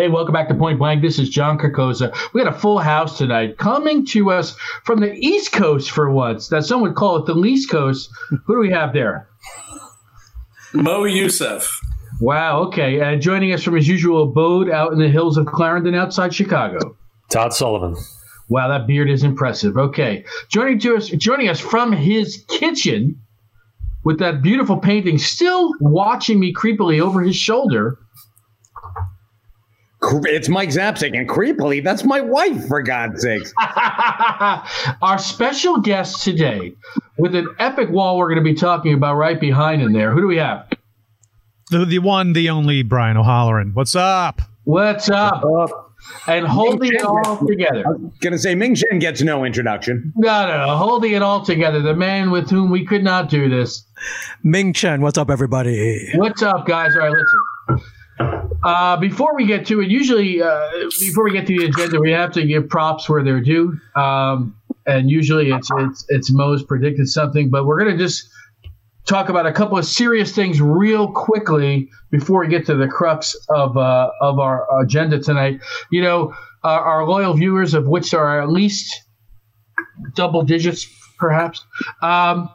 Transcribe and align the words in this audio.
Hey, 0.00 0.08
welcome 0.08 0.32
back 0.32 0.48
to 0.48 0.54
Point 0.54 0.78
Blank. 0.78 1.02
This 1.02 1.18
is 1.18 1.28
John 1.28 1.58
Carcosa. 1.58 2.16
We 2.32 2.42
got 2.42 2.54
a 2.54 2.58
full 2.58 2.78
house 2.78 3.18
tonight. 3.18 3.58
Coming 3.58 4.06
to 4.06 4.30
us 4.30 4.56
from 4.82 5.00
the 5.00 5.12
East 5.12 5.52
Coast 5.52 5.90
for 5.90 6.10
once. 6.10 6.48
That 6.48 6.64
some 6.64 6.80
would 6.80 6.94
call 6.94 7.16
it 7.16 7.26
the 7.26 7.34
Least 7.34 7.70
Coast. 7.70 8.08
Who 8.46 8.54
do 8.54 8.60
we 8.60 8.70
have 8.70 8.94
there? 8.94 9.28
Mo 10.72 11.04
Youssef. 11.04 11.78
Wow, 12.18 12.60
okay. 12.60 12.98
And 13.00 13.20
joining 13.20 13.52
us 13.52 13.62
from 13.62 13.76
his 13.76 13.86
usual 13.86 14.22
abode 14.22 14.70
out 14.70 14.90
in 14.94 14.98
the 14.98 15.10
hills 15.10 15.36
of 15.36 15.44
Clarendon 15.44 15.94
outside 15.94 16.32
Chicago. 16.32 16.96
Todd 17.28 17.52
Sullivan. 17.52 17.94
Wow, 18.48 18.68
that 18.68 18.86
beard 18.86 19.10
is 19.10 19.22
impressive. 19.22 19.76
Okay. 19.76 20.24
Joining 20.48 20.78
to 20.78 20.96
us 20.96 21.10
joining 21.10 21.50
us 21.50 21.60
from 21.60 21.92
his 21.92 22.42
kitchen 22.48 23.20
with 24.02 24.18
that 24.20 24.40
beautiful 24.40 24.78
painting, 24.78 25.18
still 25.18 25.74
watching 25.78 26.40
me 26.40 26.54
creepily 26.54 27.02
over 27.02 27.20
his 27.20 27.36
shoulder. 27.36 27.98
It's 30.02 30.48
Mike 30.48 30.70
Zapcic, 30.70 31.16
and 31.16 31.28
creepily, 31.28 31.84
that's 31.84 32.04
my 32.04 32.20
wife, 32.20 32.66
for 32.66 32.82
God's 32.82 33.22
sakes. 33.22 33.52
Our 35.02 35.18
special 35.18 35.78
guest 35.78 36.22
today, 36.22 36.74
with 37.18 37.34
an 37.34 37.48
epic 37.58 37.90
wall 37.90 38.16
we're 38.16 38.28
going 38.28 38.42
to 38.42 38.44
be 38.44 38.54
talking 38.54 38.94
about 38.94 39.16
right 39.16 39.38
behind 39.38 39.82
in 39.82 39.92
there. 39.92 40.12
Who 40.12 40.22
do 40.22 40.26
we 40.26 40.38
have? 40.38 40.68
The, 41.70 41.84
the 41.84 41.98
one, 41.98 42.32
the 42.32 42.48
only 42.50 42.82
Brian 42.82 43.16
O'Halloran. 43.16 43.72
What's 43.74 43.94
up? 43.94 44.40
What's 44.64 45.10
up? 45.10 45.44
And 46.26 46.46
holding 46.46 46.94
it 46.94 47.02
all 47.02 47.46
together. 47.46 47.84
Gonna 48.20 48.38
say 48.38 48.54
Ming 48.54 48.74
Chen 48.74 48.98
gets 48.98 49.20
no 49.20 49.44
introduction. 49.44 50.12
No, 50.16 50.46
no, 50.46 50.66
no. 50.66 50.76
Holding 50.76 51.12
it 51.12 51.22
all 51.22 51.44
together. 51.44 51.82
The 51.82 51.94
man 51.94 52.30
with 52.30 52.48
whom 52.48 52.70
we 52.70 52.86
could 52.86 53.04
not 53.04 53.28
do 53.28 53.50
this. 53.50 53.84
Ming 54.42 54.72
Chen, 54.72 55.02
what's 55.02 55.18
up, 55.18 55.30
everybody? 55.30 56.10
What's 56.14 56.42
up, 56.42 56.66
guys? 56.66 56.96
All 56.96 57.02
right, 57.02 57.12
listen. 57.68 57.90
Uh, 58.62 58.96
before 58.98 59.34
we 59.34 59.46
get 59.46 59.66
to 59.66 59.80
it, 59.80 59.88
usually 59.88 60.42
uh, 60.42 60.68
before 61.00 61.24
we 61.24 61.32
get 61.32 61.46
to 61.46 61.58
the 61.58 61.64
agenda, 61.66 61.98
we 61.98 62.10
have 62.10 62.32
to 62.32 62.44
give 62.44 62.68
props 62.68 63.08
where 63.08 63.22
they're 63.22 63.40
due. 63.40 63.78
Um, 63.96 64.56
and 64.86 65.10
usually 65.10 65.50
it's 65.50 65.68
it's 65.78 66.04
it's 66.08 66.32
Mo's 66.32 66.62
predicted 66.62 67.08
something, 67.08 67.50
but 67.50 67.64
we're 67.64 67.78
gonna 67.78 67.96
just 67.96 68.28
talk 69.06 69.28
about 69.28 69.46
a 69.46 69.52
couple 69.52 69.78
of 69.78 69.84
serious 69.84 70.32
things 70.32 70.60
real 70.60 71.10
quickly 71.10 71.88
before 72.10 72.40
we 72.40 72.48
get 72.48 72.66
to 72.66 72.74
the 72.74 72.88
crux 72.88 73.34
of 73.48 73.76
uh, 73.76 74.10
of 74.20 74.38
our 74.38 74.66
agenda 74.82 75.18
tonight. 75.18 75.60
You 75.90 76.02
know, 76.02 76.34
our, 76.62 76.80
our 76.80 77.06
loyal 77.06 77.34
viewers, 77.34 77.74
of 77.74 77.86
which 77.86 78.12
are 78.14 78.42
at 78.42 78.50
least 78.50 79.02
double 80.14 80.42
digits, 80.42 80.86
perhaps. 81.18 81.64
Um, 82.02 82.50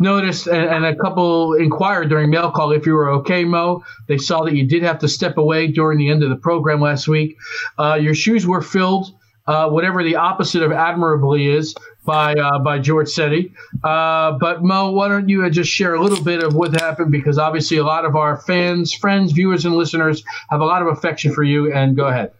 noticed 0.00 0.46
and, 0.46 0.68
and, 0.68 0.84
a 0.84 0.96
couple 0.96 1.54
inquired 1.54 2.08
during 2.08 2.30
mail 2.30 2.50
call 2.50 2.72
if 2.72 2.86
you 2.86 2.94
were 2.94 3.10
okay, 3.10 3.44
Mo. 3.44 3.84
They 4.08 4.18
saw 4.18 4.42
that 4.44 4.56
you 4.56 4.66
did 4.66 4.82
have 4.82 4.98
to 5.00 5.08
step 5.08 5.36
away 5.36 5.68
during 5.68 5.98
the 5.98 6.08
end 6.08 6.22
of 6.22 6.30
the 6.30 6.36
program 6.36 6.80
last 6.80 7.06
week. 7.06 7.36
Uh, 7.78 7.98
your 8.00 8.14
shoes 8.14 8.46
were 8.46 8.62
filled, 8.62 9.14
uh, 9.46 9.68
whatever 9.68 10.02
the 10.02 10.16
opposite 10.16 10.62
of 10.62 10.72
admirably 10.72 11.48
is, 11.48 11.74
by 12.06 12.34
uh, 12.34 12.58
by 12.58 12.78
George 12.78 13.08
Setti. 13.08 13.52
Uh, 13.84 14.32
but 14.38 14.64
Mo, 14.64 14.90
why 14.90 15.08
don't 15.08 15.28
you 15.28 15.48
just 15.50 15.70
share 15.70 15.94
a 15.94 16.02
little 16.02 16.24
bit 16.24 16.42
of 16.42 16.54
what 16.54 16.72
happened? 16.80 17.12
Because 17.12 17.38
obviously, 17.38 17.76
a 17.76 17.84
lot 17.84 18.04
of 18.04 18.16
our 18.16 18.38
fans, 18.38 18.94
friends, 18.94 19.32
viewers, 19.32 19.64
and 19.64 19.76
listeners 19.76 20.24
have 20.48 20.60
a 20.60 20.64
lot 20.64 20.82
of 20.82 20.88
affection 20.88 21.32
for 21.32 21.42
you. 21.42 21.72
And 21.72 21.94
go 21.94 22.06
ahead. 22.06 22.32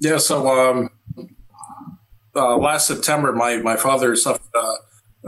Yeah. 0.00 0.18
So. 0.18 0.48
Um, 0.48 0.90
uh, 2.38 2.56
last 2.56 2.86
September, 2.86 3.32
my, 3.32 3.56
my 3.56 3.76
father 3.76 4.14
suffered 4.14 4.42
uh, 4.54 4.74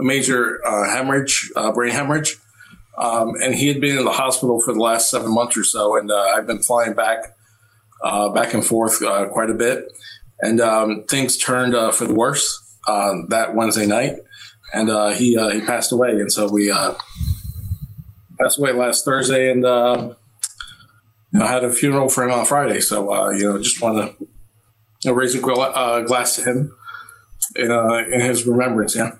a 0.01 0.03
major 0.03 0.59
uh, 0.65 0.89
hemorrhage, 0.89 1.51
uh, 1.55 1.71
brain 1.71 1.91
hemorrhage. 1.91 2.37
Um, 2.97 3.33
and 3.41 3.55
he 3.55 3.67
had 3.67 3.79
been 3.79 3.97
in 3.97 4.03
the 4.03 4.11
hospital 4.11 4.59
for 4.59 4.73
the 4.73 4.79
last 4.79 5.09
seven 5.09 5.33
months 5.33 5.55
or 5.55 5.63
so. 5.63 5.95
And 5.95 6.11
uh, 6.11 6.33
I've 6.35 6.45
been 6.45 6.61
flying 6.61 6.93
back, 6.93 7.37
uh, 8.03 8.29
back 8.29 8.53
and 8.53 8.65
forth 8.65 9.01
uh, 9.01 9.27
quite 9.29 9.49
a 9.49 9.53
bit. 9.53 9.93
And 10.41 10.59
um, 10.59 11.05
things 11.07 11.37
turned 11.37 11.75
uh, 11.75 11.91
for 11.91 12.05
the 12.05 12.13
worse 12.13 12.59
that 12.87 13.53
Wednesday 13.55 13.85
night. 13.85 14.17
And 14.73 14.89
he 15.15 15.37
he 15.51 15.61
passed 15.61 15.91
away. 15.91 16.11
And 16.11 16.31
so 16.31 16.49
we 16.49 16.71
passed 18.39 18.57
away 18.57 18.71
last 18.71 19.05
Thursday 19.05 19.51
and 19.51 19.63
you 19.63 21.39
know, 21.39 21.47
had 21.47 21.63
a 21.63 21.71
funeral 21.71 22.09
for 22.09 22.23
him 22.23 22.31
on 22.31 22.45
Friday. 22.45 22.81
So, 22.81 23.31
you 23.31 23.43
know, 23.43 23.57
just 23.57 23.81
want 23.81 23.97
to 23.97 24.15
you 24.19 25.11
know, 25.11 25.13
raise 25.13 25.35
a 25.35 25.39
glass 25.39 26.35
to 26.37 26.43
him 26.43 26.75
in, 27.55 27.71
in 27.71 28.21
his 28.21 28.47
remembrance. 28.47 28.95
Yeah. 28.95 29.11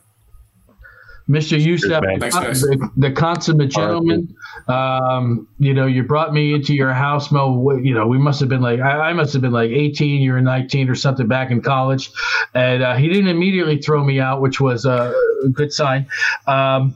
Mr. 1.32 1.60
Youssef, 1.60 2.02
the, 2.02 2.90
the, 2.98 3.12
consummate 3.12 3.70
gentleman. 3.70 4.36
Um, 4.68 5.48
you 5.60 5.74
know, 5.74 5.86
you 5.86 6.04
brought 6.04 6.34
me 6.34 6.54
into 6.54 6.74
your 6.76 6.94
house, 6.94 7.32
Mo. 7.32 7.78
You 7.78 7.94
know, 7.94 8.06
we 8.06 8.18
must 8.18 8.42
have 8.42 8.50
been 8.50 8.62
like, 8.62 8.82
I, 8.82 9.10
I 9.10 9.14
must 9.14 9.32
have 9.32 9.42
been 9.42 9.54
like 9.54 9.72
18, 9.72 10.22
you 10.22 10.34
were 10.34 10.42
19 10.42 10.90
or 10.90 10.96
something 10.96 11.28
back 11.28 11.50
in 11.50 11.62
college. 11.62 12.12
And 12.54 12.84
uh, 12.84 12.96
he 12.96 13.08
didn't 13.08 13.30
immediately 13.30 13.78
throw 13.78 14.04
me 14.04 14.20
out, 14.20 14.42
which 14.42 14.60
was 14.60 14.86
a 14.86 15.14
good 15.54 15.72
sign. 15.72 16.08
Um, 16.48 16.96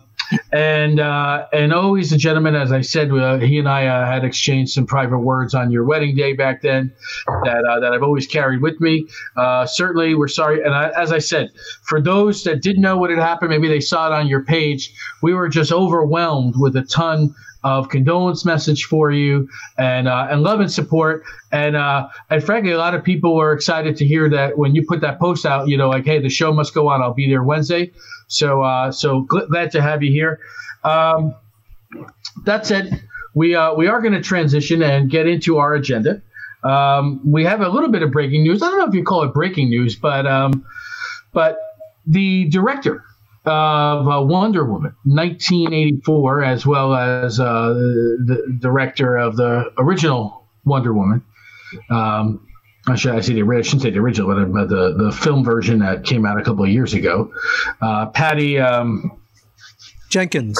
and 0.52 1.00
uh, 1.00 1.48
and 1.54 1.74
always 1.74 2.12
a 2.12 2.18
gentleman. 2.18 2.56
As 2.56 2.72
I 2.72 2.82
said, 2.82 3.12
uh, 3.12 3.38
he 3.38 3.60
and 3.60 3.68
I 3.68 3.88
uh, 3.88 4.06
had 4.06 4.24
exchanged 4.24 4.74
some 4.74 4.86
private 4.86 5.20
words 5.20 5.54
on 5.54 5.72
your 5.72 5.84
wedding 5.84 6.16
day 6.16 6.34
back 6.34 6.62
then 6.62 6.94
that 7.44 7.64
uh, 7.70 7.80
that 7.80 7.94
I've 7.94 8.04
always 8.04 8.28
carried 8.28 8.62
with 8.62 8.80
me. 8.80 9.08
Uh, 9.36 9.66
certainly, 9.66 10.16
we're 10.16 10.28
sorry. 10.28 10.64
And 10.64 10.74
I, 10.74 10.90
as 10.90 11.12
I 11.12 11.20
said, 11.20 11.52
for 11.84 12.02
those 12.02 12.44
that 12.44 12.62
didn't 12.62 12.82
know 12.82 12.98
what 12.98 13.10
had 13.10 13.20
happened, 13.20 13.50
maybe 13.50 13.68
they 13.68 13.80
saw 13.80 14.08
it 14.08 14.14
on 14.14 14.28
your 14.28 14.44
page. 14.44 14.94
We 15.22 15.34
were 15.34 15.50
just 15.50 15.72
overwhelmed 15.72 16.56
with 16.58 16.76
a 16.76 16.84
ton 16.84 17.34
of 17.66 17.90
condolence 17.90 18.46
message 18.46 18.86
for 18.86 19.12
you 19.12 19.50
and 19.78 20.08
uh, 20.08 20.28
and 20.30 20.42
love 20.42 20.62
and 20.62 20.72
support 20.72 21.24
and 21.52 21.76
uh, 21.76 22.08
and 22.30 22.42
frankly 22.42 22.72
a 22.72 22.78
lot 22.78 22.96
of 22.96 23.04
people 23.04 23.36
were 23.36 23.52
excited 23.52 23.98
to 23.98 24.06
hear 24.06 24.30
that 24.30 24.58
when 24.58 24.74
you 24.74 24.86
put 24.88 25.02
that 25.02 25.20
post 25.20 25.46
out 25.46 25.68
you 25.68 25.76
know 25.76 25.90
like 25.90 26.06
hey 26.06 26.20
the 26.20 26.30
show 26.30 26.54
must 26.54 26.74
go 26.74 26.88
on 26.88 27.02
I'll 27.02 27.14
be 27.14 27.28
there 27.28 27.44
Wednesday 27.44 27.92
so 28.28 28.62
uh, 28.62 28.92
so 28.92 29.22
glad 29.22 29.72
to 29.72 29.82
have 29.82 30.04
you 30.04 30.12
here. 30.12 30.40
Um, 30.84 31.36
that 32.44 32.66
said, 32.66 33.02
we 33.34 33.56
uh, 33.56 33.74
we 33.74 33.88
are 33.88 34.02
going 34.02 34.14
to 34.14 34.22
transition 34.22 34.82
and 34.82 35.10
get 35.10 35.28
into 35.28 35.58
our 35.58 35.74
agenda. 35.74 36.22
Um, 36.64 37.22
we 37.30 37.44
have 37.44 37.62
a 37.62 37.70
little 37.70 37.90
bit 37.90 38.02
of 38.02 38.12
breaking 38.12 38.44
news. 38.44 38.62
I 38.62 38.70
don't 38.70 38.80
know 38.80 38.88
if 38.88 38.96
you 38.96 39.04
call 39.04 39.24
it 39.24 39.34
breaking 39.34 39.70
news, 39.70 39.96
but 39.96 40.26
um, 40.26 40.66
but 41.34 41.60
the 42.06 42.46
director 42.50 43.04
of 43.46 44.08
uh, 44.08 44.22
Wonder 44.22 44.66
Woman 44.66 44.96
1984, 45.04 46.44
as 46.44 46.66
well 46.66 46.96
as 46.96 47.40
uh, 47.40 47.70
the 47.74 48.58
director 48.60 49.18
of 49.18 49.36
the 49.36 49.72
original 49.78 50.48
Wonder 50.66 50.94
Woman, 50.94 51.24
um, 51.90 52.48
I 52.88 52.96
should 52.96 53.16
I 53.16 53.22
say 53.22 53.34
the 53.34 53.42
I 53.42 53.62
shouldn't 53.62 53.82
say 53.82 53.90
the 53.90 54.00
original, 54.00 54.46
but 54.46 54.70
the 54.70 54.94
the 54.96 55.12
film 55.12 55.44
version 55.44 55.80
that 55.80 56.04
came 56.04 56.26
out 56.26 56.40
a 56.40 56.44
couple 56.44 56.64
of 56.64 56.70
years 56.70 56.94
ago. 56.94 57.32
Uh, 57.82 58.08
Patty 58.08 58.60
um, 58.60 59.20
Jenkins. 60.10 60.60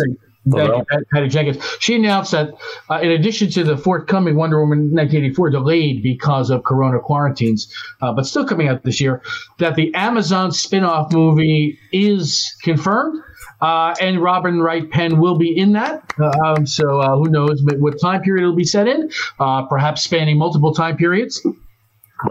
Patty 0.52 1.28
Jenkins. 1.28 1.64
She 1.80 1.96
announced 1.96 2.32
that 2.32 2.54
uh, 2.90 3.00
in 3.02 3.12
addition 3.12 3.50
to 3.52 3.64
the 3.64 3.78
forthcoming 3.78 4.36
Wonder 4.36 4.60
Woman 4.60 4.80
1984 4.92 5.50
delayed 5.50 6.04
because 6.04 6.50
of 6.50 6.64
Corona 6.64 7.00
quarantines, 7.00 7.74
uh, 8.02 8.14
but 8.14 8.26
still 8.26 8.46
coming 8.46 8.68
out 8.68 8.84
this 8.84 9.02
year, 9.02 9.22
that 9.60 9.76
the 9.76 9.94
Amazon 9.96 10.52
spin-off 10.52 11.12
movie 11.12 11.80
is 11.92 12.56
confirmed. 12.64 13.22
Uh, 13.62 13.96
and 14.02 14.22
Robin 14.22 14.62
Wright 14.62 14.90
Penn 14.92 15.18
will 15.20 15.38
be 15.38 15.58
in 15.58 15.72
that. 15.74 16.04
Um, 16.44 16.66
so 16.66 17.00
uh, 17.00 17.16
who 17.16 17.30
knows 17.30 17.64
what 17.64 18.00
time 18.02 18.22
period 18.22 18.44
it'll 18.44 18.56
be 18.56 18.66
set 18.66 18.88
in? 18.88 19.10
Uh, 19.40 19.66
perhaps 19.66 20.04
spanning 20.04 20.38
multiple 20.38 20.74
time 20.74 20.98
periods 20.98 21.42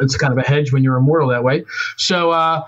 it's 0.00 0.16
kind 0.16 0.32
of 0.32 0.38
a 0.38 0.46
hedge 0.46 0.72
when 0.72 0.82
you're 0.82 0.96
immortal 0.96 1.28
that 1.28 1.44
way. 1.44 1.64
So, 1.96 2.30
uh, 2.30 2.62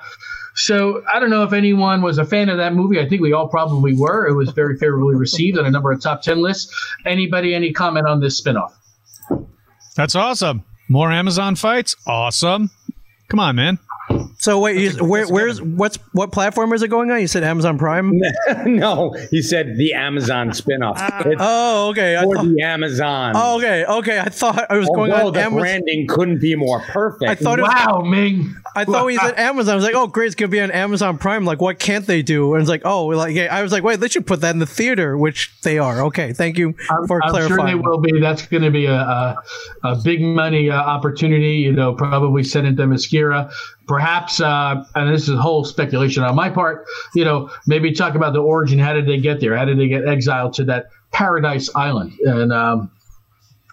so 0.57 1.03
I 1.13 1.21
don't 1.21 1.31
know 1.31 1.43
if 1.43 1.53
anyone 1.53 2.03
was 2.03 2.19
a 2.19 2.25
fan 2.25 2.49
of 2.49 2.57
that 2.59 2.75
movie. 2.75 2.99
I 2.99 3.09
think 3.09 3.23
we 3.23 3.33
all 3.33 3.49
probably 3.49 3.95
were. 3.95 4.27
It 4.27 4.35
was 4.35 4.51
very 4.51 4.77
favorably 4.77 5.15
received 5.15 5.59
on 5.59 5.67
a 5.67 5.71
number 5.71 5.93
of 5.93 6.01
top 6.01 6.23
ten 6.23 6.43
lists. 6.43 6.75
Anybody, 7.05 7.55
any 7.55 7.73
comment 7.73 8.07
on 8.07 8.21
this 8.21 8.41
spinoff? 8.41 8.73
That's 9.97 10.15
awesome. 10.15 10.65
More 10.89 11.11
Amazon 11.13 11.57
fights. 11.57 11.97
Awesome. 12.07 12.71
Come 13.29 13.41
on, 13.41 13.57
man. 13.57 13.79
So 14.39 14.61
wait, 14.61 14.79
you, 14.79 15.05
where, 15.05 15.27
where's 15.27 15.63
what's 15.63 15.97
what 16.13 16.31
platform 16.31 16.73
is 16.75 16.83
it 16.83 16.89
going 16.89 17.11
on? 17.11 17.21
You 17.21 17.27
said 17.27 17.43
Amazon 17.43 17.79
Prime. 17.79 18.21
no, 18.67 19.13
he 19.31 19.41
said 19.41 19.77
the 19.77 19.95
Amazon 19.95 20.51
spinoff. 20.51 20.97
It's 21.27 21.41
oh, 21.41 21.89
okay. 21.91 22.19
For 22.23 22.37
thought, 22.37 22.47
the 22.47 22.63
Amazon. 22.63 23.33
Oh, 23.35 23.57
okay, 23.57 23.85
okay. 23.87 24.19
I 24.19 24.29
thought 24.29 24.67
I 24.71 24.77
was 24.77 24.89
Although 24.89 24.97
going 24.97 25.13
on. 25.13 25.33
The 25.33 25.41
Amazon. 25.41 25.61
branding 25.61 26.07
couldn't 26.07 26.41
be 26.41 26.55
more 26.55 26.81
perfect. 26.81 27.31
I 27.31 27.35
thought. 27.35 27.61
Wow, 27.61 28.01
was, 28.03 28.11
Ming. 28.11 28.55
I 28.75 28.85
thought 28.85 29.07
he 29.07 29.17
said 29.17 29.39
Amazon. 29.39 29.73
I 29.73 29.77
was 29.77 29.85
like, 29.85 29.95
oh, 29.95 30.07
great, 30.07 30.27
it's 30.27 30.35
gonna 30.35 30.49
be 30.49 30.61
on 30.61 30.71
Amazon 30.71 31.17
Prime. 31.17 31.47
Like, 31.47 31.63
what 31.63 31.79
can't 31.79 32.07
they 32.07 32.21
do? 32.21 32.55
And 32.55 32.61
it's 32.61 32.69
like, 32.69 32.83
oh, 32.85 33.07
like 33.07 33.35
yeah. 33.35 33.55
I 33.55 33.63
was 33.63 33.73
like, 33.73 33.83
wait, 33.83 34.01
they 34.01 34.09
should 34.09 34.27
put 34.27 34.43
that 34.43 34.51
in 34.51 34.59
the 34.59 34.67
theater, 34.67 35.17
which 35.17 35.59
they 35.63 35.79
are. 35.79 36.03
Okay, 36.03 36.35
thank 36.35 36.59
you 36.59 36.75
for 37.07 37.23
I'm, 37.25 37.31
clarifying. 37.31 37.53
I'm 37.53 37.59
sure 37.59 37.67
they 37.67 37.75
will 37.75 37.99
be. 37.99 38.21
That's 38.21 38.47
going 38.47 38.63
to 38.63 38.71
be 38.71 38.85
a, 38.87 38.95
a, 38.95 39.43
a 39.83 39.97
big 39.97 40.21
money 40.21 40.71
uh, 40.71 40.77
opportunity. 40.77 41.55
You 41.55 41.73
know, 41.73 41.95
probably 41.95 42.45
Senate 42.45 42.77
Themyscira 42.77 43.51
perhaps, 43.87 44.41
uh, 44.41 44.85
and 44.95 45.13
this 45.13 45.23
is 45.23 45.31
a 45.31 45.41
whole 45.41 45.65
speculation 45.65 46.23
on 46.23 46.35
my 46.35 46.51
part, 46.51 46.87
you 47.15 47.25
know, 47.25 47.51
maybe 47.67 47.93
talk 47.93 48.15
about 48.15 48.33
the 48.33 48.41
origin. 48.41 48.79
How 48.79 48.93
did 48.93 49.07
they 49.07 49.19
get 49.19 49.41
there? 49.41 49.57
How 49.57 49.65
did 49.65 49.79
they 49.79 49.89
get 49.89 50.07
exiled 50.07 50.55
to 50.55 50.65
that 50.65 50.87
paradise 51.13 51.71
island? 51.75 52.13
And 52.25 52.53
um, 52.53 52.91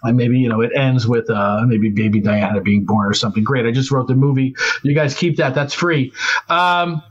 and 0.04 0.16
maybe 0.16 0.38
you 0.38 0.48
know 0.48 0.60
it 0.60 0.70
ends 0.76 1.06
with 1.06 1.28
uh, 1.30 1.62
maybe 1.66 1.90
baby 1.90 2.20
Diana 2.20 2.60
being 2.60 2.84
born 2.84 3.06
or 3.06 3.14
something 3.14 3.42
great. 3.42 3.66
I 3.66 3.72
just 3.72 3.90
wrote 3.90 4.06
the 4.06 4.14
movie. 4.14 4.54
You 4.82 4.94
guys 4.94 5.14
keep 5.14 5.36
that. 5.38 5.54
That's 5.54 5.74
free. 5.74 6.12
Um, 6.48 7.02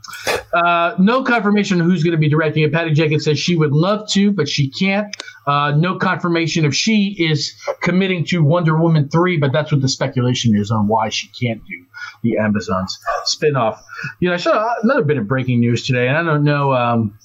uh, 0.52 0.94
no 0.98 1.22
confirmation 1.24 1.80
who's 1.80 2.02
going 2.02 2.12
to 2.12 2.18
be 2.18 2.28
directing 2.28 2.62
it. 2.62 2.72
Patty 2.72 2.92
Jenkins 2.92 3.24
says 3.24 3.38
she 3.38 3.56
would 3.56 3.72
love 3.72 4.08
to, 4.10 4.32
but 4.32 4.48
she 4.48 4.70
can't. 4.70 5.14
Uh, 5.46 5.72
no 5.76 5.96
confirmation 5.96 6.64
if 6.64 6.74
she 6.74 7.16
is 7.18 7.54
committing 7.82 8.24
to 8.26 8.42
Wonder 8.42 8.78
Woman 8.78 9.08
three, 9.08 9.36
but 9.36 9.52
that's 9.52 9.72
what 9.72 9.82
the 9.82 9.88
speculation 9.88 10.56
is 10.56 10.70
on 10.70 10.88
why 10.88 11.08
she 11.08 11.28
can't 11.28 11.60
do 11.66 11.84
the 12.22 12.38
Amazons 12.38 12.98
spinoff. 13.26 13.78
You 14.20 14.28
know, 14.28 14.34
I 14.34 14.38
saw 14.38 14.72
another 14.82 15.02
bit 15.02 15.18
of 15.18 15.26
breaking 15.28 15.60
news 15.60 15.86
today, 15.86 16.08
and 16.08 16.16
I 16.16 16.22
don't 16.22 16.44
know. 16.44 16.72
Um, 16.72 17.18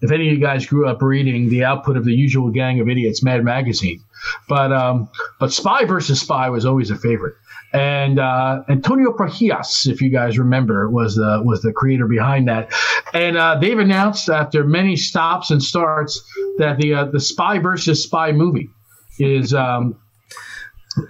if 0.00 0.12
any 0.12 0.28
of 0.28 0.34
you 0.34 0.40
guys 0.40 0.64
grew 0.64 0.88
up 0.88 1.02
reading 1.02 1.48
the 1.48 1.64
output 1.64 1.96
of 1.96 2.04
the 2.04 2.14
usual 2.14 2.50
gang 2.50 2.78
of 2.78 2.88
idiots 2.88 3.22
mad 3.22 3.44
magazine 3.44 4.00
but 4.48 4.72
um, 4.72 5.08
but 5.40 5.52
spy 5.52 5.84
versus 5.84 6.20
spy 6.20 6.48
was 6.48 6.64
always 6.64 6.90
a 6.90 6.96
favorite. 6.96 7.34
And 7.72 8.18
uh, 8.18 8.62
antonio 8.68 9.12
Prohías, 9.12 9.86
if 9.86 10.00
you 10.00 10.08
guys 10.08 10.38
remember 10.38 10.88
was 10.88 11.16
the 11.16 11.42
was 11.44 11.60
the 11.60 11.72
creator 11.72 12.06
behind 12.06 12.48
that. 12.48 12.72
And 13.12 13.36
uh, 13.36 13.58
they've 13.60 13.78
announced 13.78 14.30
after 14.30 14.64
many 14.64 14.96
stops 14.96 15.50
and 15.50 15.62
starts 15.62 16.22
that 16.58 16.78
the 16.78 16.94
uh, 16.94 17.04
the 17.06 17.20
spy 17.20 17.58
versus 17.58 18.02
spy 18.02 18.32
movie 18.32 18.70
is 19.18 19.52
um, 19.52 19.98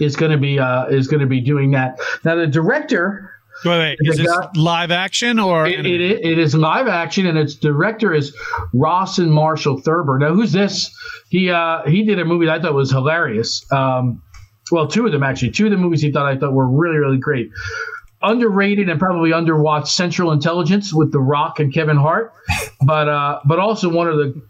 is 0.01 0.17
going 0.17 0.33
to 0.33 0.39
be 0.39 0.59
uh, 0.59 0.87
is 0.87 1.07
going 1.07 1.21
to 1.21 1.27
be 1.27 1.41
doing 1.41 1.71
that. 1.73 2.01
Now 2.25 2.35
the 2.35 2.47
director 2.47 3.38
Wait, 3.65 3.79
wait. 3.79 3.99
Is 4.01 4.19
this 4.19 4.37
live 4.55 4.91
action 4.91 5.39
or 5.39 5.67
it, 5.67 5.85
it, 5.85 6.01
it 6.01 6.39
is 6.39 6.55
live 6.55 6.87
action, 6.87 7.27
and 7.27 7.37
its 7.37 7.55
director 7.55 8.15
is 8.15 8.35
Rawson 8.73 9.31
Marshall 9.31 9.81
Thurber. 9.81 10.19
Now, 10.19 10.35
who's 10.35 10.53
this? 10.53 10.95
He 11.29 11.51
uh, 11.51 11.83
he 11.87 12.05
did 12.05 12.19
a 12.19 12.25
movie 12.25 12.47
that 12.47 12.61
I 12.61 12.63
thought 12.63 12.75
was 12.75 12.91
hilarious. 12.91 13.65
Um, 13.73 14.23
well, 14.71 14.87
two 14.87 15.07
of 15.07 15.13
them 15.13 15.23
actually. 15.23 15.51
Two 15.51 15.67
of 15.67 15.71
the 15.73 15.77
movies 15.77 16.03
he 16.03 16.13
thought 16.13 16.27
I 16.27 16.37
thought 16.37 16.53
were 16.53 16.69
really 16.69 16.99
really 16.99 17.19
great. 17.19 17.51
Underrated 18.21 18.89
and 18.89 18.99
probably 18.99 19.31
underwatched 19.31 19.89
Central 19.89 20.33
Intelligence 20.33 20.93
with 20.93 21.13
The 21.13 21.21
Rock 21.21 21.61
and 21.61 21.73
Kevin 21.73 21.97
Hart, 21.97 22.33
but 22.83 23.09
uh, 23.09 23.41
but 23.45 23.59
also 23.59 23.89
one 23.89 24.09
of 24.09 24.17
the 24.17 24.41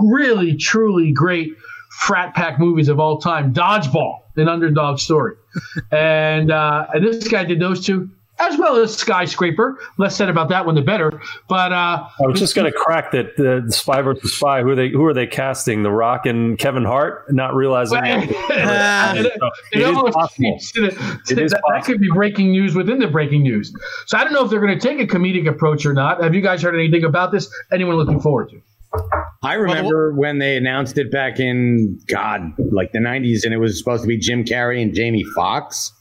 really 0.00 0.56
truly 0.56 1.12
great 1.12 1.52
frat 1.90 2.34
pack 2.34 2.58
movies 2.60 2.88
of 2.88 3.00
all 3.00 3.18
time, 3.18 3.52
Dodgeball, 3.52 4.20
an 4.36 4.48
underdog 4.48 4.98
story. 4.98 5.34
and 5.90 6.50
uh, 6.50 6.86
and 6.92 7.04
this 7.04 7.28
guy 7.28 7.44
did 7.44 7.60
those 7.60 7.84
two 7.84 8.10
as 8.40 8.58
well 8.58 8.76
as 8.76 8.96
Skyscraper. 8.96 9.78
Less 9.96 10.16
said 10.16 10.28
about 10.28 10.48
that 10.50 10.66
one, 10.66 10.74
the 10.74 10.82
better. 10.82 11.20
But 11.48 11.72
uh, 11.72 12.08
I 12.08 12.26
was 12.26 12.38
just 12.38 12.54
going 12.54 12.70
to 12.70 12.76
crack 12.76 13.12
that 13.12 13.36
the, 13.36 13.62
the, 13.66 13.72
Spy 13.72 14.02
versus 14.02 14.34
Spy. 14.34 14.62
Who 14.62 14.70
are 14.70 14.74
they? 14.74 14.88
Who 14.90 15.04
are 15.04 15.14
they 15.14 15.26
casting? 15.26 15.82
The 15.82 15.90
Rock 15.90 16.26
and 16.26 16.58
Kevin 16.58 16.84
Hart? 16.84 17.32
Not 17.32 17.54
realizing. 17.54 17.98
it, 18.04 18.08
is 19.76 20.12
possible. 20.12 20.58
that, 20.68 21.82
could 21.84 22.00
be 22.00 22.08
breaking 22.12 22.50
news 22.52 22.74
within 22.74 22.98
the 22.98 23.08
breaking 23.08 23.42
news. 23.42 23.72
So 24.06 24.18
I 24.18 24.24
don't 24.24 24.32
know 24.32 24.44
if 24.44 24.50
they're 24.50 24.60
going 24.60 24.78
to 24.78 24.88
take 24.88 25.00
a 25.00 25.06
comedic 25.06 25.48
approach 25.48 25.86
or 25.86 25.92
not. 25.92 26.22
Have 26.22 26.34
you 26.34 26.42
guys 26.42 26.62
heard 26.62 26.74
anything 26.74 27.04
about 27.04 27.32
this? 27.32 27.52
Anyone 27.72 27.96
looking 27.96 28.20
forward 28.20 28.50
to? 28.50 28.60
I 29.42 29.54
remember 29.54 30.12
when 30.14 30.38
they 30.38 30.56
announced 30.56 30.98
it 30.98 31.12
back 31.12 31.38
in 31.38 32.00
God, 32.06 32.52
like 32.72 32.92
the 32.92 32.98
'90s, 32.98 33.44
and 33.44 33.52
it 33.52 33.58
was 33.58 33.78
supposed 33.78 34.02
to 34.02 34.08
be 34.08 34.16
Jim 34.16 34.44
Carrey 34.44 34.82
and 34.82 34.94
Jamie 34.94 35.24
Foxx. 35.34 35.92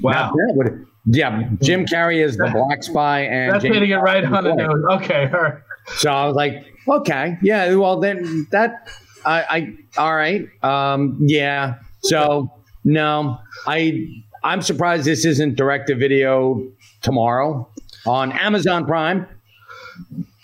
Wow, 0.00 0.32
would 0.34 0.86
yeah, 1.06 1.48
Jim 1.62 1.86
Carrey 1.86 2.24
is 2.24 2.36
the 2.36 2.50
black 2.52 2.82
spy, 2.82 3.20
and 3.22 3.52
that's 3.52 3.64
hitting 3.64 3.90
it 3.90 3.96
right 3.96 4.24
on 4.24 4.44
the 4.44 4.54
nose. 4.54 4.84
Okay, 5.02 5.30
all 5.32 5.40
right. 5.40 5.54
So 5.96 6.10
I 6.10 6.26
was 6.26 6.34
like, 6.34 6.66
okay, 6.88 7.38
yeah. 7.42 7.74
Well, 7.74 8.00
then 8.00 8.46
that 8.50 8.88
I, 9.24 9.76
I 9.96 10.00
all 10.00 10.14
right, 10.14 10.48
um, 10.64 11.16
yeah. 11.20 11.76
So 12.02 12.50
no, 12.84 13.38
I 13.66 14.08
I'm 14.42 14.62
surprised 14.62 15.04
this 15.04 15.24
isn't 15.24 15.56
direct 15.56 15.88
to 15.88 15.94
video 15.94 16.62
tomorrow 17.02 17.68
on 18.04 18.32
Amazon 18.32 18.84
Prime. 18.84 19.26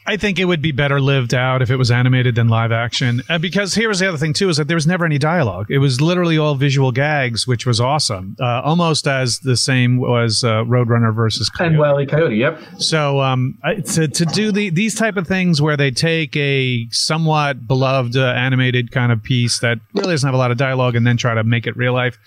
I 0.07 0.17
think 0.17 0.39
it 0.39 0.47
would 0.47 0.61
be 0.63 0.73
better 0.73 1.01
lived 1.01 1.33
out 1.33 1.63
if 1.63 1.71
it 1.71 1.77
was 1.77 1.91
animated 1.91 2.35
than 2.35 2.49
live 2.49 2.73
action. 2.73 3.23
Uh, 3.29 3.39
because 3.39 3.75
here's 3.75 4.01
the 4.01 4.09
other 4.09 4.19
thing 4.19 4.33
too: 4.33 4.49
is 4.49 4.57
that 4.57 4.69
there 4.69 4.77
was 4.77 4.87
never 4.87 5.05
any 5.05 5.19
dialogue. 5.19 5.67
It 5.71 5.79
was 5.79 6.01
literally 6.01 6.39
all 6.39 6.55
visual 6.55 6.93
gags, 6.93 7.47
which 7.47 7.67
was 7.67 7.81
awesome. 7.81 8.37
Uh, 8.41 8.63
almost 8.63 9.07
as 9.07 9.39
the 9.41 9.57
same 9.57 9.99
was 9.99 10.43
uh, 10.43 10.65
Roadrunner 10.65 11.15
versus 11.15 11.49
Coyote. 11.49 11.71
and 11.71 11.79
Wile 11.79 12.07
Coyote. 12.07 12.37
Yep. 12.37 12.61
So 12.79 13.21
um, 13.21 13.59
to 13.95 14.09
to 14.09 14.25
do 14.27 14.51
the 14.51 14.71
these 14.71 14.95
type 14.95 15.17
of 15.17 15.27
things 15.27 15.63
where 15.63 15.77
they 15.77 15.91
take 15.91 16.37
a 16.37 16.89
somewhat 16.91 17.67
beloved 17.67 18.17
uh, 18.17 18.33
animated 18.37 18.91
kind 18.91 19.13
of 19.13 19.23
piece 19.23 19.61
that 19.61 19.79
really 19.95 20.13
doesn't 20.13 20.27
have 20.27 20.35
a 20.35 20.39
lot 20.39 20.51
of 20.51 20.59
dialogue 20.59 20.97
and 20.97 21.07
then 21.07 21.17
try 21.17 21.35
to 21.35 21.45
make 21.45 21.67
it 21.67 21.77
real 21.77 21.93
life, 21.93 22.19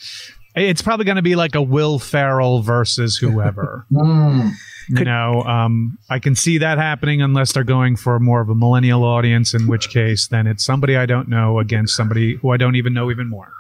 it's 0.56 0.82
probably 0.82 1.06
going 1.06 1.18
to 1.18 1.22
be 1.22 1.36
like 1.36 1.56
a 1.56 1.62
Will 1.62 2.00
Ferrell 2.00 2.62
versus 2.62 3.18
whoever. 3.18 3.86
mm. 3.92 4.52
You 4.88 4.98
Could, 4.98 5.06
know, 5.06 5.42
um, 5.44 5.98
I 6.10 6.20
can 6.20 6.36
see 6.36 6.60
that 6.60 6.78
happening 6.78 7.22
unless 7.22 7.54
they're 7.54 7.64
going 7.64 7.96
for 7.96 8.20
more 8.20 8.42
of 8.42 8.50
a 8.50 8.56
millennial 8.56 9.04
audience, 9.04 9.54
in 9.54 9.68
which 9.68 9.90
case, 9.90 10.28
then 10.28 10.48
it's 10.48 10.64
somebody 10.64 10.96
I 10.96 11.06
don't 11.06 11.28
know 11.28 11.60
against 11.60 11.96
somebody 11.96 12.36
who 12.36 12.52
I 12.52 12.58
don't 12.58 12.76
even 12.76 12.94
know 12.94 13.10
even 13.10 13.28
more. 13.28 13.52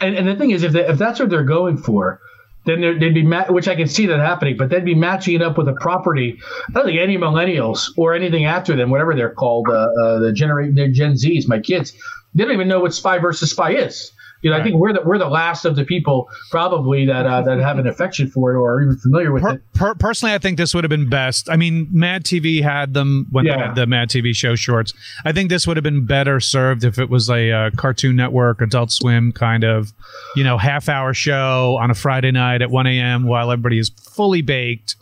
And, 0.00 0.16
and 0.16 0.26
the 0.26 0.34
thing 0.34 0.50
is, 0.50 0.62
if, 0.62 0.72
they, 0.72 0.86
if 0.86 0.98
that's 0.98 1.20
what 1.20 1.30
they're 1.30 1.44
going 1.44 1.78
for, 1.78 2.20
then 2.64 2.80
they'd 2.80 3.14
be 3.14 3.22
ma- 3.22 3.46
which 3.46 3.68
I 3.68 3.76
can 3.76 3.86
see 3.86 4.06
that 4.06 4.18
happening, 4.18 4.56
but 4.56 4.70
they'd 4.70 4.84
be 4.84 4.94
matching 4.94 5.36
it 5.36 5.42
up 5.42 5.56
with 5.56 5.68
a 5.68 5.74
property. 5.74 6.40
I 6.68 6.72
don't 6.72 6.86
think 6.86 6.98
any 7.00 7.16
millennials 7.16 7.88
or 7.96 8.12
anything 8.12 8.44
after 8.44 8.74
them, 8.74 8.90
whatever 8.90 9.14
they're 9.14 9.30
called, 9.30 9.68
uh, 9.68 9.72
uh, 9.72 10.18
the 10.18 10.32
generate 10.32 10.74
the 10.74 10.88
Gen 10.88 11.12
Zs, 11.12 11.46
my 11.46 11.60
kids, 11.60 11.92
they 12.34 12.44
don't 12.44 12.52
even 12.52 12.68
know 12.68 12.80
what 12.80 12.92
spy 12.92 13.18
versus 13.18 13.52
spy 13.52 13.70
is. 13.70 14.10
You 14.42 14.50
know, 14.50 14.56
right. 14.56 14.60
I 14.60 14.64
think 14.64 14.76
we're 14.76 14.92
the 14.92 15.02
we're 15.04 15.18
the 15.18 15.28
last 15.28 15.64
of 15.64 15.76
the 15.76 15.84
people 15.84 16.28
probably 16.50 17.06
that 17.06 17.26
uh, 17.26 17.42
that 17.42 17.58
have 17.58 17.78
an 17.78 17.86
affection 17.86 18.28
for 18.28 18.52
it 18.52 18.56
or 18.56 18.74
are 18.74 18.82
even 18.82 18.96
familiar 18.96 19.32
with 19.32 19.42
per, 19.42 19.54
it. 19.54 19.72
Per, 19.74 19.94
personally, 19.94 20.34
I 20.34 20.38
think 20.38 20.58
this 20.58 20.74
would 20.74 20.84
have 20.84 20.90
been 20.90 21.08
best. 21.08 21.48
I 21.50 21.56
mean, 21.56 21.88
Mad 21.90 22.24
TV 22.24 22.62
had 22.62 22.94
them 22.94 23.26
when 23.30 23.46
yeah. 23.46 23.56
they 23.56 23.62
had 23.62 23.74
the 23.74 23.86
Mad 23.86 24.08
TV 24.08 24.34
show 24.34 24.54
shorts. 24.54 24.92
I 25.24 25.32
think 25.32 25.48
this 25.48 25.66
would 25.66 25.76
have 25.76 25.84
been 25.84 26.04
better 26.04 26.40
served 26.40 26.84
if 26.84 26.98
it 26.98 27.08
was 27.08 27.30
a 27.30 27.50
uh, 27.50 27.70
Cartoon 27.76 28.16
Network, 28.16 28.60
Adult 28.60 28.92
Swim 28.92 29.32
kind 29.32 29.64
of, 29.64 29.92
you 30.34 30.44
know, 30.44 30.58
half 30.58 30.88
hour 30.88 31.14
show 31.14 31.76
on 31.80 31.90
a 31.90 31.94
Friday 31.94 32.30
night 32.30 32.62
at 32.62 32.70
1 32.70 32.86
a.m. 32.86 33.24
while 33.24 33.50
everybody 33.50 33.78
is 33.78 33.88
fully 33.88 34.42
baked 34.42 34.96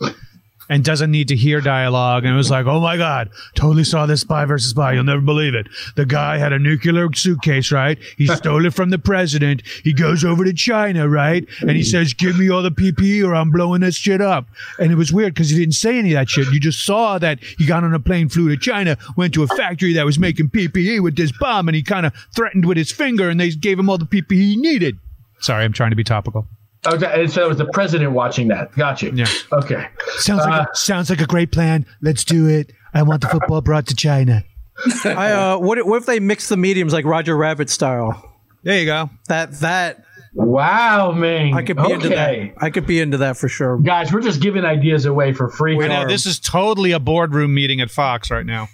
and 0.69 0.83
doesn't 0.83 1.11
need 1.11 1.27
to 1.29 1.35
hear 1.35 1.61
dialogue. 1.61 2.25
And 2.25 2.33
it 2.33 2.37
was 2.37 2.51
like, 2.51 2.65
oh 2.65 2.79
my 2.79 2.97
God, 2.97 3.29
totally 3.55 3.83
saw 3.83 4.05
this 4.05 4.21
spy 4.21 4.45
versus 4.45 4.71
spy. 4.71 4.93
You'll 4.93 5.03
never 5.03 5.21
believe 5.21 5.55
it. 5.55 5.67
The 5.95 6.05
guy 6.05 6.37
had 6.37 6.53
a 6.53 6.59
nuclear 6.59 7.07
suitcase, 7.13 7.71
right? 7.71 7.97
He 8.17 8.27
stole 8.35 8.65
it 8.65 8.73
from 8.73 8.89
the 8.89 8.99
president. 8.99 9.63
He 9.83 9.93
goes 9.93 10.23
over 10.23 10.43
to 10.43 10.53
China, 10.53 11.07
right? 11.07 11.47
And 11.61 11.71
he 11.71 11.83
says, 11.83 12.13
give 12.13 12.37
me 12.37 12.49
all 12.49 12.61
the 12.61 12.71
PPE 12.71 13.25
or 13.25 13.35
I'm 13.35 13.51
blowing 13.51 13.81
this 13.81 13.95
shit 13.95 14.21
up. 14.21 14.47
And 14.79 14.91
it 14.91 14.95
was 14.95 15.11
weird 15.11 15.33
because 15.33 15.49
he 15.49 15.57
didn't 15.57 15.75
say 15.75 15.99
any 15.99 16.13
of 16.13 16.19
that 16.19 16.29
shit. 16.29 16.51
You 16.51 16.59
just 16.59 16.85
saw 16.85 17.17
that 17.19 17.43
he 17.57 17.65
got 17.65 17.83
on 17.83 17.93
a 17.93 17.99
plane, 17.99 18.29
flew 18.29 18.49
to 18.49 18.57
China, 18.57 18.97
went 19.15 19.33
to 19.33 19.43
a 19.43 19.47
factory 19.47 19.93
that 19.93 20.05
was 20.05 20.19
making 20.19 20.49
PPE 20.49 21.01
with 21.01 21.15
this 21.15 21.31
bomb, 21.31 21.67
and 21.67 21.75
he 21.75 21.83
kind 21.83 22.05
of 22.05 22.13
threatened 22.35 22.65
with 22.65 22.77
his 22.77 22.91
finger, 22.91 23.29
and 23.29 23.39
they 23.39 23.49
gave 23.49 23.79
him 23.79 23.89
all 23.89 23.97
the 23.97 24.05
PPE 24.05 24.35
he 24.35 24.57
needed. 24.57 24.97
Sorry, 25.39 25.63
I'm 25.63 25.73
trying 25.73 25.91
to 25.91 25.95
be 25.95 26.03
topical. 26.03 26.47
Okay, 26.87 27.27
so 27.27 27.45
it 27.45 27.47
was 27.47 27.57
the 27.57 27.65
president 27.65 28.11
watching 28.11 28.47
that. 28.49 28.71
Got 28.73 29.01
you. 29.01 29.11
Yeah. 29.13 29.25
Okay. 29.51 29.87
Sounds 30.17 30.41
like 30.41 30.61
uh, 30.61 30.65
a, 30.71 30.75
sounds 30.75 31.09
like 31.09 31.21
a 31.21 31.25
great 31.25 31.51
plan. 31.51 31.85
Let's 32.01 32.23
do 32.23 32.47
it. 32.47 32.71
I 32.93 33.03
want 33.03 33.21
the 33.21 33.27
football 33.27 33.61
brought 33.61 33.87
to 33.87 33.95
China. 33.95 34.43
I 35.05 35.31
uh, 35.31 35.57
what 35.57 35.85
what 35.85 35.97
if 35.97 36.05
they 36.05 36.19
mix 36.19 36.49
the 36.49 36.57
mediums 36.57 36.93
like 36.93 37.05
Roger 37.05 37.35
Rabbit 37.35 37.69
style? 37.69 38.33
There 38.63 38.79
you 38.79 38.85
go. 38.85 39.09
That 39.27 39.51
that. 39.59 40.03
Wow, 40.33 41.13
man! 41.13 41.53
I 41.53 41.63
could 41.63 41.77
be 41.77 41.83
okay. 41.83 41.93
into 41.93 42.09
that. 42.09 42.53
I 42.57 42.69
could 42.69 42.85
be 42.85 42.99
into 42.99 43.19
that 43.19 43.37
for 43.37 43.47
sure. 43.47 43.77
Guys, 43.77 44.11
we're 44.11 44.19
just 44.19 44.41
giving 44.41 44.65
ideas 44.65 45.05
away 45.05 45.31
for 45.31 45.49
free. 45.49 45.77
Wait, 45.77 45.87
no, 45.87 46.05
this 46.05 46.25
is 46.25 46.41
totally 46.41 46.91
a 46.91 46.99
boardroom 46.99 47.53
meeting 47.53 47.79
at 47.79 47.89
Fox 47.89 48.29
right 48.29 48.45
now. 48.45 48.67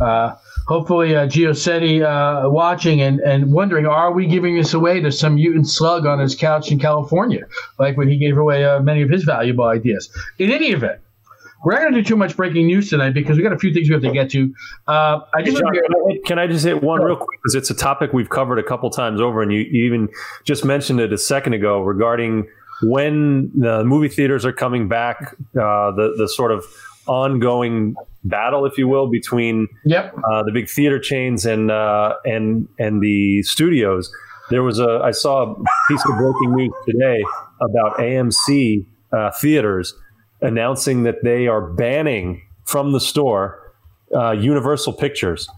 Uh, 0.00 0.36
hopefully 0.66 1.14
uh, 1.14 1.26
Giuseppe 1.26 2.02
uh, 2.02 2.48
watching 2.48 3.00
and, 3.00 3.20
and 3.20 3.52
wondering, 3.52 3.86
are 3.86 4.12
we 4.12 4.26
giving 4.26 4.56
this 4.56 4.74
away 4.74 5.00
to 5.00 5.12
some 5.12 5.36
mutant 5.36 5.68
slug 5.68 6.06
on 6.06 6.18
his 6.18 6.34
couch 6.34 6.70
in 6.70 6.78
California, 6.78 7.44
like 7.78 7.96
when 7.96 8.08
he 8.08 8.18
gave 8.18 8.36
away 8.36 8.64
uh, 8.64 8.80
many 8.80 9.02
of 9.02 9.10
his 9.10 9.24
valuable 9.24 9.64
ideas? 9.64 10.10
In 10.38 10.50
any 10.50 10.68
event, 10.68 11.00
we're 11.64 11.72
not 11.72 11.80
going 11.80 11.94
to 11.94 12.02
do 12.02 12.06
too 12.06 12.16
much 12.16 12.36
breaking 12.36 12.66
news 12.66 12.90
tonight 12.90 13.10
because 13.10 13.36
we 13.36 13.42
got 13.42 13.52
a 13.52 13.58
few 13.58 13.72
things 13.72 13.88
we 13.88 13.94
have 13.94 14.02
to 14.02 14.12
get 14.12 14.30
to. 14.30 14.54
Uh, 14.86 15.20
I 15.34 15.42
just 15.42 15.58
John, 15.58 15.72
can, 15.72 16.22
can, 16.24 16.38
I 16.38 16.46
just 16.46 16.64
hit 16.64 16.82
one 16.82 17.02
real 17.02 17.16
quick 17.16 17.40
because 17.42 17.54
it's 17.54 17.70
a 17.70 17.74
topic 17.74 18.12
we've 18.12 18.28
covered 18.28 18.58
a 18.58 18.62
couple 18.62 18.90
times 18.90 19.20
over, 19.20 19.42
and 19.42 19.52
you, 19.52 19.60
you 19.60 19.84
even 19.84 20.08
just 20.44 20.64
mentioned 20.64 21.00
it 21.00 21.12
a 21.12 21.18
second 21.18 21.54
ago 21.54 21.80
regarding 21.80 22.46
when 22.82 23.50
the 23.54 23.84
movie 23.84 24.08
theaters 24.08 24.44
are 24.44 24.52
coming 24.52 24.86
back, 24.86 25.34
uh, 25.58 25.90
the 25.92 26.14
the 26.16 26.28
sort 26.28 26.52
of 26.52 26.64
ongoing 27.06 27.94
battle, 28.24 28.66
if 28.66 28.78
you 28.78 28.88
will, 28.88 29.08
between 29.08 29.68
yep. 29.84 30.14
uh, 30.30 30.42
the 30.42 30.52
big 30.52 30.68
theater 30.68 30.98
chains 30.98 31.46
and 31.46 31.70
uh, 31.70 32.14
and 32.24 32.68
and 32.78 33.00
the 33.00 33.42
studios. 33.42 34.12
There 34.50 34.62
was 34.62 34.78
a 34.78 35.00
I 35.02 35.10
saw 35.10 35.52
a 35.52 35.54
piece 35.88 36.04
of 36.04 36.16
breaking 36.18 36.54
news 36.54 36.72
today 36.86 37.24
about 37.60 37.98
AMC 37.98 38.86
uh, 39.12 39.30
theaters 39.32 39.94
announcing 40.40 41.04
that 41.04 41.24
they 41.24 41.46
are 41.46 41.72
banning 41.72 42.42
from 42.64 42.92
the 42.92 43.00
store 43.00 43.72
uh, 44.14 44.32
Universal 44.32 44.94
Pictures. 44.94 45.48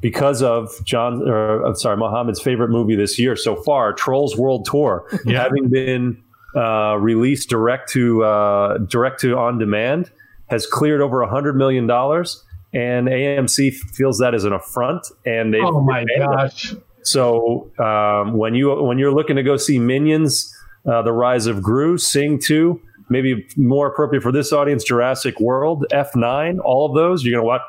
because 0.00 0.42
of 0.42 0.70
John, 0.84 1.26
or 1.28 1.64
I'm 1.64 1.74
sorry, 1.74 1.96
Mohammed's 1.96 2.40
favorite 2.40 2.68
movie 2.68 2.96
this 2.96 3.18
year 3.18 3.34
so 3.34 3.56
far, 3.62 3.92
Trolls 3.92 4.36
World 4.36 4.66
Tour, 4.66 5.08
yeah. 5.24 5.42
having 5.42 5.68
been 5.68 6.22
uh, 6.54 6.96
released 6.98 7.48
direct 7.48 7.90
to 7.92 8.24
uh, 8.24 8.78
direct 8.78 9.20
to 9.20 9.36
on 9.36 9.58
demand, 9.58 10.10
has 10.46 10.66
cleared 10.66 11.00
over 11.00 11.22
a 11.22 11.28
hundred 11.28 11.56
million 11.56 11.86
dollars, 11.86 12.44
and 12.72 13.08
AMC 13.08 13.74
feels 13.74 14.18
that 14.18 14.34
is 14.34 14.44
an 14.44 14.52
affront. 14.52 15.06
And 15.24 15.52
they 15.52 15.60
oh 15.60 15.80
my 15.80 16.04
gosh! 16.18 16.74
So 17.02 17.70
um, 17.78 18.36
when 18.36 18.54
you 18.54 18.74
when 18.82 18.98
you're 18.98 19.12
looking 19.12 19.36
to 19.36 19.42
go 19.42 19.56
see 19.56 19.78
Minions, 19.78 20.52
uh, 20.90 21.02
The 21.02 21.12
Rise 21.12 21.46
of 21.46 21.62
Gru, 21.62 21.98
Sing 21.98 22.38
Two, 22.38 22.80
maybe 23.08 23.46
more 23.56 23.86
appropriate 23.88 24.22
for 24.22 24.32
this 24.32 24.52
audience, 24.52 24.84
Jurassic 24.84 25.38
World, 25.40 25.86
F9, 25.92 26.58
all 26.64 26.86
of 26.86 26.94
those, 26.94 27.24
you're 27.24 27.38
gonna 27.38 27.46
watch. 27.46 27.62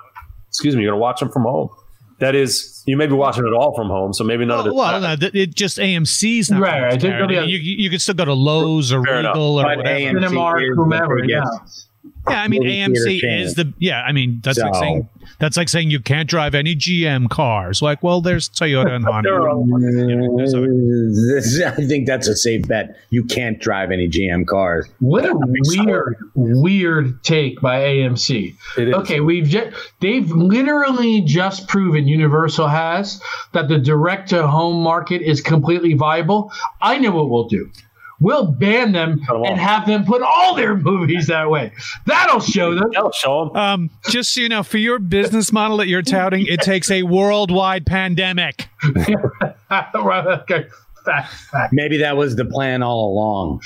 Excuse 0.50 0.76
me, 0.76 0.84
you're 0.84 0.92
gonna 0.92 1.02
watch 1.02 1.20
them 1.20 1.32
from 1.32 1.44
home. 1.44 1.70
That 2.20 2.34
is, 2.34 2.82
you 2.88 2.98
may 2.98 3.06
be 3.06 3.14
watching 3.14 3.46
it 3.46 3.54
all 3.54 3.76
from 3.76 3.90
home, 3.90 4.12
so 4.12 4.24
maybe 4.24 4.44
none 4.44 4.58
well, 4.58 4.62
of 4.62 4.68
it. 4.68 4.76
Well, 4.76 5.18
no, 5.18 5.30
it 5.40 5.54
just 5.54 5.78
AMC's 5.78 6.50
not 6.50 6.62
right. 6.62 6.82
right. 6.82 7.06
I 7.06 7.28
mean, 7.28 7.48
you, 7.48 7.60
you 7.60 7.92
could 7.92 8.02
still 8.02 8.16
go 8.16 8.26
to 8.26 8.32
Loews 8.32 8.92
or 8.92 9.04
Fair 9.04 9.18
Regal 9.18 9.60
enough. 9.60 9.78
or 9.78 9.78
whatever. 9.78 9.84
Cinemark, 9.84 10.76
whomever. 10.76 11.20
Yeah. 11.28 11.44
Yeah, 12.30 12.42
I 12.42 12.48
mean 12.48 12.64
AMC 12.64 13.42
is 13.42 13.56
the 13.56 13.74
yeah. 13.78 14.02
I 14.02 14.12
mean 14.12 14.42
that's 14.44 14.58
so. 14.58 14.66
like 14.66 14.76
saying 14.76 15.10
that's 15.40 15.58
like 15.58 15.70
saying 15.70 15.92
you 15.92 16.00
can't 16.00 16.28
drive 16.30 16.56
any 16.56 16.76
GM 16.76 17.30
cars. 17.30 17.82
Like, 17.82 18.02
well, 18.04 18.22
there's 18.22 18.50
Toyota 18.50 18.96
and 18.96 19.06
Honda. 19.06 19.30
Mm, 19.30 19.68
I 21.78 21.86
think 21.86 22.08
that's 22.08 22.28
a 22.28 22.36
safe 22.36 22.68
bet. 22.68 22.96
You 23.10 23.24
can't 23.24 23.60
drive 23.60 23.92
any 23.92 24.08
GM 24.10 24.48
cars. 24.48 24.88
What 25.00 25.26
a 25.26 25.34
weird, 25.36 26.18
weird 26.36 27.24
take 27.24 27.62
by 27.62 27.80
AMC. 27.82 28.56
Okay, 28.78 29.20
we've 29.20 29.48
just 29.48 29.78
they've 30.00 30.30
literally 30.32 31.22
just 31.22 31.68
proven 31.68 32.08
Universal 32.08 32.68
has 32.68 33.22
that 33.54 33.68
the 33.68 33.78
direct 33.78 34.30
to 34.30 34.48
home 34.48 34.82
market 34.82 35.22
is 35.22 35.42
completely 35.42 35.94
viable. 35.94 36.52
I 36.82 36.98
know 36.98 37.12
what 37.12 37.30
we'll 37.30 37.48
do. 37.48 37.70
We'll 38.20 38.48
ban 38.48 38.94
them 38.94 39.22
and 39.30 39.60
have 39.60 39.86
them 39.86 40.04
put 40.04 40.22
all 40.24 40.56
their 40.56 40.76
movies 40.76 41.28
that 41.28 41.50
way. 41.50 41.72
That'll 42.06 42.40
show 42.40 42.74
them. 42.74 42.90
That'll 42.92 43.12
show 43.12 43.46
them. 43.46 43.56
Um, 43.56 43.90
just 44.10 44.34
so 44.34 44.42
you 44.42 44.50
know, 44.50 44.64
for 44.64 44.78
your 44.78 44.98
business 44.98 45.52
model 45.52 45.78
that 45.78 45.88
you're 45.88 46.02
touting, 46.02 46.48
it 46.48 46.62
takes 46.62 46.90
a 46.90 47.04
worldwide 47.04 47.86
pandemic. 47.86 48.70
Maybe 51.72 51.98
that 51.98 52.18
was 52.18 52.36
the 52.36 52.46
plan 52.46 52.84
all 52.84 53.12
along. 53.12 53.62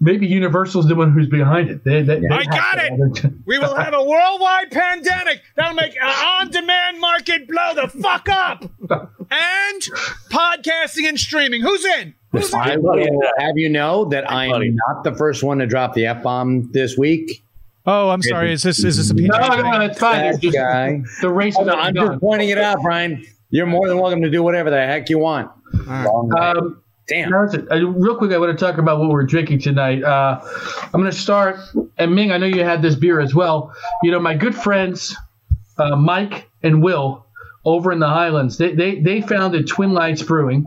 Maybe 0.00 0.26
Universal's 0.26 0.86
the 0.86 0.94
one 0.94 1.12
who's 1.12 1.28
behind 1.28 1.70
it. 1.70 1.84
They, 1.84 2.02
they, 2.02 2.20
I 2.30 2.44
got 2.44 2.78
it. 2.78 3.32
we 3.46 3.58
will 3.58 3.74
have 3.74 3.94
a 3.94 4.04
worldwide 4.04 4.70
pandemic 4.70 5.42
that'll 5.56 5.74
make 5.74 5.96
an 5.96 6.08
on-demand 6.08 7.00
market 7.00 7.48
blow 7.48 7.74
the 7.74 7.88
fuck 7.88 8.28
up. 8.28 8.64
and 9.30 9.82
podcasting 10.30 11.08
and 11.08 11.18
streaming. 11.18 11.62
Who's 11.62 11.84
in? 11.84 12.14
I 12.54 12.76
will 12.76 13.22
have 13.38 13.56
you 13.56 13.68
know 13.68 14.04
that 14.06 14.30
I 14.30 14.46
am 14.46 14.76
not 14.88 15.04
the 15.04 15.14
first 15.14 15.42
one 15.42 15.58
to 15.58 15.66
drop 15.66 15.94
the 15.94 16.06
F 16.06 16.22
bomb 16.22 16.70
this 16.72 16.96
week. 16.96 17.42
Oh, 17.86 18.08
I'm 18.10 18.22
sorry. 18.22 18.52
Is 18.52 18.62
this 18.62 18.82
is 18.82 18.96
this 18.96 19.10
a 19.10 19.14
no? 19.14 19.38
No, 19.38 19.60
no, 19.60 19.80
it's 19.82 19.98
fine. 19.98 20.40
Just, 20.40 20.54
guy. 20.54 21.02
The 21.20 21.28
race. 21.28 21.54
Oh, 21.58 21.64
no, 21.64 21.74
I'm 21.74 21.94
just 21.94 22.20
pointing 22.20 22.48
it 22.48 22.58
out, 22.58 22.80
Brian. 22.82 23.24
You're 23.50 23.66
more 23.66 23.88
than 23.88 23.98
welcome 23.98 24.22
to 24.22 24.30
do 24.30 24.42
whatever 24.42 24.70
the 24.70 24.84
heck 24.84 25.10
you 25.10 25.18
want. 25.18 25.50
Um, 25.86 26.80
Damn. 27.06 27.32
Uh, 27.34 27.46
real 27.90 28.16
quick, 28.16 28.32
I 28.32 28.38
want 28.38 28.58
to 28.58 28.64
talk 28.64 28.78
about 28.78 28.98
what 28.98 29.10
we're 29.10 29.24
drinking 29.24 29.58
tonight. 29.60 30.02
Uh, 30.02 30.40
I'm 30.82 31.00
going 31.00 31.04
to 31.04 31.12
start, 31.12 31.58
and 31.98 32.14
Ming, 32.14 32.32
I 32.32 32.38
know 32.38 32.46
you 32.46 32.64
had 32.64 32.80
this 32.80 32.94
beer 32.94 33.20
as 33.20 33.34
well. 33.34 33.74
You 34.02 34.10
know, 34.10 34.18
my 34.18 34.34
good 34.34 34.54
friends, 34.54 35.14
uh, 35.76 35.96
Mike 35.96 36.48
and 36.62 36.82
Will, 36.82 37.26
over 37.66 37.92
in 37.92 37.98
the 37.98 38.08
Highlands, 38.08 38.56
they 38.56 38.72
they, 38.72 39.00
they 39.00 39.20
founded 39.20 39.66
Twin 39.66 39.92
Lights 39.92 40.22
Brewing. 40.22 40.64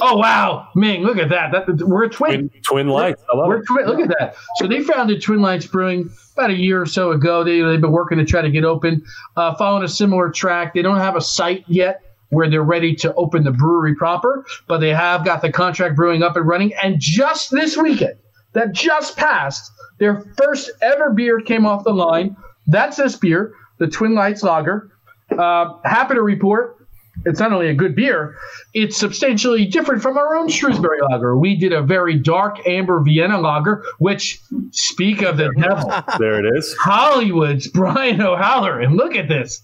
Oh 0.00 0.16
wow, 0.16 0.68
Ming, 0.74 1.02
look 1.02 1.18
at 1.18 1.28
that. 1.28 1.52
that 1.52 1.86
we're 1.86 2.04
a 2.04 2.08
twin. 2.08 2.48
Twin, 2.48 2.62
twin 2.62 2.88
lights. 2.88 3.22
I 3.32 3.36
love 3.36 3.48
we're. 3.48 3.62
Twin, 3.62 3.86
look 3.86 4.00
at 4.00 4.08
that. 4.18 4.34
So 4.56 4.66
they 4.66 4.82
founded 4.82 5.22
Twin 5.22 5.40
Lights 5.42 5.66
Brewing 5.66 6.10
about 6.36 6.50
a 6.50 6.54
year 6.54 6.80
or 6.80 6.86
so 6.86 7.12
ago. 7.12 7.44
They 7.44 7.60
they've 7.60 7.80
been 7.80 7.92
working 7.92 8.18
to 8.18 8.24
try 8.24 8.40
to 8.40 8.50
get 8.50 8.64
open, 8.64 9.04
uh, 9.36 9.54
following 9.54 9.84
a 9.84 9.88
similar 9.88 10.30
track. 10.30 10.74
They 10.74 10.82
don't 10.82 10.98
have 10.98 11.16
a 11.16 11.20
site 11.20 11.64
yet 11.68 12.00
where 12.30 12.48
they're 12.50 12.62
ready 12.62 12.94
to 12.96 13.14
open 13.14 13.44
the 13.44 13.52
brewery 13.52 13.94
proper, 13.94 14.44
but 14.66 14.78
they 14.78 14.90
have 14.90 15.24
got 15.24 15.42
the 15.42 15.52
contract 15.52 15.96
brewing 15.96 16.22
up 16.22 16.36
and 16.36 16.46
running. 16.46 16.72
And 16.82 16.98
just 16.98 17.50
this 17.50 17.76
weekend, 17.76 18.18
that 18.54 18.72
just 18.72 19.16
passed, 19.16 19.70
their 19.98 20.24
first 20.36 20.70
ever 20.82 21.10
beer 21.10 21.40
came 21.40 21.66
off 21.66 21.84
the 21.84 21.92
line. 21.92 22.36
That's 22.66 22.96
this 22.96 23.16
beer, 23.16 23.54
the 23.78 23.86
Twin 23.86 24.14
Lights 24.14 24.42
Lager. 24.42 24.90
Uh, 25.30 25.74
happy 25.84 26.14
to 26.14 26.22
report 26.22 26.83
it's 27.24 27.40
not 27.40 27.52
only 27.52 27.68
a 27.68 27.74
good 27.74 27.94
beer, 27.94 28.36
it's 28.72 28.96
substantially 28.96 29.64
different 29.64 30.02
from 30.02 30.16
our 30.16 30.36
own 30.36 30.48
Shrewsbury 30.48 30.98
lager. 31.10 31.36
We 31.36 31.56
did 31.56 31.72
a 31.72 31.82
very 31.82 32.16
dark 32.18 32.66
amber 32.66 33.00
Vienna 33.02 33.40
lager, 33.40 33.84
which 33.98 34.42
speak 34.70 35.22
of 35.22 35.36
the 35.36 35.52
devil. 35.58 35.92
There 36.18 36.38
it 36.38 36.58
is. 36.58 36.74
Hollywood's 36.80 37.66
Brian 37.68 38.20
O'Halloran. 38.20 38.96
Look 38.96 39.16
at 39.16 39.28
this. 39.28 39.62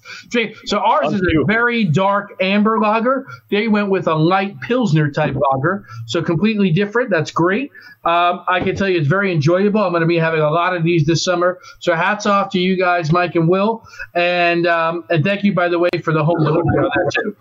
So 0.64 0.78
ours 0.78 1.12
is 1.12 1.20
a 1.20 1.44
very 1.46 1.84
dark 1.84 2.32
amber 2.40 2.78
lager. 2.80 3.26
They 3.50 3.68
went 3.68 3.90
with 3.90 4.06
a 4.06 4.14
light 4.14 4.60
Pilsner 4.60 5.10
type 5.10 5.36
lager. 5.52 5.84
So 6.06 6.22
completely 6.22 6.70
different. 6.70 7.10
That's 7.10 7.30
great. 7.30 7.70
Um, 8.04 8.44
I 8.48 8.60
can 8.60 8.76
tell 8.76 8.88
you 8.88 8.98
it's 8.98 9.08
very 9.08 9.30
enjoyable. 9.32 9.82
I'm 9.82 9.92
going 9.92 10.00
to 10.00 10.06
be 10.06 10.16
having 10.16 10.40
a 10.40 10.50
lot 10.50 10.74
of 10.74 10.82
these 10.82 11.06
this 11.06 11.22
summer. 11.22 11.58
So 11.80 11.94
hats 11.94 12.24
off 12.24 12.50
to 12.52 12.58
you 12.58 12.76
guys, 12.76 13.12
Mike 13.12 13.34
and 13.34 13.48
Will. 13.48 13.86
And 14.14 14.66
um, 14.66 15.04
and 15.10 15.22
thank 15.22 15.44
you, 15.44 15.52
by 15.52 15.68
the 15.68 15.78
way, 15.78 15.90
for 16.02 16.12
the 16.12 16.24
home 16.24 16.38
delivery 16.38 16.78
on 16.78 16.90
that 16.94 17.12
too. 17.14 17.36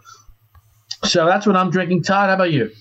So 1.04 1.26
that's 1.26 1.46
what 1.48 1.56
I'm 1.56 1.70
drinking. 1.70 2.04
Todd, 2.04 2.30
how 2.30 2.36
about 2.36 2.52
you? 2.52 2.72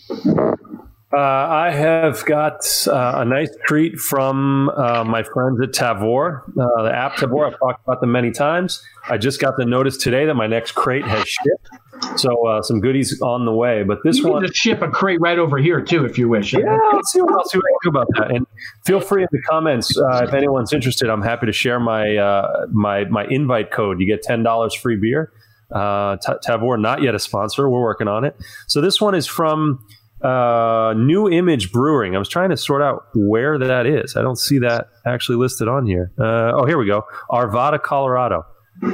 Uh, 1.10 1.20
I 1.20 1.70
have 1.70 2.22
got 2.26 2.60
uh, 2.86 3.14
a 3.16 3.24
nice 3.24 3.48
treat 3.64 3.98
from 3.98 4.68
uh, 4.68 5.04
my 5.04 5.22
friends 5.22 5.58
at 5.62 5.70
Tavour, 5.70 6.42
uh, 6.48 6.82
the 6.82 6.94
app 6.94 7.14
Tavour. 7.14 7.50
I've 7.50 7.58
talked 7.58 7.82
about 7.84 8.02
them 8.02 8.12
many 8.12 8.30
times. 8.30 8.84
I 9.08 9.16
just 9.16 9.40
got 9.40 9.56
the 9.56 9.64
notice 9.64 9.96
today 9.96 10.26
that 10.26 10.34
my 10.34 10.46
next 10.46 10.72
crate 10.72 11.06
has 11.06 11.26
shipped, 11.26 12.20
so 12.20 12.46
uh, 12.46 12.60
some 12.60 12.80
goodies 12.80 13.18
on 13.22 13.46
the 13.46 13.54
way. 13.54 13.84
But 13.84 14.00
this 14.04 14.18
you 14.18 14.28
one, 14.28 14.44
just 14.44 14.54
ship 14.54 14.82
a 14.82 14.90
crate 14.90 15.18
right 15.22 15.38
over 15.38 15.56
here 15.56 15.80
too, 15.80 16.04
if 16.04 16.18
you 16.18 16.28
wish. 16.28 16.52
Yeah, 16.52 16.76
let's 16.92 17.10
see 17.10 17.22
what, 17.22 17.30
what 17.30 17.46
I 17.46 17.50
can 17.54 17.62
do 17.84 17.88
about 17.88 18.08
that. 18.18 18.30
And 18.30 18.46
feel 18.84 19.00
free 19.00 19.22
in 19.22 19.28
the 19.32 19.40
comments 19.48 19.96
uh, 19.96 20.24
if 20.24 20.34
anyone's 20.34 20.74
interested. 20.74 21.08
I'm 21.08 21.22
happy 21.22 21.46
to 21.46 21.52
share 21.52 21.80
my 21.80 22.66
my 22.70 23.04
my 23.06 23.24
invite 23.30 23.70
code. 23.70 23.98
You 23.98 24.06
get 24.06 24.22
ten 24.22 24.42
dollars 24.42 24.74
free 24.74 24.96
beer. 24.96 25.32
Uh, 25.70 26.16
Tavour, 26.16 26.80
not 26.80 27.02
yet 27.02 27.14
a 27.14 27.18
sponsor. 27.18 27.68
We're 27.68 27.82
working 27.82 28.08
on 28.08 28.24
it. 28.24 28.36
So 28.66 28.80
this 28.80 29.00
one 29.00 29.14
is 29.14 29.26
from 29.26 29.84
uh, 30.22 30.94
New 30.96 31.28
Image 31.28 31.72
Brewing. 31.72 32.16
I 32.16 32.18
was 32.18 32.28
trying 32.28 32.50
to 32.50 32.56
sort 32.56 32.82
out 32.82 33.04
where 33.14 33.58
that 33.58 33.86
is. 33.86 34.16
I 34.16 34.22
don't 34.22 34.38
see 34.38 34.58
that 34.60 34.88
actually 35.06 35.36
listed 35.36 35.68
on 35.68 35.86
here. 35.86 36.10
Uh, 36.18 36.52
oh, 36.54 36.64
here 36.66 36.78
we 36.78 36.86
go. 36.86 37.04
Arvada, 37.30 37.82
Colorado. 37.82 38.44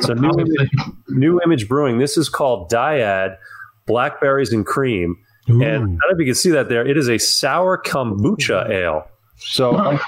So 0.00 0.14
New 0.14 0.30
Image, 0.30 0.70
New 1.08 1.40
Image 1.44 1.68
Brewing. 1.68 1.98
This 1.98 2.16
is 2.16 2.28
called 2.28 2.70
Dyad 2.70 3.36
Blackberries 3.86 4.52
and 4.52 4.64
Cream. 4.64 5.16
Ooh. 5.50 5.62
And 5.62 5.74
I 5.74 5.78
don't 5.78 5.90
know 5.92 6.00
if 6.10 6.18
you 6.18 6.26
can 6.26 6.34
see 6.34 6.50
that 6.50 6.68
there. 6.68 6.86
It 6.86 6.96
is 6.96 7.08
a 7.08 7.18
sour 7.18 7.76
kombucha 7.78 8.70
ale. 8.70 9.06
So 9.36 9.98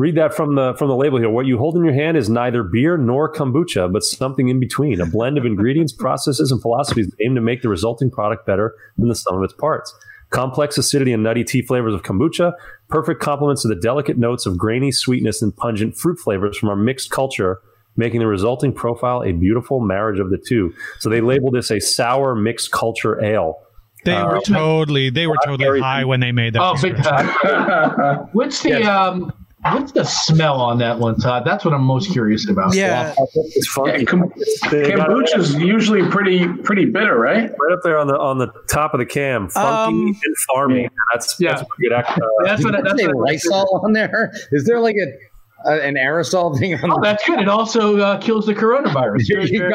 read 0.00 0.16
that 0.16 0.32
from 0.34 0.54
the 0.54 0.74
from 0.78 0.88
the 0.88 0.96
label 0.96 1.18
here. 1.18 1.28
What 1.28 1.44
you 1.46 1.58
hold 1.58 1.76
in 1.76 1.84
your 1.84 1.92
hand 1.92 2.16
is 2.16 2.30
neither 2.30 2.62
beer 2.62 2.96
nor 2.96 3.30
kombucha, 3.30 3.92
but 3.92 4.02
something 4.02 4.48
in 4.48 4.58
between. 4.58 5.00
A 5.00 5.06
blend 5.06 5.36
of 5.36 5.44
ingredients, 5.44 5.92
processes, 5.92 6.50
and 6.50 6.60
philosophies 6.62 7.14
aimed 7.20 7.36
to 7.36 7.42
make 7.42 7.60
the 7.60 7.68
resulting 7.68 8.10
product 8.10 8.46
better 8.46 8.74
than 8.96 9.08
the 9.08 9.14
sum 9.14 9.36
of 9.36 9.42
its 9.42 9.52
parts. 9.52 9.94
Complex 10.30 10.78
acidity 10.78 11.12
and 11.12 11.22
nutty 11.22 11.44
tea 11.44 11.60
flavors 11.60 11.92
of 11.92 12.02
kombucha, 12.02 12.52
perfect 12.88 13.20
complements 13.20 13.62
to 13.62 13.68
the 13.68 13.74
delicate 13.74 14.16
notes 14.16 14.46
of 14.46 14.56
grainy 14.56 14.90
sweetness 14.90 15.42
and 15.42 15.54
pungent 15.54 15.96
fruit 15.96 16.18
flavors 16.18 16.56
from 16.56 16.70
our 16.70 16.76
mixed 16.76 17.10
culture, 17.10 17.60
making 17.96 18.20
the 18.20 18.26
resulting 18.26 18.72
profile 18.72 19.22
a 19.22 19.32
beautiful 19.32 19.80
marriage 19.80 20.18
of 20.18 20.30
the 20.30 20.38
two. 20.38 20.72
So 21.00 21.10
they 21.10 21.20
labeled 21.20 21.54
this 21.54 21.70
a 21.70 21.80
sour 21.80 22.34
mixed 22.34 22.70
culture 22.70 23.22
ale. 23.22 23.60
They 24.04 24.14
uh, 24.14 24.28
were 24.28 24.40
totally 24.40 25.10
they 25.10 25.26
were 25.26 25.36
totally 25.44 25.80
high 25.80 26.06
when 26.06 26.20
they 26.20 26.32
made 26.32 26.54
that. 26.54 26.62
Oh, 26.62 26.74
big 26.80 26.96
time. 26.96 28.28
What's 28.32 28.62
the 28.62 28.82
um 28.84 29.30
What's 29.62 29.92
the 29.92 30.04
smell 30.04 30.58
on 30.58 30.78
that 30.78 30.98
one, 30.98 31.16
Todd? 31.16 31.44
That's 31.44 31.66
what 31.66 31.74
I'm 31.74 31.82
most 31.82 32.10
curious 32.12 32.48
about. 32.48 32.74
Yeah, 32.74 33.14
it's 33.34 33.68
funky. 33.68 33.90
Yeah, 33.90 34.04
com- 34.04 34.30
kombucha 34.30 35.38
is 35.38 35.54
usually 35.56 36.08
pretty 36.08 36.46
pretty 36.48 36.86
bitter, 36.86 37.18
right? 37.18 37.42
Right 37.50 37.72
up 37.72 37.80
there 37.82 37.98
on 37.98 38.06
the 38.06 38.18
on 38.18 38.38
the 38.38 38.48
top 38.68 38.94
of 38.94 39.00
the 39.00 39.06
cam, 39.06 39.50
funky 39.50 39.68
um, 39.68 40.06
and 40.06 40.36
farming. 40.50 40.88
That's 41.12 41.38
yeah. 41.38 41.56
That's 41.56 41.68
good. 41.78 41.92
Uh, 41.92 42.02
that's 42.44 42.64
what. 42.64 42.72
That's 42.82 43.02
what 43.02 43.16
Lysol 43.16 43.82
on 43.84 43.92
there. 43.92 44.32
Is 44.52 44.64
there 44.64 44.80
like 44.80 44.96
a, 44.96 45.70
a 45.70 45.86
an 45.86 45.96
aerosol 45.96 46.58
thing 46.58 46.74
on? 46.76 46.90
Oh, 46.90 46.98
that's 47.02 47.22
good. 47.26 47.40
It 47.40 47.48
also 47.48 47.98
uh, 47.98 48.18
kills 48.18 48.46
the 48.46 48.54
coronavirus. 48.54 49.26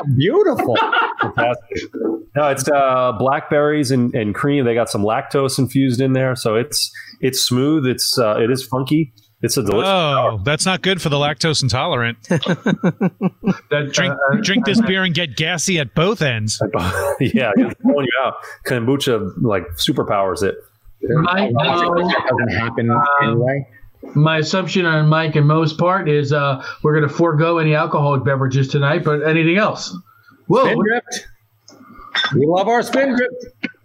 Beautiful. 0.17 0.77
No, 2.35 2.49
it's 2.49 2.67
uh, 2.67 3.13
blackberries 3.19 3.91
and, 3.91 4.13
and 4.15 4.33
cream. 4.33 4.65
They 4.65 4.73
got 4.73 4.89
some 4.89 5.03
lactose 5.03 5.59
infused 5.59 6.01
in 6.01 6.13
there, 6.13 6.35
so 6.35 6.55
it's 6.55 6.91
it's 7.21 7.39
smooth. 7.39 7.85
It's 7.85 8.17
uh, 8.17 8.39
it 8.39 8.49
is 8.49 8.65
funky. 8.65 9.13
It's 9.45 9.57
a 9.57 9.63
delicious. 9.63 9.87
Oh, 9.87 10.41
that's 10.43 10.65
not 10.65 10.81
good 10.81 10.99
for 10.99 11.09
the 11.09 11.17
lactose 11.17 11.61
intolerant. 11.61 12.17
That, 13.69 13.91
Drink 13.91 14.13
uh, 14.13 14.37
drink 14.41 14.65
this 14.65 14.81
beer 14.81 15.03
and 15.03 15.13
get 15.13 15.35
gassy 15.35 15.79
at 15.79 15.93
both 15.95 16.21
ends. 16.21 16.61
yeah, 17.19 17.51
it's 17.55 17.79
blowing 17.81 18.05
you 18.05 18.19
out. 18.23 18.35
Kombucha 18.65 19.33
like 19.41 19.63
superpowers 19.75 20.43
it. 20.43 20.55
Mike, 21.01 21.51
uh, 21.59 21.89
doesn't 21.93 22.51
happen 22.51 22.91
anyway. 23.21 23.67
my 24.15 24.37
assumption 24.37 24.85
on 24.85 25.07
Mike 25.07 25.35
and 25.35 25.47
Mo's 25.47 25.73
part 25.73 26.09
is 26.09 26.33
uh, 26.33 26.63
we're 26.83 26.97
going 26.97 27.07
to 27.07 27.13
forego 27.13 27.57
any 27.59 27.75
alcoholic 27.75 28.23
beverages 28.23 28.67
tonight, 28.67 29.03
but 29.03 29.27
anything 29.27 29.57
else? 29.57 29.95
Whoa, 30.47 30.63
Spin 30.63 30.79
drift. 30.79 31.27
We 32.35 32.45
love 32.45 32.67
our 32.67 32.81
spin 32.81 33.15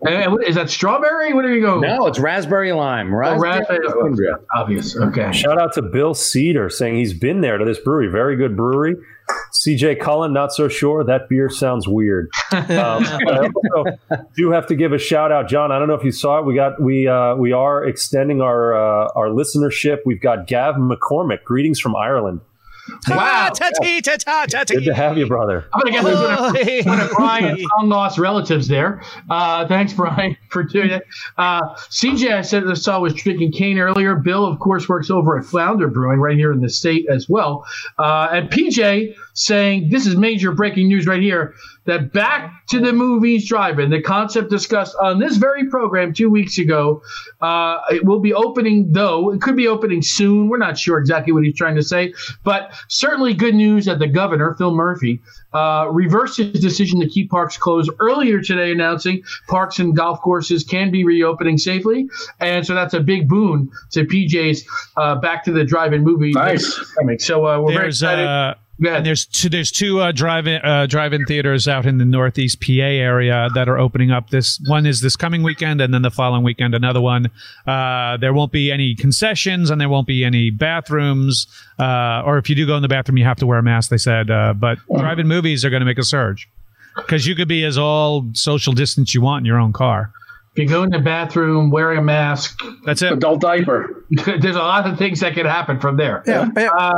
drift. 0.05 0.31
what- 0.31 0.45
is 0.47 0.55
that 0.55 0.71
strawberry? 0.71 1.33
What 1.33 1.45
are 1.45 1.53
you 1.55 1.61
going? 1.61 1.81
No, 1.83 2.07
it's 2.07 2.19
raspberry 2.19 2.73
lime. 2.73 3.09
Oh, 3.13 3.17
Raspberry 3.17 3.59
raspberry. 3.59 3.89
Spindrift. 3.89 4.45
Obvious. 4.55 4.97
Okay. 4.97 5.33
Shout 5.33 5.61
out 5.61 5.73
to 5.75 5.83
Bill 5.83 6.15
Cedar 6.15 6.69
saying 6.71 6.97
he's 6.97 7.13
been 7.15 7.41
there 7.41 7.59
to 7.59 7.65
this 7.65 7.79
brewery. 7.79 8.09
Very 8.09 8.37
good 8.37 8.57
brewery. 8.57 8.97
CJ 9.53 10.01
Cullen, 10.01 10.33
not 10.33 10.53
so 10.53 10.67
sure. 10.69 11.05
That 11.05 11.29
beer 11.29 11.49
sounds 11.49 11.87
weird. 11.87 12.29
Um, 12.53 13.05
I 13.05 13.49
also 13.77 13.99
do 14.37 14.51
have 14.51 14.67
to 14.67 14.75
give 14.75 14.93
a 14.93 14.99
shout 14.99 15.31
out, 15.31 15.49
John. 15.49 15.71
I 15.71 15.79
don't 15.79 15.87
know 15.87 15.95
if 15.95 16.03
you 16.05 16.11
saw 16.13 16.41
it. 16.41 16.45
We 16.45 16.55
got 16.55 16.81
we 16.83 17.07
uh, 17.07 17.37
we 17.37 17.53
are 17.53 17.85
extending 17.85 18.41
our 18.41 18.75
uh, 18.75 19.09
our 19.15 19.29
listenership. 19.29 19.99
We've 20.05 20.21
got 20.21 20.47
Gav 20.49 20.75
McCormick. 20.77 21.45
Greetings 21.45 21.79
from 21.79 21.95
Ireland. 21.95 22.41
Wow. 23.09 23.51
Ta-tee, 23.55 24.01
ta-ta, 24.01 24.47
ta-tee. 24.51 24.77
Good 24.77 24.85
to 24.85 24.95
have 24.95 25.19
you, 25.19 25.27
brother. 25.27 25.67
I'm 25.73 25.81
going 25.81 25.93
to 25.93 26.01
guess 26.01 26.05
there's 26.05 26.87
one 26.87 26.99
one 26.99 27.01
of 27.01 27.11
Brian's 27.13 27.65
long 27.79 27.89
lost 27.89 28.19
relatives 28.19 28.69
there. 28.69 29.03
Uh, 29.29 29.67
thanks, 29.67 29.93
Brian, 29.93 30.37
for 30.49 30.63
doing 30.63 30.91
it. 30.91 31.07
Uh, 31.37 31.75
CJ, 31.75 32.33
I 32.33 32.43
said 32.43 32.67
I 32.67 32.75
saw 32.75 33.01
was 33.01 33.15
drinking 33.15 33.53
cane 33.53 33.79
earlier. 33.79 34.15
Bill, 34.15 34.47
of 34.47 34.59
course, 34.59 34.89
works 34.89 35.11
over 35.11 35.39
at 35.39 35.45
Flounder 35.45 35.89
Brewing 35.89 36.21
right 36.21 36.37
here 36.37 36.53
in 36.53 36.61
the 36.61 36.69
state 36.69 37.07
as 37.11 37.29
well. 37.29 37.65
Uh, 37.99 38.29
and 38.31 38.51
PJ 38.51 39.15
saying 39.35 39.89
this 39.91 40.07
is 40.07 40.17
major 40.17 40.53
breaking 40.53 40.89
news 40.89 41.07
right 41.07 41.23
here 41.23 41.55
that 41.91 42.13
back 42.13 42.67
to 42.69 42.79
the 42.79 42.93
movies 42.93 43.49
drive-in, 43.49 43.91
the 43.91 44.01
concept 44.01 44.49
discussed 44.49 44.97
on 45.03 45.19
this 45.19 45.37
very 45.37 45.69
program 45.69 46.15
two 46.15 46.31
weeks 46.31 46.57
ago, 46.59 47.03
uh, 47.41 47.79
it 47.91 48.05
will 48.05 48.21
be 48.21 48.33
opening 48.33 48.93
though. 48.93 49.33
It 49.33 49.41
could 49.41 49.57
be 49.57 49.67
opening 49.67 50.01
soon. 50.01 50.49
We're 50.49 50.59
not 50.59 50.79
sure 50.79 50.99
exactly 50.99 51.33
what 51.33 51.45
he's 51.45 51.57
trying 51.57 51.75
to 51.75 51.83
say, 51.83 52.15
but 52.45 52.73
certainly 52.89 53.35
good 53.35 53.55
news 53.55 53.87
that 53.87 53.99
the 53.99 54.07
governor, 54.07 54.55
Phil 54.55 54.73
Murphy, 54.73 55.21
uh, 55.53 55.89
reversed 55.91 56.37
his 56.37 56.61
decision 56.61 57.01
to 57.01 57.09
keep 57.09 57.29
parks 57.29 57.57
closed 57.57 57.91
earlier 57.99 58.41
today, 58.41 58.71
announcing 58.71 59.23
parks 59.49 59.81
and 59.81 59.97
golf 59.97 60.21
courses 60.21 60.63
can 60.63 60.93
be 60.93 61.05
reopening 61.05 61.59
safely, 61.59 62.09
and 62.39 62.65
so 62.65 62.75
that's 62.75 62.95
a 62.95 63.01
big 63.01 63.29
boon 63.29 63.69
to 63.91 64.05
PJ's 64.05 64.65
uh, 64.97 65.17
back 65.17 65.43
to 65.45 65.53
the 65.53 65.65
drive-in 65.65 66.05
movie. 66.05 66.31
Nice. 66.31 66.79
coming. 66.95 67.19
So 67.19 67.47
uh, 67.47 67.61
we're 67.61 67.73
very 67.73 67.85
There's 67.87 68.03
excited. 68.03 68.57
Uh, 68.85 68.89
and 68.89 69.07
there's 69.07 69.27
two 69.27 69.49
there's 69.49 69.71
two 69.71 70.01
uh, 70.01 70.13
drive-in 70.13 70.61
uh, 70.63 70.87
drive-in 70.87 71.25
theaters 71.27 71.69
out 71.69 71.87
in 71.87 71.99
the 71.99 72.05
Northeast 72.05 72.61
PA 72.61 72.73
area 72.73 73.49
that 73.55 73.69
are 73.69 73.79
opening 73.79 74.11
up. 74.11 74.31
This 74.31 74.61
one 74.67 74.87
is 74.87 75.01
this 75.01 75.17
coming 75.17 75.43
weekend, 75.43 75.81
and 75.81 75.93
then 75.93 76.03
the 76.03 76.11
following 76.11 76.43
weekend 76.43 76.75
another 76.75 77.01
one. 77.01 77.31
Uh, 77.67 78.17
there 78.17 78.33
won't 78.33 78.53
be 78.53 78.71
any 78.71 78.95
concessions, 78.95 79.71
and 79.71 79.81
there 79.81 79.89
won't 79.89 80.07
be 80.07 80.25
any 80.25 80.51
bathrooms. 80.51 81.47
Uh, 81.79 82.23
or 82.25 82.39
if 82.39 82.49
you 82.49 82.55
do 82.57 82.67
go 82.67 82.77
in 82.77 82.83
the 82.83 82.89
bathroom, 82.89 83.19
you 83.19 83.25
have 83.25 83.39
to 83.39 83.47
wear 83.47 83.59
a 83.59 83.63
mask. 83.63 83.91
They 83.91 83.99
said, 83.99 84.31
uh, 84.31 84.55
but 84.55 84.79
drive-in 84.95 85.29
movies 85.29 85.65
are 85.65 85.71
going 85.71 85.81
to 85.81 85.87
make 85.87 85.99
a 85.99 86.05
surge 86.05 86.49
because 86.97 87.27
you 87.27 87.35
could 87.35 87.49
be 87.49 87.65
as 87.65 87.79
all 87.79 88.29
social 88.35 88.73
distance 88.73 89.15
you 89.15 89.21
want 89.21 89.43
in 89.43 89.47
your 89.47 89.59
own 89.59 89.73
car. 89.73 90.11
if 90.53 90.59
you 90.63 90.69
go 90.69 90.83
in 90.83 90.91
the 90.91 90.99
bathroom 90.99 91.71
wearing 91.71 91.99
a 91.99 92.03
mask, 92.03 92.61
That's 92.85 93.03
it. 93.03 93.13
Adult 93.13 93.41
diaper. 93.41 94.05
there's 94.11 94.57
a 94.57 94.59
lot 94.59 94.89
of 94.89 94.99
things 94.99 95.21
that 95.21 95.35
can 95.35 95.47
happen 95.47 95.79
from 95.81 95.97
there. 95.97 96.23
Yeah, 96.27 96.49
yeah. 96.57 96.93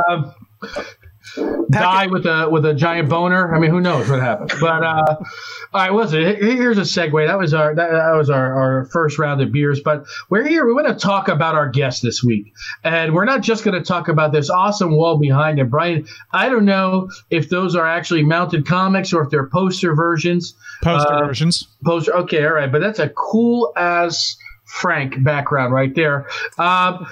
Die 1.69 2.07
with 2.07 2.25
a 2.25 2.47
with 2.49 2.65
a 2.65 2.73
giant 2.73 3.09
boner. 3.09 3.55
I 3.55 3.59
mean, 3.59 3.71
who 3.71 3.79
knows 3.81 4.09
what 4.09 4.19
happens? 4.19 4.51
But 4.59 4.83
uh, 4.83 5.03
all 5.17 5.25
right, 5.73 5.91
listen. 5.93 6.19
he- 6.21 6.55
Here's 6.57 6.77
a 6.77 6.81
segue. 6.81 7.25
That 7.25 7.37
was 7.39 7.53
our 7.53 7.73
that, 7.73 7.91
that 7.91 8.11
was 8.11 8.29
our, 8.29 8.53
our 8.53 8.85
first 8.85 9.17
round 9.17 9.41
of 9.41 9.51
beers. 9.51 9.79
But 9.79 10.05
we're 10.29 10.45
here. 10.45 10.65
We 10.67 10.73
want 10.73 10.87
to 10.87 10.93
talk 10.95 11.29
about 11.29 11.55
our 11.55 11.67
guest 11.69 12.01
this 12.03 12.23
week, 12.23 12.53
and 12.83 13.13
we're 13.13 13.25
not 13.25 13.41
just 13.41 13.63
going 13.63 13.73
to 13.75 13.83
talk 13.83 14.07
about 14.09 14.31
this 14.33 14.49
awesome 14.49 14.91
wall 14.95 15.17
behind 15.17 15.59
him, 15.59 15.69
Brian. 15.69 16.05
I 16.33 16.49
don't 16.49 16.65
know 16.65 17.09
if 17.29 17.49
those 17.49 17.75
are 17.75 17.87
actually 17.87 18.23
mounted 18.23 18.67
comics 18.67 19.13
or 19.13 19.23
if 19.23 19.29
they're 19.29 19.47
poster 19.47 19.95
versions. 19.95 20.53
Poster 20.81 21.11
Uh, 21.13 21.25
versions. 21.25 21.67
Poster. 21.83 22.13
Okay, 22.17 22.45
all 22.45 22.53
right, 22.53 22.71
but 22.71 22.81
that's 22.81 22.99
a 22.99 23.09
cool 23.09 23.71
ass 23.77 24.35
Frank 24.65 25.23
background 25.23 25.73
right 25.73 25.95
there. 25.95 26.27
Um, 26.59 27.07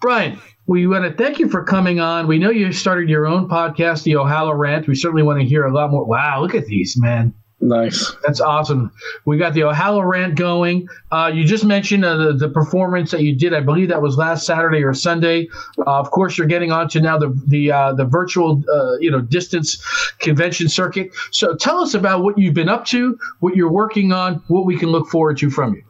Brian, 0.00 0.38
we 0.66 0.86
want 0.86 1.04
to 1.04 1.22
thank 1.22 1.38
you 1.38 1.48
for 1.48 1.62
coming 1.62 2.00
on. 2.00 2.26
We 2.26 2.38
know 2.38 2.50
you 2.50 2.72
started 2.72 3.08
your 3.08 3.26
own 3.26 3.48
podcast, 3.48 4.02
the 4.04 4.12
Ohala 4.12 4.56
Rant. 4.56 4.88
We 4.88 4.94
certainly 4.94 5.22
want 5.22 5.40
to 5.40 5.46
hear 5.46 5.64
a 5.64 5.72
lot 5.72 5.90
more. 5.90 6.04
Wow, 6.04 6.40
look 6.40 6.54
at 6.54 6.66
these, 6.66 6.96
man. 6.98 7.34
Nice. 7.60 8.14
That's 8.22 8.40
awesome. 8.40 8.92
We 9.24 9.38
got 9.38 9.54
the 9.54 9.60
Ohala 9.60 10.06
Rant 10.06 10.34
going. 10.34 10.86
Uh, 11.10 11.30
you 11.32 11.44
just 11.44 11.64
mentioned 11.64 12.04
uh, 12.04 12.16
the, 12.16 12.32
the 12.34 12.48
performance 12.48 13.10
that 13.12 13.22
you 13.22 13.34
did. 13.34 13.54
I 13.54 13.60
believe 13.60 13.88
that 13.88 14.02
was 14.02 14.18
last 14.18 14.44
Saturday 14.44 14.82
or 14.82 14.92
Sunday. 14.92 15.48
Uh, 15.78 15.98
of 15.98 16.10
course, 16.10 16.36
you're 16.36 16.46
getting 16.46 16.72
on 16.72 16.88
to 16.90 17.00
now 17.00 17.16
the 17.16 17.34
the 17.46 17.72
uh, 17.72 17.92
the 17.94 18.04
virtual 18.04 18.62
uh, 18.70 18.98
you 18.98 19.10
know 19.10 19.20
distance 19.20 19.82
convention 20.18 20.68
circuit. 20.68 21.12
So 21.30 21.54
tell 21.54 21.78
us 21.78 21.94
about 21.94 22.22
what 22.22 22.36
you've 22.36 22.54
been 22.54 22.68
up 22.68 22.84
to, 22.86 23.18
what 23.40 23.56
you're 23.56 23.72
working 23.72 24.12
on, 24.12 24.42
what 24.48 24.66
we 24.66 24.76
can 24.76 24.90
look 24.90 25.08
forward 25.08 25.38
to 25.38 25.48
from 25.48 25.74
you. 25.74 25.84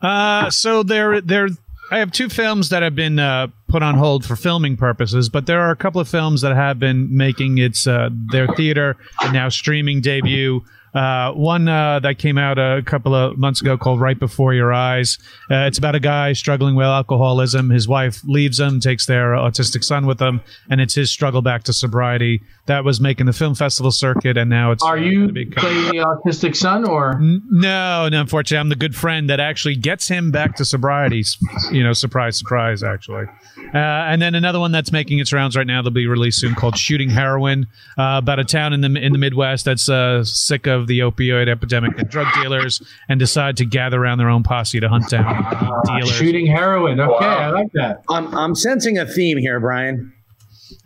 Uh, 0.00 0.48
so 0.48 0.82
there, 0.82 1.20
there. 1.20 1.48
I 1.92 1.98
have 1.98 2.12
two 2.12 2.28
films 2.28 2.68
that 2.68 2.84
have 2.84 2.94
been 2.94 3.18
uh, 3.18 3.48
put 3.66 3.82
on 3.82 3.96
hold 3.96 4.24
for 4.24 4.36
filming 4.36 4.76
purposes, 4.76 5.28
but 5.28 5.46
there 5.46 5.60
are 5.60 5.72
a 5.72 5.76
couple 5.76 6.00
of 6.00 6.08
films 6.08 6.40
that 6.42 6.54
have 6.54 6.78
been 6.78 7.16
making 7.16 7.58
its 7.58 7.84
uh, 7.84 8.10
their 8.30 8.46
theater 8.46 8.96
and 9.22 9.32
now 9.32 9.48
streaming 9.48 10.00
debut. 10.00 10.62
Uh, 10.94 11.32
one 11.32 11.68
uh, 11.68 11.98
that 12.00 12.18
came 12.18 12.38
out 12.38 12.58
a 12.58 12.82
couple 12.84 13.14
of 13.14 13.38
months 13.38 13.60
ago 13.60 13.76
called 13.76 14.00
Right 14.00 14.18
Before 14.18 14.54
Your 14.54 14.72
Eyes. 14.72 15.18
Uh, 15.50 15.66
it's 15.66 15.78
about 15.78 15.94
a 15.96 16.00
guy 16.00 16.32
struggling 16.32 16.76
with 16.76 16.86
alcoholism. 16.86 17.70
His 17.70 17.88
wife 17.88 18.20
leaves 18.24 18.58
him, 18.58 18.80
takes 18.80 19.06
their 19.06 19.32
autistic 19.32 19.82
son 19.82 20.06
with 20.06 20.18
them, 20.18 20.42
and 20.68 20.80
it's 20.80 20.94
his 20.94 21.10
struggle 21.10 21.42
back 21.42 21.64
to 21.64 21.72
sobriety. 21.72 22.42
That 22.70 22.84
was 22.84 23.00
making 23.00 23.26
the 23.26 23.32
film 23.32 23.56
festival 23.56 23.90
circuit, 23.90 24.36
and 24.36 24.48
now 24.48 24.70
it's. 24.70 24.84
Are 24.84 24.96
uh, 24.96 25.00
you 25.00 25.20
gonna 25.22 25.32
be 25.32 25.46
coming- 25.46 25.88
playing 25.88 25.88
the 25.88 26.06
autistic 26.06 26.54
son, 26.54 26.88
or 26.88 27.14
N- 27.16 27.42
No, 27.50 28.08
no. 28.08 28.20
Unfortunately, 28.20 28.60
I'm 28.60 28.68
the 28.68 28.76
good 28.76 28.94
friend 28.94 29.28
that 29.28 29.40
actually 29.40 29.74
gets 29.74 30.06
him 30.06 30.30
back 30.30 30.54
to 30.54 30.64
sobriety. 30.64 31.24
You 31.72 31.82
know, 31.82 31.92
surprise, 31.94 32.36
surprise. 32.38 32.84
Actually, 32.84 33.24
uh, 33.74 33.76
and 33.76 34.22
then 34.22 34.36
another 34.36 34.60
one 34.60 34.70
that's 34.70 34.92
making 34.92 35.18
its 35.18 35.32
rounds 35.32 35.56
right 35.56 35.66
now. 35.66 35.82
They'll 35.82 35.90
be 35.90 36.06
released 36.06 36.38
soon 36.38 36.54
called 36.54 36.78
"Shooting 36.78 37.10
Heroin," 37.10 37.66
uh, 37.98 38.20
about 38.22 38.38
a 38.38 38.44
town 38.44 38.72
in 38.72 38.82
the 38.82 38.94
in 39.04 39.10
the 39.10 39.18
Midwest 39.18 39.64
that's 39.64 39.88
uh, 39.88 40.22
sick 40.22 40.68
of 40.68 40.86
the 40.86 41.00
opioid 41.00 41.48
epidemic 41.48 41.98
and 41.98 42.08
drug 42.08 42.28
dealers, 42.40 42.80
and 43.08 43.18
decide 43.18 43.56
to 43.56 43.64
gather 43.64 44.00
around 44.00 44.18
their 44.18 44.30
own 44.30 44.44
posse 44.44 44.78
to 44.78 44.88
hunt 44.88 45.10
down 45.10 45.24
dealers. 45.86 46.12
shooting 46.12 46.46
heroin? 46.46 47.00
Okay, 47.00 47.24
I 47.26 47.50
like 47.50 47.72
that. 47.72 48.04
I'm, 48.08 48.32
I'm 48.32 48.54
sensing 48.54 48.96
a 48.96 49.06
theme 49.06 49.38
here, 49.38 49.58
Brian. 49.58 50.12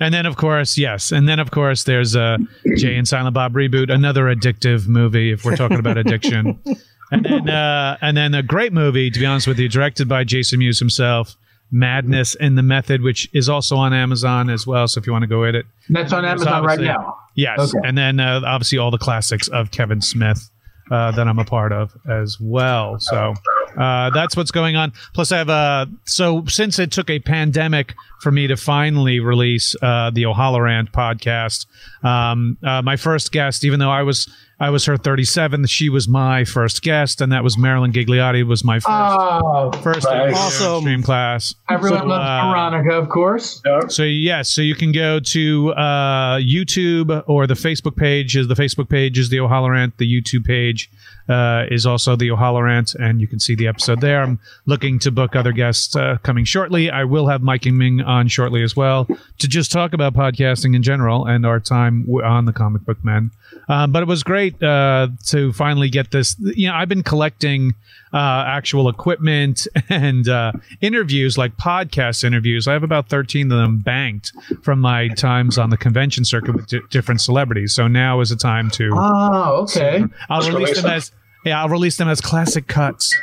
And 0.01 0.13
then, 0.15 0.27
of 0.27 0.37
course, 0.37 0.77
yes. 0.79 1.13
And 1.13 1.29
then, 1.29 1.39
of 1.41 1.51
course, 1.51 1.85
there's 1.85 2.15
uh, 2.17 2.39
Jay 2.77 2.97
and 2.97 3.07
Silent 3.07 3.35
Bob 3.35 3.53
reboot, 3.55 3.93
another 3.93 4.25
addictive 4.25 4.87
movie 4.87 5.31
if 5.33 5.45
we're 5.45 5.57
talking 5.57 5.79
about 5.79 5.97
addiction. 5.99 6.59
And 7.13 7.23
then, 7.25 7.49
uh, 7.51 7.97
and 8.01 8.17
then 8.17 8.35
a 8.35 8.43
great 8.43 8.73
movie, 8.73 9.09
to 9.11 9.21
be 9.21 9.27
honest 9.27 9.47
with 9.47 9.59
you, 9.59 9.69
directed 9.69 10.09
by 10.09 10.25
Jason 10.25 10.59
Mewes 10.59 10.79
himself, 10.81 11.37
Madness 11.71 12.35
and 12.35 12.57
the 12.59 12.63
Method, 12.63 13.03
which 13.03 13.29
is 13.35 13.49
also 13.49 13.77
on 13.77 13.93
Amazon 13.93 14.49
as 14.51 14.67
well. 14.67 14.89
So 14.89 14.99
if 15.01 15.07
you 15.07 15.13
want 15.13 15.23
to 15.23 15.29
go 15.29 15.45
at 15.45 15.55
it, 15.55 15.67
That's 15.91 16.13
on 16.13 16.25
Amazon 16.25 16.65
right 16.65 16.81
now. 16.81 17.17
yes. 17.37 17.59
Okay. 17.75 17.87
And 17.87 17.97
then 17.97 18.19
uh, 18.19 18.41
obviously 18.45 18.79
all 18.79 18.91
the 18.91 18.99
classics 18.99 19.47
of 19.49 19.71
Kevin 19.71 20.01
Smith. 20.01 20.51
Uh, 20.91 21.11
that 21.13 21.27
I'm 21.27 21.39
a 21.39 21.45
part 21.47 21.73
of 21.73 21.93
as 22.11 22.37
well. 22.39 22.97
So 22.99 23.33
uh, 23.77 24.11
that's 24.11 24.37
what's 24.37 24.51
going 24.51 24.77
on. 24.77 24.93
Plus, 25.15 25.33
I 25.33 25.39
have 25.39 25.49
a 25.49 25.87
so 26.05 26.45
since 26.47 26.79
it 26.79 26.91
took 26.93 27.11
a 27.11 27.19
pandemic 27.19 27.95
for 28.21 28.31
me 28.33 28.47
to 28.47 28.57
finally 28.57 29.21
release 29.21 29.77
uh, 29.83 30.11
the 30.11 30.25
O'Halloran 30.27 30.87
podcast. 30.89 31.67
Um, 32.03 32.57
uh, 32.63 32.81
my 32.83 32.97
first 32.97 33.33
guest, 33.33 33.65
even 33.65 33.81
though 33.81 33.91
I 33.91 34.03
was 34.03 34.29
I 34.61 34.71
was 34.71 34.85
her 34.87 34.97
37, 34.97 35.67
she 35.67 35.89
was 35.89 36.07
my 36.09 36.45
first 36.45 36.81
guest, 36.83 37.21
and 37.21 37.33
that 37.33 37.43
was 37.45 37.59
Marilyn 37.59 37.93
Ghigliotti. 37.93 38.47
Was 38.47 38.65
my 38.65 38.77
first 38.79 38.87
Oh, 38.89 39.73
first 39.83 40.05
nice. 40.05 40.35
Awesome. 40.37 40.81
stream 40.83 41.03
class. 41.03 41.55
everyone 41.69 42.01
So, 42.01 42.07
loves 42.07 42.25
uh, 42.29 42.49
Veronica, 42.51 42.95
of 42.95 43.09
course. 43.09 43.61
So 43.89 44.05
yes, 44.05 44.49
so 44.49 44.63
you 44.63 44.75
can 44.75 44.93
go 44.93 45.21
to 45.21 45.73
uh, 45.73 46.39
YouTube 46.39 47.25
or 47.27 47.47
the 47.47 47.55
Facebook 47.55 47.97
page. 47.97 48.37
Is 48.37 48.49
the 48.49 48.55
Facebook 48.55 48.89
page 48.89 49.19
is 49.19 49.29
the 49.29 49.41
O'Halloran. 49.41 49.93
The 49.99 50.07
YouTube 50.11 50.45
page 50.47 50.91
uh, 51.29 51.65
is 51.71 51.87
also 51.87 52.17
the 52.17 52.31
O'Halloran, 52.31 52.85
and 52.99 53.21
you 53.21 53.27
can 53.27 53.41
see 53.41 53.55
the 53.55 53.67
episode 53.67 54.01
there. 54.01 54.23
I'm 54.23 54.39
looking 54.67 54.99
to 55.01 55.11
book 55.11 55.37
other 55.37 55.53
guests 55.53 55.97
uh, 55.97 56.19
coming 56.23 56.45
shortly. 56.45 56.91
I 56.91 57.05
will 57.05 57.29
have 57.29 57.43
Mike 57.43 57.67
and 57.67 57.79
Ming 57.79 58.01
on 58.03 58.29
shortly 58.29 58.63
as 58.63 58.77
well 58.77 59.09
to 59.39 59.49
just 59.49 59.73
talk 59.73 59.93
about 59.93 60.15
podcasting 60.15 60.75
in 60.77 60.83
general 60.83 61.27
and 61.27 61.47
our 61.47 61.61
time 61.61 62.07
on 62.25 62.45
the 62.45 62.53
Comic 62.53 62.85
Book 62.85 63.03
Men. 63.05 63.31
Um, 63.69 63.93
but 63.93 64.03
it 64.03 64.07
was 64.07 64.23
great 64.23 64.63
uh, 64.63 65.09
to 65.27 65.53
finally 65.53 65.89
get 65.89 66.11
this. 66.11 66.37
You 66.39 66.69
know, 66.69 66.75
I've 66.75 66.89
been 66.89 67.03
collecting 67.03 67.75
uh, 68.15 68.45
actual 68.47 68.89
equipment 68.89 69.67
and 69.89 70.29
uh, 70.29 70.53
interviews, 70.81 71.37
like 71.37 71.57
podcast 71.57 72.25
interviews. 72.25 72.69
I 72.69 72.73
have 72.73 72.85
about 72.85 73.09
13 73.09 73.51
of 73.51 73.59
them 73.59 73.79
banked 73.79 74.33
from 74.63 74.81
my 74.81 75.09
times 75.09 75.59
on 75.59 75.71
the 75.71 75.77
convention 75.77 76.25
circuit 76.25 76.55
with 76.55 76.69
d- 76.69 76.81
different 76.91 77.21
celebrities. 77.21 77.75
So 77.75 77.89
now 77.89 78.21
is 78.21 78.31
the 78.31 78.37
time 78.37 78.71
to. 78.71 78.91
Oh, 78.95 79.63
okay. 79.63 80.05
I'll 80.31 80.49
release 80.49 80.81
them 80.81 80.91
as 80.91 81.13
yeah, 81.45 81.61
I'll 81.61 81.69
release 81.69 81.97
them 81.97 82.09
as 82.09 82.21
classic 82.21 82.69
cuts 82.69 83.15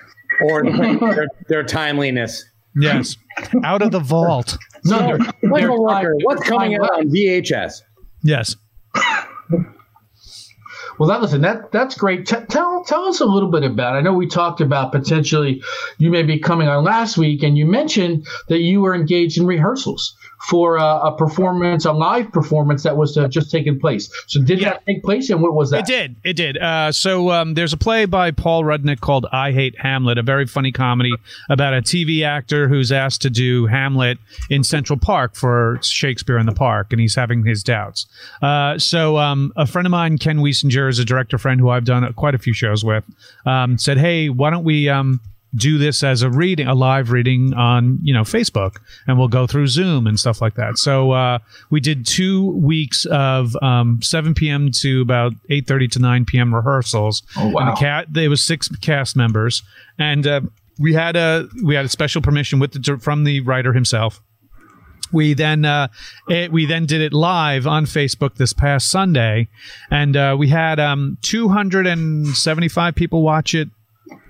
or 0.43 0.63
their, 0.99 1.27
their 1.47 1.63
timeliness. 1.63 2.45
Yes, 2.75 3.17
out 3.63 3.82
of 3.82 3.91
the 3.91 3.99
vault. 3.99 4.58
No, 4.86 4.99
they're, 4.99 5.19
Michael 5.49 5.84
Rucker, 5.84 6.15
what's 6.23 6.47
coming 6.47 6.75
out 6.75 6.89
on 6.91 7.10
VHS? 7.10 7.82
Yes. 8.23 8.56
Well, 11.01 11.09
that 11.09 11.23
listen, 11.23 11.41
that 11.41 11.71
that's 11.71 11.95
great. 11.95 12.27
T- 12.27 12.45
tell 12.47 12.83
tell 12.83 13.05
us 13.05 13.21
a 13.21 13.25
little 13.25 13.49
bit 13.49 13.63
about. 13.63 13.95
It. 13.95 13.97
I 13.97 14.01
know 14.01 14.13
we 14.13 14.27
talked 14.27 14.61
about 14.61 14.91
potentially 14.91 15.63
you 15.97 16.11
may 16.11 16.21
be 16.21 16.37
coming 16.37 16.67
on 16.67 16.83
last 16.83 17.17
week, 17.17 17.41
and 17.41 17.57
you 17.57 17.65
mentioned 17.65 18.27
that 18.49 18.59
you 18.59 18.81
were 18.81 18.93
engaged 18.93 19.39
in 19.39 19.47
rehearsals 19.47 20.15
for 20.49 20.77
a, 20.77 20.84
a 20.84 21.15
performance, 21.15 21.86
a 21.86 21.91
live 21.91 22.32
performance 22.32 22.84
that 22.84 22.97
was 22.97 23.17
uh, 23.17 23.27
just 23.27 23.51
taken 23.51 23.80
place. 23.80 24.12
So 24.27 24.41
did 24.41 24.60
yeah. 24.60 24.71
that 24.71 24.86
take 24.86 25.04
place, 25.04 25.30
and 25.30 25.41
what 25.41 25.54
was 25.54 25.69
that? 25.71 25.82
It 25.82 25.86
did. 25.86 26.15
It 26.23 26.34
did. 26.34 26.58
Uh, 26.58 26.91
so 26.91 27.30
um, 27.30 27.54
there's 27.54 27.73
a 27.73 27.77
play 27.77 28.06
by 28.06 28.32
Paul 28.32 28.63
Rudnick 28.63 29.01
called 29.01 29.27
"I 29.32 29.51
Hate 29.51 29.77
Hamlet," 29.80 30.17
a 30.17 30.23
very 30.23 30.47
funny 30.47 30.71
comedy 30.71 31.13
about 31.49 31.73
a 31.73 31.82
TV 31.82 32.23
actor 32.23 32.67
who's 32.67 32.91
asked 32.91 33.21
to 33.21 33.30
do 33.30 33.67
Hamlet 33.67 34.17
in 34.49 34.63
Central 34.63 34.97
Park 34.97 35.36
for 35.36 35.80
Shakespeare 35.82 36.38
in 36.38 36.45
the 36.45 36.54
Park, 36.54 36.88
and 36.91 36.99
he's 36.99 37.15
having 37.15 37.45
his 37.45 37.63
doubts. 37.63 38.08
Uh, 38.41 38.77
so 38.80 39.17
um, 39.17 39.54
a 39.56 39.67
friend 39.67 39.86
of 39.86 39.91
mine, 39.91 40.17
Ken 40.17 40.39
Wiesinger, 40.39 40.89
is 40.89 40.99
a 40.99 41.06
director 41.06 41.38
friend 41.38 41.60
who 41.60 41.69
I've 41.69 41.86
done 41.86 42.12
quite 42.13 42.36
a 42.36 42.39
few 42.39 42.54
shows 42.54 42.84
with, 42.84 43.04
um, 43.45 43.77
said, 43.77 43.97
"Hey, 43.97 44.30
why 44.30 44.49
don't 44.49 44.63
we?" 44.63 44.89
Do 45.53 45.77
this 45.77 46.03
as 46.03 46.21
a 46.21 46.29
reading, 46.29 46.67
a 46.67 46.73
live 46.73 47.11
reading 47.11 47.53
on 47.53 47.99
you 48.01 48.13
know 48.13 48.21
Facebook, 48.21 48.77
and 49.07 49.19
we'll 49.19 49.27
go 49.27 49.47
through 49.47 49.67
Zoom 49.67 50.07
and 50.07 50.19
stuff 50.19 50.41
like 50.41 50.55
that. 50.55 50.77
So 50.77 51.11
uh, 51.11 51.39
we 51.69 51.81
did 51.81 52.05
two 52.05 52.51
weeks 52.51 53.05
of 53.05 53.55
um, 53.61 54.01
7 54.01 54.33
p.m. 54.33 54.71
to 54.81 55.01
about 55.01 55.33
8:30 55.49 55.91
to 55.91 55.99
9 55.99 56.25
p.m. 56.25 56.55
rehearsals. 56.55 57.23
Oh 57.37 57.49
wow! 57.49 57.61
And 57.61 57.75
the 57.75 57.79
cat, 57.79 58.07
there 58.09 58.29
was 58.29 58.41
six 58.41 58.69
cast 58.77 59.15
members, 59.15 59.61
and 59.99 60.25
uh, 60.25 60.41
we 60.79 60.93
had 60.93 61.15
a 61.15 61.47
we 61.63 61.75
had 61.75 61.85
a 61.85 61.89
special 61.89 62.21
permission 62.21 62.59
with 62.59 62.83
the, 62.83 62.97
from 62.97 63.23
the 63.23 63.41
writer 63.41 63.73
himself. 63.73 64.21
We 65.11 65.33
then 65.33 65.65
uh, 65.65 65.89
it, 66.29 66.51
we 66.51 66.65
then 66.65 66.85
did 66.85 67.01
it 67.01 67.13
live 67.13 67.67
on 67.67 67.85
Facebook 67.85 68.35
this 68.35 68.53
past 68.53 68.89
Sunday, 68.89 69.49
and 69.89 70.15
uh, 70.15 70.35
we 70.37 70.47
had 70.47 70.79
um, 70.79 71.17
275 71.21 72.95
people 72.95 73.21
watch 73.21 73.53
it 73.53 73.69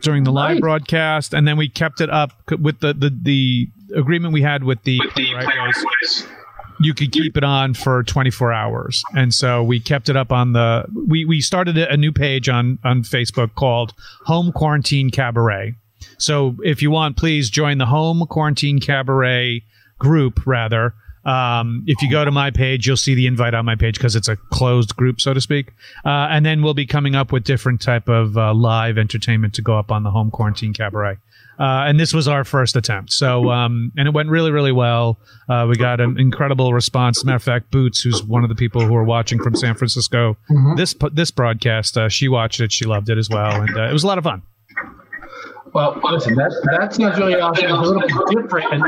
during 0.01 0.23
the 0.23 0.31
live 0.31 0.59
broadcast, 0.59 1.33
and 1.33 1.47
then 1.47 1.57
we 1.57 1.69
kept 1.69 2.01
it 2.01 2.09
up 2.09 2.31
with 2.59 2.79
the 2.79 2.93
the, 2.93 3.17
the 3.21 3.69
agreement 3.95 4.33
we 4.33 4.41
had 4.41 4.63
with 4.63 4.83
the, 4.83 4.99
with 4.99 5.13
the 5.15 5.33
right 5.33 5.47
you 6.81 6.95
could 6.95 7.11
keep 7.11 7.37
it 7.37 7.43
on 7.43 7.73
for 7.73 8.03
24 8.03 8.51
hours. 8.51 9.03
And 9.15 9.33
so 9.33 9.63
we 9.63 9.79
kept 9.79 10.09
it 10.09 10.17
up 10.17 10.31
on 10.31 10.53
the 10.53 10.85
we 11.07 11.25
we 11.25 11.39
started 11.39 11.77
a 11.77 11.95
new 11.95 12.11
page 12.11 12.49
on 12.49 12.79
on 12.83 13.03
facebook 13.03 13.55
called 13.55 13.93
home 14.25 14.51
quarantine 14.51 15.11
cabaret. 15.11 15.75
So 16.17 16.55
if 16.63 16.81
you 16.81 16.89
want 16.91 17.17
please 17.17 17.49
join 17.49 17.77
the 17.77 17.85
home 17.85 18.25
quarantine 18.27 18.79
cabaret 18.79 19.63
group 19.99 20.45
rather 20.47 20.95
um, 21.25 21.83
if 21.87 22.01
you 22.01 22.09
go 22.09 22.25
to 22.25 22.31
my 22.31 22.51
page, 22.51 22.87
you'll 22.87 22.97
see 22.97 23.15
the 23.15 23.27
invite 23.27 23.53
on 23.53 23.65
my 23.65 23.75
page 23.75 23.97
because 23.97 24.15
it's 24.15 24.27
a 24.27 24.35
closed 24.35 24.95
group, 24.95 25.21
so 25.21 25.33
to 25.33 25.41
speak. 25.41 25.73
Uh, 26.03 26.27
and 26.29 26.45
then 26.45 26.61
we'll 26.61 26.73
be 26.73 26.85
coming 26.85 27.15
up 27.15 27.31
with 27.31 27.43
different 27.43 27.81
type 27.81 28.09
of 28.09 28.37
uh, 28.37 28.53
live 28.53 28.97
entertainment 28.97 29.53
to 29.55 29.61
go 29.61 29.77
up 29.77 29.91
on 29.91 30.03
the 30.03 30.11
home 30.11 30.31
quarantine 30.31 30.73
cabaret. 30.73 31.17
Uh, 31.59 31.85
and 31.85 31.99
this 31.99 32.11
was 32.11 32.27
our 32.27 32.43
first 32.43 32.75
attempt. 32.75 33.13
So, 33.13 33.51
um, 33.51 33.91
and 33.95 34.07
it 34.07 34.13
went 34.15 34.29
really, 34.29 34.49
really 34.49 34.71
well. 34.71 35.19
Uh, 35.47 35.67
we 35.69 35.75
got 35.75 35.99
an 35.99 36.19
incredible 36.19 36.73
response. 36.73 37.23
Matter 37.23 37.35
of 37.35 37.43
fact, 37.43 37.69
Boots, 37.69 38.01
who's 38.01 38.23
one 38.23 38.41
of 38.43 38.49
the 38.49 38.55
people 38.55 38.81
who 38.81 38.95
are 38.95 39.03
watching 39.03 39.37
from 39.37 39.55
San 39.55 39.75
Francisco, 39.75 40.37
mm-hmm. 40.49 40.75
this 40.75 40.95
this 41.11 41.29
broadcast, 41.29 41.97
uh, 41.97 42.09
she 42.09 42.27
watched 42.27 42.61
it. 42.61 42.71
She 42.71 42.85
loved 42.85 43.09
it 43.09 43.19
as 43.19 43.29
well, 43.29 43.61
and 43.61 43.77
uh, 43.77 43.83
it 43.83 43.93
was 43.93 44.03
a 44.03 44.07
lot 44.07 44.17
of 44.17 44.23
fun. 44.23 44.41
Well, 45.73 45.99
listen, 46.11 46.35
that 46.35 46.51
that 46.77 46.93
sounds 46.93 47.17
really 47.17 47.35
awesome. 47.35 47.65
It's 47.65 47.73
a 47.73 47.81
little 47.81 48.41
different 48.41 48.83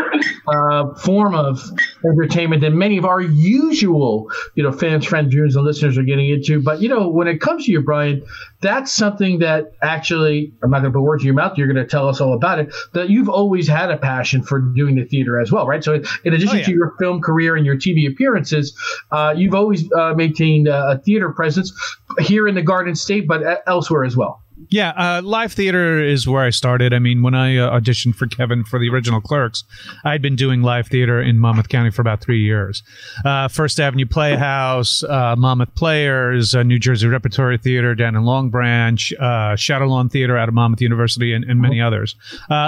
uh, 0.47 0.93
form 0.95 1.33
of 1.33 1.61
entertainment 2.05 2.61
than 2.61 2.77
many 2.77 2.97
of 2.97 3.05
our 3.05 3.21
usual, 3.21 4.29
you 4.55 4.63
know, 4.63 4.71
fans, 4.71 5.05
friends, 5.05 5.33
viewers, 5.33 5.55
and 5.55 5.63
listeners 5.63 5.97
are 5.97 6.03
getting 6.03 6.29
into. 6.29 6.61
But 6.61 6.81
you 6.81 6.89
know, 6.89 7.07
when 7.07 7.27
it 7.27 7.39
comes 7.39 7.65
to 7.65 7.71
you, 7.71 7.81
Brian, 7.81 8.25
that's 8.61 8.91
something 8.91 9.39
that 9.39 9.71
actually 9.81 10.51
I'm 10.61 10.71
not 10.71 10.81
going 10.81 10.91
to 10.91 10.99
put 10.99 11.03
words 11.03 11.23
in 11.23 11.27
your 11.27 11.35
mouth. 11.35 11.57
You're 11.57 11.71
going 11.71 11.83
to 11.83 11.89
tell 11.89 12.09
us 12.09 12.19
all 12.19 12.33
about 12.33 12.59
it. 12.59 12.73
That 12.93 13.09
you've 13.09 13.29
always 13.29 13.65
had 13.65 13.89
a 13.89 13.97
passion 13.97 14.43
for 14.43 14.59
doing 14.59 14.95
the 14.95 15.05
theater 15.05 15.39
as 15.39 15.53
well, 15.53 15.65
right? 15.65 15.83
So, 15.83 16.01
in 16.25 16.33
addition 16.33 16.49
oh, 16.49 16.59
yeah. 16.59 16.65
to 16.65 16.71
your 16.71 16.95
film 16.99 17.21
career 17.21 17.55
and 17.55 17.65
your 17.65 17.77
TV 17.77 18.11
appearances, 18.11 18.77
uh, 19.11 19.33
you've 19.37 19.55
always 19.55 19.89
uh, 19.93 20.15
maintained 20.15 20.67
a 20.67 20.99
theater 21.05 21.31
presence 21.31 21.71
here 22.19 22.45
in 22.45 22.55
the 22.55 22.61
Garden 22.61 22.95
State, 22.95 23.25
but 23.25 23.63
elsewhere 23.67 24.03
as 24.03 24.17
well. 24.17 24.42
Yeah, 24.69 24.89
uh, 24.89 25.21
live 25.23 25.53
theater 25.53 26.01
is 26.01 26.27
where 26.27 26.43
I 26.43 26.49
started. 26.49 26.93
I 26.93 26.99
mean, 26.99 27.21
when 27.21 27.33
I 27.33 27.57
uh, 27.57 27.79
auditioned 27.79 28.15
for 28.15 28.27
Kevin 28.27 28.63
for 28.63 28.79
the 28.79 28.89
original 28.89 29.21
Clerks, 29.21 29.63
I'd 30.05 30.21
been 30.21 30.35
doing 30.35 30.61
live 30.61 30.87
theater 30.87 31.21
in 31.21 31.39
Monmouth 31.39 31.69
County 31.69 31.91
for 31.91 32.01
about 32.01 32.21
three 32.21 32.43
years. 32.43 32.83
Uh, 33.25 33.47
First 33.47 33.79
Avenue 33.79 34.05
Playhouse, 34.05 35.03
uh, 35.03 35.35
Monmouth 35.37 35.75
Players, 35.75 36.55
uh, 36.55 36.63
New 36.63 36.79
Jersey 36.79 37.07
Repertory 37.07 37.57
Theater 37.57 37.95
down 37.95 38.15
in 38.15 38.23
Long 38.23 38.49
Branch, 38.49 39.13
uh, 39.19 39.55
Shadowlawn 39.55 40.09
Theater 40.09 40.37
out 40.37 40.49
of 40.49 40.55
Monmouth 40.55 40.81
University, 40.81 41.33
and, 41.33 41.43
and 41.45 41.59
many 41.59 41.81
others. 41.81 42.15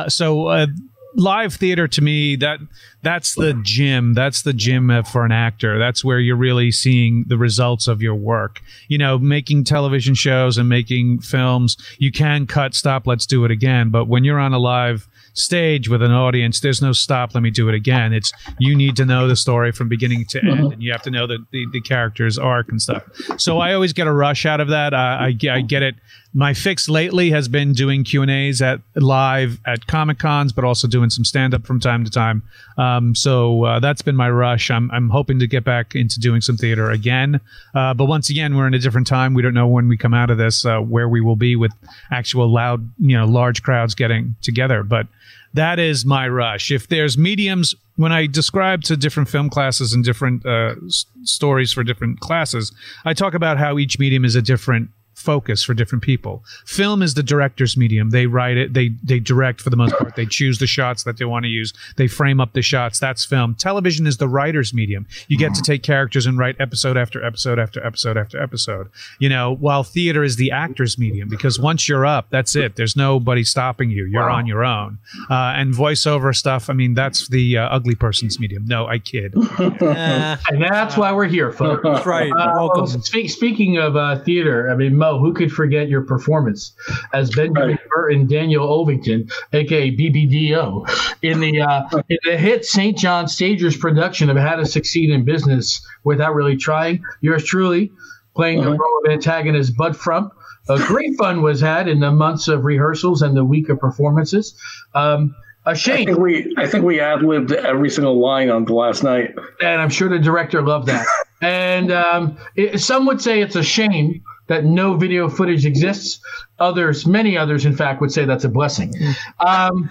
so 0.08 0.68
live 1.16 1.54
theater 1.54 1.88
to 1.88 2.02
me 2.02 2.36
that 2.36 2.60
that's 3.02 3.36
the 3.36 3.54
gym 3.64 4.14
that's 4.14 4.42
the 4.42 4.54
gym 4.54 4.92
for 5.04 5.24
an 5.24 5.32
actor 5.32 5.80
that's 5.80 6.04
where 6.04 6.20
you're 6.20 6.36
really 6.36 6.72
seeing 6.72 7.24
the 7.28 7.38
results 7.38 7.88
of 7.88 8.02
your 8.02 8.16
work 8.16 8.62
you 8.88 8.98
know 8.98 9.18
making 9.18 9.64
television 9.64 10.14
shows 10.14 10.58
and 10.58 10.68
making 10.68 11.20
films 11.20 11.78
you 12.00 12.12
can 12.12 12.46
cut 12.46 12.74
stop 12.74 13.08
let's 13.08 13.26
do 13.26 13.46
it 13.46 13.52
again 13.52 13.90
but 13.90 14.06
when 14.08 14.24
you're 14.24 14.40
on 14.40 14.54
a 14.54 14.60
live 14.60 15.08
stage 15.36 15.90
with 15.90 16.02
an 16.02 16.12
audience, 16.12 16.62
there's 16.62 16.82
no 16.82 16.94
stop. 16.94 17.36
Let 17.36 17.44
me 17.44 17.52
do 17.52 17.70
it 17.70 17.76
again. 17.76 18.14
It's 18.14 18.32
you 18.58 18.76
need 18.76 18.96
to 18.96 19.06
know 19.06 19.28
the 19.28 19.36
story 19.36 19.72
from 19.72 19.88
beginning 19.88 20.26
to 20.30 20.40
end, 20.40 20.50
mm-hmm. 20.50 20.72
and 20.72 20.84
you 20.84 20.92
have 20.92 21.04
to 21.04 21.12
know 21.12 21.28
the, 21.28 21.46
the, 21.52 21.66
the 21.72 21.82
character's 21.82 22.38
arc 22.38 22.70
and 22.70 22.82
stuff. 22.82 23.04
So 23.38 23.60
I 23.60 23.74
always 23.74 23.94
get 23.94 24.08
a 24.08 24.14
rush 24.14 24.46
out 24.46 24.60
of 24.60 24.70
that. 24.70 24.94
I, 24.94 25.28
I, 25.28 25.52
I 25.52 25.62
get 25.62 25.84
it. 25.84 25.96
My 26.38 26.54
fix 26.54 26.90
lately 26.90 27.30
has 27.32 27.48
been 27.48 27.72
doing 27.72 28.04
Q 28.04 28.22
and 28.22 28.30
A's 28.30 28.62
at 28.62 28.82
live 28.94 29.58
at 29.66 29.88
Comic 29.88 30.20
Cons, 30.20 30.52
but 30.52 30.66
also 30.66 30.86
doing 30.86 31.10
some 31.10 31.24
stand 31.24 31.54
up 31.54 31.66
from 31.66 31.80
time 31.80 32.04
to 32.04 32.12
time. 32.12 32.44
Um, 32.78 33.16
so 33.16 33.64
uh, 33.64 33.80
that's 33.80 34.02
been 34.02 34.18
my 34.18 34.30
rush. 34.30 34.70
I'm 34.70 34.92
I'm 34.92 35.10
hoping 35.10 35.40
to 35.40 35.48
get 35.48 35.64
back 35.64 35.96
into 35.96 36.20
doing 36.20 36.42
some 36.42 36.58
theater 36.58 36.92
again. 36.92 37.40
Uh, 37.74 37.94
but 37.94 38.06
once 38.06 38.30
again, 38.30 38.58
we're 38.58 38.68
in 38.68 38.74
a 38.74 38.80
different 38.80 39.08
time. 39.08 39.34
We 39.34 39.44
don't 39.44 39.54
know 39.54 39.68
when 39.68 39.88
we 39.88 39.96
come 39.96 40.14
out 40.14 40.30
of 40.30 40.38
this 40.38 40.66
uh, 40.66 40.80
where 40.80 41.08
we 41.08 41.22
will 41.22 41.38
be 41.38 41.56
with 41.56 41.72
actual 42.12 42.52
loud, 42.52 42.92
you 43.00 43.18
know, 43.18 43.26
large 43.26 43.64
crowds 43.64 43.96
getting 43.96 44.36
together. 44.42 44.84
But 44.84 45.08
that 45.54 45.80
is 45.80 46.06
my 46.06 46.28
rush. 46.28 46.70
If 46.70 46.90
there's 46.90 47.18
mediums, 47.18 47.74
when 47.96 48.12
I 48.12 48.28
describe 48.28 48.82
to 48.84 48.98
different 48.98 49.30
film 49.30 49.50
classes 49.50 49.94
and 49.94 50.04
different 50.04 50.46
uh, 50.46 50.76
s- 50.86 51.06
stories 51.24 51.72
for 51.72 51.82
different 51.82 52.20
classes, 52.20 52.74
I 53.06 53.14
talk 53.14 53.34
about 53.34 53.58
how 53.58 53.80
each 53.80 54.00
medium 54.00 54.26
is 54.26 54.36
a 54.36 54.42
different 54.42 54.90
focus 55.26 55.64
for 55.64 55.74
different 55.74 56.04
people. 56.04 56.44
Film 56.66 57.02
is 57.02 57.16
the 57.16 57.24
director's 57.24 57.76
medium. 57.76 58.12
They 58.12 58.28
write 58.28 58.58
it, 58.58 58.74
they 58.74 58.90
they 59.04 59.20
direct 59.20 59.60
for 59.60 59.72
the 59.72 59.76
most 59.76 59.96
part. 59.98 60.16
They 60.16 60.26
choose 60.26 60.60
the 60.60 60.68
shots 60.68 61.04
that 61.04 61.18
they 61.18 61.26
want 61.26 61.44
to 61.44 61.50
use. 61.50 61.74
They 61.98 62.08
frame 62.08 62.40
up 62.40 62.54
the 62.54 62.62
shots. 62.62 63.00
That's 63.00 63.26
film. 63.26 63.56
Television 63.56 64.06
is 64.06 64.18
the 64.18 64.28
writer's 64.28 64.74
medium. 64.74 65.08
You 65.28 65.38
get 65.38 65.56
to 65.56 65.62
take 65.62 65.84
characters 65.84 66.26
and 66.26 66.38
write 66.38 66.56
episode 66.60 66.96
after 66.98 67.24
episode 67.26 67.60
after 67.60 67.86
episode 67.86 68.18
after 68.18 68.42
episode. 68.42 68.90
You 69.20 69.30
know, 69.30 69.56
while 69.56 69.84
theater 69.84 70.24
is 70.24 70.36
the 70.36 70.52
actor's 70.52 70.98
medium 70.98 71.28
because 71.28 71.60
once 71.60 71.90
you're 71.90 72.06
up, 72.06 72.28
that's 72.30 72.56
it. 72.56 72.76
There's 72.76 72.96
nobody 72.96 73.44
stopping 73.44 73.90
you. 73.90 74.06
You're 74.06 74.30
wow. 74.30 74.36
on 74.36 74.46
your 74.46 74.64
own. 74.64 75.00
Uh, 75.30 75.54
and 75.56 75.74
voiceover 75.74 76.36
stuff, 76.36 76.70
I 76.70 76.74
mean, 76.74 76.94
that's 76.94 77.28
the 77.30 77.58
uh, 77.58 77.70
ugly 77.70 77.96
person's 77.96 78.40
medium. 78.40 78.66
No, 78.66 78.88
I 78.88 79.00
kid. 79.00 79.34
and 79.60 80.62
that's 80.62 80.98
why 80.98 81.12
we're 81.12 81.28
here, 81.28 81.52
folks. 81.52 82.06
right. 82.06 82.32
Uh, 82.32 82.86
speak, 82.86 83.30
speaking 83.30 83.78
of 83.78 83.96
uh, 83.96 84.20
theater, 84.20 84.70
I 84.70 84.76
mean, 84.76 84.96
Mo, 84.96 85.15
who 85.20 85.34
could 85.34 85.52
forget 85.52 85.88
your 85.88 86.02
performance 86.02 86.74
as 87.14 87.30
Benjamin 87.32 87.70
right. 87.70 87.80
Burton 87.90 88.28
Daniel 88.28 88.68
Ovington, 88.68 89.32
aka 89.54 89.96
BBDO, 89.96 91.18
in 91.22 91.40
the 91.40 91.62
uh, 91.62 91.88
in 92.10 92.18
the 92.24 92.38
hit 92.38 92.66
St. 92.66 92.98
John 92.98 93.28
Stagers 93.28 93.78
production 93.78 94.30
of 94.30 94.38
How 94.38 94.56
to 94.56 94.66
Succeed 94.66 95.10
in 95.10 95.26
Business 95.26 95.86
Without 96.04 96.36
Really 96.36 96.58
Trying? 96.58 97.04
Yours 97.22 97.44
truly 97.44 97.92
playing 98.36 98.60
uh-huh. 98.60 98.72
the 98.72 98.78
role 98.78 99.02
of 99.06 99.12
antagonist 99.12 99.76
Bud 99.76 99.96
Frump. 99.96 100.34
A 100.68 100.78
great 100.80 101.16
fun 101.18 101.42
was 101.42 101.62
had 101.62 101.88
in 101.88 102.00
the 102.00 102.12
months 102.12 102.48
of 102.48 102.66
rehearsals 102.66 103.22
and 103.22 103.38
the 103.38 103.46
week 103.46 103.70
of 103.70 103.80
performances. 103.80 104.56
Um, 104.96 105.36
a 105.66 105.76
shame. 105.76 106.02
I 106.02 106.06
think 106.06 106.18
we 106.20 106.56
I 106.58 106.68
think 106.68 106.86
we 106.86 107.00
ad 107.00 107.24
libbed 107.24 107.52
every 107.52 107.90
single 107.90 108.20
line 108.20 108.50
on 108.50 108.66
the 108.66 108.74
last 108.74 109.04
night, 109.04 109.36
and 109.62 109.82
I'm 109.82 109.90
sure 109.90 110.10
the 110.10 110.20
director 110.20 110.62
loved 110.62 110.88
that. 110.88 111.06
and 111.42 111.92
um, 111.92 112.38
it, 112.56 112.80
some 112.80 113.06
would 113.06 113.22
say 113.22 113.42
it's 113.42 113.56
a 113.56 113.64
shame 113.64 114.24
that 114.48 114.66
no 114.66 114.96
video 114.96 115.30
footage 115.30 115.66
exists. 115.66 116.20
Others, 116.60 117.06
many 117.06 117.38
others, 117.38 117.66
in 117.66 117.76
fact, 117.76 118.02
would 118.02 118.12
say 118.12 118.26
that's 118.26 118.44
a 118.44 118.50
blessing. 118.50 118.94
Um, 119.40 119.90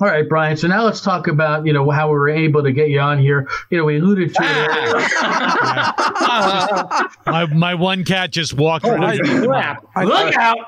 all 0.00 0.08
right, 0.08 0.28
Brian. 0.28 0.56
So 0.56 0.68
now 0.68 0.84
let's 0.84 1.00
talk 1.00 1.26
about 1.28 1.66
you 1.66 1.72
know 1.72 1.88
how 1.90 2.08
we 2.08 2.14
were 2.14 2.28
able 2.28 2.62
to 2.62 2.72
get 2.72 2.88
you 2.88 3.00
on 3.00 3.18
here. 3.18 3.48
You 3.70 3.78
know, 3.78 3.84
we 3.84 3.98
alluded 3.98 4.34
to 4.34 4.42
it. 4.42 5.08
my, 7.26 7.46
my 7.46 7.74
one 7.74 8.04
cat 8.04 8.32
just 8.32 8.54
walked 8.54 8.84
right 8.86 9.18
into 9.18 9.48
Look 9.96 10.34
out! 10.36 10.58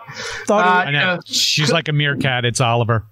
Thought 0.46 0.66
Uh, 0.66 0.88
I 0.88 0.90
know. 0.90 0.98
you 0.98 1.06
know, 1.06 1.20
She's 1.26 1.70
like 1.72 1.88
a 1.88 1.92
meerkat. 1.92 2.44
It's 2.44 2.60
Oliver. 2.60 3.04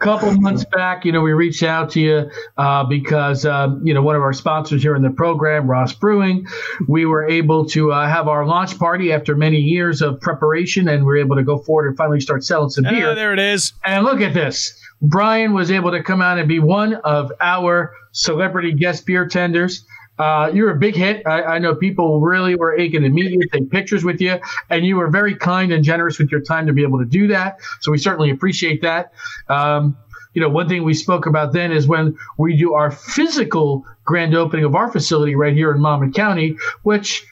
A 0.00 0.04
couple 0.04 0.32
months 0.40 0.64
back, 0.72 1.04
you 1.04 1.12
know, 1.12 1.20
we 1.20 1.32
reached 1.32 1.62
out 1.62 1.90
to 1.90 2.00
you 2.00 2.30
uh, 2.56 2.84
because, 2.84 3.44
um, 3.44 3.82
you 3.84 3.92
know, 3.92 4.02
one 4.02 4.16
of 4.16 4.22
our 4.22 4.32
sponsors 4.32 4.82
here 4.82 4.94
in 4.94 5.02
the 5.02 5.10
program, 5.10 5.68
Ross 5.68 5.92
Brewing, 5.92 6.46
we 6.88 7.04
were 7.04 7.26
able 7.28 7.66
to 7.70 7.92
uh, 7.92 8.06
have 8.08 8.28
our 8.28 8.46
launch 8.46 8.78
party 8.78 9.12
after 9.12 9.34
many 9.36 9.58
years 9.58 10.00
of 10.00 10.20
preparation, 10.20 10.88
and 10.88 11.00
we 11.04 11.06
were 11.06 11.18
able 11.18 11.36
to 11.36 11.42
go 11.42 11.58
forward 11.58 11.88
and 11.88 11.96
finally 11.96 12.20
start 12.20 12.44
selling 12.44 12.70
some 12.70 12.84
beer. 12.84 13.10
Oh, 13.10 13.14
there 13.14 13.32
it 13.32 13.38
is. 13.40 13.72
And 13.84 14.04
look 14.04 14.20
at 14.20 14.34
this. 14.34 14.80
Brian 15.00 15.52
was 15.52 15.70
able 15.70 15.90
to 15.92 16.02
come 16.02 16.20
out 16.20 16.38
and 16.38 16.48
be 16.48 16.58
one 16.58 16.94
of 16.94 17.32
our 17.40 17.92
celebrity 18.12 18.72
guest 18.72 19.06
beer 19.06 19.26
tenders. 19.26 19.84
Uh, 20.18 20.50
you're 20.52 20.70
a 20.70 20.76
big 20.76 20.96
hit. 20.96 21.24
I, 21.26 21.42
I 21.42 21.58
know 21.60 21.76
people 21.76 22.20
really 22.20 22.56
were 22.56 22.76
aching 22.76 23.02
to 23.02 23.08
meet 23.08 23.30
you, 23.30 23.40
take 23.52 23.70
pictures 23.70 24.02
with 24.02 24.20
you, 24.20 24.38
and 24.68 24.84
you 24.84 24.96
were 24.96 25.08
very 25.08 25.36
kind 25.36 25.72
and 25.72 25.84
generous 25.84 26.18
with 26.18 26.32
your 26.32 26.40
time 26.40 26.66
to 26.66 26.72
be 26.72 26.82
able 26.82 26.98
to 26.98 27.04
do 27.04 27.28
that. 27.28 27.58
So 27.80 27.92
we 27.92 27.98
certainly 27.98 28.30
appreciate 28.30 28.82
that. 28.82 29.12
Um, 29.48 29.96
you 30.34 30.42
know, 30.42 30.48
one 30.48 30.68
thing 30.68 30.82
we 30.82 30.94
spoke 30.94 31.26
about 31.26 31.52
then 31.52 31.70
is 31.70 31.86
when 31.86 32.16
we 32.36 32.56
do 32.56 32.74
our 32.74 32.90
physical 32.90 33.84
grand 34.04 34.34
opening 34.34 34.64
of 34.64 34.74
our 34.74 34.90
facility 34.90 35.36
right 35.36 35.54
here 35.54 35.72
in 35.72 35.80
Monmouth 35.80 36.14
County, 36.14 36.56
which 36.82 37.24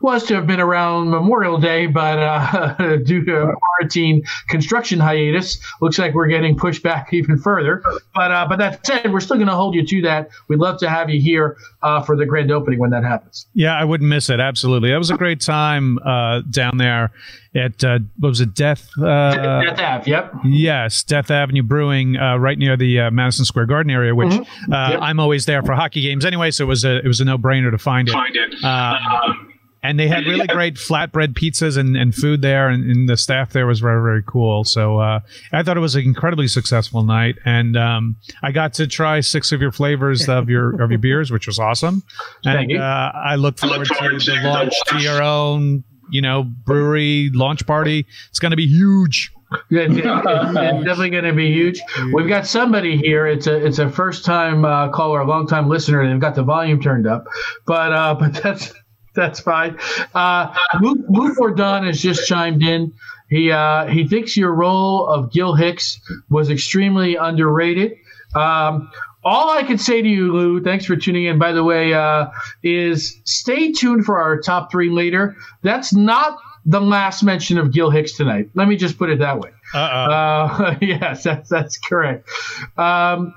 was 0.00 0.24
to 0.26 0.34
have 0.34 0.46
been 0.46 0.60
around 0.60 1.10
Memorial 1.10 1.58
Day, 1.58 1.86
but 1.86 2.18
uh, 2.18 2.96
due 3.04 3.24
to 3.24 3.36
a 3.42 3.54
quarantine 3.56 4.22
construction 4.48 4.98
hiatus, 4.98 5.58
looks 5.80 5.98
like 5.98 6.14
we're 6.14 6.26
getting 6.28 6.56
pushed 6.56 6.82
back 6.82 7.08
even 7.12 7.38
further. 7.38 7.82
But 8.14 8.30
uh, 8.32 8.46
but 8.48 8.58
that 8.58 8.86
said, 8.86 9.12
we're 9.12 9.20
still 9.20 9.36
going 9.36 9.48
to 9.48 9.54
hold 9.54 9.74
you 9.74 9.86
to 9.86 10.02
that. 10.02 10.30
We'd 10.48 10.58
love 10.60 10.78
to 10.80 10.88
have 10.88 11.10
you 11.10 11.20
here 11.20 11.56
uh, 11.82 12.02
for 12.02 12.16
the 12.16 12.26
grand 12.26 12.50
opening 12.50 12.78
when 12.78 12.90
that 12.90 13.04
happens. 13.04 13.46
Yeah, 13.54 13.74
I 13.74 13.84
wouldn't 13.84 14.08
miss 14.08 14.30
it. 14.30 14.40
Absolutely. 14.40 14.90
That 14.90 14.98
was 14.98 15.10
a 15.10 15.16
great 15.16 15.40
time 15.40 15.98
uh, 15.98 16.40
down 16.50 16.78
there 16.78 17.10
at, 17.52 17.82
uh, 17.82 17.98
what 18.20 18.28
was 18.28 18.40
it, 18.40 18.54
Death? 18.54 18.88
Uh, 18.96 19.62
Death 19.64 19.80
Ave, 19.80 20.08
yep. 20.10 20.32
Yes, 20.44 21.02
Death 21.02 21.32
Avenue 21.32 21.64
Brewing, 21.64 22.16
uh, 22.16 22.36
right 22.36 22.56
near 22.56 22.76
the 22.76 23.00
uh, 23.00 23.10
Madison 23.10 23.44
Square 23.44 23.66
Garden 23.66 23.90
area, 23.90 24.14
which 24.14 24.28
Mm-hmm. 24.30 24.72
uh, 24.72 24.76
I'm 25.00 25.18
always 25.18 25.46
there 25.46 25.60
for 25.64 25.72
hockey 25.74 26.00
games 26.02 26.24
anyway. 26.24 26.52
So 26.52 26.62
it 26.64 26.68
was 26.68 26.84
a 26.84 26.98
it 26.98 27.06
was 27.06 27.20
a 27.20 27.24
no 27.24 27.36
brainer 27.36 27.70
to 27.72 27.78
find 27.78 28.08
it. 28.08 28.12
Find 28.12 28.36
it. 28.36 28.62
Um, 28.64 29.49
and 29.82 29.98
they 29.98 30.08
had 30.08 30.24
really 30.26 30.46
great 30.46 30.74
flatbread 30.74 31.34
pizzas 31.34 31.76
and, 31.76 31.96
and 31.96 32.14
food 32.14 32.42
there, 32.42 32.68
and, 32.68 32.84
and 32.90 33.08
the 33.08 33.16
staff 33.16 33.52
there 33.52 33.66
was 33.66 33.80
very 33.80 34.02
very 34.02 34.22
cool. 34.26 34.64
So 34.64 34.98
uh, 34.98 35.20
I 35.52 35.62
thought 35.62 35.76
it 35.76 35.80
was 35.80 35.94
an 35.94 36.02
incredibly 36.02 36.48
successful 36.48 37.02
night, 37.02 37.36
and 37.44 37.76
um, 37.76 38.16
I 38.42 38.52
got 38.52 38.74
to 38.74 38.86
try 38.86 39.20
six 39.20 39.52
of 39.52 39.60
your 39.60 39.72
flavors 39.72 40.28
of 40.28 40.48
your 40.50 40.80
of 40.82 40.90
your 40.90 40.98
beers, 40.98 41.30
which 41.30 41.46
was 41.46 41.58
awesome. 41.58 42.02
Thank 42.44 42.60
And 42.60 42.70
you. 42.72 42.78
uh, 42.78 43.12
I 43.14 43.36
look 43.36 43.58
forward, 43.58 43.88
forward 43.88 44.20
to 44.20 44.24
to 44.26 44.30
the 44.32 44.40
the 44.40 44.48
launch 44.48 44.74
to 44.88 44.98
your 44.98 45.22
own, 45.22 45.84
you 46.10 46.20
know, 46.20 46.44
brewery 46.44 47.30
launch 47.32 47.66
party. 47.66 48.06
It's 48.28 48.38
going 48.38 48.50
to 48.50 48.56
be 48.56 48.66
huge. 48.66 49.32
Yeah, 49.68 49.82
it's, 49.88 49.96
it's 49.96 50.84
definitely 50.84 51.10
going 51.10 51.24
to 51.24 51.32
be 51.32 51.52
huge. 51.52 51.80
We've 52.12 52.28
got 52.28 52.46
somebody 52.46 52.96
here. 52.96 53.26
It's 53.26 53.46
a 53.48 53.64
it's 53.66 53.78
a 53.78 53.90
first 53.90 54.24
time 54.24 54.64
uh, 54.64 54.90
caller, 54.90 55.20
a 55.20 55.26
long 55.26 55.46
time 55.46 55.68
listener. 55.68 56.08
They've 56.08 56.20
got 56.20 56.34
the 56.36 56.44
volume 56.44 56.80
turned 56.80 57.06
up, 57.06 57.26
but 57.66 57.92
uh, 57.92 58.14
but 58.20 58.34
that's 58.34 58.72
that's 59.14 59.40
fine. 59.40 59.78
Uh, 60.14 60.54
Luke, 60.80 61.38
Ordon 61.38 61.84
has 61.86 62.00
just 62.00 62.26
chimed 62.26 62.62
in. 62.62 62.92
He 63.28 63.50
uh, 63.50 63.86
he 63.86 64.06
thinks 64.06 64.36
your 64.36 64.52
role 64.54 65.06
of 65.06 65.32
Gil 65.32 65.54
Hicks 65.54 66.00
was 66.30 66.50
extremely 66.50 67.16
underrated. 67.16 67.96
Um, 68.34 68.90
all 69.22 69.50
I 69.50 69.62
can 69.62 69.78
say 69.78 70.02
to 70.02 70.08
you, 70.08 70.32
Lou, 70.32 70.62
thanks 70.62 70.84
for 70.84 70.96
tuning 70.96 71.26
in. 71.26 71.38
By 71.38 71.52
the 71.52 71.62
way, 71.62 71.92
uh, 71.92 72.26
is 72.62 73.20
stay 73.24 73.72
tuned 73.72 74.04
for 74.04 74.20
our 74.20 74.40
top 74.40 74.70
three 74.70 74.90
later. 74.90 75.36
That's 75.62 75.92
not 75.92 76.38
the 76.64 76.80
last 76.80 77.22
mention 77.22 77.58
of 77.58 77.72
Gil 77.72 77.90
Hicks 77.90 78.12
tonight. 78.12 78.50
Let 78.54 78.68
me 78.68 78.76
just 78.76 78.98
put 78.98 79.10
it 79.10 79.18
that 79.18 79.38
way. 79.38 79.50
Uh-oh. 79.74 80.12
Uh, 80.12 80.76
yes, 80.80 81.22
that's 81.22 81.48
that's 81.48 81.78
correct. 81.78 82.28
Um, 82.76 83.34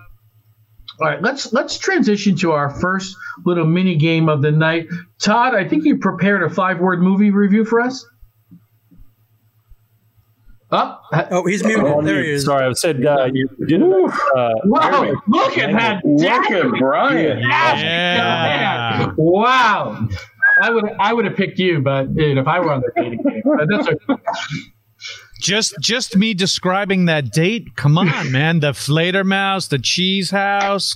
all 0.99 1.07
right, 1.07 1.21
let's 1.21 1.51
let's 1.53 1.77
transition 1.77 2.35
to 2.37 2.51
our 2.51 2.69
first 2.69 3.15
little 3.45 3.65
mini 3.65 3.95
game 3.95 4.29
of 4.29 4.41
the 4.41 4.51
night. 4.51 4.87
Todd, 5.19 5.55
I 5.55 5.67
think 5.67 5.85
you 5.85 5.97
prepared 5.97 6.43
a 6.43 6.49
five 6.49 6.79
word 6.79 7.01
movie 7.01 7.31
review 7.31 7.65
for 7.65 7.81
us. 7.81 8.05
Up. 10.71 11.03
Oh, 11.29 11.45
he's 11.45 11.63
muted. 11.63 11.85
There 12.03 12.23
he 12.23 12.31
is. 12.31 12.45
Sorry, 12.45 12.65
I 12.65 12.73
said 12.73 13.05
uh, 13.05 13.29
you 13.31 13.47
did. 13.67 13.81
Uh, 13.83 14.53
Wow! 14.65 15.13
Look 15.27 15.57
at 15.59 15.71
that! 15.71 16.03
Look 16.03 16.49
at 16.49 16.79
Brian. 16.79 17.39
Yeah. 17.39 19.13
Wow! 19.15 20.07
I 20.61 20.69
would 20.71 20.85
I 20.99 21.13
would 21.13 21.25
have 21.25 21.35
picked 21.35 21.59
you, 21.59 21.79
but 21.79 22.09
you 22.15 22.33
know, 22.33 22.41
if 22.41 22.47
I 22.47 22.59
were 22.59 22.71
on 22.71 22.81
the 22.81 22.91
dating 22.95 23.21
game, 23.21 23.43
but 23.45 23.67
that's 23.69 23.87
okay. 23.87 24.21
Just 25.43 25.75
just 25.81 26.15
me 26.15 26.33
describing 26.33 27.03
that 27.05 27.29
date. 27.31 27.75
Come 27.75 27.97
on, 27.97 28.31
man. 28.31 28.61
The 28.61 28.71
Fledermaus, 28.71 29.67
the 29.67 29.77
cheese 29.77 30.31
house. 30.31 30.95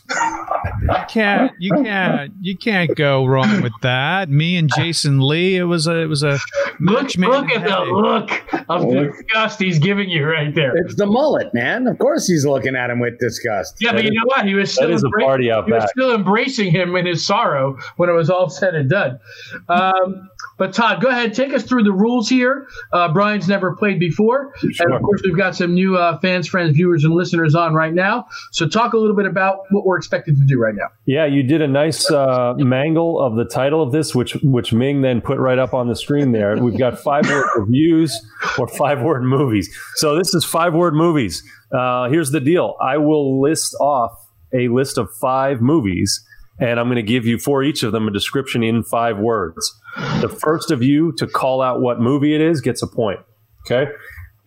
You 0.81 0.95
can't 1.09 1.51
you 1.59 1.71
can't 1.83 2.31
you 2.39 2.55
can't 2.55 2.95
go 2.95 3.25
wrong 3.25 3.61
with 3.61 3.73
that. 3.81 4.29
Me 4.29 4.55
and 4.55 4.71
Jason 4.73 5.19
Lee. 5.19 5.57
It 5.57 5.65
was 5.65 5.85
a 5.85 5.97
it 5.97 6.05
was 6.05 6.23
a 6.23 6.39
Look, 6.79 7.15
look 7.17 7.49
at 7.49 7.65
the 7.65 7.79
look 7.91 8.31
of 8.69 8.89
disgust 8.89 9.59
he's 9.59 9.79
giving 9.79 10.09
you 10.09 10.25
right 10.25 10.53
there. 10.55 10.77
It's 10.77 10.95
the 10.95 11.07
mullet, 11.07 11.53
man. 11.53 11.87
Of 11.87 11.97
course 11.97 12.27
he's 12.27 12.45
looking 12.45 12.75
at 12.75 12.89
him 12.89 12.99
with 12.99 13.19
disgust. 13.19 13.77
Yeah, 13.81 13.91
but 13.91 14.05
you 14.05 14.11
know 14.11 14.25
what? 14.25 14.45
He 14.45 14.53
was 14.53 14.71
still 14.71 14.87
That 14.87 14.93
is 14.93 15.03
a 15.03 15.09
party 15.19 15.51
out 15.51 15.65
he 15.65 15.73
was 15.73 15.89
still 15.89 16.13
embracing 16.15 16.71
him 16.71 16.95
in 16.95 17.05
his 17.05 17.25
sorrow 17.25 17.77
when 17.97 18.09
it 18.09 18.13
was 18.13 18.29
all 18.29 18.49
said 18.49 18.75
and 18.75 18.89
done. 18.89 19.19
Um, 19.67 20.29
but 20.57 20.73
Todd, 20.73 21.01
go 21.01 21.09
ahead, 21.09 21.33
take 21.33 21.53
us 21.53 21.63
through 21.63 21.83
the 21.83 21.91
rules 21.91 22.29
here. 22.29 22.67
Uh, 22.91 23.11
Brian's 23.11 23.47
never 23.47 23.75
played 23.75 23.99
before, 23.99 24.36
and 24.61 24.93
of 24.93 25.01
course 25.01 25.21
we've 25.23 25.37
got 25.37 25.55
some 25.55 25.73
new 25.73 25.97
uh, 25.97 26.17
fans, 26.19 26.47
friends, 26.47 26.75
viewers, 26.75 27.03
and 27.03 27.13
listeners 27.13 27.55
on 27.55 27.73
right 27.73 27.93
now. 27.93 28.25
So 28.51 28.67
talk 28.67 28.93
a 28.93 28.97
little 28.97 29.15
bit 29.15 29.25
about 29.25 29.59
what 29.71 29.85
we're 29.85 29.97
expected 29.97 30.37
to 30.37 30.45
do 30.45 30.59
right 30.59 30.75
now. 30.75 30.87
Yeah, 31.05 31.25
you 31.25 31.43
did 31.43 31.61
a 31.61 31.67
nice 31.67 32.09
uh, 32.09 32.53
mangle 32.57 33.19
of 33.19 33.35
the 33.35 33.45
title 33.45 33.81
of 33.81 33.91
this, 33.91 34.13
which 34.15 34.35
which 34.43 34.73
Ming 34.73 35.01
then 35.01 35.21
put 35.21 35.37
right 35.37 35.59
up 35.59 35.73
on 35.73 35.87
the 35.87 35.95
screen 35.95 36.31
there. 36.31 36.57
We've 36.57 36.77
got 36.77 36.99
five 36.99 37.27
word 37.27 37.47
reviews 37.57 38.19
or 38.57 38.67
five 38.67 39.01
word 39.01 39.23
movies. 39.23 39.69
So 39.95 40.17
this 40.17 40.33
is 40.33 40.43
five 40.43 40.73
word 40.73 40.93
movies. 40.93 41.43
Uh, 41.71 42.09
here's 42.09 42.31
the 42.31 42.41
deal: 42.41 42.75
I 42.81 42.97
will 42.97 43.41
list 43.41 43.75
off 43.79 44.11
a 44.53 44.67
list 44.69 44.97
of 44.97 45.09
five 45.19 45.61
movies, 45.61 46.23
and 46.59 46.79
I'm 46.79 46.87
going 46.87 46.95
to 46.97 47.03
give 47.03 47.25
you 47.25 47.37
for 47.37 47.63
each 47.63 47.83
of 47.83 47.91
them 47.91 48.07
a 48.07 48.11
description 48.11 48.63
in 48.63 48.83
five 48.83 49.17
words. 49.17 49.79
The 50.21 50.29
first 50.29 50.71
of 50.71 50.83
you 50.83 51.11
to 51.13 51.27
call 51.27 51.61
out 51.61 51.81
what 51.81 51.99
movie 51.99 52.35
it 52.35 52.41
is 52.41 52.61
gets 52.61 52.81
a 52.81 52.87
point. 52.87 53.19
Okay. 53.65 53.91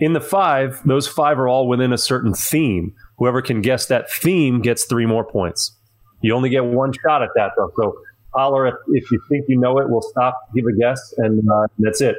In 0.01 0.15
the 0.15 0.21
five, 0.21 0.81
those 0.85 1.07
five 1.07 1.39
are 1.39 1.47
all 1.47 1.69
within 1.69 1.93
a 1.93 1.99
certain 1.99 2.35
theme. 2.35 2.95
Whoever 3.19 3.43
can 3.43 3.61
guess 3.61 3.87
that 3.87 4.11
theme 4.11 4.63
gets 4.63 4.85
three 4.85 5.07
more 5.07 5.25
points. 5.25 5.77
You 6.23 6.35
only 6.35 6.49
get 6.49 6.65
one 6.65 6.93
shot 6.93 7.23
at 7.23 7.31
that, 7.35 7.53
though. 7.57 7.71
So 7.77 7.99
holler 8.33 8.67
if, 8.67 8.75
if 8.89 9.11
you 9.11 9.21
think 9.29 9.45
you 9.49 9.59
know 9.59 9.79
it. 9.79 9.89
We'll 9.89 10.03
stop, 10.03 10.35
give 10.55 10.65
a 10.67 10.77
guess, 10.77 11.15
and 11.19 11.43
uh, 11.51 11.67
that's 11.79 12.01
it. 12.01 12.17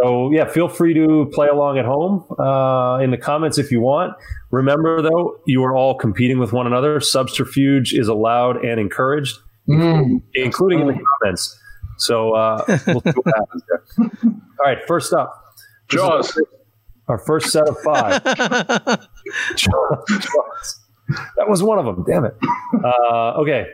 So 0.00 0.30
yeah, 0.32 0.48
feel 0.48 0.68
free 0.68 0.94
to 0.94 1.30
play 1.32 1.46
along 1.46 1.78
at 1.78 1.84
home 1.84 2.24
uh, 2.38 2.98
in 2.98 3.10
the 3.10 3.18
comments 3.18 3.56
if 3.58 3.70
you 3.70 3.80
want. 3.80 4.14
Remember, 4.50 5.00
though, 5.00 5.40
you 5.46 5.62
are 5.64 5.74
all 5.74 5.94
competing 5.94 6.38
with 6.38 6.52
one 6.52 6.66
another. 6.66 7.00
Subterfuge 7.00 7.92
is 7.92 8.08
allowed 8.08 8.64
and 8.64 8.80
encouraged, 8.80 9.38
including 10.34 10.80
in 10.80 10.86
the 10.88 11.04
comments. 11.22 11.56
So 11.98 12.34
uh, 12.34 12.64
we'll 12.66 13.00
see 13.00 13.10
what 13.10 13.34
happens 13.36 13.62
there. 13.68 14.10
All 14.32 14.64
right, 14.64 14.78
first 14.86 15.12
up, 15.12 15.54
Jaws. 15.88 16.36
Our 17.10 17.18
first 17.18 17.50
set 17.50 17.68
of 17.68 17.76
five. 17.80 18.22
That 21.36 21.48
was 21.48 21.60
one 21.60 21.78
of 21.78 21.86
them. 21.86 22.04
Damn 22.06 22.24
it. 22.24 22.36
Uh, 22.84 23.32
okay. 23.40 23.66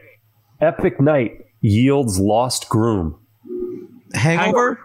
Epic 0.60 1.00
Night 1.00 1.32
yields 1.60 2.18
lost 2.18 2.68
groom. 2.70 3.18
Hangover. 4.14 4.80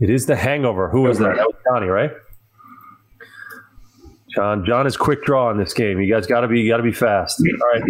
It 0.00 0.10
is 0.10 0.24
the 0.24 0.36
Hangover. 0.36 0.88
Who 0.88 1.02
was 1.02 1.18
that? 1.18 1.36
That 1.36 1.46
was 1.46 1.54
Johnny, 1.66 1.88
right? 1.88 2.10
John. 4.34 4.64
John 4.64 4.86
is 4.86 4.96
quick 4.96 5.24
draw 5.24 5.50
in 5.50 5.58
this 5.58 5.74
game. 5.74 6.00
You 6.00 6.10
guys 6.12 6.26
got 6.26 6.40
to 6.40 6.48
be 6.48 6.66
got 6.68 6.78
to 6.78 6.82
be 6.82 6.92
fast. 6.92 7.38
All 7.40 7.80
right. 7.80 7.82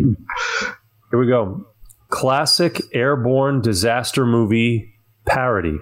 Here 1.11 1.19
we 1.21 1.27
go. 1.27 1.67
Classic 2.09 2.81
airborne 2.93 3.61
disaster 3.61 4.25
movie 4.27 4.95
parody. 5.27 5.79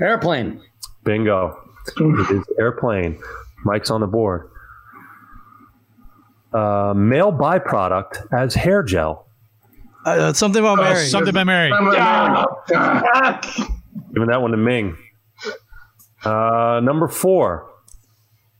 Airplane. 0.00 0.62
Bingo. 1.04 1.67
It 1.96 2.30
is 2.30 2.44
airplane. 2.58 3.20
Mike's 3.64 3.90
on 3.90 4.00
the 4.00 4.06
board. 4.06 4.50
Uh, 6.52 6.94
male 6.96 7.32
byproduct 7.32 8.26
as 8.32 8.54
hair 8.54 8.82
gel. 8.82 9.26
Uh, 10.04 10.32
something 10.32 10.60
about 10.60 10.78
Mary. 10.78 11.06
Something 11.06 11.30
about 11.30 11.46
Mary. 11.46 11.70
Giving 14.14 14.28
that 14.28 14.40
one 14.40 14.52
to 14.52 14.56
Ming. 14.56 14.96
Uh, 16.24 16.80
number 16.82 17.08
four. 17.08 17.70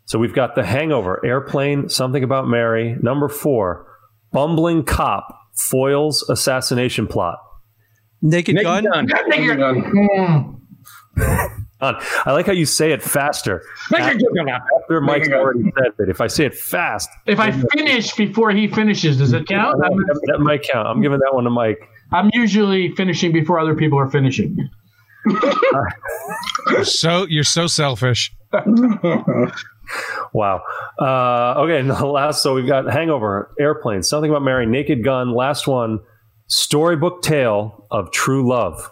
So 0.04 0.18
we've 0.18 0.34
got 0.34 0.54
The 0.54 0.64
Hangover, 0.64 1.24
Airplane, 1.24 1.88
Something 1.88 2.24
About 2.24 2.48
Mary. 2.48 2.96
Number 3.02 3.28
four, 3.28 3.86
Bumbling 4.32 4.84
Cop 4.84 5.28
foils 5.54 6.28
assassination 6.28 7.06
plot. 7.06 7.38
Naked, 8.22 8.54
Naked 8.54 8.84
Gun. 8.90 9.06
Gun. 9.06 10.60
On. 11.80 11.96
I 12.26 12.32
like 12.32 12.46
how 12.46 12.52
you 12.52 12.66
say 12.66 12.90
it 12.92 13.02
faster. 13.02 13.62
Naked 13.92 14.22
Gun. 14.34 14.48
After 14.48 15.00
Mike's 15.00 15.28
already 15.28 15.62
said 15.76 15.92
it. 15.98 16.08
If 16.08 16.20
I 16.20 16.26
say 16.26 16.44
it 16.44 16.54
fast, 16.54 17.08
If 17.26 17.38
I 17.38 17.52
finish 17.52 18.12
before 18.14 18.50
he 18.50 18.66
finishes, 18.66 19.18
does 19.18 19.32
it 19.32 19.46
count? 19.46 19.76
I'm, 19.84 19.96
that, 19.96 20.20
that 20.26 20.38
might 20.40 20.62
count. 20.64 20.88
I'm 20.88 21.00
giving 21.00 21.20
that 21.20 21.34
one 21.34 21.44
to 21.44 21.50
Mike. 21.50 21.78
I'm 22.10 22.30
usually 22.32 22.92
finishing 22.96 23.32
before 23.32 23.60
other 23.60 23.76
people 23.76 23.98
are 23.98 24.10
finishing. 24.10 24.68
You're 26.70 26.84
so 26.84 27.26
you're 27.26 27.44
so 27.44 27.66
selfish. 27.66 28.32
Wow. 30.32 30.62
Uh, 31.00 31.60
okay, 31.62 31.78
and 31.80 31.90
the 31.90 32.06
last. 32.06 32.42
So 32.42 32.54
we've 32.54 32.66
got 32.66 32.92
Hangover, 32.92 33.50
Airplane, 33.58 34.02
Something 34.02 34.30
About 34.30 34.42
Mary, 34.42 34.66
Naked 34.66 35.04
Gun. 35.04 35.34
Last 35.34 35.66
one, 35.66 36.00
Storybook 36.46 37.22
Tale 37.22 37.86
of 37.90 38.10
True 38.12 38.48
Love. 38.48 38.90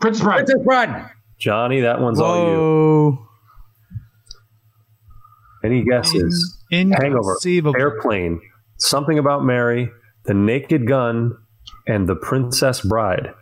Prince 0.00 0.20
Bride. 0.20 0.46
Princess 0.46 0.64
Bride. 0.64 1.10
Johnny, 1.38 1.82
that 1.82 2.00
one's 2.00 2.20
all 2.20 2.48
you. 2.48 3.26
Any 5.64 5.84
guesses? 5.84 6.58
Hangover, 6.70 7.36
Airplane, 7.78 8.40
Something 8.78 9.18
About 9.18 9.44
Mary, 9.44 9.90
The 10.24 10.34
Naked 10.34 10.86
Gun, 10.86 11.32
and 11.86 12.08
The 12.08 12.16
Princess 12.16 12.80
Bride. 12.80 13.32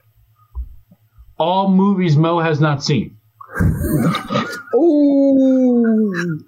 All 1.38 1.70
movies 1.70 2.16
Mo 2.16 2.40
has 2.40 2.60
not 2.60 2.82
seen. 2.82 3.16
Ooh. 4.74 6.40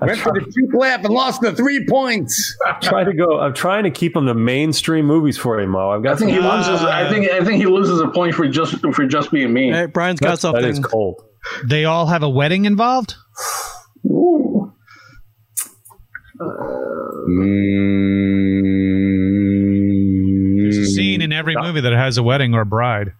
Went 0.00 0.18
for 0.18 0.32
the 0.32 0.40
cheap 0.40 0.74
laugh 0.74 1.04
and 1.04 1.14
lost 1.14 1.40
the 1.40 1.52
three 1.52 1.86
points. 1.86 2.56
Try 2.82 3.04
to 3.04 3.14
go. 3.14 3.40
I'm 3.40 3.54
trying 3.54 3.84
to 3.84 3.90
keep 3.90 4.14
them 4.14 4.26
to 4.26 4.34
mainstream 4.34 5.06
movies 5.06 5.38
for 5.38 5.60
you, 5.60 5.66
Mo. 5.66 5.90
I've 5.90 6.02
got 6.02 6.14
I 6.14 6.16
think 6.16 6.30
he 6.32 6.36
some. 6.36 6.58
loses. 6.58 6.82
I 6.82 7.08
think 7.08 7.30
I 7.30 7.44
think 7.44 7.56
he 7.56 7.66
loses 7.66 8.00
a 8.00 8.08
point 8.08 8.34
for 8.34 8.46
just 8.46 8.78
for 8.80 9.06
just 9.06 9.30
being 9.30 9.52
mean. 9.52 9.72
Hey, 9.72 9.86
Brian's 9.86 10.20
got 10.20 10.28
That 10.40 10.64
is 10.64 10.76
something. 10.76 10.82
cold. 10.82 11.22
They 11.64 11.84
all 11.84 12.06
have 12.06 12.22
a 12.22 12.28
wedding 12.28 12.64
involved. 12.64 13.14
Ooh. 14.06 14.72
There's 20.58 20.76
a 20.76 20.86
scene 20.86 21.22
in 21.22 21.32
every 21.32 21.54
mm. 21.54 21.62
movie 21.62 21.80
that 21.80 21.92
has 21.92 22.18
a 22.18 22.22
wedding 22.22 22.54
or 22.54 22.62
a 22.62 22.66
bride. 22.66 23.12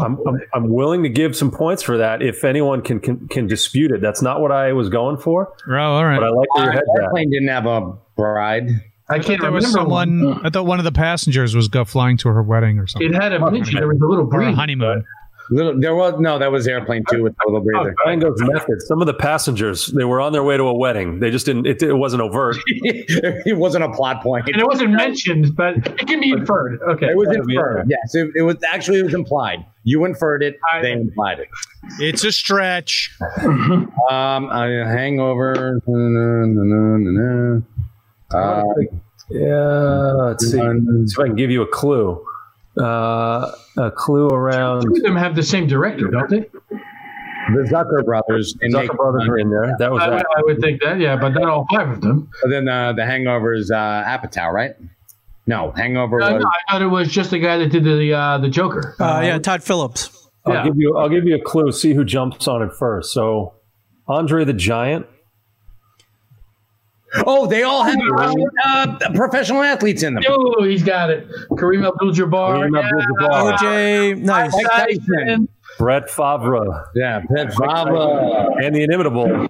I'm, 0.00 0.18
I'm, 0.26 0.40
I'm 0.54 0.68
willing 0.68 1.02
to 1.02 1.08
give 1.08 1.36
some 1.36 1.50
points 1.50 1.82
for 1.82 1.98
that 1.98 2.22
if 2.22 2.44
anyone 2.44 2.82
can, 2.82 3.00
can 3.00 3.28
can 3.28 3.46
dispute 3.46 3.90
it. 3.90 4.00
That's 4.00 4.22
not 4.22 4.40
what 4.40 4.50
I 4.52 4.72
was 4.72 4.88
going 4.88 5.16
for, 5.18 5.52
Oh, 5.68 5.72
all 5.74 6.04
right. 6.04 6.18
but 6.18 6.24
I 6.26 6.30
like 6.30 6.54
where 6.54 6.64
your 6.64 6.72
head's 6.72 6.86
at. 6.98 7.02
Airplane 7.04 7.30
didn't 7.30 7.48
have 7.48 7.66
a 7.66 7.92
bride. 8.16 8.68
I 9.10 9.14
I 9.14 9.18
can't 9.20 9.40
thought 9.40 9.42
there 9.46 9.52
was 9.52 9.66
remember 9.74 9.90
one. 9.90 10.08
someone. 10.20 10.46
I 10.46 10.50
thought 10.50 10.66
one 10.66 10.78
of 10.78 10.84
the 10.84 10.92
passengers 10.92 11.54
was 11.56 11.68
go 11.68 11.84
flying 11.84 12.16
to 12.18 12.28
her 12.28 12.42
wedding 12.42 12.78
or 12.78 12.86
something, 12.86 13.14
It 13.14 13.20
had 13.20 13.32
a 13.32 13.50
midget. 13.50 13.74
There 13.74 13.88
was 13.88 14.00
a 14.00 14.06
little 14.06 14.26
or 14.26 14.40
a 14.40 14.44
breeze. 14.44 14.54
honeymoon. 14.56 15.04
Little, 15.50 15.80
there 15.80 15.94
was 15.94 16.14
no, 16.20 16.38
that 16.38 16.52
was 16.52 16.66
airplane 16.68 17.04
two 17.10 17.22
with 17.22 17.34
the 17.36 17.42
little 17.46 17.62
breather. 17.64 17.94
Triangle's 18.02 18.40
method. 18.42 18.82
Some 18.82 19.00
of 19.00 19.06
the 19.06 19.14
passengers 19.14 19.86
they 19.86 20.04
were 20.04 20.20
on 20.20 20.32
their 20.32 20.42
way 20.44 20.56
to 20.58 20.64
a 20.64 20.74
wedding. 20.76 21.20
They 21.20 21.30
just 21.30 21.46
didn't. 21.46 21.66
It, 21.66 21.82
it 21.82 21.94
wasn't 21.94 22.22
overt. 22.22 22.56
it 22.66 23.56
wasn't 23.56 23.84
a 23.84 23.90
plot 23.92 24.22
point. 24.22 24.46
And 24.48 24.56
it 24.60 24.66
wasn't 24.66 24.90
mentioned, 24.92 25.56
but 25.56 25.76
it 25.78 26.06
can 26.06 26.20
be 26.20 26.30
inferred. 26.32 26.80
Okay. 26.82 27.06
It 27.06 27.16
was 27.16 27.28
That'd 27.28 27.48
inferred. 27.48 27.78
okay. 27.80 27.88
Yes, 27.88 28.14
it, 28.14 28.30
it 28.36 28.42
was 28.42 28.56
actually 28.70 28.98
it 29.00 29.04
was 29.04 29.14
implied. 29.14 29.64
You 29.84 30.04
inferred 30.04 30.42
it. 30.42 30.58
I- 30.72 30.82
they 30.82 30.92
implied 30.92 31.38
it. 31.38 31.48
It's 31.98 32.24
a 32.24 32.32
stretch. 32.32 33.16
Um, 33.40 34.50
a 34.50 34.84
hangover. 34.86 35.80
na, 35.86 35.96
na, 35.96 36.62
na, 36.62 36.96
na, 36.98 37.60
na. 38.30 38.38
Uh, 38.38 38.64
Yeah. 39.30 40.12
Let's 40.28 40.44
see. 40.44 40.52
see 40.52 40.58
if 40.60 41.18
I 41.18 41.26
can 41.26 41.36
give 41.36 41.50
you 41.50 41.62
a 41.62 41.66
clue. 41.66 42.22
Uh, 42.80 43.50
a 43.76 43.90
clue 43.90 44.28
around 44.28 44.82
Two 44.82 44.92
of 44.94 45.02
them 45.02 45.16
have 45.16 45.34
the 45.34 45.42
same 45.42 45.66
director, 45.66 46.08
don't 46.08 46.30
they? 46.30 46.40
the 46.40 47.62
Zucker 47.70 48.04
brothers. 48.04 48.54
The 48.60 48.68
Zucker 48.68 48.82
Naked 48.82 48.96
Brothers 48.96 49.28
are 49.28 49.38
in 49.38 49.50
there. 49.50 49.74
That 49.78 49.90
was 49.90 50.02
I, 50.02 50.10
that. 50.10 50.26
I 50.36 50.42
would 50.42 50.60
think 50.60 50.82
that, 50.82 51.00
yeah, 51.00 51.16
but 51.16 51.30
not 51.30 51.44
all 51.44 51.66
five 51.72 51.88
of 51.88 52.00
them. 52.02 52.30
But 52.42 52.50
then 52.50 52.68
uh, 52.68 52.92
the 52.92 53.06
hangover 53.06 53.54
is 53.54 53.70
uh, 53.70 53.76
Apatow, 54.06 54.52
right? 54.52 54.74
No, 55.46 55.72
hangover 55.72 56.20
Uh, 56.22 56.34
was. 56.34 56.42
no, 56.42 56.48
I 56.48 56.72
thought 56.72 56.82
it 56.82 56.86
was 56.88 57.08
just 57.10 57.30
the 57.30 57.38
guy 57.38 57.56
that 57.56 57.70
did 57.70 57.84
the 57.84 58.12
uh, 58.12 58.38
the 58.38 58.50
Joker. 58.50 58.94
Uh, 59.00 59.22
yeah, 59.24 59.38
Todd 59.38 59.62
Phillips. 59.62 60.28
I'll 60.44 60.54
Yeah. 60.54 60.64
give 60.64 60.74
you. 60.76 60.96
I'll 60.98 61.08
give 61.08 61.24
you 61.26 61.36
a 61.36 61.40
clue. 61.42 61.72
See 61.72 61.94
who 61.94 62.04
jumps 62.04 62.46
on 62.46 62.60
it 62.62 62.70
first. 62.78 63.12
So, 63.14 63.54
Andre 64.06 64.44
the 64.44 64.52
Giant. 64.52 65.06
Oh, 67.26 67.46
they 67.46 67.62
all 67.62 67.84
have 67.84 67.96
uh, 68.64 68.98
professional 69.14 69.62
athletes 69.62 70.02
in 70.02 70.14
them. 70.14 70.22
Oh, 70.28 70.62
he's 70.64 70.82
got 70.82 71.10
it. 71.10 71.26
Kareem 71.52 71.86
Abdul-Jabbar. 71.86 72.68
Kareem 72.68 72.84
Abdul-Jabbar. 72.84 73.56
OJ, 73.58 74.18
nice. 74.22 74.52
Mike 74.54 74.66
Tyson. 74.66 75.48
Brett 75.78 76.10
Favre 76.10 76.90
Yeah, 76.96 77.20
Pet 77.34 77.52
Fava. 77.54 78.48
and 78.62 78.74
the 78.74 78.82
inimitable 78.82 79.48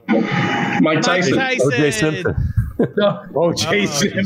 Mike 0.83 1.01
Tyson. 1.03 1.39
O.J. 1.39 1.91
Simpson. 1.91 2.37
Oh, 3.35 3.53
Jason. 3.53 4.25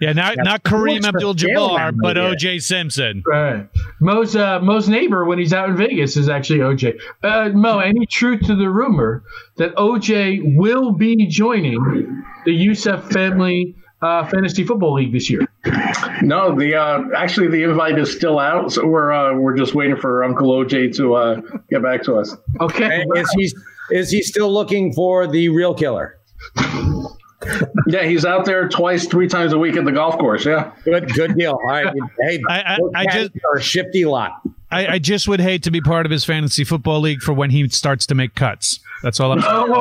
Yeah, 0.00 0.12
not 0.12 0.36
not 0.38 0.62
Kareem 0.64 1.04
Abdul-Jabbar, 1.04 1.94
but. 2.00 2.16
O.J. 2.16 2.58
Simpson. 2.60 3.22
Right. 3.26 3.68
Mo's 4.00 4.36
uh, 4.36 4.60
Mo's 4.60 4.88
neighbor 4.88 5.24
when 5.24 5.38
he's 5.38 5.52
out 5.52 5.68
in 5.68 5.76
Vegas 5.76 6.16
is 6.16 6.28
actually 6.28 6.60
OJ. 6.60 7.00
Uh, 7.22 7.50
Mo, 7.50 7.80
any 7.80 8.06
truth 8.06 8.40
to 8.46 8.54
the 8.54 8.68
rumor 8.68 9.24
that 9.56 9.74
OJ 9.76 10.56
will 10.56 10.92
be 10.92 11.26
joining 11.26 12.22
the 12.44 12.52
Youssef 12.52 13.10
family 13.10 13.74
uh, 14.02 14.26
fantasy 14.26 14.64
football 14.64 14.94
league 14.94 15.12
this 15.12 15.30
year? 15.30 15.46
No, 16.22 16.54
the 16.54 16.74
uh, 16.74 17.02
actually 17.16 17.48
the 17.48 17.62
invite 17.62 17.98
is 17.98 18.14
still 18.14 18.38
out, 18.38 18.72
so 18.72 18.86
we're 18.86 19.12
uh, 19.12 19.34
we're 19.34 19.56
just 19.56 19.74
waiting 19.74 19.96
for 19.96 20.24
Uncle 20.24 20.48
OJ 20.50 20.94
to 20.96 21.14
uh, 21.14 21.40
get 21.70 21.82
back 21.82 22.02
to 22.04 22.16
us. 22.16 22.36
Okay. 22.60 23.04
is 23.16 23.30
he 23.36 23.52
is 23.90 24.10
he 24.10 24.22
still 24.22 24.52
looking 24.52 24.92
for 24.92 25.26
the 25.26 25.48
real 25.48 25.74
killer? 25.74 26.18
Yeah, 27.86 28.02
he's 28.04 28.24
out 28.24 28.44
there 28.44 28.68
twice, 28.68 29.06
three 29.06 29.28
times 29.28 29.52
a 29.52 29.58
week 29.58 29.76
at 29.76 29.84
the 29.84 29.92
golf 29.92 30.18
course. 30.18 30.44
Yeah. 30.46 30.72
Good, 30.84 31.12
good 31.14 31.36
deal. 31.36 31.52
All 31.52 31.66
right. 31.66 31.86
Hey, 32.22 32.40
I- 32.48 32.76
I- 32.76 32.78
I 33.02 33.06
just- 33.06 33.30
are 33.52 33.58
a 33.58 33.62
shifty 33.62 34.04
lot. 34.04 34.40
I, 34.70 34.94
I 34.94 34.98
just 34.98 35.28
would 35.28 35.40
hate 35.40 35.62
to 35.64 35.70
be 35.70 35.80
part 35.80 36.04
of 36.04 36.10
his 36.10 36.24
fantasy 36.24 36.64
football 36.64 36.98
league 37.00 37.20
for 37.20 37.32
when 37.32 37.50
he 37.50 37.68
starts 37.68 38.06
to 38.06 38.14
make 38.16 38.34
cuts. 38.34 38.80
That's 39.04 39.20
all 39.20 39.30
I'm 39.32 39.40
saying. 39.40 39.54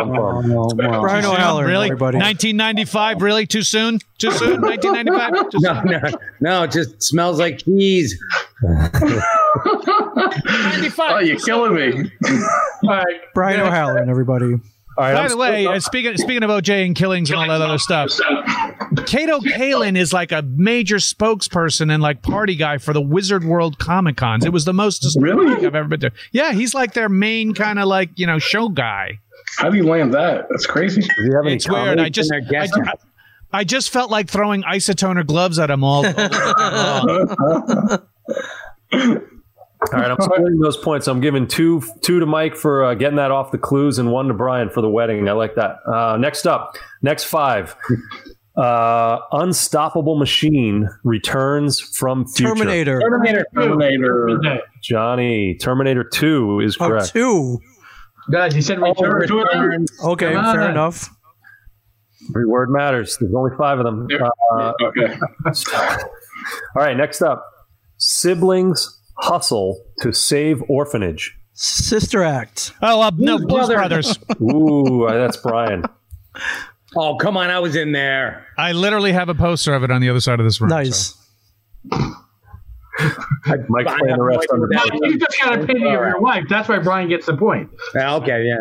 Oh. 0.00 0.74
Brian 0.76 1.22
Too 1.22 1.28
soon? 1.28 1.36
O'Halloran, 1.36 1.68
really? 1.68 1.86
everybody. 1.86 2.18
1995? 2.18 3.22
Really? 3.22 3.46
Too 3.46 3.62
soon? 3.62 3.98
Too 4.18 4.30
soon? 4.30 4.60
1995? 4.62 5.50
Too 5.50 5.58
No, 5.60 5.74
soon? 5.74 5.90
no, 5.90 6.00
no. 6.40 6.62
It 6.64 6.70
just 6.70 7.02
smells 7.02 7.38
like 7.40 7.64
cheese. 7.64 8.16
oh, 11.00 11.18
you're 11.22 11.38
killing 11.38 11.74
me. 11.74 12.10
All 12.84 12.90
right. 12.90 13.20
Brian 13.34 13.60
O'Halloran, 13.60 14.08
everybody. 14.08 14.54
All 14.98 15.04
right, 15.04 15.14
By 15.14 15.22
I'm 15.22 15.28
the 15.28 15.36
way, 15.36 15.64
uh, 15.64 15.78
speaking 15.78 16.16
speaking 16.16 16.42
of 16.42 16.50
OJ 16.50 16.84
and 16.84 16.96
killings 16.96 17.30
and 17.30 17.38
all 17.38 17.46
that 17.46 17.60
other 17.60 17.78
stuff, 17.78 18.10
Kato 19.06 19.38
Kaelin 19.38 19.96
is 19.96 20.12
like 20.12 20.32
a 20.32 20.42
major 20.42 20.96
spokesperson 20.96 21.92
and 21.92 22.02
like 22.02 22.20
party 22.20 22.56
guy 22.56 22.78
for 22.78 22.92
the 22.92 23.00
Wizard 23.00 23.44
World 23.44 23.78
Comic 23.78 24.16
Cons. 24.16 24.44
It 24.44 24.52
was 24.52 24.64
the 24.64 24.72
most 24.72 25.06
Really? 25.20 25.64
I've 25.64 25.76
ever 25.76 25.86
been 25.86 26.00
to. 26.00 26.10
Yeah, 26.32 26.50
he's 26.50 26.74
like 26.74 26.94
their 26.94 27.08
main 27.08 27.54
kind 27.54 27.78
of 27.78 27.86
like 27.86 28.10
you 28.16 28.26
know 28.26 28.40
show 28.40 28.68
guy. 28.68 29.20
How 29.58 29.70
do 29.70 29.76
you 29.76 29.84
land 29.84 30.14
that? 30.14 30.48
That's 30.50 30.66
crazy. 30.66 31.02
Does 31.02 31.10
he 31.16 31.32
have 31.32 31.46
any 31.46 31.54
It's 31.54 31.70
weird. 31.70 32.00
I 32.00 32.08
just 32.08 32.30
their 32.30 32.42
I. 32.50 32.94
I 33.52 33.62
just 33.62 33.90
felt 33.90 34.10
like 34.10 34.28
throwing 34.28 34.64
isotoner 34.64 35.24
gloves 35.24 35.60
at 35.60 35.70
him 35.70 35.84
all. 35.84 36.04
all 36.04 36.12
the 36.12 37.28
time 37.30 38.00
long. 38.90 39.28
All 39.80 40.00
right, 40.00 40.10
I'm 40.10 40.20
splitting 40.20 40.58
those 40.58 40.76
points. 40.76 41.06
I'm 41.06 41.20
giving 41.20 41.46
two 41.46 41.82
two 42.02 42.18
to 42.20 42.26
Mike 42.26 42.56
for 42.56 42.84
uh, 42.84 42.94
getting 42.94 43.16
that 43.16 43.30
off 43.30 43.52
the 43.52 43.58
clues, 43.58 43.98
and 43.98 44.10
one 44.10 44.26
to 44.28 44.34
Brian 44.34 44.70
for 44.70 44.80
the 44.80 44.90
wedding. 44.90 45.28
I 45.28 45.32
like 45.32 45.54
that. 45.54 45.76
Uh, 45.86 46.16
next 46.16 46.46
up, 46.46 46.76
next 47.02 47.24
five. 47.24 47.76
Uh, 48.56 49.18
Unstoppable 49.30 50.18
Machine 50.18 50.88
returns 51.04 51.80
from 51.80 52.26
future. 52.26 52.54
Terminator. 52.54 53.00
Terminator. 53.00 53.46
Terminator. 53.54 54.60
Johnny, 54.82 55.54
Terminator 55.60 56.02
Two 56.02 56.58
is 56.58 56.76
Oh, 56.80 56.88
correct. 56.88 57.10
two. 57.12 57.60
Guys, 58.32 58.52
he 58.54 58.60
said 58.60 58.80
return. 58.80 59.12
Return. 59.12 59.86
Okay, 60.04 60.32
Come 60.32 60.44
on. 60.44 60.54
fair 60.56 60.70
enough. 60.70 61.08
Every 62.30 62.46
word 62.46 62.68
matters. 62.68 63.16
There's 63.18 63.32
only 63.32 63.52
five 63.56 63.78
of 63.78 63.84
them. 63.84 64.08
Uh, 64.52 64.72
Okay. 64.82 65.16
all 65.76 66.82
right, 66.82 66.96
next 66.96 67.22
up, 67.22 67.46
siblings 67.96 68.97
hustle 69.18 69.84
to 70.00 70.12
save 70.12 70.62
orphanage. 70.68 71.36
Sister 71.54 72.22
Act. 72.22 72.72
Oh, 72.82 73.00
uh, 73.02 73.10
no, 73.16 73.38
Blues 73.38 73.68
Brothers. 73.68 74.18
Brothers. 74.18 74.40
Ooh, 74.40 75.06
that's 75.08 75.36
Brian. 75.36 75.84
Oh, 76.96 77.16
come 77.16 77.36
on. 77.36 77.50
I 77.50 77.58
was 77.58 77.76
in 77.76 77.92
there. 77.92 78.46
I 78.56 78.72
literally 78.72 79.12
have 79.12 79.28
a 79.28 79.34
poster 79.34 79.74
of 79.74 79.82
it 79.84 79.90
on 79.90 80.00
the 80.00 80.08
other 80.08 80.20
side 80.20 80.40
of 80.40 80.46
this 80.46 80.60
room. 80.60 80.70
Nice. 80.70 81.16
so. 81.92 81.98
Mike 83.68 83.86
playing 83.86 84.16
the 84.16 84.22
rest 84.22 84.48
on 84.52 84.60
the 84.60 85.00
You 85.04 85.18
just 85.18 85.40
got 85.40 85.60
a 85.60 85.66
pity 85.66 85.84
of 85.84 85.92
your 85.92 86.20
wife. 86.20 86.44
That's 86.48 86.68
why 86.68 86.78
Brian 86.78 87.08
gets 87.08 87.26
the 87.26 87.36
point. 87.36 87.70
Yeah, 87.94 88.16
okay, 88.16 88.44
yeah. 88.44 88.56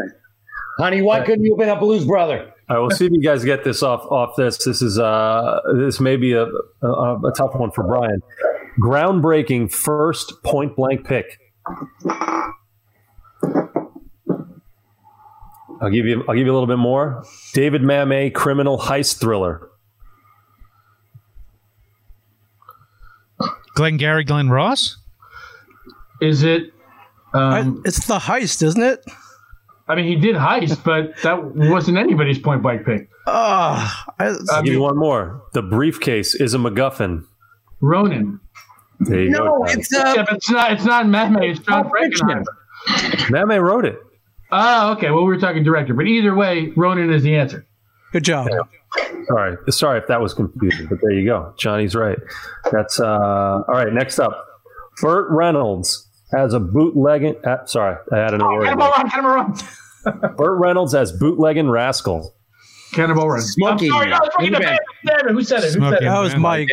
Honey, 0.78 1.02
why 1.02 1.22
couldn't 1.22 1.44
you 1.44 1.54
have 1.54 1.60
been 1.60 1.70
a 1.70 1.80
blues 1.80 2.06
brother? 2.06 2.54
All 2.70 2.76
right, 2.76 2.82
we'll 2.82 2.92
see 2.92 3.06
if 3.06 3.12
you 3.12 3.22
guys 3.22 3.44
get 3.44 3.64
this 3.64 3.82
off 3.82 4.06
off 4.12 4.36
this. 4.36 4.58
This 4.64 4.82
is 4.82 5.00
uh 5.00 5.60
this 5.76 6.00
may 6.00 6.18
be 6.18 6.34
a, 6.34 6.46
a, 6.82 7.20
a 7.26 7.34
tough 7.36 7.56
one 7.56 7.72
for 7.72 7.84
Brian. 7.84 8.22
Groundbreaking 8.80 9.72
first 9.72 10.44
point 10.44 10.76
blank 10.76 11.06
pick. 11.06 11.40
I'll 15.80 15.92
give 15.92 16.06
you 16.06 16.24
I'll 16.28 16.36
give 16.36 16.46
you 16.46 16.52
a 16.52 16.58
little 16.58 16.68
bit 16.68 16.78
more. 16.78 17.24
David 17.54 17.82
Mamet 17.82 18.34
criminal 18.34 18.78
heist 18.78 19.20
thriller. 19.20 19.70
Glenn 23.40 23.98
Glengarry 23.98 24.24
Glen 24.24 24.50
Ross? 24.50 24.98
Is 26.20 26.44
it 26.44 26.74
um, 27.34 27.84
I, 27.86 27.88
it's 27.88 28.08
the 28.08 28.18
heist, 28.18 28.64
isn't 28.64 28.82
it? 28.82 29.06
I 29.88 29.96
mean, 29.96 30.06
he 30.06 30.16
did 30.16 30.36
heist, 30.36 30.84
but 30.84 31.16
that 31.22 31.56
wasn't 31.56 31.98
anybody's 31.98 32.40
point 32.40 32.62
blank 32.62 32.86
pick. 32.86 33.10
Uh, 33.26 33.90
I, 34.20 34.32
will 34.32 34.64
give 34.64 34.74
you 34.74 34.82
one 34.82 34.98
more. 34.98 35.44
The 35.54 35.62
briefcase 35.62 36.36
is 36.36 36.54
a 36.54 36.58
MacGuffin. 36.58 37.24
Ronin. 37.80 38.40
There 39.00 39.24
you 39.24 39.30
no, 39.30 39.40
go. 39.40 39.66
it's 39.66 39.94
uh, 39.94 40.14
yeah, 40.16 40.26
it's 40.32 40.50
not. 40.50 40.72
It's 40.72 40.84
not 40.84 41.06
Mamet. 41.06 41.52
It's 41.52 41.60
John 41.60 41.90
Frankenheimer. 41.90 42.44
Mamet 43.30 43.62
wrote 43.62 43.86
it. 43.86 44.00
Oh, 44.52 44.94
okay. 44.94 45.12
Well, 45.12 45.24
we 45.24 45.28
were 45.28 45.40
talking 45.40 45.64
director, 45.64 45.94
but 45.94 46.08
either 46.08 46.34
way, 46.34 46.72
Ronin 46.76 47.12
is 47.12 47.24
the 47.24 47.36
answer. 47.36 47.66
Good 48.12 48.24
job. 48.24 48.48
Yeah. 48.50 48.60
Sorry, 49.28 49.58
sorry 49.70 50.00
if 50.00 50.08
that 50.08 50.22
was 50.22 50.34
confusing, 50.34 50.88
but 50.88 51.00
there 51.02 51.12
you 51.12 51.26
go. 51.26 51.54
Johnny's 51.58 51.94
right. 51.94 52.18
That's 52.72 53.00
uh, 53.00 53.06
all 53.06 53.66
right. 53.68 53.92
Next 53.92 54.18
up, 54.20 54.46
Burt 55.02 55.28
Reynolds 55.30 56.08
has 56.32 56.54
a 56.54 56.60
bootlegging. 56.60 57.36
Uh, 57.46 57.66
sorry, 57.66 57.98
I 58.12 58.18
had 58.18 58.34
another 58.34 58.52
oh, 58.52 58.56
word. 58.56 58.64
Cannonball 58.64 58.92
Run, 58.92 59.10
Cannonball 59.10 59.36
Run. 59.36 60.36
Burt 60.38 60.60
Reynolds 60.60 60.94
has 60.94 61.12
bootlegging 61.12 61.70
rascal. 61.70 62.34
Cannonball 62.94 63.30
Run. 63.30 63.42
Smoking. 63.42 63.92
I'm 63.92 63.98
sorry, 63.98 64.10
no, 64.10 64.20
it's 64.24 64.36
Who 64.40 65.44
said 65.44 65.64
it? 65.64 65.72
Who 65.74 65.82
said 65.82 65.94
it? 65.94 66.02
That 66.02 66.20
was 66.20 66.36
Mike. 66.36 66.70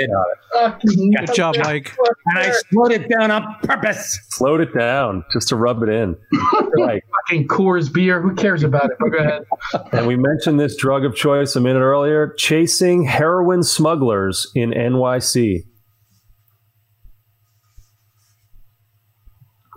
Uh, 0.56 0.70
Good 0.80 1.34
job, 1.34 1.56
Mike. 1.62 1.94
And 2.26 2.38
I 2.38 2.52
slowed 2.70 2.92
it 2.92 3.08
down 3.08 3.30
on 3.30 3.56
purpose. 3.62 4.18
Slowed 4.30 4.60
it 4.60 4.74
down 4.76 5.24
just 5.32 5.48
to 5.48 5.56
rub 5.56 5.82
it 5.82 5.88
in. 5.88 6.16
like 6.78 7.04
fucking 7.28 7.48
Coors 7.48 7.92
beer. 7.92 8.20
Who 8.20 8.34
cares 8.34 8.62
about 8.62 8.86
it? 8.86 8.96
But 8.98 9.08
go 9.10 9.18
ahead. 9.18 9.44
And 9.92 10.06
we 10.06 10.16
mentioned 10.16 10.60
this 10.60 10.76
drug 10.76 11.04
of 11.04 11.14
choice 11.14 11.56
a 11.56 11.60
minute 11.60 11.80
earlier: 11.80 12.32
chasing 12.38 13.04
heroin 13.04 13.62
smugglers 13.62 14.50
in 14.54 14.70
NYC. 14.70 15.64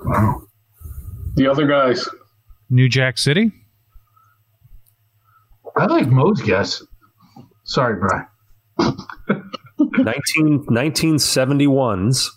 Wow. 0.05 0.43
The 1.35 1.47
other 1.47 1.67
guys. 1.67 2.07
New 2.69 2.88
Jack 2.89 3.17
City. 3.17 3.51
I 5.78 5.86
like 5.86 6.07
Mo's 6.07 6.41
guess. 6.41 6.84
Sorry, 7.63 7.99
Brian. 7.99 8.25
19, 9.80 10.65
1971's 10.67 12.32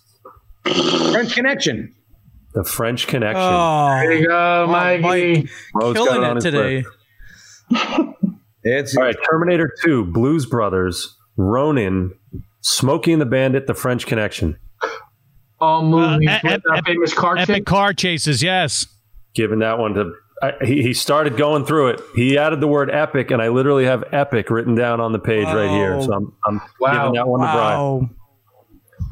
French 1.13 1.35
Connection. 1.35 1.95
The 2.53 2.65
French 2.65 3.07
Connection. 3.07 3.43
Oh, 3.43 3.99
there 4.01 4.13
you 4.13 4.27
go, 4.27 4.67
Mikey. 4.69 5.49
Mike, 5.75 5.95
killing 5.95 6.23
it, 6.23 6.37
it 6.37 6.41
today. 6.41 6.85
it's 8.65 8.97
all 8.97 9.05
right. 9.05 9.17
Terminator 9.31 9.73
2, 9.85 10.07
Blues 10.07 10.47
Brothers, 10.47 11.17
Ronin, 11.37 12.13
Smokey 12.61 13.13
and 13.13 13.23
the 13.23 13.27
Bandit, 13.27 13.67
The 13.67 13.75
French 13.75 14.07
Connection. 14.07 14.59
All 15.61 15.83
movies 15.85 16.29
uh, 16.29 16.41
with 16.43 16.63
ep- 16.75 16.85
famous 16.85 17.15
car 17.15 17.37
epic 17.37 17.67
car 17.67 17.93
chases. 17.93 18.43
Yes. 18.43 18.87
Giving 19.35 19.61
that 19.61 19.79
one 19.79 19.95
to 19.95 20.13
I, 20.43 20.53
he, 20.65 20.83
he 20.83 20.95
started 20.95 21.37
going 21.37 21.67
through 21.67 21.89
it. 21.89 22.01
He 22.15 22.39
added 22.39 22.61
the 22.61 22.67
word 22.67 22.91
epic, 22.91 23.31
and 23.31 23.43
I 23.43 23.49
literally 23.49 23.85
have 23.85 24.05
epic 24.13 24.49
written 24.51 24.75
down 24.75 25.01
on 25.01 25.13
the 25.13 25.19
page 25.19 25.45
wow. 25.47 25.57
right 25.57 25.71
here. 25.71 26.01
So 26.03 26.15
I'm, 26.15 26.33
I'm 26.47 26.61
wow. 26.81 26.93
giving 26.93 27.13
that 27.15 27.29
one 27.29 27.41
wow. 27.41 27.53
to 27.53 27.59
Brian. 27.59 28.17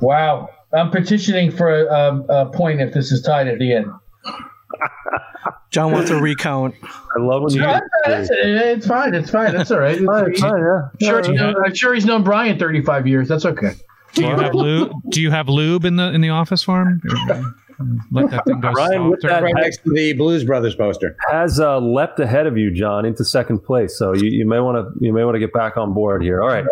Wow. 0.01 0.51
I'm 0.73 0.91
petitioning 0.91 1.51
for 1.51 1.87
a, 1.87 2.25
a, 2.29 2.47
point 2.51 2.81
if 2.81 2.93
this 2.93 3.11
is 3.11 3.23
tied 3.23 3.49
at 3.49 3.59
the 3.59 3.73
end. 3.73 3.87
John 5.71 5.93
wants 5.93 6.11
a 6.11 6.21
recount. 6.21 6.75
I 6.83 7.21
love 7.21 7.43
when 7.43 7.53
you. 7.53 7.61
No, 7.61 7.81
that's, 8.05 8.29
it's 8.31 8.87
fine. 8.87 9.15
It's 9.15 9.31
fine. 9.31 9.55
That's 9.55 9.71
all 9.71 9.81
right. 9.81 9.99
It's 9.99 10.07
fine, 10.07 10.35
fine, 10.35 10.61
yeah. 11.01 11.09
Sure, 11.09 11.35
yeah. 11.35 11.53
I'm 11.65 11.75
sure 11.75 11.95
he's 11.95 12.07
known 12.07 12.23
Brian 12.23 12.59
35 12.59 13.07
years. 13.07 13.29
That's 13.29 13.45
okay. 13.45 13.73
Do 14.15 14.23
you 14.23 14.37
have 14.37 14.55
lube? 14.55 14.93
Do 15.11 15.21
you 15.21 15.31
have 15.31 15.49
lube 15.49 15.85
in 15.85 15.97
the 15.97 16.11
in 16.13 16.21
the 16.21 16.31
office 16.31 16.63
for 16.63 16.83
him? 16.83 17.01
let 18.11 18.31
that 18.31 18.45
thing 18.45 18.61
go. 18.61 18.73
Brian, 18.73 19.11
with 19.11 19.21
that 19.23 19.43
right 19.43 19.55
next 19.55 19.85
to 19.85 19.91
the 19.91 20.13
Blues 20.15 20.45
Brothers 20.45 20.75
poster, 20.75 21.17
has 21.31 21.61
uh, 21.61 21.79
leapt 21.79 22.19
ahead 22.19 22.47
of 22.47 22.57
you, 22.57 22.71
John, 22.73 23.05
into 23.05 23.25
second 23.25 23.61
place. 23.61 23.97
So 23.97 24.15
you, 24.15 24.29
you 24.29 24.47
may 24.47 24.61
want 24.61 24.77
to 24.77 25.05
you 25.05 25.13
may 25.13 25.25
want 25.25 25.37
to 25.37 25.41
get 25.41 25.53
back 25.53 25.77
on 25.77 25.95
board 25.95 26.23
here. 26.23 26.43
All 26.43 26.49
right. 26.49 26.65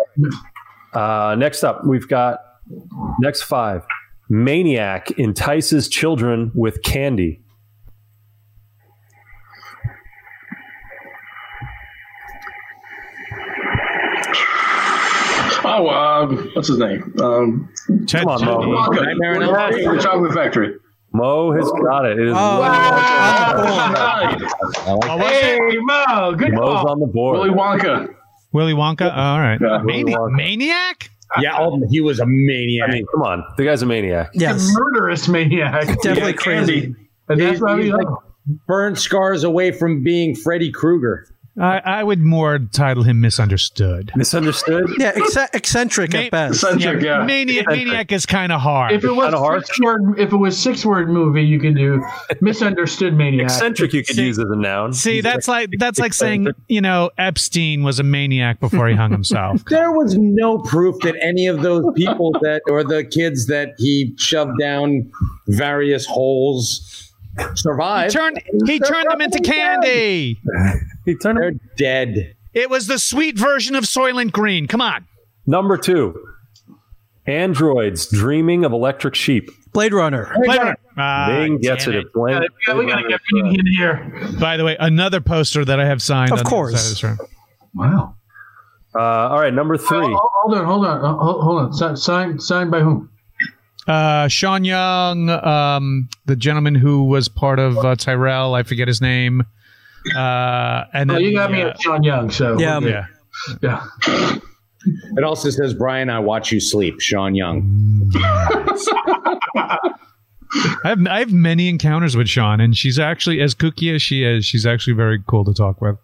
Uh, 0.93 1.35
next 1.35 1.63
up, 1.63 1.85
we've 1.85 2.07
got 2.07 2.39
next 3.19 3.43
five. 3.43 3.85
Maniac 4.29 5.11
entices 5.11 5.87
children 5.87 6.51
with 6.53 6.83
candy. 6.83 7.41
Oh, 15.69 15.89
um, 15.89 16.49
what's 16.53 16.69
his 16.69 16.77
name? 16.77 17.13
Um, 17.21 17.69
Come 18.09 18.27
on, 18.27 18.45
Mo. 18.45 19.97
Chocolate 19.99 20.33
Factory. 20.33 20.75
Mo 21.17 21.51
has 21.51 21.65
oh. 21.67 21.83
got 21.83 22.05
it. 22.05 22.19
It 22.19 22.27
is 22.27 22.33
oh, 22.33 22.59
wow. 22.59 24.37
Oh. 24.87 25.17
Hey, 25.17 25.59
Mo, 25.79 26.35
good 26.35 26.53
Mo's 26.53 26.81
call. 26.81 26.91
on 26.91 26.99
the 26.99 27.07
board. 27.07 27.39
Willy 27.39 27.49
Wonka. 27.49 28.13
Willy 28.53 28.73
Wonka. 28.73 29.11
Oh, 29.13 29.19
all 29.19 29.39
right. 29.39 29.59
Yeah. 29.59 29.81
Mani- 29.83 30.15
maniac. 30.31 31.09
Yeah, 31.41 31.57
oh, 31.59 31.81
he 31.89 31.99
was 31.99 32.19
a 32.19 32.25
maniac. 32.25 32.89
I 32.89 32.93
mean, 32.93 33.05
come 33.13 33.21
on, 33.23 33.43
the 33.57 33.65
guy's 33.65 33.81
a 33.81 33.85
maniac. 33.85 34.29
Yes, 34.33 34.69
a 34.69 34.79
murderous 34.79 35.27
maniac. 35.27 35.87
Definitely 36.01 36.31
yeah, 36.31 36.37
crazy. 36.37 36.95
And 37.27 37.41
that's 37.41 37.59
why 37.59 37.75
we 37.75 37.91
like 37.91 38.07
burned 38.65 38.97
scars 38.97 39.43
away 39.43 39.71
from 39.71 40.03
being 40.03 40.35
Freddy 40.35 40.71
Krueger. 40.71 41.27
I, 41.59 41.79
I, 41.79 42.03
would 42.03 42.19
more 42.19 42.59
title 42.59 43.01
him 43.03 43.19
misunderstood. 43.19 44.11
Misunderstood? 44.15 44.89
Yeah, 44.99 45.13
ecc- 45.13 45.55
eccentric 45.55 46.13
Ma- 46.13 46.19
at 46.19 46.31
best. 46.31 46.63
Eccentric, 46.63 47.03
yeah. 47.03 47.19
yeah. 47.19 47.25
Maniac, 47.25 47.67
maniac 47.67 48.11
is 48.11 48.27
kind 48.27 48.51
of 48.51 48.61
hard. 48.61 48.91
If 48.91 49.03
it 49.03 49.11
was 49.11 49.65
six 49.65 49.79
word, 49.79 50.19
if 50.19 50.31
it 50.31 50.37
was 50.37 50.57
six 50.57 50.85
word 50.85 51.09
movie, 51.09 51.43
you 51.43 51.59
could 51.59 51.75
do 51.75 52.05
misunderstood 52.41 53.15
maniac. 53.15 53.45
Eccentric, 53.45 53.93
you 53.93 54.03
could 54.03 54.15
see, 54.15 54.25
use 54.25 54.37
as 54.37 54.45
a 54.49 54.55
noun. 54.55 54.93
See, 54.93 55.21
that's 55.21 55.47
like 55.47 55.69
that's 55.79 55.97
like 55.97 56.13
saying 56.13 56.47
you 56.67 56.81
know 56.81 57.09
Epstein 57.17 57.83
was 57.83 57.99
a 57.99 58.03
maniac 58.03 58.59
before 58.59 58.87
he 58.87 58.95
hung 58.95 59.11
himself. 59.11 59.63
there 59.69 59.91
was 59.91 60.15
no 60.15 60.59
proof 60.59 60.99
that 60.99 61.15
any 61.23 61.47
of 61.47 61.63
those 61.63 61.85
people 61.95 62.33
that 62.41 62.61
or 62.69 62.83
the 62.83 63.03
kids 63.03 63.47
that 63.47 63.73
he 63.79 64.13
shoved 64.17 64.59
down 64.59 65.11
various 65.47 66.05
holes 66.05 67.13
survived. 67.55 68.13
He 68.13 68.19
turned, 68.19 68.41
he 68.65 68.79
turned 68.79 69.09
them 69.09 69.21
into 69.21 69.39
candy. 69.39 70.39
he 71.07 71.15
turned 71.15 71.37
They're 71.39 71.51
them. 71.51 71.59
dead. 71.77 72.35
It 72.53 72.69
was 72.69 72.87
the 72.87 72.99
sweet 72.99 73.37
version 73.37 73.75
of 73.75 73.85
Soylent 73.85 74.31
Green. 74.31 74.67
Come 74.67 74.81
on. 74.81 75.07
Number 75.45 75.77
two. 75.77 76.23
Androids 77.25 78.07
dreaming 78.09 78.63
of 78.63 78.71
electric 78.71 79.15
sheep. 79.15 79.49
Blade 79.73 79.93
Runner. 79.93 80.31
Blade 80.43 80.57
Runner. 80.57 80.77
Uh, 80.97 81.27
Bing 81.27 81.57
gets 81.59 81.87
it. 81.87 81.95
it. 81.95 82.13
Blade, 82.13 82.41
yeah, 82.67 82.73
we 82.75 82.85
got 82.85 83.01
to 83.01 83.07
get 83.09 83.19
Bing 83.31 83.55
in 83.59 83.65
here. 83.67 84.11
By 84.39 84.57
the 84.57 84.63
way, 84.63 84.77
another 84.79 85.21
poster 85.21 85.63
that 85.65 85.79
I 85.79 85.85
have 85.85 86.01
signed. 86.01 86.31
Of 86.31 86.43
course. 86.43 87.03
Wow. 87.75 88.15
Uh, 88.95 88.99
all 88.99 89.39
right, 89.39 89.53
number 89.53 89.77
three. 89.77 89.99
Oh, 89.99 90.29
hold 90.43 90.57
on, 90.57 90.65
hold 90.65 90.85
on, 90.85 91.19
hold, 91.19 91.43
hold 91.43 91.83
on. 91.83 91.97
Signed, 91.97 92.41
signed 92.41 92.71
by 92.71 92.79
whom? 92.79 93.09
Uh, 93.87 94.27
Sean 94.27 94.63
Young, 94.65 95.29
um, 95.29 96.09
the 96.25 96.35
gentleman 96.35 96.75
who 96.75 97.03
was 97.03 97.29
part 97.29 97.59
of 97.59 97.77
uh, 97.77 97.95
Tyrell, 97.95 98.53
I 98.55 98.63
forget 98.63 98.87
his 98.87 99.01
name. 99.01 99.43
Uh, 100.15 100.85
and 100.93 101.09
then, 101.09 101.21
you 101.21 101.33
got 101.33 101.51
me 101.51 101.61
at 101.61 101.81
Sean 101.81 102.03
Young, 102.03 102.29
so 102.29 102.59
yeah, 102.59 102.79
yeah, 102.79 103.05
yeah. 103.61 103.87
It 105.17 105.23
also 105.23 105.49
says, 105.49 105.73
"Brian, 105.73 106.09
I 106.09 106.19
watch 106.19 106.51
you 106.51 106.59
sleep." 106.59 107.01
Sean 107.01 107.35
Young. 107.35 108.11
I 110.83 110.89
have 110.89 111.07
I 111.07 111.19
have 111.19 111.33
many 111.33 111.67
encounters 111.69 112.15
with 112.15 112.29
Sean, 112.29 112.61
and 112.61 112.75
she's 112.75 112.99
actually 112.99 113.41
as 113.41 113.53
kooky 113.53 113.93
as 113.93 114.01
she 114.01 114.23
is. 114.23 114.45
She's 114.45 114.65
actually 114.65 114.93
very 114.93 115.21
cool 115.27 115.43
to 115.45 115.53
talk 115.53 115.81
with. 115.81 115.97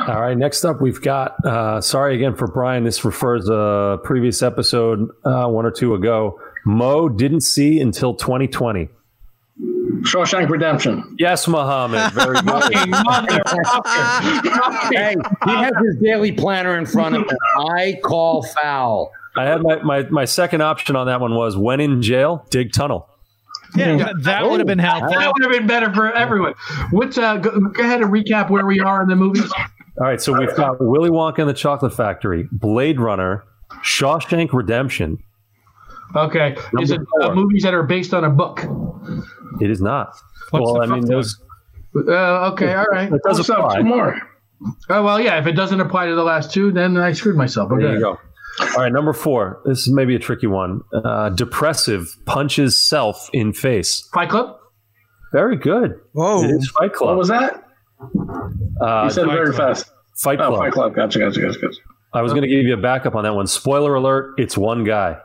All 0.00 0.20
right. 0.20 0.36
Next 0.36 0.64
up, 0.64 0.80
we've 0.80 1.00
got. 1.00 1.44
Uh, 1.44 1.80
sorry 1.80 2.14
again 2.14 2.34
for 2.34 2.46
Brian. 2.46 2.84
This 2.84 3.04
refers 3.04 3.46
to 3.46 3.52
a 3.52 3.98
previous 3.98 4.42
episode, 4.42 5.08
uh, 5.24 5.46
one 5.48 5.66
or 5.66 5.70
two 5.70 5.94
ago. 5.94 6.40
Mo 6.64 7.08
didn't 7.08 7.40
see 7.40 7.80
until 7.80 8.14
2020. 8.14 8.88
Shawshank 10.02 10.48
Redemption. 10.48 11.16
Yes, 11.18 11.48
Muhammad. 11.48 12.12
Very 12.12 12.40
good. 12.42 12.74
hey, 14.92 15.16
he 15.44 15.50
has 15.50 15.72
his 15.84 15.96
daily 16.02 16.32
planner 16.32 16.78
in 16.78 16.86
front 16.86 17.16
of 17.16 17.22
him. 17.22 17.38
I 17.58 17.98
call 18.02 18.42
foul. 18.42 19.12
I 19.36 19.44
had 19.44 19.62
my, 19.62 19.76
my, 19.82 20.02
my 20.10 20.24
second 20.24 20.62
option 20.62 20.96
on 20.96 21.06
that 21.06 21.20
one 21.20 21.34
was 21.34 21.56
when 21.56 21.80
in 21.80 22.02
jail, 22.02 22.46
dig 22.50 22.72
tunnel. 22.72 23.08
Yeah, 23.76 23.96
that, 23.98 24.22
that 24.22 24.50
would 24.50 24.60
have 24.60 24.66
been 24.66 24.78
helpful. 24.78 25.10
That 25.10 25.32
would 25.32 25.42
have 25.42 25.52
been 25.52 25.66
better 25.66 25.92
for 25.92 26.10
everyone. 26.12 26.54
What's 26.90 27.18
uh? 27.18 27.36
Go, 27.36 27.60
go 27.60 27.82
ahead 27.82 28.00
and 28.00 28.10
recap 28.10 28.48
where 28.50 28.64
we 28.64 28.80
are 28.80 29.02
in 29.02 29.08
the 29.08 29.16
movie. 29.16 29.40
All 29.40 30.06
right, 30.06 30.20
so 30.20 30.32
we've 30.32 30.54
got 30.56 30.80
Willy 30.80 31.10
Wonka 31.10 31.40
and 31.40 31.48
the 31.48 31.54
Chocolate 31.54 31.92
Factory, 31.92 32.48
Blade 32.50 33.00
Runner, 33.00 33.44
Shawshank 33.84 34.52
Redemption. 34.52 35.22
Okay, 36.16 36.56
is 36.80 36.90
it 36.90 37.00
uh, 37.22 37.34
movies 37.34 37.62
that 37.64 37.74
are 37.74 37.82
based 37.82 38.14
on 38.14 38.24
a 38.24 38.30
book? 38.30 38.64
It 39.60 39.70
is 39.70 39.80
not. 39.80 40.14
What's 40.50 40.64
well, 40.64 40.74
the 40.74 40.80
I 40.80 40.86
mean, 40.86 41.02
fifth 41.02 41.10
those. 41.10 41.40
Uh, 41.96 42.50
okay, 42.52 42.74
all 42.74 42.84
right. 42.86 43.12
It 43.12 43.20
does 43.26 43.38
What's 43.38 43.50
up? 43.50 43.58
apply. 43.58 43.76
Two 43.78 43.84
more. 43.84 44.20
Oh 44.88 45.02
well, 45.04 45.20
yeah. 45.20 45.38
If 45.38 45.46
it 45.46 45.52
doesn't 45.52 45.80
apply 45.80 46.06
to 46.06 46.14
the 46.14 46.22
last 46.24 46.52
two, 46.52 46.72
then 46.72 46.96
I 46.96 47.12
screwed 47.12 47.36
myself. 47.36 47.70
Okay. 47.70 47.82
There 47.82 47.94
you 47.94 48.00
go. 48.00 48.18
All 48.60 48.66
right, 48.78 48.92
number 48.92 49.12
four. 49.12 49.60
This 49.66 49.86
is 49.86 49.92
maybe 49.92 50.16
a 50.16 50.18
tricky 50.18 50.46
one. 50.48 50.80
Uh, 50.92 51.28
depressive 51.30 52.16
punches 52.26 52.76
self 52.76 53.28
in 53.32 53.52
face. 53.52 54.08
Fight 54.12 54.30
Club. 54.30 54.56
Very 55.32 55.56
good. 55.56 56.00
Whoa. 56.12 56.42
It 56.42 56.50
is 56.50 56.68
Fight 56.70 56.92
Club. 56.92 57.10
What 57.10 57.18
was 57.18 57.28
that? 57.28 57.64
Uh, 58.80 59.04
You 59.04 59.10
said 59.10 59.26
it 59.26 59.30
very 59.30 59.52
fast. 59.52 59.86
Fight 60.16 60.40
Oh, 60.40 60.48
Club. 60.48 60.60
Fight 60.60 60.72
Club. 60.72 60.94
Gotcha, 60.94 61.18
gotcha, 61.18 61.40
gotcha, 61.40 61.58
gotcha. 61.60 61.78
I 62.14 62.22
was 62.22 62.32
going 62.32 62.42
to 62.42 62.48
give 62.48 62.64
you 62.64 62.74
a 62.74 62.78
backup 62.80 63.14
on 63.14 63.24
that 63.24 63.34
one. 63.34 63.46
Spoiler 63.46 63.94
alert: 63.94 64.34
it's 64.38 64.56
one 64.58 64.82
guy. 64.84 65.18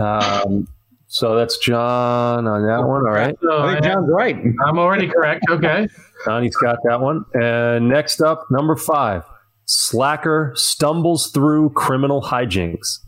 Um, 0.00 0.68
so 1.06 1.36
that's 1.36 1.58
John 1.58 2.46
on 2.46 2.66
that 2.66 2.78
one. 2.86 3.06
All 3.06 3.12
right, 3.12 3.36
So 3.40 3.62
I 3.62 3.74
think 3.74 3.86
I, 3.86 3.88
John's 3.94 4.10
right. 4.10 4.36
I'm 4.66 4.78
already 4.78 5.08
correct. 5.08 5.44
Okay. 5.48 5.88
Johnny's 6.24 6.56
got 6.56 6.78
that 6.88 7.00
one. 7.00 7.24
And 7.34 7.88
next 7.88 8.20
up, 8.20 8.46
number 8.50 8.76
five: 8.76 9.22
Slacker 9.66 10.52
stumbles 10.56 11.30
through 11.30 11.70
criminal 11.70 12.22
hijinks. 12.22 12.98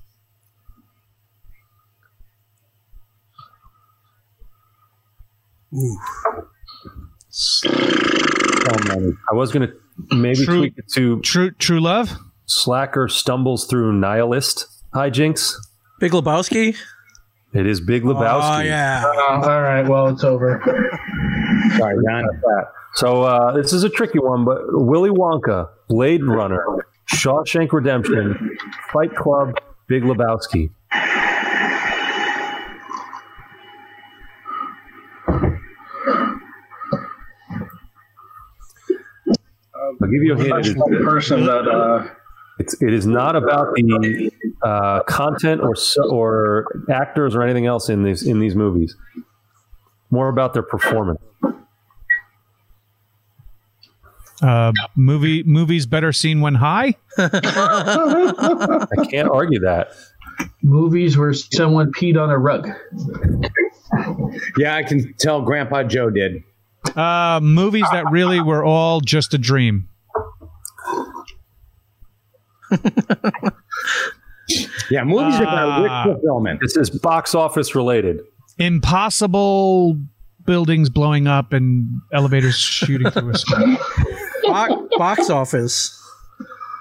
Oh, 7.66 8.78
man. 8.88 9.16
I 9.30 9.34
was 9.34 9.52
going 9.52 9.68
to 9.68 10.16
maybe 10.16 10.44
True- 10.44 10.58
tweak 10.58 10.74
it 10.76 10.84
to 10.94 11.20
True, 11.20 11.50
true 11.52 11.80
love. 11.80 12.12
Slacker 12.46 13.08
stumbles 13.08 13.66
through 13.66 13.92
nihilist 13.92 14.66
hijinks. 14.94 15.54
Big 15.98 16.12
Lebowski. 16.12 16.76
It 17.52 17.66
is 17.66 17.80
Big 17.80 18.02
Lebowski. 18.02 18.58
Oh 18.58 18.60
yeah. 18.60 19.04
Uh, 19.04 19.40
all 19.42 19.62
right. 19.62 19.88
Well, 19.88 20.08
it's 20.08 20.22
over. 20.22 20.60
Sorry, 21.76 21.96
John. 22.04 22.24
So 22.94 23.22
uh, 23.22 23.52
this 23.52 23.72
is 23.72 23.84
a 23.84 23.88
tricky 23.88 24.18
one, 24.18 24.44
but 24.44 24.60
Willy 24.68 25.10
Wonka, 25.10 25.68
Blade 25.88 26.24
Runner, 26.24 26.64
Shawshank 27.12 27.72
Redemption, 27.72 28.56
Fight 28.92 29.14
Club, 29.14 29.54
Big 29.88 30.02
Lebowski. 30.02 30.70
I'll 40.00 40.08
give 40.08 40.22
you 40.22 40.34
a 40.34 40.36
hint. 40.36 40.48
It 40.48 40.54
That's 40.54 40.68
is, 40.68 40.76
one 40.76 41.04
person 41.04 41.44
that 41.46 41.66
uh, 41.68 42.06
it's, 42.58 42.80
it 42.82 42.92
is 42.92 43.06
not 43.06 43.36
about 43.36 43.74
the 43.74 44.32
uh, 44.62 45.02
content 45.04 45.60
or 45.60 45.74
or 46.10 46.84
actors 46.90 47.34
or 47.34 47.42
anything 47.42 47.66
else 47.66 47.88
in 47.88 48.02
these 48.02 48.26
in 48.26 48.40
these 48.40 48.54
movies. 48.54 48.96
More 50.10 50.28
about 50.28 50.54
their 50.54 50.62
performance. 50.62 51.20
Uh, 54.40 54.72
movie 54.96 55.42
movies 55.42 55.86
better 55.86 56.12
seen 56.12 56.40
when 56.40 56.54
high. 56.54 56.94
I 57.18 58.86
can't 59.10 59.28
argue 59.28 59.60
that. 59.60 59.92
Movies 60.62 61.18
where 61.18 61.32
someone 61.32 61.92
peed 61.92 62.20
on 62.20 62.30
a 62.30 62.38
rug. 62.38 62.68
Yeah, 64.56 64.76
I 64.76 64.82
can 64.84 65.14
tell 65.14 65.42
Grandpa 65.42 65.82
Joe 65.84 66.10
did. 66.10 66.42
Uh, 66.94 67.40
movies 67.42 67.86
that 67.92 68.04
really 68.10 68.40
were 68.40 68.64
all 68.64 69.00
just 69.00 69.34
a 69.34 69.38
dream. 69.38 69.88
Yeah, 74.90 75.04
movies 75.04 75.36
about 75.38 75.68
Ah. 75.68 75.82
wish 76.06 76.14
fulfillment. 76.14 76.60
This 76.62 76.74
is 76.78 76.88
box 76.88 77.34
office 77.34 77.74
related. 77.74 78.20
Impossible 78.58 79.98
buildings 80.46 80.88
blowing 80.88 81.26
up 81.26 81.52
and 81.52 81.86
elevators 82.14 82.56
shooting 82.56 83.10
through 83.10 83.28
a 83.30 83.34
sky. 83.38 83.76
Bo- 84.44 84.88
box 84.96 85.28
office. 85.28 85.94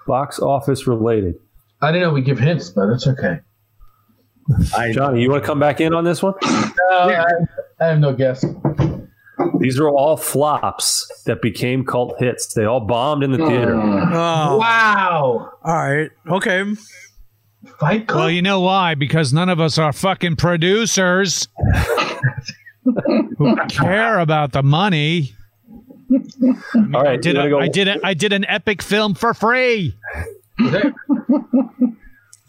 Box 0.08 0.40
office 0.40 0.88
related. 0.88 1.36
I 1.82 1.92
didn't 1.92 2.08
know 2.08 2.14
we 2.14 2.22
give 2.22 2.40
hints, 2.40 2.70
but 2.70 2.88
it's 2.92 3.06
okay. 3.06 3.40
I, 4.78 4.94
Johnny, 4.94 5.22
you 5.22 5.30
want 5.30 5.44
to 5.44 5.48
come 5.48 5.60
back 5.60 5.82
in 5.82 5.94
on 5.94 6.06
this 6.06 6.24
one? 6.24 6.34
No, 6.42 6.70
I, 6.90 7.26
I 7.82 7.86
have 7.88 8.00
no 8.00 8.14
guess. 8.14 8.46
These 9.60 9.80
are 9.80 9.90
all 9.90 10.18
flops 10.18 11.10
that 11.26 11.42
became 11.42 11.86
cult 11.86 12.16
hits. 12.20 12.54
They 12.54 12.66
all 12.66 12.80
bombed 12.82 13.24
in 13.24 13.32
the 13.32 13.38
theater. 13.38 13.76
Oh. 13.76 14.10
oh, 14.14 14.58
Wow. 14.58 15.52
all 15.64 15.74
right. 15.76 16.10
Okay. 16.30 16.64
Fight 17.80 18.08
Club. 18.08 18.20
Well, 18.22 18.30
you 18.32 18.42
know 18.42 18.62
why? 18.62 18.96
Because 18.96 19.34
none 19.34 19.50
of 19.50 19.60
us 19.60 19.78
are 19.78 19.92
fucking 19.92 20.36
producers 20.38 21.48
who 23.38 23.58
care 23.68 24.20
about 24.20 24.52
the 24.54 24.64
money. 24.64 25.34
All 26.76 27.04
right, 27.04 27.08
I 27.08 27.18
did. 27.18 27.36
you 27.36 27.42
A, 27.42 27.50
go- 27.50 27.60
I 27.60 27.68
did. 27.68 27.88
A, 27.90 27.98
I 28.06 28.14
did 28.14 28.32
an 28.32 28.46
epic 28.46 28.82
film 28.82 29.14
for 29.16 29.34
free. 29.34 29.94
Do 30.60 30.94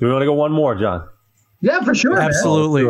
we 0.06 0.11
want 0.12 0.22
to 0.22 0.26
go 0.26 0.34
one 0.34 0.52
more, 0.52 0.76
John? 0.76 1.09
yeah, 1.61 1.80
for 1.82 1.94
sure. 1.94 2.14
man. 2.14 2.28
Absolutely. 2.28 2.88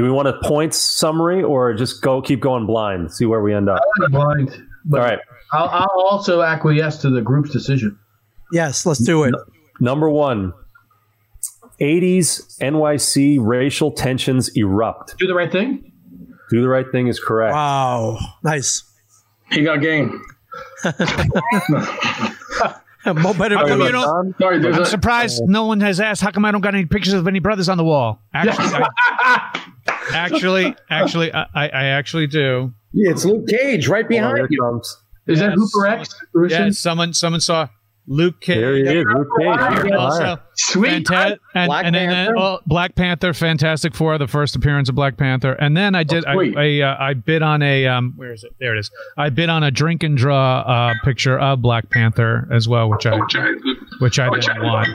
Do 0.00 0.04
we 0.04 0.10
want 0.10 0.28
a 0.28 0.40
points 0.44 0.78
summary 0.78 1.42
or 1.42 1.74
just 1.74 2.00
go 2.00 2.22
keep 2.22 2.40
going 2.40 2.64
blind, 2.64 3.12
see 3.12 3.26
where 3.26 3.42
we 3.42 3.52
end 3.52 3.68
up? 3.68 3.82
I'm 4.02 4.12
blind. 4.12 4.48
All 4.94 4.98
right. 4.98 5.18
I'll, 5.52 5.68
I'll 5.68 6.06
also 6.08 6.40
acquiesce 6.40 6.96
to 7.02 7.10
the 7.10 7.20
group's 7.20 7.50
decision. 7.50 7.98
Yes, 8.50 8.86
let's 8.86 9.04
do 9.04 9.24
it. 9.24 9.34
Number 9.78 10.08
one 10.08 10.54
80s 11.82 12.58
NYC 12.62 13.36
racial 13.42 13.90
tensions 13.92 14.48
erupt. 14.56 15.18
Do 15.18 15.26
the 15.26 15.34
right 15.34 15.52
thing. 15.52 15.92
Do 16.48 16.62
the 16.62 16.68
right 16.70 16.90
thing 16.90 17.08
is 17.08 17.20
correct. 17.20 17.52
Wow. 17.52 18.16
Nice. 18.42 18.82
he 19.52 19.62
got 19.64 19.82
game. 19.82 20.24
Mo 23.06 23.34
better. 23.34 23.56
How 23.56 23.66
come 23.66 23.78
than- 23.78 23.86
you 23.86 23.92
don't- 23.92 24.04
John? 24.04 24.34
Sorry, 24.38 24.58
there's 24.60 24.76
I'm 24.76 24.82
a, 24.82 24.86
surprised 24.86 25.42
no 25.46 25.66
one 25.66 25.80
has 25.80 26.00
asked. 26.00 26.22
How 26.22 26.30
come 26.30 26.44
I 26.46 26.52
don't 26.52 26.60
got 26.60 26.74
any 26.74 26.86
pictures 26.86 27.12
of 27.14 27.26
any 27.28 27.38
brothers 27.38 27.68
on 27.68 27.76
the 27.76 27.84
wall? 27.84 28.20
Actually, 28.32 28.66
I, 28.66 29.66
actually, 30.14 30.74
actually, 30.90 31.32
I, 31.32 31.42
I 31.54 31.68
I 31.68 31.84
actually 31.86 32.26
do. 32.26 32.72
Yeah, 32.92 33.10
it's 33.10 33.24
Luke 33.24 33.46
Cage 33.48 33.88
right 33.88 34.04
Oh, 34.04 34.08
behind 34.08 34.36
here 34.36 34.44
it 34.46 34.50
you. 34.50 34.60
comes. 34.62 34.96
Is 35.26 35.38
that 35.40 35.50
Yes. 35.50 35.58
Hooper 35.58 35.86
X? 35.86 36.14
Rusin? 36.34 36.50
Yeah, 36.50 36.70
someone 36.70 37.12
someone 37.14 37.40
saw 37.40 37.68
Luke 38.08 38.40
Cage. 38.40 38.56
There 38.58 38.74
he 38.74 38.82
is, 38.82 39.04
Luke 39.06 39.28
Cage. 39.38 39.92
Also, 39.92 40.38
Sweet. 40.56 41.06
Fanta- 41.06 41.36
and, 41.54 41.68
Black 41.68 41.84
and 41.84 41.94
then 41.94 42.08
Panther? 42.08 42.36
uh, 42.36 42.40
oh, 42.42 42.58
Black 42.66 42.94
Panther, 42.96 43.32
Fantastic 43.32 43.94
Four, 43.94 44.18
the 44.18 44.26
first 44.26 44.56
appearance 44.56 44.88
of 44.88 44.96
Black 44.96 45.16
Panther, 45.16 45.52
and 45.52 45.76
then 45.76 45.94
I 45.94 46.02
did. 46.02 46.24
I. 46.26 46.32
I, 46.56 46.80
uh, 46.80 46.96
I 46.98 47.14
bid 47.14 47.42
on 47.42 47.62
a 47.62 47.86
um, 47.86 48.14
where 48.16 48.32
is 48.32 48.42
it? 48.42 48.52
There 48.58 48.74
it 48.74 48.80
is. 48.80 48.90
I 49.16 49.28
bid 49.28 49.48
on 49.50 49.62
a 49.62 49.70
drink 49.70 50.02
and 50.02 50.16
draw 50.16 50.60
uh, 50.62 50.94
picture 51.04 51.38
of 51.38 51.62
Black 51.62 51.90
Panther 51.90 52.48
as 52.50 52.66
well, 52.66 52.90
which 52.90 53.06
I 53.06 53.16
which 54.00 54.18
I 54.18 54.28
didn't 54.30 54.62
want. 54.62 54.88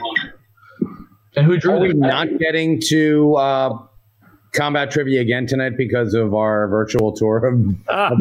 And 1.36 1.44
who 1.46 1.52
Are 1.52 1.58
drew 1.58 1.78
we 1.80 1.92
not 1.94 2.28
getting 2.38 2.80
to 2.88 3.34
uh, 3.36 3.78
combat 4.56 4.90
trivia 4.90 5.20
again 5.20 5.46
tonight 5.46 5.76
because 5.76 6.14
of 6.14 6.34
our 6.34 6.66
virtual 6.68 7.12
tour 7.12 7.46
of, 7.46 7.88
of? 7.88 8.18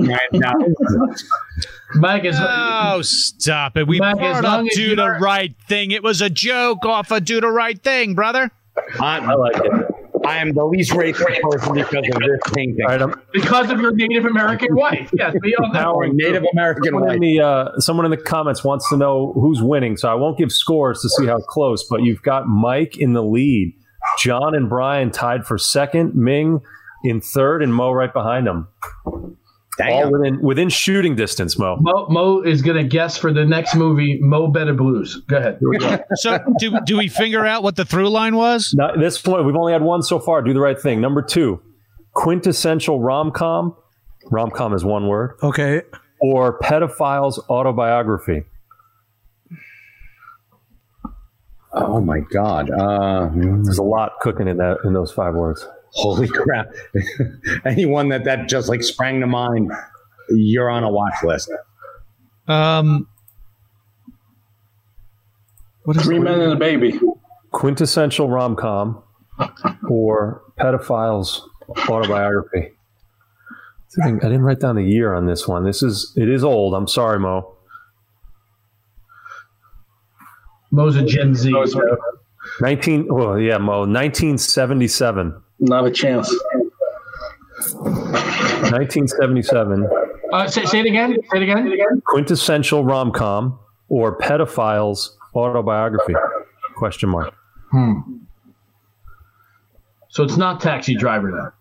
Mike 1.96 2.26
is. 2.26 2.36
Oh, 2.40 3.02
stop 3.04 3.78
it! 3.78 3.88
We 3.88 4.00
Mike, 4.00 4.18
brought 4.18 4.38
as 4.38 4.46
up 4.46 4.66
as 4.66 4.76
do 4.76 4.96
the 4.96 5.04
are- 5.04 5.20
right 5.20 5.56
thing. 5.68 5.92
It 5.92 6.04
was 6.04 6.22
a 6.22 6.30
joke 6.30 6.86
off 6.86 7.12
of 7.12 7.26
do 7.26 7.40
the 7.42 7.50
right 7.50 7.82
thing, 7.82 8.16
brother. 8.16 8.52
I 9.00 9.34
like 9.34 9.56
it. 9.58 9.72
I 10.26 10.38
am 10.38 10.54
the 10.54 10.66
least 10.66 10.92
racist 10.92 11.40
person 11.42 11.76
because 11.76 12.08
of 12.12 12.20
this 12.20 12.54
painting. 12.54 12.80
All 12.82 12.88
right, 12.90 13.02
I'm, 13.02 13.22
because 13.32 13.70
of 13.70 13.80
your 13.80 13.94
Native 13.94 14.26
American 14.26 14.76
wife. 14.76 15.12
Yes, 15.14 15.36
we 15.42 15.56
all 15.56 15.68
know. 15.72 15.80
Powering 15.80 16.16
Native 16.16 16.44
American 16.52 16.84
Someone 16.86 17.12
in 17.12 17.20
the 17.20 17.40
uh, 17.42 17.80
someone 17.80 18.06
in 18.06 18.12
the 18.12 18.18
comments 18.18 18.64
wants 18.64 18.90
to 18.90 18.98
know 18.98 19.34
who's 19.34 19.62
winning, 19.62 19.98
so 19.98 20.10
I 20.10 20.16
won't 20.16 20.38
give 20.38 20.52
scores 20.52 21.02
to 21.02 21.10
see 21.10 21.28
how 21.28 21.40
close. 21.40 21.84
But 21.88 22.02
you've 22.04 22.24
got 22.24 22.48
Mike 22.48 22.98
in 22.98 23.14
the 23.14 23.24
lead, 23.24 23.76
John 24.20 24.56
and 24.56 24.70
Brian 24.70 25.12
tied 25.12 25.46
for 25.46 25.58
second, 25.58 26.16
Ming 26.16 26.62
in 27.04 27.22
third, 27.22 27.62
and 27.64 27.74
Mo 27.74 27.92
right 27.92 28.12
behind 28.14 28.48
them, 28.48 28.68
all 29.84 30.12
within 30.12 30.42
within 30.42 30.70
shooting 30.70 31.16
distance. 31.16 31.60
Mo, 31.60 31.78
Mo, 31.80 32.08
Mo 32.10 32.42
is 32.42 32.62
going 32.62 32.78
to 32.78 32.84
guess 32.88 33.18
for 33.18 33.34
the 33.34 33.46
next 33.46 33.76
movie, 33.76 34.18
Mo 34.22 34.48
Better 34.48 34.74
Blues. 34.74 35.22
Go 35.28 35.38
ahead. 35.38 35.60
So 36.16 36.40
do 36.60 36.80
do 36.86 36.98
we 36.98 37.08
figure 37.10 37.46
out 37.46 37.62
what 37.64 37.76
the 37.76 37.86
through 37.86 38.10
line 38.10 38.36
was? 38.36 38.74
Now, 38.78 38.94
at 38.94 39.00
this 39.00 39.22
point, 39.22 39.46
we've 39.46 39.56
only 39.56 39.74
had 39.74 39.82
one 39.82 40.02
so 40.02 40.20
far. 40.20 40.42
Do 40.42 40.54
the 40.54 40.60
right 40.62 40.80
thing. 40.80 41.02
Number 41.02 41.22
two, 41.22 41.62
quintessential 42.14 43.00
rom 43.02 43.32
com. 43.32 43.76
Rom 44.32 44.50
com 44.50 44.74
is 44.74 44.84
one 44.84 45.08
word, 45.08 45.38
Okay. 45.44 45.82
or 46.20 46.58
pedophile's 46.60 47.38
autobiography. 47.50 48.44
Oh 51.76 52.00
my 52.02 52.20
God! 52.22 52.70
Uh, 52.72 53.30
There's 53.34 53.78
a 53.78 53.84
lot 53.84 54.14
cooking 54.22 54.48
in 54.48 54.58
that 54.58 54.78
in 54.86 54.94
those 54.94 55.12
five 55.12 55.34
words. 55.34 55.68
holy 55.92 56.28
crap! 56.28 56.68
Anyone 57.66 58.10
that 58.10 58.24
that 58.24 58.48
just 58.48 58.70
like 58.70 58.82
sprang 58.84 59.20
to 59.20 59.28
mind, 59.28 59.72
you're 60.30 60.70
on 60.70 60.84
a 60.84 60.90
watch 60.90 61.16
list. 61.24 61.52
Um, 62.48 63.08
what 65.84 65.98
is 65.98 66.04
Three 66.04 66.20
men 66.20 66.40
and 66.40 66.54
a 66.54 66.56
baby. 66.56 67.00
Quintessential 67.52 68.30
rom 68.30 68.56
com 68.56 69.04
or 69.90 70.42
pedophile's 70.58 71.48
autobiography. 71.90 72.72
I 74.02 74.06
didn't 74.08 74.24
I 74.24 74.28
didn't 74.28 74.44
write 74.44 74.60
down 74.60 74.76
the 74.76 74.84
year 74.84 75.14
on 75.14 75.26
this 75.26 75.48
one. 75.48 75.64
This 75.64 75.82
is 75.84 76.14
it 76.16 76.30
is 76.30 76.44
old. 76.44 76.74
I'm 76.74 76.88
sorry, 76.88 77.20
Mo. 77.20 77.55
Mo's 80.76 80.96
a 80.98 81.04
Gen 81.04 81.34
Z. 81.34 81.52
Oh, 81.56 81.64
it's- 81.64 81.98
19 82.62 83.08
well 83.14 83.40
yeah, 83.40 83.58
Mo. 83.58 83.80
1977. 83.88 85.34
Not 85.60 85.88
a 85.88 85.92
chance. 85.92 86.30
1977. 87.74 89.90
Uh, 90.32 90.48
say, 90.48 90.66
say 90.66 90.80
it 90.82 90.86
again. 90.86 91.16
Say 91.32 91.38
it 91.38 91.44
again. 91.44 92.02
Quintessential 92.06 92.84
rom 92.84 93.12
com 93.12 93.58
or 93.88 94.16
pedophile's 94.18 95.18
autobiography? 95.34 96.14
Question 96.76 97.10
mark. 97.10 97.34
Hmm. 97.72 98.00
So 100.10 100.24
it's 100.24 100.38
not 100.38 100.62
Taxi 100.62 100.96
Driver 100.96 101.32
then. 101.32 101.52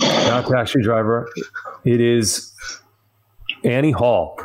Not 0.00 0.46
taxi 0.46 0.80
driver. 0.82 1.28
It 1.84 2.00
is 2.00 2.54
Annie 3.64 3.90
Hall. 3.90 4.38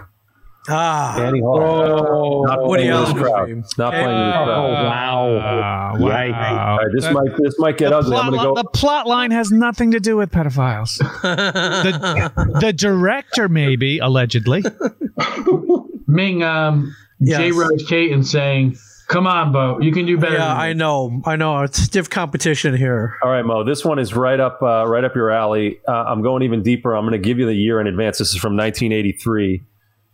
Ah, 0.70 1.20
Annie 1.20 1.40
Hall. 1.42 2.46
Not 2.46 2.68
Woody 2.68 2.84
playing 2.84 3.00
with 3.00 3.14
this 3.14 3.24
crowd. 3.24 3.50
Not 3.78 3.94
playing 3.94 4.08
with 4.08 4.28
this 4.28 4.36
Oh 4.36 4.46
crowd. 4.46 4.86
wow! 4.86 5.36
Uh, 5.38 5.98
Yikes. 5.98 6.32
wow. 6.32 6.72
All 6.72 6.78
right, 6.78 6.88
this 6.94 7.04
That- 7.06 7.14
might 7.14 7.38
this 7.38 7.60
might 7.60 7.78
get 7.78 7.90
the, 7.90 7.98
ugly. 7.98 8.16
I'm 8.18 8.32
gonna 8.32 8.44
go. 8.44 8.54
the 8.56 8.70
plot 8.70 9.08
line 9.08 9.32
has 9.32 9.52
nothing 9.52 9.92
to 9.92 10.00
do 10.00 10.18
with 10.18 10.30
pedophiles. 10.32 10.98
the, 11.24 12.60
the 12.62 12.74
director, 12.74 13.50
maybe 13.50 13.98
allegedly. 14.00 14.64
Ming, 16.08 16.44
um, 16.44 16.96
Yes. 17.24 17.38
J. 17.40 17.52
Rose 17.52 17.86
Caton 17.88 18.24
saying, 18.24 18.78
"Come 19.08 19.28
on, 19.28 19.52
Bo, 19.52 19.80
you 19.80 19.92
can 19.92 20.06
do 20.08 20.18
better." 20.18 20.34
yeah, 20.34 20.48
than 20.48 20.58
I 20.58 20.74
know, 20.74 21.22
I 21.26 21.36
know. 21.36 21.62
It's 21.62 21.78
stiff 21.78 22.10
competition 22.10 22.76
here. 22.76 23.16
All 23.24 23.30
right, 23.30 23.44
Mo. 23.46 23.64
This 23.64 23.86
one 23.86 24.00
is 24.00 24.16
right 24.16 24.40
up 24.40 24.60
uh, 24.64 24.86
right 24.88 25.04
up 25.04 25.16
your 25.16 25.30
alley. 25.30 25.80
Uh, 25.88 25.92
I'm 25.92 26.24
going 26.24 26.42
even 26.42 26.64
deeper. 26.64 26.96
I'm 26.96 27.04
going 27.06 27.20
to 27.20 27.24
give 27.28 27.38
you 27.38 27.46
the 27.46 27.54
year 27.54 27.80
in 27.80 27.86
advance. 27.88 28.18
This 28.18 28.30
is 28.30 28.38
from 28.38 28.58
1983. 28.58 29.62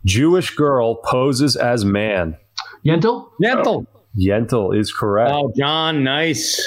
Jewish 0.07 0.55
girl 0.55 0.95
poses 0.95 1.55
as 1.55 1.83
man. 1.85 2.37
Yentl. 2.85 3.29
Yentl. 3.43 3.85
Yentl 4.17 4.75
is 4.77 4.91
correct. 4.91 5.31
Oh, 5.33 5.51
John, 5.55 6.03
nice. 6.03 6.59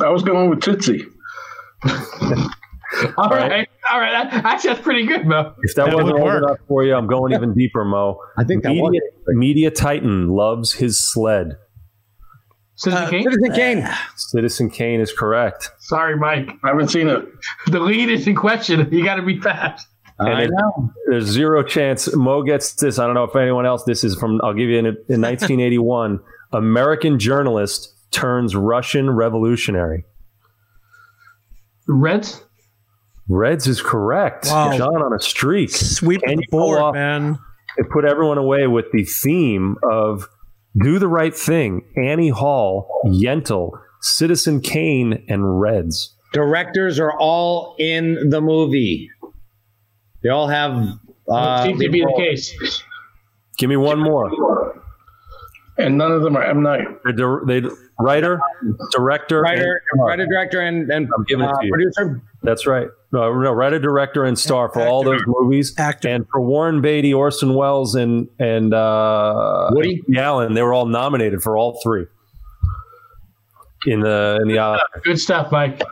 I 0.00 0.08
was 0.10 0.22
going 0.22 0.48
with 0.50 0.60
Tootsie. 0.60 1.02
All 3.18 3.28
right, 3.28 3.68
all 3.90 3.98
right. 3.98 4.30
That- 4.30 4.44
Actually, 4.44 4.70
that's 4.74 4.82
pretty 4.84 5.04
good, 5.06 5.26
Mo. 5.26 5.52
if 5.62 5.74
that, 5.74 5.86
that 5.86 5.94
wasn't 5.96 6.12
would 6.14 6.22
old 6.22 6.44
enough 6.44 6.58
for 6.68 6.84
you, 6.84 6.94
I'm 6.94 7.08
going 7.08 7.32
even 7.32 7.52
deeper, 7.52 7.84
Mo. 7.84 8.20
I 8.38 8.44
think 8.44 8.62
that 8.62 8.68
media, 8.68 8.84
was. 9.26 9.34
media 9.36 9.70
Titan 9.72 10.28
loves 10.28 10.72
his 10.74 10.96
sled. 10.96 11.56
Citizen 12.76 13.04
uh, 13.04 13.10
Kane. 13.10 13.22
Citizen 13.24 13.52
Kane. 13.52 13.78
Uh, 13.82 13.94
Citizen 14.16 14.70
Kane 14.70 15.00
is 15.00 15.12
correct. 15.12 15.70
Sorry, 15.80 16.16
Mike. 16.16 16.50
I 16.62 16.68
haven't 16.68 16.88
seen 16.88 17.08
it. 17.08 17.24
The 17.66 17.80
lead 17.80 18.10
is 18.10 18.28
in 18.28 18.36
question. 18.36 18.88
You 18.92 19.04
got 19.04 19.16
to 19.16 19.22
be 19.22 19.40
fast. 19.40 19.88
I 20.20 20.42
it- 20.44 20.50
know. 20.50 20.90
There's 21.08 21.24
zero 21.26 21.62
chance 21.62 22.14
Mo 22.14 22.42
gets 22.42 22.74
this. 22.74 22.98
I 22.98 23.06
don't 23.06 23.14
know 23.14 23.24
if 23.24 23.34
anyone 23.36 23.66
else. 23.66 23.84
This 23.84 24.04
is 24.04 24.14
from. 24.14 24.40
I'll 24.44 24.54
give 24.54 24.68
you 24.68 24.78
in, 24.78 24.86
in 24.86 24.92
1981. 25.20 26.20
American 26.52 27.18
journalist 27.18 27.92
turns 28.12 28.54
Russian 28.54 29.10
revolutionary. 29.10 30.04
Reds. 31.86 32.42
Reds 33.28 33.66
is 33.66 33.80
correct. 33.82 34.46
Wow. 34.46 34.76
John 34.76 35.02
on 35.02 35.12
a 35.14 35.20
streak. 35.20 35.70
Sweep 35.70 36.22
Can 36.22 36.36
the 36.38 36.46
pull 36.50 36.60
board, 36.68 36.80
off- 36.80 36.94
man. 36.94 37.38
It 37.76 37.90
put 37.90 38.04
everyone 38.04 38.38
away 38.38 38.66
with 38.68 38.86
the 38.92 39.04
theme 39.04 39.76
of 39.90 40.28
"Do 40.80 40.98
the 40.98 41.08
Right 41.08 41.34
Thing." 41.34 41.82
Annie 41.96 42.28
Hall, 42.28 42.88
Yentl, 43.06 43.72
Citizen 44.00 44.60
Kane, 44.60 45.24
and 45.28 45.60
Reds. 45.60 46.14
Directors 46.32 46.98
are 47.00 47.12
all 47.18 47.74
in 47.78 48.28
the 48.30 48.40
movie. 48.40 49.08
They 50.24 50.30
all 50.30 50.48
have. 50.48 50.88
Uh, 51.28 51.62
seems 51.64 51.80
to 51.80 51.88
be 51.90 52.00
the 52.00 52.14
case. 52.16 52.82
Give 53.56 53.70
me 53.70 53.76
one 53.76 54.00
more. 54.00 54.80
And 55.78 55.98
none 55.98 56.12
of 56.12 56.22
them 56.22 56.36
are 56.36 56.42
M. 56.44 56.62
Night. 56.62 56.86
The 57.04 57.12
dir- 57.12 57.42
they 57.46 57.62
writer, 58.00 58.40
director, 58.92 59.40
writer, 59.42 59.82
and- 59.92 60.02
writer, 60.02 60.26
director, 60.26 60.60
and, 60.60 60.90
and 60.90 61.08
I'm 61.16 61.24
giving 61.24 61.44
it 61.44 61.48
uh, 61.50 61.60
to 61.60 61.66
you. 61.66 61.72
producer. 61.72 62.22
That's 62.42 62.66
right. 62.66 62.88
No, 63.12 63.32
no, 63.40 63.52
writer, 63.52 63.78
director, 63.78 64.24
and 64.24 64.38
star 64.38 64.68
for 64.68 64.82
all 64.86 65.02
those 65.04 65.20
movies. 65.26 65.74
Actor. 65.78 66.08
And 66.08 66.26
for 66.28 66.40
Warren 66.40 66.80
Beatty, 66.80 67.12
Orson 67.14 67.54
Welles, 67.54 67.94
and 67.94 68.28
and 68.38 68.72
uh, 68.74 69.70
Woody? 69.72 70.02
Allen, 70.16 70.54
they 70.54 70.62
were 70.62 70.72
all 70.74 70.86
nominated 70.86 71.42
for 71.42 71.56
all 71.56 71.78
three 71.82 72.06
in 73.86 74.00
the 74.00 74.38
in 74.42 74.48
the 74.48 74.58
Oscar. 74.58 75.00
Good 75.04 75.20
stuff, 75.20 75.52
Mike. 75.52 75.82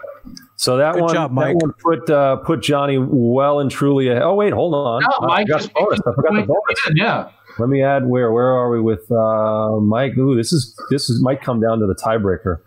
So 0.62 0.76
that 0.76 0.94
Good 0.94 1.02
one, 1.02 1.14
job, 1.14 1.34
that 1.34 1.56
one 1.56 1.72
put 1.72 2.08
uh, 2.08 2.36
put 2.36 2.62
Johnny 2.62 2.96
well 2.96 3.58
and 3.58 3.68
truly. 3.68 4.06
Ahead. 4.06 4.22
Oh 4.22 4.34
wait, 4.34 4.52
hold 4.52 4.76
on. 4.76 5.02
No, 5.02 5.26
I 5.26 5.38
Mike 5.38 5.46
forgot 5.48 5.58
just 5.58 5.74
the 5.74 5.80
bonus. 5.80 6.00
I 6.06 6.14
forgot 6.14 6.34
the 6.34 6.42
bonus. 6.42 6.90
Yeah. 6.94 7.30
Let 7.58 7.68
me 7.68 7.82
add 7.82 8.06
where 8.06 8.30
where 8.30 8.46
are 8.46 8.70
we 8.70 8.80
with 8.80 9.10
uh, 9.10 9.80
Mike? 9.80 10.16
Ooh, 10.16 10.36
this 10.36 10.52
is 10.52 10.78
this 10.88 11.10
is 11.10 11.20
might 11.20 11.42
come 11.42 11.60
down 11.60 11.80
to 11.80 11.86
the 11.88 11.96
tiebreaker. 11.96 12.58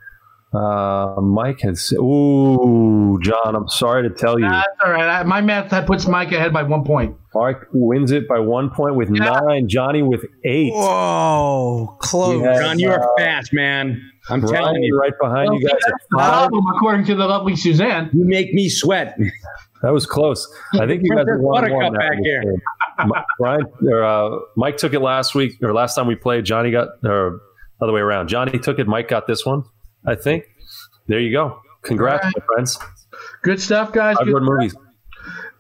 Uh, 0.56 1.20
Mike 1.22 1.60
has 1.62 1.92
ooh, 1.94 3.20
John. 3.22 3.56
I'm 3.56 3.68
sorry 3.68 4.08
to 4.08 4.16
tell 4.16 4.40
you, 4.40 4.48
That's 4.48 4.66
all 4.86 4.92
right. 4.92 5.20
I, 5.20 5.24
my 5.24 5.42
math 5.42 5.72
that 5.72 5.86
puts 5.86 6.08
Mike 6.08 6.32
ahead 6.32 6.54
by 6.54 6.64
one 6.64 6.84
point. 6.86 7.18
Mike 7.34 7.60
wins 7.74 8.12
it 8.12 8.28
by 8.30 8.40
one 8.40 8.70
point 8.70 8.96
with 8.96 9.10
nine. 9.10 9.68
Johnny 9.68 10.02
with 10.02 10.24
eight. 10.46 10.72
Whoa, 10.74 11.98
close. 12.00 12.38
We 12.38 12.44
had, 12.44 12.62
John, 12.62 12.80
you 12.80 12.90
are 12.92 13.04
uh, 13.04 13.08
fast, 13.18 13.52
man. 13.54 14.02
I'm 14.30 14.42
telling 14.42 14.82
you, 14.82 14.98
right 14.98 15.12
behind 15.22 15.50
Well, 15.50 15.60
you 15.60 15.68
guys. 15.68 15.78
that's 15.86 16.04
the 16.10 16.18
problem, 16.18 16.64
according 16.76 17.06
to 17.08 17.16
the 17.16 17.26
lovely 17.26 17.56
Suzanne. 17.56 18.10
you 18.14 18.26
make 18.26 18.54
me 18.54 18.70
sweat. 18.70 19.18
That 19.82 19.92
was 19.94 20.06
close. 20.06 20.48
I 20.74 20.88
think 20.88 21.02
you 21.04 21.14
guys 21.16 21.26
are 21.28 21.38
one 21.40 21.62
Buttercup 21.62 21.78
one 21.92 21.94
back 21.94 22.18
here. 22.24 22.42
M- 22.98 23.12
Brian 23.38 23.66
or 23.88 24.04
uh, 24.04 24.40
Mike 24.56 24.78
took 24.78 24.94
it 24.94 25.02
last 25.02 25.36
week 25.36 25.62
or 25.62 25.74
last 25.74 25.96
time 25.96 26.08
we 26.08 26.16
played. 26.16 26.46
Johnny 26.46 26.72
got 26.72 26.88
or 27.04 27.42
other 27.82 27.92
way 27.92 28.00
around. 28.02 28.30
Johnny 28.30 28.58
took 28.58 28.80
it. 28.80 28.88
Mike 28.88 29.10
got 29.10 29.28
this 29.28 29.46
one. 29.46 29.64
I 30.08 30.16
think. 30.16 30.46
There 31.08 31.20
you 31.20 31.32
go. 31.32 31.60
Congrats, 31.82 32.24
All 32.26 32.30
right. 32.30 32.34
my 32.38 32.46
friends. 32.56 32.80
Good 33.44 33.62
stuff, 33.62 33.92
guys. 33.92 34.18
Five 34.18 34.26
Good 34.26 34.34
good 34.34 34.44
movies. 34.44 34.76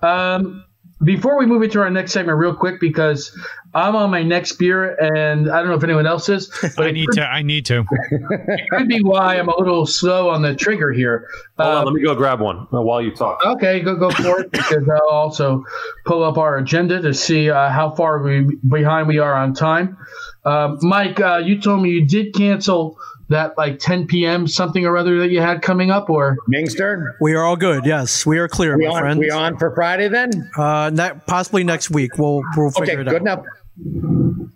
Um, 0.01 0.63
before 1.03 1.37
we 1.37 1.45
move 1.45 1.61
into 1.61 1.79
our 1.81 1.89
next 1.89 2.13
segment, 2.13 2.37
real 2.37 2.55
quick, 2.55 2.79
because 2.79 3.37
I'm 3.73 3.95
on 3.95 4.09
my 4.09 4.23
next 4.23 4.53
beer, 4.53 4.95
and 4.95 5.51
I 5.51 5.57
don't 5.59 5.67
know 5.67 5.75
if 5.75 5.83
anyone 5.83 6.07
else 6.07 6.29
is, 6.29 6.47
but 6.77 6.87
I 6.87 6.91
need 6.91 7.07
could, 7.09 7.15
to. 7.17 7.27
I 7.27 7.41
need 7.41 7.65
to. 7.67 7.83
it 8.11 8.69
could 8.71 8.87
be 8.87 9.01
why 9.03 9.37
I'm 9.37 9.49
a 9.49 9.57
little 9.57 9.85
slow 9.85 10.29
on 10.29 10.41
the 10.41 10.55
trigger 10.55 10.91
here. 10.93 11.27
Hold 11.59 11.69
on, 11.69 11.77
Um, 11.79 11.85
let 11.85 11.93
me 11.93 12.01
go 12.01 12.15
grab 12.15 12.39
one 12.39 12.67
uh, 12.73 12.81
while 12.81 13.01
you 13.01 13.13
talk. 13.13 13.39
Okay, 13.45 13.81
go 13.81 13.95
go 13.95 14.09
for 14.09 14.39
it 14.41 14.51
because 14.51 14.87
I'll 14.89 15.09
also 15.09 15.63
pull 16.05 16.23
up 16.23 16.37
our 16.37 16.57
agenda 16.57 17.01
to 17.01 17.13
see 17.13 17.49
uh, 17.49 17.69
how 17.69 17.91
far 17.91 18.23
we 18.23 18.47
behind 18.67 19.07
we 19.07 19.19
are 19.19 19.33
on 19.35 19.53
time. 19.53 19.97
Um, 20.45 20.77
Mike, 20.81 21.19
uh, 21.19 21.41
you 21.43 21.59
told 21.59 21.81
me 21.81 21.89
you 21.89 22.05
did 22.07 22.33
cancel 22.33 22.97
that 23.29 23.57
like 23.57 23.79
10 23.79 24.07
p.m. 24.07 24.47
something 24.47 24.85
or 24.85 24.97
other 24.97 25.19
that 25.19 25.29
you 25.31 25.41
had 25.41 25.61
coming 25.61 25.89
up, 25.91 26.09
or 26.09 26.37
Mingster, 26.51 27.13
We 27.19 27.33
are 27.33 27.43
all 27.43 27.55
good. 27.55 27.85
Yes, 27.85 28.25
we 28.25 28.37
are 28.37 28.47
clear, 28.47 28.77
we 28.77 28.87
my 28.87 28.93
on, 28.95 29.01
friends. 29.01 29.19
we 29.19 29.29
on 29.31 29.57
for 29.57 29.73
Friday 29.73 30.07
then? 30.09 30.49
Uh, 30.57 30.91
ne- 30.93 31.19
possibly 31.25 31.63
next 31.63 31.89
week. 31.89 32.17
We'll 32.17 32.41
we'll 32.55 32.71
figure 32.71 33.01
it 33.01 33.07
out 33.07 33.15
Okay, 33.15 33.17
it 33.17 33.19
good 33.23 33.27
out. 33.27 33.45
enough. 33.83 34.49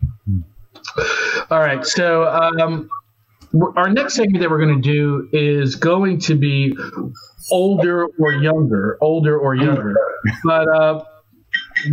all 1.50 1.60
right. 1.60 1.86
So 1.86 2.26
um, 2.26 2.90
our 3.76 3.90
next 3.90 4.16
segment 4.16 4.42
that 4.42 4.50
we're 4.50 4.64
going 4.64 4.82
to 4.82 4.88
do 4.88 5.28
is 5.34 5.76
going 5.76 6.20
to 6.22 6.36
be 6.36 6.78
older 7.52 8.06
or 8.20 8.32
younger, 8.34 8.98
older 9.02 9.38
or 9.38 9.56
younger. 9.56 9.96
But 10.44 10.68
uh, 10.68 11.04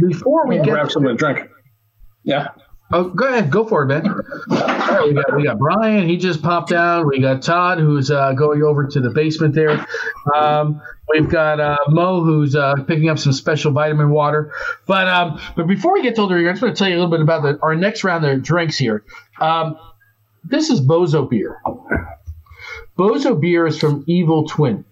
before 0.07 0.47
we 0.47 0.59
We 0.59 0.65
get 0.65 0.73
grab 0.73 0.91
something 0.91 1.11
to 1.11 1.17
drink. 1.17 1.49
Yeah. 2.25 2.49
Oh, 2.93 3.09
go 3.09 3.27
ahead, 3.27 3.51
go 3.51 3.67
for 3.67 3.83
it, 3.83 3.87
man. 3.87 4.05
We 4.49 5.15
got 5.15 5.37
we 5.37 5.45
got 5.45 5.59
Brian. 5.59 6.09
He 6.09 6.17
just 6.17 6.41
popped 6.41 6.71
out. 6.71 7.07
We 7.07 7.21
got 7.21 7.43
Todd, 7.43 7.79
who's 7.79 8.11
uh, 8.13 8.33
going 8.33 8.63
over 8.63 8.87
to 8.87 9.01
the 9.01 9.11
basement 9.11 9.55
there. 9.55 9.85
Um, 10.33 10.81
we've 11.13 11.29
got 11.29 11.59
uh, 11.59 11.77
Mo, 11.89 12.23
who's 12.23 12.55
uh, 12.55 12.75
picking 12.87 13.09
up 13.09 13.19
some 13.19 13.33
special 13.33 13.73
vitamin 13.73 14.11
water. 14.11 14.53
But 14.87 15.09
um, 15.09 15.41
but 15.57 15.67
before 15.67 15.95
we 15.95 16.03
get 16.03 16.15
to 16.15 16.21
older, 16.23 16.39
I 16.39 16.53
just 16.53 16.63
want 16.63 16.77
to 16.77 16.79
tell 16.79 16.89
you 16.89 16.95
a 16.95 17.01
little 17.01 17.11
bit 17.11 17.21
about 17.21 17.43
the, 17.43 17.59
our 17.61 17.75
next 17.75 18.05
round 18.05 18.25
of 18.25 18.43
drinks 18.43 18.79
here. 18.79 19.03
Um, 19.41 19.77
this 20.45 20.71
is 20.71 20.81
Bozo 20.81 21.29
beer. 21.29 21.61
Bozo 22.97 23.41
beer 23.41 23.67
is 23.67 23.79
from 23.79 24.05
Evil 24.07 24.47
Twin. 24.47 24.85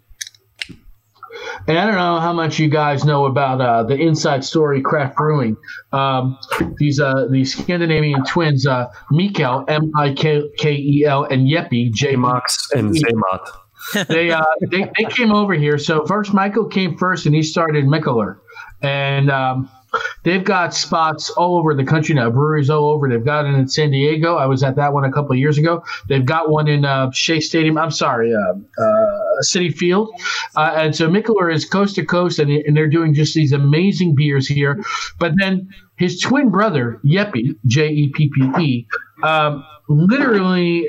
And 1.67 1.79
I 1.79 1.87
don't 1.87 1.97
know 1.97 2.21
how 2.21 2.33
much 2.33 2.59
you 2.59 2.69
guys 2.69 3.05
know 3.05 3.27
about 3.27 3.61
uh, 3.61 3.83
the 3.85 3.95
inside 3.95 4.45
story 4.45 4.83
craft 4.83 5.17
brewing. 5.17 5.57
Um, 5.93 6.39
these 6.79 7.01
uh, 7.01 7.27
these 7.31 7.57
Scandinavian 7.57 8.25
twins, 8.25 8.67
uh, 8.67 8.89
Mikkel 9.13 9.69
M 9.69 9.91
I 9.97 10.13
K 10.13 10.43
K 10.59 10.73
E 10.73 11.05
L 11.07 11.25
and 11.25 11.47
Jeppe 11.49 11.93
J 11.93 12.17
Max 12.17 12.71
and 12.73 12.93
Zaymat. 12.95 13.49
they, 14.09 14.31
uh, 14.31 14.43
they 14.71 14.91
they 14.99 15.05
came 15.11 15.33
over 15.33 15.55
here. 15.55 15.79
So 15.79 16.07
first, 16.07 16.33
Michael 16.33 16.67
came 16.67 16.97
first, 16.97 17.27
and 17.27 17.35
he 17.35 17.43
started 17.43 17.85
Mikkeller, 17.85 18.39
and 18.83 19.31
um, 19.31 19.71
they've 20.23 20.45
got 20.45 20.75
spots 20.75 21.31
all 21.31 21.57
over 21.57 21.75
the 21.75 21.85
country 21.85 22.15
now. 22.15 22.31
Breweries 22.31 22.71
all 22.71 22.91
over. 22.91 23.09
They've 23.09 23.25
got 23.25 23.45
it 23.45 23.55
in 23.55 23.69
San 23.69 23.91
Diego. 23.91 24.37
I 24.37 24.47
was 24.47 24.63
at 24.63 24.77
that 24.77 24.93
one 24.93 25.05
a 25.05 25.13
couple 25.13 25.35
years 25.35 25.59
ago. 25.59 25.85
They've 26.09 26.25
got 26.25 26.51
one 26.51 26.69
in 26.69 26.85
uh, 26.85 27.11
Shea 27.13 27.41
Stadium. 27.41 27.79
I'm 27.79 27.91
sorry, 27.91 28.33
uh, 28.35 28.83
uh, 28.83 29.43
Citi 29.43 29.75
Field. 29.75 30.11
Uh, 30.57 30.73
and 30.77 30.97
so 30.97 31.09
Mikkeller 31.09 31.53
is 31.53 31.65
coast 31.65 31.95
to 31.97 32.05
coast, 32.05 32.39
and, 32.39 32.51
and 32.51 32.77
they're 32.77 32.89
doing 32.89 33.15
just 33.15 33.35
these 33.35 33.53
amazing 33.53 34.15
beers 34.15 34.47
here. 34.47 34.83
But 35.19 35.33
then 35.39 35.69
his 35.97 36.21
twin 36.21 36.51
brother 36.51 37.01
Jeppe 37.05 37.57
J 37.67 37.89
E 37.89 38.13
P 38.15 38.31
P 38.35 38.63
E 38.63 38.87
um, 39.23 39.65
literally 39.89 40.89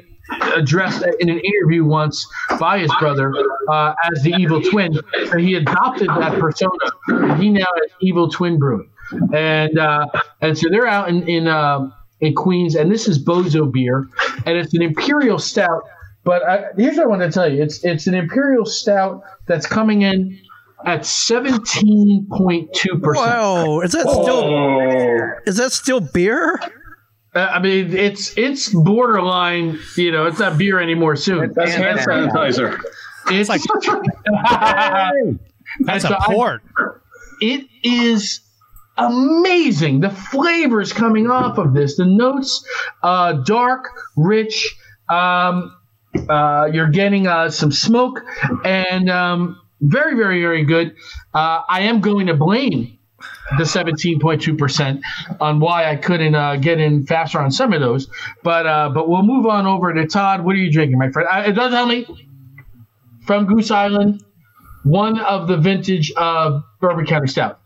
addressed 0.56 1.04
in 1.20 1.30
an 1.30 1.40
interview 1.40 1.86
once 1.86 2.28
by 2.60 2.80
his 2.80 2.92
brother 3.00 3.32
uh, 3.70 3.94
as 4.12 4.24
the 4.24 4.34
evil 4.40 4.60
twin. 4.60 4.98
And 5.32 5.40
he 5.40 5.54
adopted 5.54 6.08
that 6.08 6.40
persona. 6.40 7.38
He 7.38 7.52
now 7.52 7.68
has 7.76 7.92
evil 8.02 8.28
twin 8.30 8.58
brewing, 8.58 8.90
and 9.34 9.78
uh, 9.78 10.06
and 10.42 10.58
so 10.58 10.70
they're 10.70 10.88
out 10.88 11.10
in 11.10 11.28
in, 11.28 11.48
uh, 11.48 11.90
in 12.22 12.34
Queens, 12.34 12.76
and 12.76 12.92
this 12.92 13.08
is 13.08 13.24
Bozo 13.24 13.72
beer, 13.72 14.08
and 14.46 14.58
it's 14.58 14.74
an 14.74 14.82
imperial 14.82 15.40
stout. 15.40 15.84
But 16.24 16.44
I, 16.44 16.66
here's 16.78 16.98
what 16.98 17.04
I 17.06 17.08
want 17.08 17.22
to 17.22 17.32
tell 17.32 17.52
you: 17.52 17.62
it's 17.62 17.84
it's 17.84 18.08
an 18.08 18.16
imperial 18.16 18.66
stout 18.66 19.22
that's 19.48 19.66
coming 19.68 20.02
in 20.02 20.40
at 20.86 21.06
seventeen 21.06 22.28
point 22.32 22.74
two 22.74 22.98
percent. 23.00 23.28
Wow, 23.28 23.80
is 23.82 23.92
that 23.92 24.02
still 24.10 24.44
Oh, 24.44 25.32
is 25.46 25.58
that 25.58 25.72
still 25.72 26.00
beer? 26.00 26.60
Uh, 27.36 27.50
I 27.54 27.60
mean, 27.60 27.94
it's 27.94 28.36
it's 28.38 28.70
borderline. 28.70 29.78
You 29.98 30.12
know, 30.12 30.26
it's 30.26 30.40
not 30.40 30.58
beer 30.58 30.80
anymore. 30.80 31.16
Soon, 31.16 31.52
that's 31.54 31.74
hand 31.74 32.00
sanitizer. 32.00 32.80
It's, 33.28 33.50
like- 33.50 33.62
That's 35.80 36.04
a 36.06 36.10
a 36.10 36.18
I- 36.20 36.26
port. 36.34 36.62
it 37.42 37.66
is 37.84 38.40
amazing. 38.98 40.00
The 40.00 40.10
flavors 40.10 40.94
coming 40.94 41.30
off 41.30 41.58
of 41.58 41.74
this, 41.74 41.98
the 41.98 42.06
notes, 42.06 42.66
uh, 43.04 43.34
dark, 43.34 43.90
rich. 44.16 44.76
Um, 45.10 45.76
uh, 46.30 46.70
you're 46.72 46.90
getting 46.90 47.28
uh, 47.28 47.50
some 47.50 47.72
smoke 47.72 48.22
and 48.64 49.10
um, 49.10 49.60
very, 49.82 50.16
very, 50.16 50.42
very 50.42 50.64
good. 50.64 50.96
Uh, 51.34 51.62
I 51.68 51.82
am 51.82 52.00
going 52.00 52.28
to 52.28 52.34
blame 52.34 52.98
the 53.58 53.64
17.2% 53.64 55.02
on 55.40 55.60
why 55.60 55.90
I 55.90 55.96
couldn't 55.96 56.36
uh, 56.36 56.56
get 56.58 56.80
in 56.80 57.06
faster 57.06 57.40
on 57.40 57.52
some 57.52 57.74
of 57.74 57.82
those. 57.82 58.08
But 58.44 58.66
uh, 58.66 58.90
but 58.90 59.08
we'll 59.10 59.24
move 59.24 59.46
on 59.46 59.68
over 59.68 59.94
to 59.94 60.08
Todd. 60.08 60.44
What 60.44 60.56
are 60.56 60.60
you 60.60 60.72
drinking, 60.72 60.98
my 60.98 61.12
friend? 61.12 61.28
It 61.48 61.54
does 61.54 61.72
tell 61.72 61.86
me 61.86 62.08
from 63.26 63.46
Goose 63.46 63.72
Island, 63.72 64.24
one 64.84 65.20
of 65.20 65.48
the 65.48 65.58
vintage 65.58 66.12
uh, 66.16 66.62
Bourbon 66.80 67.06
County 67.06 67.28
Stout. 67.28 67.60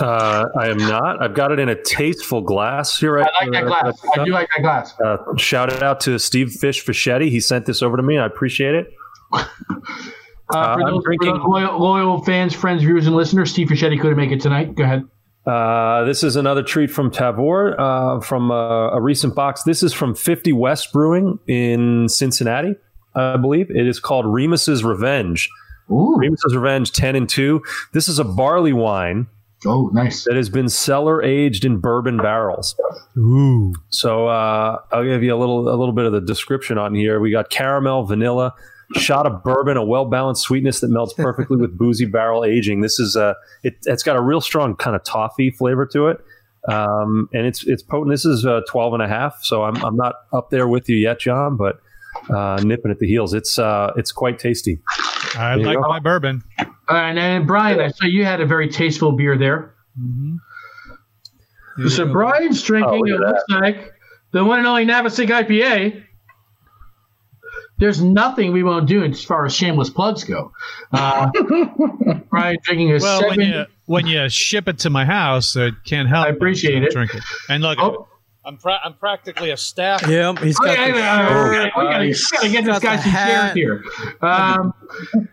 Uh, 0.00 0.46
I 0.58 0.68
am 0.68 0.78
not. 0.78 1.22
I've 1.22 1.34
got 1.34 1.52
it 1.52 1.58
in 1.58 1.68
a 1.68 1.80
tasteful 1.80 2.40
glass 2.40 2.98
here. 2.98 3.18
I 3.18 3.22
like 3.40 3.52
that 3.52 3.66
glass. 3.66 4.04
I 4.16 4.24
do 4.24 4.32
like 4.32 4.48
that 4.56 4.62
glass. 4.62 4.94
Uh, 5.00 5.18
shout 5.36 5.82
out 5.82 6.00
to 6.00 6.18
Steve 6.18 6.50
Fish 6.52 6.84
Fischetti. 6.84 7.30
He 7.30 7.40
sent 7.40 7.66
this 7.66 7.80
over 7.82 7.96
to 7.96 8.02
me. 8.02 8.18
I 8.18 8.26
appreciate 8.26 8.74
it. 8.74 8.92
Uh, 10.50 10.74
for, 10.74 10.82
I'm 10.82 10.94
those, 10.94 11.02
for 11.02 11.24
those 11.24 11.40
loyal, 11.42 11.80
loyal 11.80 12.22
fans, 12.22 12.54
friends, 12.54 12.82
viewers, 12.82 13.06
and 13.06 13.16
listeners, 13.16 13.50
Steve 13.50 13.68
Fischetti 13.68 13.98
couldn't 13.98 14.18
make 14.18 14.30
it 14.30 14.42
tonight. 14.42 14.74
Go 14.74 14.84
ahead. 14.84 15.04
Uh, 15.46 16.04
this 16.04 16.22
is 16.22 16.36
another 16.36 16.62
treat 16.62 16.90
from 16.90 17.10
Tavour 17.10 17.74
uh, 17.78 18.20
from 18.20 18.50
uh, 18.50 18.90
a 18.90 19.00
recent 19.00 19.34
box. 19.34 19.62
This 19.62 19.82
is 19.82 19.92
from 19.92 20.14
50 20.14 20.52
West 20.52 20.92
Brewing 20.92 21.38
in 21.46 22.08
Cincinnati, 22.08 22.76
I 23.14 23.38
believe. 23.38 23.70
It 23.70 23.86
is 23.86 24.00
called 24.00 24.26
Remus's 24.26 24.84
Revenge. 24.84 25.48
Ooh. 25.90 26.14
Remus's 26.16 26.54
Revenge 26.54 26.92
10 26.92 27.16
and 27.16 27.28
2. 27.28 27.62
This 27.92 28.08
is 28.08 28.18
a 28.18 28.24
barley 28.24 28.72
wine 28.72 29.26
Oh, 29.66 29.90
nice. 29.92 30.24
that 30.24 30.36
has 30.36 30.48
been 30.48 30.68
cellar 30.68 31.22
aged 31.22 31.64
in 31.64 31.78
bourbon 31.78 32.16
barrels. 32.18 32.76
Ooh. 33.16 33.72
So 33.90 34.28
uh, 34.28 34.78
I'll 34.92 35.04
give 35.04 35.22
you 35.22 35.34
a 35.34 35.38
little 35.38 35.68
a 35.68 35.76
little 35.76 35.92
bit 35.92 36.04
of 36.04 36.12
the 36.12 36.20
description 36.20 36.78
on 36.78 36.94
here. 36.94 37.20
We 37.20 37.30
got 37.30 37.50
caramel, 37.50 38.04
vanilla, 38.04 38.54
shot 38.96 39.26
of 39.26 39.42
bourbon, 39.42 39.76
a 39.76 39.84
well 39.84 40.04
balanced 40.04 40.42
sweetness 40.42 40.80
that 40.80 40.88
melts 40.88 41.14
perfectly 41.14 41.56
with 41.56 41.76
boozy 41.76 42.06
barrel 42.06 42.44
aging. 42.44 42.80
This 42.80 42.98
is 42.98 43.16
a 43.16 43.34
it, 43.62 43.76
it's 43.84 44.02
got 44.02 44.16
a 44.16 44.22
real 44.22 44.40
strong 44.40 44.76
kind 44.76 44.96
of 44.96 45.04
toffee 45.04 45.50
flavor 45.50 45.86
to 45.86 46.08
it. 46.08 46.18
Um, 46.68 47.28
and 47.32 47.46
it's 47.46 47.66
it's 47.66 47.82
potent. 47.82 48.10
This 48.10 48.24
is 48.24 48.46
uh, 48.46 48.62
12 48.68 48.94
and 48.94 49.02
a 49.02 49.08
half, 49.08 49.38
so 49.42 49.64
I'm 49.64 49.76
I'm 49.84 49.96
not 49.96 50.14
up 50.32 50.50
there 50.50 50.66
with 50.66 50.88
you 50.88 50.96
yet, 50.96 51.20
John, 51.20 51.56
but 51.56 51.80
uh, 52.34 52.60
nipping 52.62 52.90
at 52.90 52.98
the 52.98 53.06
heels. 53.06 53.34
It's 53.34 53.58
uh, 53.58 53.92
it's 53.96 54.12
quite 54.12 54.38
tasty. 54.38 54.80
I 55.36 55.56
you 55.56 55.62
like 55.64 55.78
my 55.80 55.98
bourbon. 56.00 56.42
And 56.88 57.16
then 57.18 57.46
Brian, 57.46 57.80
I 57.80 57.88
saw 57.88 58.06
you 58.06 58.24
had 58.24 58.40
a 58.40 58.46
very 58.46 58.68
tasteful 58.68 59.12
beer 59.12 59.36
there. 59.38 59.74
So 61.88 62.06
Brian's 62.06 62.62
drinking. 62.62 62.90
Oh, 62.92 63.04
it 63.04 63.18
look 63.18 63.20
at 63.22 63.28
looks 63.28 63.44
like 63.50 63.94
the 64.32 64.44
one 64.44 64.58
and 64.60 64.68
only 64.68 64.84
Navesink 64.86 65.28
IPA. 65.28 66.02
There's 67.78 68.00
nothing 68.00 68.52
we 68.52 68.62
won't 68.62 68.86
do 68.86 69.02
as 69.02 69.24
far 69.24 69.44
as 69.44 69.54
shameless 69.54 69.90
plugs 69.90 70.22
go. 70.22 70.52
Uh, 70.92 71.28
Brian 72.30 72.56
drinking 72.62 72.90
a 72.92 72.98
Well, 73.00 73.20
seven. 73.20 73.36
when 73.38 73.40
you 73.48 73.64
when 73.86 74.06
you 74.06 74.28
ship 74.28 74.68
it 74.68 74.78
to 74.80 74.90
my 74.90 75.04
house, 75.04 75.56
I 75.56 75.70
can't 75.84 76.08
help. 76.08 76.26
I 76.26 76.30
appreciate 76.30 76.84
it. 76.84 76.92
Drink 76.92 77.14
it. 77.14 77.22
And 77.48 77.62
look, 77.64 77.78
Oh. 77.80 78.08
I'm 78.46 78.58
pra- 78.58 78.80
I'm 78.84 78.94
practically 78.94 79.50
a 79.50 79.56
staff. 79.56 80.06
Yeah, 80.06 80.34
he's 80.36 80.58
got 80.58 80.76
yeah, 80.78 80.90
the 80.92 80.98
yeah, 80.98 81.28
shirt. 81.28 81.50
we 81.76 81.84
gotta, 81.84 82.06
we 82.06 82.12
gotta 82.12 82.48
get 82.50 82.64
this 82.66 82.78
guy 82.80 82.96
some 82.96 83.10
chairs 83.12 83.12
hat. 83.12 83.56
here. 83.56 83.82
Um, 84.20 84.74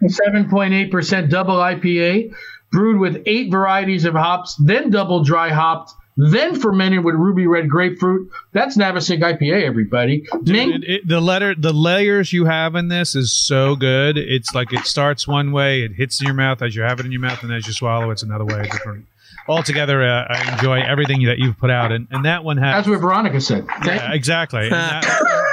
7.8% 0.03 1.29
double 1.29 1.55
IPA, 1.55 2.33
brewed 2.71 2.99
with 2.99 3.21
eight 3.25 3.51
varieties 3.51 4.05
of 4.05 4.13
hops, 4.13 4.55
then 4.55 4.89
double 4.89 5.23
dry 5.23 5.49
hopped, 5.49 5.91
then 6.17 6.59
fermented 6.59 7.03
with 7.03 7.15
ruby 7.15 7.47
red 7.47 7.69
grapefruit. 7.69 8.29
That's 8.53 8.77
Navesink 8.77 9.21
IPA, 9.21 9.63
everybody. 9.63 10.25
Ming- 10.43 10.73
It, 10.73 10.83
it, 10.83 11.07
the 11.07 11.19
letter, 11.21 11.55
the 11.55 11.73
layers 11.73 12.31
you 12.33 12.45
have 12.45 12.75
in 12.75 12.87
this 12.89 13.15
is 13.15 13.33
so 13.33 13.75
good. 13.75 14.17
It's 14.17 14.53
like 14.53 14.71
it 14.73 14.85
starts 14.85 15.27
one 15.27 15.51
way, 15.51 15.81
it 15.83 15.93
hits 15.93 16.21
in 16.21 16.25
your 16.27 16.35
mouth 16.35 16.61
as 16.61 16.75
you 16.75 16.81
have 16.83 16.99
it 16.99 17.05
in 17.05 17.11
your 17.11 17.21
mouth, 17.21 17.43
and 17.43 17.51
as 17.51 17.67
you 17.67 17.73
swallow, 17.73 18.11
it's 18.11 18.23
another 18.23 18.45
way. 18.45 18.63
Different. 18.63 19.05
Altogether, 19.47 20.03
uh, 20.03 20.25
I 20.29 20.53
enjoy 20.53 20.81
everything 20.81 21.25
that 21.25 21.39
you've 21.39 21.57
put 21.57 21.69
out, 21.69 21.91
and, 21.91 22.07
and 22.11 22.25
that 22.25 22.43
one 22.43 22.57
has 22.57 22.75
That's 22.75 22.87
what 22.87 22.99
Veronica 23.01 23.41
said. 23.41 23.65
yeah, 23.85 24.13
exactly. 24.13 24.69
That, 24.69 25.03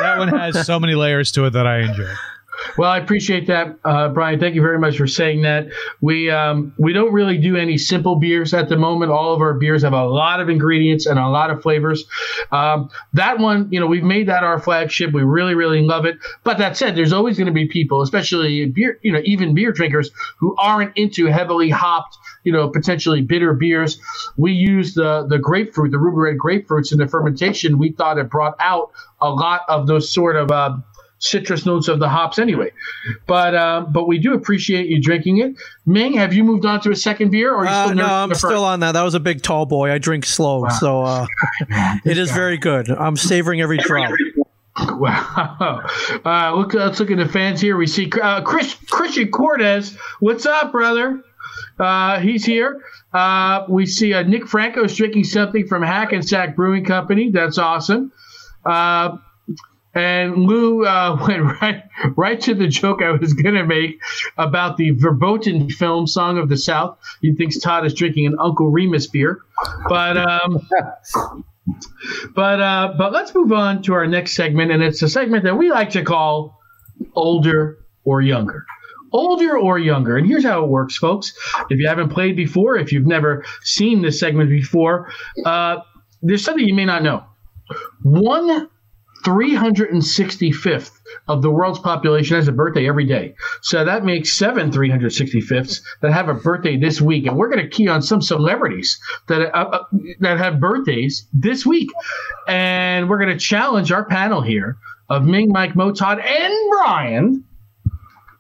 that 0.01 0.19
one 0.19 0.29
has 0.29 0.67
so 0.67 0.79
many 0.79 0.95
layers 0.95 1.33
to 1.33 1.47
it 1.47 1.51
that 1.51 1.67
I 1.67 1.81
enjoy. 1.81 2.13
Well, 2.77 2.91
I 2.91 2.99
appreciate 2.99 3.47
that, 3.49 3.79
uh, 3.85 4.09
Brian. 4.09 4.41
Thank 4.41 4.55
you 4.55 4.63
very 4.63 4.79
much 4.79 4.97
for 4.97 5.07
saying 5.07 5.43
that. 5.43 5.69
We 6.01 6.31
um, 6.31 6.73
we 6.79 6.93
don't 6.93 7.13
really 7.13 7.39
do 7.39 7.57
any 7.57 7.79
simple 7.79 8.17
beers 8.17 8.55
at 8.55 8.69
the 8.69 8.77
moment. 8.77 9.13
All 9.13 9.35
of 9.35 9.41
our 9.41 9.55
beers 9.55 9.83
have 9.83 9.93
a 9.93 10.05
lot 10.07 10.41
of 10.41 10.49
ingredients 10.49 11.07
and 11.07 11.19
a 11.19 11.29
lot 11.29 11.51
of 11.51 11.63
flavors. 11.63 12.05
Um, 12.51 12.91
that 13.15 13.39
one, 13.39 13.69
you 13.71 13.81
know, 13.81 13.87
we've 13.87 14.03
made 14.05 14.29
that 14.29 14.45
our 14.45 14.59
flagship. 14.61 15.13
We 15.13 15.23
really, 15.23 15.55
really 15.55 15.83
love 15.83 16.05
it. 16.05 16.19
But 16.45 16.59
that 16.59 16.77
said, 16.77 16.97
there's 16.97 17.13
always 17.13 17.37
going 17.37 17.47
to 17.47 17.53
be 17.53 17.67
people, 17.67 18.03
especially 18.03 18.67
beer, 18.67 18.99
you 19.03 19.13
know, 19.13 19.21
even 19.25 19.55
beer 19.55 19.73
drinkers 19.73 20.11
who 20.39 20.55
aren't 20.59 20.97
into 20.97 21.27
heavily 21.27 21.71
hopped, 21.71 22.17
you 22.45 22.53
know, 22.53 22.69
potentially 22.69 23.23
bitter 23.23 23.55
beers. 23.55 24.01
We 24.37 24.53
use 24.53 24.95
the 24.95 25.27
the 25.29 25.39
grapefruit, 25.39 25.91
the 25.91 25.99
ruby 25.99 26.19
red 26.33 26.39
grapefruits 26.39 26.93
in 26.93 26.99
the 26.99 27.07
fermentation. 27.09 27.79
We 27.79 27.93
thought 27.93 28.19
it 28.19 28.31
brought 28.31 28.55
out 28.61 28.91
a 29.21 29.31
lot 29.31 29.63
of 29.69 29.87
those 29.87 30.13
sort 30.13 30.37
of 30.37 30.51
uh, 30.51 30.77
citrus 31.19 31.67
notes 31.67 31.89
of 31.89 31.99
the 31.99 32.09
hops 32.09 32.39
anyway. 32.39 32.71
But 33.27 33.55
uh, 33.55 33.87
but 33.89 34.07
we 34.07 34.19
do 34.19 34.35
appreciate 34.35 34.87
you 34.87 35.01
drinking 35.01 35.39
it. 35.39 35.57
Ming, 35.87 36.15
have 36.15 36.33
you 36.33 36.45
moved 36.45 36.65
on 36.65 36.81
to 36.83 36.91
a 36.91 36.97
second 36.97 37.31
beer, 37.31 37.53
or 37.53 37.67
are 37.67 37.87
you 37.87 37.91
Uh, 37.91 37.95
no, 37.95 38.07
I'm 38.07 38.29
the 38.29 38.35
first? 38.35 38.47
still 38.47 38.65
on 38.65 38.81
that. 38.81 38.93
That 38.93 39.03
was 39.03 39.15
a 39.15 39.21
big 39.21 39.43
tall 39.43 39.67
boy. 39.67 39.91
I 39.93 39.99
drink 39.99 40.25
slow, 40.27 40.67
so 40.81 41.03
uh, 41.03 41.27
it 42.05 42.19
is 42.19 42.31
very 42.31 42.59
good. 42.59 42.89
I'm 42.91 43.17
savoring 43.17 43.61
every 43.61 43.79
drop. 43.79 44.13
Wow. 44.81 45.83
Uh, 46.25 46.55
look, 46.55 46.73
let's 46.73 47.01
look 47.01 47.11
at 47.11 47.19
the 47.19 47.29
fans 47.29 47.61
here. 47.61 47.77
We 47.77 47.89
see 47.89 48.11
uh, 48.23 48.43
Chris 48.43 48.75
Christian 48.89 49.29
Cortez. 49.31 49.97
What's 50.21 50.47
up, 50.47 50.71
brother? 50.71 51.21
Uh, 51.81 52.21
he's 52.21 52.45
here. 52.45 52.81
Uh, 53.13 53.65
we 53.69 53.87
see 53.87 54.15
uh, 54.15 54.23
Nick 54.23 54.47
Franco's 54.47 54.95
drinking 54.97 55.25
something 55.25 55.67
from 55.67 55.83
Hackensack 55.83 56.55
Brewing 56.55 56.85
Company. 56.85 57.31
That's 57.31 57.59
awesome. 57.59 58.13
Uh, 58.65 59.17
and 59.99 60.37
Lou 60.45 60.87
uh, 60.87 61.19
went 61.29 61.61
right 61.61 61.83
right 62.17 62.41
to 62.43 62.55
the 62.55 62.69
joke 62.69 63.03
I 63.03 63.11
was 63.11 63.35
going 63.35 63.57
to 63.57 63.65
make 63.65 64.01
about 64.37 64.77
the 64.77 64.91
verboten 64.93 65.69
film 65.71 66.07
"Song 66.07 66.39
of 66.39 66.49
the 66.49 66.57
South." 66.57 66.99
He 67.21 67.33
thinks 67.33 67.59
Todd 67.59 67.85
is 67.85 67.95
drinking 67.95 68.27
an 68.27 68.37
Uncle 68.39 68.71
Remus 68.71 69.09
beer, 69.09 69.41
but 69.89 70.17
um, 70.17 70.67
but 72.35 72.61
uh, 72.61 72.95
but 72.97 73.13
let's 73.13 73.35
move 73.35 73.53
on 73.53 73.83
to 73.83 73.95
our 73.95 74.07
next 74.07 74.35
segment, 74.35 74.71
and 74.71 74.83
it's 74.83 75.03
a 75.03 75.09
segment 75.09 75.45
that 75.45 75.57
we 75.57 75.71
like 75.71 75.91
to 75.91 76.05
call 76.05 76.61
"Older 77.15 77.79
or 78.05 78.23
Younger." 78.23 78.65
older 79.11 79.57
or 79.57 79.79
younger. 79.79 80.19
And 80.19 80.27
here's 80.27 80.45
how 80.45 80.63
it 80.63 80.69
works, 80.69 80.99
folks. 80.99 81.33
If 81.71 81.79
you 81.79 81.89
haven't 81.89 82.11
played 82.11 82.37
before, 82.37 82.77
if 82.77 82.93
you've 82.93 83.07
never 83.07 83.43
seen 83.63 84.03
this 84.03 84.21
segment 84.21 84.51
before, 84.51 85.11
uh, 85.47 85.79
there's 86.21 86.45
something 86.45 86.69
you 86.69 86.75
may 86.75 86.85
not 86.85 87.03
know. 87.03 87.25
One 88.03 88.69
365th 89.25 90.91
of 91.27 91.43
the 91.43 91.51
world's 91.51 91.79
population 91.79 92.37
has 92.37 92.49
a 92.49 92.53
birthday 92.53 92.89
every 92.89 93.05
day. 93.05 93.35
So 93.63 93.85
that 93.85 94.05
makes 94.05 94.33
seven 94.33 94.71
365ths 94.71 95.81
that 96.01 96.13
have 96.13 96.29
a 96.29 96.35
birthday 96.35 96.77
this 96.77 97.01
week. 97.01 97.27
And 97.27 97.37
we're 97.37 97.51
going 97.51 97.63
to 97.63 97.69
key 97.69 97.89
on 97.89 98.03
some 98.03 98.23
celebrities 98.23 98.99
that, 99.27 99.55
uh, 99.55 99.71
uh, 99.71 99.85
that 100.21 100.39
have 100.39 100.61
birthdays 100.61 101.27
this 101.33 101.67
week. 101.67 101.91
And 102.47 103.09
we're 103.09 103.19
going 103.19 103.37
to 103.37 103.39
challenge 103.39 103.93
our 103.93 104.05
panel 104.05 104.41
here 104.41 104.77
of 105.09 105.25
Ming, 105.25 105.51
Mike, 105.51 105.75
Motod, 105.75 106.25
and 106.25 106.55
Brian 106.71 107.45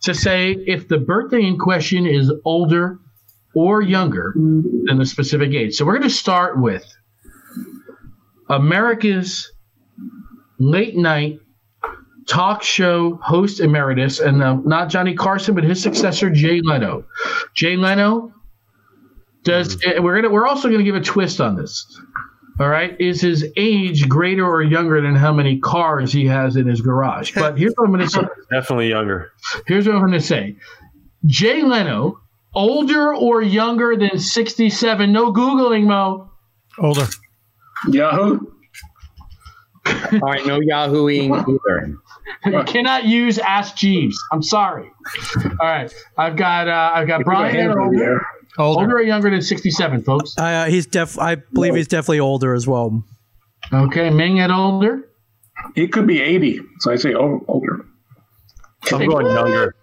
to 0.02 0.14
say 0.14 0.52
if 0.66 0.88
the 0.88 0.98
birthday 0.98 1.42
in 1.44 1.58
question 1.58 2.06
is 2.06 2.32
older 2.44 2.98
or 3.54 3.82
younger 3.82 4.32
than 4.36 4.98
the 4.98 5.06
specific 5.06 5.52
age. 5.52 5.74
So 5.74 5.84
we're 5.84 5.98
going 5.98 6.08
to 6.08 6.14
start 6.14 6.60
with 6.60 6.84
America's 8.48 9.50
late 10.58 10.96
night 10.96 11.40
talk 12.28 12.62
show 12.62 13.16
host 13.22 13.60
emeritus, 13.60 14.20
and 14.20 14.42
uh, 14.42 14.54
not 14.64 14.88
Johnny 14.88 15.14
Carson, 15.14 15.54
but 15.54 15.64
his 15.64 15.82
successor, 15.82 16.30
Jay 16.30 16.60
Leno. 16.62 17.04
Jay 17.54 17.76
Leno 17.76 18.32
does. 19.42 19.76
Mm-hmm. 19.76 20.04
We're 20.04 20.16
gonna. 20.16 20.32
We're 20.32 20.46
also 20.46 20.70
gonna 20.70 20.84
give 20.84 20.94
a 20.94 21.00
twist 21.00 21.40
on 21.40 21.56
this. 21.56 22.00
All 22.60 22.68
right, 22.68 23.00
is 23.00 23.20
his 23.20 23.46
age 23.56 24.08
greater 24.08 24.44
or 24.44 24.62
younger 24.62 25.00
than 25.00 25.14
how 25.14 25.32
many 25.32 25.60
cars 25.60 26.12
he 26.12 26.26
has 26.26 26.56
in 26.56 26.66
his 26.66 26.80
garage? 26.80 27.32
But 27.32 27.56
here's 27.56 27.72
what 27.76 27.84
I'm 27.84 27.92
going 27.92 28.04
to 28.04 28.10
say. 28.10 28.22
Definitely 28.50 28.88
younger. 28.88 29.30
Here's 29.68 29.86
what 29.86 29.94
I'm 29.94 30.00
going 30.00 30.12
to 30.14 30.20
say. 30.20 30.56
Jay 31.24 31.62
Leno, 31.62 32.20
older 32.56 33.14
or 33.14 33.42
younger 33.42 33.96
than 33.96 34.18
67? 34.18 35.12
No 35.12 35.32
googling, 35.32 35.84
Mo. 35.84 36.32
Older. 36.80 37.06
Yahoo. 37.90 38.40
All 40.12 40.18
right, 40.20 40.44
no 40.46 40.60
Yahooing 40.60 41.30
either. 41.32 41.96
you 42.46 42.64
cannot 42.64 43.04
use 43.04 43.38
Ask 43.38 43.76
Jeeves. 43.76 44.18
I'm 44.32 44.42
sorry. 44.42 44.90
All 45.44 45.66
right, 45.66 45.92
I've 46.16 46.36
got 46.36 46.68
uh, 46.68 46.92
I've 46.94 47.06
got 47.06 47.24
Brian 47.24 47.68
older, 47.68 47.80
older, 47.80 48.26
older 48.58 48.96
or 48.96 49.02
younger 49.02 49.30
than 49.30 49.42
67, 49.42 50.02
folks. 50.02 50.34
Uh, 50.38 50.66
he's 50.66 50.86
def. 50.86 51.18
I 51.18 51.36
believe 51.36 51.74
he's 51.74 51.88
definitely 51.88 52.20
older 52.20 52.54
as 52.54 52.66
well. 52.66 53.04
Okay, 53.72 54.10
Ming 54.10 54.40
at 54.40 54.50
older. 54.50 55.08
He 55.74 55.88
could 55.88 56.06
be 56.06 56.20
80, 56.20 56.60
so 56.80 56.92
I 56.92 56.96
say 56.96 57.14
older. 57.14 57.84
I'm 58.92 59.08
going 59.08 59.26
younger. 59.26 59.74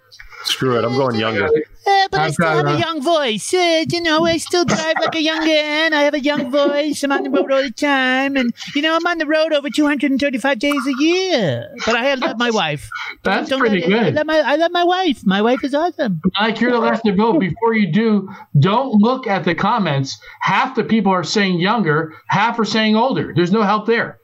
Screw 0.46 0.78
it. 0.78 0.86
I'm 0.86 0.96
going 0.96 1.16
younger. 1.16 1.46
Uh, 1.46 2.08
but 2.12 2.20
i 2.20 2.26
i 2.26 2.30
still 2.32 2.48
have 2.48 2.68
a 2.68 2.80
young 2.80 3.02
voice. 3.02 3.54
Uh, 3.54 3.84
you 3.90 4.02
know, 4.02 4.26
I 4.26 4.38
still 4.38 4.64
drive 4.64 4.96
like 5.02 5.16
a 5.16 5.22
young 5.22 5.40
man. 5.46 5.94
I 5.94 6.04
have 6.04 6.14
a 6.14 6.20
young 6.20 6.52
voice. 6.52 7.04
I'm 7.04 7.12
on 7.12 7.24
the 7.24 7.30
road 7.30 7.52
all 7.52 7.64
the 7.64 7.72
time. 7.72 8.36
And, 8.36 8.54
you 8.76 8.82
know, 8.82 8.96
I'm 8.96 9.06
on 9.06 9.18
the 9.18 9.26
road 9.26 9.54
over 9.54 9.70
235 9.70 10.60
days 10.60 10.88
a 10.88 11.04
year. 11.04 11.70
But 11.86 11.96
I 11.96 12.14
love 12.16 12.38
my 12.38 12.52
wife. 12.52 12.90
That's 13.24 13.50
don't, 13.50 13.60
pretty 13.60 13.82
good. 13.82 13.94
I 13.94 14.10
love, 14.10 14.26
my, 14.28 14.40
I 14.40 14.56
love 14.56 14.72
my 14.72 14.84
wife. 14.84 15.26
My 15.26 15.42
wife 15.42 15.64
is 15.64 15.74
awesome. 15.74 16.22
Mike, 16.40 16.60
you're 16.62 16.72
the 16.72 16.80
last 16.80 17.04
to 17.06 17.16
vote. 17.16 17.40
Before 17.40 17.74
you 17.74 17.92
do, 17.92 18.30
don't 18.60 18.94
look 19.02 19.28
at 19.28 19.44
the 19.44 19.56
comments. 19.56 20.18
Half 20.42 20.76
the 20.76 20.84
people 20.84 21.12
are 21.12 21.24
saying 21.24 21.60
younger, 21.60 22.14
half 22.28 22.60
are 22.60 22.66
saying 22.66 22.96
older. 22.96 23.34
There's 23.36 23.52
no 23.52 23.64
help 23.64 23.88
there. 23.88 24.20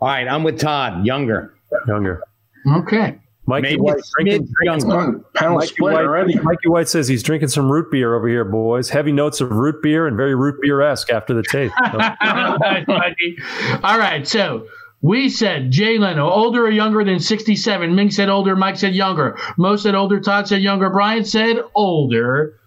All 0.00 0.08
right, 0.08 0.26
I'm 0.26 0.42
with 0.42 0.58
Todd. 0.58 1.04
Younger. 1.04 1.54
Younger. 1.86 2.22
Okay. 2.66 3.18
Mikey 3.46 3.76
White, 3.76 3.96
drinking, 4.16 4.48
drinking 4.52 4.88
some, 4.88 5.24
Mikey, 5.34 5.82
White, 5.82 5.96
already. 5.96 6.38
Mikey 6.38 6.68
White 6.68 6.88
says 6.88 7.08
he's 7.08 7.24
drinking 7.24 7.48
some 7.48 7.70
root 7.70 7.90
beer 7.90 8.14
over 8.14 8.28
here, 8.28 8.44
boys. 8.44 8.88
Heavy 8.88 9.10
notes 9.10 9.40
of 9.40 9.50
root 9.50 9.82
beer 9.82 10.06
and 10.06 10.16
very 10.16 10.34
root 10.34 10.60
beer 10.62 10.80
esque 10.80 11.10
after 11.10 11.34
the 11.34 11.42
tape. 11.42 11.72
All 13.84 13.98
right, 13.98 14.26
so 14.26 14.68
we 15.00 15.28
said 15.28 15.72
Jay 15.72 15.98
Leno, 15.98 16.30
older 16.30 16.64
or 16.64 16.70
younger 16.70 17.04
than 17.04 17.18
67. 17.18 17.94
Ming 17.94 18.12
said 18.12 18.28
older. 18.28 18.54
Mike 18.54 18.76
said 18.76 18.94
younger. 18.94 19.36
Mo 19.56 19.74
said 19.74 19.96
older. 19.96 20.20
Todd 20.20 20.46
said 20.46 20.62
younger. 20.62 20.90
Brian 20.90 21.24
said 21.24 21.56
older. 21.74 22.60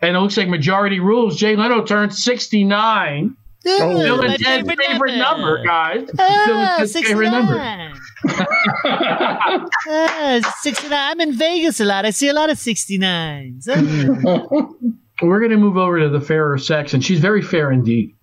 And 0.00 0.16
it 0.16 0.20
looks 0.20 0.38
like 0.38 0.48
majority 0.48 1.00
rules. 1.00 1.36
Jay 1.36 1.56
Leno 1.56 1.84
turned 1.84 2.14
69. 2.14 3.36
Oh, 3.66 3.98
Bill 3.98 4.20
and 4.22 4.38
Ted's 4.38 4.68
favorite, 4.68 4.86
favorite 4.86 5.16
number. 5.16 5.42
number, 5.42 5.64
guys. 5.64 6.08
Oh, 6.18 6.44
Bill 6.46 6.58
and 6.58 6.78
Ted's 6.78 6.92
favorite 6.92 7.30
number 7.30 7.92
uh, 8.24 10.40
69. 10.60 10.92
I'm 10.92 11.20
in 11.20 11.32
Vegas 11.32 11.80
a 11.80 11.84
lot. 11.84 12.04
I 12.04 12.10
see 12.10 12.28
a 12.28 12.32
lot 12.32 12.50
of 12.50 12.58
69s. 12.58 13.68
We're 15.22 15.40
going 15.40 15.50
to 15.50 15.56
move 15.56 15.76
over 15.76 15.98
to 15.98 16.08
the 16.08 16.20
fairer 16.20 16.58
sex, 16.58 16.94
and 16.94 17.04
she's 17.04 17.20
very 17.20 17.42
fair 17.42 17.72
indeed. 17.72 18.14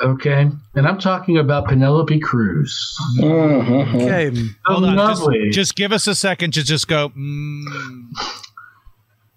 Okay. 0.00 0.48
And 0.74 0.86
I'm 0.86 0.98
talking 0.98 1.38
about 1.38 1.66
Penelope 1.66 2.18
Cruz. 2.20 2.94
Mm-hmm. 3.18 3.96
Okay. 3.96 4.30
Hold 4.66 4.84
on. 4.84 4.96
Lovely. 4.96 5.46
Just, 5.46 5.54
just, 5.54 5.76
give 5.76 5.92
us 5.92 6.06
a 6.06 6.14
second 6.14 6.54
to 6.54 6.62
just 6.62 6.88
go. 6.88 7.08
Mm. 7.10 7.64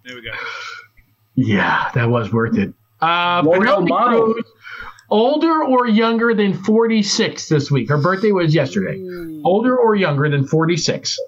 There 0.06 0.16
we 0.16 0.22
go. 0.22 0.32
Yeah, 1.36 1.90
that 1.96 2.10
was 2.10 2.32
worth 2.32 2.58
it. 2.58 2.74
Uh, 3.02 3.42
Penelope 3.42 3.92
Cruz 3.92 4.46
older 5.12 5.64
or 5.64 5.88
younger 5.88 6.34
than 6.34 6.54
46 6.54 7.50
this 7.50 7.70
week. 7.70 7.90
Her 7.90 7.98
birthday 7.98 8.32
was 8.32 8.56
yesterday. 8.56 8.98
Mm. 8.98 9.42
Older 9.44 9.78
or 9.78 9.94
younger 9.96 10.30
than 10.30 10.48
46. 10.48 11.20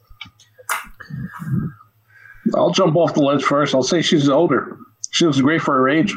I'll 2.55 2.71
jump 2.71 2.95
off 2.95 3.13
the 3.13 3.21
ledge 3.21 3.43
first. 3.43 3.75
I'll 3.75 3.83
say 3.83 4.01
she's 4.01 4.29
older. 4.29 4.77
She 5.11 5.25
looks 5.25 5.41
great 5.41 5.61
for 5.61 5.75
her 5.75 5.89
age. 5.89 6.15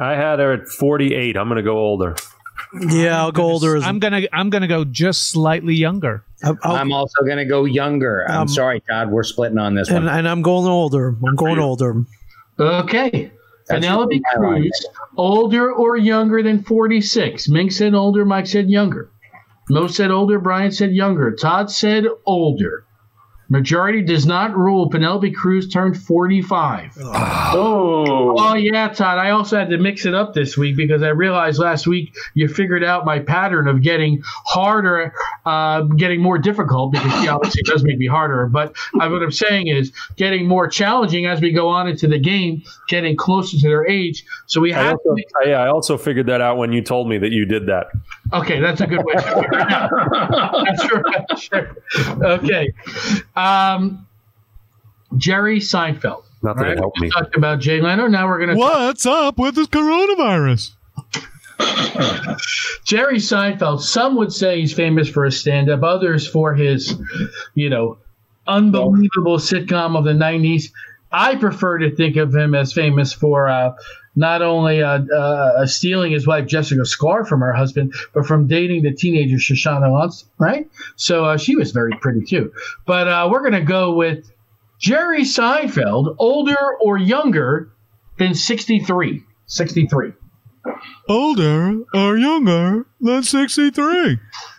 I 0.00 0.14
had 0.14 0.38
her 0.38 0.52
at 0.52 0.68
48. 0.68 1.36
I'm 1.36 1.48
going 1.48 1.56
to 1.56 1.62
go 1.62 1.78
older. 1.78 2.14
Yeah, 2.88 3.18
I'll 3.18 3.32
go 3.32 3.44
older. 3.44 3.76
As 3.76 3.84
I'm 3.84 3.98
gonna 3.98 4.26
I'm 4.30 4.50
gonna 4.50 4.68
go 4.68 4.84
just 4.84 5.30
slightly 5.30 5.74
younger. 5.74 6.22
i 6.44 6.52
am 6.62 6.92
also 6.92 7.24
gonna 7.26 7.46
go 7.46 7.64
younger. 7.64 8.26
I'm 8.28 8.42
um, 8.42 8.48
sorry, 8.48 8.82
Todd. 8.90 9.10
We're 9.10 9.22
splitting 9.22 9.56
on 9.56 9.74
this 9.74 9.88
and, 9.88 10.04
one, 10.04 10.14
and 10.14 10.28
I'm 10.28 10.42
going 10.42 10.66
older. 10.66 11.16
I'm 11.26 11.34
going 11.34 11.58
older. 11.58 12.04
Okay. 12.60 13.32
Penelope 13.68 14.22
Cruz, 14.34 14.86
older 15.16 15.72
or 15.72 15.96
younger 15.96 16.42
than 16.42 16.62
46? 16.62 17.48
Ming 17.48 17.70
said 17.70 17.94
older, 17.94 18.24
Mike 18.24 18.46
said 18.46 18.68
younger. 18.70 19.10
Mo 19.70 19.86
said 19.86 20.10
older, 20.10 20.38
Brian 20.38 20.72
said 20.72 20.92
younger. 20.92 21.32
Todd 21.32 21.70
said 21.70 22.04
older. 22.24 22.84
Majority 23.50 24.02
does 24.02 24.26
not 24.26 24.54
rule. 24.56 24.90
Penelope 24.90 25.30
Cruz 25.32 25.68
turned 25.68 25.96
45. 25.96 26.98
Oh. 27.00 28.34
Oh, 28.38 28.54
yeah, 28.54 28.88
Todd. 28.88 29.18
I 29.18 29.30
also 29.30 29.58
had 29.58 29.70
to 29.70 29.78
mix 29.78 30.04
it 30.04 30.14
up 30.14 30.34
this 30.34 30.56
week 30.58 30.76
because 30.76 31.02
I 31.02 31.08
realized 31.08 31.58
last 31.58 31.86
week 31.86 32.14
you 32.34 32.46
figured 32.48 32.84
out 32.84 33.04
my 33.06 33.18
pattern 33.18 33.66
of 33.68 33.82
getting 33.82 34.20
harder, 34.46 35.12
uh, 35.46 35.82
getting 35.82 36.20
more 36.20 36.38
difficult 36.38 36.92
because 36.92 37.10
she 37.22 37.28
obviously 37.28 37.62
does 37.62 37.82
make 37.84 37.98
me 37.98 38.06
harder. 38.06 38.46
But 38.46 38.76
uh, 39.00 39.08
what 39.08 39.22
I'm 39.22 39.32
saying 39.32 39.68
is 39.68 39.92
getting 40.16 40.46
more 40.46 40.68
challenging 40.68 41.26
as 41.26 41.40
we 41.40 41.52
go 41.52 41.68
on 41.68 41.88
into 41.88 42.06
the 42.06 42.18
game, 42.18 42.62
getting 42.88 43.16
closer 43.16 43.56
to 43.56 43.62
their 43.68 43.86
age. 43.88 44.24
So 44.46 44.60
we 44.60 44.72
have. 44.72 44.86
I 44.86 44.90
also, 44.92 45.14
to- 45.14 45.48
yeah, 45.48 45.62
I 45.62 45.68
also 45.68 45.96
figured 45.96 46.26
that 46.26 46.40
out 46.40 46.58
when 46.58 46.72
you 46.72 46.82
told 46.82 47.08
me 47.08 47.18
that 47.18 47.32
you 47.32 47.46
did 47.46 47.66
that. 47.66 47.86
Okay, 48.32 48.60
that's 48.60 48.80
a 48.80 48.86
good 48.86 49.04
way 49.04 49.14
to 49.14 49.22
figure 49.22 49.48
it 49.52 49.72
out. 49.72 49.90
that's 51.28 51.42
Sure. 51.42 51.76
Okay. 52.22 52.72
Um, 53.36 54.06
Jerry 55.16 55.60
Seinfeld. 55.60 56.24
Not 56.42 56.56
that 56.58 56.62
right? 56.62 56.72
it 56.72 56.78
helped 56.78 57.00
me. 57.00 57.10
Talked 57.10 57.36
about 57.36 57.58
Jay 57.60 57.80
Leno. 57.80 58.06
Now 58.06 58.28
we're 58.28 58.38
going 58.38 58.50
to. 58.50 58.56
What's 58.56 59.04
talk- 59.04 59.28
up 59.28 59.38
with 59.38 59.54
this 59.54 59.66
coronavirus? 59.68 60.72
Jerry 62.84 63.16
Seinfeld. 63.16 63.80
Some 63.80 64.16
would 64.16 64.32
say 64.32 64.60
he's 64.60 64.72
famous 64.72 65.08
for 65.08 65.24
his 65.24 65.40
stand-up. 65.40 65.82
Others 65.82 66.28
for 66.28 66.54
his, 66.54 66.94
you 67.54 67.68
know, 67.68 67.98
unbelievable 68.46 69.38
sitcom 69.38 69.96
of 69.96 70.04
the 70.04 70.12
'90s. 70.12 70.70
I 71.10 71.36
prefer 71.36 71.78
to 71.78 71.94
think 71.94 72.16
of 72.16 72.34
him 72.34 72.54
as 72.54 72.72
famous 72.72 73.12
for 73.12 73.48
uh, 73.48 73.72
not 74.18 74.42
only 74.42 74.82
uh, 74.82 74.98
uh, 75.04 75.64
stealing 75.66 76.10
his 76.10 76.26
wife 76.26 76.46
Jessica 76.46 76.82
Sklar 76.82 77.26
from 77.26 77.40
her 77.40 77.52
husband, 77.52 77.94
but 78.12 78.26
from 78.26 78.48
dating 78.48 78.82
the 78.82 78.92
teenager 78.92 79.36
Shoshana 79.36 79.96
Lance, 79.96 80.24
right? 80.38 80.68
So 80.96 81.24
uh, 81.24 81.36
she 81.36 81.54
was 81.54 81.70
very 81.70 81.92
pretty 82.00 82.22
too. 82.22 82.52
But 82.84 83.06
uh, 83.06 83.28
we're 83.30 83.40
going 83.40 83.52
to 83.52 83.60
go 83.60 83.94
with 83.94 84.30
Jerry 84.80 85.22
Seinfeld, 85.22 86.16
older 86.18 86.76
or 86.80 86.98
younger 86.98 87.70
than 88.18 88.34
63. 88.34 89.22
63. 89.46 90.12
Older 91.08 91.78
or 91.94 92.18
younger 92.18 92.86
than 93.00 93.22
63. 93.22 94.18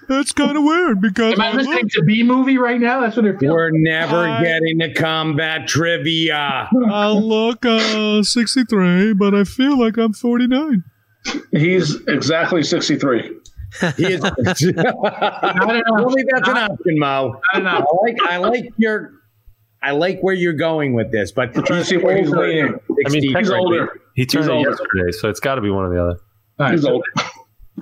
That's 0.09 0.31
kind 0.31 0.57
of 0.57 0.63
weird 0.63 1.01
because 1.01 1.33
am 1.33 1.41
I 1.41 1.51
listening 1.51 1.87
to 1.87 2.03
B 2.03 2.23
movie 2.23 2.57
right 2.57 2.81
now? 2.81 2.99
That's 2.99 3.15
what 3.15 3.25
it 3.25 3.39
feels. 3.39 3.53
We're 3.53 3.69
never 3.69 4.17
I, 4.17 4.43
getting 4.43 4.79
to 4.79 4.91
combat 4.91 5.67
trivia. 5.67 6.67
I 6.89 7.09
look 7.09 7.63
uh, 7.63 8.23
63, 8.23 9.13
but 9.13 9.35
I 9.35 9.43
feel 9.43 9.79
like 9.79 9.97
I'm 9.97 10.13
49. 10.13 10.83
He's 11.51 11.95
exactly 12.07 12.63
63. 12.63 13.35
He 13.97 14.13
is. 14.13 14.23
I 14.23 14.31
don't 15.59 15.83
know. 15.85 16.09
Maybe 16.09 16.27
that's 16.31 16.49
an 16.49 16.57
option, 16.57 16.97
Mo. 16.97 17.39
I 17.53 17.59
don't 17.59 17.65
know. 17.65 17.71
I 17.71 18.03
like 18.03 18.17
I 18.23 18.37
like 18.37 18.65
your 18.77 19.11
I 19.83 19.91
like 19.91 20.21
where 20.21 20.33
you're 20.33 20.53
going 20.53 20.93
with 20.93 21.11
this, 21.11 21.31
but 21.31 21.55
I'm 21.55 21.63
trying 21.63 21.83
to 21.83 21.85
see 21.85 21.97
where 21.97 22.17
he's 22.17 22.31
leaning. 22.31 22.79
I 23.05 23.09
mean, 23.09 23.35
He's 23.35 23.51
older. 23.51 24.01
He 24.15 24.25
turned 24.25 24.45
He's 24.45 24.49
older. 24.49 24.69
yesterday, 24.71 25.11
so 25.11 25.29
it's 25.29 25.39
got 25.39 25.55
to 25.55 25.61
be 25.61 25.69
one 25.69 25.85
or 25.85 25.93
the 25.93 26.01
other. 26.01 26.19
All 26.59 26.65
right, 26.65 26.71
He's 26.71 26.81
so, 26.81 26.93
older. 26.93 27.05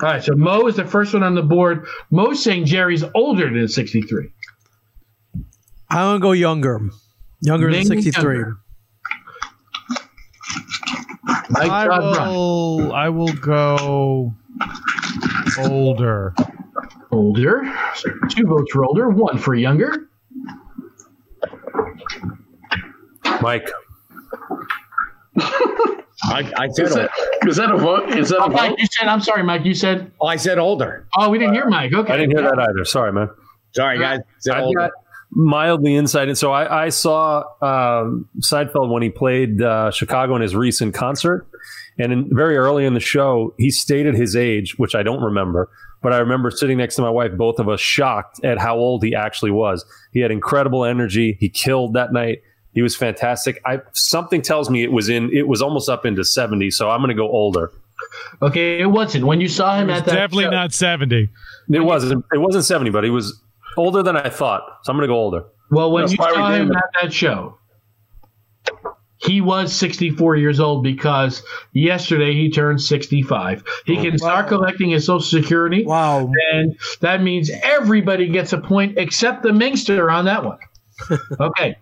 All 0.01 0.09
right, 0.09 0.23
so 0.23 0.33
Mo 0.35 0.67
is 0.67 0.75
the 0.75 0.85
first 0.85 1.13
one 1.13 1.23
on 1.23 1.35
the 1.35 1.41
board. 1.41 1.85
Mo's 2.11 2.43
saying 2.43 2.65
Jerry's 2.65 3.03
older 3.15 3.49
than 3.51 3.67
63. 3.67 4.29
I'm 5.89 5.97
gonna 5.97 6.19
go 6.19 6.31
younger. 6.33 6.79
Younger 7.41 7.71
than 7.71 7.85
63. 7.85 8.35
younger. 8.35 8.57
Mike 11.49 11.71
I 11.71 11.87
Todd 11.87 12.15
Brown. 12.15 12.29
will. 12.33 12.93
I 12.93 13.09
will 13.09 13.33
go 13.33 14.33
older. 15.59 16.33
Older. 17.11 17.73
So 17.95 18.09
two 18.29 18.45
votes 18.45 18.71
for 18.73 18.85
older, 18.85 19.09
one 19.09 19.37
for 19.37 19.55
younger. 19.55 20.09
Mike, 23.41 23.69
I, 26.23 26.51
I 26.57 26.67
said 26.69 26.85
Is 26.87 26.91
older. 26.95 27.09
that, 27.41 27.47
is 27.49 27.55
that 27.57 27.71
a 27.71 27.77
vote? 27.77 28.09
Is 28.09 28.29
that 28.29 28.39
Oh, 28.39 28.45
a 28.45 28.49
Mike, 28.49 28.69
vote? 28.71 28.79
you 28.79 28.87
said, 28.91 29.07
I'm 29.07 29.21
sorry, 29.21 29.43
Mike, 29.43 29.65
you 29.65 29.73
said, 29.75 30.11
Oh, 30.19 30.27
I 30.27 30.35
said 30.35 30.57
older. 30.57 31.05
oh, 31.17 31.29
we 31.29 31.37
didn't 31.37 31.53
hear 31.53 31.67
Mike. 31.67 31.93
Okay. 31.93 32.11
I 32.13 32.17
didn't 32.17 32.37
hear 32.37 32.41
that 32.49 32.57
either. 32.59 32.85
Sorry, 32.85 33.13
man. 33.13 33.29
Sorry, 33.73 33.99
guys. 33.99 34.19
Said 34.39 34.55
I've 34.55 34.63
older. 34.63 34.79
got 34.79 34.91
mildly 35.31 35.95
insight, 35.95 36.27
and 36.29 36.37
so 36.37 36.51
I, 36.51 36.85
I 36.85 36.89
saw 36.89 37.43
um, 37.61 38.27
Seinfeld 38.39 38.89
when 38.89 39.03
he 39.03 39.09
played 39.09 39.61
uh, 39.61 39.91
Chicago 39.91 40.35
in 40.35 40.41
his 40.41 40.55
recent 40.55 40.93
concert, 40.95 41.45
and 41.99 42.11
in, 42.11 42.29
very 42.35 42.57
early 42.57 42.85
in 42.85 42.93
the 42.95 42.99
show, 42.99 43.53
he 43.59 43.69
stated 43.69 44.15
his 44.15 44.35
age, 44.35 44.79
which 44.79 44.95
I 44.95 45.03
don't 45.03 45.21
remember, 45.21 45.69
but 46.01 46.13
I 46.13 46.17
remember 46.17 46.49
sitting 46.49 46.77
next 46.77 46.95
to 46.95 47.01
my 47.03 47.09
wife, 47.09 47.33
both 47.37 47.59
of 47.59 47.67
us 47.69 47.79
shocked 47.81 48.43
at 48.43 48.57
how 48.57 48.77
old 48.77 49.03
he 49.03 49.13
actually 49.13 49.51
was. 49.51 49.85
He 50.13 50.21
had 50.21 50.31
incredible 50.31 50.85
energy. 50.85 51.37
He 51.39 51.49
killed 51.49 51.93
that 51.93 52.13
night. 52.13 52.39
He 52.77 52.83
was 52.83 52.95
fantastic. 52.95 53.59
I 53.65 53.79
something 53.93 54.43
tells 54.43 54.69
me 54.69 54.83
it 54.83 54.91
was 54.91 55.09
in 55.09 55.31
it 55.33 55.47
was 55.47 55.63
almost 55.63 55.89
up 55.89 56.05
into 56.05 56.23
seventy, 56.23 56.69
so 56.69 56.91
I'm 56.91 56.99
going 56.99 57.09
to 57.09 57.15
go 57.15 57.27
older. 57.27 57.71
Okay, 58.43 58.79
it 58.79 58.85
wasn't. 58.85 59.25
When 59.25 59.41
you 59.41 59.47
saw 59.47 59.75
him 59.79 59.89
at 59.89 60.05
that 60.05 60.11
Definitely 60.13 60.43
show- 60.43 60.49
not 60.51 60.73
seventy. 60.73 61.27
It 61.73 61.79
wasn't 61.79 62.23
it 62.31 62.37
wasn't 62.37 62.65
seventy, 62.65 62.91
but 62.91 63.03
he 63.03 63.09
was 63.09 63.41
older 63.77 64.03
than 64.03 64.15
I 64.15 64.29
thought. 64.29 64.61
So 64.83 64.91
I'm 64.91 64.95
going 64.97 65.07
to 65.09 65.11
go 65.11 65.17
older. 65.17 65.45
Well, 65.71 65.91
when 65.91 66.03
That's 66.03 66.11
you 66.13 66.17
why 66.19 66.33
saw 66.35 66.51
him 66.51 66.67
him- 66.67 66.75
at 66.75 66.83
that 67.01 67.11
show, 67.11 67.57
he 69.17 69.41
was 69.41 69.73
64 69.73 70.35
years 70.35 70.59
old 70.59 70.83
because 70.83 71.41
yesterday 71.73 72.33
he 72.33 72.51
turned 72.51 72.79
65. 72.79 73.63
He 73.87 73.95
can 73.97 74.19
start 74.19 74.47
collecting 74.49 74.91
his 74.91 75.03
Social 75.07 75.21
Security, 75.41 75.83
Wow. 75.83 76.31
and 76.53 76.77
that 77.01 77.23
means 77.23 77.49
everybody 77.63 78.27
gets 78.29 78.53
a 78.53 78.59
point 78.59 78.99
except 78.99 79.41
the 79.41 79.49
Mingster 79.49 80.13
on 80.13 80.25
that 80.25 80.45
one. 80.45 80.59
Okay. 81.39 81.75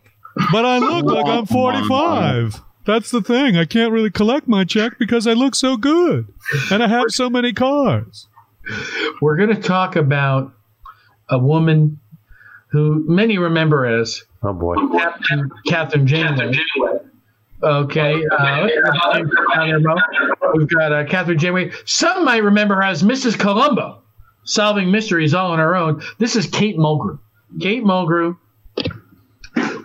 But 0.51 0.65
I 0.65 0.77
look 0.79 1.05
like 1.05 1.25
I'm 1.25 1.45
45. 1.45 2.61
That's 2.85 3.09
the 3.09 3.21
thing. 3.21 3.57
I 3.57 3.65
can't 3.65 3.91
really 3.91 4.11
collect 4.11 4.47
my 4.47 4.63
check 4.63 4.99
because 4.99 5.25
I 5.25 5.33
look 5.33 5.55
so 5.55 5.75
good, 5.75 6.27
and 6.71 6.83
I 6.83 6.87
have 6.87 7.05
so 7.09 7.29
many 7.29 7.51
cars. 7.51 8.27
We're 9.21 9.37
going 9.37 9.55
to 9.55 9.61
talk 9.61 9.95
about 9.95 10.53
a 11.29 11.39
woman 11.39 11.99
who 12.71 13.03
many 13.07 13.37
remember 13.37 13.85
as 13.85 14.23
Oh 14.45 14.53
boy. 14.53 14.75
Captain 14.99 15.49
Catherine 15.67 16.05
Janeway. 16.05 16.51
Okay, 17.63 18.23
uh, 18.37 18.67
we've 20.53 20.69
got 20.69 20.91
uh, 20.91 21.05
Catherine 21.05 21.39
Janeway. 21.39 21.71
Some 21.85 22.25
might 22.25 22.43
remember 22.43 22.75
her 22.75 22.83
as 22.83 23.01
Mrs. 23.01 23.39
Columbo, 23.39 24.03
solving 24.43 24.91
mysteries 24.91 25.33
all 25.33 25.51
on 25.51 25.57
her 25.57 25.75
own. 25.75 26.03
This 26.19 26.35
is 26.35 26.45
Kate 26.45 26.77
Mulgrew. 26.77 27.17
Kate 27.59 27.83
Mulgrew. 27.83 28.37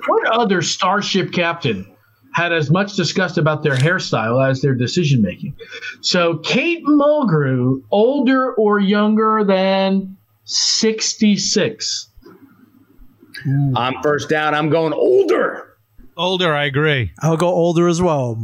What 0.06 0.26
other 0.30 0.62
starship 0.62 1.32
captain 1.32 1.86
had 2.32 2.52
as 2.52 2.70
much 2.70 2.94
disgust 2.94 3.38
about 3.38 3.62
their 3.62 3.76
hairstyle 3.76 4.48
as 4.48 4.60
their 4.60 4.74
decision 4.74 5.20
making? 5.20 5.56
So 6.00 6.38
Kate 6.38 6.84
Mulgrew, 6.84 7.82
older 7.90 8.54
or 8.54 8.78
younger 8.78 9.44
than 9.44 10.16
sixty-six? 10.44 12.08
I'm 13.74 13.94
first 14.02 14.28
down. 14.28 14.54
I'm 14.54 14.68
going 14.68 14.92
older. 14.92 15.76
Older, 16.16 16.54
I 16.54 16.64
agree. 16.64 17.10
I'll 17.20 17.36
go 17.36 17.48
older 17.48 17.88
as 17.88 18.02
well. 18.02 18.38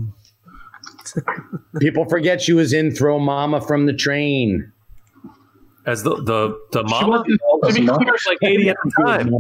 People 1.79 2.07
forget 2.07 2.41
she 2.41 2.55
was 2.55 2.73
in 2.73 2.91
Throw 2.91 3.19
Mama 3.19 3.61
from 3.61 3.87
the 3.87 3.93
Train. 3.93 4.73
As 5.87 6.03
the 6.03 6.17
the 6.17 6.59
the 6.73 6.85
She 6.87 6.91
mama, 6.91 7.25
wasn't- 7.63 7.77
to 7.77 7.81
be 7.81 7.87
clear, 7.87 8.17
like 8.29 8.39
eighty 8.43 8.69
at 8.69 8.77
the 8.85 8.91
time. 9.05 9.31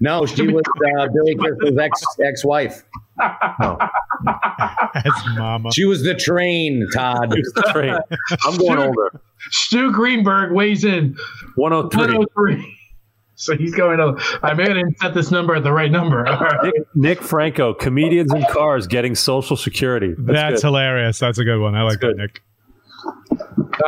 No, 0.00 0.26
she 0.26 0.46
was 0.48 0.62
uh, 0.98 1.08
Billy 1.08 1.34
Crystal's 1.34 1.78
ex 1.78 2.04
ex 2.22 2.44
wife. 2.44 2.84
As 3.20 5.12
mama. 5.36 5.70
She 5.72 5.84
was 5.84 6.02
the 6.02 6.14
train, 6.14 6.86
Todd. 6.92 7.34
That's 7.54 7.74
right. 7.74 8.00
I'm 8.44 8.56
going 8.58 8.78
older. 8.78 9.20
Stu 9.50 9.92
Greenberg 9.92 10.52
weighs 10.52 10.84
in 10.84 11.16
103. 11.56 12.00
103. 12.18 12.78
So 13.36 13.56
he's 13.56 13.74
going 13.74 13.98
over. 13.98 14.16
I 14.44 14.54
may 14.54 14.62
have 14.62 14.76
set 15.02 15.12
this 15.12 15.32
number 15.32 15.56
at 15.56 15.64
the 15.64 15.72
right 15.72 15.90
number. 15.90 16.24
All 16.26 16.38
right. 16.38 16.62
Nick, 16.62 16.74
Nick 16.94 17.20
Franco, 17.20 17.74
comedians 17.74 18.32
in 18.32 18.44
cars 18.44 18.86
getting 18.86 19.16
Social 19.16 19.56
Security. 19.56 20.14
That's, 20.16 20.32
That's, 20.38 20.62
hilarious. 20.62 21.18
That's 21.18 21.38
a 21.38 21.44
good 21.44 21.60
one. 21.60 21.74
I 21.74 21.82
like 21.82 21.98
that, 21.98 22.16
good. 22.16 22.16
Nick. 22.16 22.42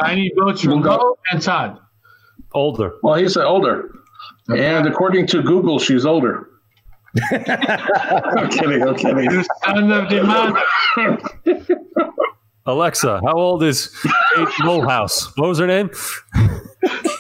I 0.02 0.16
need 0.16 0.32
votes 0.36 0.62
from 0.62 0.80
Mo 0.82 1.16
and 1.30 1.40
Todd. 1.40 1.78
Older. 2.56 2.94
Well, 3.02 3.14
he 3.14 3.28
said 3.28 3.44
older. 3.44 3.90
And 4.48 4.86
according 4.86 5.26
to 5.28 5.42
Google, 5.42 5.78
she's 5.78 6.06
older. 6.06 6.48
I'm 7.32 8.48
kidding. 8.50 8.82
I'm 8.82 8.96
kidding. 8.96 9.44
Son 9.64 9.92
of 9.92 10.08
the. 10.08 10.62
Alexa, 12.66 13.20
how 13.24 13.34
old 13.34 13.62
is 13.62 13.88
Kate 14.34 14.48
Mulhouse? 14.60 15.30
What 15.36 15.48
was 15.48 15.58
her 15.58 15.66
name? 15.66 15.90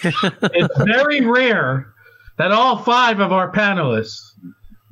It's 0.08 0.82
very 0.82 1.22
rare 1.22 1.92
that 2.38 2.52
all 2.52 2.78
five 2.78 3.18
of 3.18 3.32
our 3.32 3.50
panelists 3.50 4.20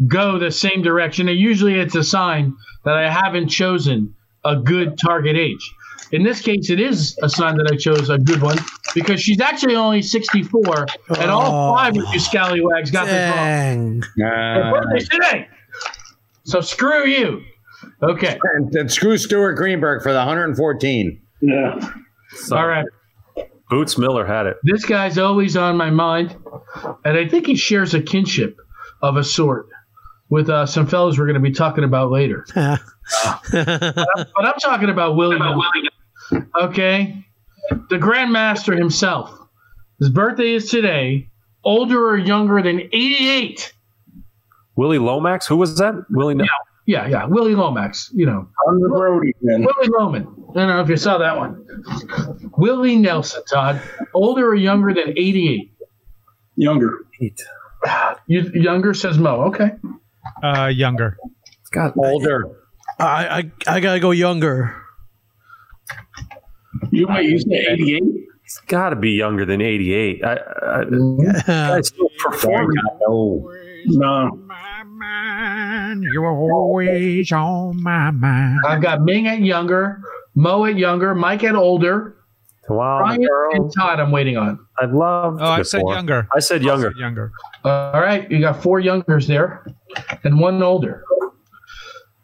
go 0.09 0.38
the 0.38 0.51
same 0.51 0.82
direction. 0.82 1.28
And 1.28 1.38
usually 1.38 1.78
it's 1.78 1.95
a 1.95 2.03
sign 2.03 2.57
that 2.84 2.97
I 2.97 3.09
haven't 3.09 3.49
chosen 3.49 4.16
a 4.45 4.57
good 4.57 4.99
target 4.99 5.36
age. 5.36 5.72
In 6.14 6.22
this 6.22 6.40
case, 6.40 6.70
it 6.70 6.78
is 6.80 7.18
a 7.22 7.28
sign 7.28 7.56
that 7.56 7.68
I 7.72 7.76
chose 7.76 8.08
a 8.08 8.18
good 8.18 8.40
one 8.40 8.56
because 8.94 9.20
she's 9.20 9.40
actually 9.40 9.74
only 9.74 10.00
64, 10.00 10.86
and 11.18 11.30
all 11.30 11.72
Oh. 11.72 11.76
five 11.76 11.96
of 11.96 12.04
you 12.12 12.20
scallywags 12.20 12.90
got 12.92 13.06
this 13.06 13.30
wrong. 13.34 14.00
Dang. 14.00 14.02
Her 14.18 14.62
Uh, 14.62 14.70
birthday's 14.80 15.08
today. 15.08 15.48
So 16.44 16.60
screw 16.60 17.04
you. 17.06 17.42
Okay. 18.02 18.38
and, 18.54 18.72
and 18.76 18.92
screw 18.92 19.18
Stuart 19.18 19.54
Greenberg 19.54 20.02
for 20.02 20.12
the 20.12 20.18
114. 20.18 21.20
Yeah. 21.40 21.80
So, 22.36 22.56
All 22.56 22.66
right. 22.68 22.86
Boots 23.70 23.98
Miller 23.98 24.24
had 24.24 24.46
it. 24.46 24.56
This 24.62 24.84
guy's 24.84 25.18
always 25.18 25.56
on 25.56 25.76
my 25.76 25.90
mind, 25.90 26.36
and 27.04 27.18
I 27.18 27.26
think 27.26 27.46
he 27.46 27.56
shares 27.56 27.92
a 27.92 28.00
kinship 28.00 28.56
of 29.02 29.16
a 29.16 29.24
sort 29.24 29.66
with 30.28 30.48
uh, 30.48 30.64
some 30.66 30.86
fellows 30.86 31.18
we're 31.18 31.26
going 31.26 31.34
to 31.34 31.40
be 31.40 31.50
talking 31.50 31.82
about 31.82 32.10
later. 32.12 32.46
but 32.54 32.78
I'm 34.38 34.54
talking 34.62 34.90
about 34.90 35.16
Willie. 35.16 35.38
Nelson. 35.38 35.62
Okay, 36.61 37.25
the 37.91 37.97
Grandmaster 37.97 38.77
himself. 38.77 39.37
His 39.99 40.11
birthday 40.11 40.55
is 40.55 40.70
today. 40.70 41.29
Older 41.64 42.09
or 42.11 42.18
younger 42.18 42.61
than 42.62 42.81
88? 42.81 43.72
Willie 44.77 44.99
Lomax? 44.99 45.47
Who 45.47 45.57
was 45.57 45.79
that? 45.79 45.95
Willie. 46.11 46.35
No. 46.35 46.45
Yeah, 46.87 47.07
yeah, 47.09 47.25
Willie 47.25 47.55
Lomax. 47.55 48.11
You 48.12 48.27
know, 48.27 48.47
I'm 48.68 48.81
the 48.83 48.89
Brody 48.91 49.33
man. 49.41 49.62
Willie 49.64 49.89
Loman. 49.99 50.22
I 50.51 50.53
don't 50.55 50.68
know 50.68 50.81
if 50.81 50.89
you 50.91 50.99
saw 50.99 51.16
that 51.16 51.37
one. 51.37 51.64
Willie 52.59 52.97
Nelson, 52.97 53.43
Todd. 53.51 53.81
Older 54.12 54.49
or 54.49 54.55
younger 54.55 54.93
than 54.93 55.11
88? 55.16 55.72
Younger. 56.57 57.07
You, 58.27 58.51
younger 58.55 58.93
says 58.93 59.18
Mo. 59.18 59.45
Okay. 59.45 59.70
Uh, 60.43 60.66
younger. 60.66 61.16
God, 61.72 61.95
Older. 61.97 62.51
I, 62.99 63.51
I 63.66 63.77
I 63.77 63.81
gotta 63.81 64.01
go 64.01 64.11
younger. 64.11 64.84
You 66.91 67.07
wait, 67.09 67.30
you 67.30 67.39
said 67.39 67.51
88? 67.51 68.03
it's 68.45 68.61
got 68.66 68.91
to 68.91 68.97
be 68.97 69.12
younger 69.12 69.45
than 69.45 69.61
88. 69.61 70.24
I, 70.24 70.35
I, 70.35 71.76
I 71.76 71.80
still 71.80 72.09
perform. 72.18 72.74
No. 73.01 73.51
No. 73.87 74.41
You're 76.12 76.26
always 76.26 77.32
on 77.32 77.82
my 77.82 78.11
mind. 78.11 78.61
I've 78.66 78.82
got 78.82 79.03
Ming 79.03 79.26
at 79.26 79.41
younger, 79.41 80.03
Mo 80.35 80.64
at 80.64 80.76
younger, 80.76 81.14
Mike 81.14 81.45
at 81.45 81.55
older, 81.55 82.16
Wow, 82.68 83.01
Ryan 83.01 83.26
and 83.53 83.72
Todd. 83.74 84.01
I'm 84.01 84.11
waiting 84.11 84.37
on. 84.37 84.59
I'd 84.80 84.91
love. 84.91 85.39
Oh, 85.41 85.45
I 85.45 85.62
said 85.62 85.82
younger. 85.87 86.26
I 86.35 86.39
said 86.39 86.62
younger. 86.62 86.93
Younger. 86.97 87.32
Uh, 87.64 87.91
all 87.93 88.01
right, 88.01 88.30
you 88.30 88.41
got 88.41 88.62
four 88.62 88.80
youngers 88.80 89.26
there, 89.26 89.66
and 90.24 90.41
one 90.41 90.62
older. 90.62 91.05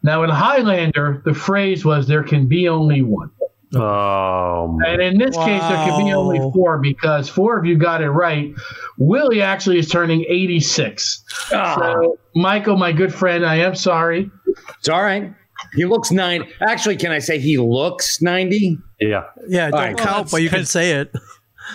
Now 0.03 0.23
in 0.23 0.31
Highlander, 0.31 1.23
the 1.25 1.35
phrase 1.35 1.85
was 1.85 2.07
"there 2.07 2.23
can 2.23 2.47
be 2.47 2.69
only 2.69 3.03
one." 3.03 3.31
Oh, 3.75 4.79
And 4.85 5.01
in 5.01 5.19
this 5.19 5.37
case, 5.37 5.63
there 5.63 5.87
could 5.89 6.05
be 6.05 6.13
only 6.13 6.39
four 6.53 6.79
because 6.79 7.29
four 7.29 7.59
of 7.59 7.65
you 7.65 7.77
got 7.79 8.03
it 8.03 8.11
right. 8.11 8.53
Willie 8.99 9.43
actually 9.43 9.79
is 9.79 9.89
turning 9.89 10.25
86. 10.29 11.25
So, 11.49 12.19
Michael, 12.35 12.77
my 12.77 12.91
good 12.93 13.15
friend, 13.15 13.47
I 13.47 13.57
am 13.57 13.75
sorry. 13.77 14.31
It's 14.79 14.89
all 14.89 15.03
right. 15.03 15.33
He 15.75 15.85
looks 15.85 16.11
nine. 16.11 16.49
Actually, 16.67 16.97
can 16.97 17.13
I 17.13 17.19
say 17.21 17.39
he 17.39 17.59
looks 17.59 18.21
ninety? 18.23 18.79
yeah. 18.99 19.25
Yeah, 19.47 19.71
don't 19.71 19.79
right. 19.81 19.97
count, 19.97 20.31
but 20.31 20.43
you 20.43 20.49
can 20.49 20.65
say 20.65 20.93
it. 20.93 21.13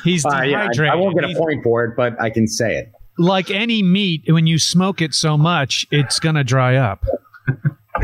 He's 0.04 0.26
Uh, 0.26 0.30
yeah, 0.30 0.36
I, 0.40 0.46
dehydrated. 0.48 0.92
I 0.92 0.96
won't 0.96 1.16
get 1.18 1.30
a 1.30 1.36
point 1.38 1.64
for 1.64 1.86
it, 1.86 1.96
but 1.96 2.20
I 2.20 2.30
can 2.32 2.48
say 2.48 2.78
it. 2.78 2.92
like 3.20 3.52
any 3.52 3.84
meat, 3.84 4.24
when 4.28 4.48
you 4.48 4.58
smoke 4.60 5.02
it 5.02 5.14
so 5.14 5.38
much, 5.38 5.86
it's 5.92 6.20
gonna 6.20 6.44
dry 6.44 6.76
up. 6.76 7.06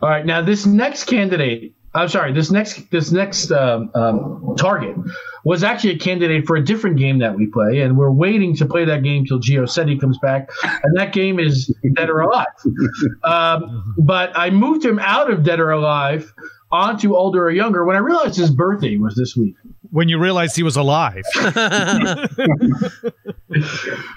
All 0.00 0.08
right, 0.08 0.24
now 0.24 0.40
this 0.42 0.64
next 0.64 1.04
candidate, 1.04 1.74
I'm 1.96 2.08
sorry, 2.08 2.32
this 2.32 2.50
next 2.50 2.90
this 2.90 3.10
next 3.10 3.50
um, 3.50 3.90
um, 3.94 4.54
target 4.58 4.96
was 5.44 5.64
actually 5.64 5.94
a 5.94 5.98
candidate 5.98 6.46
for 6.46 6.56
a 6.56 6.64
different 6.64 6.98
game 6.98 7.18
that 7.20 7.34
we 7.36 7.46
play, 7.46 7.80
and 7.80 7.96
we're 7.96 8.10
waiting 8.10 8.54
to 8.56 8.66
play 8.66 8.84
that 8.84 9.02
game 9.02 9.24
till 9.24 9.40
Gio 9.40 9.68
Seti 9.68 9.98
comes 9.98 10.18
back, 10.18 10.50
and 10.62 10.96
that 10.96 11.12
game 11.12 11.40
is 11.40 11.74
Dead 11.94 12.10
or 12.10 12.20
Alive. 12.20 12.46
Um, 13.24 13.94
but 13.98 14.30
I 14.36 14.50
moved 14.50 14.84
him 14.84 14.98
out 15.00 15.30
of 15.30 15.42
Dead 15.42 15.58
or 15.58 15.70
Alive 15.70 16.32
onto 16.70 17.16
Older 17.16 17.44
or 17.46 17.50
Younger 17.50 17.84
when 17.84 17.96
I 17.96 18.00
realized 18.00 18.36
his 18.36 18.50
birthday 18.50 18.96
was 18.96 19.14
this 19.14 19.36
week. 19.36 19.54
When 19.90 20.08
you 20.08 20.18
realized 20.18 20.56
he 20.56 20.62
was 20.62 20.76
alive. 20.76 21.24
oh, 21.34 22.26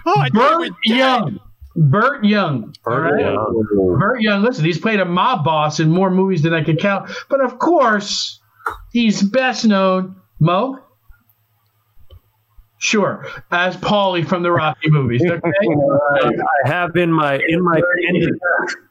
I 0.05 0.29
Burt 0.31 0.71
Young. 0.83 1.39
Burt 1.79 2.25
Young. 2.25 2.73
all 2.85 2.99
right? 2.99 3.19
Yeah. 3.21 3.35
Burt 3.97 4.21
Young, 4.21 4.43
listen, 4.43 4.65
he's 4.65 4.79
played 4.79 4.99
a 4.99 5.05
mob 5.05 5.45
boss 5.45 5.79
in 5.79 5.89
more 5.89 6.11
movies 6.11 6.41
than 6.41 6.53
I 6.53 6.63
can 6.63 6.75
count. 6.75 7.09
But 7.29 7.41
of 7.41 7.57
course, 7.59 8.39
he's 8.91 9.21
best 9.21 9.65
known, 9.65 10.15
Mo. 10.39 10.79
Sure, 12.81 13.27
as 13.51 13.75
Paulie 13.75 14.25
from 14.25 14.41
the 14.41 14.51
Rocky 14.53 14.89
movies. 14.89 15.21
Okay, 15.29 15.41
I 15.43 16.67
have 16.67 16.95
in 16.95 17.11
my 17.11 17.37
in 17.49 17.61
my 17.61 17.81
pending, 18.05 18.39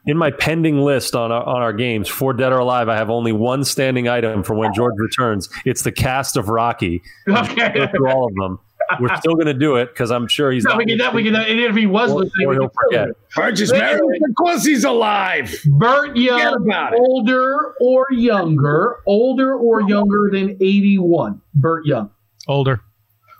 in 0.05 0.15
my 0.15 0.29
pending 0.29 0.79
list 0.81 1.15
on 1.15 1.31
our, 1.31 1.43
on 1.43 1.63
our 1.63 1.73
games 1.73 2.07
for 2.07 2.31
Dead 2.33 2.51
or 2.51 2.59
Alive. 2.59 2.87
I 2.87 2.95
have 2.95 3.09
only 3.09 3.31
one 3.31 3.63
standing 3.63 4.07
item 4.07 4.43
for 4.43 4.53
when 4.53 4.75
George 4.75 4.93
returns. 4.97 5.49
It's 5.65 5.81
the 5.81 5.91
cast 5.91 6.37
of 6.37 6.49
Rocky. 6.49 7.01
okay. 7.27 7.73
Go 7.73 7.87
through 7.87 8.11
all 8.11 8.27
of 8.27 8.35
them. 8.35 8.59
We're 8.99 9.15
still 9.17 9.35
going 9.35 9.45
to 9.47 9.53
do 9.53 9.59
do 9.59 9.75
it 9.75 9.89
because 9.89 10.09
I'm 10.09 10.27
sure 10.27 10.51
he's 10.51 10.63
No, 10.63 10.71
not. 10.71 10.77
we 10.79 10.85
can, 10.85 10.97
that, 10.99 11.13
we 11.13 11.23
can, 11.23 11.35
and 11.35 11.59
if 11.59 11.75
he 11.75 11.85
was 11.85 12.11
Or- 12.11 12.19
listening, 12.23 12.47
or 12.47 12.49
we 12.51 12.55
he'll 12.55 12.71
forget. 12.87 13.07
do 13.35 13.43
it. 13.43 13.51
Just 13.55 13.73
married 13.73 13.99
him 13.99 14.33
because 14.35 14.63
he's 14.65 14.83
alive. 14.83 15.53
Burt 15.77 16.07
Forget 16.09 16.23
Young, 16.23 16.93
older 16.97 17.75
or 17.81 18.07
younger, 18.11 18.97
older 19.05 19.53
or 19.55 19.81
younger 19.81 20.29
than 20.31 20.51
81. 20.61 21.41
Burt 21.53 21.85
Young. 21.85 22.09
older. 22.47 22.81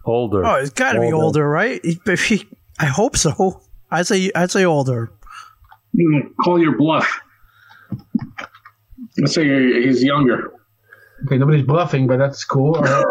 older. 0.05 0.45
Oh, 0.45 0.55
it's 0.55 0.69
got 0.71 0.93
to 0.93 0.99
be 0.99 1.05
Older. 1.05 1.17
older, 1.17 1.49
right? 1.49 1.79
If 1.83 2.25
he, 2.25 2.47
I 2.79 2.85
hope 2.85 3.15
so. 3.17 3.61
I'd 3.91 4.05
say 4.07 4.29
I'd 4.35 4.51
say 4.51 4.65
older. 4.65 5.09
Mm, 5.97 6.31
Call 6.43 6.59
your 6.59 6.77
bluff. 6.77 7.21
Let's 9.17 9.33
say 9.33 9.81
he's 9.83 10.03
younger. 10.03 10.51
Okay, 11.25 11.37
nobody's 11.37 11.65
bluffing, 11.65 12.07
but 12.07 12.17
that's 12.17 12.43
cool. 12.43 12.75
All 12.75 12.81
right. 12.83 13.05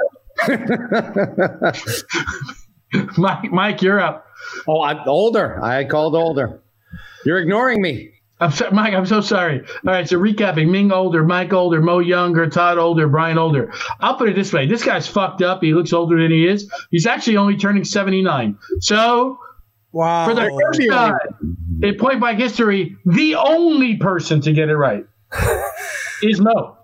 Mike, 3.18 3.52
Mike, 3.52 3.82
you're 3.82 4.00
up. 4.00 4.26
Oh, 4.66 4.82
I'm 4.82 5.00
older. 5.06 5.62
I 5.62 5.84
called 5.84 6.14
older. 6.14 6.62
You're 7.24 7.38
ignoring 7.38 7.82
me. 7.82 8.12
I'm 8.40 8.52
so, 8.52 8.70
Mike. 8.70 8.94
I'm 8.94 9.04
so 9.06 9.20
sorry. 9.20 9.60
All 9.60 9.92
right, 9.92 10.08
so 10.08 10.16
recapping: 10.18 10.70
Ming 10.70 10.92
older, 10.92 11.24
Mike 11.24 11.52
older, 11.52 11.82
Mo 11.82 11.98
younger, 11.98 12.48
Todd 12.48 12.78
older, 12.78 13.08
Brian 13.08 13.36
older. 13.36 13.72
I'll 14.00 14.14
put 14.16 14.28
it 14.28 14.36
this 14.36 14.52
way: 14.52 14.66
this 14.66 14.84
guy's 14.84 15.08
fucked 15.08 15.42
up. 15.42 15.60
He 15.60 15.74
looks 15.74 15.92
older 15.92 16.20
than 16.22 16.30
he 16.30 16.46
is. 16.46 16.70
He's 16.92 17.06
actually 17.06 17.36
only 17.36 17.56
turning 17.56 17.82
79. 17.84 18.56
So 18.80 19.38
Wow. 19.90 20.28
for 20.28 20.34
the 20.34 20.48
first 20.62 20.88
time 20.88 21.18
in 21.82 21.96
point 21.96 22.20
blank 22.20 22.38
history, 22.38 22.96
the 23.04 23.34
only 23.34 23.96
person 23.96 24.40
to 24.42 24.52
get 24.52 24.68
it 24.68 24.76
right 24.76 25.04
is 26.22 26.40
Mo. 26.40 26.77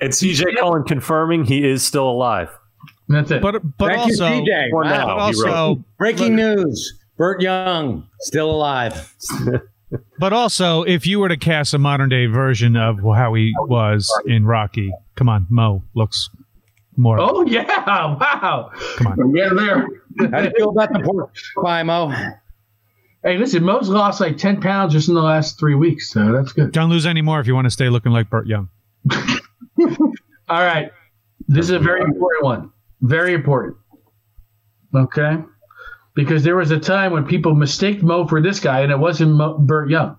And 0.00 0.12
CJ 0.12 0.56
Cullen 0.58 0.84
confirming 0.84 1.44
he 1.44 1.66
is 1.68 1.82
still 1.82 2.08
alive. 2.08 2.48
That's 3.08 3.30
it. 3.30 3.42
But 3.42 3.62
but 3.78 3.88
Thank 3.88 3.98
also, 4.00 4.28
you, 4.28 4.42
CJ. 4.42 4.70
For 4.70 4.82
Wow. 4.84 4.90
now. 4.90 5.06
but 5.06 5.18
also, 5.18 5.84
Breaking 5.98 6.36
news. 6.36 6.94
Burt 7.16 7.40
Young, 7.40 8.06
still 8.20 8.48
alive. 8.50 9.12
but 10.20 10.32
also, 10.32 10.82
if 10.84 11.04
you 11.04 11.18
were 11.18 11.28
to 11.28 11.36
cast 11.36 11.74
a 11.74 11.78
modern 11.78 12.08
day 12.08 12.26
version 12.26 12.76
of 12.76 13.00
how 13.00 13.34
he 13.34 13.52
was 13.62 14.08
in 14.24 14.46
Rocky, 14.46 14.92
come 15.16 15.28
on, 15.28 15.46
Mo 15.50 15.82
looks 15.94 16.30
more. 16.96 17.18
oh 17.18 17.44
yeah! 17.46 17.64
Wow. 17.86 18.70
I'm 19.00 19.32
getting 19.32 19.56
there. 19.56 19.88
How 20.30 20.38
do 20.40 20.44
you 20.44 20.52
feel 20.56 20.68
about 20.70 20.92
the 20.92 21.00
pork 21.00 21.34
pie, 21.64 21.82
Mo? 21.82 22.12
Hey, 23.24 23.36
listen, 23.36 23.64
Mo's 23.64 23.88
lost 23.88 24.20
like 24.20 24.36
10 24.36 24.60
pounds 24.60 24.92
just 24.92 25.08
in 25.08 25.14
the 25.14 25.20
last 25.20 25.58
three 25.58 25.74
weeks, 25.74 26.10
so 26.12 26.30
that's 26.32 26.52
good. 26.52 26.70
Don't 26.70 26.88
lose 26.88 27.04
any 27.04 27.20
more 27.20 27.40
if 27.40 27.48
you 27.48 27.54
want 27.54 27.64
to 27.64 27.70
stay 27.70 27.88
looking 27.88 28.12
like 28.12 28.30
Burt 28.30 28.46
Young. 28.46 28.68
All 30.48 30.62
right. 30.62 30.90
This 31.46 31.66
is 31.66 31.70
a 31.70 31.78
very 31.78 32.00
important 32.00 32.44
one. 32.44 32.72
Very 33.00 33.34
important. 33.34 33.76
Okay? 34.94 35.38
Because 36.14 36.42
there 36.42 36.56
was 36.56 36.70
a 36.70 36.80
time 36.80 37.12
when 37.12 37.24
people 37.24 37.54
mistaked 37.54 38.02
Mo 38.02 38.26
for 38.26 38.40
this 38.40 38.60
guy, 38.60 38.80
and 38.80 38.90
it 38.90 38.98
wasn't 38.98 39.32
Mo, 39.32 39.58
Burt 39.58 39.88
Young. 39.90 40.16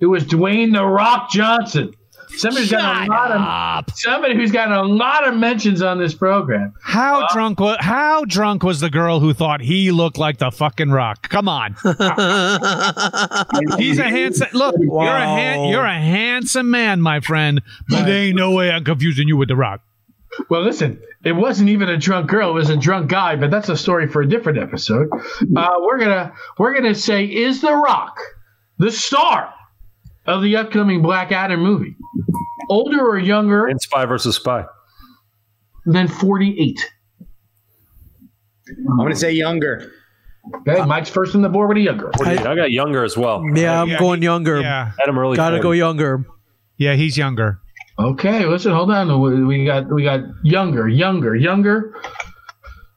It 0.00 0.06
was 0.06 0.24
Dwayne 0.24 0.72
The 0.72 0.84
Rock 0.84 1.30
Johnson. 1.30 1.92
Somebody 2.36 2.62
who's 2.62 2.70
got 2.70 3.06
a 3.06 3.10
lot 3.10 3.30
of 3.88 3.94
somebody 3.96 4.34
who's 4.36 4.52
got 4.52 4.70
a 4.70 4.82
lot 4.82 5.26
of 5.26 5.34
mentions 5.34 5.82
on 5.82 5.98
this 5.98 6.14
program. 6.14 6.74
How 6.82 7.26
drunk 7.32 7.58
was 7.60 7.76
how 7.80 8.24
drunk 8.26 8.62
was 8.62 8.80
the 8.80 8.90
girl 8.90 9.20
who 9.20 9.32
thought 9.34 9.60
he 9.60 9.90
looked 9.90 10.18
like 10.18 10.38
the 10.38 10.50
fucking 10.50 10.90
Rock? 10.90 11.28
Come 11.28 11.48
on, 11.48 11.74
he's 13.78 13.98
a 13.98 14.04
handsome. 14.04 14.48
Look, 14.52 14.74
you're 14.78 14.90
a 14.90 14.94
Wow. 14.94 15.36
han- 15.36 15.68
you're 15.70 15.84
a 15.84 15.98
handsome 15.98 16.70
man, 16.70 17.00
my 17.00 17.20
friend. 17.20 17.62
But 17.88 18.04
there 18.04 18.24
ain't 18.24 18.36
no 18.36 18.52
way 18.52 18.70
I'm 18.70 18.84
confusing 18.84 19.28
you 19.28 19.36
with 19.36 19.48
the 19.48 19.56
Rock. 19.56 19.80
Well, 20.50 20.62
listen, 20.62 21.00
it 21.24 21.32
wasn't 21.32 21.70
even 21.70 21.88
a 21.88 21.96
drunk 21.96 22.28
girl; 22.28 22.50
it 22.50 22.54
was 22.54 22.70
a 22.70 22.76
drunk 22.76 23.08
guy. 23.10 23.36
But 23.36 23.50
that's 23.50 23.68
a 23.68 23.76
story 23.76 24.06
for 24.06 24.22
a 24.22 24.28
different 24.28 24.58
episode. 24.58 25.08
Uh, 25.56 25.68
we're 25.80 25.98
gonna 25.98 26.32
we're 26.58 26.74
gonna 26.74 26.94
say, 26.94 27.24
is 27.24 27.60
The 27.60 27.74
Rock 27.74 28.18
the 28.80 28.92
star 28.92 29.52
of 30.28 30.42
the 30.42 30.56
upcoming 30.56 31.02
Black 31.02 31.32
Adam 31.32 31.60
movie 31.60 31.96
older 32.70 33.00
or 33.04 33.18
younger 33.18 33.68
In 33.68 33.78
Spy 33.78 34.04
versus 34.04 34.36
Spy. 34.36 34.64
than 35.86 36.06
forty 36.06 36.56
eight? 36.60 36.88
I'm 38.68 38.96
going 38.98 39.10
to 39.10 39.16
say 39.16 39.32
younger. 39.32 39.90
Okay, 40.68 40.82
Mike's 40.84 41.10
first 41.10 41.34
on 41.34 41.42
the 41.42 41.48
board 41.48 41.68
with 41.68 41.78
a 41.78 41.80
younger. 41.80 42.10
I, 42.22 42.36
got 42.36 42.70
younger 42.70 43.02
as 43.04 43.16
well. 43.16 43.42
Yeah, 43.54 43.82
I'm 43.82 43.88
Yeah, 43.88 43.98
going 43.98 44.22
younger. 44.22 44.60
Yeah, 44.60 44.92
Had 44.98 45.08
him 45.08 45.18
early. 45.18 45.36
Gotta 45.36 45.60
go 45.60 45.72
younger. 45.72 46.24
yeah, 46.78 46.94
he's 46.94 47.16
younger. 47.18 47.60
Okay, 47.98 48.44
listen, 48.46 48.72
hold 48.72 48.90
on. 48.90 49.20
We- 49.20 49.44
We 49.44 49.64
got 49.64 49.90
we 49.92 50.04
got 50.04 50.20
younger, 50.42 50.88
younger, 50.88 51.34
younger. 51.34 51.94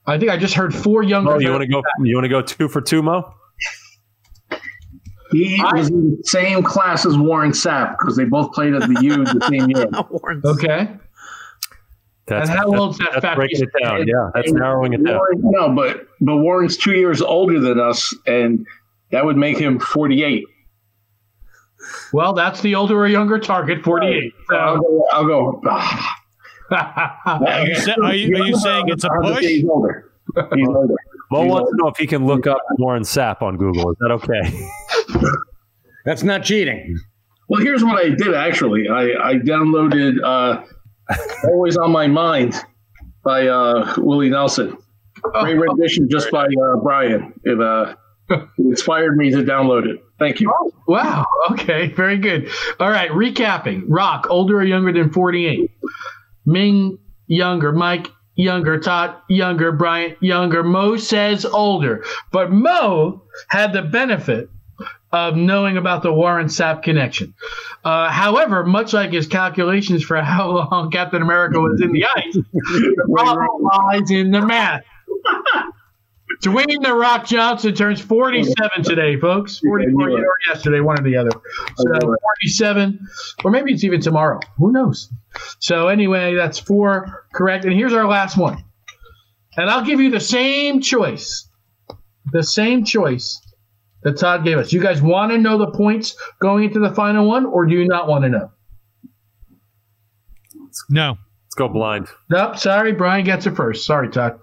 I 0.06 0.18
think 0.18 0.32
I 0.32 0.38
just 0.38 0.54
heard 0.54 0.74
four 0.76 1.04
younger. 1.04 1.32
Oh, 1.34 1.40
you 1.40 1.50
want 1.52 1.62
to 1.64 1.68
go? 1.68 1.82
You 2.04 2.16
want 2.16 2.26
to 2.26 2.30
go 2.30 2.42
two 2.42 2.68
for 2.68 2.82
two, 2.82 3.02
Mo? 3.02 3.34
He 5.32 5.62
was 5.74 5.90
in 5.90 6.12
the 6.18 6.24
same 6.26 6.62
class 6.64 7.06
as 7.06 7.18
Warren 7.18 7.52
Sapp 7.52 7.98
because 7.98 8.16
they 8.18 8.26
both 8.26 8.52
played 8.54 8.74
at 8.74 8.82
the 8.82 9.02
U 9.02 9.24
the 9.24 9.48
same 9.50 9.70
year. 9.70 9.88
Okay. 10.46 10.90
That's, 12.28 12.50
And 12.50 12.58
how 12.58 12.66
that's- 12.66 12.80
old's 12.80 12.98
that 13.00 13.10
That's 13.14 13.22
fat 13.26 13.36
breaking 13.36 13.62
it 13.64 13.70
down. 13.84 14.02
of- 14.02 14.08
Yeah, 14.08 14.30
that's 14.34 14.52
narrowing 14.52 14.94
it 14.94 15.04
down. 15.04 15.18
Warren, 15.18 15.42
no, 15.44 15.70
but 15.76 16.08
but 16.22 16.38
Warren's 16.38 16.78
two 16.78 16.94
years 16.94 17.22
older 17.22 17.60
than 17.60 17.80
us, 17.80 18.16
and 18.28 18.66
that 19.12 19.26
would 19.26 19.38
make 19.38 19.58
him 19.58 19.80
48. 19.80 20.46
Well, 22.14 22.34
that's 22.34 22.62
the 22.62 22.76
older 22.76 22.96
or 22.98 23.08
younger 23.08 23.40
target, 23.40 23.84
forty 23.84 24.08
eight. 24.08 24.34
I'll 24.52 24.76
So, 24.78 24.82
go. 24.82 25.08
I'll 25.12 25.26
go 25.26 25.62
ah, 25.68 26.18
Are 26.72 27.66
you, 27.68 27.76
sa- 27.76 27.96
are 28.04 28.14
you, 28.16 28.36
are 28.36 28.46
you 28.46 28.56
saying 28.58 28.86
it's 28.90 29.04
a 29.04 29.10
I'll 29.12 29.24
just 29.24 29.36
push? 29.40 29.46
He's 29.46 29.66
older. 29.68 30.12
He's 30.56 30.68
older. 30.68 30.96
Mo 31.32 31.46
wants 31.46 31.72
to 31.72 31.78
know 31.78 31.88
if 31.88 31.98
he 31.98 32.06
can 32.08 32.26
look 32.26 32.46
up 32.46 32.60
Warren 32.78 33.04
Sapp 33.04 33.42
on 33.42 33.58
Google. 33.58 33.92
Is 33.92 33.98
that 34.00 34.12
okay? 34.12 34.70
That's 36.06 36.24
not 36.24 36.44
cheating. 36.44 36.98
Well, 37.50 37.62
here's 37.62 37.84
what 37.84 38.04
I 38.04 38.10
did 38.10 38.34
actually. 38.34 38.88
I, 38.88 39.32
I 39.32 39.34
downloaded 39.36 40.24
uh, 40.24 40.64
"Always 41.50 41.78
on 41.78 41.92
My 41.92 42.08
Mind" 42.08 42.56
by 43.24 43.48
uh, 43.48 43.94
Willie 43.98 44.30
Nelson. 44.30 44.78
Great 45.22 45.56
rendition 45.56 46.08
just 46.10 46.32
by 46.32 46.46
uh, 46.46 46.78
Brian. 46.82 47.34
It, 47.44 47.62
uh, 47.62 47.96
it 48.30 48.48
inspired 48.58 49.18
me 49.18 49.30
to 49.32 49.44
download 49.44 49.86
it. 49.86 50.02
Thank 50.18 50.40
you. 50.40 50.52
wow. 50.88 51.26
Okay. 51.52 51.88
Very 51.88 52.18
good. 52.18 52.50
All 52.80 52.90
right. 52.90 53.12
Recapping. 53.12 53.84
Rock, 53.88 54.28
older 54.30 54.60
or 54.60 54.64
younger 54.64 54.94
than 54.94 55.12
forty 55.12 55.46
eight. 55.46 55.72
Ming, 56.46 56.98
younger. 57.28 57.72
Mike, 57.72 58.08
younger. 58.36 58.80
Todd, 58.80 59.16
younger. 59.30 59.72
Brian, 59.72 60.16
younger. 60.22 60.64
Mo 60.64 60.96
says 60.96 61.46
older, 61.46 62.04
but 62.32 62.52
Mo 62.52 63.24
had 63.50 63.74
the 63.74 63.82
benefit 63.82 64.50
of 65.12 65.36
knowing 65.36 65.78
about 65.78 66.04
the 66.04 66.14
Warren 66.14 66.48
Sapp 66.48 66.84
connection. 66.84 67.34
Uh, 67.84 68.10
however, 68.10 68.64
much 68.64 68.94
like 68.94 69.12
his 69.12 69.28
calculations 69.28 70.04
for 70.04 70.22
how 70.22 70.52
long 70.52 70.92
Captain 70.92 71.22
America 71.22 71.60
was 71.60 71.82
in 71.82 71.92
the 71.92 72.06
ice, 72.16 72.34
the 72.34 73.08
problem 73.14 73.64
lies 73.64 74.10
in 74.12 74.32
the 74.32 74.42
math. 74.42 74.84
Dwayne 76.44 76.82
the 76.82 76.94
Rock 76.94 77.28
Johnson 77.28 77.76
turns 77.76 78.02
47 78.02 78.84
today, 78.84 79.20
folks. 79.20 79.60
44 79.60 80.10
Yeah, 80.10 80.18
or 80.18 80.36
yesterday, 80.48 80.80
one 80.80 81.00
or 81.00 81.04
the 81.04 81.18
other. 81.18 81.30
So 81.76 82.00
47, 82.00 83.08
or 83.44 83.52
maybe 83.52 83.74
it's 83.74 83.84
even 83.84 84.02
tomorrow. 84.02 84.40
Who 84.58 84.72
knows? 84.72 85.12
So 85.60 85.90
anyway, 85.90 86.34
that's 86.34 86.58
four 86.58 87.28
correct. 87.34 87.66
And 87.66 87.74
here's 87.74 87.94
our 87.94 88.08
last 88.08 88.38
one. 88.38 88.64
And 89.58 89.70
I'll 89.70 89.86
give 89.86 90.00
you 90.00 90.10
the 90.10 90.20
same 90.22 90.82
choice. 90.82 91.48
The 92.32 92.44
same 92.44 92.86
choice 92.86 93.40
that 94.04 94.18
Todd 94.18 94.44
gave 94.44 94.58
us. 94.58 94.72
You 94.74 94.80
guys 94.82 95.02
want 95.02 95.32
to 95.32 95.38
know 95.38 95.58
the 95.58 95.72
points 95.72 96.16
going 96.42 96.64
into 96.66 96.80
the 96.80 96.94
final 96.94 97.28
one, 97.28 97.46
or 97.46 97.66
do 97.66 97.74
you 97.76 97.88
not 97.88 98.08
want 98.08 98.24
to 98.24 98.30
know? 98.30 98.52
No. 100.90 101.18
Let's 101.46 101.56
go 101.56 101.68
blind. 101.68 102.08
Nope. 102.30 102.58
Sorry, 102.58 102.94
Brian 102.94 103.26
gets 103.26 103.46
it 103.46 103.56
first. 103.56 103.86
Sorry, 103.86 104.10
Todd. 104.10 104.40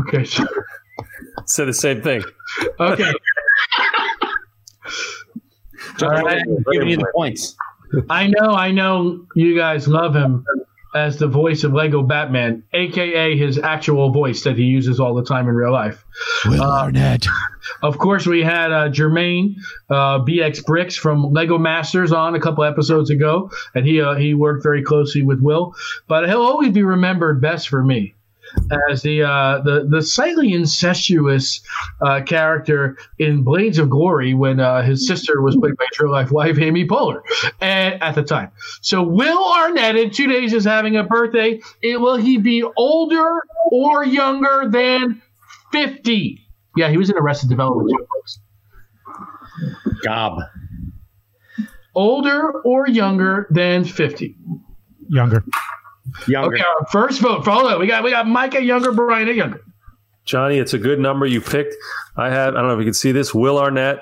Okay. 0.00 0.24
so- 0.24 0.46
Say 1.46 1.64
the 1.64 1.72
same 1.72 2.02
thing. 2.02 2.22
Okay. 2.80 3.12
All 6.02 6.08
right. 6.10 6.42
Giving 6.72 6.88
you 6.88 6.96
the 6.96 7.10
points. 7.14 7.56
I 8.10 8.26
know, 8.26 8.50
I 8.52 8.70
know 8.70 9.24
you 9.34 9.56
guys 9.56 9.88
love 9.88 10.14
him 10.14 10.44
as 10.94 11.18
the 11.18 11.28
voice 11.28 11.64
of 11.64 11.72
Lego 11.72 12.02
Batman, 12.02 12.64
aka 12.72 13.36
his 13.36 13.58
actual 13.58 14.10
voice 14.10 14.42
that 14.44 14.56
he 14.56 14.64
uses 14.64 15.00
all 15.00 15.14
the 15.14 15.24
time 15.24 15.48
in 15.48 15.54
real 15.54 15.72
life. 15.72 16.04
Will 16.46 16.62
Arnett. 16.62 17.26
Of 17.82 17.98
course, 17.98 18.26
we 18.26 18.42
had 18.42 18.72
uh, 18.72 18.88
Jermaine 18.88 19.56
uh, 19.90 20.20
BX 20.20 20.64
Bricks 20.64 20.96
from 20.96 21.32
Lego 21.32 21.58
Masters 21.58 22.12
on 22.12 22.34
a 22.34 22.40
couple 22.40 22.64
episodes 22.64 23.10
ago, 23.10 23.50
and 23.74 23.86
he 23.86 24.00
uh, 24.00 24.14
he 24.14 24.34
worked 24.34 24.62
very 24.62 24.82
closely 24.82 25.22
with 25.22 25.40
Will. 25.40 25.74
But 26.06 26.28
he'll 26.28 26.42
always 26.42 26.72
be 26.72 26.82
remembered 26.82 27.40
best 27.40 27.68
for 27.68 27.82
me 27.82 28.14
as 28.90 29.02
the 29.02 29.22
uh, 29.22 29.60
the 29.62 29.86
the 29.88 30.02
slightly 30.02 30.52
incestuous 30.52 31.60
uh, 32.02 32.22
character 32.22 32.96
in 33.18 33.42
Blades 33.42 33.78
of 33.78 33.90
Glory 33.90 34.34
when 34.34 34.60
uh, 34.60 34.82
his 34.82 35.06
sister 35.06 35.42
was 35.42 35.56
played 35.56 35.76
by 35.76 35.84
his 35.90 36.00
real 36.00 36.12
life 36.12 36.30
wife 36.30 36.58
Amy 36.58 36.86
Poehler 36.86 37.20
at, 37.60 38.00
at 38.02 38.14
the 38.14 38.22
time. 38.22 38.50
So 38.80 39.02
Will 39.02 39.52
Arnett 39.54 39.96
in 39.96 40.10
two 40.10 40.26
days 40.26 40.52
is 40.52 40.64
having 40.64 40.96
a 40.96 41.04
birthday. 41.04 41.60
It, 41.82 42.00
will 42.00 42.16
he 42.16 42.38
be 42.38 42.64
older 42.76 43.42
or 43.70 44.04
younger 44.04 44.68
than 44.68 45.22
fifty? 45.72 46.40
Yeah, 46.76 46.90
he 46.90 46.96
was 46.96 47.10
in 47.10 47.16
Arrested 47.16 47.48
Development 47.48 47.90
too, 47.90 48.06
folks. 48.14 48.38
Gob. 50.04 50.38
Older 51.94 52.52
or 52.62 52.86
younger 52.86 53.48
than 53.50 53.84
fifty? 53.84 54.36
Younger. 55.08 55.44
Younger. 56.26 56.54
Okay, 56.56 56.64
our 56.64 56.86
first 56.90 57.20
vote. 57.20 57.44
Follow. 57.44 57.78
We 57.78 57.86
got 57.86 58.02
we 58.04 58.10
got 58.10 58.26
Micah 58.26 58.62
younger, 58.62 58.92
Brian 58.92 59.28
at 59.28 59.34
younger. 59.34 59.60
Johnny, 60.24 60.58
it's 60.58 60.74
a 60.74 60.78
good 60.78 60.98
number 61.00 61.24
you 61.26 61.40
picked. 61.40 61.74
I 62.16 62.28
have, 62.30 62.54
I 62.54 62.58
don't 62.58 62.66
know 62.68 62.74
if 62.74 62.78
you 62.80 62.84
can 62.84 62.92
see 62.94 63.12
this, 63.12 63.32
Will 63.32 63.58
Arnett, 63.58 64.00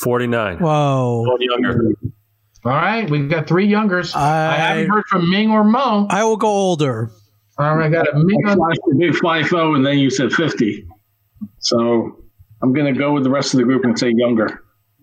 49. 0.00 0.58
Whoa. 0.58 1.24
One 1.26 1.38
younger. 1.40 1.92
All 2.64 2.72
right, 2.72 3.08
we've 3.10 3.28
got 3.28 3.48
three 3.48 3.66
youngers. 3.66 4.14
I, 4.14 4.20
I- 4.20 4.56
haven't 4.56 4.90
heard 4.90 5.04
from 5.08 5.28
Ming 5.30 5.50
or 5.50 5.64
Mo. 5.64 6.06
I 6.10 6.22
will 6.24 6.36
go 6.36 6.46
older. 6.48 7.10
All 7.58 7.74
right, 7.76 7.86
I 7.86 7.88
got 7.90 8.08
a 8.14 8.18
Ming. 8.18 8.38
I 8.46 8.52
On, 8.52 8.56
flashed 8.58 8.80
the 8.86 8.96
big 8.98 9.16
five 9.16 9.48
zero, 9.48 9.74
and 9.74 9.84
then 9.84 9.98
you 9.98 10.08
said 10.10 10.32
fifty. 10.32 10.86
So 11.58 12.22
I'm 12.62 12.72
gonna 12.72 12.92
go 12.92 13.12
with 13.12 13.24
the 13.24 13.30
rest 13.30 13.52
of 13.54 13.58
the 13.58 13.64
group 13.64 13.84
and 13.84 13.98
say 13.98 14.12
younger. 14.14 14.62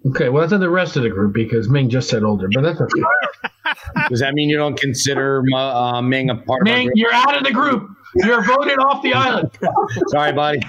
okay, 0.10 0.30
well 0.30 0.42
that's 0.42 0.54
in 0.54 0.60
the 0.62 0.70
rest 0.70 0.96
of 0.96 1.04
the 1.04 1.10
group 1.10 1.34
because 1.34 1.68
Ming 1.70 1.90
just 1.90 2.10
said 2.10 2.24
older, 2.24 2.48
but 2.54 2.62
that's 2.62 2.80
okay. 2.80 3.02
Does 4.10 4.19
that 4.19 4.34
mean 4.34 4.49
you 4.49 4.57
don't 4.57 4.80
consider 4.80 5.44
uh, 5.56 6.02
Ming 6.02 6.30
a 6.30 6.35
part 6.35 6.61
of 6.68 6.68
our 6.72 6.77
Ming, 6.77 6.91
you're 6.95 7.14
out 7.14 7.38
of 7.38 7.44
the 7.44 7.52
group. 7.52 7.89
You're 8.15 8.44
voted 8.44 8.80
off 8.80 9.02
the 9.03 9.14
island. 9.14 9.49
Sorry, 10.07 10.31
buddy. 10.34 10.60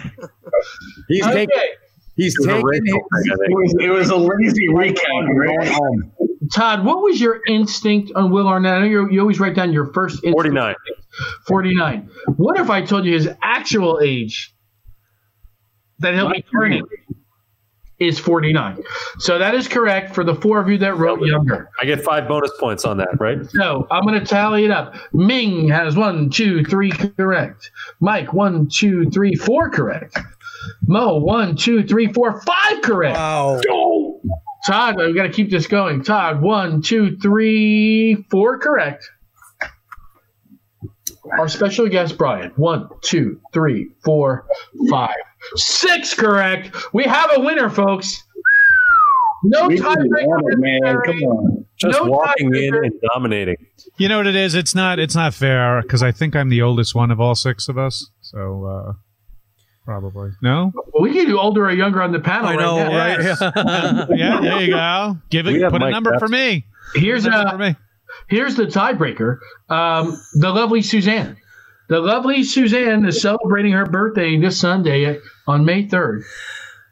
He's 1.08 1.24
Okay. 1.24 1.46
taking. 1.46 1.62
He's 2.16 2.34
It 2.34 2.40
was 2.40 2.46
a 2.48 2.50
taking. 2.50 2.66
racial 2.66 3.00
his- 3.12 3.26
It 3.26 3.54
was, 3.54 3.74
it 3.80 3.88
was 3.90 4.10
a 4.10 4.16
lazy 4.16 4.68
recap, 4.68 5.06
going 5.26 5.36
right? 5.36 5.68
home. 5.68 6.12
Todd, 6.52 6.84
what 6.84 7.02
was 7.02 7.20
your 7.20 7.40
instinct 7.46 8.10
on 8.16 8.30
Will 8.30 8.48
Arnett? 8.48 8.72
I 8.74 8.78
know 8.80 8.86
you 8.86 9.10
you 9.10 9.20
always 9.20 9.38
write 9.38 9.54
down 9.54 9.72
your 9.72 9.92
first 9.92 10.16
instinct. 10.16 10.34
49. 10.34 10.74
49. 11.46 12.08
What 12.36 12.58
if 12.58 12.70
I 12.70 12.82
told 12.82 13.04
you 13.04 13.12
his 13.12 13.28
actual 13.42 14.00
age 14.02 14.52
that 16.00 16.14
he'll 16.14 16.30
be 16.30 16.42
turning 16.52 16.82
is 17.98 18.18
49? 18.18 18.82
So 19.18 19.38
that 19.38 19.54
is 19.54 19.66
correct 19.66 20.14
for 20.14 20.24
the 20.24 20.34
four 20.34 20.60
of 20.60 20.68
you 20.68 20.78
that 20.78 20.96
wrote 20.96 21.20
younger. 21.26 21.70
I 21.80 21.84
get 21.84 22.02
five 22.02 22.28
bonus 22.28 22.52
points 22.58 22.84
on 22.84 22.96
that, 22.98 23.18
right? 23.18 23.38
So 23.50 23.86
I'm 23.90 24.04
going 24.04 24.18
to 24.18 24.24
tally 24.26 24.64
it 24.64 24.70
up. 24.70 24.94
Ming 25.12 25.68
has 25.68 25.96
one, 25.96 26.30
two, 26.30 26.64
three 26.64 26.90
correct. 26.90 27.70
Mike, 28.00 28.32
one, 28.32 28.68
two, 28.68 29.10
three, 29.10 29.34
four 29.34 29.68
correct. 29.70 30.18
Mo, 30.86 31.18
one, 31.18 31.56
two, 31.56 31.82
three, 31.82 32.12
four, 32.12 32.40
five 32.42 32.82
correct. 32.82 33.16
Wow. 33.16 33.60
Todd, 34.66 34.96
we 34.96 35.14
got 35.14 35.22
to 35.22 35.32
keep 35.32 35.50
this 35.50 35.66
going. 35.66 36.02
Todd, 36.02 36.42
one, 36.42 36.82
two, 36.82 37.16
three, 37.18 38.26
four 38.30 38.58
correct. 38.58 39.10
Our 41.38 41.48
special 41.48 41.88
guest, 41.88 42.16
Brian, 42.16 42.52
one, 42.56 42.88
two, 43.02 43.40
three, 43.52 43.90
four, 44.04 44.46
five, 44.90 45.16
six 45.56 46.14
correct. 46.14 46.76
We 46.92 47.04
have 47.04 47.30
a 47.36 47.40
winner, 47.40 47.70
folks. 47.70 48.22
No 49.44 49.68
We 49.68 49.78
can 49.78 49.86
tiebreaker 49.96 50.52
it, 50.52 50.58
man. 50.58 50.98
Come 51.04 51.22
on. 51.22 51.64
Just 51.76 51.96
No 52.02 52.10
walking 52.10 52.52
in 52.54 52.74
and 52.74 52.92
dominating. 53.14 53.56
You 53.96 54.08
know 54.08 54.16
what 54.16 54.26
it 54.26 54.34
is? 54.34 54.54
It's 54.56 54.74
not. 54.74 54.98
It's 54.98 55.14
not 55.14 55.32
fair 55.32 55.80
because 55.82 56.02
I 56.02 56.10
think 56.10 56.34
I'm 56.34 56.48
the 56.48 56.60
oldest 56.62 56.94
one 56.94 57.10
of 57.12 57.20
all 57.20 57.36
six 57.36 57.68
of 57.68 57.78
us. 57.78 58.10
So 58.20 58.64
uh, 58.64 58.92
probably 59.84 60.30
no. 60.42 60.72
We 61.00 61.12
can 61.12 61.26
do 61.26 61.38
older 61.38 61.66
or 61.66 61.70
younger 61.72 62.02
on 62.02 62.10
the 62.10 62.18
panel 62.18 62.48
I 62.48 62.54
right 62.56 62.60
know, 62.60 62.76
now. 62.76 62.96
right? 62.96 64.08
yeah, 64.18 64.40
there 64.40 64.60
you 64.60 64.72
go. 64.74 65.18
Give 65.30 65.46
it. 65.46 65.60
have 65.62 65.70
Put 65.72 65.82
a 65.82 65.90
number 65.90 66.10
Betts. 66.10 66.20
for 66.22 66.28
me. 66.28 66.64
Here's 66.94 67.24
Number 67.24 67.48
for 67.50 67.54
uh, 67.54 67.58
me. 67.58 67.76
here's 68.28 68.56
the 68.56 68.64
tiebreaker. 68.64 69.38
Um, 69.68 70.20
the 70.34 70.50
lovely 70.50 70.82
Suzanne. 70.82 71.36
The 71.88 72.00
lovely 72.00 72.42
Suzanne 72.42 73.06
is 73.06 73.22
celebrating 73.22 73.72
her 73.72 73.86
birthday 73.86 74.36
this 74.38 74.58
Sunday 74.58 75.20
on 75.48 75.64
May 75.64 75.86
3rd. 75.88 76.22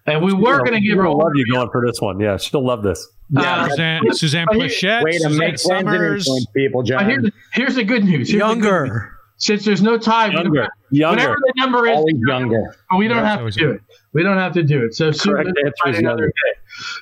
And 0.06 0.24
we 0.24 0.32
were 0.32 0.58
going 0.58 0.72
to 0.74 0.80
give 0.80 0.96
her 0.98 1.04
She'll 1.04 1.12
a 1.12 1.16
love 1.16 1.32
you 1.34 1.44
going 1.52 1.68
for 1.70 1.84
this 1.86 2.00
one. 2.00 2.18
Yeah, 2.20 2.36
she'll 2.36 2.64
love 2.64 2.82
this. 2.82 3.06
Uh, 3.36 3.68
Suzanne, 3.70 4.02
Suzanne 4.12 4.46
but 4.46 4.56
here- 4.56 4.66
Plachette, 4.68 5.02
Way 5.02 5.12
to 5.12 5.18
Suzanne 5.18 5.38
make 5.38 5.58
friends 5.60 5.66
and 5.68 5.86
Summers. 5.88 6.20
influence 6.28 6.46
people, 6.56 6.82
but 6.86 7.06
here's, 7.06 7.30
here's 7.54 7.74
the 7.74 7.82
good 7.84 8.04
news. 8.04 8.30
Here's 8.30 8.40
the 8.42 8.54
good 8.54 8.58
news. 8.58 8.64
Younger. 8.64 9.12
Since 9.38 9.64
there's 9.64 9.82
no 9.82 9.98
tie, 9.98 10.28
we 10.28 10.34
don't- 10.36 10.44
Younger. 10.44 10.68
Younger. 10.90 11.16
whatever 11.22 11.36
the 11.40 11.52
number 11.56 11.86
is, 11.88 11.96
Always 11.96 12.14
younger. 12.26 12.76
we 12.96 13.08
don't 13.08 13.16
Yeah, 13.18 13.24
have 13.26 13.36
to 13.36 13.40
always 13.40 13.56
do 13.56 13.70
it. 13.72 13.80
We 14.12 14.22
don't 14.22 14.38
have 14.38 14.52
to 14.54 14.62
do 14.62 14.84
it. 14.84 14.94
So 14.94 15.10
soon 15.10 15.34
Correct 15.34 15.48
answer 15.64 15.88
is 15.88 15.98
another 15.98 16.22
younger. 16.22 16.26
day. 16.28 16.60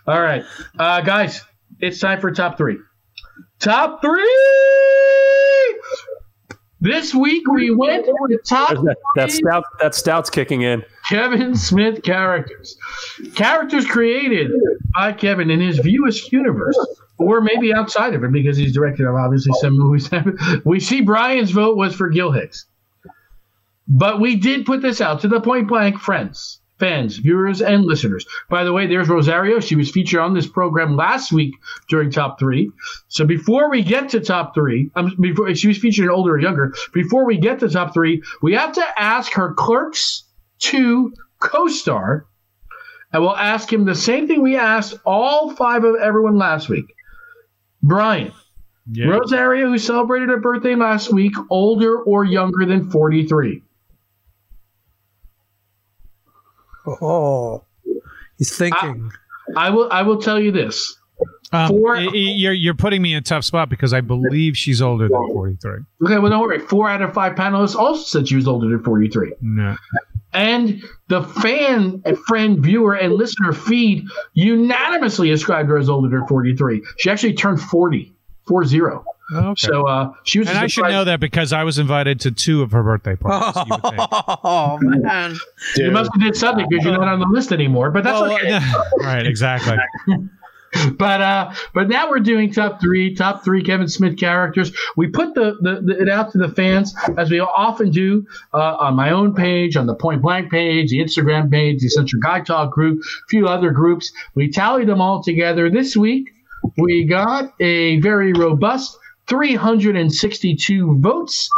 All 0.09 0.21
right, 0.23 0.45
uh, 0.79 1.01
guys, 1.03 1.43
it's 1.81 2.01
time 2.01 2.21
for 2.23 2.31
top 2.33 2.57
three. 2.57 2.79
Top 3.61 4.01
three. 4.01 4.23
This 6.81 7.15
week 7.15 7.47
we 7.51 7.71
went 7.75 8.07
with 8.07 8.31
the 8.31 8.39
top 8.47 8.71
That, 8.71 8.97
that 9.17 9.31
stout 9.31 9.65
that 9.81 9.95
stout's 9.95 10.29
kicking 10.31 10.63
in. 10.63 10.83
Kevin 11.09 11.55
Smith 11.55 12.03
characters. 12.03 12.77
Characters 13.35 13.87
created 13.87 14.51
by 14.95 15.13
Kevin 15.13 15.51
in 15.51 15.61
his 15.61 15.79
View 15.79 16.05
Askewniverse, 16.07 16.75
or 17.19 17.41
maybe 17.41 17.75
outside 17.75 18.15
of 18.15 18.25
it 18.25 18.33
because 18.33 18.57
he's 18.57 18.73
directed 18.73 19.07
obviously 19.07 19.53
some 19.61 19.77
movies. 19.77 20.11
we 20.65 20.81
see 20.81 21.01
Brian's 21.03 21.51
vote 21.51 21.77
was 21.77 21.95
for 21.95 22.09
Gil 22.09 22.33
Hicks. 22.33 22.67
But 23.87 24.21
we 24.21 24.37
did 24.37 24.65
put 24.65 24.81
this 24.81 25.01
out 25.01 25.21
to 25.21 25.29
the 25.29 25.41
point 25.41 25.69
blank 25.69 25.99
friends, 25.99 26.61
fans, 26.79 27.19
viewers, 27.19 27.61
and 27.61 27.85
listeners. 27.85 28.25
By 28.49 28.65
the 28.65 28.73
way, 28.73 28.87
there's 28.87 29.11
Rosario. 29.11 29.61
She 29.61 29.77
was 29.77 29.91
featured 29.91 30.21
on 30.21 30.33
this 30.33 30.47
program 30.47 30.97
last 30.97 31.33
week 31.33 31.55
during 31.91 32.11
top 32.11 32.39
three. 32.39 32.71
So 33.09 33.27
before 33.27 33.71
we 33.71 33.83
get 33.83 34.09
to 34.11 34.21
top 34.21 34.55
three, 34.55 34.91
um, 34.97 35.15
before 35.21 35.55
she 35.55 35.69
was 35.69 35.77
featured 35.77 36.07
in 36.07 36.11
older 36.11 36.33
or 36.33 36.41
younger. 36.41 36.75
Before 36.95 37.27
we 37.27 37.37
get 37.37 37.61
to 37.61 37.69
top 37.69 37.93
three, 37.93 38.23
we 38.41 38.55
have 38.55 38.73
to 38.73 38.85
ask 38.97 39.33
her 39.35 39.53
Clerks 39.53 40.25
two 40.65 41.13
co-star, 41.41 42.27
and 43.13 43.23
we'll 43.23 43.37
ask 43.37 43.73
him 43.73 43.85
the 43.85 43.95
same 43.95 44.27
thing 44.27 44.43
we 44.43 44.57
asked 44.57 44.95
all 45.05 45.55
five 45.55 45.85
of 45.85 45.97
everyone 45.97 46.37
last 46.39 46.69
week. 46.69 46.87
Brian, 47.83 48.33
Yeah. 48.91 49.07
Rosario, 49.07 49.69
who 49.69 49.79
celebrated 49.79 50.29
her 50.31 50.39
birthday 50.41 50.75
last 50.75 51.13
week, 51.13 51.33
older 51.51 51.99
or 52.03 52.25
younger 52.25 52.65
than 52.67 52.91
43? 52.91 53.63
Oh, 56.87 57.65
he's 58.39 58.57
thinking. 58.57 59.11
I 59.57 59.71
will. 59.71 59.89
I 59.91 60.03
will 60.03 60.21
tell 60.21 60.39
you 60.39 60.53
this. 60.53 60.97
Um, 61.53 61.69
Four- 61.69 61.95
y- 61.97 62.07
y- 62.07 62.11
you're 62.13 62.53
you're 62.53 62.75
putting 62.75 63.01
me 63.01 63.13
in 63.13 63.19
a 63.19 63.23
tough 63.23 63.45
spot 63.45 63.69
because 63.71 63.93
I 63.95 64.01
believe 64.01 64.57
she's 64.57 64.83
older 64.83 65.09
than 65.09 65.33
43. 65.33 65.73
Okay, 66.05 66.19
well, 66.19 66.31
don't 66.31 66.41
worry. 66.41 66.59
Four 66.59 66.89
out 66.91 67.01
of 67.01 67.15
five 67.15 67.35
panelists 67.37 67.77
also 67.77 68.03
said 68.03 68.29
she 68.29 68.37
was 68.37 68.47
older 68.49 68.69
than 68.69 68.83
43. 68.83 69.33
No. 69.41 69.77
And 70.35 70.83
the 71.09 71.23
fan, 71.23 72.03
friend, 72.27 72.59
viewer, 72.59 72.95
and 72.95 73.15
listener 73.15 73.53
feed 73.53 74.05
unanimously 74.35 75.31
ascribed 75.31 75.69
her 75.69 75.79
as 75.79 75.89
older 75.89 76.09
than 76.09 76.27
43. 76.27 76.83
She 76.99 77.11
actually 77.11 77.35
turned 77.35 77.61
40, 77.61 78.13
40. 78.47 78.81
Okay. 79.33 79.55
So 79.57 79.87
uh, 79.87 80.13
she 80.25 80.39
was. 80.39 80.49
And 80.49 80.59
I 80.59 80.67
should 80.67 80.85
know 80.85 81.05
that 81.05 81.19
because 81.19 81.53
I 81.53 81.65
was 81.65 81.79
invited 81.79 82.21
to 82.21 82.31
two 82.31 82.63
of 82.63 82.73
her 82.73 82.83
birthday 82.83 83.17
parties. 83.17 83.63
oh 84.45 84.79
man, 84.83 85.35
you 85.77 85.91
must 85.91 86.11
have 86.13 86.21
did 86.21 86.37
something 86.37 86.67
because 86.69 86.85
you're 86.85 86.99
not 86.99 87.09
on 87.09 87.21
the 87.21 87.27
list 87.27 87.51
anymore. 87.51 87.91
But 87.91 88.05
that's 88.05 88.21
well, 88.21 88.33
okay. 88.33 88.61
right, 89.01 89.27
exactly. 89.27 89.79
but 90.99 91.21
uh, 91.21 91.53
but 91.73 91.89
now 91.89 92.09
we're 92.09 92.21
doing 92.21 92.53
top 92.53 92.81
three, 92.81 93.15
top 93.15 93.45
three 93.45 93.63
Kevin 93.63 93.89
Smith 93.89 94.19
characters. 94.19 94.73
We 94.97 95.09
put 95.09 95.35
the, 95.35 95.57
the, 95.61 95.81
the 95.81 96.03
it 96.03 96.09
out 96.09 96.33
to 96.33 96.39
the 96.39 96.49
fans 96.49 96.95
as 97.17 97.31
we 97.31 97.41
often 97.41 97.91
do 97.91 98.27
uh, 98.53 98.77
on 98.77 98.95
my 98.95 99.11
own 99.11 99.35
page, 99.35 99.77
on 99.77 99.87
the 99.87 99.95
Point 99.95 100.23
Blank 100.23 100.51
page, 100.51 100.91
the 100.91 100.99
Instagram 100.99 101.51
page, 101.51 101.81
the 101.81 101.89
Central 101.89 102.21
Guy 102.21 102.41
Talk 102.41 102.73
group, 102.73 103.01
a 103.01 103.27
few 103.29 103.47
other 103.47 103.71
groups. 103.71 104.13
We 104.35 104.51
tallied 104.51 104.89
them 104.89 105.01
all 105.01 105.23
together 105.23 105.71
this 105.71 105.97
week. 105.97 106.31
We 106.77 107.05
got 107.05 107.53
a 107.61 108.01
very 108.01 108.33
robust 108.33 108.99
362 109.29 110.99
votes. 111.01 111.49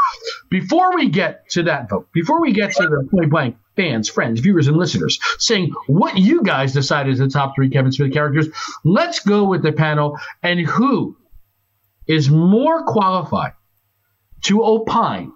Before 0.51 0.95
we 0.95 1.09
get 1.09 1.49
to 1.51 1.63
that 1.65 1.89
vote, 1.89 2.09
before 2.13 2.41
we 2.41 2.53
get 2.53 2.73
to 2.73 2.83
the 2.83 3.09
point 3.11 3.31
blank 3.31 3.57
fans, 3.77 4.09
friends, 4.09 4.41
viewers, 4.41 4.69
and 4.69 4.77
listeners 4.77 5.19
saying 5.39 5.73
what 5.87 6.17
you 6.17 6.43
guys 6.43 6.73
decided 6.73 7.13
is 7.13 7.19
the 7.19 7.29
top 7.29 7.55
three 7.55 7.71
Kevin 7.71 7.93
Smith 7.93 8.13
characters, 8.13 8.49
let's 8.85 9.21
go 9.21 9.45
with 9.45 9.63
the 9.63 9.73
panel 9.73 10.19
and 10.43 10.61
who 10.61 11.17
is 12.07 12.31
more 12.31 12.85
qualified 12.85 13.53
to 14.43 14.65
opine 14.65 15.33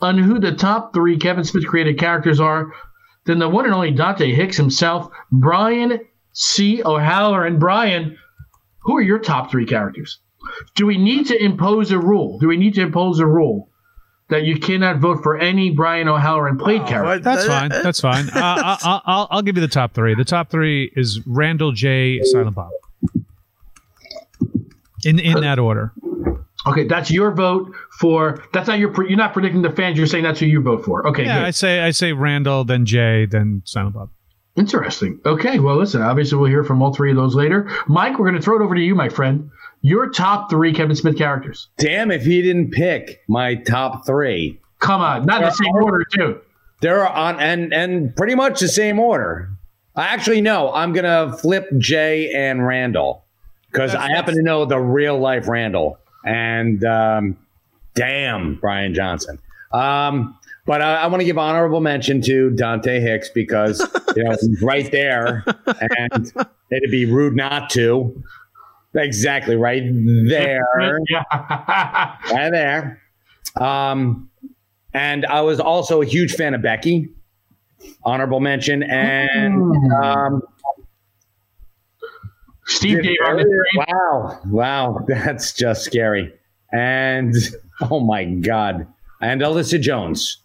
on 0.00 0.18
who 0.18 0.38
the 0.38 0.54
top 0.54 0.94
three 0.94 1.16
Kevin 1.16 1.44
Smith 1.44 1.66
created 1.66 1.98
characters 1.98 2.40
are 2.40 2.72
than 3.24 3.38
the 3.38 3.48
one 3.48 3.64
and 3.64 3.74
only 3.74 3.90
Dante 3.90 4.32
Hicks 4.32 4.56
himself, 4.56 5.08
Brian 5.30 6.00
C. 6.32 6.82
O'Halloran. 6.84 7.58
Brian, 7.58 8.16
who 8.80 8.96
are 8.96 9.02
your 9.02 9.18
top 9.18 9.50
three 9.50 9.66
characters? 9.66 10.20
Do 10.76 10.86
we 10.86 10.96
need 10.96 11.26
to 11.26 11.44
impose 11.44 11.90
a 11.90 11.98
rule? 11.98 12.38
Do 12.38 12.48
we 12.48 12.56
need 12.56 12.74
to 12.74 12.82
impose 12.82 13.18
a 13.18 13.26
rule 13.26 13.70
that 14.30 14.44
you 14.44 14.58
cannot 14.58 14.98
vote 14.98 15.22
for 15.22 15.38
any 15.38 15.70
Brian 15.70 16.08
O'Halloran 16.08 16.58
played 16.58 16.82
oh, 16.82 16.86
character? 16.86 17.18
That's 17.20 17.46
fine. 17.46 17.68
That's 17.70 18.00
fine. 18.00 18.28
Uh, 18.38 18.78
I'll, 18.82 19.02
I'll, 19.04 19.28
I'll, 19.30 19.42
give 19.42 19.56
you 19.56 19.60
the 19.60 19.68
top 19.68 19.94
three. 19.94 20.14
The 20.14 20.24
top 20.24 20.50
three 20.50 20.92
is 20.94 21.20
Randall 21.26 21.72
J. 21.72 22.20
Silent 22.22 22.54
Bob. 22.54 22.70
In 25.04 25.18
in 25.18 25.40
that 25.40 25.58
order. 25.58 25.92
Okay, 26.66 26.86
that's 26.86 27.10
your 27.10 27.32
vote 27.32 27.74
for. 27.98 28.44
That's 28.52 28.68
not 28.68 28.78
your. 28.78 28.92
You're 29.06 29.16
not 29.18 29.32
predicting 29.32 29.62
the 29.62 29.70
fans. 29.70 29.96
You're 29.96 30.06
saying 30.06 30.24
that's 30.24 30.40
who 30.40 30.46
you 30.46 30.60
vote 30.60 30.84
for. 30.84 31.06
Okay. 31.08 31.24
Yeah, 31.24 31.38
good. 31.38 31.46
I 31.46 31.50
say 31.50 31.80
I 31.80 31.90
say 31.90 32.12
Randall, 32.12 32.64
then 32.64 32.84
Jay, 32.84 33.26
then 33.26 33.62
Silent 33.64 33.94
Bob. 33.94 34.10
Interesting. 34.58 35.20
Okay, 35.24 35.58
well, 35.60 35.76
listen. 35.76 36.02
Obviously, 36.02 36.36
we'll 36.36 36.50
hear 36.50 36.64
from 36.64 36.82
all 36.82 36.92
three 36.92 37.10
of 37.10 37.16
those 37.16 37.34
later. 37.34 37.70
Mike, 37.86 38.18
we're 38.18 38.28
going 38.28 38.34
to 38.34 38.42
throw 38.42 38.60
it 38.60 38.62
over 38.62 38.74
to 38.74 38.80
you, 38.80 38.94
my 38.94 39.08
friend 39.08 39.50
your 39.82 40.10
top 40.10 40.50
three 40.50 40.72
Kevin 40.72 40.96
Smith 40.96 41.16
characters. 41.16 41.68
Damn, 41.78 42.10
if 42.10 42.24
he 42.24 42.42
didn't 42.42 42.70
pick 42.70 43.22
my 43.28 43.54
top 43.54 44.06
three. 44.06 44.60
Come 44.78 45.00
on, 45.00 45.26
not 45.26 45.42
in 45.42 45.48
the 45.48 45.54
same 45.54 45.74
order 45.74 46.04
too. 46.14 46.40
They're 46.80 47.06
on 47.06 47.40
and 47.40 47.72
and 47.72 48.14
pretty 48.14 48.34
much 48.34 48.60
the 48.60 48.68
same 48.68 48.98
order. 49.00 49.50
I 49.96 50.04
actually 50.06 50.40
no, 50.40 50.72
I'm 50.72 50.92
gonna 50.92 51.36
flip 51.36 51.66
Jay 51.78 52.32
and 52.32 52.64
Randall 52.64 53.24
because 53.70 53.94
I 53.94 54.08
happen 54.08 54.36
to 54.36 54.42
know 54.42 54.64
the 54.64 54.78
real 54.78 55.18
life 55.18 55.48
Randall 55.48 55.98
and 56.24 56.84
um, 56.84 57.36
damn 57.94 58.54
Bryan 58.56 58.94
Johnson. 58.94 59.40
Um, 59.72 60.37
but 60.68 60.82
I, 60.82 60.96
I 60.96 61.06
want 61.06 61.22
to 61.22 61.24
give 61.24 61.38
honorable 61.38 61.80
mention 61.80 62.20
to 62.22 62.50
Dante 62.50 63.00
Hicks 63.00 63.30
because 63.30 63.80
you 64.14 64.22
know 64.22 64.36
he's 64.38 64.62
right 64.62 64.92
there, 64.92 65.42
and 65.66 66.30
it'd 66.70 66.90
be 66.90 67.06
rude 67.06 67.34
not 67.34 67.70
to. 67.70 68.22
Exactly 68.94 69.56
right 69.56 69.82
there. 70.28 70.66
right 71.10 72.50
there. 72.50 73.00
Um, 73.56 74.28
and 74.92 75.24
I 75.24 75.40
was 75.40 75.58
also 75.58 76.02
a 76.02 76.04
huge 76.04 76.34
fan 76.34 76.52
of 76.52 76.60
Becky. 76.60 77.08
Honorable 78.04 78.40
mention 78.40 78.82
and 78.82 79.54
mm. 79.54 80.04
um, 80.04 80.42
Steve-Dave 82.66 83.16
Wow, 83.74 84.40
wow, 84.46 85.00
that's 85.08 85.54
just 85.54 85.84
scary. 85.84 86.30
And 86.74 87.34
oh 87.90 88.00
my 88.00 88.26
god, 88.26 88.86
and 89.22 89.40
Alyssa 89.40 89.80
Jones. 89.80 90.42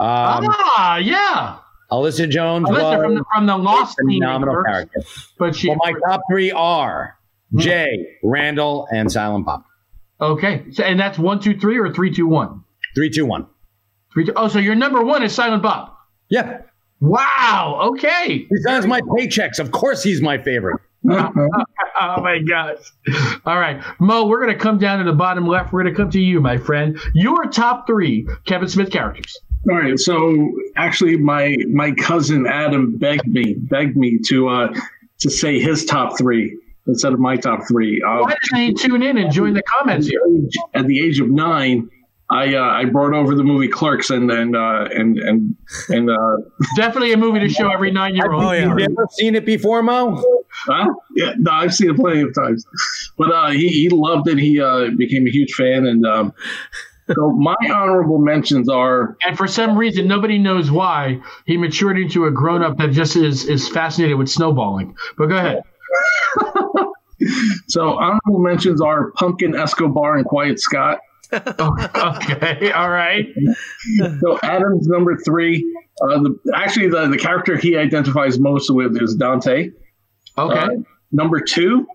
Um, 0.00 0.48
ah, 0.48 0.96
yeah. 0.96 1.58
Alyssa 1.92 2.28
Jones 2.28 2.66
Alyssa 2.68 3.02
from 3.02 3.14
the, 3.16 3.24
from 3.34 3.46
the 3.46 3.56
Lost 3.58 3.98
phenomenal 3.98 4.62
character. 4.64 5.02
But 5.38 5.54
she, 5.54 5.68
well, 5.68 5.78
my 5.78 5.92
top 6.08 6.22
three 6.30 6.50
are 6.50 7.18
Jay, 7.56 8.16
Randall, 8.22 8.88
and 8.90 9.12
Silent 9.12 9.44
Bob. 9.44 9.64
Okay. 10.20 10.64
So, 10.70 10.84
and 10.84 10.98
that's 10.98 11.18
one, 11.18 11.40
two, 11.40 11.58
three, 11.58 11.78
or 11.78 11.92
three, 11.92 12.14
two, 12.14 12.26
one? 12.26 12.64
Three, 12.94 13.10
two, 13.10 13.26
one. 13.26 13.46
Three, 14.14 14.24
two. 14.24 14.32
Oh, 14.36 14.48
so 14.48 14.58
your 14.58 14.74
number 14.74 15.02
one 15.04 15.22
is 15.22 15.34
Silent 15.34 15.62
Bob. 15.62 15.92
Yeah. 16.30 16.62
Wow. 17.00 17.90
Okay. 17.92 18.46
He 18.48 18.56
signs 18.62 18.86
my 18.86 19.00
paychecks. 19.02 19.58
Of 19.58 19.70
course, 19.70 20.02
he's 20.02 20.22
my 20.22 20.38
favorite. 20.38 20.80
oh 21.10 22.20
my 22.22 22.38
gosh. 22.46 22.78
All 23.46 23.58
right. 23.58 23.82
Mo, 23.98 24.26
we're 24.26 24.40
going 24.40 24.56
to 24.56 24.58
come 24.58 24.78
down 24.78 24.98
to 24.98 25.04
the 25.04 25.16
bottom 25.16 25.46
left. 25.46 25.72
We're 25.72 25.82
going 25.82 25.94
to 25.94 25.96
come 26.00 26.10
to 26.10 26.20
you, 26.20 26.40
my 26.40 26.56
friend. 26.56 26.98
Your 27.14 27.44
top 27.46 27.86
three 27.86 28.26
Kevin 28.46 28.68
Smith 28.68 28.90
characters. 28.90 29.38
All 29.68 29.76
right. 29.76 29.98
So 29.98 30.52
actually, 30.76 31.16
my 31.16 31.56
my 31.70 31.92
cousin 31.92 32.46
Adam 32.46 32.96
begged 32.96 33.26
me 33.26 33.54
begged 33.54 33.96
me 33.96 34.18
to 34.26 34.48
uh, 34.48 34.74
to 35.20 35.30
say 35.30 35.60
his 35.60 35.84
top 35.84 36.16
three 36.16 36.56
instead 36.86 37.12
of 37.12 37.20
my 37.20 37.36
top 37.36 37.60
three. 37.68 38.02
Uh, 38.02 38.20
Why 38.20 38.34
didn't 38.52 38.66
he 38.66 38.74
tune 38.74 39.02
in 39.02 39.18
and 39.18 39.30
join 39.30 39.54
the 39.54 39.62
comments 39.62 40.06
here? 40.06 40.20
At 40.74 40.86
the 40.86 41.04
age 41.04 41.20
of 41.20 41.28
nine, 41.28 41.90
I 42.30 42.54
uh, 42.54 42.62
I 42.62 42.84
brought 42.86 43.12
over 43.12 43.34
the 43.34 43.42
movie 43.42 43.68
Clerks 43.68 44.08
and 44.08 44.30
and 44.30 44.56
uh, 44.56 44.88
and 44.92 45.18
and 45.18 45.56
and 45.88 46.10
uh, 46.10 46.36
definitely 46.76 47.12
a 47.12 47.16
movie 47.16 47.40
to 47.40 47.48
show 47.48 47.70
every 47.70 47.90
nine 47.90 48.14
year 48.14 48.32
old. 48.32 48.44
Oh 48.44 48.52
yeah, 48.52 48.74
you 48.74 48.84
ever 48.84 49.08
seen 49.10 49.34
it 49.34 49.44
before, 49.44 49.82
Mo? 49.82 50.22
Huh? 50.66 50.94
Yeah, 51.16 51.32
no, 51.38 51.50
I've 51.50 51.74
seen 51.74 51.90
it 51.90 51.96
plenty 51.96 52.22
of 52.22 52.34
times. 52.34 52.64
But 53.18 53.32
uh, 53.32 53.50
he 53.50 53.68
he 53.68 53.88
loved 53.88 54.28
it. 54.28 54.38
He 54.38 54.60
uh, 54.60 54.90
became 54.96 55.26
a 55.26 55.30
huge 55.30 55.52
fan, 55.54 55.86
and 55.86 56.06
um, 56.06 56.32
so 57.14 57.30
my 57.30 57.56
honorable 57.72 58.18
mentions 58.18 58.68
are. 58.68 59.16
And 59.26 59.36
for 59.36 59.46
some 59.46 59.76
reason, 59.76 60.06
nobody 60.06 60.38
knows 60.38 60.70
why 60.70 61.20
he 61.46 61.56
matured 61.56 61.98
into 61.98 62.26
a 62.26 62.30
grown 62.30 62.62
up 62.62 62.78
that 62.78 62.92
just 62.92 63.16
is 63.16 63.44
is 63.44 63.68
fascinated 63.68 64.16
with 64.16 64.28
snowballing. 64.28 64.94
But 65.16 65.26
go 65.26 65.36
ahead. 65.36 65.62
so 67.68 67.98
honorable 67.98 68.38
mentions 68.38 68.80
are 68.80 69.10
Pumpkin 69.12 69.54
Escobar 69.54 70.16
and 70.16 70.24
Quiet 70.24 70.60
Scott. 70.60 71.00
okay, 71.32 72.72
all 72.72 72.90
right. 72.90 73.26
So 74.20 74.38
Adam's 74.42 74.88
number 74.88 75.16
three. 75.16 75.64
Uh, 76.02 76.18
the, 76.22 76.38
actually, 76.54 76.88
the, 76.88 77.06
the 77.08 77.18
character 77.18 77.56
he 77.56 77.76
identifies 77.76 78.38
most 78.38 78.70
with 78.70 79.00
is 79.00 79.14
Dante. 79.14 79.70
Okay. 80.38 80.58
Uh, 80.58 80.68
number 81.12 81.40
two, 81.40 81.86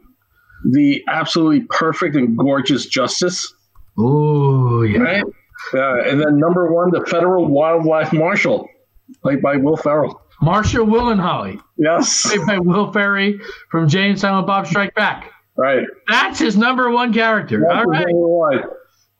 the 0.71 1.03
absolutely 1.07 1.61
perfect 1.69 2.15
and 2.15 2.37
gorgeous 2.37 2.85
Justice. 2.85 3.54
Oh, 3.97 4.81
yeah. 4.83 4.99
Right? 4.99 5.23
Uh, 5.73 6.09
and 6.09 6.19
then 6.19 6.37
number 6.37 6.71
one, 6.71 6.91
the 6.91 7.05
federal 7.05 7.47
wildlife 7.47 8.13
marshal, 8.13 8.67
played 9.21 9.41
by 9.41 9.55
Will 9.57 9.77
Ferrell. 9.77 10.21
Marshall 10.41 10.85
Willenholly. 10.85 11.59
Yes. 11.77 12.23
Played 12.23 12.45
by 12.45 12.59
Will 12.59 12.91
Ferrell 12.91 13.33
from 13.71 13.87
James 13.87 14.11
and 14.11 14.19
Silent 14.19 14.47
Bob 14.47 14.67
Strike 14.67 14.93
Back. 14.95 15.31
Right. 15.57 15.85
That's 16.09 16.39
his 16.39 16.57
number 16.57 16.91
one 16.91 17.13
character. 17.13 17.63
That's 17.67 17.77
All 17.77 17.85
right. 17.85 18.05
One. 18.09 18.63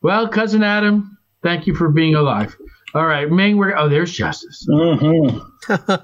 Well, 0.02 0.28
cousin 0.28 0.62
Adam, 0.62 1.18
thank 1.42 1.66
you 1.66 1.74
for 1.74 1.90
being 1.90 2.16
alive. 2.16 2.56
All 2.94 3.06
right, 3.06 3.30
Ming, 3.30 3.58
we're 3.58 3.76
oh, 3.76 3.90
there's 3.90 4.12
Justice. 4.12 4.66
Mm-hmm. 4.70 5.96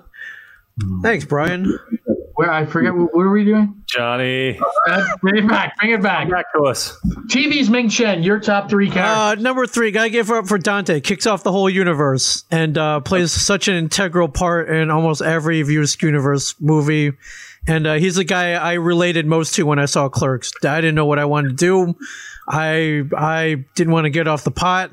Thanks, 1.01 1.23
Brian. 1.23 1.79
Where 2.35 2.51
I 2.51 2.65
forget 2.65 2.93
what, 2.93 3.15
what 3.15 3.21
are 3.21 3.29
we 3.29 3.45
doing? 3.45 3.80
Johnny, 3.91 4.59
uh, 4.87 5.05
bring 5.19 5.43
it 5.43 5.47
back. 5.47 5.77
Bring 5.77 5.91
it 5.91 6.01
back. 6.01 6.29
Back 6.29 6.45
to 6.53 6.63
us. 6.63 6.97
TV's 7.27 7.69
Ming 7.69 7.89
Chen. 7.89 8.23
Your 8.23 8.39
top 8.39 8.69
three 8.69 8.89
uh, 8.89 8.93
characters. 8.93 9.39
Uh, 9.39 9.41
number 9.41 9.67
three, 9.67 9.91
gotta 9.91 10.09
give 10.09 10.31
up 10.31 10.47
for 10.47 10.57
Dante. 10.57 11.01
Kicks 11.01 11.25
off 11.25 11.43
the 11.43 11.51
whole 11.51 11.69
universe 11.69 12.45
and 12.49 12.77
uh, 12.77 13.01
plays 13.01 13.31
such 13.31 13.67
an 13.67 13.75
integral 13.75 14.29
part 14.29 14.69
in 14.69 14.89
almost 14.89 15.21
every 15.21 15.61
View 15.61 15.81
Askewniverse 15.81 16.55
movie. 16.59 17.11
And 17.67 17.85
uh, 17.85 17.93
he's 17.95 18.15
the 18.15 18.23
guy 18.23 18.53
I 18.53 18.73
related 18.73 19.25
most 19.25 19.55
to 19.55 19.63
when 19.65 19.77
I 19.77 19.85
saw 19.85 20.09
Clerks. 20.09 20.51
I 20.63 20.81
didn't 20.81 20.95
know 20.95 21.05
what 21.05 21.19
I 21.19 21.25
wanted 21.25 21.49
to 21.49 21.55
do. 21.55 21.95
I 22.47 23.03
I 23.15 23.65
didn't 23.75 23.93
want 23.93 24.05
to 24.05 24.09
get 24.09 24.27
off 24.27 24.43
the 24.43 24.51
pot 24.51 24.91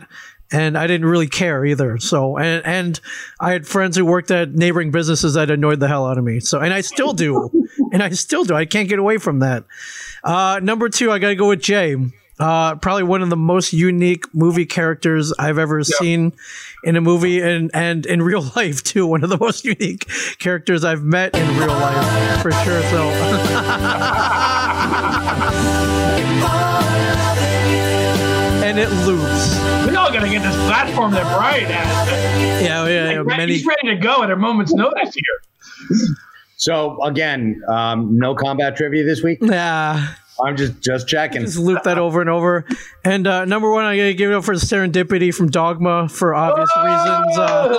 and 0.50 0.78
I 0.78 0.86
didn't 0.86 1.06
really 1.06 1.26
care 1.26 1.64
either. 1.64 1.98
So, 1.98 2.38
and 2.38 2.64
and 2.64 3.00
I 3.40 3.52
had 3.52 3.66
friends 3.66 3.96
who 3.96 4.04
worked 4.04 4.30
at 4.30 4.54
neighboring 4.54 4.90
businesses 4.90 5.34
that 5.34 5.50
annoyed 5.50 5.80
the 5.80 5.88
hell 5.88 6.06
out 6.06 6.18
of 6.18 6.24
me. 6.24 6.40
So, 6.40 6.60
and 6.60 6.72
I 6.72 6.80
still 6.80 7.12
do, 7.12 7.50
and 7.92 8.02
I 8.02 8.10
still 8.10 8.44
do. 8.44 8.54
I 8.54 8.64
can't 8.64 8.88
get 8.88 8.98
away 8.98 9.18
from 9.18 9.40
that. 9.40 9.64
Uh, 10.24 10.60
number 10.62 10.88
two, 10.88 11.10
I 11.10 11.18
got 11.18 11.28
to 11.28 11.36
go 11.36 11.48
with 11.48 11.60
Jay. 11.60 11.96
Uh, 12.38 12.76
probably 12.76 13.02
one 13.02 13.20
of 13.20 13.30
the 13.30 13.36
most 13.36 13.72
unique 13.72 14.32
movie 14.32 14.64
characters 14.64 15.32
I've 15.40 15.58
ever 15.58 15.80
yeah. 15.80 15.96
seen 15.98 16.32
in 16.84 16.94
a 16.94 17.00
movie, 17.00 17.40
and 17.40 17.70
and 17.74 18.06
in 18.06 18.22
real 18.22 18.44
life 18.56 18.82
too. 18.82 19.06
One 19.06 19.24
of 19.24 19.30
the 19.30 19.38
most 19.38 19.64
unique 19.64 20.08
characters 20.38 20.84
I've 20.84 21.02
met 21.02 21.36
in 21.36 21.58
real 21.58 21.68
life, 21.68 22.42
for 22.42 22.52
sure. 22.52 22.82
So. 22.82 23.08
and 28.64 28.78
it 28.78 28.90
loops. 29.06 29.67
We 30.18 30.24
all 30.24 30.30
got 30.30 30.42
to 30.42 30.48
get 30.48 30.52
this 30.52 30.66
platform 30.66 31.12
that 31.12 31.36
Brian 31.36 31.66
has. 31.66 32.62
Yeah, 32.62 32.86
yeah, 32.88 33.10
yeah. 33.12 33.22
Many... 33.22 33.52
He's 33.52 33.64
ready 33.64 33.94
to 33.94 33.96
go 33.96 34.24
at 34.24 34.32
a 34.32 34.36
moment's 34.36 34.74
notice 34.74 35.14
here. 35.14 36.00
So 36.56 37.00
again, 37.04 37.62
um, 37.68 38.18
no 38.18 38.34
combat 38.34 38.76
trivia 38.76 39.04
this 39.04 39.22
week. 39.22 39.38
Yeah. 39.40 40.14
I'm 40.44 40.56
just 40.56 40.80
just 40.80 41.06
checking. 41.06 41.42
Just 41.42 41.58
loop 41.58 41.84
that 41.84 41.98
over 41.98 42.20
and 42.20 42.30
over. 42.30 42.64
And 43.04 43.28
uh, 43.28 43.44
number 43.44 43.70
one, 43.70 43.84
I 43.84 43.96
gotta 43.96 44.14
give 44.14 44.30
it 44.30 44.34
up 44.34 44.44
for 44.44 44.54
Serendipity 44.54 45.32
from 45.34 45.50
Dogma 45.50 46.08
for 46.08 46.34
obvious 46.34 46.70
oh! 46.74 47.78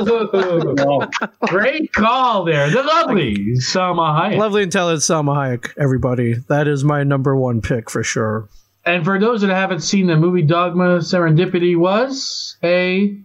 reasons. 0.70 1.20
Uh, 1.22 1.28
Great 1.48 1.92
call 1.94 2.46
there. 2.46 2.70
The 2.70 2.84
lovely 2.84 3.36
Salma 3.58 4.18
Hayek. 4.18 4.38
Lovely 4.38 4.64
and 4.64 4.72
talented 4.72 5.02
Salma 5.02 5.36
Hayek. 5.36 5.74
Everybody, 5.78 6.36
that 6.48 6.68
is 6.68 6.84
my 6.86 7.04
number 7.04 7.36
one 7.36 7.62
pick 7.62 7.90
for 7.90 8.04
sure. 8.04 8.48
And 8.86 9.04
for 9.04 9.20
those 9.20 9.42
that 9.42 9.50
haven't 9.50 9.82
seen 9.82 10.08
the 10.08 10.16
movie 10.16 10.42
Dogma, 10.42 11.00
Serendipity 11.00 11.78
was 11.78 12.58
a 12.64 13.18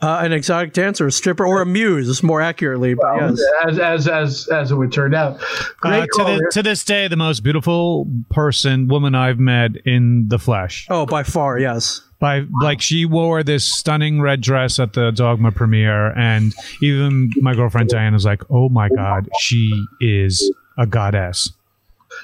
uh, 0.00 0.20
an 0.22 0.32
exotic 0.32 0.74
dancer, 0.74 1.06
a 1.06 1.12
stripper, 1.12 1.46
or 1.46 1.62
a 1.62 1.66
muse, 1.66 2.22
more 2.22 2.42
accurately. 2.42 2.92
But 2.92 3.16
well, 3.16 3.30
yes, 3.30 3.40
as 3.66 3.78
as 3.78 4.08
as 4.08 4.48
as 4.48 4.70
it 4.70 4.74
would 4.74 4.92
turn 4.92 5.14
out. 5.14 5.42
Uh, 5.82 6.00
to, 6.00 6.24
the, 6.24 6.50
to 6.52 6.62
this 6.62 6.84
day, 6.84 7.08
the 7.08 7.16
most 7.16 7.40
beautiful 7.40 8.06
person, 8.30 8.88
woman 8.88 9.14
I've 9.14 9.38
met 9.38 9.70
in 9.86 10.28
the 10.28 10.38
flesh. 10.38 10.86
Oh, 10.90 11.06
by 11.06 11.22
far, 11.22 11.58
yes. 11.58 12.02
By 12.18 12.44
like 12.60 12.82
she 12.82 13.06
wore 13.06 13.42
this 13.42 13.64
stunning 13.64 14.20
red 14.20 14.42
dress 14.42 14.78
at 14.78 14.92
the 14.92 15.12
Dogma 15.12 15.50
premiere, 15.50 16.12
and 16.16 16.54
even 16.82 17.30
my 17.36 17.54
girlfriend 17.54 17.88
Diane 17.88 18.12
was 18.12 18.24
like, 18.24 18.42
"Oh 18.50 18.68
my 18.68 18.88
god, 18.90 19.28
she 19.40 19.70
is 20.00 20.52
a 20.76 20.86
goddess." 20.86 21.50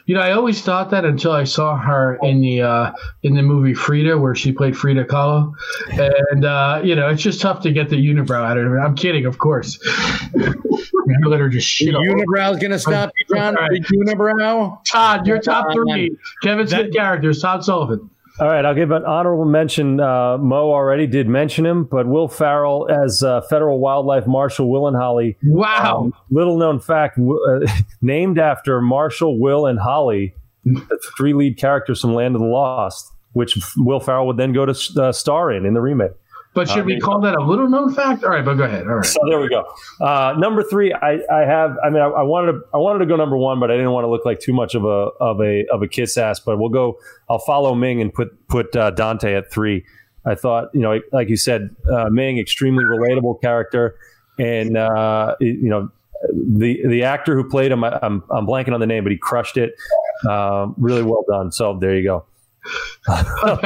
You 0.06 0.14
know, 0.14 0.20
I 0.20 0.32
always 0.32 0.62
thought 0.62 0.90
that 0.90 1.04
until 1.04 1.32
I 1.32 1.44
saw 1.44 1.76
her 1.76 2.18
in 2.22 2.40
the 2.40 2.62
uh, 2.62 2.92
in 3.22 3.34
the 3.34 3.42
movie 3.42 3.74
Frida, 3.74 4.18
where 4.18 4.34
she 4.34 4.52
played 4.52 4.76
Frida 4.76 5.04
Kahlo, 5.04 5.52
and 6.32 6.44
uh, 6.44 6.80
you 6.84 6.94
know, 6.94 7.08
it's 7.08 7.22
just 7.22 7.40
tough 7.40 7.62
to 7.62 7.72
get 7.72 7.88
the 7.88 7.96
unibrow 7.96 8.44
out 8.44 8.58
of 8.58 8.64
her. 8.64 8.80
I'm 8.80 8.94
kidding, 8.96 9.26
of 9.26 9.38
course. 9.38 9.78
let 10.34 11.40
her 11.40 11.48
just 11.48 11.66
shit. 11.66 11.94
Unibrow 11.94 12.52
is 12.52 12.58
gonna 12.58 12.78
stop 12.78 13.12
you, 13.28 13.36
John. 13.36 13.54
Right. 13.54 13.82
Unibrow. 13.82 14.84
Todd, 14.84 15.26
your 15.26 15.40
top 15.40 15.66
three. 15.72 16.16
Kevin 16.42 16.66
Smith 16.66 16.92
characters. 16.92 17.40
Todd 17.42 17.64
Sullivan. 17.64 18.10
All 18.40 18.46
right, 18.46 18.64
I'll 18.64 18.74
give 18.74 18.90
an 18.90 19.04
honorable 19.04 19.44
mention. 19.44 20.00
Uh, 20.00 20.38
Mo 20.38 20.70
already 20.70 21.06
did 21.06 21.28
mention 21.28 21.66
him, 21.66 21.84
but 21.84 22.06
Will 22.06 22.28
Ferrell 22.28 22.88
as 22.90 23.22
uh, 23.22 23.42
federal 23.42 23.78
wildlife 23.78 24.26
marshal 24.26 24.68
Willenholly. 24.70 25.36
Wow! 25.42 26.04
Um, 26.04 26.14
little 26.30 26.56
known 26.56 26.80
fact: 26.80 27.18
uh, 27.18 27.60
named 28.00 28.38
after 28.38 28.80
Marshall, 28.80 29.38
Will, 29.38 29.66
and 29.66 29.78
Holly, 29.78 30.34
the 30.64 30.98
three 31.16 31.34
lead 31.34 31.58
characters 31.58 32.00
from 32.00 32.14
Land 32.14 32.34
of 32.34 32.40
the 32.40 32.46
Lost, 32.46 33.12
which 33.32 33.58
Will 33.76 34.00
Ferrell 34.00 34.26
would 34.28 34.38
then 34.38 34.52
go 34.52 34.64
to 34.64 35.02
uh, 35.02 35.12
star 35.12 35.52
in 35.52 35.66
in 35.66 35.74
the 35.74 35.80
remake. 35.82 36.12
But 36.54 36.68
should 36.68 36.80
uh, 36.80 36.84
we 36.84 37.00
call 37.00 37.20
that 37.22 37.34
a 37.34 37.42
little 37.42 37.68
known 37.68 37.94
fact? 37.94 38.24
All 38.24 38.30
right, 38.30 38.44
but 38.44 38.54
go 38.54 38.64
ahead. 38.64 38.86
All 38.86 38.96
right. 38.96 39.06
So 39.06 39.20
there 39.28 39.40
we 39.40 39.48
go. 39.48 39.64
Uh, 40.00 40.34
number 40.36 40.62
three, 40.62 40.92
I, 40.92 41.20
I 41.30 41.40
have. 41.46 41.76
I 41.82 41.88
mean, 41.88 42.02
I, 42.02 42.08
I, 42.08 42.22
wanted 42.22 42.52
to 42.52 42.60
I 42.74 42.76
wanted 42.76 42.98
to 42.98 43.06
go 43.06 43.16
number 43.16 43.38
one, 43.38 43.58
but 43.58 43.70
I 43.70 43.74
didn't 43.74 43.92
want 43.92 44.04
to 44.04 44.08
look 44.08 44.26
like 44.26 44.38
too 44.40 44.52
much 44.52 44.74
of 44.74 44.84
a 44.84 44.88
of 44.88 45.40
a 45.40 45.64
of 45.72 45.82
a 45.82 45.88
kiss 45.88 46.18
ass. 46.18 46.40
But 46.40 46.58
we'll 46.58 46.68
go. 46.68 46.98
I'll 47.30 47.38
follow 47.38 47.74
Ming 47.74 48.02
and 48.02 48.12
put 48.12 48.48
put 48.48 48.76
uh, 48.76 48.90
Dante 48.90 49.34
at 49.34 49.50
three. 49.50 49.84
I 50.24 50.34
thought, 50.34 50.68
you 50.72 50.80
know, 50.80 51.00
like 51.10 51.28
you 51.28 51.36
said, 51.36 51.74
uh, 51.90 52.08
Ming, 52.10 52.38
extremely 52.38 52.84
relatable 52.84 53.40
character, 53.40 53.96
and 54.38 54.76
uh, 54.76 55.36
you 55.40 55.68
know, 55.70 55.90
the 56.32 56.86
the 56.86 57.04
actor 57.04 57.34
who 57.34 57.48
played 57.48 57.72
him, 57.72 57.82
I, 57.82 57.94
am 57.94 57.98
I'm, 58.02 58.24
I'm 58.30 58.46
blanking 58.46 58.74
on 58.74 58.80
the 58.80 58.86
name, 58.86 59.04
but 59.04 59.12
he 59.12 59.18
crushed 59.18 59.56
it. 59.56 59.74
Uh, 60.28 60.68
really 60.76 61.02
well 61.02 61.24
done. 61.28 61.50
So 61.50 61.78
there 61.78 61.96
you 61.96 62.04
go. 62.04 62.26
how 63.06 63.56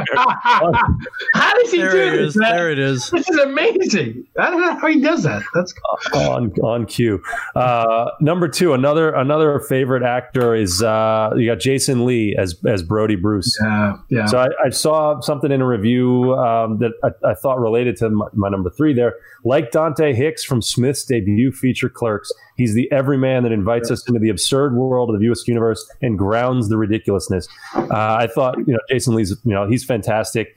does 1.54 1.70
he 1.70 1.78
there 1.78 1.90
do 1.90 1.98
it 1.98 2.10
this? 2.16 2.28
Is, 2.28 2.34
there 2.34 2.70
it 2.70 2.78
is. 2.78 3.10
This 3.10 3.28
is 3.28 3.36
amazing. 3.36 4.26
I 4.38 4.50
don't 4.50 4.62
know 4.62 4.78
how 4.78 4.86
he 4.88 5.00
does 5.00 5.22
that. 5.24 5.42
That's 5.54 5.74
on 6.14 6.52
on 6.62 6.86
cue. 6.86 7.22
Uh, 7.54 8.10
number 8.20 8.48
two, 8.48 8.72
another 8.72 9.10
another 9.10 9.60
favorite 9.60 10.02
actor 10.02 10.54
is 10.54 10.82
uh, 10.82 11.30
you 11.36 11.46
got 11.46 11.60
Jason 11.60 12.06
Lee 12.06 12.34
as 12.38 12.56
as 12.66 12.82
Brodie 12.82 13.16
Bruce. 13.16 13.58
Yeah, 13.62 13.96
yeah. 14.08 14.26
So 14.26 14.38
I, 14.38 14.46
I 14.64 14.70
saw 14.70 15.20
something 15.20 15.52
in 15.52 15.60
a 15.60 15.66
review 15.66 16.34
um, 16.34 16.78
that 16.78 16.92
I, 17.04 17.30
I, 17.30 17.34
thought 17.34 17.60
related 17.60 17.96
to 17.98 18.08
my, 18.08 18.26
my 18.32 18.48
number 18.48 18.70
three 18.70 18.94
there. 18.94 19.16
Like 19.44 19.70
Dante 19.70 20.14
Hicks 20.14 20.42
from 20.42 20.62
Smith's 20.62 21.04
debut 21.04 21.52
feature 21.52 21.88
Clerks, 21.88 22.32
he's 22.56 22.74
the 22.74 22.90
everyman 22.90 23.42
that 23.42 23.52
invites 23.52 23.90
us 23.90 24.06
into 24.08 24.18
the 24.18 24.28
absurd 24.28 24.74
world 24.74 25.10
of 25.10 25.14
the 25.14 25.20
View 25.20 25.32
Askewniverse 25.32 25.80
and 26.02 26.18
grounds 26.18 26.68
the 26.68 26.76
ridiculousness. 26.76 27.48
Uh, 27.74 27.88
I 27.92 28.26
thought, 28.26 28.58
you 28.58 28.72
know, 28.72 28.80
Jason 28.88 29.14
Lee's, 29.14 29.30
you 29.44 29.52
know, 29.52 29.68
he's 29.68 29.84
fantastic. 29.84 30.56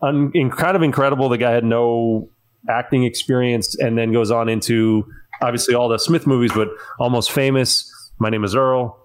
Un- 0.00 0.30
in, 0.34 0.50
kind 0.50 0.76
of 0.76 0.82
incredible. 0.82 1.28
The 1.28 1.38
guy 1.38 1.52
had 1.52 1.64
no 1.64 2.28
acting 2.68 3.04
experience 3.04 3.78
and 3.78 3.96
then 3.96 4.12
goes 4.12 4.30
on 4.30 4.48
into 4.48 5.06
obviously 5.42 5.74
all 5.74 5.88
the 5.88 5.98
Smith 5.98 6.26
movies, 6.26 6.52
but 6.54 6.68
almost 6.98 7.30
famous. 7.32 7.90
My 8.18 8.28
name 8.28 8.44
is 8.44 8.54
Earl. 8.54 8.96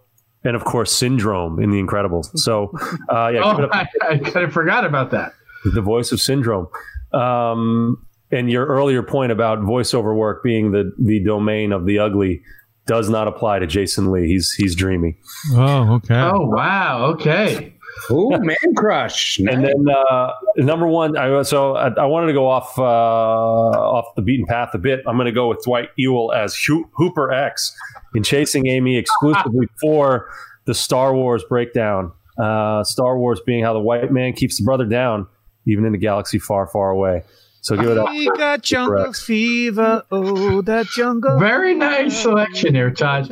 And 0.44 0.56
of 0.56 0.66
course, 0.66 0.92
Syndrome 0.92 1.62
in 1.62 1.72
The 1.72 1.82
Incredibles. 1.82 2.38
So, 2.38 2.72
uh, 3.10 3.30
yeah, 3.30 3.42
oh, 3.44 3.70
I, 3.72 3.88
I 4.02 4.18
kind 4.18 4.46
of 4.46 4.52
forgot 4.52 4.84
about 4.86 5.12
that. 5.12 5.34
The 5.74 5.82
voice 5.82 6.12
of 6.12 6.20
Syndrome. 6.20 6.68
Um, 7.14 8.06
and 8.34 8.50
your 8.50 8.66
earlier 8.66 9.04
point 9.04 9.32
about 9.32 9.60
voiceover 9.60 10.16
work 10.16 10.44
being 10.44 10.72
the 10.72 10.92
the 11.00 11.24
domain 11.24 11.72
of 11.72 11.86
the 11.86 12.00
ugly 12.00 12.42
does 12.86 13.10
not 13.10 13.28
apply 13.28 13.60
to 13.60 13.68
Jason 13.68 14.12
Lee. 14.12 14.28
He's 14.28 14.52
he's 14.54 14.76
dreamy. 14.76 15.18
Oh, 15.54 15.96
okay. 15.96 16.16
Oh, 16.16 16.48
wow. 16.48 17.06
Okay. 17.14 17.74
Ooh, 18.12 18.32
man 18.40 18.56
crush. 18.76 19.40
Nice. 19.40 19.54
And 19.54 19.66
then 19.66 19.96
uh, 19.96 20.32
number 20.58 20.88
one, 20.88 21.16
I, 21.16 21.44
so 21.44 21.76
I, 21.76 21.90
I, 21.90 22.06
wanted 22.06 22.28
to 22.28 22.34
go 22.34 22.50
off 22.50 22.78
uh, 22.78 22.82
off 22.82 24.16
the 24.16 24.22
beaten 24.22 24.46
path 24.46 24.74
a 24.74 24.80
bit. 24.80 25.02
I'm 25.08 25.16
going 25.16 25.28
to 25.28 25.32
go 25.32 25.48
with 25.48 25.64
Dwight 25.64 25.90
Ewell 25.96 26.32
as 26.34 26.56
Hooper 26.56 27.32
X 27.32 27.76
in 28.16 28.24
Chasing 28.24 28.68
Amy 28.68 28.98
exclusively 28.98 29.68
for 29.82 30.30
the 30.66 30.74
Star 30.74 31.14
Wars 31.14 31.44
breakdown. 31.48 32.12
Uh, 32.38 32.84
Star 32.84 33.18
Wars 33.18 33.40
being 33.46 33.64
how 33.64 33.74
the 33.74 33.80
white 33.80 34.12
man 34.12 34.34
keeps 34.34 34.58
the 34.58 34.64
brother 34.64 34.86
down, 34.86 35.28
even 35.68 35.86
in 35.86 35.94
a 35.94 36.00
galaxy 36.00 36.40
far, 36.40 36.66
far 36.68 36.90
away. 36.90 37.24
So 37.64 37.78
give 37.78 37.92
it 37.92 37.98
up. 37.98 38.10
We 38.10 38.28
got 38.28 38.62
jungle 38.62 39.14
fever. 39.14 40.04
Oh, 40.12 40.62
that 40.64 40.86
jungle. 40.88 41.40
Very 41.40 41.74
nice 41.74 42.22
selection 42.22 42.74
there, 42.74 42.92
Todd. 42.92 43.32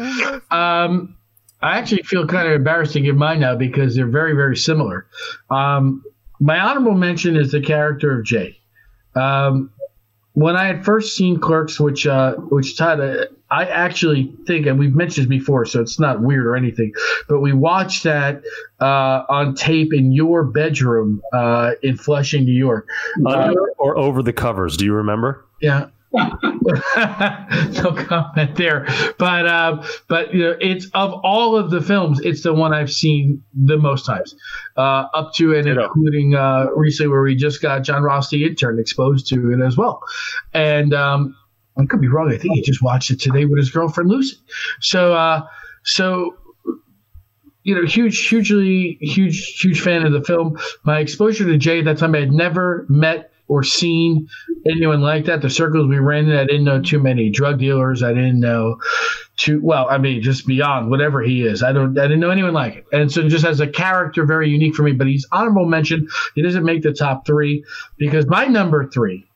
Um, 0.49 1.17
I 1.61 1.77
actually 1.77 2.03
feel 2.03 2.25
kind 2.25 2.47
of 2.47 2.53
embarrassed 2.53 2.93
to 2.93 3.01
give 3.01 3.17
mine 3.17 3.41
now 3.41 3.55
because 3.57 3.93
they're 3.93 4.07
very, 4.07 4.33
very 4.33 4.55
similar. 4.55 5.05
Um, 5.49 6.01
my 6.39 6.57
honorable 6.59 6.93
mention 6.93 7.35
is 7.35 7.51
the 7.51 7.59
character 7.59 8.17
of 8.17 8.25
Jay. 8.25 8.57
Um, 9.15 9.69
when 10.33 10.55
I 10.55 10.65
had 10.65 10.85
first 10.85 11.15
seen 11.15 11.39
Clerks, 11.39 11.79
which 11.79 12.07
uh, 12.07 12.35
which 12.35 12.77
Todd, 12.77 12.99
uh, 12.99 13.25
I 13.49 13.65
actually 13.65 14.33
think, 14.47 14.65
and 14.65 14.79
we've 14.79 14.95
mentioned 14.95 15.25
this 15.25 15.29
before, 15.29 15.65
so 15.65 15.81
it's 15.81 15.99
not 15.99 16.21
weird 16.21 16.45
or 16.45 16.55
anything, 16.55 16.93
but 17.27 17.39
we 17.39 17.51
watched 17.53 18.03
that 18.03 18.41
uh, 18.79 19.23
on 19.27 19.55
tape 19.55 19.93
in 19.93 20.13
your 20.13 20.43
bedroom 20.43 21.21
uh, 21.33 21.71
in 21.83 21.97
Flushing, 21.97 22.45
New 22.45 22.57
York. 22.57 22.87
Under 23.25 23.71
or 23.77 23.97
over 23.97 24.23
the 24.23 24.33
covers? 24.33 24.77
Do 24.77 24.85
you 24.85 24.93
remember? 24.93 25.45
Yeah. 25.61 25.87
no 26.13 27.93
comment 27.95 28.55
there, 28.57 28.85
but 29.17 29.47
uh, 29.47 29.81
but 30.09 30.33
you 30.33 30.41
know, 30.41 30.57
it's 30.59 30.88
of 30.93 31.13
all 31.23 31.55
of 31.55 31.69
the 31.71 31.79
films, 31.79 32.19
it's 32.19 32.43
the 32.43 32.53
one 32.53 32.73
I've 32.73 32.91
seen 32.91 33.41
the 33.53 33.77
most 33.77 34.05
times, 34.05 34.35
uh, 34.75 35.07
up 35.13 35.33
to 35.35 35.55
and 35.55 35.67
including 35.67 36.35
uh, 36.35 36.65
recently 36.75 37.09
where 37.09 37.21
we 37.21 37.35
just 37.35 37.61
got 37.61 37.83
John 37.83 38.03
Ross 38.03 38.29
the 38.29 38.43
intern 38.43 38.77
exposed 38.77 39.27
to 39.27 39.53
it 39.53 39.65
as 39.65 39.77
well, 39.77 40.01
and 40.53 40.93
um, 40.93 41.33
I 41.77 41.85
could 41.85 42.01
be 42.01 42.09
wrong. 42.09 42.29
I 42.29 42.38
think 42.38 42.55
he 42.55 42.61
just 42.61 42.83
watched 42.83 43.09
it 43.11 43.21
today 43.21 43.45
with 43.45 43.57
his 43.57 43.69
girlfriend 43.69 44.09
Lucy. 44.09 44.35
So 44.81 45.13
uh, 45.13 45.47
so 45.83 46.35
you 47.63 47.75
know, 47.75 47.85
huge, 47.85 48.27
hugely, 48.27 48.97
huge, 49.01 49.59
huge 49.59 49.81
fan 49.81 50.05
of 50.05 50.11
the 50.11 50.23
film. 50.23 50.57
My 50.83 50.99
exposure 50.99 51.45
to 51.45 51.57
Jay 51.57 51.79
at 51.79 51.85
that 51.85 51.99
time, 51.99 52.15
I 52.15 52.21
had 52.21 52.31
never 52.31 52.85
met 52.89 53.30
or 53.52 53.64
seen 53.64 54.30
anyone 54.65 55.02
like 55.02 55.26
that. 55.26 55.41
The 55.41 55.49
circles 55.49 55.90
we 55.90 55.99
ran 55.99 56.30
in, 56.30 56.38
I 56.38 56.45
didn't 56.45 56.64
know 56.64 56.82
too 56.82 56.99
many 56.99 57.30
drug 57.30 57.60
dealers. 57.60 58.02
I 58.02 58.14
didn't 58.14 58.40
know 58.40 58.78
too 59.36 59.60
well. 59.61 59.90
I 59.90 59.98
mean, 59.98 60.22
just 60.22 60.48
beyond 60.48 60.90
whatever 60.90 61.22
he 61.22 61.45
is. 61.45 61.61
I 61.61 61.73
don't. 61.73 61.99
I 61.99 62.03
didn't 62.03 62.22
know 62.22 62.30
anyone 62.30 62.53
like 62.53 62.76
it. 62.78 62.86
And 62.94 63.11
so, 63.11 63.28
just 63.28 63.44
as 63.44 63.60
a 63.60 63.68
character, 63.68 64.26
very 64.26 64.49
unique 64.49 64.73
for 64.73 64.84
me. 64.84 64.94
But 64.94 65.07
he's 65.07 65.28
honorable 65.34 65.65
mention. 65.65 66.07
He 66.34 66.41
doesn't 66.41 66.64
make 66.64 66.82
the 66.82 66.94
top 66.94 67.26
three 67.26 67.65
because 67.98 68.26
my 68.26 68.45
number 68.45 68.90
three. 68.90 69.28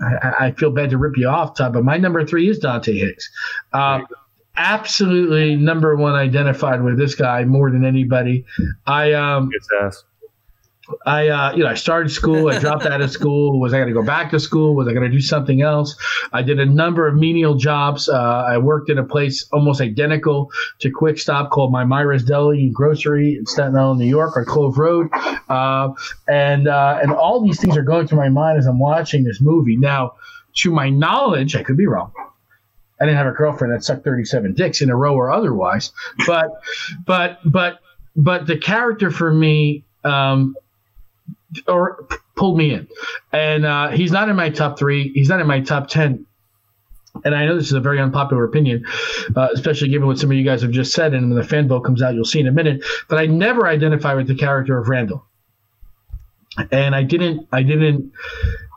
I, 0.00 0.46
I 0.46 0.52
feel 0.52 0.70
bad 0.70 0.90
to 0.90 0.96
rip 0.96 1.18
you 1.18 1.28
off, 1.28 1.56
Todd, 1.56 1.74
but 1.74 1.84
my 1.84 1.98
number 1.98 2.24
three 2.24 2.48
is 2.48 2.58
Dante 2.58 2.96
Hicks. 2.96 3.28
Uh, 3.74 4.00
absolutely 4.56 5.56
number 5.56 5.94
one 5.96 6.14
identified 6.14 6.82
with 6.82 6.96
this 6.96 7.14
guy 7.16 7.44
more 7.44 7.70
than 7.70 7.84
anybody. 7.84 8.46
I 8.86 9.12
um 9.12 9.50
I, 11.06 11.28
uh, 11.28 11.52
you 11.52 11.62
know, 11.62 11.68
I 11.68 11.74
started 11.74 12.10
school. 12.10 12.48
I 12.50 12.58
dropped 12.58 12.86
out 12.86 13.00
of 13.00 13.10
school. 13.10 13.60
Was 13.60 13.72
I 13.72 13.78
going 13.78 13.88
to 13.88 13.94
go 13.94 14.02
back 14.02 14.30
to 14.30 14.40
school? 14.40 14.74
Was 14.74 14.88
I 14.88 14.92
going 14.92 15.08
to 15.08 15.10
do 15.10 15.20
something 15.20 15.62
else? 15.62 15.96
I 16.32 16.42
did 16.42 16.58
a 16.60 16.66
number 16.66 17.06
of 17.06 17.14
menial 17.16 17.54
jobs. 17.54 18.08
Uh, 18.08 18.44
I 18.48 18.58
worked 18.58 18.90
in 18.90 18.98
a 18.98 19.04
place 19.04 19.46
almost 19.52 19.80
identical 19.80 20.50
to 20.80 20.90
Quick 20.90 21.18
Stop 21.18 21.50
called 21.50 21.72
My 21.72 21.84
Myra's 21.84 22.24
Deli 22.24 22.64
and 22.64 22.74
Grocery 22.74 23.36
in 23.36 23.46
Staten 23.46 23.76
Island, 23.76 24.00
New 24.00 24.06
York, 24.06 24.36
on 24.36 24.44
Clove 24.44 24.78
Road. 24.78 25.08
Uh, 25.48 25.92
and 26.28 26.68
uh, 26.68 26.98
and 27.02 27.12
all 27.12 27.42
these 27.42 27.60
things 27.60 27.76
are 27.76 27.82
going 27.82 28.06
through 28.06 28.18
my 28.18 28.28
mind 28.28 28.58
as 28.58 28.66
I'm 28.66 28.78
watching 28.78 29.24
this 29.24 29.40
movie. 29.40 29.76
Now, 29.76 30.14
to 30.56 30.70
my 30.70 30.90
knowledge, 30.90 31.56
I 31.56 31.62
could 31.62 31.76
be 31.76 31.86
wrong. 31.86 32.12
I 33.00 33.06
didn't 33.06 33.16
have 33.16 33.26
a 33.26 33.32
girlfriend 33.32 33.72
that 33.72 33.82
sucked 33.82 34.04
37 34.04 34.54
dicks 34.54 34.82
in 34.82 34.90
a 34.90 34.96
row 34.96 35.14
or 35.14 35.30
otherwise, 35.30 35.92
but 36.26 36.50
but 37.06 37.38
but 37.44 37.80
but 38.14 38.46
the 38.46 38.58
character 38.58 39.10
for 39.10 39.32
me 39.32 39.84
um, 40.04 40.54
or 41.66 42.06
pulled 42.36 42.56
me 42.56 42.72
in. 42.72 42.88
And 43.32 43.64
uh, 43.64 43.88
he's 43.88 44.12
not 44.12 44.28
in 44.28 44.36
my 44.36 44.50
top 44.50 44.78
three. 44.78 45.12
He's 45.12 45.28
not 45.28 45.40
in 45.40 45.46
my 45.46 45.60
top 45.60 45.88
ten. 45.88 46.26
And 47.24 47.34
I 47.34 47.44
know 47.44 47.56
this 47.56 47.66
is 47.66 47.72
a 47.72 47.80
very 47.80 48.00
unpopular 48.00 48.44
opinion, 48.44 48.86
uh, 49.36 49.48
especially 49.52 49.88
given 49.88 50.06
what 50.06 50.18
some 50.18 50.30
of 50.30 50.36
you 50.36 50.44
guys 50.44 50.62
have 50.62 50.70
just 50.70 50.92
said. 50.92 51.12
And 51.12 51.28
when 51.28 51.38
the 51.38 51.46
fan 51.46 51.68
vote 51.68 51.80
comes 51.80 52.02
out, 52.02 52.14
you'll 52.14 52.24
see 52.24 52.40
in 52.40 52.46
a 52.46 52.52
minute. 52.52 52.84
But 53.08 53.18
I 53.18 53.26
never 53.26 53.66
identify 53.66 54.14
with 54.14 54.28
the 54.28 54.36
character 54.36 54.78
of 54.78 54.88
Randall. 54.88 55.26
And 56.70 56.94
I 56.94 57.02
didn't. 57.02 57.48
I 57.52 57.62
didn't. 57.62 58.12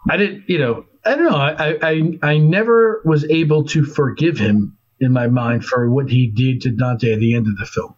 I 0.10 0.18
didn't. 0.18 0.50
You 0.50 0.60
know. 0.60 0.86
I 1.06 1.16
don't 1.16 1.32
know. 1.32 1.38
I. 1.38 1.78
I. 1.82 2.20
I 2.22 2.38
never 2.38 3.02
was 3.06 3.24
able 3.26 3.66
to 3.66 3.84
forgive 3.84 4.38
him 4.38 4.78
in 5.00 5.12
my 5.12 5.28
mind 5.28 5.66
for 5.66 5.90
what 5.90 6.10
he 6.10 6.28
did 6.28 6.62
to 6.62 6.70
Dante 6.70 7.14
at 7.14 7.20
the 7.20 7.36
end 7.36 7.48
of 7.48 7.58
the 7.58 7.66
film. 7.66 7.96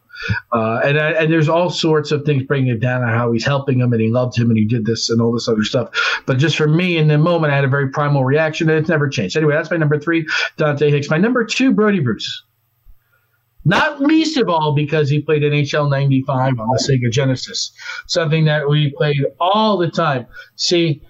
Uh, 0.52 0.80
and 0.84 0.96
and 0.96 1.32
there's 1.32 1.48
all 1.48 1.70
sorts 1.70 2.10
of 2.10 2.24
things 2.24 2.42
bringing 2.44 2.74
it 2.74 2.80
down 2.80 3.02
on 3.02 3.08
how 3.08 3.32
he's 3.32 3.44
helping 3.44 3.80
him 3.80 3.92
and 3.92 4.00
he 4.00 4.10
loved 4.10 4.36
him 4.36 4.50
and 4.50 4.58
he 4.58 4.64
did 4.64 4.86
this 4.86 5.10
and 5.10 5.20
all 5.20 5.32
this 5.32 5.48
other 5.48 5.64
stuff. 5.64 5.90
But 6.26 6.38
just 6.38 6.56
for 6.56 6.68
me 6.68 6.96
in 6.96 7.08
the 7.08 7.18
moment, 7.18 7.52
I 7.52 7.56
had 7.56 7.64
a 7.64 7.68
very 7.68 7.90
primal 7.90 8.24
reaction 8.24 8.68
and 8.68 8.78
it's 8.78 8.88
never 8.88 9.08
changed. 9.08 9.36
Anyway, 9.36 9.54
that's 9.54 9.70
my 9.70 9.76
number 9.76 9.98
three, 9.98 10.26
Dante 10.56 10.90
Hicks. 10.90 11.10
My 11.10 11.18
number 11.18 11.44
two, 11.44 11.72
Brodie 11.72 12.00
Bruce. 12.00 12.42
Not 13.64 14.00
least 14.00 14.36
of 14.36 14.48
all 14.48 14.74
because 14.74 15.10
he 15.10 15.20
played 15.20 15.42
NHL 15.42 15.90
95 15.90 16.60
on 16.60 16.68
the 16.68 16.78
Sega 16.78 17.10
Genesis, 17.10 17.72
something 18.06 18.44
that 18.44 18.68
we 18.68 18.92
played 18.92 19.24
all 19.40 19.76
the 19.76 19.90
time. 19.90 20.26
See, 20.54 21.02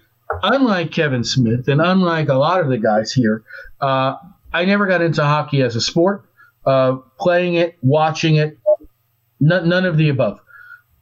unlike 0.42 0.90
Kevin 0.90 1.22
Smith 1.22 1.68
and 1.68 1.82
unlike 1.82 2.30
a 2.30 2.34
lot 2.34 2.60
of 2.60 2.68
the 2.68 2.78
guys 2.78 3.12
here, 3.12 3.44
uh, 3.82 4.16
I 4.54 4.64
never 4.64 4.86
got 4.86 5.02
into 5.02 5.22
hockey 5.22 5.60
as 5.60 5.76
a 5.76 5.82
sport. 5.82 6.24
Uh, 6.64 6.96
playing 7.20 7.54
it, 7.54 7.76
watching 7.82 8.36
it, 8.36 8.58
None, 9.40 9.68
none 9.68 9.84
of 9.84 9.96
the 9.96 10.08
above. 10.08 10.40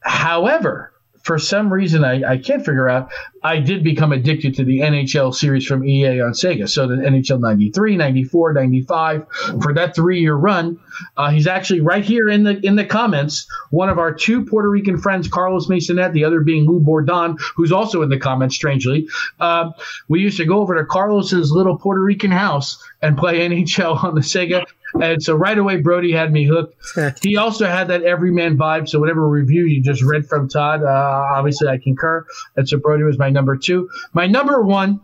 However, 0.01 0.94
for 1.24 1.39
some 1.39 1.73
reason 1.73 2.05
I, 2.05 2.32
I 2.32 2.36
can't 2.36 2.65
figure 2.65 2.86
out, 2.86 3.11
I 3.43 3.59
did 3.59 3.82
become 3.82 4.12
addicted 4.12 4.55
to 4.56 4.65
the 4.65 4.81
NHL 4.81 5.35
series 5.35 5.65
from 5.65 5.82
EA 5.82 6.20
on 6.20 6.32
Sega. 6.32 6.69
So 6.69 6.86
the 6.86 6.97
NHL 6.97 7.40
93, 7.40 7.97
94, 7.97 8.52
95, 8.52 9.27
for 9.62 9.73
that 9.73 9.94
three 9.94 10.20
year 10.20 10.35
run, 10.35 10.78
uh, 11.16 11.31
he's 11.31 11.47
actually 11.47 11.81
right 11.81 12.05
here 12.05 12.28
in 12.28 12.44
the 12.44 12.61
in 12.65 12.77
the 12.77 12.85
comments. 12.85 13.47
One 13.70 13.89
of 13.89 13.98
our 13.98 14.12
two 14.12 14.44
Puerto 14.44 14.69
Rican 14.69 14.98
friends, 14.98 15.27
Carlos 15.27 15.66
Masonette, 15.66 16.12
the 16.12 16.24
other 16.24 16.40
being 16.40 16.66
Lou 16.66 16.78
Bordon, 16.78 17.39
who's 17.56 17.73
also 17.73 18.02
in 18.02 18.11
the 18.11 18.19
comments, 18.19 18.55
strangely. 18.55 19.09
Uh, 19.40 19.70
we 20.09 20.20
used 20.20 20.36
to 20.36 20.44
go 20.44 20.59
over 20.61 20.74
to 20.77 20.85
Carlos's 20.85 21.51
little 21.51 21.78
Puerto 21.78 22.02
Rican 22.02 22.32
house 22.32 22.82
and 23.01 23.16
play 23.16 23.48
NHL 23.48 24.05
on 24.05 24.15
the 24.15 24.20
Sega. 24.20 24.66
And 25.00 25.22
so 25.22 25.34
right 25.34 25.58
away, 25.58 25.78
Brody 25.78 26.12
had 26.12 26.32
me 26.32 26.44
hooked. 26.44 26.76
he 27.22 27.36
also 27.36 27.66
had 27.66 27.88
that 27.88 28.02
everyman 28.02 28.56
vibe. 28.56 28.88
So 28.88 29.00
whatever 29.00 29.28
review 29.28 29.66
you 29.66 29.82
just 29.82 30.02
read 30.02 30.26
from 30.26 30.48
Todd, 30.48 30.82
uh, 30.82 30.86
obviously 30.86 31.68
I 31.68 31.78
concur. 31.78 32.26
And 32.56 32.68
so 32.68 32.78
Brodie 32.78 33.04
was 33.04 33.18
my 33.18 33.30
number 33.30 33.56
two. 33.56 33.88
My 34.12 34.26
number 34.26 34.62
one, 34.62 35.00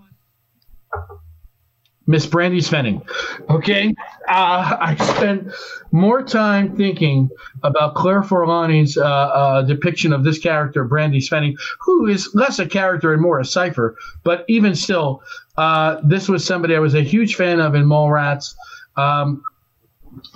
Miss 2.10 2.26
Brandy 2.26 2.60
Svenning. 2.60 3.02
Okay, 3.48 3.94
uh, 4.28 4.76
I 4.80 4.96
spent 4.96 5.52
more 5.92 6.22
time 6.22 6.76
thinking 6.76 7.30
about 7.62 7.94
Claire 7.94 8.22
Forlani's 8.22 8.96
uh, 8.96 9.04
uh, 9.04 9.62
depiction 9.62 10.12
of 10.12 10.24
this 10.24 10.38
character, 10.38 10.82
Brandy 10.82 11.20
Svenning, 11.20 11.54
who 11.78 12.08
is 12.08 12.28
less 12.34 12.58
a 12.58 12.66
character 12.66 13.12
and 13.12 13.22
more 13.22 13.38
a 13.38 13.44
cipher. 13.44 13.96
But 14.24 14.44
even 14.48 14.74
still, 14.74 15.22
uh, 15.56 16.00
this 16.02 16.28
was 16.28 16.44
somebody 16.44 16.74
I 16.74 16.80
was 16.80 16.96
a 16.96 17.02
huge 17.02 17.36
fan 17.36 17.60
of 17.60 17.76
in 17.76 17.84
Mallrats. 17.84 18.54
Um, 18.96 19.44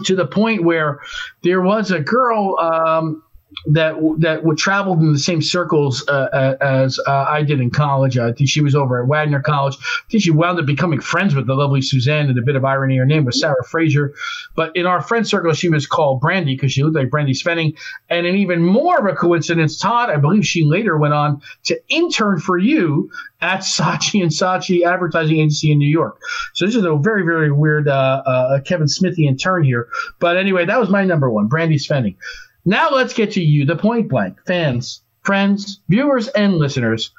to 0.05 0.14
the 0.16 0.26
point 0.26 0.64
where 0.64 1.01
there 1.42 1.60
was 1.60 1.90
a 1.90 2.01
girl 2.01 2.59
um, 2.59 3.22
that 3.66 3.94
that 4.18 4.44
would 4.44 4.59
traveled 4.59 5.01
in 5.01 5.12
the 5.12 5.18
same 5.18 5.43
circles 5.43 6.05
uh, 6.09 6.28
uh, 6.32 6.56
as 6.60 6.98
uh, 7.06 7.26
I 7.28 7.43
did 7.43 7.60
in 7.60 7.70
college. 7.70 8.18
I 8.18 8.32
think 8.32 8.48
she 8.48 8.60
was 8.60 8.74
over 8.74 9.02
at 9.02 9.09
Wagner 9.09 9.40
College. 9.40 9.76
I 9.81 10.10
think 10.10 10.22
she 10.22 10.31
wound 10.31 10.59
up 10.59 10.66
becoming 10.66 11.01
friends 11.01 11.35
with 11.35 11.47
the 11.47 11.55
lovely 11.55 11.82
Suzanne. 11.82 12.28
And 12.28 12.39
a 12.39 12.43
bit 12.43 12.56
of 12.56 12.64
irony, 12.64 12.97
her 12.97 13.05
name 13.05 13.24
was 13.24 13.40
Sarah 13.40 13.64
Fraser. 13.68 14.14
But 14.55 14.74
in 14.76 14.86
our 14.86 15.01
friend 15.01 15.26
circle, 15.26 15.52
she 15.52 15.68
was 15.68 15.86
called 15.86 16.20
Brandy 16.20 16.55
because 16.55 16.72
she 16.72 16.82
looked 16.82 16.97
like 16.97 17.10
Brandy 17.10 17.35
Svenning. 17.35 17.76
And 18.09 18.26
an 18.26 18.36
even 18.36 18.62
more 18.62 18.98
of 18.98 19.06
a 19.06 19.14
coincidence, 19.16 19.78
Todd, 19.78 20.10
I 20.10 20.16
believe 20.16 20.47
she 20.47 20.64
later 20.64 20.97
went 20.97 21.14
on 21.14 21.43
to 21.64 21.78
intern 21.89 22.40
for 22.40 22.59
you 22.59 23.10
at 23.40 23.60
Saatchi 23.60 24.22
and 24.22 24.31
Saatchi 24.31 24.86
Advertising 24.86 25.39
Agency 25.39 25.72
in 25.72 25.78
New 25.78 25.89
York. 25.89 26.18
So 26.55 26.64
this 26.64 26.74
is 26.74 26.85
a 26.85 26.97
very, 26.97 27.22
very 27.24 27.52
weird 27.52 27.89
uh, 27.89 28.22
uh, 28.24 28.60
Kevin 28.62 28.86
Smithian 28.86 29.39
turn 29.39 29.64
here. 29.64 29.89
But 30.18 30.36
anyway, 30.36 30.64
that 30.64 30.81
was 30.81 30.89
my 30.89 31.05
number 31.05 31.31
one, 31.31 31.48
Brandy 31.48 31.76
Svenning. 31.76 32.16
Now 32.65 32.91
let's 32.91 33.12
get 33.12 33.32
to 33.32 33.43
you, 33.43 33.65
the 33.65 33.77
point 33.77 34.09
blank 34.09 34.39
fans, 34.47 35.03
friends, 35.23 35.81
viewers, 35.89 36.28
and 36.28 36.55
listeners, 36.55 37.12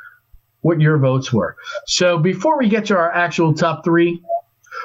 what 0.61 0.81
your 0.81 0.97
votes 0.97 1.31
were. 1.31 1.55
So 1.85 2.17
before 2.17 2.57
we 2.57 2.69
get 2.69 2.85
to 2.85 2.97
our 2.97 3.11
actual 3.11 3.53
top 3.53 3.83
three, 3.83 4.21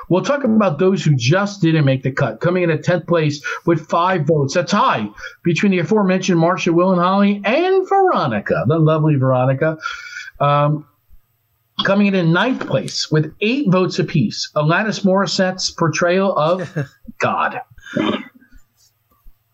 we'll 0.09 0.23
talk 0.23 0.45
about 0.45 0.79
those 0.79 1.03
who 1.03 1.15
just 1.15 1.63
didn't 1.63 1.85
make 1.85 2.03
the 2.03 2.13
cut, 2.13 2.41
coming 2.41 2.65
in 2.65 2.71
at 2.71 2.85
10th 2.85 3.07
place 3.07 3.43
with 3.65 3.89
five 3.89 4.27
votes, 4.27 4.57
a 4.57 4.63
tie 4.63 5.09
between 5.43 5.73
the 5.73 5.79
aforementioned 5.79 6.39
Marshal, 6.39 6.75
Will, 6.75 6.93
and 6.93 7.01
Holly, 7.01 7.41
and 7.45 7.89
Veronica, 7.89 8.65
the 8.67 8.79
lovely 8.79 9.17
Veronica. 9.17 9.79
Um, 10.39 10.87
coming 11.85 12.09
in 12.09 12.15
in 12.15 12.33
ninth 12.33 12.67
place 12.67 13.11
with 13.11 13.35
eight 13.41 13.71
votes 13.71 13.99
apiece, 13.99 14.51
Alanis 14.55 15.05
Morissette's 15.05 15.71
portrayal 15.71 16.37
of 16.37 16.77
God. 17.19 17.61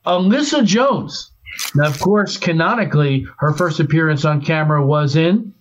Alyssa 0.06 0.64
Jones. 0.64 1.30
Now, 1.74 1.88
of 1.88 1.98
course, 2.00 2.36
canonically, 2.36 3.26
her 3.38 3.52
first 3.52 3.80
appearance 3.80 4.24
on 4.24 4.42
camera 4.42 4.84
was 4.84 5.16
in 5.16 5.54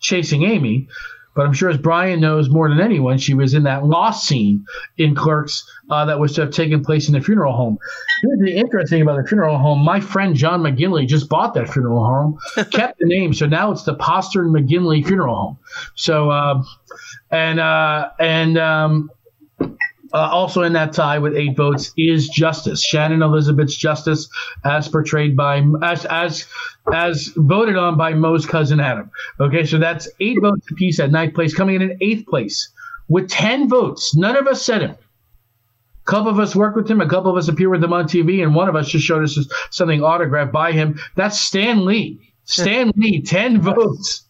Chasing 0.00 0.44
Amy, 0.44 0.88
but 1.34 1.46
I'm 1.46 1.52
sure 1.52 1.70
as 1.70 1.78
Brian 1.78 2.20
knows 2.20 2.50
more 2.50 2.68
than 2.68 2.80
anyone, 2.80 3.18
she 3.18 3.34
was 3.34 3.54
in 3.54 3.62
that 3.64 3.84
lost 3.84 4.26
scene 4.26 4.64
in 4.98 5.14
Clerks 5.14 5.64
uh, 5.90 6.04
that 6.04 6.20
was 6.20 6.34
to 6.34 6.42
have 6.42 6.50
taken 6.50 6.84
place 6.84 7.08
in 7.08 7.14
the 7.14 7.20
funeral 7.20 7.54
home. 7.54 7.78
Here's 8.22 8.40
the 8.40 8.56
interesting 8.56 8.98
thing 8.98 9.02
about 9.02 9.22
the 9.22 9.28
funeral 9.28 9.58
home. 9.58 9.80
My 9.80 10.00
friend 10.00 10.34
John 10.34 10.62
McGinley 10.62 11.06
just 11.06 11.28
bought 11.28 11.54
that 11.54 11.68
funeral 11.68 12.04
home, 12.04 12.38
kept 12.70 12.98
the 12.98 13.06
name, 13.06 13.32
so 13.32 13.46
now 13.46 13.72
it's 13.72 13.84
the 13.84 13.94
Postern 13.94 14.48
McGinley 14.52 15.04
Funeral 15.06 15.34
Home. 15.34 15.58
So, 15.94 16.30
uh, 16.30 16.62
and 17.30 17.58
uh, 17.58 18.10
and 18.20 18.58
um, 18.58 19.10
uh, 20.12 20.28
also 20.30 20.62
in 20.62 20.72
that 20.74 20.92
tie 20.92 21.18
with 21.18 21.34
eight 21.34 21.56
votes 21.56 21.92
is 21.96 22.28
Justice 22.28 22.82
Shannon 22.82 23.22
Elizabeth's 23.22 23.76
Justice, 23.76 24.28
as 24.64 24.88
portrayed 24.88 25.36
by 25.36 25.64
as 25.82 26.04
as 26.06 26.46
as 26.92 27.28
voted 27.36 27.76
on 27.76 27.96
by 27.96 28.14
Mo's 28.14 28.46
cousin 28.46 28.80
Adam. 28.80 29.10
Okay, 29.40 29.64
so 29.64 29.78
that's 29.78 30.08
eight 30.20 30.38
votes 30.40 30.70
apiece 30.70 31.00
at 31.00 31.10
ninth 31.10 31.34
place, 31.34 31.54
coming 31.54 31.76
in 31.76 31.82
in 31.82 31.98
eighth 32.00 32.26
place 32.26 32.72
with 33.08 33.28
ten 33.28 33.68
votes. 33.68 34.14
None 34.16 34.36
of 34.36 34.46
us 34.46 34.62
said 34.62 34.82
him. 34.82 34.96
A 36.06 36.10
couple 36.10 36.30
of 36.30 36.38
us 36.40 36.56
worked 36.56 36.76
with 36.76 36.90
him, 36.90 37.00
a 37.00 37.08
couple 37.08 37.30
of 37.30 37.36
us 37.36 37.48
appear 37.48 37.70
with 37.70 37.82
him 37.82 37.92
on 37.92 38.06
TV, 38.06 38.42
and 38.42 38.54
one 38.54 38.68
of 38.68 38.74
us 38.74 38.88
just 38.88 39.04
showed 39.04 39.22
us 39.22 39.38
something 39.70 40.02
autographed 40.02 40.52
by 40.52 40.72
him. 40.72 40.98
That's 41.14 41.40
Stan 41.40 41.84
Lee. 41.84 42.20
Stan 42.44 42.90
Lee, 42.96 43.22
ten 43.22 43.60
votes, 43.60 44.26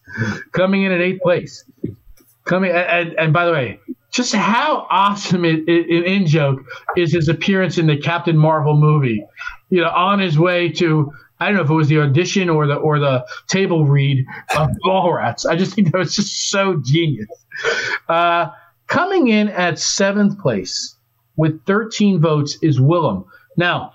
coming 0.51 0.83
in 0.83 0.91
at 0.91 1.01
eighth 1.01 1.21
place. 1.21 1.65
Coming 2.45 2.71
and, 2.71 3.13
and 3.13 3.33
by 3.33 3.45
the 3.45 3.51
way, 3.51 3.79
just 4.13 4.33
how 4.33 4.85
awesome 4.89 5.43
it, 5.43 5.67
it, 5.67 6.05
in 6.05 6.27
joke 6.27 6.61
is 6.95 7.11
his 7.11 7.27
appearance 7.27 7.77
in 7.77 7.87
the 7.87 7.97
Captain 7.97 8.37
Marvel 8.37 8.77
movie. 8.77 9.25
You 9.69 9.81
know, 9.81 9.89
on 9.89 10.19
his 10.19 10.37
way 10.37 10.69
to 10.73 11.11
I 11.39 11.47
don't 11.47 11.55
know 11.55 11.63
if 11.63 11.69
it 11.69 11.73
was 11.73 11.89
the 11.89 11.99
audition 11.99 12.49
or 12.49 12.67
the 12.67 12.75
or 12.75 12.99
the 12.99 13.25
table 13.47 13.85
read 13.85 14.25
of 14.55 14.69
Mallrats. 14.85 15.45
I 15.45 15.55
just 15.55 15.73
think 15.73 15.91
that 15.91 15.97
was 15.97 16.15
just 16.15 16.49
so 16.49 16.79
genius. 16.83 17.27
Uh, 18.07 18.49
coming 18.87 19.27
in 19.27 19.49
at 19.49 19.79
seventh 19.79 20.39
place 20.39 20.95
with 21.35 21.65
13 21.65 22.21
votes 22.21 22.57
is 22.61 22.79
Willam. 22.79 23.25
Now, 23.57 23.93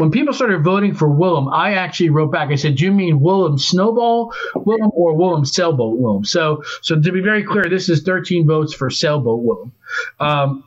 when 0.00 0.10
people 0.10 0.32
started 0.32 0.64
voting 0.64 0.94
for 0.94 1.08
Willam, 1.08 1.52
I 1.52 1.74
actually 1.74 2.08
wrote 2.08 2.32
back. 2.32 2.48
I 2.48 2.54
said, 2.54 2.76
"Do 2.76 2.86
you 2.86 2.92
mean 2.92 3.20
Willam 3.20 3.60
Snowball 3.60 4.32
Willam 4.54 4.90
or 4.94 5.14
Willam 5.14 5.46
Sailboat 5.46 6.00
Willam?" 6.00 6.26
So, 6.26 6.62
so 6.80 6.98
to 6.98 7.12
be 7.12 7.20
very 7.20 7.44
clear, 7.44 7.64
this 7.68 7.90
is 7.90 8.02
13 8.02 8.46
votes 8.46 8.72
for 8.72 8.88
Sailboat 8.88 9.44
Willam. 9.44 9.72
Um, 10.18 10.64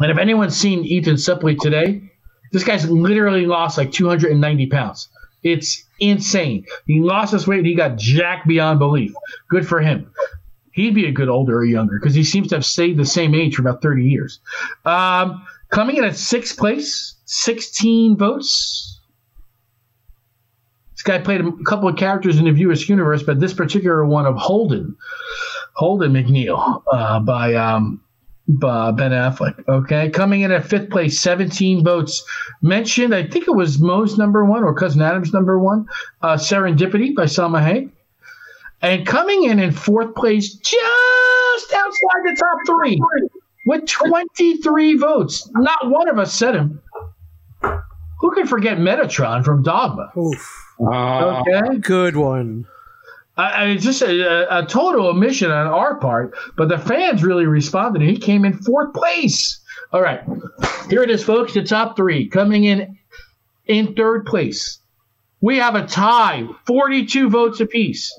and 0.00 0.10
if 0.10 0.18
anyone's 0.18 0.56
seen 0.56 0.84
Ethan 0.84 1.14
Suplee 1.14 1.56
today, 1.56 2.02
this 2.50 2.64
guy's 2.64 2.90
literally 2.90 3.46
lost 3.46 3.78
like 3.78 3.92
290 3.92 4.66
pounds 4.66 5.08
It's 5.44 5.84
insane. 6.00 6.64
He 6.86 7.00
lost 7.00 7.32
his 7.32 7.46
weight. 7.46 7.64
He 7.64 7.76
got 7.76 7.96
jacked 7.96 8.48
beyond 8.48 8.80
belief. 8.80 9.12
Good 9.48 9.66
for 9.66 9.80
him. 9.80 10.10
He'd 10.72 10.94
be 10.94 11.06
a 11.06 11.12
good 11.12 11.28
older 11.28 11.58
or 11.58 11.64
younger 11.64 12.00
because 12.00 12.16
he 12.16 12.24
seems 12.24 12.48
to 12.48 12.56
have 12.56 12.64
stayed 12.64 12.96
the 12.96 13.04
same 13.04 13.32
age 13.32 13.54
for 13.54 13.62
about 13.62 13.80
30 13.80 14.04
years. 14.08 14.40
Um, 14.84 15.46
coming 15.70 15.96
in 15.96 16.04
at 16.04 16.16
sixth 16.16 16.58
place, 16.58 17.13
16 17.26 18.16
votes. 18.16 19.00
This 20.92 21.02
guy 21.02 21.18
played 21.18 21.40
a 21.40 21.52
couple 21.64 21.88
of 21.88 21.96
characters 21.96 22.38
in 22.38 22.44
the 22.44 22.52
View 22.52 22.68
Askewniverse, 22.68 23.26
but 23.26 23.40
this 23.40 23.52
particular 23.52 24.04
one 24.04 24.26
of 24.26 24.36
Holden, 24.36 24.96
Holden 25.74 26.12
McNeil, 26.12 26.82
uh, 26.92 27.20
by 27.20 27.54
um, 27.54 28.00
Ben 28.46 29.10
Affleck. 29.10 29.62
Okay, 29.68 30.10
coming 30.10 30.42
in 30.42 30.52
at 30.52 30.66
fifth 30.66 30.90
place, 30.90 31.18
17 31.18 31.82
votes. 31.84 32.24
Mentioned, 32.62 33.14
I 33.14 33.26
think 33.26 33.48
it 33.48 33.54
was 33.54 33.80
Mo's 33.80 34.18
number 34.18 34.44
one 34.44 34.62
or 34.62 34.74
Cousin 34.74 35.02
Adam's 35.02 35.32
number 35.32 35.58
one. 35.58 35.86
Uh, 36.22 36.36
Serendipity 36.36 37.14
by 37.14 37.24
Salma 37.24 37.62
Hayek. 37.62 37.90
And 38.82 39.06
coming 39.06 39.44
in 39.44 39.60
in 39.60 39.72
fourth 39.72 40.14
place, 40.14 40.54
just 40.54 41.72
outside 41.72 42.22
the 42.24 42.36
top 42.38 42.58
three, 42.66 43.00
with 43.66 43.86
23 43.86 44.98
votes. 44.98 45.50
Not 45.54 45.90
one 45.90 46.08
of 46.08 46.18
us 46.18 46.34
said 46.34 46.54
him. 46.54 46.82
Who 48.20 48.34
can 48.34 48.46
forget 48.46 48.78
Metatron 48.78 49.44
from 49.44 49.62
Dogma? 49.62 50.10
Oof. 50.16 50.74
Uh, 50.80 51.42
Okay. 51.46 51.78
Good 51.78 52.16
one. 52.16 52.66
I, 53.36 53.50
I 53.50 53.66
mean, 53.66 53.78
just 53.80 54.02
a, 54.02 54.58
a 54.58 54.64
total 54.66 55.06
omission 55.06 55.50
on 55.50 55.66
our 55.66 55.96
part, 55.96 56.34
but 56.56 56.68
the 56.68 56.78
fans 56.78 57.22
really 57.24 57.46
responded. 57.46 58.00
and 58.02 58.10
He 58.10 58.16
came 58.16 58.44
in 58.44 58.58
fourth 58.58 58.94
place. 58.94 59.60
All 59.92 60.00
right, 60.02 60.20
here 60.88 61.02
it 61.02 61.10
is, 61.10 61.22
folks. 61.22 61.54
The 61.54 61.62
top 61.62 61.96
three 61.96 62.28
coming 62.28 62.64
in 62.64 62.98
in 63.66 63.94
third 63.94 64.26
place. 64.26 64.78
We 65.40 65.58
have 65.58 65.74
a 65.74 65.86
tie, 65.86 66.46
42 66.66 67.28
votes 67.28 67.60
apiece. 67.60 68.12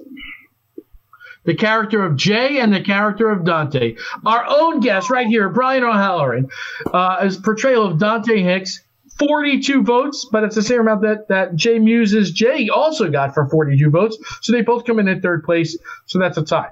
The 1.45 1.55
character 1.55 2.03
of 2.03 2.15
Jay 2.15 2.59
and 2.59 2.73
the 2.73 2.81
character 2.81 3.29
of 3.29 3.45
Dante. 3.45 3.95
Our 4.25 4.45
own 4.47 4.79
guest 4.79 5.09
right 5.09 5.27
here, 5.27 5.49
Brian 5.49 5.83
O'Halloran, 5.83 6.49
uh, 6.93 7.23
his 7.23 7.37
portrayal 7.37 7.85
of 7.85 7.99
Dante 7.99 8.41
Hicks, 8.41 8.81
42 9.17 9.83
votes, 9.83 10.27
but 10.31 10.43
it's 10.43 10.55
the 10.55 10.61
same 10.61 10.81
amount 10.81 11.01
that, 11.01 11.27
that 11.29 11.55
Jay 11.55 11.79
Mewes's 11.79 12.31
Jay 12.31 12.69
also 12.69 13.09
got 13.09 13.33
for 13.33 13.47
42 13.47 13.89
votes. 13.89 14.17
So 14.41 14.51
they 14.51 14.61
both 14.61 14.85
come 14.85 14.99
in 14.99 15.07
at 15.07 15.21
third 15.21 15.43
place. 15.43 15.77
So 16.05 16.19
that's 16.19 16.37
a 16.37 16.43
tie. 16.43 16.71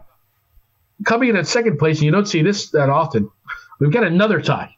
Coming 1.05 1.29
in 1.29 1.35
at 1.35 1.47
second 1.47 1.77
place, 1.77 1.97
and 1.97 2.05
you 2.05 2.11
don't 2.11 2.27
see 2.27 2.41
this 2.41 2.69
that 2.71 2.89
often, 2.89 3.29
we've 3.79 3.91
got 3.91 4.03
another 4.03 4.41
tie. 4.41 4.75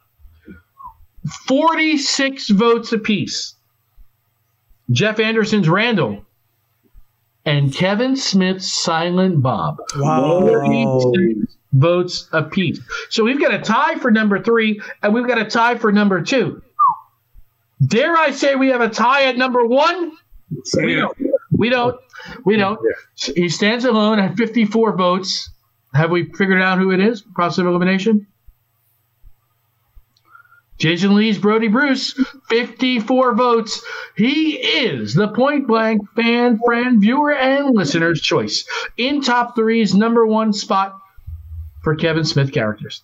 46 1.47 2.49
votes 2.49 2.91
apiece. 2.91 3.55
Jeff 4.91 5.19
Anderson's 5.19 5.67
Randall 5.67 6.23
and 7.45 7.73
Kevin 7.73 8.15
Smith's 8.15 8.71
Silent 8.71 9.41
Bob. 9.41 9.77
Wow. 9.97 10.41
46 10.41 11.57
votes 11.73 12.27
apiece. 12.31 12.79
So 13.09 13.23
we've 13.23 13.39
got 13.39 13.53
a 13.53 13.59
tie 13.59 13.95
for 13.95 14.11
number 14.11 14.41
three, 14.41 14.81
and 15.01 15.13
we've 15.13 15.27
got 15.27 15.39
a 15.39 15.45
tie 15.45 15.75
for 15.75 15.91
number 15.91 16.21
two. 16.21 16.61
Dare 17.83 18.15
I 18.15 18.31
say 18.31 18.55
we 18.55 18.69
have 18.69 18.81
a 18.81 18.89
tie 18.89 19.23
at 19.23 19.37
number 19.37 19.65
one? 19.65 20.11
We 20.77 20.95
don't. 20.95 21.17
We 21.51 21.69
don't. 21.69 21.99
We 22.43 22.57
don't. 22.57 22.79
He 23.15 23.49
stands 23.49 23.85
alone 23.85 24.19
at 24.19 24.37
54 24.37 24.95
votes. 24.95 25.49
Have 25.93 26.11
we 26.11 26.25
figured 26.25 26.61
out 26.61 26.77
who 26.77 26.91
it 26.91 26.99
is? 26.99 27.21
Process 27.21 27.59
of 27.59 27.67
elimination? 27.67 28.27
Jason 30.77 31.15
Lee's 31.15 31.37
Brodie 31.37 31.69
Bruce, 31.69 32.19
54 32.49 33.33
votes. 33.35 33.81
He 34.17 34.55
is 34.55 35.13
the 35.13 35.29
point 35.29 35.67
blank 35.67 36.01
fan, 36.15 36.59
friend, 36.65 36.99
viewer, 36.99 37.33
and 37.33 37.73
listener's 37.73 38.21
choice 38.21 38.67
in 38.97 39.21
top 39.21 39.55
three's 39.55 39.95
number 39.95 40.25
one 40.25 40.51
spot 40.51 40.99
for 41.81 41.95
Kevin 41.95 42.25
Smith 42.25 42.51
characters. 42.51 43.03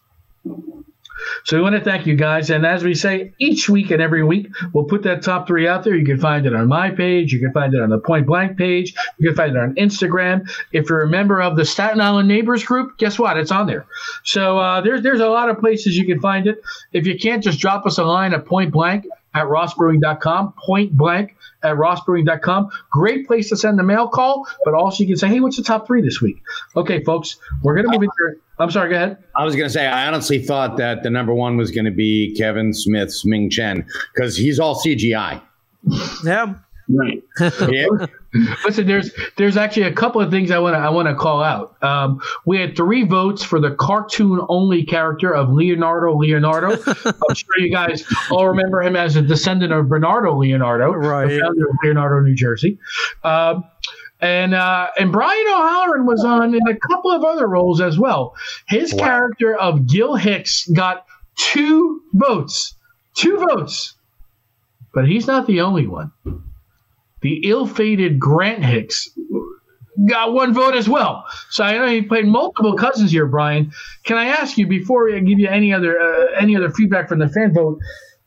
So 1.43 1.57
we 1.57 1.63
want 1.63 1.75
to 1.75 1.81
thank 1.81 2.05
you 2.05 2.15
guys. 2.15 2.49
And 2.49 2.65
as 2.65 2.83
we 2.83 2.93
say 2.93 3.33
each 3.39 3.69
week 3.69 3.91
and 3.91 4.01
every 4.01 4.23
week, 4.23 4.47
we'll 4.73 4.85
put 4.85 5.03
that 5.03 5.21
top 5.21 5.47
three 5.47 5.67
out 5.67 5.83
there. 5.83 5.95
You 5.95 6.05
can 6.05 6.19
find 6.19 6.45
it 6.45 6.53
on 6.53 6.67
my 6.67 6.91
page. 6.91 7.31
You 7.33 7.39
can 7.39 7.51
find 7.51 7.73
it 7.73 7.81
on 7.81 7.89
the 7.89 7.99
Point 7.99 8.27
Blank 8.27 8.57
page. 8.57 8.93
You 9.17 9.29
can 9.29 9.35
find 9.35 9.55
it 9.55 9.59
on 9.59 9.75
Instagram. 9.75 10.49
If 10.71 10.89
you're 10.89 11.01
a 11.01 11.07
member 11.07 11.41
of 11.41 11.55
the 11.55 11.65
Staten 11.65 12.01
Island 12.01 12.27
Neighbors 12.27 12.63
Group, 12.63 12.97
guess 12.97 13.17
what? 13.17 13.37
It's 13.37 13.51
on 13.51 13.67
there. 13.67 13.85
So 14.23 14.57
uh, 14.57 14.81
there's 14.81 15.01
there's 15.01 15.19
a 15.19 15.29
lot 15.29 15.49
of 15.49 15.59
places 15.59 15.97
you 15.97 16.05
can 16.05 16.19
find 16.19 16.47
it. 16.47 16.61
If 16.93 17.05
you 17.05 17.17
can't, 17.17 17.43
just 17.43 17.59
drop 17.59 17.85
us 17.85 17.97
a 17.97 18.03
line 18.03 18.33
at 18.33 18.45
Point 18.45 18.71
Blank 18.71 19.05
at 19.33 19.45
rossbrewing.com, 19.45 20.53
point 20.57 20.95
blank 20.95 21.35
at 21.63 21.75
rossbrewing.com. 21.75 22.69
Great 22.91 23.27
place 23.27 23.49
to 23.49 23.57
send 23.57 23.79
the 23.79 23.83
mail 23.83 24.07
call, 24.07 24.47
but 24.65 24.73
also 24.73 25.03
you 25.03 25.07
can 25.07 25.17
say, 25.17 25.27
hey, 25.27 25.39
what's 25.39 25.57
the 25.57 25.63
top 25.63 25.87
three 25.87 26.01
this 26.01 26.21
week? 26.21 26.41
Okay, 26.75 27.03
folks, 27.03 27.37
we're 27.63 27.75
going 27.75 27.85
to 27.85 27.91
move 27.91 28.03
into. 28.03 28.41
I'm 28.61 28.71
sorry, 28.71 28.89
go 28.91 28.95
ahead. 28.95 29.17
I 29.35 29.43
was 29.43 29.55
going 29.55 29.67
to 29.67 29.73
say, 29.73 29.87
I 29.87 30.07
honestly 30.07 30.39
thought 30.39 30.77
that 30.77 31.03
the 31.03 31.09
number 31.09 31.33
one 31.33 31.57
was 31.57 31.71
going 31.71 31.85
to 31.85 31.91
be 31.91 32.35
Kevin 32.37 32.73
Smith's 32.73 33.25
Ming 33.25 33.49
Chen 33.49 33.85
because 34.13 34.37
he's 34.37 34.59
all 34.59 34.79
CGI. 34.81 35.41
Yeah. 36.23 36.55
Right. 36.89 37.23
Yeah. 37.69 37.87
Listen, 38.63 38.87
there's 38.87 39.11
there's 39.35 39.57
actually 39.57 39.83
a 39.83 39.91
couple 39.93 40.21
of 40.21 40.31
things 40.31 40.51
I 40.51 40.59
want 40.59 40.73
to 40.73 40.79
I 40.79 40.87
want 40.89 41.09
to 41.09 41.15
call 41.15 41.43
out. 41.43 41.75
Um, 41.83 42.21
we 42.45 42.57
had 42.57 42.77
three 42.77 43.03
votes 43.03 43.43
for 43.43 43.59
the 43.59 43.71
cartoon 43.71 44.39
only 44.47 44.85
character 44.85 45.33
of 45.35 45.49
Leonardo 45.51 46.15
Leonardo. 46.17 46.71
I'm 46.87 47.35
sure 47.35 47.57
you 47.59 47.69
guys 47.71 48.05
all 48.29 48.47
remember 48.47 48.81
him 48.83 48.95
as 48.95 49.17
a 49.17 49.21
descendant 49.21 49.73
of 49.73 49.89
Bernardo 49.89 50.33
Leonardo, 50.37 50.93
Right. 50.93 51.27
the 51.27 51.41
founder 51.41 51.69
of 51.69 51.75
Leonardo, 51.83 52.21
New 52.21 52.33
Jersey. 52.35 52.77
Um, 53.25 53.65
and 54.21 54.53
uh, 54.53 54.87
and 54.97 55.11
Brian 55.11 55.47
O'Halloran 55.47 56.05
was 56.05 56.23
on 56.23 56.53
in 56.53 56.67
a 56.67 56.77
couple 56.87 57.11
of 57.11 57.23
other 57.23 57.47
roles 57.47 57.81
as 57.81 57.97
well. 57.97 58.35
His 58.67 58.93
character 58.93 59.55
of 59.55 59.87
Gil 59.87 60.15
Hicks 60.15 60.67
got 60.67 61.05
two 61.35 62.01
votes, 62.13 62.75
two 63.15 63.37
votes, 63.37 63.95
but 64.93 65.07
he's 65.07 65.27
not 65.27 65.47
the 65.47 65.61
only 65.61 65.87
one 65.87 66.11
the 67.21 67.47
ill-fated 67.49 68.19
Grant 68.19 68.63
Hicks 68.63 69.09
got 70.09 70.33
one 70.33 70.53
vote 70.53 70.75
as 70.75 70.89
well. 70.89 71.25
So 71.49 71.63
I 71.63 71.73
know 71.73 71.85
you 71.85 72.07
played 72.07 72.25
multiple 72.25 72.75
cousins 72.75 73.11
here, 73.11 73.27
Brian. 73.27 73.71
Can 74.03 74.17
I 74.17 74.25
ask 74.25 74.57
you 74.57 74.67
before 74.67 75.13
I 75.13 75.19
give 75.19 75.39
you 75.39 75.47
any 75.47 75.73
other 75.73 75.99
uh, 75.99 76.39
any 76.39 76.55
other 76.55 76.71
feedback 76.71 77.07
from 77.07 77.19
the 77.19 77.29
fan 77.29 77.53
vote? 77.53 77.79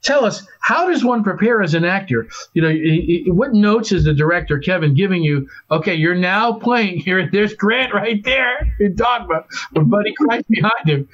Tell 0.04 0.26
us 0.26 0.46
how 0.60 0.90
does 0.90 1.02
one 1.02 1.24
prepare 1.24 1.62
as 1.62 1.72
an 1.72 1.84
actor? 1.84 2.28
You 2.52 2.62
know, 2.62 3.32
what 3.32 3.54
notes 3.54 3.90
is 3.90 4.04
the 4.04 4.12
director 4.12 4.58
Kevin 4.58 4.94
giving 4.94 5.22
you? 5.22 5.48
Okay, 5.70 5.94
you're 5.94 6.14
now 6.14 6.52
playing 6.52 6.98
here. 7.04 7.28
There's 7.30 7.54
Grant 7.54 7.94
right 7.94 8.22
there 8.22 8.74
in 8.80 8.94
Dogma 8.94 9.44
with 9.72 9.90
Buddy 9.90 10.12
Christ 10.14 10.46
behind 10.50 10.86
him. 10.88 11.08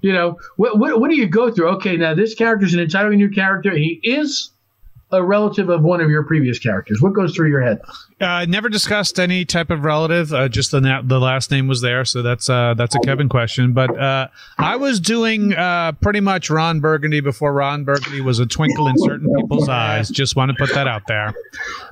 You 0.00 0.12
know, 0.12 0.38
what, 0.56 0.78
what 0.78 1.00
what 1.00 1.10
do 1.10 1.16
you 1.16 1.28
go 1.28 1.50
through? 1.50 1.68
Okay, 1.76 1.96
now 1.96 2.14
this 2.14 2.34
character's 2.34 2.72
an 2.72 2.80
entirely 2.80 3.16
new 3.16 3.30
character. 3.30 3.72
He 3.76 4.00
is 4.02 4.50
a 5.12 5.22
relative 5.22 5.68
of 5.68 5.82
one 5.82 6.00
of 6.00 6.10
your 6.10 6.24
previous 6.24 6.58
characters. 6.58 7.00
What 7.00 7.12
goes 7.12 7.32
through 7.34 7.48
your 7.50 7.60
head? 7.62 7.80
Uh, 8.20 8.44
never 8.48 8.68
discussed 8.68 9.20
any 9.20 9.44
type 9.44 9.70
of 9.70 9.84
relative. 9.84 10.32
Uh, 10.32 10.48
just 10.48 10.72
the 10.72 10.80
na- 10.80 11.02
the 11.02 11.20
last 11.20 11.50
name 11.50 11.68
was 11.68 11.80
there, 11.80 12.04
so 12.04 12.22
that's 12.22 12.50
uh, 12.50 12.74
that's 12.76 12.96
a 12.96 12.98
Kevin 13.00 13.28
question. 13.28 13.72
But 13.72 13.96
uh, 13.96 14.28
I 14.58 14.74
was 14.76 14.98
doing 14.98 15.54
uh, 15.54 15.92
pretty 16.00 16.18
much 16.20 16.50
Ron 16.50 16.80
Burgundy 16.80 17.20
before 17.20 17.52
Ron 17.52 17.84
Burgundy 17.84 18.20
was 18.20 18.40
a 18.40 18.46
twinkle 18.46 18.88
in 18.88 18.94
certain 18.98 19.32
people's 19.36 19.68
eyes. 19.68 20.08
Just 20.08 20.34
want 20.34 20.50
to 20.50 20.56
put 20.58 20.74
that 20.74 20.88
out 20.88 21.02
there. 21.06 21.32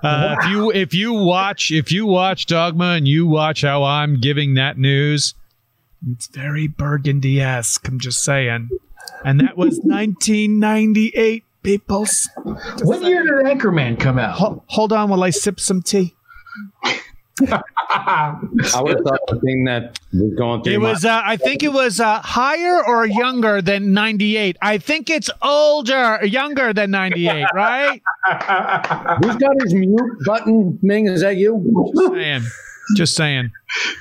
Uh, 0.03 0.37
If 0.41 0.49
you 0.51 0.73
if 0.73 0.95
you 0.95 1.13
watch 1.13 1.71
if 1.71 1.93
you 1.93 2.07
watch 2.07 2.47
Dogma 2.47 2.93
and 2.95 3.07
you 3.07 3.27
watch 3.27 3.63
how 3.63 3.85
I'm 3.85 4.21
giving 4.21 4.55
that 4.55 4.77
news, 4.77 5.35
it's 6.11 6.27
very 6.27 6.67
Burgundy 6.67 7.41
esque. 7.41 7.87
I'm 7.87 8.01
just 8.01 8.25
saying. 8.25 8.71
And 9.25 9.39
that 9.41 9.57
was 9.57 9.79
1998. 9.85 11.45
Peoples. 11.65 12.29
What 12.83 13.03
year 13.03 13.23
did 13.25 13.47
Anchorman 13.59 13.99
come 13.99 14.19
out? 14.19 14.35
Ho- 14.37 14.63
hold 14.67 14.93
on 14.93 15.09
while 15.09 15.25
I 15.25 15.31
sip 15.31 15.59
some 15.59 15.83
tea. 15.83 16.15
I 17.41 18.35
would 18.81 18.95
have 18.95 19.05
thought 19.05 19.21
the 19.27 19.41
thing 19.45 19.65
that 19.65 19.99
was 20.13 20.35
going 20.37 20.63
through 20.63 20.75
It 20.75 20.79
my- 20.81 20.91
was, 20.91 21.05
uh, 21.05 21.21
I 21.25 21.37
think 21.37 21.63
it 21.65 21.73
was 21.73 21.99
uh, 21.99 22.21
higher 22.21 22.85
or 22.87 23.07
younger 23.07 23.61
than 23.61 23.93
98. 23.93 24.57
I 24.63 24.79
think 24.79 25.11
it's 25.11 25.31
older, 25.43 26.21
younger 26.25 26.73
than 26.73 26.91
98, 26.93 27.47
right? 27.55 28.01
Who's 29.23 29.37
got 29.37 29.61
his 29.63 29.75
mute 29.75 30.19
button, 30.25 30.79
Ming? 30.83 31.09
Is 31.09 31.23
that 31.23 31.37
you? 31.37 31.93
Just 31.97 32.13
saying. 32.15 32.43
Just 32.97 33.15
saying. 33.17 33.53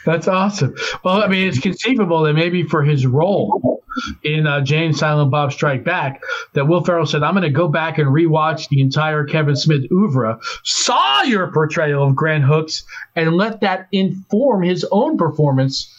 That's 0.05 0.27
awesome. 0.27 0.75
Well, 1.03 1.23
I 1.23 1.27
mean, 1.27 1.47
it's 1.47 1.59
conceivable 1.59 2.23
that 2.23 2.33
maybe 2.33 2.63
for 2.63 2.83
his 2.83 3.05
role 3.05 3.83
in 4.23 4.47
uh, 4.47 4.61
Jay 4.61 4.85
and 4.85 4.95
Silent 4.95 5.31
Bob 5.31 5.53
Strike 5.53 5.83
Back, 5.83 6.21
that 6.53 6.67
Will 6.67 6.83
Ferrell 6.83 7.05
said, 7.05 7.23
"I'm 7.23 7.33
going 7.33 7.43
to 7.43 7.49
go 7.49 7.67
back 7.67 7.97
and 7.97 8.07
rewatch 8.09 8.69
the 8.69 8.81
entire 8.81 9.23
Kevin 9.23 9.55
Smith 9.55 9.83
oeuvre, 9.91 10.39
saw 10.63 11.23
your 11.23 11.51
portrayal 11.51 12.07
of 12.07 12.15
Grant 12.15 12.45
Hicks, 12.45 12.83
and 13.15 13.35
let 13.35 13.61
that 13.61 13.87
inform 13.91 14.63
his 14.63 14.85
own 14.91 15.17
performance 15.17 15.89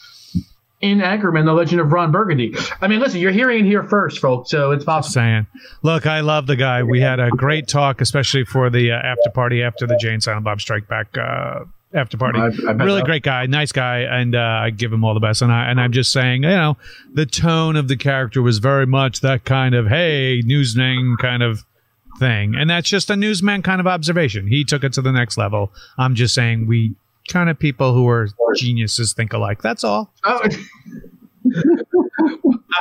in 0.80 0.98
Anchorman, 0.98 1.46
The 1.46 1.52
Legend 1.54 1.80
of 1.80 1.92
Ron 1.92 2.12
Burgundy. 2.12 2.54
I 2.82 2.88
mean, 2.88 3.00
listen, 3.00 3.18
you're 3.18 3.32
hearing 3.32 3.64
it 3.64 3.68
here 3.68 3.84
first, 3.84 4.18
folks, 4.18 4.50
so 4.50 4.70
it's 4.70 4.84
possible. 4.84 5.04
Just 5.06 5.14
Saying, 5.14 5.46
look, 5.82 6.06
I 6.06 6.20
love 6.20 6.46
the 6.46 6.56
guy. 6.56 6.82
We 6.82 7.00
had 7.00 7.20
a 7.20 7.30
great 7.30 7.68
talk, 7.68 8.02
especially 8.02 8.44
for 8.44 8.68
the 8.68 8.92
uh, 8.92 8.96
after 8.96 9.30
party 9.32 9.62
after 9.62 9.86
the 9.86 9.96
Jay 9.96 10.12
and 10.12 10.22
Silent 10.22 10.44
Bob 10.44 10.60
Strike 10.60 10.86
Back 10.86 11.16
uh, 11.16 11.64
after 11.94 12.16
party. 12.16 12.38
I- 12.38 12.46
I 12.68 12.72
really 12.72 13.00
so. 13.00 13.06
great 13.06 13.22
guy, 13.22 13.46
nice 13.46 13.72
guy, 13.72 14.00
and 14.00 14.34
uh, 14.34 14.38
I 14.38 14.70
give 14.70 14.92
him 14.92 15.04
all 15.04 15.14
the 15.14 15.20
best. 15.20 15.42
And 15.42 15.52
I 15.52 15.70
and 15.70 15.80
I'm 15.80 15.92
just 15.92 16.12
saying, 16.12 16.42
you 16.42 16.50
know, 16.50 16.76
the 17.12 17.26
tone 17.26 17.76
of 17.76 17.88
the 17.88 17.96
character 17.96 18.42
was 18.42 18.58
very 18.58 18.86
much 18.86 19.20
that 19.20 19.44
kind 19.44 19.74
of 19.74 19.86
hey 19.86 20.42
newsman 20.44 21.16
kind 21.20 21.42
of 21.42 21.64
thing, 22.18 22.54
and 22.54 22.68
that's 22.68 22.88
just 22.88 23.10
a 23.10 23.16
newsman 23.16 23.62
kind 23.62 23.80
of 23.80 23.86
observation. 23.86 24.46
He 24.46 24.64
took 24.64 24.84
it 24.84 24.92
to 24.94 25.02
the 25.02 25.12
next 25.12 25.36
level. 25.36 25.72
I'm 25.98 26.14
just 26.14 26.34
saying 26.34 26.66
we 26.66 26.94
kind 27.28 27.48
of 27.48 27.58
people 27.58 27.94
who 27.94 28.08
are 28.08 28.28
geniuses 28.56 29.12
think 29.12 29.32
alike. 29.32 29.62
That's 29.62 29.84
all. 29.84 30.12
Oh. 30.24 30.40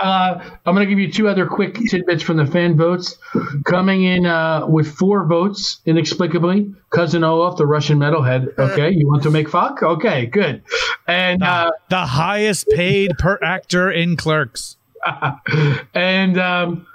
uh, 0.01 0.51
I'm 0.65 0.75
going 0.75 0.87
to 0.87 0.89
give 0.89 0.99
you 0.99 1.11
two 1.11 1.27
other 1.27 1.45
quick 1.45 1.77
tidbits 1.89 2.23
from 2.23 2.37
the 2.37 2.45
fan 2.45 2.77
votes. 2.77 3.17
Coming 3.65 4.03
in 4.03 4.25
uh, 4.25 4.65
with 4.67 4.87
four 4.87 5.25
votes, 5.25 5.81
inexplicably, 5.85 6.73
Cousin 6.89 7.23
Olaf, 7.23 7.57
the 7.57 7.65
Russian 7.65 7.99
metalhead. 7.99 8.57
Okay, 8.57 8.91
you 8.91 9.07
want 9.07 9.23
to 9.23 9.31
make 9.31 9.49
fuck? 9.49 9.83
Okay, 9.83 10.25
good. 10.25 10.63
And 11.07 11.43
uh, 11.43 11.71
the 11.89 12.05
highest 12.05 12.67
paid 12.69 13.11
per 13.17 13.39
actor 13.43 13.91
in 13.91 14.15
Clerks. 14.15 14.77
and 15.93 16.37
um, 16.39 16.87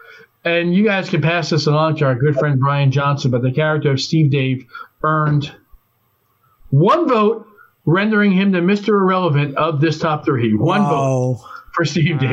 and 0.44 0.74
you 0.74 0.84
guys 0.84 1.10
can 1.10 1.20
pass 1.20 1.50
this 1.50 1.66
along 1.66 1.96
to 1.96 2.06
our 2.06 2.14
good 2.14 2.36
friend 2.36 2.58
Bryan 2.58 2.90
Johnson, 2.90 3.30
but 3.30 3.42
the 3.42 3.52
character 3.52 3.90
of 3.90 4.00
Steve 4.00 4.30
Dave 4.30 4.64
earned 5.02 5.52
one 6.70 7.08
vote, 7.08 7.46
rendering 7.84 8.32
him 8.32 8.52
the 8.52 8.58
Mr. 8.58 8.88
Irrelevant 8.88 9.56
of 9.56 9.80
this 9.80 9.98
top 9.98 10.24
three. 10.24 10.54
One 10.54 10.82
vote 10.82 11.40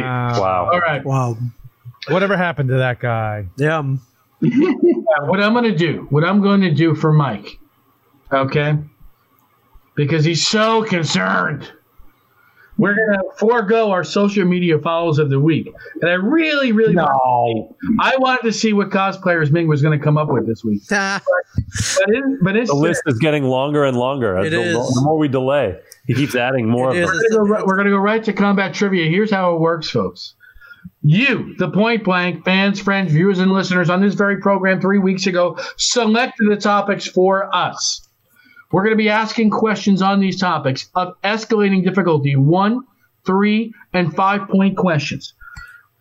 Wow. 0.02 0.34
for 0.34 0.42
Wow. 0.42 0.70
All 0.74 0.80
right. 0.80 1.06
Wow. 1.06 1.38
Whatever 2.10 2.38
happened 2.38 2.70
to 2.70 2.78
that 2.78 3.00
guy? 3.00 3.48
Yeah. 3.58 3.82
what 4.42 5.40
I'm 5.40 5.54
going 5.54 5.64
to 5.66 5.76
do, 5.76 6.08
what 6.10 6.24
I'm 6.24 6.42
going 6.42 6.62
to 6.62 6.74
do 6.74 6.94
for 6.94 7.12
Mike, 7.12 7.60
okay? 8.32 8.78
Because 9.96 10.24
he's 10.26 10.46
so 10.46 10.84
concerned. 10.84 11.72
We're 12.78 12.94
going 12.94 13.18
to 13.18 13.24
forego 13.38 13.92
our 13.92 14.04
social 14.04 14.44
media 14.44 14.78
follows 14.80 15.18
of 15.18 15.30
the 15.30 15.40
week. 15.40 15.72
And 16.02 16.12
I 16.12 16.16
really, 16.16 16.74
really 16.74 16.94
No. 16.94 17.74
I 18.02 18.18
wanted 18.18 18.44
to 18.44 18.52
see 18.52 18.74
what 18.74 18.90
cosplayers 18.90 19.50
Ming 19.50 19.70
was 19.70 19.82
going 19.82 19.98
to 19.98 20.04
come 20.04 20.18
up 20.18 20.28
with 20.28 20.46
this 20.46 20.64
week. 20.64 20.82
But, 21.98 22.10
it, 22.10 22.24
but 22.42 22.56
it's 22.58 22.70
The 22.70 22.76
list 22.76 23.02
is 23.06 23.18
getting 23.20 23.46
longer 23.46 23.86
and 23.86 23.98
longer. 23.98 24.38
It 24.40 24.50
the, 24.50 24.62
is. 24.62 24.94
the 24.94 25.02
more 25.02 25.18
we 25.18 25.30
delay, 25.30 25.80
he 26.08 26.14
keeps 26.14 26.36
adding 26.36 26.70
more 26.70 26.90
of 26.90 26.96
we're 26.96 27.06
gonna, 27.06 27.30
go, 27.30 27.40
right- 27.40 27.66
we're 27.66 27.78
gonna 27.78 27.90
go 27.90 27.98
right 27.98 28.24
to 28.24 28.34
combat 28.34 28.74
trivia. 28.74 29.10
Here's 29.10 29.32
how 29.32 29.56
it 29.56 29.60
works, 29.60 29.90
folks. 29.90 30.36
You, 31.02 31.56
the 31.58 31.70
point 31.70 32.04
blank 32.04 32.46
fans, 32.46 32.80
friends, 32.80 33.12
viewers, 33.12 33.40
and 33.40 33.52
listeners 33.52 33.90
on 33.90 34.02
this 34.02 34.16
very 34.16 34.40
program 34.40 34.82
three 34.82 35.00
weeks 35.00 35.28
ago 35.28 35.58
selected 35.78 36.50
the 36.50 36.58
topics 36.58 37.08
for 37.08 37.54
us. 37.56 38.08
We're 38.72 38.84
going 38.84 38.94
to 38.98 39.04
be 39.04 39.10
asking 39.10 39.52
questions 39.52 40.02
on 40.02 40.20
these 40.20 40.40
topics 40.40 40.90
of 40.96 41.14
escalating 41.24 41.84
difficulty 41.84 42.36
one, 42.36 42.82
three, 43.26 43.74
and 43.94 44.16
five 44.16 44.48
point 44.50 44.78
questions. 44.78 45.34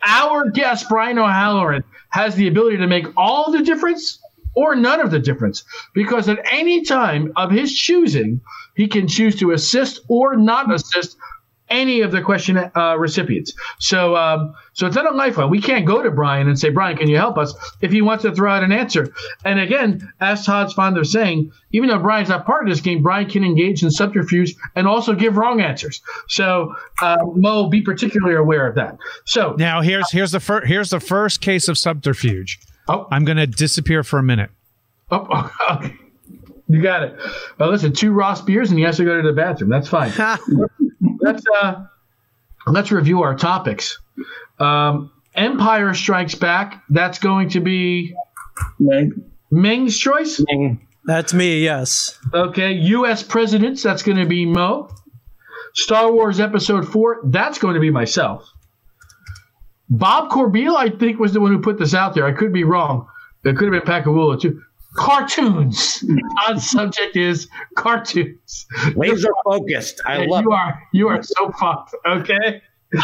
Our 0.05 0.49
guest, 0.49 0.87
Brian 0.89 1.17
O'Halloran, 1.19 1.83
has 2.09 2.35
the 2.35 2.47
ability 2.47 2.77
to 2.77 2.87
make 2.87 3.05
all 3.15 3.51
the 3.51 3.61
difference 3.63 4.19
or 4.55 4.75
none 4.75 4.99
of 4.99 5.11
the 5.11 5.19
difference 5.19 5.63
because 5.93 6.27
at 6.27 6.39
any 6.51 6.83
time 6.83 7.31
of 7.35 7.51
his 7.51 7.73
choosing, 7.73 8.41
he 8.75 8.87
can 8.87 9.07
choose 9.07 9.35
to 9.37 9.51
assist 9.51 9.99
or 10.07 10.35
not 10.35 10.73
assist 10.73 11.17
any 11.69 12.01
of 12.01 12.11
the 12.11 12.21
question 12.21 12.57
uh, 12.57 12.95
recipients. 12.97 13.53
So, 13.79 14.15
um, 14.15 14.53
so 14.73 14.85
it's 14.85 14.95
not 14.95 15.11
a 15.11 15.15
lifeline. 15.15 15.49
We 15.49 15.61
can't 15.61 15.85
go 15.85 16.01
to 16.01 16.11
Brian 16.11 16.47
and 16.47 16.59
say, 16.59 16.69
Brian, 16.69 16.97
can 16.97 17.09
you 17.09 17.17
help 17.17 17.37
us? 17.37 17.53
If 17.81 17.91
he 17.91 18.01
wants 18.01 18.23
to 18.23 18.31
throw 18.31 18.51
out 18.51 18.63
an 18.63 18.71
answer. 18.71 19.13
And 19.43 19.59
again, 19.59 20.11
as 20.21 20.45
Todd's 20.45 20.73
fond 20.73 20.97
of 20.97 21.07
saying, 21.07 21.51
even 21.71 21.89
though 21.89 21.99
Brian's 21.99 22.29
not 22.29 22.45
part 22.45 22.67
of 22.67 22.69
this 22.69 22.81
game, 22.81 23.01
Brian 23.01 23.29
can 23.29 23.43
engage 23.43 23.83
in 23.83 23.91
subterfuge 23.91 24.53
and 24.75 24.87
also 24.87 25.13
give 25.13 25.37
wrong 25.37 25.61
answers. 25.61 26.01
So, 26.27 26.75
uh, 27.01 27.17
Mo, 27.33 27.67
be 27.67 27.81
particularly 27.81 28.35
aware 28.35 28.67
of 28.67 28.75
that. 28.75 28.97
So, 29.25 29.55
Now 29.57 29.81
here's 29.81 30.11
here's 30.11 30.31
the 30.31 30.39
first 30.39 30.67
here's 30.67 30.91
the 30.91 30.99
first 30.99 31.41
case 31.41 31.67
of 31.67 31.77
subterfuge. 31.77 32.59
Oh, 32.87 33.07
I'm 33.11 33.25
gonna 33.25 33.47
disappear 33.47 34.03
for 34.03 34.19
a 34.19 34.23
minute. 34.23 34.51
oh, 35.11 35.51
okay. 35.71 35.95
You 36.67 36.81
got 36.81 37.03
it. 37.03 37.15
Well, 37.59 37.69
listen, 37.69 37.93
two 37.93 38.11
Ross 38.11 38.41
beers 38.41 38.71
and 38.71 38.79
he 38.79 38.85
has 38.85 38.97
to 38.97 39.05
go 39.05 39.21
to 39.21 39.27
the 39.27 39.33
bathroom. 39.33 39.69
That's 39.69 39.87
fine. 39.87 40.11
let's 41.21 41.43
uh, 41.61 41.85
let's 42.65 42.91
review 42.91 43.21
our 43.21 43.35
topics. 43.35 43.99
Um, 44.59 45.11
Empire 45.35 45.93
Strikes 45.93 46.35
Back. 46.35 46.83
That's 46.89 47.19
going 47.19 47.49
to 47.49 47.59
be 47.59 48.15
Meg? 48.79 49.13
Ming's 49.51 49.97
choice. 49.97 50.41
Ming. 50.47 50.87
That's 51.03 51.33
me, 51.33 51.63
yes. 51.63 52.17
Okay. 52.33 52.71
U.S. 52.73 53.21
presidents. 53.21 53.83
That's 53.83 54.01
going 54.01 54.17
to 54.17 54.25
be 54.25 54.45
Mo. 54.45 54.89
Star 55.75 56.11
Wars 56.11 56.39
Episode 56.39 56.87
Four. 56.91 57.19
That's 57.25 57.59
going 57.59 57.75
to 57.75 57.79
be 57.79 57.91
myself. 57.91 58.49
Bob 59.97 60.29
Corbeil, 60.31 60.75
I 60.75 60.89
think, 60.89 61.19
was 61.19 61.33
the 61.33 61.39
one 61.41 61.51
who 61.51 61.59
put 61.59 61.77
this 61.79 61.93
out 61.93 62.13
there. 62.15 62.25
I 62.25 62.31
could 62.31 62.51
be 62.53 62.63
wrong. 62.63 63.07
It 63.43 63.55
could 63.57 63.71
have 63.73 63.83
been 63.83 63.93
Pacawula 63.93 64.39
too. 64.39 64.61
Cartoons. 64.95 66.03
Our 66.47 66.59
subject 66.59 67.15
is 67.15 67.47
cartoons. 67.75 68.65
Laser 68.95 69.29
focused. 69.43 70.01
I 70.05 70.19
Yeah, 70.23 70.29
love 70.29 70.43
you 70.43 70.51
are 70.51 70.81
you 70.93 71.07
are 71.09 71.21
so 71.23 71.51
fucked. 71.59 71.93
Okay. 72.07 72.61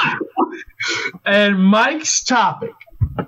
and 1.26 1.63
Mike's 1.63 2.23
topic 2.23 2.72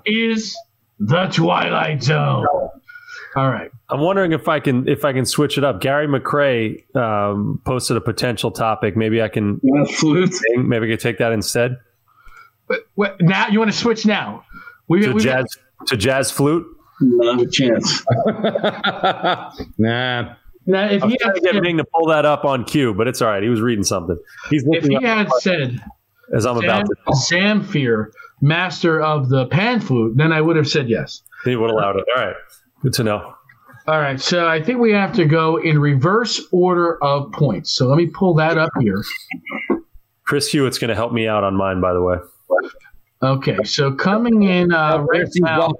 is 0.06 0.56
the 0.98 1.26
Twilight 1.26 2.02
Zone. 2.02 2.46
All 3.36 3.50
right. 3.50 3.70
I'm 3.90 4.00
wondering 4.00 4.32
if 4.32 4.48
I 4.48 4.60
can 4.60 4.88
if 4.88 5.04
I 5.04 5.12
can 5.12 5.24
switch 5.26 5.58
it 5.58 5.64
up. 5.64 5.80
Gary 5.80 6.06
McRae 6.06 6.84
um, 6.96 7.60
posted 7.64 7.96
a 7.96 8.00
potential 8.00 8.50
topic. 8.50 8.96
Maybe 8.96 9.20
I 9.20 9.28
can 9.28 9.60
Yeah, 9.62 9.84
flute. 9.84 10.34
maybe 10.56 10.86
I 10.86 10.90
could 10.90 11.00
take 11.00 11.18
that 11.18 11.32
instead 11.32 11.72
But, 11.72 11.80
what, 12.94 13.20
now 13.20 13.48
you 13.48 13.58
want 13.58 13.70
to 13.70 13.76
switch 13.76 14.06
now? 14.06 14.44
We, 14.88 15.02
to 15.02 15.12
we- 15.12 15.22
jazz 15.22 15.46
to 15.86 15.96
jazz 15.96 16.30
flute. 16.30 16.66
Not 17.00 17.40
a 17.40 17.46
chance. 17.48 18.04
nah. 19.78 20.34
now 20.66 20.84
if 20.86 21.02
I'm 21.02 21.10
he, 21.10 21.18
trying 21.18 21.28
had 21.28 21.34
to 21.34 21.40
get 21.40 21.54
said, 21.54 21.62
Ming 21.62 21.76
to 21.78 21.84
pull 21.84 22.06
that 22.06 22.24
up 22.24 22.44
on 22.44 22.64
cue, 22.64 22.94
but 22.94 23.08
it's 23.08 23.20
all 23.20 23.28
right. 23.28 23.42
He 23.42 23.48
was 23.48 23.60
reading 23.60 23.82
something. 23.82 24.16
He's 24.48 24.64
if 24.68 24.84
he 24.84 24.96
up 24.96 25.02
had 25.02 25.28
said 25.40 25.82
as 26.32 26.46
I'm 26.46 26.56
about 26.56 26.86
Sam, 27.12 27.62
to. 27.62 27.70
Zamfir, 27.72 28.10
master 28.40 29.00
of 29.00 29.28
the 29.28 29.46
pan 29.46 29.80
flute, 29.80 30.16
then 30.16 30.32
I 30.32 30.40
would 30.40 30.56
have 30.56 30.68
said 30.68 30.88
yes. 30.88 31.22
He 31.44 31.56
would 31.56 31.70
allow 31.70 31.90
it. 31.90 32.04
All 32.16 32.24
right. 32.24 32.36
Good 32.82 32.92
to 32.94 33.04
know. 33.04 33.34
All 33.86 34.00
right, 34.00 34.18
so 34.18 34.48
I 34.48 34.62
think 34.62 34.78
we 34.78 34.92
have 34.92 35.12
to 35.14 35.26
go 35.26 35.58
in 35.58 35.78
reverse 35.78 36.40
order 36.52 37.02
of 37.04 37.30
points. 37.32 37.70
So 37.72 37.86
let 37.86 37.98
me 37.98 38.06
pull 38.06 38.32
that 38.34 38.56
up 38.56 38.70
here. 38.80 39.02
Chris 40.24 40.50
Hewitt's 40.50 40.78
going 40.78 40.88
to 40.88 40.94
help 40.94 41.12
me 41.12 41.28
out 41.28 41.44
on 41.44 41.54
mine, 41.54 41.82
by 41.82 41.92
the 41.92 42.00
way. 42.00 42.16
Okay, 43.22 43.58
so 43.64 43.92
coming 43.92 44.42
in 44.42 44.72
uh, 44.72 44.98
right 44.98 45.26
now, 45.36 45.72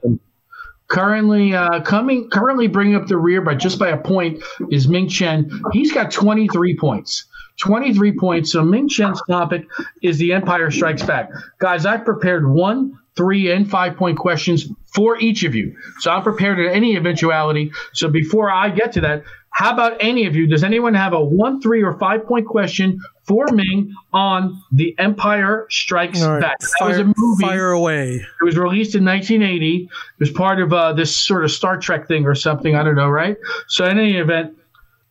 currently 0.89 1.55
uh, 1.55 1.81
coming 1.83 2.31
currently 2.31 2.69
bringing 2.69 2.95
up 2.95 3.07
the 3.07 3.17
rear 3.17 3.43
by 3.43 3.55
just 3.55 3.79
by 3.79 3.89
a 3.89 3.99
point 3.99 4.43
is 4.71 4.89
Ming 4.89 5.09
Chen. 5.09 5.51
He's 5.73 5.93
got 5.93 6.11
23 6.11 6.77
points. 6.77 7.27
23 7.61 8.19
points. 8.19 8.53
So 8.53 8.63
Ming 8.63 8.89
Chen's 8.89 9.21
topic 9.29 9.67
is 10.03 10.19
the 10.19 10.33
Empire 10.33 10.71
Strikes 10.71 11.03
Back. 11.03 11.31
Guys, 11.59 11.87
I've 11.87 12.05
prepared 12.05 12.51
one, 12.51 12.99
three, 13.17 13.51
and 13.53 13.69
five 13.71 13.97
point 13.97 14.19
questions 14.19 14.67
for 14.87 15.19
each 15.19 15.45
of 15.45 15.55
you. 15.55 15.75
So 16.01 16.11
I'm 16.11 16.23
prepared 16.23 16.59
at 16.61 16.75
any 16.75 16.97
eventuality. 16.97 17.71
So 17.93 18.09
before 18.09 18.51
I 18.51 18.71
get 18.71 18.93
to 18.93 19.01
that, 19.03 19.25
how 19.55 19.73
about 19.73 19.97
any 20.01 20.27
of 20.27 20.35
you? 20.35 20.49
Does 20.49 20.65
anyone 20.65 20.95
have 20.95 21.13
a 21.13 21.25
one, 21.25 21.61
three, 21.61 21.81
or 21.81 21.97
five 21.99 22.27
point 22.27 22.45
question 22.47 22.99
for 23.23 23.47
Ming 23.53 23.95
on 24.13 24.61
the 24.73 24.97
Empire 24.99 25.67
Strikes 25.71 26.21
All 26.23 26.33
right. 26.33 26.41
Back? 26.41 26.59
That 26.59 26.69
Fire, 26.81 26.89
was 26.89 26.99
a 26.99 27.05
movie. 27.17 27.45
fire 27.45 27.71
away. 27.71 28.15
It 28.17 28.45
was 28.45 28.57
released 28.59 28.97
in 28.97 29.05
1980. 29.05 29.77
It 29.85 29.89
was 30.19 30.33
part 30.33 30.61
of 30.61 30.73
uh, 30.73 30.93
this 30.95 31.17
sort 31.17 31.45
of 31.45 31.53
Star 31.53 31.79
Trek 31.79 32.09
thing 32.09 32.27
or 32.27 32.35
something. 32.35 32.75
I 32.75 32.83
don't 32.83 32.97
know, 32.97 33.09
right? 33.09 33.37
So, 33.69 33.85
in 33.85 33.97
any 33.97 34.17
event, 34.17 34.57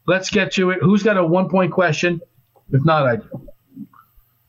let's 0.08 0.30
get 0.30 0.52
to 0.54 0.72
it. 0.72 0.80
Who's 0.82 1.04
got 1.04 1.16
a 1.16 1.26
one 1.26 1.48
point 1.50 1.72
question? 1.72 2.20
If 2.74 2.84
not, 2.84 3.08
I 3.08 3.16
do. 3.16 3.48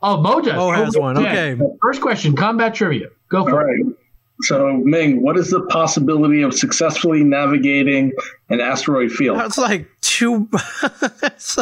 Oh, 0.03 0.21
Mo 0.21 0.41
does. 0.41 0.55
Mo 0.55 0.73
has 0.73 0.99
one. 0.99 1.21
yeah. 1.23 1.31
Okay. 1.55 1.61
First 1.81 2.01
question 2.01 2.35
combat 2.35 2.75
trivia. 2.75 3.07
Go 3.29 3.39
All 3.39 3.49
for 3.49 3.62
it. 3.62 3.65
right. 3.85 3.95
So, 4.43 4.73
Ming, 4.73 5.23
what 5.23 5.39
is 5.39 5.51
the 5.51 5.62
possibility 5.66 6.43
of 6.43 6.55
successfully 6.55 7.23
navigating 7.23 8.12
an 8.48 8.61
asteroid 8.61 9.12
field? 9.12 9.39
That's 9.39 9.59
like 9.59 9.89
two. 10.01 10.48
That's 11.20 11.56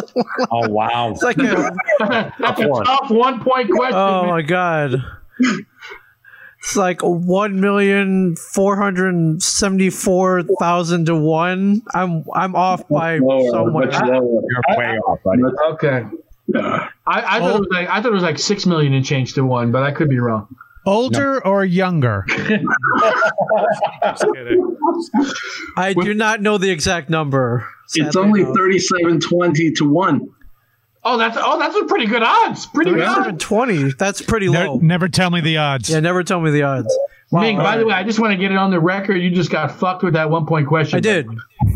Oh 0.51 0.69
wow. 0.69 1.11
It's 1.11 1.21
like 1.21 1.37
a, 1.37 1.75
That's 2.39 2.59
a 2.59 2.67
tough 2.83 3.11
one 3.11 3.41
point 3.43 3.69
question. 3.69 3.95
oh 3.95 4.23
man. 4.23 4.29
my 4.31 4.41
god. 4.41 5.03
It's 6.59 6.75
like 6.75 7.01
one 7.01 7.59
million 7.59 8.35
four 8.37 8.75
hundred 8.77 9.43
seventy-four 9.43 10.43
thousand 10.59 11.05
to 11.07 11.15
one. 11.15 11.81
I'm 11.93 12.23
I'm 12.33 12.55
off 12.55 12.87
by 12.87 13.17
Lower, 13.17 13.51
so 13.51 13.65
much. 13.65 13.91
much 13.91 14.01
lower. 14.01 14.41
You're 14.41 14.77
way 14.77 14.97
off, 14.99 15.19
buddy. 15.23 15.41
Okay. 15.73 16.05
Yeah. 16.47 16.89
I, 17.05 17.37
I 17.37 17.39
thought 17.39 17.49
it 17.49 17.55
oh. 17.55 17.59
was 17.59 17.67
like 17.69 17.89
I 17.89 18.01
thought 18.01 18.11
it 18.11 18.15
was 18.15 18.23
like 18.23 18.39
six 18.39 18.65
million 18.65 18.93
and 18.93 19.05
change 19.05 19.33
to 19.33 19.43
one, 19.45 19.71
but 19.71 19.83
I 19.83 19.91
could 19.91 20.09
be 20.09 20.19
wrong. 20.19 20.47
Older 20.85 21.45
or 21.45 21.63
younger? 21.65 22.25
I 25.77 25.93
do 25.93 26.13
not 26.13 26.41
know 26.41 26.57
the 26.57 26.69
exact 26.69 27.09
number. 27.09 27.67
It's 27.95 28.15
only 28.15 28.41
enough. 28.41 28.55
thirty-seven 28.55 29.19
twenty 29.19 29.71
to 29.73 29.89
one. 29.89 30.29
Oh, 31.03 31.17
that's 31.17 31.37
oh, 31.39 31.59
that's 31.59 31.75
a 31.75 31.85
pretty 31.85 32.05
good 32.07 32.23
odds. 32.23 32.65
Pretty 32.67 32.91
good 32.91 33.01
odds. 33.03 33.43
3720. 33.45 33.93
That's 33.97 34.21
pretty 34.21 34.47
Ne- 34.49 34.67
low. 34.67 34.77
never 34.81 35.09
tell 35.09 35.29
me 35.29 35.41
the 35.41 35.57
odds. 35.57 35.89
Yeah, 35.89 35.99
never 35.99 36.23
tell 36.23 36.39
me 36.39 36.51
the 36.51 36.63
odds. 36.63 36.97
Wow, 37.33 37.41
Ming, 37.41 37.57
by 37.57 37.73
all 37.73 37.79
the 37.79 37.85
way, 37.87 37.95
I 37.95 38.03
just 38.03 38.19
want 38.19 38.31
to 38.31 38.37
get 38.37 38.51
it 38.51 38.57
on 38.59 38.69
the 38.69 38.79
record. 38.79 39.15
You 39.15 39.31
just 39.31 39.49
got 39.49 39.71
fucked 39.71 40.03
with 40.03 40.13
that 40.13 40.29
one 40.29 40.45
point 40.45 40.67
question. 40.67 40.97
I 40.97 40.99
did. 40.99 41.27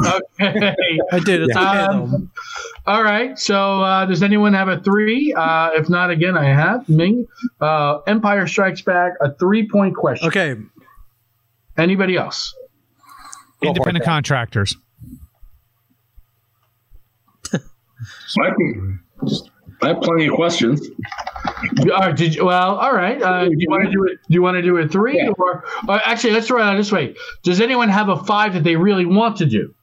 Okay. 0.06 0.76
I 1.12 1.18
did. 1.18 1.42
It's 1.42 1.58
okay, 1.58 1.66
Um. 1.66 2.32
All 2.86 3.02
right. 3.02 3.40
So, 3.40 3.82
uh, 3.82 4.06
does 4.06 4.22
anyone 4.22 4.54
have 4.54 4.68
a 4.68 4.80
three? 4.80 5.34
Uh, 5.36 5.72
if 5.74 5.90
not, 5.90 6.12
again, 6.12 6.38
I 6.38 6.44
have 6.44 6.88
Ming. 6.88 7.26
Uh, 7.60 8.02
Empire 8.06 8.46
Strikes 8.46 8.84
Back, 8.84 9.14
a 9.20 9.34
three 9.34 9.68
point 9.68 9.96
question. 9.96 10.28
Okay. 10.28 10.58
Anybody 11.76 12.18
else? 12.18 12.54
Independent 13.64 14.06
contractors. 14.06 14.78
I, 17.54 17.58
can, 18.56 19.00
I 19.82 19.90
have 19.90 20.02
plenty 20.02 20.28
of 20.28 20.34
questions. 20.34 20.82
All 21.82 21.86
right, 22.00 22.16
did 22.16 22.36
you, 22.36 22.46
well, 22.46 22.76
all 22.78 22.94
right. 22.94 23.22
Uh, 23.22 23.46
do 23.46 23.56
you 23.56 23.70
want 23.70 23.86
to 23.86 23.92
do 23.92 24.04
it? 24.06 24.18
Do 24.28 24.34
you 24.34 24.42
want 24.42 24.56
to 24.56 24.62
do 24.62 24.78
a 24.78 24.88
three, 24.88 25.18
Yeah. 25.18 25.30
or, 25.38 25.64
or 25.88 26.02
actually, 26.04 26.34
let's 26.34 26.48
throw 26.48 26.60
it 26.60 26.64
out 26.64 26.78
this 26.78 26.92
way. 26.92 27.16
Does 27.44 27.62
anyone 27.62 27.90
have 27.90 28.10
a 28.10 28.18
five 28.24 28.54
that 28.54 28.64
they 28.64 28.76
really 28.76 29.06
want 29.06 29.38
to 29.38 29.46
do? 29.46 29.74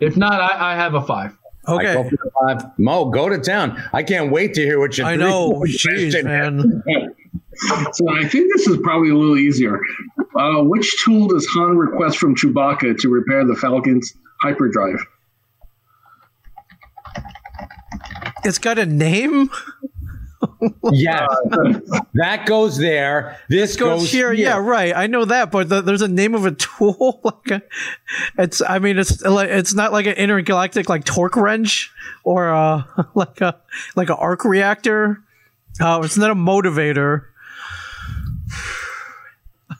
If 0.00 0.16
not, 0.16 0.40
I, 0.40 0.72
I 0.72 0.76
have 0.76 0.94
a 0.94 1.02
five. 1.02 1.36
I 1.66 1.70
go 1.82 2.00
Okay. 2.00 2.10
five. 2.46 2.78
Mo, 2.78 3.06
go 3.06 3.28
to 3.28 3.38
town. 3.38 3.82
I 3.92 4.02
can't 4.02 4.30
wait 4.30 4.54
to 4.54 4.60
hear 4.62 4.78
what 4.78 4.98
your 4.98 5.06
I 5.06 5.16
know. 5.16 5.60
three-point 5.64 6.12
Jeez, 6.12 6.24
man. 6.24 6.82
So 7.92 8.10
I 8.10 8.28
think 8.28 8.52
this 8.54 8.66
is 8.66 8.76
probably 8.82 9.10
a 9.10 9.14
little 9.14 9.38
easier. 9.38 9.80
Uh, 10.36 10.62
which 10.62 10.94
tool 11.04 11.28
does 11.28 11.46
Han 11.54 11.76
request 11.78 12.18
from 12.18 12.34
Chewbacca 12.34 12.98
to 12.98 13.08
repair 13.08 13.46
the 13.46 13.54
Falcon's 13.54 14.12
hyperdrive? 14.42 14.98
It's 18.44 18.58
got 18.58 18.78
a 18.78 18.86
name? 18.86 19.50
Yes, 20.92 21.28
that 22.14 22.44
goes 22.46 22.76
there. 22.76 23.38
This 23.48 23.76
goes, 23.76 24.02
goes, 24.02 24.12
here. 24.12 24.32
Yeah, 24.32 24.58
right. 24.58 24.94
I 24.94 25.06
know 25.06 25.24
that, 25.24 25.50
but 25.50 25.68
the, 25.68 25.80
there's 25.80 26.02
a 26.02 26.08
name 26.08 26.34
of 26.34 26.44
a 26.44 26.52
tool. 26.52 27.20
like 27.24 27.50
a, 27.50 27.62
it's. 28.42 28.60
I 28.60 28.78
mean, 28.78 28.98
it's 28.98 29.22
like 29.22 29.48
it's 29.48 29.74
not 29.74 29.92
like 29.92 30.06
an 30.06 30.14
intergalactic 30.14 30.88
like 30.88 31.04
torque 31.04 31.36
wrench 31.36 31.92
or 32.24 32.52
uh 32.52 32.82
like 33.14 33.40
a 33.40 33.58
like 33.96 34.10
an 34.10 34.16
arc 34.18 34.44
reactor. 34.44 35.22
Uh, 35.80 36.00
it's 36.04 36.16
not 36.16 36.30
a 36.30 36.34
motivator. 36.34 37.24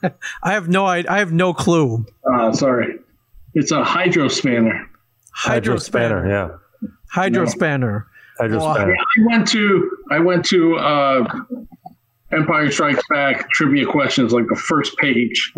I 0.43 0.53
have 0.53 0.69
no. 0.69 0.87
I, 0.87 1.05
I 1.09 1.19
have 1.19 1.33
no 1.33 1.53
clue. 1.55 2.05
Uh, 2.31 2.53
sorry, 2.53 2.99
it's 3.55 3.71
a 3.71 3.85
hydro 3.85 4.29
spanner. 4.29 4.89
Hydro 5.31 5.77
spanner, 5.79 6.29
yeah. 6.29 6.89
Hydro 7.11 7.45
No. 7.45 7.51
spanner. 7.51 8.07
Hydro 8.39 8.59
Oh, 8.63 8.75
spanner. 8.75 8.95
I 8.97 9.27
went 9.27 9.49
to 9.49 9.91
I 10.11 10.19
went 10.19 10.45
to 10.47 10.77
uh, 10.77 11.25
Empire 12.33 12.71
Strikes 12.71 13.03
Back 13.11 13.49
trivia 13.51 13.87
questions 13.87 14.33
like 14.33 14.47
the 14.49 14.57
first 14.57 14.97
page. 14.99 15.53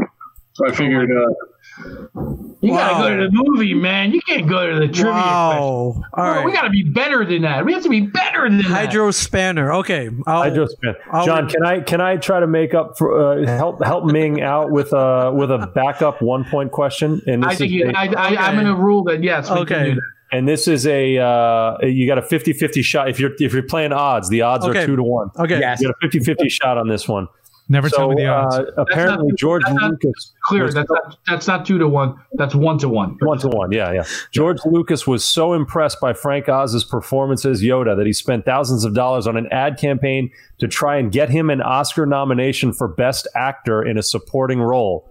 So 0.53 0.67
I 0.67 0.73
figured 0.73 1.11
uh, 1.11 2.21
You 2.63 2.73
Wow. 2.73 2.79
gotta 3.01 3.09
go 3.11 3.17
to 3.21 3.29
the 3.29 3.31
movie, 3.33 3.75
man. 3.75 4.11
You 4.13 4.21
can't 4.23 4.49
go 4.49 4.67
to 4.67 4.75
the 4.81 4.89
trivia. 4.89 5.13
question. 5.13 5.23
Wow. 5.23 6.03
All 6.15 6.25
Well, 6.35 6.45
We 6.45 6.53
gotta 6.53 6.71
be 6.71 6.83
better 6.83 7.25
than 7.25 7.43
that. 7.43 7.65
We 7.65 7.73
have 7.75 7.83
to 7.83 7.89
be 7.91 8.01
better 8.01 8.43
than 8.49 8.59
that. 8.59 8.65
Hydro 8.65 9.11
spanner. 9.11 9.73
Okay. 9.75 10.09
I'll, 10.27 10.43
Hydro 10.43 10.67
spanner. 10.67 10.97
I'll- 11.13 11.27
John, 11.27 11.49
can 11.49 11.65
I 11.65 11.81
can 11.81 12.01
I 12.01 12.17
try 12.17 12.41
to 12.41 12.47
make 12.47 12.73
up 12.75 12.97
for 12.99 13.19
uh, 13.43 13.47
help 13.47 13.85
help 13.85 14.05
Ming 14.07 14.41
out 14.43 14.71
with 14.71 14.93
a 14.95 15.31
with 15.35 15.51
a 15.51 15.67
backup 15.75 16.21
one 16.23 16.45
point 16.45 16.73
question? 16.73 17.21
And 17.27 17.45
I 17.45 17.55
think 17.55 17.71
is 17.71 17.75
you, 17.75 17.91
a- 17.91 17.93
I, 17.93 18.05
I, 18.05 18.27
I'm 18.29 18.35
Okay. 18.35 18.53
going 18.65 18.67
to 18.67 18.75
rule 18.83 19.05
that 19.05 19.23
yes. 19.23 19.51
We 19.51 19.57
Okay. 19.59 19.97
Can 20.31 20.39
do 20.45 20.47
that. 20.47 20.47
and 20.47 20.49
this 20.49 20.69
is 20.69 20.87
a 20.87 21.19
uh, 21.19 21.79
you 21.83 22.07
got 22.07 22.19
a 22.19 22.23
50-50 22.23 22.83
shot 22.85 23.09
if 23.09 23.19
you're 23.21 23.33
if 23.39 23.53
you're 23.53 23.63
playing 23.63 23.93
odds 23.93 24.29
the 24.29 24.43
odds 24.43 24.65
Okay. 24.67 24.83
are 24.83 24.87
two 24.87 24.97
to 24.97 25.03
one 25.03 25.31
Okay. 25.39 25.59
Yes. 25.61 25.81
you 25.81 25.89
got 25.89 25.97
a 26.03 26.07
50-50 26.09 26.51
shot 26.51 26.79
on 26.79 26.89
this 26.89 27.09
one 27.09 27.29
Never 27.69 27.89
so 27.89 27.97
tell 27.97 28.09
me 28.11 28.15
the 28.23 28.29
odds. 28.29 28.57
uh, 28.59 28.65
apparently 28.77 29.27
not- 29.29 29.39
george 29.39 29.63
that's 29.67 29.83
lucas 29.83 30.33
Clear. 30.45 30.65
was 30.67 30.75
That's 30.75 30.89
not, 30.89 31.19
that's 31.27 31.47
not 31.49 31.67
two 31.67 31.79
to 31.79 31.89
one. 31.89 32.15
That's 32.35 32.55
one 32.55 32.79
to 32.79 32.89
one. 32.89 33.17
one 33.21 33.39
to 33.39 33.49
one 33.49 33.73
yeah 33.73 33.91
yeah 33.93 34.05
george 34.31 34.59
lucas 34.65 35.05
was 35.07 35.25
so 35.25 35.53
impressed 35.53 36.01
by 36.01 36.13
frank 36.13 36.49
oz's 36.49 36.85
performance 36.85 37.45
as 37.45 37.63
yoda 37.63 37.97
that 37.97 38.07
he 38.07 38.13
spent 38.13 38.45
thousands 38.45 38.85
of 38.85 38.95
dollars 38.95 39.27
on 39.27 39.37
an 39.37 39.49
ad 39.51 39.79
campaign 39.79 40.31
to 40.59 40.69
try 40.69 40.97
and 40.97 41.11
get 41.11 41.29
him 41.29 41.51
an 41.51 41.61
oscar 41.61 42.07
nomination 42.07 42.73
for 42.73 42.87
best 42.87 43.27
actor 43.35 43.83
in 43.83 43.99
a 43.99 44.03
supporting 44.03 44.61
role 44.61 45.11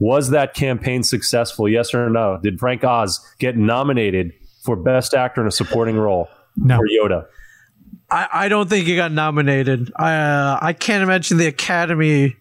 was 0.00 0.30
that 0.30 0.54
campaign 0.54 1.02
successful 1.04 1.68
yes 1.68 1.94
or 1.94 2.10
no 2.10 2.38
did 2.42 2.58
frank 2.58 2.82
oz 2.82 3.20
get 3.38 3.56
nominated 3.56 4.32
for 4.64 4.74
best 4.74 5.14
actor 5.14 5.40
in 5.40 5.46
a 5.46 5.50
supporting 5.52 5.96
role 5.96 6.28
No. 6.56 6.76
for 6.78 6.86
yoda 6.88 7.26
I, 8.10 8.28
I 8.32 8.48
don't 8.48 8.68
think 8.68 8.86
he 8.86 8.96
got 8.96 9.12
nominated. 9.12 9.92
I 9.94 10.14
uh, 10.14 10.58
I 10.60 10.72
can't 10.72 11.04
imagine 11.04 11.38
the 11.38 11.46
Academy 11.46 12.34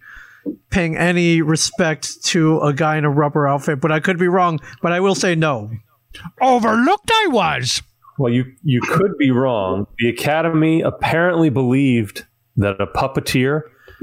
paying 0.71 0.97
any 0.97 1.43
respect 1.43 2.23
to 2.25 2.59
a 2.61 2.73
guy 2.73 2.97
in 2.97 3.05
a 3.05 3.09
rubber 3.09 3.47
outfit, 3.47 3.79
but 3.79 3.91
I 3.91 3.99
could 3.99 4.17
be 4.17 4.27
wrong. 4.27 4.59
But 4.81 4.93
I 4.93 4.99
will 4.99 5.13
say 5.13 5.35
no. 5.35 5.69
Overlooked 6.41 7.11
I 7.13 7.27
was. 7.31 7.83
Well, 8.17 8.33
you 8.33 8.45
you 8.63 8.81
could 8.81 9.15
be 9.19 9.29
wrong. 9.29 9.85
The 9.99 10.09
Academy 10.09 10.81
apparently 10.81 11.49
believed 11.51 12.25
that 12.57 12.81
a 12.81 12.87
puppeteer 12.87 13.61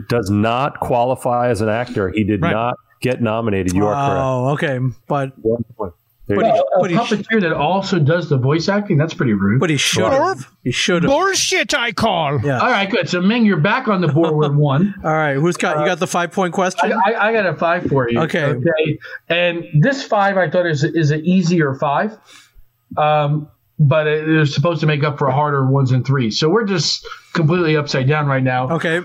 does 0.08 0.30
not 0.30 0.78
qualify 0.78 1.48
as 1.48 1.60
an 1.62 1.68
actor. 1.68 2.10
He 2.10 2.22
did 2.22 2.42
Right. 2.42 2.52
not 2.52 2.76
get 3.10 3.22
nominated. 3.22 3.72
You 3.74 3.86
are 3.86 4.16
Oh, 4.18 4.48
okay, 4.54 4.78
but. 5.06 5.32
One 5.42 5.64
point. 5.76 5.92
But 6.28 6.38
go. 6.38 6.42
he, 6.42 6.58
A 6.58 6.62
but 6.80 6.90
he, 6.90 6.96
sh- 6.96 6.98
puppeteer 6.98 7.40
that 7.42 7.52
also 7.52 8.00
does 8.00 8.28
the 8.28 8.36
voice 8.36 8.68
acting. 8.68 8.96
That's 8.98 9.14
pretty 9.14 9.32
rude. 9.32 9.60
but 9.60 9.70
he 9.70 9.76
should 9.76 10.12
have. 10.12 10.50
He 10.64 10.72
should 10.72 11.04
have. 11.04 11.10
Bullshit, 11.12 11.72
I 11.72 11.92
call. 11.92 12.40
Yeah. 12.40 12.58
All 12.58 12.66
right, 12.68 12.90
good. 12.90 13.08
So 13.08 13.20
Ming, 13.20 13.46
you're 13.46 13.60
back 13.60 13.86
on 13.86 14.00
the 14.00 14.08
board 14.08 14.34
with 14.34 14.52
one. 14.56 14.92
All 15.04 15.12
right, 15.12 15.34
who's 15.36 15.56
got 15.56 15.78
you 15.78 15.86
got 15.86 16.00
the 16.00 16.06
five 16.08 16.32
point 16.32 16.52
question? 16.52 16.92
I, 16.92 17.12
I, 17.12 17.28
I 17.28 17.32
got 17.32 17.46
a 17.46 17.54
five 17.54 17.84
for 17.86 18.10
you. 18.10 18.18
Okay. 18.22 18.42
Okay. 18.42 18.98
And 19.28 19.64
this 19.80 20.02
five, 20.02 20.36
I 20.36 20.50
thought 20.50 20.66
is 20.66 20.82
is 20.82 21.12
an 21.12 21.24
easier 21.24 21.74
five, 21.76 22.18
um, 22.96 23.48
but 23.78 24.08
it 24.08 24.28
is 24.28 24.52
supposed 24.52 24.80
to 24.80 24.86
make 24.88 25.04
up 25.04 25.18
for 25.20 25.30
harder 25.30 25.64
ones 25.70 25.92
and 25.92 26.04
threes. 26.04 26.40
So 26.40 26.48
we're 26.48 26.64
just 26.64 27.06
completely 27.34 27.76
upside 27.76 28.08
down 28.08 28.26
right 28.26 28.42
now. 28.42 28.68
Okay, 28.70 29.00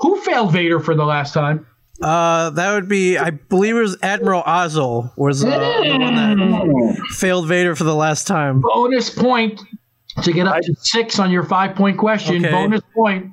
Who 0.00 0.18
failed 0.22 0.52
Vader 0.52 0.80
for 0.80 0.94
the 0.94 1.04
last 1.04 1.34
time? 1.34 1.66
Uh, 2.02 2.50
that 2.50 2.74
would 2.74 2.88
be 2.88 3.18
I 3.18 3.30
believe 3.30 3.76
it 3.76 3.80
was 3.80 3.96
Admiral 4.02 4.42
Ozzel 4.42 5.12
was 5.16 5.44
uh, 5.44 5.48
the 5.48 5.98
one 5.98 6.14
that 6.14 7.06
failed 7.10 7.46
Vader 7.46 7.74
for 7.76 7.84
the 7.84 7.94
last 7.94 8.26
time. 8.26 8.60
Bonus 8.60 9.10
point 9.10 9.60
to 10.22 10.32
get 10.32 10.46
up 10.46 10.60
to 10.62 10.74
six 10.80 11.18
on 11.18 11.30
your 11.30 11.44
five 11.44 11.76
point 11.76 11.98
question. 11.98 12.44
Okay. 12.44 12.52
Bonus 12.52 12.82
point. 12.94 13.32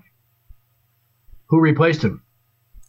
Who 1.49 1.60
replaced 1.61 2.03
him? 2.03 2.23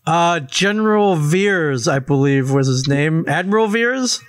Uh, 0.06 0.40
General 0.40 1.16
Veers, 1.16 1.86
I 1.86 1.98
believe 1.98 2.50
was 2.50 2.66
his 2.66 2.88
name. 2.88 3.24
Admiral 3.28 3.68
Veers? 3.68 4.20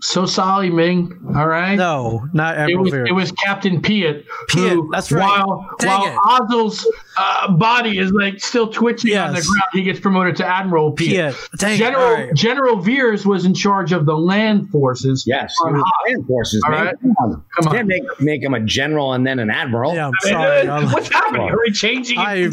So 0.00 0.26
sorry, 0.26 0.70
Ming. 0.70 1.12
All 1.36 1.48
right. 1.48 1.74
No, 1.74 2.24
not 2.32 2.54
It 2.56 2.60
Admiral 2.60 2.84
was, 2.84 2.92
Veers. 2.92 3.08
it 3.08 3.12
was 3.12 3.32
Captain 3.32 3.80
Piet. 3.82 4.24
Piet, 4.48 4.72
who, 4.72 4.88
that's 4.92 5.10
right. 5.10 5.22
While, 5.44 5.68
Dang 5.80 6.14
while 6.14 6.40
Ozzel's 6.40 6.86
uh, 7.16 7.50
body 7.52 7.98
is 7.98 8.12
like 8.12 8.38
still 8.38 8.68
twitching 8.68 9.16
on 9.16 9.34
the 9.34 9.40
ground, 9.40 9.62
he 9.72 9.82
gets 9.82 9.98
promoted 9.98 10.36
to 10.36 10.46
Admiral 10.46 10.92
Piet. 10.92 11.34
Piet. 11.34 11.48
Dang 11.58 11.74
it, 11.74 11.78
General 11.78 12.02
all 12.04 12.12
right. 12.14 12.34
General 12.34 12.76
Veers 12.80 13.26
was 13.26 13.44
in 13.44 13.54
charge 13.54 13.90
of 13.92 14.06
the 14.06 14.16
land 14.16 14.70
forces. 14.70 15.24
Yes, 15.26 15.52
on 15.64 15.70
he 15.74 15.80
was 15.80 15.82
Hoth. 15.84 16.08
land 16.12 16.26
forces. 16.28 16.62
All 16.64 16.70
man. 16.72 16.84
right. 16.86 16.94
Come 17.00 17.10
on, 17.20 17.44
Come 17.56 17.68
on. 17.68 17.74
Can't 17.74 17.88
make 17.88 18.02
make 18.20 18.42
him 18.42 18.54
a 18.54 18.60
general 18.60 19.14
and 19.14 19.26
then 19.26 19.40
an 19.40 19.50
admiral. 19.50 19.94
yeah, 19.94 20.06
I'm 20.06 20.12
Hey, 20.22 20.30
sorry. 20.30 20.66
uh, 20.68 20.74
I'm- 20.80 20.92
What's 20.92 21.08
happening? 21.12 21.48
Are 21.50 21.58
we 21.58 21.72
changing? 21.72 22.18
I- 22.18 22.44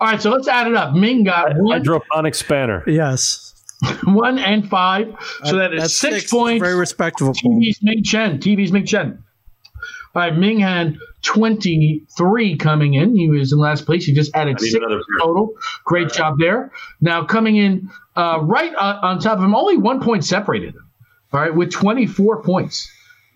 All 0.00 0.06
right, 0.08 0.20
so 0.20 0.30
let's 0.30 0.48
add 0.48 0.66
it 0.66 0.74
up. 0.74 0.92
Ming 0.94 1.24
got 1.24 1.56
one, 1.56 1.78
Hydroponic 1.78 2.34
spanner. 2.34 2.84
yes. 2.86 3.51
one 4.04 4.38
and 4.38 4.68
five, 4.68 5.14
so 5.44 5.56
that 5.56 5.72
is 5.74 5.82
That's 5.82 5.96
six, 5.96 6.30
points. 6.30 6.62
Very 6.62 6.76
respectable. 6.76 7.32
TV's 7.32 7.80
Ming 7.82 8.02
Chen. 8.02 8.38
TV's 8.38 8.72
Ming 8.72 8.86
Chen. 8.86 9.22
All 10.14 10.22
right, 10.22 10.36
Ming 10.36 10.58
had 10.60 10.98
23 11.22 12.56
coming 12.58 12.94
in. 12.94 13.16
He 13.16 13.28
was 13.28 13.52
in 13.52 13.58
last 13.58 13.86
place. 13.86 14.04
He 14.04 14.12
just 14.12 14.34
added 14.34 14.60
six 14.60 14.74
another 14.74 15.00
total. 15.20 15.54
Great 15.84 16.12
job 16.12 16.36
there. 16.38 16.70
Now 17.00 17.24
coming 17.24 17.56
in 17.56 17.90
uh, 18.14 18.40
right 18.42 18.74
uh, 18.74 18.98
on 19.02 19.20
top 19.20 19.38
of 19.38 19.44
him, 19.44 19.54
only 19.54 19.78
one 19.78 20.00
point 20.00 20.24
separated 20.24 20.74
him. 20.74 20.88
All 21.32 21.40
right, 21.40 21.54
with 21.54 21.72
24 21.72 22.42
points. 22.42 22.90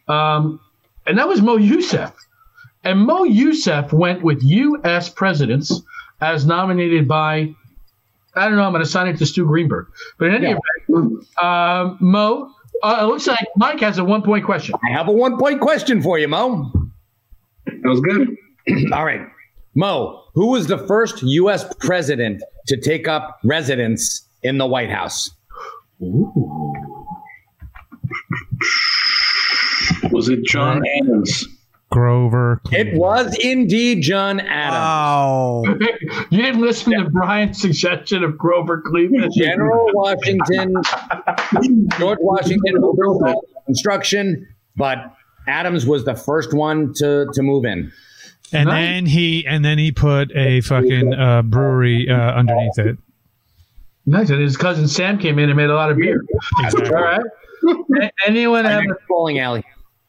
Um, 0.07 0.61
and 1.07 1.19
that 1.19 1.29
was 1.29 1.41
Mo 1.41 1.57
Youssef. 1.57 2.13
And 2.85 3.01
Mo 3.01 3.25
Youssef 3.25 3.93
went 3.93 4.23
with 4.23 4.43
U.S. 4.43 5.09
presidents 5.09 5.83
as 6.21 6.47
nominated 6.47 7.09
by, 7.09 7.55
I 8.37 8.49
don't 8.49 8.57
know, 8.57 8.65
I'm 8.65 8.73
going 8.73 8.85
to 8.85 8.89
sign 8.91 9.07
it 9.09 9.17
to 9.19 9.27
Stu 9.27 9.47
Greenberg. 9.47 9.87
But 10.19 10.29
in 10.29 10.35
any 10.35 10.49
Yeah. 10.51 10.59
event, 10.89 11.25
um, 11.43 11.99
Mo, 12.01 12.51
uh, 12.83 12.99
it 13.01 13.05
looks 13.07 13.27
like 13.27 13.47
Mike 13.57 13.81
has 13.81 13.99
a 13.99 14.05
one 14.05 14.23
point 14.23 14.45
question. 14.45 14.75
I 14.87 14.93
have 14.93 15.09
a 15.09 15.13
one 15.13 15.39
point 15.39 15.61
question 15.61 16.03
for 16.03 16.19
you, 16.19 16.29
Mo. 16.29 16.71
That 17.67 17.89
was 17.89 18.01
good. 18.01 18.37
All 18.93 19.05
right. 19.05 19.23
Mo, 19.75 20.23
who 20.35 20.47
was 20.49 20.67
the 20.67 20.79
first 20.79 21.23
U.S. 21.23 21.65
president 21.81 22.43
to 22.69 22.77
take 22.81 23.09
up 23.09 23.39
residence 23.45 24.27
in 24.43 24.59
the 24.59 24.67
White 24.67 24.91
House? 24.91 25.31
Ooh. 26.03 26.33
Was 30.13 30.29
it 30.29 30.45
John 30.45 30.83
Adams? 31.01 31.47
Grover. 31.97 32.61
It 32.73 32.95
was 32.95 33.35
indeed 33.39 34.03
John 34.03 34.39
Adams. 34.41 34.75
Wow. 34.75 35.63
you 36.31 36.43
didn't 36.43 36.61
listen 36.61 36.93
to 36.93 37.09
Brian's 37.09 37.59
suggestion 37.59 38.23
of 38.23 38.37
Grover 38.37 38.83
Cleveland. 38.85 39.33
General 39.37 39.87
Washington, 39.95 40.75
George 41.99 42.19
Washington 42.21 42.85
oversaw 42.85 43.41
construction, 43.65 44.47
but 44.77 44.99
Adams 45.49 45.87
was 45.87 46.05
the 46.05 46.15
first 46.15 46.53
one 46.53 46.93
to, 46.97 47.27
to 47.33 47.43
move 47.43 47.65
in. 47.65 47.91
And 48.53 48.69
Nice. 48.69 48.87
then 48.89 49.07
he 49.07 49.47
and 49.47 49.65
then 49.65 49.79
he 49.79 49.91
put 49.91 50.31
a 50.37 50.61
fucking 50.61 51.15
uh, 51.15 51.43
brewery 51.43 52.09
uh, 52.11 52.15
underneath 52.15 52.79
it. 52.79 52.99
Nice. 54.05 54.29
And 54.31 54.41
his 54.43 54.57
cousin 54.59 54.87
Sam 54.87 55.19
came 55.19 55.39
in 55.39 55.49
and 55.49 55.57
made 55.57 55.71
a 55.71 55.75
lot 55.75 55.91
of 55.91 55.97
beer. 55.97 56.23
Exactly. 56.61 56.95
All 56.95 57.03
right. 57.03 58.11
Anyone 58.27 58.67
have 58.67 58.85
a, 58.85 58.97
Bowling 59.09 59.39
alley. 59.41 59.65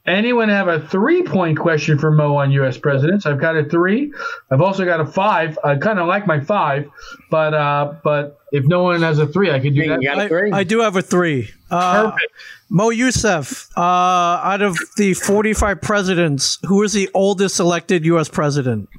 Anyone 0.07 0.49
have 0.49 0.67
a 0.67 0.79
three 0.87 1.21
point 1.23 1.59
question 1.59 1.97
for 1.99 2.11
Mo 2.11 2.35
on 2.37 2.51
U.S. 2.51 2.77
presidents? 2.77 3.25
I've 3.25 3.39
got 3.39 3.55
a 3.57 3.65
three. 3.65 4.11
I've 4.49 4.61
also 4.61 4.85
got 4.85 4.99
a 4.99 5.05
five. 5.05 5.57
I 5.63 5.75
kind 5.75 5.99
of 5.99 6.07
like 6.07 6.25
my 6.25 6.39
five, 6.39 6.89
but 7.29 7.53
uh, 7.53 7.93
but 8.03 8.39
if 8.51 8.65
no 8.65 8.83
one 8.83 9.01
has 9.01 9.19
a 9.19 9.27
three, 9.27 9.51
I 9.51 9.59
could 9.59 9.75
do 9.75 9.81
You 9.81 9.89
that. 9.89 10.01
got 10.01 10.17
a 10.17 10.21
I, 10.23 10.27
three? 10.27 10.51
I 10.51 10.63
do 10.63 10.79
have 10.79 10.95
a 10.95 11.01
three. 11.01 11.49
Uh, 11.69 12.11
Perfect. 12.11 12.31
Mo 12.69 12.89
Youssef, 12.89 13.69
uh, 13.77 13.81
out 13.81 14.61
of 14.61 14.77
the 14.97 15.13
45 15.13 15.81
presidents, 15.81 16.57
who 16.65 16.83
is 16.83 16.91
the 16.93 17.09
oldest 17.13 17.59
elected 17.59 18.05
U.S. 18.05 18.27
president? 18.29 18.89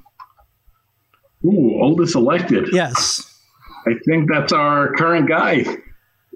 Ooh, 1.44 1.78
oldest 1.82 2.14
elected. 2.14 2.68
Yes. 2.72 3.24
I 3.86 3.92
think 4.06 4.30
that's 4.30 4.52
our 4.52 4.92
current 4.94 5.28
guy, 5.28 5.64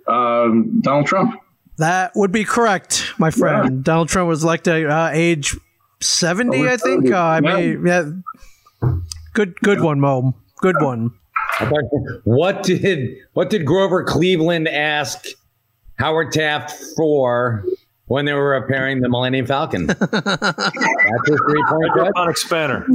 um, 0.09 0.81
Donald 0.83 1.07
Trump. 1.07 1.41
That 1.83 2.13
would 2.15 2.31
be 2.31 2.45
correct, 2.45 3.13
my 3.19 3.33
friend. 3.33 3.83
Donald 3.83 4.09
Trump 4.09 4.29
was 4.29 4.45
elected 4.45 4.89
uh, 4.89 5.11
age 5.13 5.57
70, 6.01 6.57
Over 6.57 6.69
I 6.69 6.77
think. 6.77 7.11
Uh, 7.11 7.17
I 7.17 7.41
yeah. 7.41 7.57
mean, 7.57 7.85
yeah. 7.85 8.93
Good, 9.33 9.57
good 9.63 9.81
one, 9.81 9.99
Mo. 9.99 10.33
Good 10.59 10.81
one. 10.81 11.11
What 12.23 12.63
did 12.63 13.17
what 13.33 13.51
did 13.51 13.67
Grover 13.67 14.05
Cleveland 14.05 14.69
ask 14.69 15.27
Howard 15.99 16.31
Taft 16.31 16.73
for 16.97 17.65
when 18.07 18.27
they 18.27 18.33
were 18.33 18.51
repairing 18.51 19.01
the 19.01 19.09
Millennium 19.09 19.47
Falcon? 19.47 19.87
That's 19.87 19.99
his 20.07 21.41
three 21.49 21.65
point 21.69 21.93
question. 21.93 22.35
Spanner. 22.37 22.87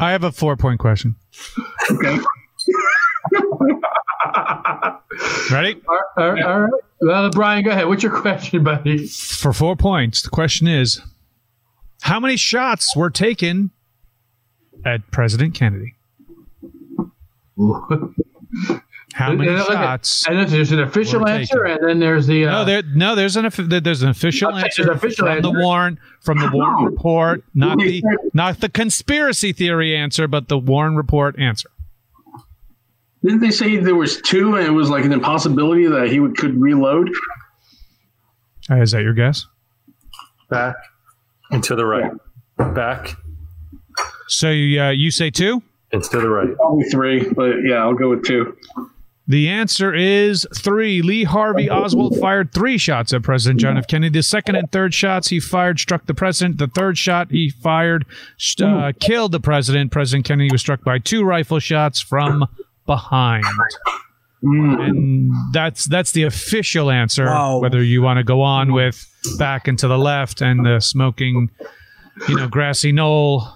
I 0.00 0.10
have 0.10 0.24
a 0.24 0.32
four 0.32 0.56
point 0.56 0.80
question. 0.80 1.14
Okay. 1.92 2.18
Ready? 5.50 5.80
All 5.88 6.32
right, 6.32 6.42
all 6.44 6.60
right. 6.60 6.70
Well, 7.00 7.30
Brian, 7.30 7.64
go 7.64 7.70
ahead. 7.70 7.88
What's 7.88 8.02
your 8.02 8.18
question, 8.20 8.62
buddy? 8.64 9.06
For 9.06 9.52
four 9.52 9.76
points, 9.76 10.22
the 10.22 10.30
question 10.30 10.66
is 10.68 11.00
how 12.02 12.20
many 12.20 12.36
shots 12.36 12.94
were 12.96 13.10
taken 13.10 13.70
at 14.84 15.10
President 15.10 15.54
Kennedy? 15.54 15.94
How 19.14 19.32
many 19.32 19.48
And 19.48 19.58
look 19.58 19.70
at- 19.70 19.74
shots? 19.74 20.26
And 20.28 20.38
then 20.38 20.48
there's 20.50 20.70
an 20.72 20.80
official 20.80 21.26
answer, 21.28 21.64
taken? 21.64 21.78
and 21.80 21.88
then 21.88 21.98
there's 21.98 22.26
the. 22.26 22.46
Uh, 22.46 22.50
No, 22.50 22.64
there, 22.64 22.82
no. 22.94 23.14
There's 23.14 23.36
an 23.36 23.48
there's 23.82 24.02
an 24.02 24.10
official 24.10 24.54
answer 24.54 24.90
an 24.90 24.96
official 24.96 25.26
from 25.26 25.42
the 25.42 25.48
answer. 25.48 25.60
Warren 25.64 25.98
from 26.20 26.38
the 26.38 26.50
Warren 26.52 26.84
report, 26.84 27.42
not 27.54 27.78
the 27.78 28.02
not 28.34 28.60
the 28.60 28.68
conspiracy 28.68 29.52
theory 29.52 29.96
answer, 29.96 30.28
but 30.28 30.48
the 30.48 30.58
Warren 30.58 30.94
report 30.96 31.38
answer. 31.38 31.70
Didn't 33.24 33.40
they 33.40 33.50
say 33.50 33.76
there 33.78 33.96
was 33.96 34.20
two 34.22 34.56
and 34.56 34.66
it 34.66 34.70
was 34.70 34.90
like 34.90 35.04
an 35.04 35.12
impossibility 35.12 35.86
that 35.86 36.08
he 36.08 36.20
would, 36.20 36.36
could 36.36 36.60
reload? 36.60 37.10
Uh, 38.70 38.76
is 38.76 38.92
that 38.92 39.02
your 39.02 39.14
guess? 39.14 39.46
Back 40.50 40.76
and 41.50 41.62
to 41.64 41.74
the 41.74 41.84
right. 41.84 42.12
Back 42.74 43.16
So 44.28 44.50
you, 44.50 44.80
uh, 44.80 44.90
you 44.90 45.10
say 45.10 45.30
two. 45.30 45.62
and 45.92 46.02
to 46.04 46.20
the 46.20 46.28
right. 46.28 46.54
Probably 46.56 46.84
three, 46.84 47.28
but 47.30 47.56
yeah, 47.66 47.76
I'll 47.76 47.94
go 47.94 48.10
with 48.10 48.24
two. 48.24 48.56
The 49.26 49.48
answer 49.50 49.92
is 49.94 50.46
three. 50.56 51.02
Lee 51.02 51.24
Harvey 51.24 51.68
Oswald 51.68 52.18
fired 52.18 52.54
three 52.54 52.78
shots 52.78 53.12
at 53.12 53.22
President 53.22 53.60
John 53.60 53.76
F. 53.76 53.86
Kennedy. 53.86 54.10
The 54.18 54.22
second 54.22 54.56
and 54.56 54.72
third 54.72 54.94
shots 54.94 55.28
he 55.28 55.38
fired 55.38 55.78
struck 55.78 56.06
the 56.06 56.14
president. 56.14 56.56
The 56.56 56.66
third 56.68 56.96
shot 56.96 57.30
he 57.30 57.50
fired 57.50 58.06
uh, 58.62 58.92
killed 59.00 59.32
the 59.32 59.40
president. 59.40 59.92
President 59.92 60.24
Kennedy 60.24 60.48
was 60.50 60.62
struck 60.62 60.82
by 60.82 60.98
two 60.98 61.24
rifle 61.24 61.58
shots 61.58 62.00
from 62.00 62.46
behind. 62.88 63.44
Mm. 64.42 64.80
And 64.80 65.32
that's 65.52 65.84
that's 65.84 66.12
the 66.12 66.24
official 66.24 66.90
answer. 66.90 67.26
Wow. 67.26 67.58
Whether 67.58 67.82
you 67.82 68.02
want 68.02 68.18
to 68.18 68.24
go 68.24 68.42
on 68.42 68.72
with 68.72 69.06
back 69.38 69.68
and 69.68 69.78
to 69.78 69.86
the 69.86 69.98
left 69.98 70.40
and 70.40 70.64
the 70.64 70.80
smoking, 70.80 71.50
you 72.28 72.36
know, 72.36 72.48
grassy 72.48 72.90
knoll, 72.90 73.48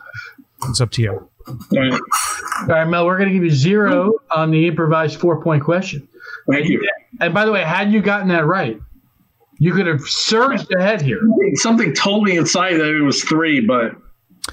it's 0.68 0.80
up 0.80 0.90
to 0.92 1.02
you. 1.02 1.28
All 1.48 1.58
right. 1.72 1.92
all 1.92 2.66
right, 2.66 2.84
Mel, 2.84 3.06
we're 3.06 3.16
going 3.16 3.28
to 3.28 3.34
give 3.34 3.42
you 3.42 3.50
zero 3.50 4.12
on 4.30 4.50
the 4.52 4.68
improvised 4.68 5.18
four 5.18 5.42
point 5.42 5.64
question. 5.64 6.06
Thank 6.50 6.68
you. 6.68 6.80
And 7.20 7.32
by 7.32 7.44
the 7.44 7.52
way, 7.52 7.62
had 7.62 7.92
you 7.92 8.00
gotten 8.00 8.28
that 8.28 8.46
right, 8.46 8.78
you 9.58 9.72
could 9.72 9.86
have 9.86 10.00
surged 10.00 10.72
ahead 10.74 11.00
here. 11.00 11.20
Something 11.54 11.94
told 11.94 12.24
me 12.24 12.36
inside 12.36 12.74
that 12.74 12.88
it 12.88 13.02
was 13.02 13.22
three, 13.22 13.60
but 13.60 13.92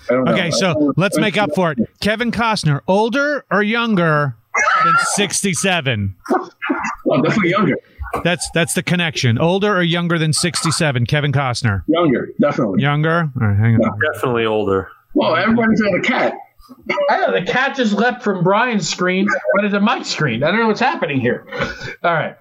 I 0.10 0.14
don't 0.14 0.26
know. 0.26 0.34
Okay, 0.34 0.52
so 0.52 0.94
let's 0.98 1.18
make 1.18 1.38
up 1.38 1.50
for 1.56 1.72
it. 1.72 1.80
Kevin 2.00 2.32
Costner, 2.32 2.82
older 2.88 3.46
or 3.50 3.64
younger 3.64 4.36
than 4.84 4.94
67? 5.16 6.16
Well, 7.06 7.22
definitely 7.22 7.52
younger. 7.52 7.76
That's 8.24 8.50
that's 8.54 8.74
the 8.74 8.84
connection. 8.84 9.38
Older 9.38 9.76
or 9.76 9.84
younger 9.84 10.18
than 10.18 10.34
67? 10.34 11.06
Kevin 11.06 11.32
Costner. 11.32 11.84
Younger, 11.88 12.30
definitely. 12.40 12.82
Younger? 12.82 13.32
All 13.42 13.48
right, 13.48 13.58
hang 13.58 13.76
on. 13.76 14.00
Definitely 14.14 14.46
older. 14.46 14.90
Well, 15.14 15.36
everybody's 15.36 15.82
got 15.82 15.96
a 15.96 16.02
cat. 16.02 16.34
I 17.10 17.18
know 17.18 17.34
the 17.40 17.46
cat 17.46 17.76
just 17.76 17.94
leapt 17.94 18.24
from 18.24 18.44
Brian's 18.44 18.88
screen 18.88 19.28
right 19.56 19.66
into 19.66 19.80
my 19.80 20.02
screen. 20.04 20.44
I 20.44 20.52
don't 20.52 20.60
know 20.60 20.68
what's 20.68 20.80
happening 20.80 21.20
here. 21.20 21.48
All 22.04 22.14
right. 22.14 22.36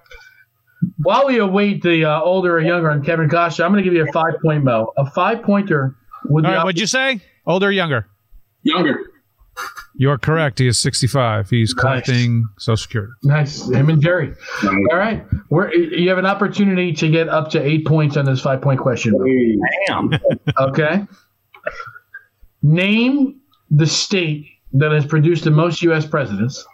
While 1.01 1.27
we 1.27 1.39
await 1.39 1.81
the 1.81 2.05
uh, 2.05 2.21
older 2.21 2.55
or 2.55 2.61
younger 2.61 2.89
on 2.89 3.03
Kevin 3.03 3.27
Costner, 3.27 3.65
I'm 3.65 3.71
going 3.71 3.83
to 3.83 3.89
give 3.89 3.93
you 3.93 4.07
a 4.07 4.11
five 4.11 4.35
point 4.41 4.63
mo. 4.63 4.93
A 4.97 5.09
five 5.11 5.43
pointer 5.43 5.95
with 6.25 6.45
All 6.45 6.51
the 6.51 6.57
right, 6.57 6.63
what'd 6.63 6.79
you 6.79 6.87
say? 6.87 7.19
Older 7.45 7.67
or 7.67 7.71
younger? 7.71 8.07
Younger. 8.63 9.08
You're 9.99 10.17
correct. 10.17 10.59
He 10.59 10.67
is 10.67 10.79
65. 10.79 11.49
He's 11.49 11.73
collecting 11.73 12.45
Social 12.57 12.77
Security. 12.77 13.11
Nice, 13.23 13.69
him 13.69 13.89
and 13.89 14.01
Jerry. 14.01 14.33
All 14.63 14.97
right, 14.97 15.25
We're, 15.49 15.73
you 15.73 16.07
have 16.07 16.17
an 16.17 16.25
opportunity 16.25 16.93
to 16.93 17.09
get 17.09 17.27
up 17.27 17.49
to 17.51 17.61
eight 17.61 17.85
points 17.85 18.15
on 18.15 18.23
this 18.23 18.39
five 18.39 18.61
point 18.61 18.79
question. 18.79 19.13
Damn. 19.87 20.11
Okay. 20.57 21.05
Name 22.61 23.41
the 23.71 23.85
state 23.85 24.47
that 24.71 24.93
has 24.93 25.05
produced 25.05 25.43
the 25.43 25.51
most 25.51 25.81
U.S. 25.81 26.05
presidents. 26.05 26.65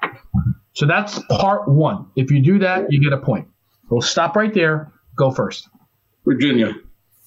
So 0.73 0.85
that's 0.85 1.19
part 1.29 1.67
one. 1.67 2.05
If 2.15 2.29
you 2.29 2.41
do 2.43 2.59
that, 2.59 2.91
you 2.91 3.01
get 3.01 3.11
a 3.11 3.17
point. 3.17 3.47
We'll 3.89 4.01
stop 4.01 4.35
right 4.35 4.53
there. 4.53 4.93
Go 5.15 5.31
first. 5.31 5.67
Virginia. 6.25 6.75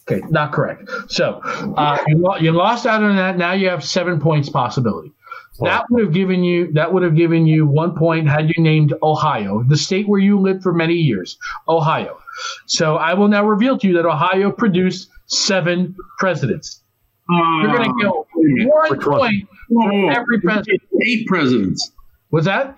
Okay, 0.09 0.23
not 0.31 0.53
correct. 0.53 0.89
So 1.09 1.41
uh, 1.43 1.99
you, 2.07 2.19
lo- 2.19 2.37
you 2.37 2.53
lost 2.53 2.87
out 2.87 3.03
on 3.03 3.17
that. 3.17 3.37
Now 3.37 3.53
you 3.53 3.69
have 3.69 3.83
seven 3.85 4.21
points 4.21 4.49
possibility. 4.49 5.13
That 5.61 5.85
would 5.91 6.05
have 6.05 6.13
given 6.13 6.45
you 6.45 6.73
that 6.73 6.93
would 6.93 7.03
have 7.03 7.17
given 7.17 7.47
you 7.47 7.67
one 7.67 7.95
point 7.97 8.29
had 8.29 8.49
you 8.49 8.63
named 8.63 8.95
Ohio, 9.03 9.65
the 9.65 9.77
state 9.77 10.09
where 10.09 10.21
you 10.21 10.39
lived 10.39 10.63
for 10.63 10.73
many 10.73 10.95
years, 10.95 11.39
Ohio. 11.69 12.19
So 12.67 12.97
I 12.97 13.15
will 13.15 13.29
now 13.29 13.45
reveal 13.45 13.79
to 13.79 13.89
you 13.89 13.95
that 13.95 14.07
Ohio 14.07 14.53
produced 14.53 15.11
seven 15.27 15.97
presidents. 16.19 16.83
You're 17.29 17.77
going 17.77 17.99
to 17.99 18.05
go 18.05 18.27
one 18.35 18.89
one? 18.89 19.01
point 19.01 19.49
for 19.69 20.13
every 20.13 20.41
president. 20.41 20.83
Eight 21.05 21.27
presidents. 21.27 21.93
Was 22.31 22.45
that? 22.45 22.77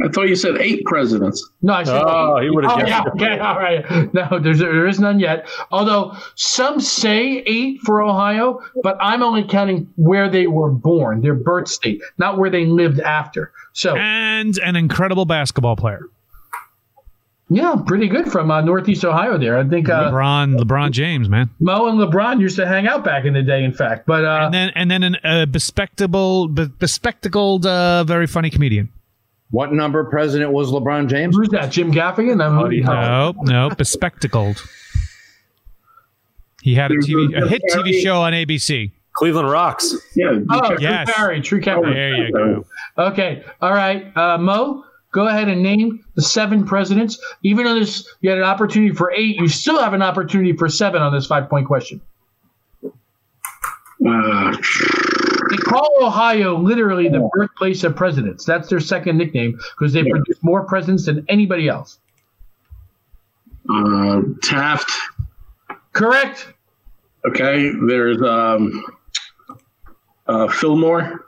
I 0.00 0.08
thought 0.08 0.28
you 0.28 0.34
said 0.36 0.56
eight 0.58 0.84
presidents. 0.84 1.48
No, 1.60 1.74
I 1.74 1.84
said. 1.84 2.02
Oh, 2.04 2.40
he 2.40 2.50
would 2.50 2.64
have 2.64 2.78
Oh, 2.78 2.86
yeah, 2.86 3.04
okay, 3.14 3.38
all 3.38 3.56
right. 3.56 4.12
No, 4.14 4.38
there's 4.40 4.58
there 4.58 4.86
is 4.86 4.98
none 4.98 5.20
yet. 5.20 5.48
Although 5.70 6.16
some 6.34 6.80
say 6.80 7.38
eight 7.46 7.80
for 7.82 8.02
Ohio, 8.02 8.60
but 8.82 8.96
I'm 9.00 9.22
only 9.22 9.44
counting 9.44 9.88
where 9.96 10.28
they 10.28 10.46
were 10.48 10.70
born, 10.70 11.20
their 11.20 11.34
birth 11.34 11.68
state, 11.68 12.00
not 12.18 12.38
where 12.38 12.50
they 12.50 12.64
lived 12.64 13.00
after. 13.00 13.52
So 13.74 13.96
And 13.96 14.58
an 14.58 14.76
incredible 14.76 15.24
basketball 15.24 15.76
player. 15.76 16.06
yeah, 17.48 17.76
pretty 17.86 18.08
good 18.08 18.32
from 18.32 18.50
uh, 18.50 18.60
Northeast 18.62 19.04
Ohio. 19.04 19.36
There, 19.38 19.58
I 19.58 19.68
think 19.68 19.88
uh, 19.88 20.10
LeBron 20.10 20.58
LeBron 20.58 20.90
James, 20.90 21.28
man. 21.28 21.50
Mo 21.60 21.86
and 21.88 21.98
LeBron 21.98 22.40
used 22.40 22.56
to 22.56 22.66
hang 22.66 22.86
out 22.88 23.04
back 23.04 23.24
in 23.24 23.34
the 23.34 23.42
day. 23.42 23.62
In 23.62 23.72
fact, 23.72 24.06
but 24.06 24.24
uh, 24.24 24.46
And 24.46 24.54
then 24.54 24.70
and 24.74 24.90
then 24.90 25.02
an 25.02 25.16
uh, 25.22 25.46
bespectable 25.48 26.48
bespectacled 26.78 27.66
uh, 27.66 28.04
very 28.04 28.26
funny 28.26 28.48
comedian. 28.50 28.88
What 29.52 29.70
number 29.70 30.02
president 30.04 30.50
was 30.50 30.70
LeBron 30.70 31.08
James? 31.08 31.36
who's 31.36 31.50
that? 31.50 31.70
Jim 31.70 31.92
Gaffigan? 31.92 32.42
I'm, 32.42 32.56
Buddy 32.58 32.80
No, 32.80 33.34
no, 33.42 33.68
bespectacled. 33.68 34.64
He 36.62 36.74
had 36.74 36.90
a 36.90 36.94
TV 36.96 37.36
a 37.42 37.46
hit 37.46 37.60
TV 37.70 38.02
show 38.02 38.22
on 38.22 38.32
ABC. 38.32 38.90
Cleveland 39.14 39.50
Rocks. 39.50 39.94
Yeah. 40.16 40.38
Oh, 40.48 40.76
Yes. 40.80 41.06
Drew 41.06 41.14
Carey, 41.14 41.40
Drew 41.40 41.60
Carey. 41.60 41.92
There 41.92 42.16
you 42.28 42.32
go. 42.32 42.64
Okay, 42.96 43.44
all 43.60 43.72
right, 43.74 44.16
uh, 44.16 44.38
Mo, 44.38 44.84
go 45.12 45.28
ahead 45.28 45.48
and 45.48 45.62
name 45.62 46.02
the 46.14 46.22
seven 46.22 46.64
presidents. 46.64 47.18
Even 47.42 47.66
though 47.66 47.74
this, 47.78 48.08
you 48.22 48.30
had 48.30 48.38
an 48.38 48.44
opportunity 48.44 48.94
for 48.94 49.12
eight, 49.12 49.36
you 49.36 49.48
still 49.48 49.78
have 49.82 49.92
an 49.92 50.00
opportunity 50.00 50.54
for 50.56 50.66
seven 50.70 51.02
on 51.02 51.12
this 51.12 51.26
five 51.26 51.50
point 51.50 51.66
question. 51.66 52.00
Uh, 54.08 54.56
They 55.52 55.58
call 55.58 55.88
Ohio 56.00 56.56
literally 56.58 57.08
the 57.10 57.28
birthplace 57.34 57.84
of 57.84 57.94
presidents. 57.94 58.46
That's 58.46 58.68
their 58.70 58.80
second 58.80 59.18
nickname 59.18 59.58
because 59.78 59.92
they 59.92 60.02
produce 60.02 60.38
more 60.42 60.64
presidents 60.64 61.04
than 61.04 61.26
anybody 61.28 61.68
else. 61.68 61.98
uh, 63.68 64.22
Taft. 64.42 64.90
Correct. 65.92 66.48
Okay. 67.28 67.70
There's 67.86 68.22
um, 68.22 68.82
uh, 70.26 70.48
Fillmore. 70.48 71.26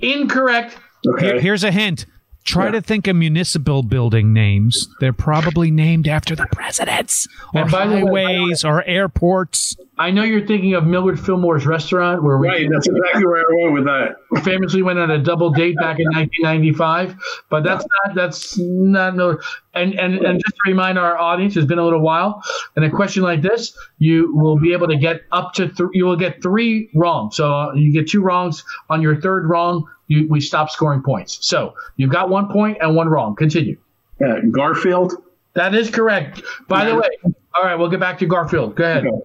Incorrect. 0.00 0.76
Okay. 1.06 1.26
Here- 1.26 1.40
here's 1.40 1.62
a 1.64 1.70
hint. 1.70 2.06
Try 2.46 2.66
Yeah. 2.66 2.70
to 2.72 2.80
think 2.80 3.08
of 3.08 3.16
municipal 3.16 3.82
building 3.82 4.32
names. 4.32 4.88
They're 5.00 5.12
probably 5.12 5.70
named 5.72 6.06
after 6.06 6.36
the 6.36 6.46
presidents, 6.52 7.26
or 7.52 7.62
And 7.62 7.70
by 7.72 7.86
the 7.88 8.06
way- 8.06 8.24
highways, 8.36 8.64
or 8.64 8.84
airports. 8.86 9.76
I 9.98 10.10
know 10.10 10.22
you're 10.22 10.46
thinking 10.46 10.74
of 10.74 10.86
Millard 10.86 11.18
Fillmore's 11.18 11.66
restaurant 11.66 12.22
where 12.22 12.36
we 12.38 12.48
Right. 12.48 12.68
That's 12.70 12.86
exactly 12.86 13.24
where 13.26 13.38
I 13.38 13.64
went 13.64 13.72
with 13.74 13.84
that. 13.86 14.16
famously 14.44 14.82
went 14.82 14.98
on 14.98 15.10
a 15.10 15.18
double 15.18 15.50
date 15.50 15.74
back 15.80 15.98
in 15.98 16.06
1995. 16.14 17.16
But 17.50 17.64
that's 17.64 17.84
not 18.04 18.14
that's 18.14 18.58
not 18.58 19.16
no. 19.16 19.38
And 19.74 19.94
and 19.98 20.14
and 20.18 20.38
just 20.40 20.54
to 20.54 20.62
remind 20.70 20.98
our 20.98 21.16
audience, 21.18 21.56
it's 21.56 21.66
been 21.66 21.78
a 21.78 21.84
little 21.84 22.00
while. 22.02 22.42
And 22.76 22.84
a 22.84 22.90
question 22.90 23.22
like 23.22 23.42
this, 23.42 23.76
you 23.98 24.32
will 24.36 24.58
be 24.58 24.72
able 24.72 24.86
to 24.88 24.96
get 24.96 25.22
up 25.32 25.54
to 25.54 25.68
three. 25.68 25.88
You 25.94 26.04
will 26.04 26.16
get 26.16 26.42
three 26.42 26.90
wrong. 26.94 27.30
So 27.32 27.52
uh, 27.52 27.72
you 27.74 27.92
get 27.92 28.08
two 28.08 28.20
wrongs 28.20 28.62
on 28.90 29.00
your 29.02 29.16
third 29.16 29.46
wrong. 29.48 29.84
You, 30.08 30.28
we 30.28 30.40
stop 30.40 30.70
scoring 30.70 31.02
points. 31.02 31.38
So 31.46 31.74
you've 31.96 32.10
got 32.10 32.28
one 32.28 32.48
point 32.52 32.78
and 32.80 32.94
one 32.94 33.08
wrong. 33.08 33.34
Continue. 33.36 33.76
Yeah. 34.20 34.40
Garfield. 34.50 35.14
That 35.54 35.74
is 35.74 35.90
correct. 35.90 36.42
By 36.68 36.84
the 36.84 36.94
way, 36.94 37.08
all 37.24 37.64
right, 37.64 37.74
we'll 37.76 37.88
get 37.88 38.00
back 38.00 38.18
to 38.18 38.26
Garfield. 38.26 38.76
Go 38.76 38.84
ahead. 38.84 39.06
Okay. 39.06 39.16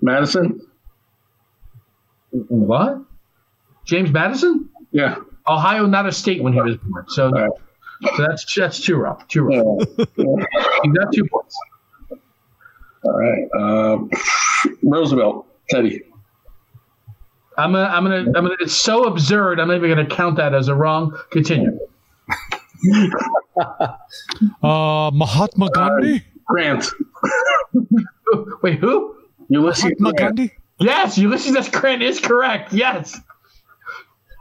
Madison. 0.00 0.60
What? 2.30 3.02
James 3.84 4.10
Madison? 4.10 4.68
Yeah. 4.90 5.16
Ohio, 5.46 5.86
not 5.86 6.06
a 6.06 6.12
state 6.12 6.42
when 6.42 6.52
he 6.52 6.60
was 6.60 6.76
born. 6.76 7.04
So, 7.08 7.30
right. 7.30 7.50
so 8.16 8.26
that's 8.26 8.54
that's 8.54 8.80
two 8.80 8.96
wrong. 8.96 9.22
Two 9.28 9.42
wrong. 9.42 9.80
Uh, 9.98 10.04
You 10.84 10.94
got 10.94 11.12
two 11.12 11.24
points. 11.26 11.56
all 13.04 13.18
right. 13.18 13.48
Um, 13.58 14.10
Roosevelt. 14.82 15.46
Teddy. 15.70 16.02
I'm 17.58 17.72
gonna, 17.72 17.84
I'm 17.84 18.04
gonna, 18.04 18.16
I'm 18.16 18.32
gonna. 18.32 18.56
It's 18.60 18.74
so 18.74 19.04
absurd. 19.04 19.60
I'm 19.60 19.68
not 19.68 19.76
even 19.76 19.90
gonna 19.90 20.06
count 20.06 20.36
that 20.36 20.54
as 20.54 20.68
a 20.68 20.74
wrong. 20.74 21.18
Continue. 21.30 21.78
Uh, 24.62 25.10
Mahatma 25.12 25.70
Gandhi. 25.72 26.24
Grant. 26.46 26.84
Wait, 28.62 28.78
who? 28.80 29.14
Ulysses 29.48 29.84
Mahatma 29.98 30.12
Grant. 30.14 30.36
Gandhi. 30.36 30.52
Yes, 30.80 31.16
Ulysses 31.18 31.54
S. 31.54 31.68
Grant 31.68 32.02
is 32.02 32.18
correct. 32.18 32.72
Yes, 32.72 33.20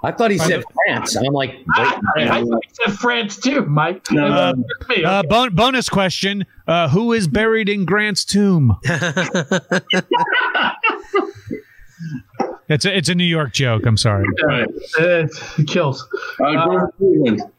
I 0.04 0.12
thought 0.12 0.32
he 0.32 0.38
said 0.40 0.64
France. 0.88 1.16
I'm 1.16 1.26
like, 1.34 1.56
I, 1.76 2.00
I, 2.18 2.40
I 2.40 2.44
thought 2.44 2.64
he 2.66 2.70
said 2.74 2.94
France 2.98 3.38
too, 3.38 3.64
Mike. 3.66 4.10
No, 4.12 4.26
Uh, 4.26 4.54
no. 4.54 4.64
that's 4.80 4.90
me. 4.98 5.04
Uh, 5.04 5.22
bon- 5.30 5.54
bonus 5.54 5.90
question: 5.90 6.46
uh, 6.68 6.88
Who 6.90 7.12
is 7.14 7.28
buried 7.28 7.70
in 7.70 7.86
Grant's 7.86 8.26
tomb? 8.26 8.78
it's 12.72 12.86
a 12.86 12.98
it's 12.98 13.10
a 13.10 13.16
New 13.16 13.24
York 13.24 13.54
joke. 13.54 13.86
I'm 13.86 13.98
sorry. 13.98 14.26
Uh, 14.50 14.66
it 15.00 15.68
kills. 15.68 16.08
Uh, 16.40 16.66
Grover 16.66 17.52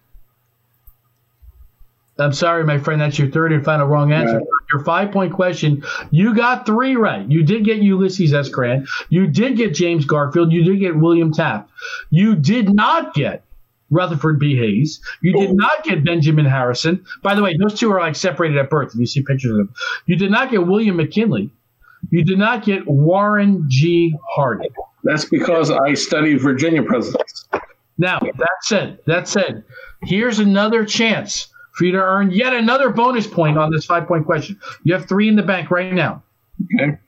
I'm 2.18 2.32
sorry, 2.32 2.64
my 2.64 2.78
friend. 2.78 3.00
That's 3.00 3.18
your 3.18 3.30
third 3.30 3.52
and 3.52 3.64
final 3.64 3.86
wrong 3.86 4.12
answer. 4.12 4.36
Right. 4.36 4.46
Your 4.72 4.84
five 4.84 5.12
point 5.12 5.32
question. 5.32 5.82
You 6.10 6.34
got 6.34 6.66
three 6.66 6.94
right. 6.94 7.26
You 7.28 7.42
did 7.42 7.64
get 7.64 7.78
Ulysses 7.78 8.34
S. 8.34 8.48
Grant. 8.48 8.88
You 9.08 9.26
did 9.26 9.56
get 9.56 9.74
James 9.74 10.04
Garfield. 10.04 10.52
You 10.52 10.62
did 10.62 10.78
get 10.78 10.96
William 10.96 11.32
Taft. 11.32 11.70
You 12.10 12.36
did 12.36 12.72
not 12.72 13.14
get 13.14 13.42
Rutherford 13.90 14.38
B. 14.38 14.56
Hayes. 14.56 15.00
You 15.22 15.32
did 15.32 15.54
not 15.54 15.84
get 15.84 16.04
Benjamin 16.04 16.44
Harrison. 16.44 17.04
By 17.22 17.34
the 17.34 17.42
way, 17.42 17.56
those 17.56 17.78
two 17.78 17.90
are 17.90 18.00
like 18.00 18.16
separated 18.16 18.58
at 18.58 18.70
birth. 18.70 18.92
If 18.94 19.00
you 19.00 19.06
see 19.06 19.22
pictures 19.22 19.50
of 19.50 19.56
them, 19.56 19.74
you 20.06 20.16
did 20.16 20.30
not 20.30 20.50
get 20.50 20.66
William 20.66 20.96
McKinley. 20.96 21.50
You 22.10 22.24
did 22.24 22.38
not 22.38 22.64
get 22.64 22.86
Warren 22.86 23.64
G. 23.68 24.16
Harding. 24.34 24.70
That's 25.04 25.24
because 25.24 25.70
I 25.70 25.94
studied 25.94 26.40
Virginia 26.40 26.82
presidents. 26.82 27.48
Now, 27.98 28.20
that 28.20 28.56
said, 28.62 28.98
that 29.06 29.28
said, 29.28 29.64
here's 30.02 30.38
another 30.38 30.84
chance 30.84 31.48
for 31.74 31.84
you 31.84 31.92
to 31.92 31.98
earn 31.98 32.30
yet 32.30 32.52
another 32.52 32.90
bonus 32.90 33.26
point 33.26 33.58
on 33.58 33.70
this 33.70 33.84
five 33.84 34.06
point 34.06 34.26
question. 34.26 34.58
You 34.84 34.94
have 34.94 35.06
three 35.08 35.28
in 35.28 35.36
the 35.36 35.42
bank 35.42 35.70
right 35.70 35.92
now. 35.92 36.22
Okay. 36.80 36.98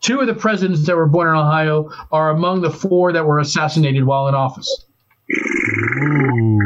Two 0.00 0.20
of 0.20 0.26
the 0.26 0.34
presidents 0.34 0.84
that 0.86 0.96
were 0.96 1.06
born 1.06 1.28
in 1.28 1.36
Ohio 1.36 1.90
are 2.10 2.30
among 2.30 2.60
the 2.60 2.70
four 2.70 3.12
that 3.12 3.24
were 3.24 3.38
assassinated 3.38 4.04
while 4.04 4.28
in 4.28 4.34
office. 4.34 4.84
Can 5.30 6.58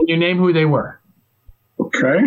you 0.00 0.16
name 0.16 0.36
who 0.36 0.52
they 0.52 0.64
were? 0.64 1.00
Okay. 1.78 2.20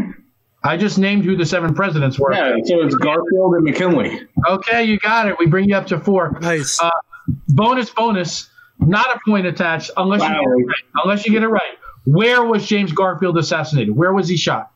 I 0.63 0.77
just 0.77 0.97
named 0.97 1.25
who 1.25 1.35
the 1.35 1.45
seven 1.45 1.73
presidents 1.73 2.17
were. 2.19 2.33
Yeah. 2.33 2.55
So 2.65 2.81
it's 2.81 2.95
Garfield 2.95 3.55
and 3.55 3.63
McKinley. 3.63 4.21
Okay, 4.47 4.83
you 4.83 4.99
got 4.99 5.27
it. 5.27 5.37
We 5.37 5.45
bring 5.45 5.69
you 5.69 5.75
up 5.75 5.87
to 5.87 5.99
four. 5.99 6.37
Nice. 6.41 6.79
Uh, 6.81 6.89
bonus, 7.47 7.89
bonus, 7.89 8.49
not 8.79 9.15
a 9.15 9.19
point 9.25 9.45
attached 9.45 9.91
unless 9.97 10.21
you, 10.21 10.29
get 10.29 10.41
it 10.41 10.47
right. 10.47 10.83
unless 11.03 11.25
you 11.25 11.31
get 11.31 11.43
it 11.43 11.47
right. 11.47 11.77
Where 12.05 12.43
was 12.43 12.65
James 12.65 12.91
Garfield 12.91 13.37
assassinated? 13.37 13.95
Where 13.95 14.13
was 14.13 14.27
he 14.27 14.37
shot? 14.37 14.71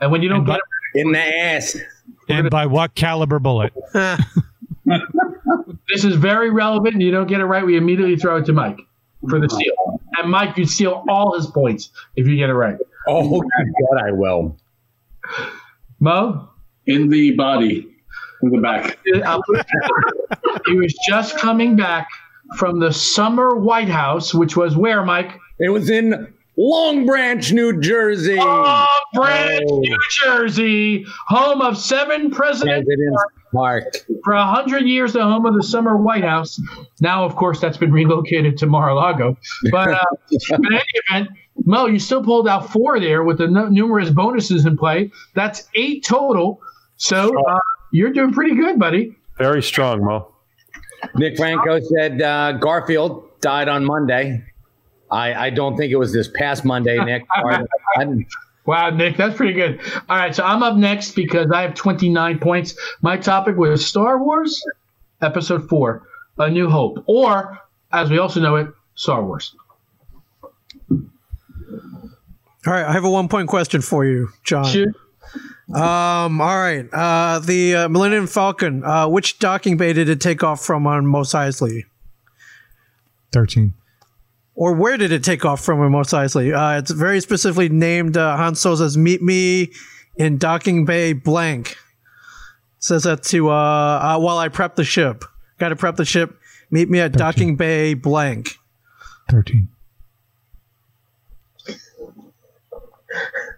And 0.00 0.10
when 0.10 0.22
you 0.22 0.28
don't 0.28 0.38
And 0.38 0.46
get 0.46 0.56
it, 0.94 1.00
in 1.00 1.12
the 1.12 1.18
ass. 1.20 1.76
And 2.28 2.50
by 2.50 2.66
what 2.66 2.94
caliber 2.94 3.38
bullet? 3.38 3.72
this 3.94 4.18
is 6.04 6.16
very 6.16 6.50
relevant, 6.50 6.94
and 6.94 7.02
you 7.02 7.10
don't 7.10 7.26
get 7.26 7.40
it 7.40 7.44
right, 7.44 7.64
we 7.64 7.76
immediately 7.76 8.16
throw 8.16 8.36
it 8.36 8.46
to 8.46 8.52
Mike 8.52 8.80
for 9.28 9.38
the 9.38 9.48
steal. 9.48 10.00
And 10.18 10.30
Mike, 10.30 10.56
you 10.56 10.66
steal 10.66 11.04
all 11.08 11.36
his 11.36 11.46
points 11.46 11.90
if 12.16 12.26
you 12.26 12.36
get 12.36 12.50
it 12.50 12.54
right. 12.54 12.76
Oh, 13.08 13.40
God, 13.40 14.02
I 14.02 14.12
will. 14.12 14.56
Mo, 16.00 16.48
In 16.86 17.08
the 17.08 17.32
body. 17.32 17.91
In 18.42 18.50
the 18.50 18.58
back. 18.58 18.98
I'll 19.24 19.42
put 19.44 19.58
it 19.60 19.66
this 19.72 19.90
way. 20.40 20.56
he 20.66 20.76
was 20.76 20.94
just 21.08 21.38
coming 21.38 21.76
back 21.76 22.08
from 22.58 22.80
the 22.80 22.92
summer 22.92 23.54
White 23.56 23.88
House, 23.88 24.34
which 24.34 24.56
was 24.56 24.76
where, 24.76 25.04
Mike? 25.04 25.38
It 25.60 25.68
was 25.70 25.88
in 25.90 26.32
Long 26.56 27.06
Branch, 27.06 27.52
New 27.52 27.80
Jersey. 27.80 28.36
Long 28.36 28.86
Branch, 29.14 29.64
Oh. 29.70 29.78
New 29.80 29.98
Jersey, 30.24 31.06
home 31.28 31.60
of 31.62 31.78
seven 31.78 32.30
presidents. 32.30 32.84
President's 32.86 33.22
Park. 33.54 33.84
For 34.24 34.32
a 34.32 34.44
hundred 34.46 34.82
years, 34.86 35.12
the 35.12 35.22
home 35.22 35.46
of 35.46 35.54
the 35.54 35.62
summer 35.62 35.96
White 35.96 36.24
House. 36.24 36.60
Now, 37.00 37.24
of 37.24 37.36
course, 37.36 37.60
that's 37.60 37.76
been 37.76 37.92
relocated 38.00 38.56
to 38.58 38.66
Mar-a-Lago. 38.66 39.36
But, 39.70 39.90
uh, 39.90 40.04
in 40.30 40.64
any 40.72 40.82
event, 41.10 41.28
Mo, 41.64 41.86
you 41.86 41.98
still 41.98 42.24
pulled 42.24 42.48
out 42.48 42.70
four 42.72 42.98
there 42.98 43.22
with 43.22 43.38
the 43.38 43.46
nu- 43.46 43.70
numerous 43.70 44.10
bonuses 44.10 44.64
in 44.66 44.76
play. 44.76 45.10
That's 45.34 45.68
eight 45.74 46.02
total. 46.04 46.60
So 46.96 47.30
uh, 47.46 47.58
you're 47.92 48.10
doing 48.12 48.32
pretty 48.32 48.54
good, 48.56 48.78
buddy. 48.78 49.16
Very 49.38 49.62
strong, 49.62 50.04
Mo. 50.04 50.32
Nick 51.14 51.36
Franco 51.36 51.80
said 51.80 52.20
uh, 52.22 52.52
Garfield 52.52 53.28
died 53.40 53.68
on 53.68 53.84
Monday. 53.84 54.42
I, 55.10 55.34
I 55.34 55.50
don't 55.50 55.76
think 55.76 55.92
it 55.92 55.96
was 55.96 56.12
this 56.12 56.28
past 56.34 56.64
Monday, 56.64 56.98
Nick. 57.04 57.24
I- 57.34 57.64
Wow, 58.64 58.90
Nick, 58.90 59.16
that's 59.16 59.36
pretty 59.36 59.54
good. 59.54 59.80
All 60.08 60.16
right, 60.16 60.32
so 60.32 60.44
I'm 60.44 60.62
up 60.62 60.76
next 60.76 61.16
because 61.16 61.50
I 61.50 61.62
have 61.62 61.74
29 61.74 62.38
points. 62.38 62.76
My 63.00 63.16
topic 63.16 63.56
was 63.56 63.84
Star 63.84 64.22
Wars, 64.22 64.62
Episode 65.20 65.68
4, 65.68 66.06
A 66.38 66.48
New 66.48 66.70
Hope, 66.70 67.02
or, 67.06 67.58
as 67.92 68.08
we 68.08 68.18
also 68.18 68.38
know 68.40 68.54
it, 68.54 68.68
Star 68.94 69.24
Wars. 69.24 69.56
All 70.90 72.72
right, 72.72 72.84
I 72.86 72.92
have 72.92 73.02
a 73.02 73.10
one 73.10 73.28
point 73.28 73.48
question 73.48 73.80
for 73.82 74.04
you, 74.04 74.28
John. 74.44 74.64
Shoot. 74.64 74.94
Um, 75.74 76.40
all 76.40 76.58
right. 76.58 76.86
Uh, 76.92 77.38
the 77.38 77.74
uh, 77.74 77.88
Millennium 77.88 78.26
Falcon, 78.26 78.84
uh, 78.84 79.08
which 79.08 79.38
docking 79.38 79.76
bay 79.76 79.92
did 79.92 80.08
it 80.08 80.20
take 80.20 80.44
off 80.44 80.64
from 80.64 80.86
on 80.86 81.06
Mos 81.06 81.32
Eisley? 81.32 81.84
Thirteen. 83.32 83.74
Or 84.54 84.74
where 84.74 84.98
did 84.98 85.12
it 85.12 85.24
take 85.24 85.44
off 85.46 85.64
from 85.64 85.80
on 85.80 85.92
Mos 85.92 86.12
Eisley? 86.12 86.54
Uh, 86.54 86.78
it's 86.78 86.90
very 86.90 87.20
specifically 87.20 87.70
named 87.70 88.16
uh, 88.16 88.36
Han 88.36 88.54
Solo 88.54 88.76
says, 88.76 88.98
Meet 88.98 89.22
me 89.22 89.72
in 90.16 90.36
docking 90.36 90.84
bay 90.84 91.14
blank. 91.14 91.76
Says 92.78 93.04
that 93.04 93.22
to, 93.24 93.50
uh, 93.50 93.54
uh, 93.54 94.18
while 94.18 94.38
I 94.38 94.48
prep 94.48 94.76
the 94.76 94.84
ship. 94.84 95.24
Got 95.58 95.70
to 95.70 95.76
prep 95.76 95.96
the 95.96 96.04
ship. 96.04 96.36
Meet 96.70 96.90
me 96.90 97.00
at 97.00 97.12
docking 97.12 97.56
bay 97.56 97.94
blank. 97.94 98.56
Thirteen. 99.30 99.68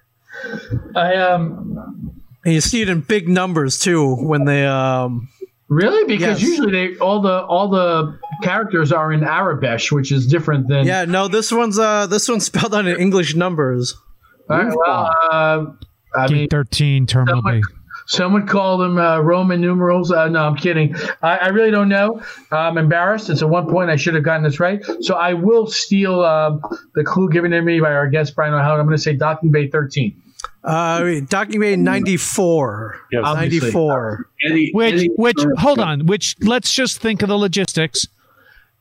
I 0.96 1.14
um 1.16 2.20
And 2.44 2.54
you 2.54 2.60
see 2.60 2.82
it 2.82 2.88
in 2.88 3.00
big 3.00 3.28
numbers 3.28 3.78
too 3.78 4.14
when 4.16 4.44
they 4.44 4.66
um 4.66 5.28
Really? 5.68 6.04
Because 6.06 6.40
Yes. 6.42 6.50
usually 6.50 6.72
they 6.72 6.98
all 6.98 7.20
the 7.22 7.42
all 7.44 7.68
the 7.68 8.18
characters 8.42 8.92
are 8.92 9.12
in 9.12 9.24
Arabic, 9.24 9.80
which 9.90 10.12
is 10.12 10.26
different 10.26 10.68
than. 10.68 10.86
Yeah, 10.86 11.04
no, 11.06 11.26
this 11.26 11.50
one's 11.50 11.78
uh 11.78 12.06
this 12.06 12.28
one's 12.28 12.44
spelled 12.50 12.74
out 12.74 12.86
in 12.86 12.96
English 12.98 13.34
numbers. 13.34 13.96
All 14.50 14.58
right, 14.58 14.74
well, 14.76 15.10
uh, 15.32 15.64
I 16.14 16.28
mean, 16.28 16.48
13, 16.50 17.06
Terminal 17.06 17.40
B. 17.40 17.62
Someone 18.06 18.46
called 18.46 18.82
them 18.82 18.98
uh, 18.98 19.20
Roman 19.20 19.62
numerals. 19.62 20.12
Uh, 20.12 20.28
no, 20.28 20.44
I'm 20.46 20.54
kidding. 20.54 20.94
I, 21.22 21.38
I 21.38 21.48
really 21.48 21.70
don't 21.70 21.88
know. 21.88 22.20
I'm 22.52 22.76
embarrassed. 22.76 23.30
It's 23.30 23.40
at 23.40 23.48
one 23.48 23.66
point. 23.70 23.88
I 23.88 23.96
should 23.96 24.12
have 24.14 24.22
gotten 24.22 24.42
this 24.42 24.60
right. 24.60 24.84
So 25.00 25.14
I 25.14 25.32
will 25.32 25.66
steal 25.66 26.20
uh, 26.20 26.58
the 26.94 27.02
clue 27.02 27.30
given 27.30 27.52
to 27.52 27.62
me 27.62 27.80
by 27.80 27.92
our 27.94 28.06
guest 28.06 28.34
Brian 28.36 28.52
O'Halloran. 28.52 28.80
I'm 28.80 28.86
going 28.86 28.98
to 28.98 29.02
say 29.02 29.16
Docking 29.16 29.50
Bay 29.50 29.68
13. 29.70 30.20
Uh 30.64 31.20
Docking 31.28 31.60
Bay 31.60 31.76
94. 31.76 33.00
Yes. 33.12 33.22
94. 33.22 34.28
Any, 34.48 34.70
Which, 34.72 34.94
any- 34.94 35.08
which, 35.08 35.36
hold 35.58 35.78
on, 35.78 36.06
which, 36.06 36.36
let's 36.40 36.72
just 36.72 37.00
think 37.00 37.22
of 37.22 37.28
the 37.28 37.36
logistics. 37.36 38.06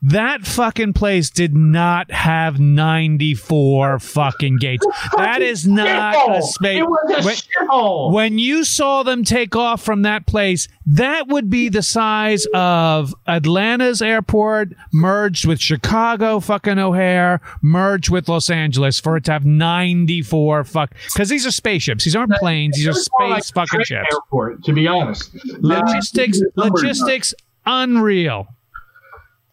That 0.05 0.45
fucking 0.45 0.93
place 0.93 1.29
did 1.29 1.55
not 1.55 2.11
have 2.11 2.59
94 2.59 3.99
fucking 3.99 4.57
gates. 4.57 4.85
That 5.15 5.41
is 5.41 5.65
not 5.65 6.15
a 6.37 6.41
space. 6.41 6.79
It 6.79 6.87
was 6.87 7.11
a 7.19 7.25
When- 7.25 7.35
shithole. 7.35 8.11
When 8.11 8.37
you 8.37 8.65
saw 8.65 9.03
them 9.03 9.23
take 9.23 9.55
off 9.55 9.81
from 9.81 10.01
that 10.01 10.25
place, 10.25 10.67
that 10.85 11.27
would 11.29 11.49
be 11.49 11.69
the 11.69 11.81
size 11.81 12.45
of 12.53 13.15
Atlanta's 13.25 14.01
airport 14.01 14.73
merged 14.91 15.47
with 15.47 15.61
Chicago 15.61 16.41
fucking 16.41 16.79
O'Hare 16.79 17.39
merged 17.61 18.09
with 18.09 18.27
Los 18.27 18.49
Angeles 18.49 18.99
for 18.99 19.15
it 19.15 19.23
to 19.25 19.31
have 19.31 19.45
94 19.45 20.65
fuck. 20.65 20.93
Because 21.13 21.29
these 21.29 21.47
are 21.47 21.51
spaceships. 21.51 22.03
These 22.03 22.15
aren't 22.15 22.33
planes. 22.33 22.75
These 22.75 22.87
are 22.87 22.91
was 22.91 23.09
more 23.19 23.29
like 23.29 23.43
space 23.45 23.51
fucking 23.51 23.83
ships. 23.85 24.07
Airport, 24.11 24.63
to 24.65 24.73
be 24.73 24.85
honest. 24.87 25.31
Logistics, 25.61 26.41
logistics, 26.57 27.33
unreal. 27.65 28.47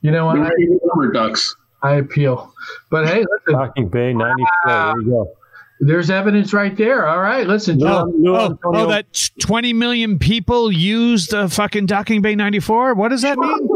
You 0.03 0.11
know 0.11 0.27
what? 0.27 0.39
I, 0.39 0.51
Rubber 0.95 1.13
ducks. 1.13 1.55
I 1.83 1.95
appeal. 1.95 2.53
But 2.91 3.07
hey, 3.09 3.21
listen, 3.21 3.53
Docking 3.53 3.89
Bay 3.89 4.13
94. 4.13 4.47
There 4.67 5.01
you 5.01 5.11
go. 5.11 5.33
there's 5.81 6.11
evidence 6.11 6.53
right 6.53 6.77
there. 6.77 7.07
All 7.07 7.21
right, 7.21 7.47
listen, 7.47 7.79
Lou- 7.79 7.87
Joe. 7.87 8.13
Lou 8.19 8.37
Oh, 8.37 8.59
oh, 8.65 8.87
that 8.89 9.31
20 9.41 9.73
million 9.73 10.19
people 10.19 10.71
used 10.71 11.33
uh, 11.33 11.49
fucking 11.49 11.87
Docking 11.87 12.21
Bay 12.23 12.35
94? 12.35 12.95
What 12.95 13.09
does 13.09 13.23
that 13.23 13.39
mean? 13.39 13.69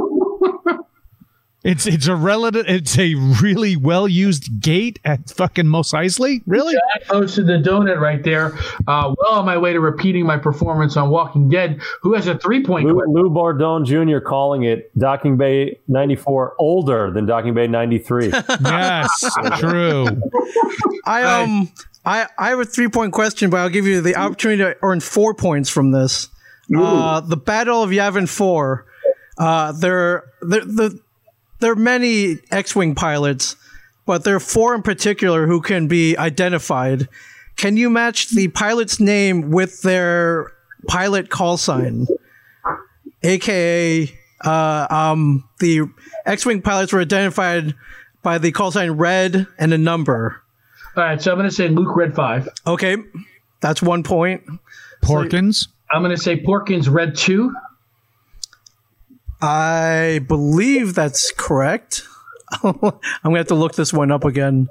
It's 1.65 1.87
it's 1.87 2.07
a 2.07 2.15
relative. 2.15 2.67
It's 2.69 2.99
a 2.99 3.15
really 3.15 3.75
well 3.75 4.07
used 4.07 4.61
gate 4.61 4.99
at 5.03 5.31
fucking 5.31 5.67
Mos 5.67 5.93
Eisley. 5.93 6.43
Really? 6.47 6.77
I 6.77 6.99
posted 7.05 7.47
the 7.47 7.55
donut 7.55 7.99
right 7.99 8.23
there. 8.23 8.55
Uh, 8.87 9.15
well 9.19 9.33
on 9.33 9.47
my 9.47 9.57
way 9.57 9.73
to 9.73 9.81
repeating 9.81 10.27
my 10.27 10.37
performance 10.37 10.99
on 10.99 11.09
Walking 11.09 11.49
Dead. 11.49 11.81
Who 12.03 12.13
has 12.13 12.27
a 12.27 12.37
three 12.37 12.63
point 12.63 12.87
Lou, 12.87 13.01
Lou 13.07 13.31
Bardone 13.31 13.87
Jr. 13.87 14.19
calling 14.23 14.65
it 14.65 14.97
Docking 14.99 15.39
Bay 15.39 15.81
94 15.89 16.55
older 16.59 17.11
than 17.11 17.25
Docking 17.25 17.55
Bay 17.55 17.67
93. 17.67 18.27
yes, 18.61 19.35
true. 19.59 20.07
I 21.07 21.23
um 21.23 21.73
I 22.05 22.27
I 22.39 22.51
have 22.51 22.59
a 22.59 22.67
three 22.67 22.89
point 22.89 23.15
question, 23.15 23.49
but 23.49 23.61
I'll 23.61 23.71
give 23.71 23.87
you 23.87 24.03
the 24.03 24.17
opportunity 24.17 24.63
to 24.63 24.77
earn 24.83 25.01
four 25.01 25.33
points 25.33 25.71
from 25.71 25.93
this. 25.93 26.29
Uh, 26.77 27.21
the 27.21 27.37
Battle 27.39 27.83
of 27.83 27.89
Yavin 27.91 28.29
Four. 28.29 28.87
Uh, 29.39 29.73
there 29.73 30.25
there 30.43 30.65
the 30.65 31.01
there 31.65 31.73
are 31.73 31.77
many 31.77 32.37
X-wing 32.51 32.95
pilots, 32.95 33.57
but 34.05 34.23
there 34.23 34.37
are 34.37 34.41
four 34.41 34.75
in 34.75 34.83
particular 34.83 35.47
who 35.47 35.63
can 35.63 35.89
be 35.89 36.15
identified. 36.19 37.09
Can 37.57 37.79
you 37.79 37.89
match 37.89 38.29
the 38.29 38.49
pilot's 38.49 39.01
name 39.01 39.51
with 39.51 39.81
their 39.81 40.53
pilot 40.87 41.31
call 41.31 41.57
sign, 41.57 42.07
aka 43.23 44.13
uh, 44.43 44.87
um, 44.91 45.49
the 45.59 45.89
X-wing 46.27 46.61
pilots 46.61 46.93
were 46.93 47.01
identified 47.01 47.75
by 48.23 48.37
the 48.37 48.53
call 48.53 48.71
sign 48.71 48.91
red 48.91 49.47
and 49.59 49.73
a 49.73 49.79
number. 49.79 50.43
All 50.99 51.05
right, 51.05 51.23
so 51.23 51.33
I'm 51.33 51.39
going 51.39 51.49
to 51.49 51.55
say 51.55 51.69
Luke 51.69 51.97
Red 51.97 52.15
Five. 52.15 52.47
Okay, 52.67 52.99
that's 53.61 53.81
one 53.81 54.03
point. 54.03 54.43
Porkins. 55.03 55.69
I'm 55.91 56.03
going 56.03 56.15
to 56.15 56.23
say 56.23 56.43
Porkins 56.43 56.93
Red 56.93 57.17
Two. 57.17 57.55
I 59.45 60.21
believe 60.27 60.95
that's 60.95 61.31
correct. 61.33 62.03
I'm 62.63 62.73
gonna 63.23 63.39
have 63.39 63.49
to 63.49 63.55
look 63.55 63.75
this 63.75 63.93
one 63.93 64.11
up 64.11 64.25
again. 64.25 64.69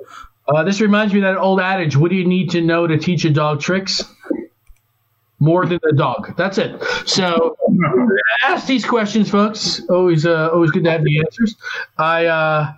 Uh, 0.48 0.64
this 0.64 0.82
reminds 0.82 1.14
me 1.14 1.20
of 1.20 1.24
that 1.26 1.38
old 1.38 1.60
adage: 1.60 1.95
"What 1.95 2.10
do 2.10 2.16
you 2.16 2.26
need 2.26 2.50
to 2.52 2.62
know 2.62 2.88
to 2.88 2.98
teach 2.98 3.24
a 3.24 3.30
dog 3.30 3.62
tricks?" 3.62 4.04
More 5.40 5.66
than 5.68 5.80
the 5.84 5.94
dog. 5.94 6.36
That's 6.38 6.58
it. 6.58 6.82
So 7.06 7.56
ask 8.44 8.66
these 8.66 8.84
questions, 8.84 9.30
folks. 9.30 9.82
Always, 9.90 10.26
uh, 10.26 10.50
always 10.52 10.72
good 10.72 10.86
to 10.86 10.91
have 10.91 11.04
the 11.04 11.20
answers. 11.20 11.56
I, 11.98 12.26
uh, 12.28 12.74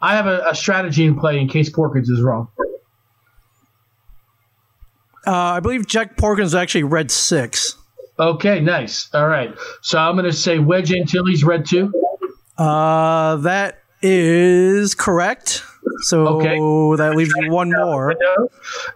I 0.00 0.16
have 0.16 0.26
a, 0.26 0.44
a 0.50 0.54
strategy 0.54 1.06
in 1.06 1.16
play 1.16 1.38
in 1.38 1.48
case 1.48 1.70
Porkins 1.70 2.10
is 2.10 2.20
wrong. 2.20 2.48
Uh, 5.24 5.32
I 5.32 5.60
believe 5.60 5.86
Jack 5.86 6.16
Porkins 6.16 6.58
actually 6.58 6.82
Red 6.82 7.12
six. 7.12 7.77
Okay, 8.18 8.60
nice. 8.60 9.08
All 9.14 9.28
right. 9.28 9.54
So 9.82 9.98
I'm 9.98 10.14
going 10.14 10.24
to 10.24 10.32
say 10.32 10.58
Wedge 10.58 10.92
Antilles 10.92 11.44
Red 11.44 11.66
Two. 11.66 11.92
Uh, 12.56 13.36
that 13.36 13.82
is 14.02 14.94
correct. 14.94 15.62
So 16.02 16.26
Okay. 16.38 16.56
that 17.02 17.14
leaves 17.16 17.32
you 17.36 17.50
one 17.50 17.70
more. 17.70 18.14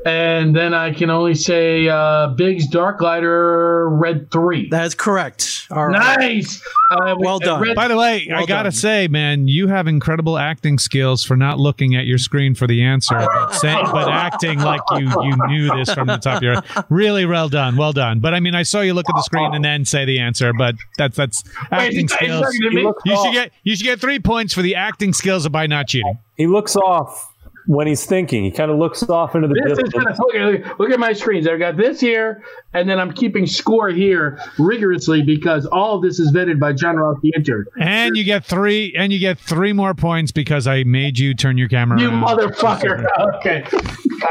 And 0.06 0.54
then 0.54 0.74
I 0.74 0.92
can 0.92 1.10
only 1.10 1.34
say 1.34 1.88
uh, 1.88 2.28
Biggs 2.28 2.68
Darklighter 2.70 3.88
Red 3.90 4.30
Three. 4.30 4.68
That 4.70 4.86
is 4.86 4.94
correct. 4.94 5.66
All 5.70 5.86
right. 5.88 6.18
Nice. 6.18 6.62
Uh, 6.90 7.14
Well 7.18 7.38
done. 7.38 7.62
Red- 7.62 7.74
By 7.76 7.88
the 7.88 7.96
way, 7.96 8.28
I 8.34 8.44
gotta 8.44 8.70
say, 8.72 9.08
man, 9.08 9.48
you 9.48 9.68
have 9.68 9.86
incredible 9.86 10.36
acting 10.38 10.78
skills 10.78 11.24
for 11.24 11.36
not 11.36 11.58
looking 11.58 11.94
at 11.94 12.04
your 12.06 12.18
screen 12.18 12.54
for 12.54 12.66
the 12.66 12.82
answer, 12.82 13.14
but, 13.16 13.54
saying, 13.54 13.86
but 13.92 14.08
acting 14.08 14.58
like 14.60 14.82
you 14.92 15.08
you 15.22 15.36
knew 15.48 15.74
this 15.76 15.92
from 15.94 16.06
the 16.08 16.18
top 16.18 16.38
of 16.38 16.42
your 16.42 16.60
head. 16.60 16.84
Really 16.90 17.24
well 17.24 17.48
done, 17.48 17.76
well 17.76 17.92
done. 17.92 18.20
But 18.20 18.34
I 18.34 18.40
mean, 18.40 18.54
I 18.54 18.62
saw 18.64 18.80
you 18.80 18.92
look 18.94 19.08
at 19.08 19.14
the 19.14 19.22
screen 19.22 19.54
and 19.54 19.64
then 19.64 19.84
say 19.84 20.04
the 20.04 20.18
answer, 20.18 20.52
but 20.52 20.74
that's 20.98 21.16
that's 21.16 21.42
acting 21.70 22.08
he's- 22.08 22.12
he's 22.12 22.12
skills. 22.12 22.40
looking 22.42 22.66
at 22.66 22.72
me. 22.74 22.92
You 23.06 23.16
should 23.24 23.32
get 23.32 23.52
you 23.62 23.76
should 23.76 23.84
get 23.84 24.00
three 24.00 24.18
points 24.18 24.52
for 24.52 24.62
the 24.62 24.74
acting 24.74 25.12
skills 25.12 25.46
of 25.46 25.52
by 25.52 25.66
not 25.66 25.88
cheating. 25.88 26.18
He 26.36 26.46
looks 26.46 26.76
off 26.76 27.28
when 27.66 27.86
he's 27.86 28.04
thinking. 28.04 28.42
He 28.42 28.50
kind 28.50 28.70
of 28.72 28.78
looks 28.78 29.02
off 29.08 29.36
into 29.36 29.46
the 29.46 29.54
This 29.54 29.72
is 29.78 29.84
distance. 29.84 30.18
gonna, 30.18 30.50
look, 30.50 30.64
at, 30.66 30.80
look 30.80 30.90
at 30.90 30.98
my 30.98 31.12
screens. 31.12 31.46
I've 31.46 31.60
got 31.60 31.76
this 31.76 32.00
here, 32.00 32.42
and 32.74 32.88
then 32.88 32.98
I'm 32.98 33.12
keeping 33.12 33.46
score 33.46 33.88
here 33.88 34.40
rigorously 34.58 35.22
because 35.22 35.64
all 35.66 35.96
of 35.96 36.02
this 36.02 36.18
is 36.18 36.32
vetted 36.32 36.58
by 36.58 36.72
John 36.72 36.96
Ross 36.96 37.18
the 37.22 37.32
intern. 37.36 37.66
And 37.78 38.16
you 38.16 38.24
get 38.24 38.44
three 38.44 38.92
and 38.96 39.12
you 39.12 39.20
get 39.20 39.38
three 39.38 39.72
more 39.72 39.94
points 39.94 40.32
because 40.32 40.66
I 40.66 40.82
made 40.82 41.18
you 41.20 41.34
turn 41.34 41.56
your 41.56 41.68
camera 41.68 42.00
You 42.00 42.08
around. 42.10 42.24
motherfucker. 42.24 43.06
Okay. 43.36 43.64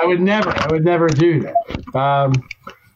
I 0.02 0.06
would 0.06 0.22
never, 0.22 0.50
I 0.50 0.68
would 0.72 0.84
never 0.86 1.08
do 1.08 1.42
that. 1.42 1.98
Um, 1.98 2.34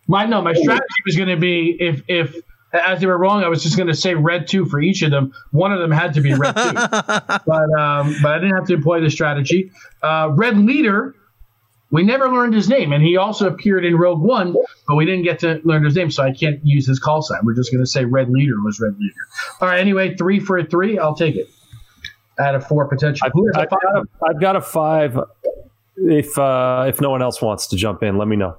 my 0.08 0.26
no, 0.26 0.42
my 0.42 0.54
strategy 0.54 0.86
was 1.06 1.16
going 1.16 1.30
to 1.30 1.38
be 1.38 1.76
if 1.80 2.02
if 2.08 2.36
as 2.76 3.00
they 3.00 3.08
were 3.08 3.18
wrong, 3.18 3.44
I 3.44 3.48
was 3.48 3.64
just 3.64 3.78
going 3.78 3.88
to 3.88 3.94
say 3.96 4.16
red 4.16 4.48
two 4.48 4.66
for 4.66 4.80
each 4.82 5.02
of 5.02 5.12
them. 5.12 5.34
One 5.52 5.72
of 5.72 5.80
them 5.80 5.92
had 5.92 6.14
to 6.16 6.22
be 6.22 6.34
red 6.34 6.56
two, 6.56 6.74
but 7.46 7.80
um, 7.80 8.16
but 8.22 8.32
I 8.32 8.40
didn't 8.40 8.56
have 8.56 8.66
to 8.68 8.74
employ 8.74 9.02
the 9.02 9.10
strategy. 9.10 9.72
Uh, 10.02 10.30
red 10.34 10.58
leader, 10.58 11.16
we 11.92 12.04
never 12.04 12.30
learned 12.30 12.54
his 12.54 12.68
name, 12.68 12.92
and 12.94 13.04
he 13.04 13.18
also 13.18 13.48
appeared 13.48 13.86
in 13.86 13.96
Rogue 13.96 14.22
One, 14.22 14.56
but 14.88 14.96
we 14.96 15.06
didn't 15.06 15.24
get 15.24 15.40
to 15.40 15.62
learn 15.64 15.84
his 15.84 15.96
name, 15.96 16.12
so 16.12 16.24
I 16.24 16.32
can't 16.34 16.60
use 16.66 16.88
his 16.88 17.00
call 17.00 17.22
sign. 17.22 17.40
We're 17.44 17.56
just 17.56 17.72
going 17.72 17.84
to 17.84 17.90
say 17.90 18.06
red 18.06 18.30
leader 18.30 18.56
was 18.64 18.80
red 18.80 18.98
leader. 19.00 19.14
All 19.62 19.68
right. 19.68 19.80
Anyway, 19.80 20.16
three 20.16 20.40
for 20.40 20.58
a 20.58 20.66
three. 20.66 20.98
I'll 20.98 21.16
take 21.16 21.36
it. 21.36 21.48
Out 22.38 22.56
of 22.56 22.68
four 22.68 22.88
potential. 22.88 23.26
I've, 23.26 23.32
Who 23.34 23.48
has 23.48 23.56
a 23.56 23.60
I've 23.62 23.70
five? 23.70 23.80
got 23.82 23.96
a, 23.96 24.06
I've 24.30 24.42
got 24.42 24.56
a 24.58 24.62
five. 24.62 25.20
If 25.98 26.38
uh, 26.38 26.86
if 26.90 27.00
no 27.00 27.10
one 27.10 27.22
else 27.22 27.42
wants 27.42 27.68
to 27.68 27.78
jump 27.78 28.04
in, 28.04 28.18
let 28.18 28.28
me 28.28 28.36
know. 28.36 28.58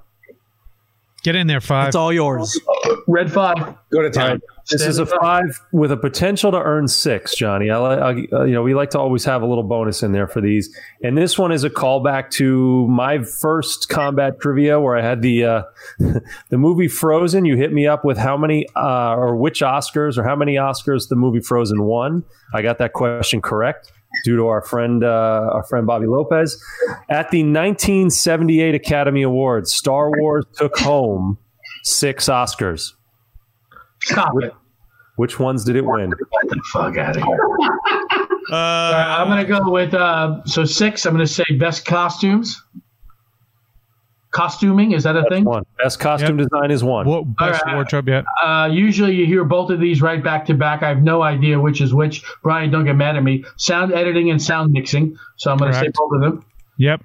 Get 1.27 1.35
in 1.35 1.47
there, 1.47 1.59
five. 1.59 1.87
It's 1.87 1.95
all 1.97 2.13
yours. 2.13 2.57
Red 3.05 3.29
five. 3.29 3.57
Go 3.91 4.01
to 4.01 4.09
town. 4.09 4.41
This 4.71 4.81
is 4.81 4.97
a 4.97 5.05
five 5.05 5.59
with 5.73 5.91
a 5.91 5.97
potential 5.97 6.51
to 6.51 6.57
earn 6.57 6.87
six, 6.87 7.35
Johnny. 7.35 7.69
I, 7.69 7.77
li- 7.77 8.27
I, 8.31 8.37
uh, 8.37 8.43
you 8.45 8.53
know, 8.53 8.63
we 8.63 8.73
like 8.73 8.91
to 8.91 8.99
always 8.99 9.25
have 9.25 9.41
a 9.41 9.45
little 9.45 9.65
bonus 9.65 10.03
in 10.03 10.13
there 10.13 10.29
for 10.29 10.39
these, 10.39 10.73
and 11.03 11.17
this 11.17 11.37
one 11.37 11.51
is 11.51 11.65
a 11.65 11.69
callback 11.69 12.31
to 12.35 12.87
my 12.87 13.23
first 13.23 13.89
combat 13.89 14.39
trivia 14.39 14.79
where 14.79 14.95
I 14.95 15.01
had 15.01 15.21
the 15.21 15.43
uh, 15.43 15.63
the 15.99 16.57
movie 16.57 16.87
Frozen. 16.87 17.43
You 17.43 17.57
hit 17.57 17.73
me 17.73 17.87
up 17.87 18.05
with 18.05 18.17
how 18.17 18.37
many 18.37 18.65
uh, 18.77 19.13
or 19.17 19.35
which 19.35 19.59
Oscars 19.59 20.17
or 20.17 20.23
how 20.23 20.37
many 20.37 20.55
Oscars 20.55 21.09
the 21.09 21.17
movie 21.17 21.41
Frozen 21.41 21.83
won. 21.83 22.23
I 22.53 22.61
got 22.61 22.77
that 22.77 22.93
question 22.93 23.41
correct 23.41 23.91
due 24.23 24.35
to 24.35 24.47
our 24.47 24.61
friend 24.61 25.03
uh, 25.03 25.49
our 25.53 25.63
friend 25.63 25.85
Bobby 25.87 26.07
Lopez 26.07 26.61
at 27.09 27.31
the 27.31 27.43
1978 27.43 28.75
Academy 28.75 29.21
Awards. 29.23 29.73
Star 29.73 30.11
Wars 30.19 30.45
took 30.55 30.77
home 30.77 31.37
six 31.83 32.27
Oscars. 32.27 32.93
Stop 34.01 34.33
it. 34.41 34.53
Which 35.15 35.39
ones 35.39 35.63
did 35.63 35.75
it 35.75 35.85
win? 35.85 36.11
Get 36.11 36.49
the 36.49 36.61
fuck 36.71 36.97
out 36.97 37.17
of 37.17 37.23
here. 37.23 37.39
Uh, 38.51 39.17
I'm 39.19 39.27
gonna 39.27 39.43
go 39.43 39.69
with 39.69 39.93
uh, 39.93 40.43
so 40.45 40.63
six. 40.63 41.05
I'm 41.05 41.13
gonna 41.13 41.27
say 41.27 41.43
best 41.59 41.85
costumes. 41.85 42.61
Costuming. 44.37 44.91
Is 44.91 45.03
that 45.03 45.15
a 45.15 45.21
That's 45.21 45.33
thing? 45.33 45.43
one. 45.45 45.63
Best 45.81 45.99
costume 45.99 46.37
design 46.37 46.69
is 46.71 46.83
one. 46.83 47.07
What 47.07 47.23
best 47.35 47.63
All 47.63 47.67
right. 47.71 47.75
wardrobe 47.75 48.07
yet? 48.07 48.23
Uh, 48.43 48.69
usually 48.71 49.15
you 49.15 49.25
hear 49.25 49.43
both 49.43 49.71
of 49.71 49.79
these 49.79 50.01
right 50.01 50.23
back 50.23 50.45
to 50.45 50.53
back. 50.53 50.83
I 50.83 50.89
have 50.89 51.01
no 51.01 51.21
idea 51.23 51.59
which 51.59 51.81
is 51.81 51.93
which. 51.93 52.23
Brian, 52.43 52.69
don't 52.69 52.85
get 52.85 52.95
mad 52.95 53.15
at 53.15 53.23
me. 53.23 53.43
Sound 53.57 53.93
editing 53.93 54.29
and 54.29 54.41
sound 54.41 54.71
mixing. 54.71 55.17
So 55.37 55.51
I'm 55.51 55.57
going 55.57 55.71
to 55.71 55.79
say 55.79 55.89
both 55.93 56.11
of 56.13 56.21
them. 56.21 56.45
Yep, 56.77 57.01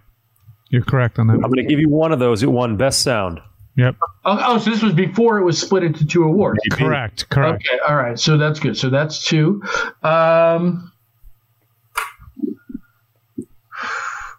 you're 0.68 0.82
correct 0.84 1.18
on 1.18 1.26
that. 1.28 1.34
I'm 1.34 1.40
going 1.40 1.56
to 1.56 1.64
give 1.64 1.80
you 1.80 1.88
one 1.88 2.12
of 2.12 2.18
those. 2.18 2.42
It 2.42 2.48
won 2.50 2.76
best 2.76 3.00
sound. 3.02 3.40
Yep, 3.76 3.96
Oh, 4.26 4.38
oh, 4.46 4.58
so 4.58 4.68
this 4.70 4.82
was 4.82 4.92
before 4.92 5.38
it 5.38 5.44
was 5.44 5.58
split 5.58 5.82
into 5.82 6.04
two 6.06 6.24
awards. 6.24 6.60
correct, 6.72 7.30
correct. 7.30 7.66
Okay, 7.66 7.78
all 7.88 7.96
right. 7.96 8.18
So 8.18 8.36
that's 8.36 8.60
good. 8.60 8.76
So 8.76 8.90
that's 8.90 9.24
two. 9.24 9.62
Um, 10.02 10.92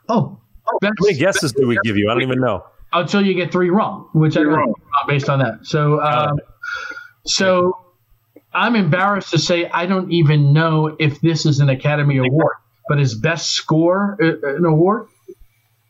oh, 0.08 0.40
best, 0.82 0.94
How 1.00 1.06
many 1.06 1.18
guesses 1.18 1.52
did 1.54 1.66
we 1.66 1.78
give 1.84 1.98
you? 1.98 2.12
I 2.12 2.14
don't 2.14 2.22
even 2.22 2.40
know. 2.40 2.64
Until 2.94 3.26
you 3.26 3.34
get 3.34 3.52
three 3.52 3.70
wrong, 3.70 4.10
which 4.14 4.38
I 4.38 4.44
don't 4.44 4.54
know 4.54 4.74
based 5.08 5.30
on 5.30 5.40
that. 5.40 5.60
So, 5.66 6.02
um, 6.02 6.40
so 7.26 7.78
I'm 8.54 8.76
embarrassed 8.76 9.32
to 9.32 9.40
say 9.40 9.68
I 9.70 9.86
don't 9.86 10.12
even 10.12 10.54
know 10.54 10.96
if 11.00 11.20
this 11.22 11.46
is 11.46 11.60
an 11.60 11.70
Academy 11.70 12.18
Award, 12.18 12.56
but 12.88 13.00
is 13.00 13.16
Best 13.16 13.52
Score 13.52 14.18
uh, 14.22 14.56
an 14.58 14.66
award? 14.66 15.08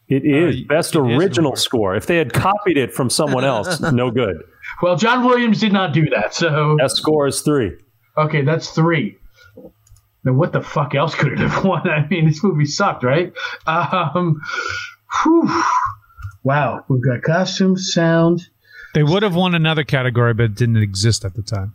It 0.09 0.25
is 0.25 0.61
best 0.67 0.95
it 0.95 0.99
is 0.99 1.17
original 1.17 1.47
award. 1.51 1.59
score. 1.59 1.95
If 1.95 2.05
they 2.05 2.17
had 2.17 2.33
copied 2.33 2.77
it 2.77 2.93
from 2.93 3.09
someone 3.09 3.43
else, 3.45 3.79
no 3.91 4.11
good. 4.11 4.35
Well, 4.81 4.95
John 4.95 5.25
Williams 5.25 5.59
did 5.59 5.73
not 5.73 5.93
do 5.93 6.09
that. 6.09 6.33
So, 6.35 6.75
Best 6.77 6.97
score 6.97 7.25
is 7.25 7.41
three. 7.41 7.71
okay, 8.17 8.43
that's 8.43 8.69
three. 8.71 9.17
Now, 10.25 10.33
what 10.33 10.53
the 10.53 10.61
fuck 10.61 10.93
else 10.95 11.15
could 11.15 11.33
it 11.33 11.39
have 11.39 11.63
won? 11.65 11.89
I 11.89 12.05
mean, 12.07 12.27
this 12.27 12.43
movie 12.43 12.65
sucked, 12.65 13.03
right? 13.03 13.33
Um, 13.65 14.39
whew. 15.23 15.63
Wow, 16.43 16.83
we've 16.89 17.03
got 17.03 17.21
costumes, 17.21 17.93
sound. 17.93 18.47
They 18.93 19.03
would 19.03 19.23
have 19.23 19.35
won 19.35 19.55
another 19.55 19.83
category, 19.83 20.33
but 20.33 20.43
it 20.43 20.55
didn't 20.55 20.77
exist 20.77 21.25
at 21.25 21.33
the 21.35 21.41
time. 21.41 21.73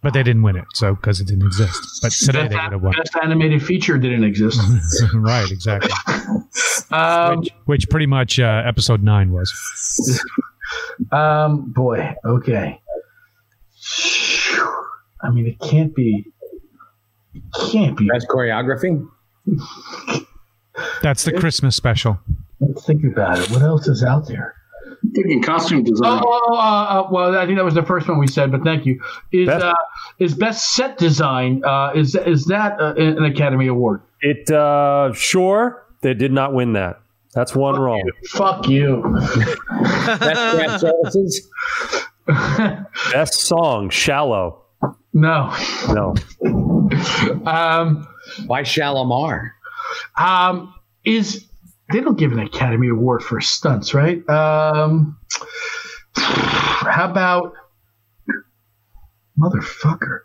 But 0.00 0.12
they 0.12 0.22
didn't 0.22 0.42
win 0.42 0.56
it, 0.56 0.64
so 0.74 0.94
because 0.94 1.20
it 1.20 1.26
didn't 1.26 1.46
exist. 1.46 2.00
But 2.02 2.12
today 2.12 2.42
Best, 2.46 2.50
they 2.50 2.56
would 2.56 2.72
have 2.72 2.82
won. 2.82 2.92
best 2.96 3.16
animated 3.22 3.62
feature 3.64 3.98
didn't 3.98 4.22
exist. 4.24 4.60
right, 5.14 5.50
exactly. 5.50 5.90
Um, 6.90 7.40
Which, 7.40 7.48
which 7.66 7.90
pretty 7.90 8.06
much 8.06 8.38
uh, 8.40 8.62
episode 8.64 9.02
nine 9.02 9.30
was. 9.32 9.52
Um, 11.12 11.70
boy, 11.72 12.14
okay. 12.24 12.80
I 15.22 15.30
mean, 15.30 15.46
it 15.46 15.58
can't 15.60 15.94
be. 15.94 16.24
It 17.34 17.42
can't 17.72 17.96
be. 17.96 18.06
Best 18.08 18.26
choreography. 18.28 19.06
That's 21.02 21.24
the 21.24 21.32
Christmas 21.32 21.76
special. 21.76 22.18
Let's 22.60 22.84
think 22.86 23.04
about 23.04 23.38
it. 23.38 23.50
What 23.50 23.62
else 23.62 23.86
is 23.88 24.02
out 24.02 24.26
there? 24.26 24.54
Thinking 25.14 25.42
costume 25.42 25.80
Oh, 25.80 25.82
design. 25.90 26.22
oh, 26.24 26.42
oh, 26.48 26.54
uh, 26.56 26.58
uh, 26.58 27.08
well, 27.10 27.38
I 27.38 27.46
think 27.46 27.56
that 27.58 27.64
was 27.64 27.74
the 27.74 27.84
first 27.84 28.08
one 28.08 28.18
we 28.18 28.26
said, 28.26 28.50
but 28.50 28.64
thank 28.64 28.84
you. 28.84 29.00
Is 29.32 29.46
Best- 29.46 29.64
uh, 29.64 29.74
is 30.18 30.34
best 30.34 30.74
set 30.74 30.98
design? 30.98 31.62
Uh, 31.64 31.92
is 31.94 32.16
is 32.16 32.46
that 32.46 32.80
uh, 32.80 32.94
an 32.96 33.24
Academy 33.24 33.68
Award? 33.68 34.00
It 34.22 34.50
uh 34.50 35.12
sure 35.12 35.84
they 36.00 36.14
did 36.14 36.32
not 36.32 36.52
win 36.52 36.72
that. 36.72 37.00
That's 37.32 37.54
one 37.54 37.78
wrong. 37.78 38.02
Fuck 38.30 38.68
you. 38.68 39.02
Best 39.20 40.18
craft 40.18 40.80
services. 40.80 41.48
Best 43.12 43.34
song, 43.34 43.90
Shallow. 43.90 44.64
no. 45.12 45.54
No. 45.88 46.14
Um, 47.46 48.08
By 48.46 48.62
Shalimar. 48.62 49.50
um, 50.16 50.74
is 51.04 51.46
they 51.92 52.00
don't 52.00 52.18
give 52.18 52.32
an 52.32 52.38
Academy 52.40 52.88
Award 52.88 53.22
for 53.22 53.40
stunts, 53.40 53.94
right? 53.94 54.28
Um, 54.28 55.18
how 56.16 57.10
about 57.10 57.54
motherfucker? 59.38 60.20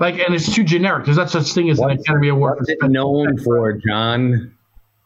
Like, 0.00 0.18
and 0.18 0.34
it's 0.34 0.52
too 0.52 0.64
generic. 0.64 1.04
There's 1.04 1.16
not 1.16 1.30
such 1.30 1.52
thing 1.52 1.70
as 1.70 1.78
an 1.78 1.90
Academy 1.90 2.28
Award 2.28 2.54
for 2.54 2.60
What's 2.60 2.70
it 2.70 2.78
stunts. 2.78 2.92
known 2.94 3.38
for, 3.38 3.72
John? 3.74 4.56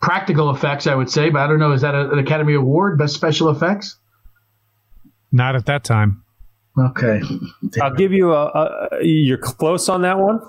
practical 0.03 0.51
effects, 0.51 0.87
I 0.87 0.95
would 0.95 1.11
say, 1.11 1.31
but 1.31 1.41
I 1.41 1.47
don't 1.47 1.59
know. 1.59 1.73
Is 1.73 1.81
that 1.81 1.95
a, 1.95 2.11
an 2.13 2.19
Academy 2.19 2.55
Award, 2.55 2.99
best 2.99 3.15
special 3.15 3.49
effects? 3.49 3.97
Not 5.33 5.57
at 5.57 5.67
that 5.67 5.85
time. 5.85 6.23
Okay. 6.79 7.21
I'll 7.81 7.95
give 7.95 8.13
you 8.13 8.33
a, 8.35 8.45
a 8.45 9.03
you're 9.03 9.39
close 9.39 9.89
on 9.89 10.03
that 10.03 10.19
one. 10.19 10.41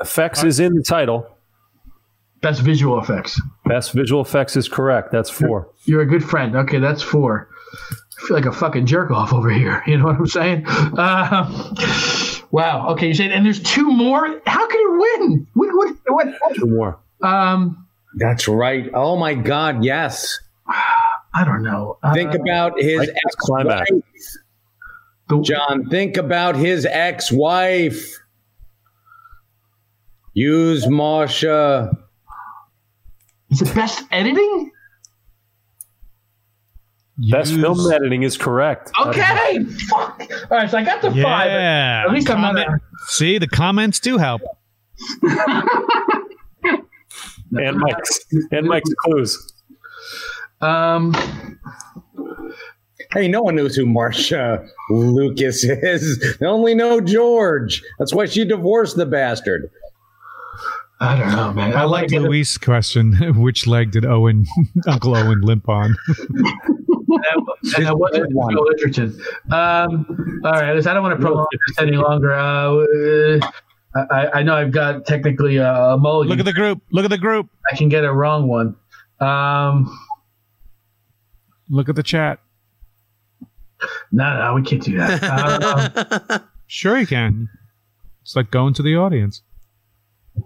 Effects 0.00 0.42
is 0.44 0.60
in 0.60 0.74
the 0.74 0.82
title. 0.82 1.26
Best 2.40 2.62
visual 2.62 2.98
effects. 2.98 3.40
Best 3.66 3.92
visual 3.92 4.22
effects 4.22 4.56
is 4.56 4.68
correct. 4.68 5.12
That's 5.12 5.28
four. 5.28 5.68
You're 5.84 6.00
a 6.00 6.06
good 6.06 6.24
friend. 6.24 6.56
Okay, 6.56 6.78
that's 6.78 7.02
four. 7.02 7.48
I 8.22 8.26
feel 8.26 8.36
like 8.36 8.46
a 8.46 8.52
fucking 8.52 8.86
jerk 8.86 9.10
off 9.10 9.32
over 9.32 9.50
here. 9.50 9.82
You 9.86 9.98
know 9.98 10.04
what 10.06 10.16
I'm 10.16 10.26
saying? 10.26 10.66
Um, 10.66 11.74
wow. 12.50 12.88
Okay, 12.90 13.08
you 13.08 13.14
said, 13.14 13.30
and 13.30 13.44
there's 13.44 13.62
two 13.62 13.90
more. 13.90 14.40
How 14.46 14.66
can 14.68 14.80
you 14.80 14.98
win? 15.18 15.46
What? 15.54 15.68
What? 15.74 15.96
what 16.08 16.54
Two 16.56 16.66
more. 16.66 16.98
um, 17.22 17.86
That's 18.16 18.48
right. 18.48 18.90
Oh 18.94 19.16
my 19.16 19.34
God, 19.34 19.84
yes. 19.84 20.38
I 21.32 21.44
don't 21.44 21.62
know. 21.62 21.98
Uh, 22.02 22.12
Think 22.14 22.34
about 22.34 22.80
his 22.80 23.08
ex-wife. 23.08 23.86
the, 25.28 25.40
John, 25.42 25.88
think 25.90 26.16
about 26.16 26.56
his 26.56 26.84
ex 26.86 27.30
wife. 27.30 28.16
Use 30.34 30.86
Marsha. 30.86 31.92
is 33.50 33.62
it 33.62 33.74
best 33.74 34.04
editing? 34.10 34.70
Best 37.30 37.52
Use- 37.52 37.60
film 37.60 37.92
editing 37.92 38.22
is 38.22 38.36
correct. 38.38 38.90
Okay. 39.04 39.64
Fuck. 39.88 40.22
All 40.50 40.58
right, 40.58 40.70
so 40.70 40.78
I 40.78 40.84
got 40.84 41.02
the 41.02 41.10
five. 41.10 41.16
Yeah. 41.50 42.04
At 42.06 42.12
least 42.12 42.30
I'm 42.30 42.40
not. 42.40 42.54
Comment- 42.56 42.82
See, 43.08 43.38
the 43.38 43.48
comments 43.48 44.00
do 44.00 44.16
help. 44.18 44.42
And 47.52 47.78
Mike's 47.78 48.20
and 48.52 48.68
Mike's 48.68 48.94
clues. 49.04 49.52
Um, 50.60 51.12
Hey, 53.12 53.26
no 53.26 53.42
one 53.42 53.56
knows 53.56 53.74
who 53.74 53.86
Marsha 53.86 54.64
Lucas 54.88 55.64
is. 55.64 56.36
They 56.40 56.46
only 56.46 56.76
know 56.76 57.00
George. 57.00 57.82
That's 57.98 58.14
why 58.14 58.26
she 58.26 58.44
divorced 58.44 58.96
the 58.96 59.04
bastard. 59.06 59.68
I 61.02 61.16
don't 61.18 61.30
know, 61.34 61.52
man. 61.54 61.74
I 61.74 61.84
like 61.84 62.12
it. 62.12 62.20
Luis' 62.20 62.58
question: 62.58 63.14
Which 63.40 63.66
leg 63.66 63.90
did 63.90 64.04
Owen, 64.04 64.44
Uncle 64.86 65.16
Owen, 65.16 65.40
limp 65.40 65.68
on? 65.68 65.96
and 67.76 67.86
I 67.86 67.92
wasn't 67.92 68.34
one. 68.34 68.54
Joel 68.54 69.10
Um, 69.50 70.40
all 70.44 70.52
right, 70.52 70.74
listen, 70.74 70.90
I 70.90 70.94
don't 70.94 71.02
want 71.02 71.18
to 71.18 71.24
prolong 71.24 71.46
this 71.68 71.78
any 71.78 71.96
longer. 71.96 72.32
Uh, 72.34 73.40
I, 74.10 74.28
I 74.34 74.42
know 74.42 74.54
I've 74.54 74.72
got 74.72 75.06
technically 75.06 75.56
a, 75.56 75.72
a 75.72 75.98
mulligan. 75.98 76.30
Look 76.30 76.38
at 76.38 76.44
the 76.44 76.52
group. 76.52 76.80
Look 76.92 77.04
at 77.04 77.10
the 77.10 77.18
group. 77.18 77.48
I 77.72 77.76
can 77.76 77.88
get 77.88 78.04
a 78.04 78.12
wrong 78.12 78.46
one. 78.46 78.76
Um, 79.20 79.98
Look 81.68 81.88
at 81.88 81.96
the 81.96 82.02
chat. 82.02 82.40
no, 84.12 84.38
no, 84.38 84.54
we 84.54 84.62
can't 84.62 84.82
do 84.82 84.96
that. 84.98 85.22
Um, 86.30 86.42
Sure, 86.66 86.98
you 86.98 87.06
can. 87.06 87.48
It's 88.22 88.36
like 88.36 88.50
going 88.52 88.74
to 88.74 88.82
the 88.82 88.94
audience. 88.96 89.42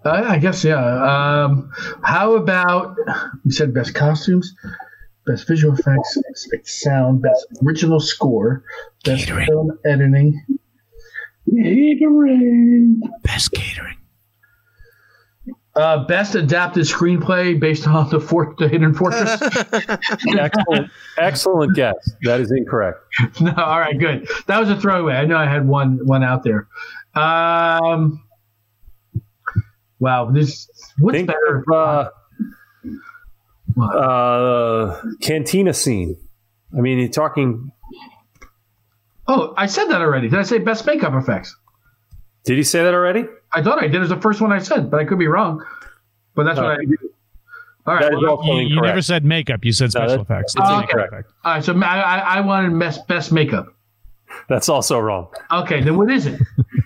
I, 0.05 0.35
I 0.35 0.39
guess 0.39 0.65
yeah. 0.65 1.45
Um, 1.45 1.71
how 2.03 2.35
about 2.35 2.97
we 3.45 3.51
said 3.51 3.73
best 3.73 3.95
costumes, 3.95 4.55
best 5.27 5.47
visual 5.47 5.75
effects, 5.75 6.19
best 6.51 6.81
sound, 6.81 7.23
best 7.23 7.47
original 7.65 8.01
score, 8.01 8.65
best 9.05 9.31
film 9.31 9.79
editing. 9.85 10.45
Catering. 11.51 13.03
Best 13.23 13.53
catering. 13.53 13.97
Uh, 15.77 16.05
best 16.07 16.37
adapted 16.37 16.85
screenplay 16.85 17.59
based 17.59 17.89
on 17.89 18.09
the 18.09 18.21
fort, 18.21 18.57
the 18.59 18.69
Hidden 18.69 18.95
Fortress. 18.95 19.43
Excellent, 20.39 20.91
excellent 21.19 21.75
guess. 21.75 21.97
That 22.23 22.41
is 22.41 22.53
incorrect. 22.53 22.99
no, 23.41 23.53
all 23.57 23.81
right, 23.81 23.99
good. 23.99 24.29
That 24.47 24.61
was 24.61 24.71
a 24.71 24.81
throwaway. 24.81 25.15
I 25.15 25.25
know 25.25 25.37
I 25.37 25.47
had 25.47 25.67
one 25.67 25.99
one 26.07 26.23
out 26.23 26.45
there. 26.45 26.69
Um, 27.17 28.23
wow, 30.05 30.31
this 30.31 30.69
what's 30.99 31.17
Think 31.17 31.29
better? 31.29 31.65
of 31.73 32.11
uh, 33.81 33.81
uh, 33.81 35.01
cantina 35.21 35.73
scene. 35.75 36.17
I 36.77 36.81
mean, 36.81 36.99
you're 36.99 37.09
talking. 37.09 37.73
oh, 39.27 39.55
I 39.57 39.67
said 39.67 39.87
that 39.87 40.01
already. 40.01 40.29
Did 40.29 40.39
I 40.39 40.43
say 40.43 40.59
best 40.59 40.87
makeup 40.87 41.15
effects? 41.15 41.57
Did 42.45 42.57
he 42.59 42.63
say 42.63 42.83
that 42.85 42.93
already? 42.95 43.25
I 43.53 43.63
thought 43.63 43.79
I 43.83 43.87
did. 43.87 43.97
It 43.97 44.01
was 44.01 44.09
the 44.11 44.21
first 44.21 44.41
one 44.41 44.53
I 44.53 44.59
said, 44.59 44.91
but 44.91 45.01
I 45.01 45.05
could 45.05 45.19
be 45.19 45.27
wrong. 45.29 45.65
But 46.35 46.45
that's 46.45 46.59
No. 46.59 46.65
what 46.65 46.73
I. 46.79 46.85
All 47.87 47.95
right. 47.95 48.03
That 48.03 48.13
is 48.15 48.19
well, 48.23 48.37
also 48.37 48.53
You, 48.59 48.69
you 48.75 48.81
never 48.81 49.03
said 49.03 49.25
makeup. 49.25 49.65
You 49.65 49.73
said 49.73 49.87
No, 49.87 49.89
special 50.07 50.17
that- 50.17 50.21
effects. 50.23 50.55
it's 50.57 50.65
Oh, 50.69 50.75
okay. 50.79 50.83
incorrect. 51.01 51.33
all 51.45 51.55
right. 51.55 51.65
So 51.65 51.79
I, 51.81 52.01
I 52.01 52.19
I 52.19 52.41
wanted 52.41 52.79
best 52.79 53.07
best 53.09 53.33
makeup. 53.33 53.67
That's 54.49 54.69
also 54.69 54.99
wrong. 54.99 55.29
Okay, 55.51 55.81
then 55.83 55.97
what 55.97 56.11
is 56.11 56.27
it? 56.27 56.41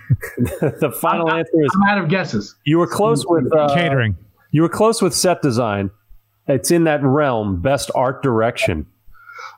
the 0.80 0.96
final 1.00 1.30
answer 1.30 1.62
is 1.62 1.70
I'm 1.74 1.82
out 1.98 2.02
of 2.04 2.08
guesses. 2.10 2.54
you 2.64 2.78
were 2.78 2.86
close 2.86 3.24
with 3.26 3.52
uh, 3.54 3.74
Catering. 3.74 4.16
You 4.50 4.62
were 4.62 4.68
close 4.68 5.02
with 5.02 5.14
set 5.14 5.42
design. 5.42 5.90
It's 6.46 6.70
in 6.70 6.84
that 6.84 7.02
realm. 7.02 7.60
Best 7.60 7.90
art 7.94 8.22
direction. 8.22 8.86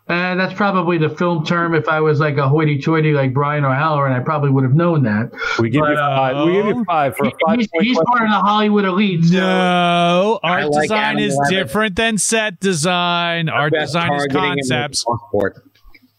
Uh, 0.08 0.34
that's 0.34 0.52
probably 0.54 0.98
the 0.98 1.08
film 1.08 1.44
term. 1.46 1.72
If 1.72 1.86
I 1.88 2.00
was 2.00 2.18
like 2.18 2.36
a 2.36 2.48
hoity-toity 2.48 3.12
like 3.12 3.32
Brian 3.32 3.64
O'Halloran, 3.64 4.12
I 4.12 4.18
probably 4.18 4.50
would 4.50 4.64
have 4.64 4.74
known 4.74 5.04
that. 5.04 5.30
We 5.60 5.70
give 5.70 5.82
But, 5.82 5.90
you 5.90 5.96
five. 5.96 6.46
We 6.46 6.52
give 6.54 6.66
you 6.66 6.84
five 6.84 7.16
for 7.16 7.26
a 7.28 7.30
five. 7.46 7.58
He's, 7.58 7.68
he's 7.80 7.96
part 7.96 8.22
of 8.22 8.28
the 8.28 8.40
Hollywood 8.40 8.84
elite. 8.86 9.24
so- 9.26 9.34
No, 9.36 10.40
art 10.42 10.68
like 10.70 10.82
design 10.82 10.98
Adam 10.98 11.18
is 11.22 11.36
Levin. 11.36 11.58
different 11.58 11.96
than 11.96 12.18
set 12.18 12.58
design. 12.58 13.48
Art 13.48 13.72
design 13.72 14.12
is 14.14 14.26
targeting 14.32 14.42
in 14.42 14.56
the 14.56 14.74
concepts. 14.74 15.04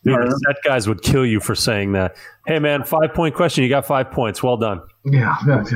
Sport. 0.03 0.23
Dude, 0.23 0.31
the 0.31 0.39
set 0.47 0.55
guys 0.63 0.87
would 0.87 1.01
kill 1.01 1.25
you 1.25 1.39
for 1.39 1.55
saying 1.55 1.93
that. 1.93 2.15
Hey, 2.47 2.59
man, 2.59 2.83
five 2.83 3.13
point 3.13 3.35
question. 3.35 3.63
You 3.63 3.69
got 3.69 3.85
five 3.85 4.11
points. 4.11 4.41
Well 4.41 4.57
done. 4.57 4.81
Yeah. 5.05 5.35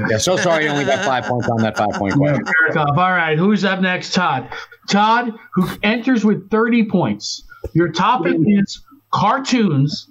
Yeah, 0.10 0.18
so 0.18 0.38
sorry 0.38 0.66
you 0.66 0.70
only 0.70 0.86
got 0.86 1.04
five 1.06 1.24
points 1.30 1.48
on 1.50 1.58
that 1.62 1.78
five 1.78 1.92
point 1.94 2.14
question. 2.16 2.46
Fair 2.46 2.68
enough. 2.72 2.98
All 2.98 3.12
right, 3.12 3.38
who's 3.38 3.64
up 3.64 3.82
next? 3.82 4.14
Todd. 4.14 4.50
Todd, 4.90 5.34
who 5.54 5.68
enters 5.84 6.24
with 6.24 6.50
30 6.52 6.86
points. 6.86 7.44
Your 7.74 7.92
topic 7.92 8.36
is 8.46 8.82
cartoons. 9.12 10.10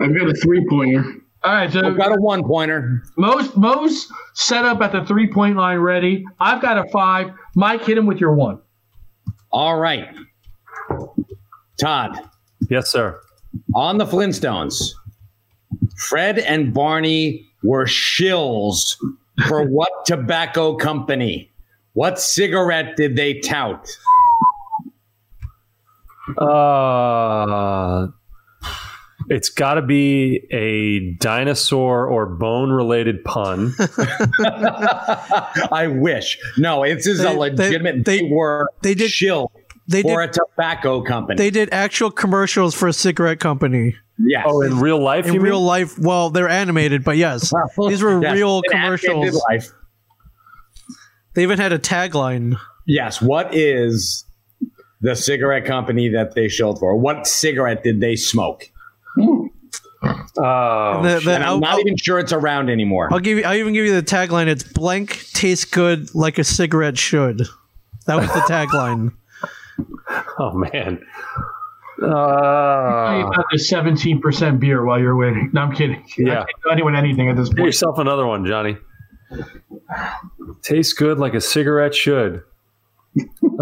I've 0.00 0.16
got 0.16 0.28
a 0.28 0.34
three 0.34 0.64
pointer. 0.68 1.04
All 1.44 1.52
right, 1.54 1.72
so 1.72 1.80
I've 1.84 1.96
got 1.96 2.12
a 2.12 2.20
one 2.20 2.42
pointer. 2.44 3.02
Mo's 3.16 3.54
Mo's 3.56 4.08
set 4.34 4.64
up 4.64 4.80
at 4.80 4.92
the 4.92 5.04
three 5.04 5.32
point 5.32 5.56
line 5.56 5.78
ready. 5.78 6.24
I've 6.40 6.60
got 6.60 6.78
a 6.78 6.88
five. 6.90 7.30
Mike, 7.54 7.84
hit 7.84 7.96
him 7.96 8.06
with 8.06 8.20
your 8.20 8.34
one. 8.34 8.60
All 9.50 9.78
right. 9.78 10.08
Todd, 11.80 12.28
Yes, 12.68 12.90
sir. 12.90 13.20
on 13.74 13.98
the 13.98 14.04
Flintstones, 14.06 14.92
Fred 15.96 16.38
and 16.38 16.72
Barney 16.74 17.46
were 17.62 17.86
shills 17.86 18.96
for 19.48 19.64
what 19.68 19.90
tobacco 20.06 20.76
company? 20.76 21.50
What 21.94 22.18
cigarette 22.20 22.96
did 22.96 23.16
they 23.16 23.40
tout? 23.40 23.88
Uh, 26.36 28.08
it's 29.30 29.48
got 29.50 29.74
to 29.74 29.82
be 29.82 30.46
a 30.50 31.12
dinosaur 31.14 32.06
or 32.06 32.26
bone 32.26 32.70
related 32.70 33.24
pun. 33.24 33.72
I 34.38 35.86
wish. 35.90 36.38
No, 36.56 36.82
it's 36.82 37.06
is 37.06 37.18
They- 37.20 37.34
a 37.34 37.36
legitimate. 37.36 38.04
They, 38.04 38.20
they- 38.20 38.28
were 38.30 38.68
they 38.82 38.94
did- 38.94 39.10
shill 39.10 39.50
They 39.88 40.02
for 40.02 40.20
did. 40.20 40.30
a 40.30 40.32
tobacco 40.32 41.02
company. 41.02 41.36
They 41.38 41.50
did 41.50 41.70
actual 41.72 42.10
commercials 42.10 42.74
for 42.74 42.88
a 42.88 42.92
cigarette 42.92 43.40
company 43.40 43.96
yes. 44.18 44.44
oh, 44.46 44.60
in 44.60 44.78
real 44.80 45.00
life? 45.00 45.26
in 45.26 45.32
you 45.34 45.40
real 45.40 45.58
mean? 45.60 45.66
life. 45.66 45.98
Well, 45.98 46.28
they're 46.30 46.48
animated, 46.48 47.02
but 47.04 47.16
yes, 47.16 47.52
these 47.88 48.02
were 48.02 48.20
Yes, 48.22 48.34
real 48.34 48.58
in 48.64 48.70
commercials. 48.70 49.42
life. 49.48 49.70
They 51.34 51.42
even 51.42 51.58
had 51.58 51.72
a 51.72 51.78
tagline. 51.78 52.58
Yes. 52.86 53.22
What 53.22 53.54
is 53.54 54.24
the 55.00 55.14
cigarette 55.14 55.64
company 55.64 56.08
that 56.10 56.34
they 56.34 56.48
shilled 56.48 56.78
for? 56.80 56.96
What 56.96 57.26
cigarette 57.26 57.82
did 57.84 58.00
they 58.00 58.16
smoke? 58.16 58.70
Hmm. 59.14 59.46
Oh, 60.40 61.02
The- 61.02 61.20
the- 61.24 61.34
And 61.34 61.42
I'm 61.44 61.48
I'll, 61.48 61.60
not 61.60 61.70
I'll- 61.74 61.80
even 61.80 61.96
sure 61.96 62.18
it's 62.18 62.32
around 62.32 62.68
anymore. 62.70 63.08
I'll 63.12 63.18
give 63.20 63.38
you. 63.38 63.44
I'll 63.44 63.56
even 63.56 63.72
give 63.72 63.84
you 63.84 63.94
the 63.94 64.02
tagline. 64.02 64.46
It's 64.46 64.62
blank 64.64 65.24
tastes 65.32 65.64
good 65.64 66.14
like 66.14 66.38
a 66.38 66.44
cigarette 66.44 66.98
should. 66.98 67.42
That 68.06 68.16
was 68.16 68.26
the 68.28 68.40
tagline. 68.48 69.12
oh 70.38 70.52
man. 70.52 71.00
Tell 72.00 72.06
you 72.08 72.14
Uh, 72.14 73.28
about 73.28 73.44
this 73.52 73.70
17% 73.72 74.60
beer 74.60 74.84
while 74.84 75.00
you're 75.00 75.16
waiting. 75.16 75.50
No, 75.52 75.62
I'm 75.62 75.72
kidding. 75.74 76.02
Yeah. 76.16 76.32
I 76.32 76.36
can't 76.36 76.48
tell 76.62 76.72
anyone 76.72 76.94
anything 76.94 77.28
at 77.28 77.36
this 77.36 77.48
get 77.48 77.56
point. 77.58 77.66
yourself 77.66 77.98
another 77.98 78.24
one, 78.26 78.46
Johnny. 78.46 78.76
Tastes 80.62 80.92
good 80.92 81.18
like 81.18 81.34
a 81.34 81.40
cigarette 81.40 81.94
should. 81.94 82.42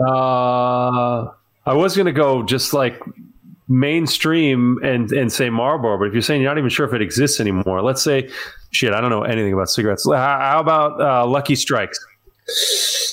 Uh, 0.07 1.29
I 1.65 1.73
was 1.73 1.97
gonna 1.97 2.13
go 2.13 2.43
just 2.43 2.75
like 2.75 3.01
mainstream 3.69 4.79
and 4.83 5.11
and 5.13 5.33
say 5.33 5.49
Marlboro, 5.51 5.99
but 5.99 6.05
if 6.09 6.13
you're 6.13 6.23
saying 6.23 6.43
you're 6.43 6.51
not 6.51 6.59
even 6.59 6.71
sure 6.71 6.87
if 6.87 6.93
it 6.93 7.03
exists 7.03 7.41
anymore, 7.41 7.83
let's 7.83 8.03
say, 8.03 8.29
shit, 8.71 8.93
I 8.93 9.01
don't 9.01 9.11
know 9.11 9.23
anything 9.23 9.53
about 9.53 9.69
cigarettes. 9.71 10.07
How, 10.07 10.15
how 10.15 10.61
about 10.61 11.01
uh, 11.01 11.27
Lucky 11.27 11.55
Strikes? 11.57 11.99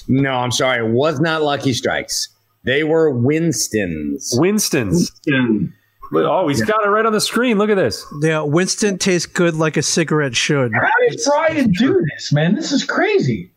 No, 0.08 0.32
I'm 0.32 0.52
sorry. 0.52 0.86
It 0.86 0.92
was 0.92 1.20
not 1.20 1.42
Lucky 1.44 1.74
Strikes. 1.74 2.30
They 2.66 2.84
were 2.84 3.10
Winston's. 3.10 4.34
Winston's. 4.38 5.12
And 5.28 5.74
Oh, 6.16 6.48
he's 6.48 6.62
got 6.62 6.86
it 6.86 6.90
right 6.90 7.06
on 7.08 7.12
the 7.14 7.20
screen. 7.22 7.58
Look 7.58 7.72
at 7.72 7.76
this. 7.76 8.06
Yeah, 8.22 8.42
Winston 8.42 9.00
tastes 9.00 9.26
good 9.26 9.56
like 9.56 9.78
a 9.78 9.82
cigarette 9.82 10.36
should. 10.36 10.72
How 10.74 10.88
did 11.10 11.20
Brian 11.26 11.72
do 11.72 12.06
this, 12.14 12.32
man? 12.32 12.54
This 12.54 12.72
is 12.72 12.84
crazy. 12.84 13.52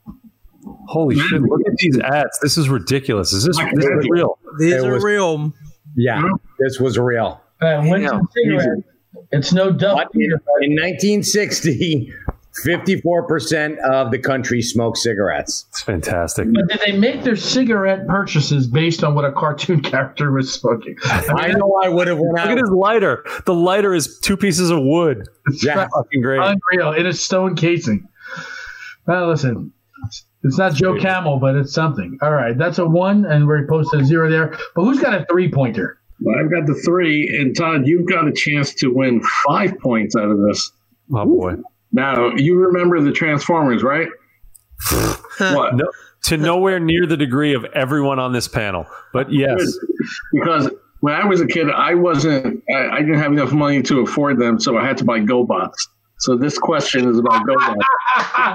Holy 0.89 1.19
shit! 1.19 1.43
Look 1.43 1.61
at 1.66 1.77
these 1.77 1.99
ads. 2.01 2.39
This 2.41 2.57
is 2.57 2.69
ridiculous. 2.70 3.33
Is 3.35 3.45
this, 3.45 3.59
this 3.59 3.85
is 3.85 4.07
real? 4.09 4.39
These 4.59 4.73
It 4.74 4.85
are 4.87 4.95
was- 4.95 5.05
real. 5.05 5.53
Yeah, 5.97 6.23
this 6.59 6.81
was 6.81 6.99
real. 6.99 7.41
Uh, 7.61 7.83
Winston 7.85 8.20
cigarette. 8.35 8.78
It's 9.33 9.53
no 9.53 9.70
duff 9.73 9.97
But 9.99 10.09
in, 10.15 10.23
in 10.62 10.73
1960, 10.77 12.12
54% 12.65 13.78
of 13.78 14.11
the 14.11 14.19
country 14.19 14.62
smoked 14.62 14.99
cigarettes. 14.99 15.66
It's 15.70 15.83
fantastic. 15.83 16.49
But 16.53 16.69
did 16.69 16.81
they 16.87 16.97
make 16.97 17.23
their 17.23 17.37
cigarette 17.37 18.07
purchases 18.07 18.66
based 18.66 19.05
on 19.05 19.15
what 19.15 19.24
a 19.24 19.33
cartoon 19.33 19.81
character 19.83 20.33
was 20.33 20.53
smoking? 20.53 20.97
I 21.05 21.49
know 21.49 21.81
I 21.85 21.89
would 21.89 22.07
have 22.07 22.19
went 22.19 22.35
Look 22.35 22.47
at 22.47 22.59
his 22.59 22.70
lighter. 22.70 23.24
The 23.45 23.55
lighter 23.55 23.95
is 23.95 24.19
two 24.20 24.37
pieces 24.37 24.70
of 24.70 24.83
wood. 24.83 25.28
Yeah. 25.62 25.89
Fucking 25.95 26.23
great. 26.23 26.41
Unreal 26.41 26.93
in 26.93 27.07
a 27.07 27.12
stone 27.12 27.57
casing. 27.57 28.09
Now, 29.07 29.28
listen, 29.28 29.73
it's 30.43 30.59
not 30.59 30.74
Joe 30.74 30.99
Camel, 30.99 31.39
but 31.39 31.57
it's 31.57 31.73
something. 31.73 32.19
All 32.23 32.33
right, 32.33 32.57
that's 32.57 32.78
a 32.78 32.87
one, 32.87 33.24
and 33.24 33.47
we're 33.47 33.66
posted 33.66 34.01
a 34.01 34.05
zero 34.05 34.31
there. 34.31 34.57
But 34.74 34.85
who's 34.85 35.01
got 35.01 35.15
a 35.15 35.27
three 35.31 35.51
pointer? 35.51 35.99
I've 36.39 36.51
got 36.51 36.66
the 36.66 36.74
three, 36.74 37.28
and 37.39 37.55
Todd, 37.55 37.87
you've 37.87 38.09
got 38.09 38.27
a 38.27 38.33
chance 38.33 38.74
to 38.77 38.89
win 38.89 39.23
five 39.47 39.78
points 39.78 40.16
out 40.16 40.31
of 40.31 40.39
this. 40.41 40.73
Oh 41.12 41.24
boy. 41.24 41.55
Now, 41.97 42.28
you 42.36 42.59
remember 42.59 43.01
the 43.01 43.10
Transformers, 43.10 43.82
right? 43.82 44.09
what? 45.39 45.74
No, 45.74 45.90
to 46.24 46.36
nowhere 46.36 46.78
near 46.78 47.06
the 47.06 47.16
degree 47.16 47.55
of 47.55 47.64
everyone 47.73 48.18
on 48.18 48.32
this 48.35 48.47
panel. 48.48 48.86
But 49.14 49.32
yes. 49.32 49.78
Because 50.35 50.70
when 51.01 51.14
I 51.14 51.24
was 51.24 51.40
a 51.40 51.47
kid, 51.47 51.70
I 51.70 51.94
wasn't, 51.94 52.62
I, 52.70 52.89
I 52.89 52.98
didn't 53.01 53.18
have 53.18 53.32
enough 53.32 53.51
money 53.52 53.81
to 53.85 54.01
afford 54.01 54.39
them, 54.39 54.60
so 54.60 54.77
I 54.77 54.86
had 54.86 54.98
to 54.98 55.05
buy 55.05 55.20
GoBots. 55.20 55.73
So 56.18 56.36
this 56.36 56.59
question 56.59 57.09
is 57.09 57.18
about 57.18 57.47
GoBots. 57.47 57.77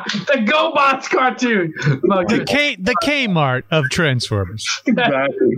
the 0.27 0.45
GoBots 0.45 1.09
cartoon. 1.09 1.73
Look, 2.03 2.27
The 2.27 2.45
K 2.45 2.76
the 2.76 2.95
Kmart 3.03 3.63
of 3.72 3.85
Transformers. 3.89 4.68
exactly. 4.85 5.55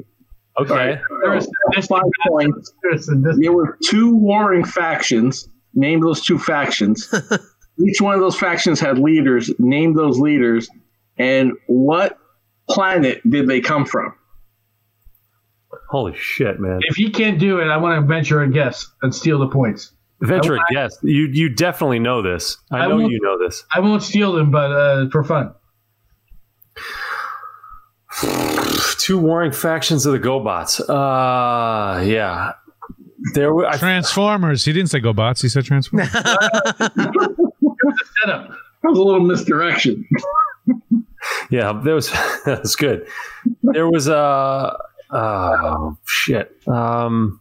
Okay. 0.57 1.01
there's- 1.23 1.47
there's- 1.71 1.87
Five 1.87 2.03
points. 2.29 2.73
there's- 2.83 3.09
there's- 3.13 3.37
There 3.41 3.51
were 3.51 3.77
two 3.83 4.15
warring 4.15 4.63
factions. 4.63 5.49
Name 5.73 5.99
those 6.01 6.21
two 6.21 6.37
factions. 6.39 7.11
Each 7.79 8.01
one 8.01 8.13
of 8.13 8.21
those 8.21 8.37
factions 8.37 8.79
had 8.79 8.99
leaders. 8.99 9.51
Name 9.59 9.93
those 9.93 10.19
leaders. 10.19 10.69
And 11.17 11.53
what 11.67 12.17
planet 12.69 13.21
did 13.29 13.47
they 13.47 13.61
come 13.61 13.85
from? 13.85 14.13
Holy 15.89 16.15
shit, 16.15 16.59
man. 16.59 16.79
If 16.83 16.97
you 16.97 17.11
can't 17.11 17.39
do 17.39 17.59
it, 17.59 17.67
I 17.67 17.77
want 17.77 18.01
to 18.01 18.07
venture 18.07 18.41
a 18.41 18.49
guess 18.49 18.87
and 19.01 19.13
steal 19.13 19.39
the 19.39 19.47
points. 19.47 19.91
Venture 20.21 20.55
a 20.55 20.59
guess. 20.71 20.97
You 21.03 21.27
you 21.27 21.49
definitely 21.49 21.99
know 21.99 22.21
this. 22.21 22.57
I 22.71 22.79
I 22.79 22.87
know 22.87 22.99
you 22.99 23.19
know 23.21 23.37
this. 23.37 23.63
I 23.73 23.79
won't 23.81 24.01
steal 24.01 24.33
them, 24.33 24.51
but 24.51 24.71
uh, 24.71 25.09
for 25.09 25.23
fun. 25.23 25.53
Two 28.99 29.19
warring 29.19 29.51
factions 29.51 30.05
of 30.05 30.13
the 30.13 30.19
GoBots. 30.19 30.79
Uh 30.79 32.01
yeah. 32.03 32.53
There 33.33 33.53
were 33.53 33.67
I, 33.67 33.77
Transformers. 33.77 34.63
He 34.63 34.71
didn't 34.71 34.89
say 34.91 34.99
GoBots. 34.99 35.41
He 35.41 35.49
said 35.49 35.65
Transformers. 35.65 36.09
Setup. 38.21 38.49
That 38.49 38.89
was 38.89 38.99
a 38.99 39.03
little 39.03 39.21
misdirection. 39.21 40.07
yeah, 41.49 41.79
there 41.83 41.95
was 41.95 42.09
that 42.45 42.59
was 42.61 42.75
good. 42.75 43.07
There 43.61 43.89
was 43.89 44.07
a 44.07 44.77
oh 45.11 45.97
shit. 46.05 46.55
Um 46.67 47.39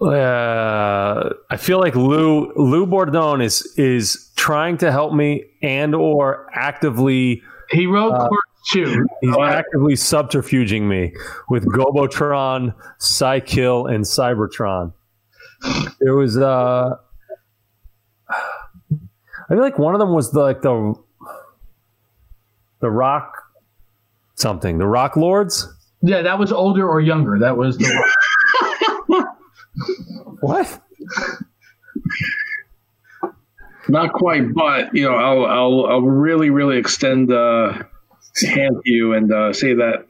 uh, 0.00 1.30
I 1.48 1.56
feel 1.56 1.78
like 1.78 1.94
Lou 1.94 2.52
Lou 2.56 2.86
Bordone 2.86 3.42
is 3.42 3.62
is 3.76 4.30
trying 4.34 4.76
to 4.78 4.90
help 4.90 5.12
me 5.12 5.44
and 5.62 5.94
or 5.94 6.48
actively 6.52 7.40
He 7.70 7.86
wrote 7.86 8.10
Clerks 8.18 8.70
too. 8.72 9.06
he's 9.20 9.36
actively 9.36 9.94
subterfuging 9.94 10.82
me 10.82 11.14
with 11.48 11.64
Gobotron, 11.66 12.74
Cy-Kill, 12.98 13.86
and 13.86 14.04
Cybertron. 14.04 14.92
There 16.00 16.14
was 16.14 16.36
uh 16.36 16.96
I 18.28 19.54
feel 19.54 19.60
like 19.60 19.78
one 19.78 19.94
of 19.94 19.98
them 19.98 20.12
was 20.12 20.30
the, 20.32 20.40
like 20.40 20.62
the 20.62 20.94
the 22.80 22.90
rock 22.90 23.34
something, 24.34 24.78
the 24.78 24.86
rock 24.86 25.16
lords. 25.16 25.68
Yeah, 26.02 26.22
that 26.22 26.38
was 26.38 26.52
older 26.52 26.88
or 26.88 27.00
younger. 27.00 27.38
That 27.38 27.56
was 27.56 27.78
the 27.78 28.12
What? 30.40 30.80
Not 33.88 34.12
quite, 34.12 34.52
but 34.54 34.94
you 34.94 35.04
know, 35.04 35.14
I'll 35.14 35.44
I'll, 35.44 35.86
I'll 35.86 36.00
really 36.00 36.50
really 36.50 36.78
extend 36.78 37.32
uh, 37.32 37.72
hand 38.42 38.76
to 38.84 38.90
you 38.90 39.12
and 39.12 39.32
uh, 39.32 39.52
say 39.52 39.74
that 39.74 40.06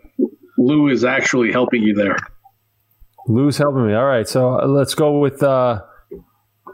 Lou 0.56 0.88
is 0.88 1.04
actually 1.04 1.52
helping 1.52 1.82
you 1.82 1.94
there. 1.94 2.16
Lou's 3.28 3.56
helping 3.58 3.86
me. 3.86 3.94
All 3.94 4.04
right, 4.04 4.28
so 4.28 4.58
uh, 4.60 4.66
let's 4.66 4.94
go 4.94 5.18
with 5.18 5.42
uh, 5.42 5.82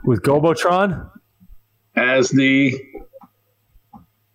with 0.04 0.22
Gobotron 0.22 1.10
as 1.96 2.30
the 2.30 2.74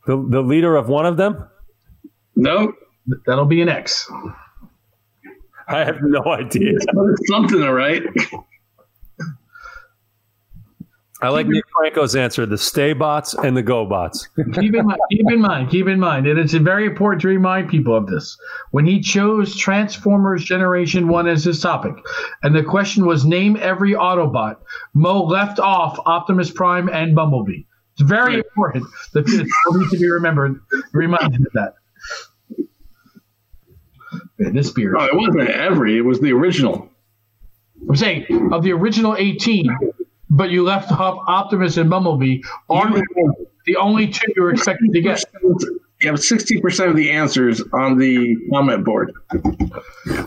the 0.05 0.17
the 0.29 0.41
leader 0.41 0.75
of 0.75 0.87
one 0.89 1.05
of 1.05 1.17
them. 1.17 1.47
No, 2.35 2.73
that'll 3.25 3.45
be 3.45 3.61
an 3.61 3.69
X. 3.69 4.09
I 5.67 5.83
have 5.83 5.97
no 6.01 6.23
idea. 6.27 6.73
Something, 7.27 7.63
all 7.63 7.73
right. 7.73 8.03
I 11.23 11.29
like 11.29 11.47
Nick 11.47 11.63
Franco's 11.73 12.17
answer: 12.17 12.45
the 12.45 12.57
stay 12.57 12.91
bots 12.91 13.33
and 13.33 13.55
the 13.55 13.63
go 13.63 13.85
bots. 13.85 14.27
keep 14.55 14.75
in 14.75 14.85
mind, 14.85 14.99
keep 15.09 15.31
in 15.31 15.39
mind, 15.39 15.69
keep 15.69 15.87
in 15.87 15.97
mind, 15.97 16.27
and 16.27 16.37
it's 16.37 16.51
very 16.53 16.85
important 16.85 17.21
to 17.21 17.29
remind 17.29 17.69
people 17.69 17.95
of 17.95 18.07
this. 18.07 18.37
When 18.71 18.85
he 18.85 18.99
chose 18.99 19.55
Transformers 19.55 20.43
Generation 20.43 21.07
One 21.07 21.27
as 21.27 21.45
his 21.45 21.61
topic, 21.61 21.93
and 22.43 22.53
the 22.53 22.61
question 22.61 23.05
was 23.05 23.23
name 23.23 23.57
every 23.61 23.93
Autobot, 23.93 24.57
Mo 24.93 25.23
left 25.23 25.59
off 25.59 25.97
Optimus 26.05 26.51
Prime 26.51 26.89
and 26.89 27.15
Bumblebee. 27.15 27.63
It's 27.93 28.01
very 28.01 28.35
important 28.35 28.85
that 29.13 29.25
this 29.25 29.47
needs 29.71 29.91
to 29.91 29.97
be 29.97 30.09
remembered, 30.09 30.59
reminded 30.91 31.39
of 31.45 31.53
that. 31.53 31.75
Man, 34.39 34.53
this 34.53 34.71
beer. 34.71 34.97
Oh, 34.97 35.05
it 35.05 35.15
wasn't 35.15 35.49
every; 35.49 35.97
it 35.97 36.01
was 36.01 36.19
the 36.19 36.33
original. 36.33 36.89
I'm 37.87 37.95
saying 37.95 38.49
of 38.51 38.63
the 38.63 38.73
original 38.73 39.15
18 39.17 39.77
but 40.33 40.49
you 40.49 40.63
left 40.63 40.91
off 40.91 41.23
Optimus 41.27 41.77
and 41.77 41.89
Bumblebee 41.89 42.41
are 42.69 42.89
the 43.65 43.75
only 43.77 44.07
two 44.07 44.31
you 44.35 44.43
were 44.43 44.51
expected 44.51 44.91
to 44.93 45.01
get. 45.01 45.23
You 46.01 46.09
have 46.09 46.19
sixty 46.19 46.59
percent 46.59 46.89
of 46.89 46.95
the 46.95 47.09
answers 47.11 47.61
on 47.73 47.97
the 47.97 48.35
comment 48.51 48.83
board. 48.83 49.11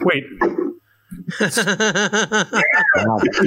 Wait. 0.03 0.25
Did 1.39 1.53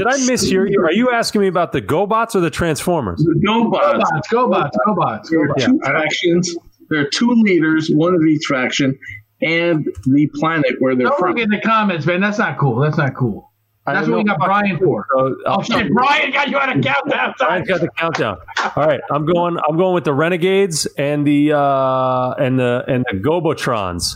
I 0.07 0.25
miss 0.25 0.49
your? 0.51 0.65
Are 0.85 0.91
you 0.91 1.11
asking 1.11 1.41
me 1.41 1.47
about 1.47 1.71
the 1.71 1.81
GoBots 1.81 2.35
or 2.35 2.39
the 2.41 2.49
Transformers? 2.49 3.19
The 3.19 3.41
GoBots. 3.45 4.03
GoBots. 4.31 4.71
GoBots. 4.87 5.29
There 5.29 5.49
are 5.49 5.55
two 5.57 5.79
factions. 5.83 6.55
There 6.89 7.01
are 7.01 7.09
two 7.09 7.31
leaders, 7.31 7.89
one 7.89 8.15
of 8.15 8.21
each 8.23 8.45
faction, 8.45 8.97
and 9.41 9.87
the 10.05 10.27
planet 10.35 10.75
where 10.79 10.95
they're 10.95 11.07
Don't 11.07 11.19
from. 11.19 11.29
look 11.35 11.39
in 11.39 11.49
the 11.49 11.61
comments, 11.61 12.05
man. 12.05 12.21
That's 12.21 12.39
not 12.39 12.57
cool. 12.57 12.79
That's 12.79 12.97
not 12.97 13.15
cool. 13.15 13.48
That's 13.93 14.07
what 14.07 14.17
we 14.17 14.23
got 14.23 14.39
Brian 14.39 14.77
for. 14.77 15.05
So, 15.15 15.35
oh 15.45 15.61
shit, 15.63 15.91
Brian 15.91 16.31
got 16.31 16.49
you 16.49 16.57
on 16.57 16.69
a 16.69 16.81
countdown. 16.81 17.33
Brian's 17.37 17.67
got 17.67 17.81
the 17.81 17.89
countdown. 17.97 18.37
All 18.75 18.83
right, 18.85 19.01
I'm 19.11 19.25
going. 19.25 19.57
I'm 19.67 19.77
going 19.77 19.93
with 19.95 20.03
the 20.03 20.13
Renegades 20.13 20.85
and 20.97 21.25
the 21.25 21.53
uh, 21.55 22.31
and 22.33 22.59
the 22.59 22.83
and 22.87 23.05
the 23.09 23.17
Gobotrons, 23.17 24.15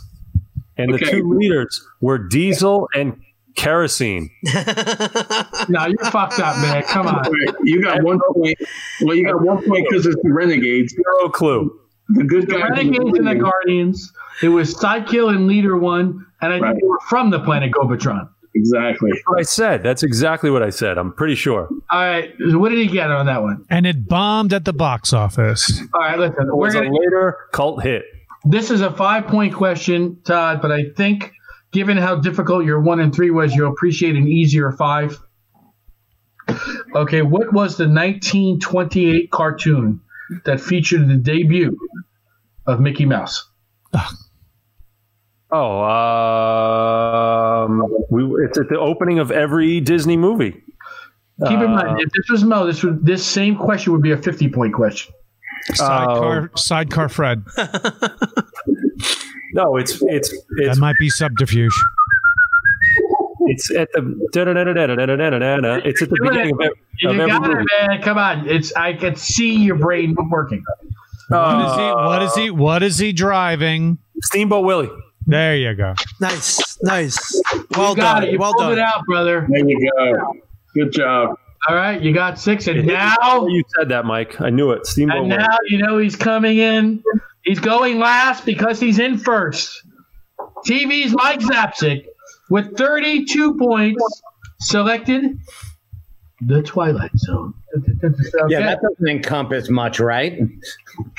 and 0.77 0.93
Okay. 0.93 1.05
the 1.05 1.11
two 1.11 1.33
leaders 1.37 1.85
were 2.01 2.17
Diesel 2.17 2.89
and 2.95 3.21
Kerosene. 3.55 4.29
no, 5.69 5.85
you're 5.85 5.97
fucked 6.11 6.39
up, 6.39 6.57
man. 6.57 6.83
Come 6.83 7.07
on. 7.07 7.23
You 7.63 7.81
got 7.81 8.01
one 8.03 8.19
point. 8.33 8.57
Well, 9.01 9.15
you 9.15 9.25
got 9.25 9.41
one 9.41 9.57
point 9.67 9.85
because 9.89 10.05
it's 10.05 10.15
the 10.23 10.31
Renegades. 10.31 10.93
Zero 10.93 11.29
clue. 11.29 11.79
The 12.09 12.23
good 12.23 12.47
The 12.47 12.53
guys. 12.57 12.69
Renegades 12.71 13.17
and 13.17 13.27
the 13.27 13.35
Guardians. 13.35 14.11
It 14.41 14.49
was 14.49 14.77
Cy-Kill 14.79 15.29
and 15.29 15.47
Leader 15.47 15.77
One, 15.77 16.25
and 16.41 16.51
I 16.53 16.59
think 16.59 16.81
they 16.81 16.87
were 16.87 16.99
from 17.07 17.29
the 17.29 17.39
planet 17.39 17.71
Gobotron. 17.71 18.27
Exactly. 18.55 19.11
That's 19.11 19.23
what 19.25 19.39
I 19.39 19.43
said. 19.43 19.83
That's 19.83 20.03
exactly 20.03 20.51
what 20.51 20.61
I 20.61 20.69
said. 20.69 20.97
I'm 20.97 21.11
pretty 21.13 21.35
sure. 21.35 21.67
All 21.89 21.99
right, 21.99 22.31
what 22.39 22.69
did 22.69 22.77
he 22.77 22.87
get 22.87 23.09
on 23.09 23.25
that 23.25 23.41
one? 23.41 23.65
And 23.69 23.85
it 23.87 24.07
bombed 24.07 24.53
at 24.53 24.63
the 24.65 24.73
box 24.73 25.11
office. 25.11 25.81
All 25.93 26.01
right, 26.01 26.19
listen. 26.19 26.35
It 26.43 26.45
We're 26.47 26.55
was 26.55 26.75
a 26.75 26.81
gonna, 26.83 26.93
later 26.97 27.37
cult 27.51 27.81
hit. 27.81 28.03
this 28.45 28.69
is 28.69 28.81
a 28.81 28.91
five 28.91 29.25
point 29.27 29.53
question, 29.55 30.19
Todd, 30.23 30.61
but 30.61 30.71
I 30.71 30.89
think 30.95 31.31
given 31.71 31.97
how 31.97 32.15
difficult 32.17 32.63
your 32.65 32.79
one 32.79 32.99
and 32.99 33.13
three 33.13 33.31
was, 33.31 33.55
you'll 33.55 33.71
appreciate 33.71 34.15
an 34.15 34.27
easier 34.27 34.71
five. 34.71 35.17
Okay, 36.93 37.21
what 37.23 37.51
was 37.53 37.77
the 37.77 37.85
1928 37.87 39.31
cartoon 39.31 39.99
that 40.45 40.59
featured 40.59 41.07
the 41.07 41.15
debut 41.15 41.75
of 42.67 42.79
Mickey 42.79 43.05
Mouse? 43.05 43.49
Oh, 45.55 45.83
um, 47.67 47.87
we, 48.09 48.23
it's 48.43 48.57
at 48.57 48.69
the 48.69 48.79
opening 48.79 49.19
of 49.19 49.29
every 49.29 49.79
Disney 49.79 50.17
movie. 50.17 50.63
Keep 51.47 51.59
in 51.59 51.71
mind, 51.71 52.01
if 52.01 52.09
this 52.11 52.27
was 52.31 52.43
Mo, 52.43 52.65
this 52.65 52.83
would 52.83 53.05
this 53.05 53.23
same 53.23 53.55
question 53.55 53.93
would 53.93 54.01
be 54.01 54.11
a 54.11 54.17
fifty 54.17 54.49
point 54.49 54.73
question. 54.73 55.13
Sidecar, 55.75 56.49
uh, 56.53 56.57
sidecar 56.57 57.07
Fred. 57.07 57.43
no, 59.53 59.77
it's, 59.77 60.01
it's 60.01 60.33
it's 60.33 60.75
that 60.75 60.77
might 60.79 60.95
be 60.97 61.09
subterfuge. 61.09 61.73
It's 63.45 63.69
at 63.75 63.91
the 63.93 64.01
it's 65.85 66.01
at 66.01 66.09
the 66.09 66.17
beginning 66.19 66.53
of, 66.53 66.61
every, 66.61 66.71
you 66.99 67.27
got 67.27 67.41
movie. 67.41 67.61
It, 67.61 67.67
man. 67.89 68.01
Come 68.01 68.17
on, 68.17 68.47
it's 68.47 68.73
I 68.73 68.93
can 68.93 69.15
see 69.15 69.57
your 69.57 69.75
brain 69.75 70.15
working. 70.29 70.63
Uh, 71.31 71.77
he? 71.77 71.93
What 71.93 72.23
is 72.23 72.35
he? 72.35 72.49
What 72.49 72.83
is 72.83 72.97
he 72.97 73.11
driving? 73.11 73.99
Steamboat 74.21 74.65
Willie. 74.65 74.89
There 75.25 75.55
you 75.55 75.73
go. 75.75 75.93
Nice, 76.19 76.77
nice. 76.83 77.41
Well 77.75 77.91
you 77.91 77.95
got 77.95 78.15
done. 78.19 78.23
it. 78.23 78.31
You 78.33 78.39
well 78.39 78.53
pulled 78.53 78.65
done. 78.69 78.73
it 78.73 78.79
out, 78.79 79.05
brother. 79.05 79.47
There 79.49 79.67
you 79.67 79.91
go. 79.97 80.33
Good 80.73 80.91
job. 80.91 81.37
All 81.69 81.75
right, 81.75 82.01
you 82.01 82.13
got 82.13 82.37
six, 82.37 82.67
and 82.67 82.85
now 82.85 83.15
Oh, 83.21 83.47
you 83.47 83.63
said 83.77 83.87
that, 83.89 84.03
Mike. 84.05 84.41
I 84.41 84.49
knew 84.49 84.71
it. 84.71 84.85
Steamboat 84.85 85.17
and 85.17 85.27
Willie. 85.29 85.37
now 85.43 85.57
you 85.69 85.77
know 85.77 85.97
he's 85.97 86.15
coming 86.17 86.57
in. 86.57 87.01
He's 87.43 87.59
going 87.59 87.99
last 87.99 88.45
because 88.45 88.81
he's 88.81 88.99
in 88.99 89.17
first. 89.17 89.81
TV's 90.67 91.13
Mike 91.13 91.39
Zapcic 91.39 92.05
with 92.49 92.77
32 92.77 93.57
points 93.57 94.21
selected 94.59 95.37
the 96.47 96.61
Twilight 96.63 97.11
Zone. 97.17 97.53
Yeah, 98.49 98.59
that 98.61 98.81
doesn't 98.81 99.07
encompass 99.07 99.69
much, 99.69 99.99
right? 99.99 100.39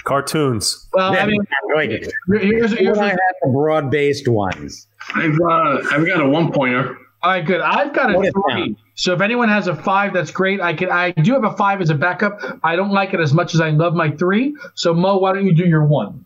Cartoons. 0.05 0.89
well, 0.93 1.17
I 1.17 1.27
mean, 1.27 1.41
Like, 1.75 1.91
here's, 1.91 2.73
here's, 2.73 2.97
when 2.97 3.07
I 3.07 3.11
have 3.11 3.19
the 3.43 3.51
broad-based 3.51 4.29
ones. 4.29 4.87
I've 5.15 5.39
uh, 5.41 5.81
I've 5.91 6.07
got 6.07 6.21
a 6.21 6.29
one 6.29 6.53
pointer. 6.53 6.97
All 7.23 7.31
right, 7.31 7.45
good. 7.45 7.61
I've 7.61 7.95
got 7.95 8.15
a 8.15 8.19
What 8.19 8.33
three. 8.53 8.77
So 8.97 9.13
if 9.15 9.21
anyone 9.21 9.49
has 9.49 9.67
a 9.67 9.75
five, 9.75 10.13
that's 10.13 10.31
great. 10.31 10.61
I 10.61 10.75
can. 10.75 10.91
I 10.91 11.11
do 11.11 11.33
have 11.33 11.45
a 11.45 11.57
five 11.57 11.81
as 11.81 11.91
a 11.91 11.95
backup. 11.95 12.39
I 12.63 12.77
don't 12.77 12.91
like 12.91 13.15
it 13.15 13.21
as 13.21 13.33
much 13.33 13.55
as 13.55 13.61
I 13.61 13.71
love 13.71 13.95
my 13.95 14.11
three. 14.11 14.55
So 14.75 14.95
Mo, 14.95 15.19
why 15.19 15.33
don't 15.33 15.47
you 15.47 15.55
do 15.55 15.65
your 15.65 15.85
one? 15.85 16.25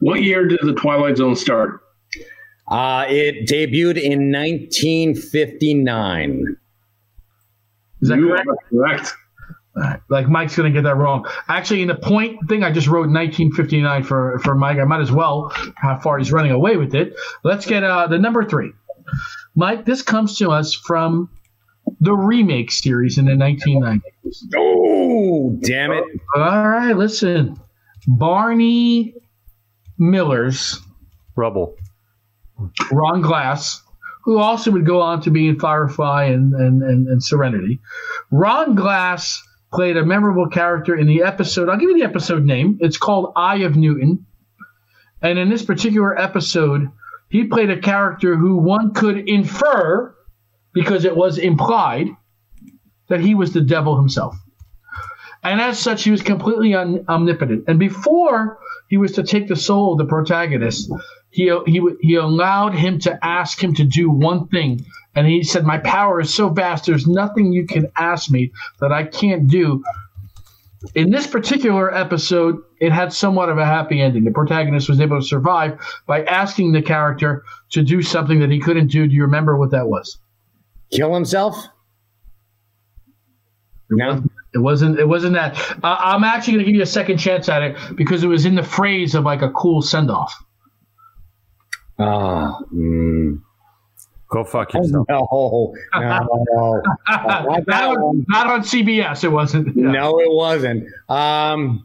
What 0.00 0.22
year 0.22 0.46
did 0.46 0.60
the 0.62 0.74
Twilight 0.74 1.16
Zone 1.16 1.34
start? 1.34 1.80
Uh, 2.68 3.04
it 3.08 3.48
debuted 3.48 4.00
in 4.00 4.30
1959. 4.30 6.56
Is 8.00 8.08
that 8.08 8.18
You 8.18 8.28
correct? 8.28 8.48
are 8.48 8.56
correct. 8.70 9.14
All 9.76 9.82
right. 9.82 10.00
Like 10.08 10.28
Mike's 10.28 10.56
gonna 10.56 10.70
get 10.70 10.84
that 10.84 10.96
wrong. 10.96 11.26
Actually, 11.48 11.82
in 11.82 11.88
the 11.88 11.94
point 11.94 12.48
thing, 12.48 12.64
I 12.64 12.70
just 12.72 12.86
wrote 12.88 13.08
1959 13.08 14.02
for 14.02 14.38
for 14.40 14.54
Mike. 14.54 14.78
I 14.78 14.84
might 14.84 15.00
as 15.00 15.12
well 15.12 15.52
how 15.76 15.98
far 15.98 16.18
he's 16.18 16.32
running 16.32 16.52
away 16.52 16.76
with 16.76 16.94
it. 16.94 17.14
Let's 17.44 17.66
get 17.66 17.84
uh, 17.84 18.06
the 18.08 18.18
number 18.18 18.44
three. 18.44 18.72
Mike, 19.54 19.84
this 19.84 20.02
comes 20.02 20.36
to 20.38 20.50
us 20.50 20.74
from 20.74 21.30
the 22.00 22.12
remake 22.12 22.70
series 22.70 23.18
in 23.18 23.24
the 23.24 23.32
1990s. 23.32 24.00
Oh, 24.56 25.58
damn 25.62 25.90
it. 25.92 26.04
All 26.36 26.68
right, 26.68 26.92
listen. 26.96 27.58
Barney 28.06 29.14
Miller's 29.96 30.80
Rubble. 31.36 31.76
Ron 32.92 33.20
Glass, 33.22 33.82
who 34.28 34.36
also 34.36 34.70
would 34.70 34.84
go 34.84 35.00
on 35.00 35.22
to 35.22 35.30
be 35.30 35.48
in 35.48 35.58
Firefly 35.58 36.24
and, 36.24 36.52
and, 36.52 36.82
and, 36.82 37.08
and 37.08 37.24
Serenity. 37.24 37.80
Ron 38.30 38.74
Glass 38.74 39.42
played 39.72 39.96
a 39.96 40.04
memorable 40.04 40.48
character 40.48 40.94
in 40.94 41.06
the 41.06 41.22
episode. 41.22 41.70
I'll 41.70 41.78
give 41.78 41.88
you 41.88 41.96
the 41.96 42.04
episode 42.04 42.44
name. 42.44 42.76
It's 42.82 42.98
called 42.98 43.32
I 43.36 43.60
of 43.60 43.74
Newton. 43.76 44.26
And 45.22 45.38
in 45.38 45.48
this 45.48 45.64
particular 45.64 46.14
episode, 46.20 46.90
he 47.30 47.44
played 47.44 47.70
a 47.70 47.80
character 47.80 48.36
who 48.36 48.56
one 48.56 48.92
could 48.92 49.26
infer, 49.26 50.14
because 50.74 51.06
it 51.06 51.16
was 51.16 51.38
implied, 51.38 52.08
that 53.08 53.20
he 53.20 53.34
was 53.34 53.54
the 53.54 53.62
devil 53.62 53.96
himself. 53.96 54.36
And 55.42 55.58
as 55.58 55.78
such, 55.78 56.04
he 56.04 56.10
was 56.10 56.20
completely 56.20 56.74
un- 56.74 57.02
omnipotent. 57.08 57.64
And 57.66 57.78
before 57.78 58.58
he 58.90 58.98
was 58.98 59.12
to 59.12 59.22
take 59.22 59.48
the 59.48 59.56
soul 59.56 59.92
of 59.92 59.98
the 59.98 60.04
protagonist, 60.04 60.92
he, 61.30 61.54
he, 61.66 61.82
he 62.00 62.14
allowed 62.14 62.74
him 62.74 62.98
to 63.00 63.18
ask 63.24 63.62
him 63.62 63.74
to 63.74 63.84
do 63.84 64.10
one 64.10 64.48
thing. 64.48 64.84
And 65.14 65.26
he 65.26 65.42
said, 65.42 65.64
My 65.64 65.78
power 65.78 66.20
is 66.20 66.32
so 66.32 66.48
vast, 66.48 66.86
there's 66.86 67.06
nothing 67.06 67.52
you 67.52 67.66
can 67.66 67.90
ask 67.96 68.30
me 68.30 68.52
that 68.80 68.92
I 68.92 69.04
can't 69.04 69.48
do. 69.48 69.82
In 70.94 71.10
this 71.10 71.26
particular 71.26 71.92
episode, 71.92 72.62
it 72.80 72.92
had 72.92 73.12
somewhat 73.12 73.48
of 73.48 73.58
a 73.58 73.66
happy 73.66 74.00
ending. 74.00 74.24
The 74.24 74.30
protagonist 74.30 74.88
was 74.88 75.00
able 75.00 75.20
to 75.20 75.26
survive 75.26 75.78
by 76.06 76.22
asking 76.24 76.72
the 76.72 76.82
character 76.82 77.42
to 77.70 77.82
do 77.82 78.00
something 78.00 78.38
that 78.38 78.50
he 78.50 78.60
couldn't 78.60 78.88
do. 78.88 79.08
Do 79.08 79.14
you 79.14 79.22
remember 79.22 79.56
what 79.56 79.72
that 79.72 79.88
was? 79.88 80.18
Kill 80.92 81.12
himself? 81.12 81.66
No. 83.90 84.22
It 84.54 84.58
wasn't. 84.58 84.98
It 84.98 85.06
wasn't 85.06 85.34
that. 85.34 85.58
Uh, 85.82 85.96
I'm 85.98 86.24
actually 86.24 86.54
going 86.54 86.64
to 86.64 86.70
give 86.70 86.76
you 86.76 86.82
a 86.82 86.86
second 86.86 87.18
chance 87.18 87.48
at 87.48 87.62
it 87.62 87.76
because 87.96 88.24
it 88.24 88.28
was 88.28 88.46
in 88.46 88.54
the 88.54 88.62
phrase 88.62 89.14
of 89.14 89.24
like 89.24 89.42
a 89.42 89.50
cool 89.50 89.82
send 89.82 90.10
off. 90.10 90.34
Ah, 91.98 92.58
mm. 92.72 93.40
Go 94.30 94.44
fuck 94.44 94.74
yourself. 94.74 95.06
No, 95.10 95.26
no, 95.30 95.74
no. 95.94 96.82
Not 97.08 97.66
that 97.66 97.66
not, 97.66 97.96
on, 97.96 98.26
not 98.28 98.46
on 98.46 98.60
CBS. 98.60 99.24
It 99.24 99.30
wasn't. 99.30 99.76
Yeah. 99.76 99.90
No, 99.92 100.18
it 100.20 100.30
wasn't. 100.30 100.84
Um, 101.08 101.84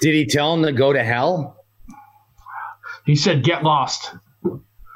did 0.00 0.14
he 0.14 0.26
tell 0.26 0.54
him 0.54 0.62
to 0.62 0.72
go 0.72 0.92
to 0.92 1.04
hell? 1.04 1.56
He 3.04 3.16
said, 3.16 3.44
"Get 3.44 3.62
lost." 3.62 4.14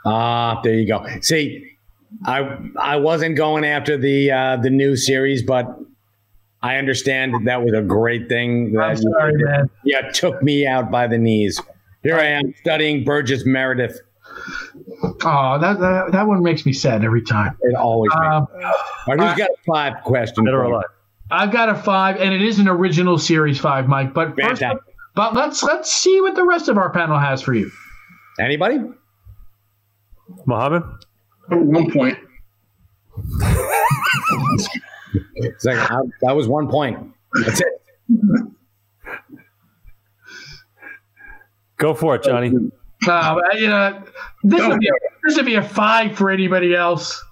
Ah, 0.05 0.61
there 0.63 0.75
you 0.75 0.87
go. 0.87 1.05
See, 1.21 1.77
I 2.25 2.59
I 2.79 2.97
wasn't 2.97 3.37
going 3.37 3.65
after 3.65 3.99
the 3.99 4.31
uh, 4.31 4.57
the 4.57 4.71
new 4.71 4.97
series, 4.97 5.43
but 5.43 5.67
I 6.63 6.77
understand 6.77 7.35
that 7.35 7.45
that 7.45 7.63
was 7.63 7.75
a 7.75 7.83
great 7.83 8.29
thing. 8.29 8.73
That 8.73 8.83
I'm 8.83 8.97
sorry, 8.97 9.35
man. 9.37 9.71
Yeah, 9.85 10.11
took 10.13 10.43
me 10.43 10.67
out 10.67 10.91
by 10.91 11.07
the 11.07 11.19
knees. 11.19 11.61
Here 12.07 12.17
I 12.19 12.27
am 12.27 12.55
studying 12.61 13.03
Burgess 13.05 13.45
Meredith. 13.45 13.99
Oh, 15.25 15.59
that, 15.61 15.81
that 15.81 16.13
that 16.13 16.27
one 16.27 16.41
makes 16.43 16.65
me 16.65 16.73
sad 16.73 17.05
every 17.05 17.23
time. 17.23 17.57
It 17.63 17.75
always. 17.75 18.11
makes 18.15 18.27
Um, 18.27 18.47
me- 18.57 18.65
All 18.65 19.17
right, 19.17 19.29
who's 19.29 19.39
got 19.39 19.51
a 19.51 19.57
five 19.67 20.05
question? 20.05 20.45
Dead 20.45 20.55
or 20.55 20.61
for 20.61 20.65
me? 20.67 20.71
alive. 20.73 20.85
I've 21.33 21.51
got 21.51 21.69
a 21.69 21.75
five, 21.75 22.17
and 22.21 22.33
it 22.33 22.43
is 22.43 22.61
an 22.61 22.69
original 22.69 23.19
series 23.19 23.59
five, 23.59 23.89
Mike. 23.89 24.15
But 24.15 24.37
first, 24.41 24.61
Fantastic. 24.61 24.95
but 25.17 25.35
let's 25.35 25.63
let's 25.65 25.91
see 25.93 26.21
what 26.21 26.37
the 26.37 26.45
rest 26.45 26.69
of 26.69 26.79
our 26.79 26.91
panel 26.91 27.19
has 27.19 27.43
for 27.43 27.55
you. 27.55 27.71
Anybody? 28.39 28.79
Mohammed? 30.45 30.83
At 31.51 31.59
one 31.59 31.91
point. 31.91 32.19
It's 35.37 35.65
like, 35.65 35.79
I- 35.91 36.01
that 36.23 36.37
was 36.37 36.47
one 36.47 36.69
point. 36.69 36.99
That's 37.45 37.61
it. 37.61 37.67
Go 41.79 41.95
for 41.95 42.15
it, 42.15 42.23
Johnny. 42.23 42.53
Uh, 43.07 43.41
you 43.55 43.69
know, 43.69 44.03
this 44.43 44.67
would 44.67 44.81
be 44.81 44.89
a, 44.89 44.93
this 45.25 45.37
would 45.37 45.47
be 45.47 45.55
a 45.55 45.63
five 45.63 46.17
for 46.17 46.31
anybody 46.31 46.75
else. 46.75 47.23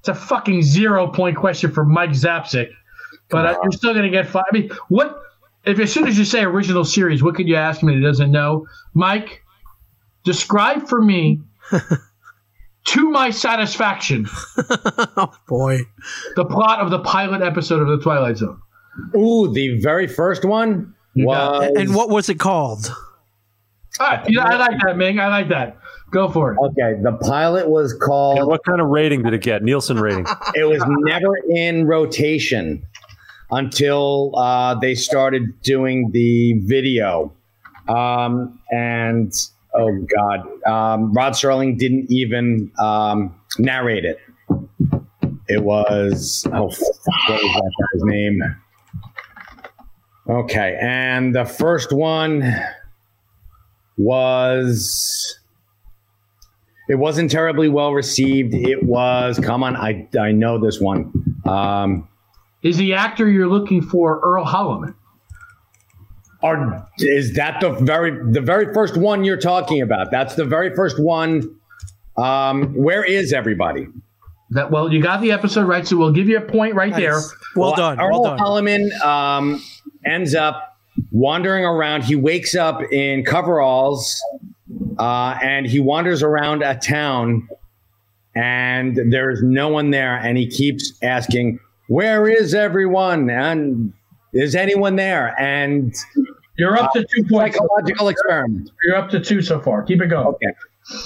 It's 0.00 0.08
a 0.08 0.14
fucking 0.14 0.62
zero 0.62 1.08
point 1.08 1.36
question 1.36 1.70
for 1.70 1.84
Mike 1.84 2.10
Zapcic, 2.10 2.70
but 3.28 3.46
uh, 3.46 3.58
you're 3.62 3.72
still 3.72 3.92
going 3.92 4.04
to 4.04 4.10
get 4.10 4.26
five. 4.26 4.44
I 4.50 4.56
mean, 4.56 4.70
what 4.88 5.20
if 5.64 5.78
as 5.78 5.92
soon 5.92 6.06
as 6.06 6.18
you 6.18 6.24
say 6.24 6.42
original 6.42 6.84
series, 6.84 7.22
what 7.22 7.34
could 7.34 7.48
you 7.48 7.56
ask 7.56 7.82
me 7.82 7.94
that 7.94 8.00
doesn't 8.00 8.30
know? 8.30 8.66
Mike, 8.94 9.42
describe 10.24 10.88
for 10.88 11.02
me, 11.02 11.40
to 12.84 13.10
my 13.10 13.30
satisfaction, 13.30 14.26
oh 14.58 15.32
boy. 15.46 15.80
the 16.36 16.44
plot 16.44 16.80
of 16.80 16.90
the 16.90 17.00
pilot 17.00 17.42
episode 17.42 17.82
of 17.82 17.88
the 17.88 17.98
Twilight 18.02 18.38
Zone. 18.38 18.60
Ooh, 19.14 19.52
the 19.52 19.78
very 19.80 20.06
first 20.06 20.44
one 20.44 20.94
was. 21.16 21.70
And 21.76 21.94
what 21.94 22.08
was 22.08 22.28
it 22.30 22.38
called? 22.38 22.90
All 24.00 24.06
right, 24.08 24.28
you 24.28 24.36
know, 24.36 24.42
I 24.42 24.56
like 24.56 24.78
that, 24.84 24.96
Ming. 24.96 25.18
I 25.18 25.28
like 25.28 25.48
that. 25.48 25.78
Go 26.10 26.28
for 26.28 26.52
it. 26.52 26.58
Okay, 26.58 27.00
the 27.02 27.12
pilot 27.22 27.68
was 27.68 27.92
And 27.92 28.00
called. 28.00 28.46
what 28.46 28.62
kind 28.64 28.80
of 28.80 28.88
rating 28.88 29.22
did 29.22 29.32
it 29.34 29.42
get? 29.42 29.62
Nielsen 29.62 29.98
rating. 30.00 30.26
It 30.54 30.64
was 30.64 30.82
never 30.86 31.36
in 31.50 31.86
rotation 31.86 32.86
until 33.50 34.32
uh, 34.36 34.74
they 34.74 34.94
started 34.94 35.60
doing 35.62 36.10
the 36.12 36.54
video. 36.64 37.32
Um, 37.88 38.60
and 38.70 39.32
oh 39.74 40.06
god, 40.16 40.40
um, 40.66 41.12
Rod 41.12 41.32
Serling 41.32 41.78
didn't 41.78 42.10
even 42.10 42.70
um, 42.78 43.34
narrate 43.58 44.04
it. 44.04 44.18
It 45.48 45.62
was 45.62 46.44
oh 46.52 46.68
fuck, 46.70 47.28
what 47.28 47.42
was 47.42 47.54
that 47.54 47.72
guy's 47.94 48.02
name? 48.04 48.42
Okay, 50.28 50.76
and 50.82 51.34
the 51.34 51.44
first 51.44 51.92
one 51.92 52.42
was 53.96 55.38
it 56.88 56.96
wasn't 56.96 57.30
terribly 57.30 57.68
well 57.68 57.92
received. 57.92 58.54
It 58.54 58.82
was 58.82 59.38
come 59.40 59.62
on, 59.62 59.76
I 59.76 60.08
I 60.18 60.32
know 60.32 60.58
this 60.58 60.80
one. 60.80 61.12
Um, 61.44 62.08
Is 62.62 62.76
the 62.76 62.94
actor 62.94 63.28
you're 63.28 63.48
looking 63.48 63.82
for 63.82 64.20
Earl 64.20 64.44
Holliman? 64.44 64.94
are 66.42 66.88
is 66.98 67.34
that 67.34 67.60
the 67.60 67.70
very 67.70 68.32
the 68.32 68.40
very 68.40 68.72
first 68.72 68.96
one 68.96 69.24
you're 69.24 69.36
talking 69.36 69.80
about? 69.82 70.10
That's 70.10 70.34
the 70.34 70.44
very 70.44 70.74
first 70.74 71.00
one. 71.00 71.58
Um, 72.16 72.74
where 72.74 73.04
is 73.04 73.32
everybody? 73.32 73.88
That 74.50 74.70
well, 74.70 74.92
you 74.92 75.02
got 75.02 75.20
the 75.20 75.32
episode 75.32 75.66
right, 75.66 75.86
so 75.86 75.96
we'll 75.96 76.12
give 76.12 76.28
you 76.28 76.38
a 76.38 76.42
point 76.42 76.74
right 76.74 76.94
there. 76.94 77.14
Nice. 77.14 77.34
Well, 77.56 77.74
done. 77.74 78.00
Earl 78.00 78.22
Well 78.22 78.36
done. 78.36 78.38
Holliman 78.38 78.92
um, 79.04 79.62
ends 80.04 80.34
up 80.34 80.75
wandering 81.16 81.64
around. 81.64 82.04
He 82.04 82.14
wakes 82.14 82.54
up 82.54 82.82
in 82.92 83.24
coveralls 83.24 84.20
uh, 84.98 85.38
and 85.42 85.66
he 85.66 85.80
wanders 85.80 86.22
around 86.22 86.62
a 86.62 86.76
town, 86.76 87.48
and 88.34 88.98
there's 89.10 89.42
no 89.42 89.68
one 89.68 89.90
there. 89.90 90.16
And 90.16 90.36
he 90.36 90.46
keeps 90.46 90.92
asking, 91.02 91.58
"Where 91.88 92.28
is 92.28 92.54
everyone?" 92.54 93.30
And 93.30 93.92
is 94.32 94.54
anyone 94.54 94.96
there? 94.96 95.34
And 95.40 95.94
You're 96.58 96.76
up 96.76 96.92
to 96.92 97.00
two 97.14 97.24
points. 97.24 97.56
psychological 97.56 98.08
experiment. 98.08 98.70
You're 98.84 98.96
up 98.96 99.08
to 99.10 99.20
two 99.20 99.40
so 99.42 99.60
far. 99.60 99.82
Keep 99.82 100.02
it 100.02 100.08
going. 100.08 100.26
Okay. 100.26 100.52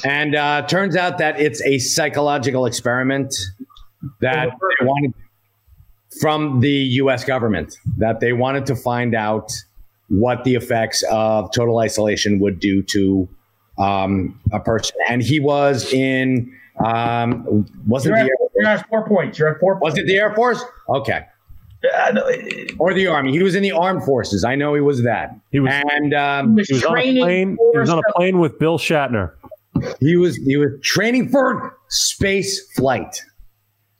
And 0.05 0.34
uh, 0.34 0.62
turns 0.66 0.94
out 0.97 1.18
that 1.18 1.40
it's 1.40 1.62
a 1.62 1.78
psychological 1.78 2.66
experiment 2.66 3.34
that 4.20 4.48
they 4.50 4.86
wanted 4.86 5.14
from 6.20 6.60
the 6.60 6.70
U.S. 7.02 7.24
government 7.24 7.78
that 7.98 8.20
they 8.20 8.32
wanted 8.32 8.66
to 8.66 8.76
find 8.76 9.14
out 9.14 9.50
what 10.10 10.44
the 10.44 10.55
effects 10.55 11.02
of 11.10 11.50
total 11.52 11.78
isolation 11.78 12.39
would 12.40 12.60
do 12.60 12.82
to 12.82 13.28
um, 13.78 14.39
a 14.52 14.60
person. 14.60 14.94
And 15.08 15.22
he 15.22 15.40
was 15.40 15.90
in 15.92 16.52
um, 16.84 17.66
wasn't 17.86 18.16
You're 18.16 18.24
the 18.26 18.30
at, 18.32 18.40
Air 18.40 18.48
you're 18.56 18.66
at 18.66 18.89
four 18.89 19.06
points. 19.08 19.39
You're 19.39 19.48
at 19.55 19.60
four 19.60 19.78
was 19.78 19.97
it 19.97 20.06
the 20.06 20.16
Air 20.16 20.34
Force? 20.34 20.62
Okay. 20.89 21.24
Uh, 21.82 22.12
no, 22.12 22.30
Or 22.78 22.92
the 22.92 23.06
Army. 23.06 23.32
He 23.32 23.42
was 23.42 23.55
in 23.55 23.62
the 23.62 23.72
Armed 23.72 24.05
Forces. 24.05 24.44
I 24.44 24.55
know 24.55 24.74
he 24.74 24.80
was 24.82 25.02
that. 25.05 25.34
He 25.50 25.60
was- 25.60 25.72
and 25.92 26.12
um, 26.14 26.56
he 26.58 26.64
He 26.68 26.74
was 26.74 26.84
on 26.84 26.98
a 26.98 27.02
plane. 27.20 27.56
He 27.72 27.78
was 27.78 27.89
on 27.89 27.98
a 27.98 28.12
plane 28.14 28.39
with 28.39 28.58
Bill 28.58 28.78
Shatner. 28.78 29.32
he 30.00 30.16
was 30.16 30.36
he 30.36 30.56
was 30.56 30.72
training 30.82 31.28
for 31.30 31.74
space 31.89 32.70
flight. 32.74 33.22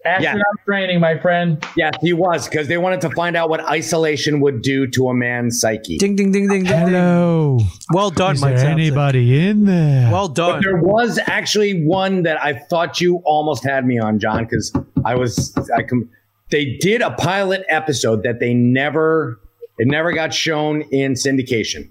Astronaut 0.05 0.45
training, 0.65 1.01
my 1.01 1.19
friend. 1.19 1.65
Yes, 1.77 1.95
he 2.01 2.13
was 2.13 2.49
because 2.49 2.69
they 2.69 2.79
wanted 2.79 3.01
to 3.03 3.11
find 3.11 3.37
out 3.37 3.49
what 3.51 3.61
isolation 3.61 4.41
would 4.41 4.63
do 4.63 4.87
to 4.89 5.09
a 5.09 5.15
man's 5.15 5.61
psyche. 5.61 5.99
Ding 5.99 6.17
ding 6.17 6.33
ding 6.33 6.49
ding 6.49 6.65
ding. 6.65 6.73
ding. 6.73 6.89
Hello. 6.89 7.59
Well 7.93 8.11
done, 8.11 8.35
Is 8.35 8.41
Mike. 8.41 8.51
there 8.51 8.59
Sampson. 8.59 8.81
anybody 8.81 9.47
in 9.47 9.65
there? 9.67 10.11
Well 10.11 10.29
done. 10.29 10.61
There 10.65 10.77
was 10.81 11.19
actually 11.27 11.85
one 11.85 12.23
that 12.23 12.43
I 12.43 12.55
thought 12.55 13.01
you 13.01 13.17
almost 13.25 13.65
had 13.65 13.85
me 13.87 13.99
on, 13.99 14.19
John, 14.19 14.45
because 14.45 14.73
I 15.05 15.15
was 15.15 15.55
I 15.77 15.83
com- 15.83 16.09
they 16.51 16.77
did 16.81 17.03
a 17.03 17.11
pilot 17.13 17.65
episode 17.69 18.23
that 18.23 18.41
they 18.41 18.55
never 18.55 19.39
it 19.79 19.87
never 19.87 20.13
got 20.13 20.35
shown 20.35 20.83
in 20.91 21.13
syndication. 21.15 21.89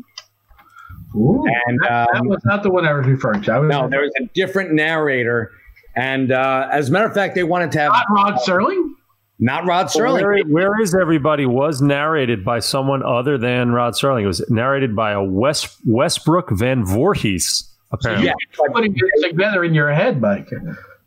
Ooh, 1.15 1.43
And 1.67 1.79
that, 1.81 2.07
that 2.13 2.19
um, 2.21 2.27
was 2.27 2.43
not 2.45 2.61
the 2.61 2.69
one 2.69 2.85
I 2.85 2.93
was 2.93 3.07
referring 3.07 3.41
to. 3.43 3.51
I 3.53 3.57
was 3.59 3.69
no, 3.69 3.89
there 3.89 4.01
was 4.01 4.11
a 4.21 4.25
different 4.35 4.73
narrator. 4.73 5.51
And 5.99 6.31
uh, 6.31 6.67
as 6.71 6.89
a 6.89 6.91
matter 6.91 7.07
of 7.07 7.13
fact, 7.13 7.35
they 7.35 7.43
wanted 7.43 7.71
to 7.73 7.79
have 7.79 7.91
not 7.91 8.05
Rod 8.09 8.35
Serling. 8.45 8.91
not 9.39 9.65
Rod 9.67 9.87
Serling. 9.87 10.21
Where, 10.21 10.43
where 10.43 10.81
is 10.81 10.95
everybody? 10.95 11.45
Was 11.45 11.81
narrated 11.81 12.45
by 12.45 12.59
someone 12.59 13.03
other 13.03 13.37
than 13.37 13.71
Rod 13.71 13.93
Serling. 13.93 14.23
It 14.23 14.27
was 14.27 14.47
narrated 14.49 14.95
by 14.95 15.11
a 15.11 15.23
West 15.23 15.75
Westbrook 15.85 16.51
Van 16.51 16.85
Voorhees. 16.85 17.65
Apparently, 17.91 18.27
Yeah, 18.27 18.33
but, 18.57 18.73
Putting 18.73 18.95
it 18.95 19.29
together 19.29 19.63
in 19.63 19.73
your 19.73 19.91
head, 19.91 20.21
Mike. 20.21 20.49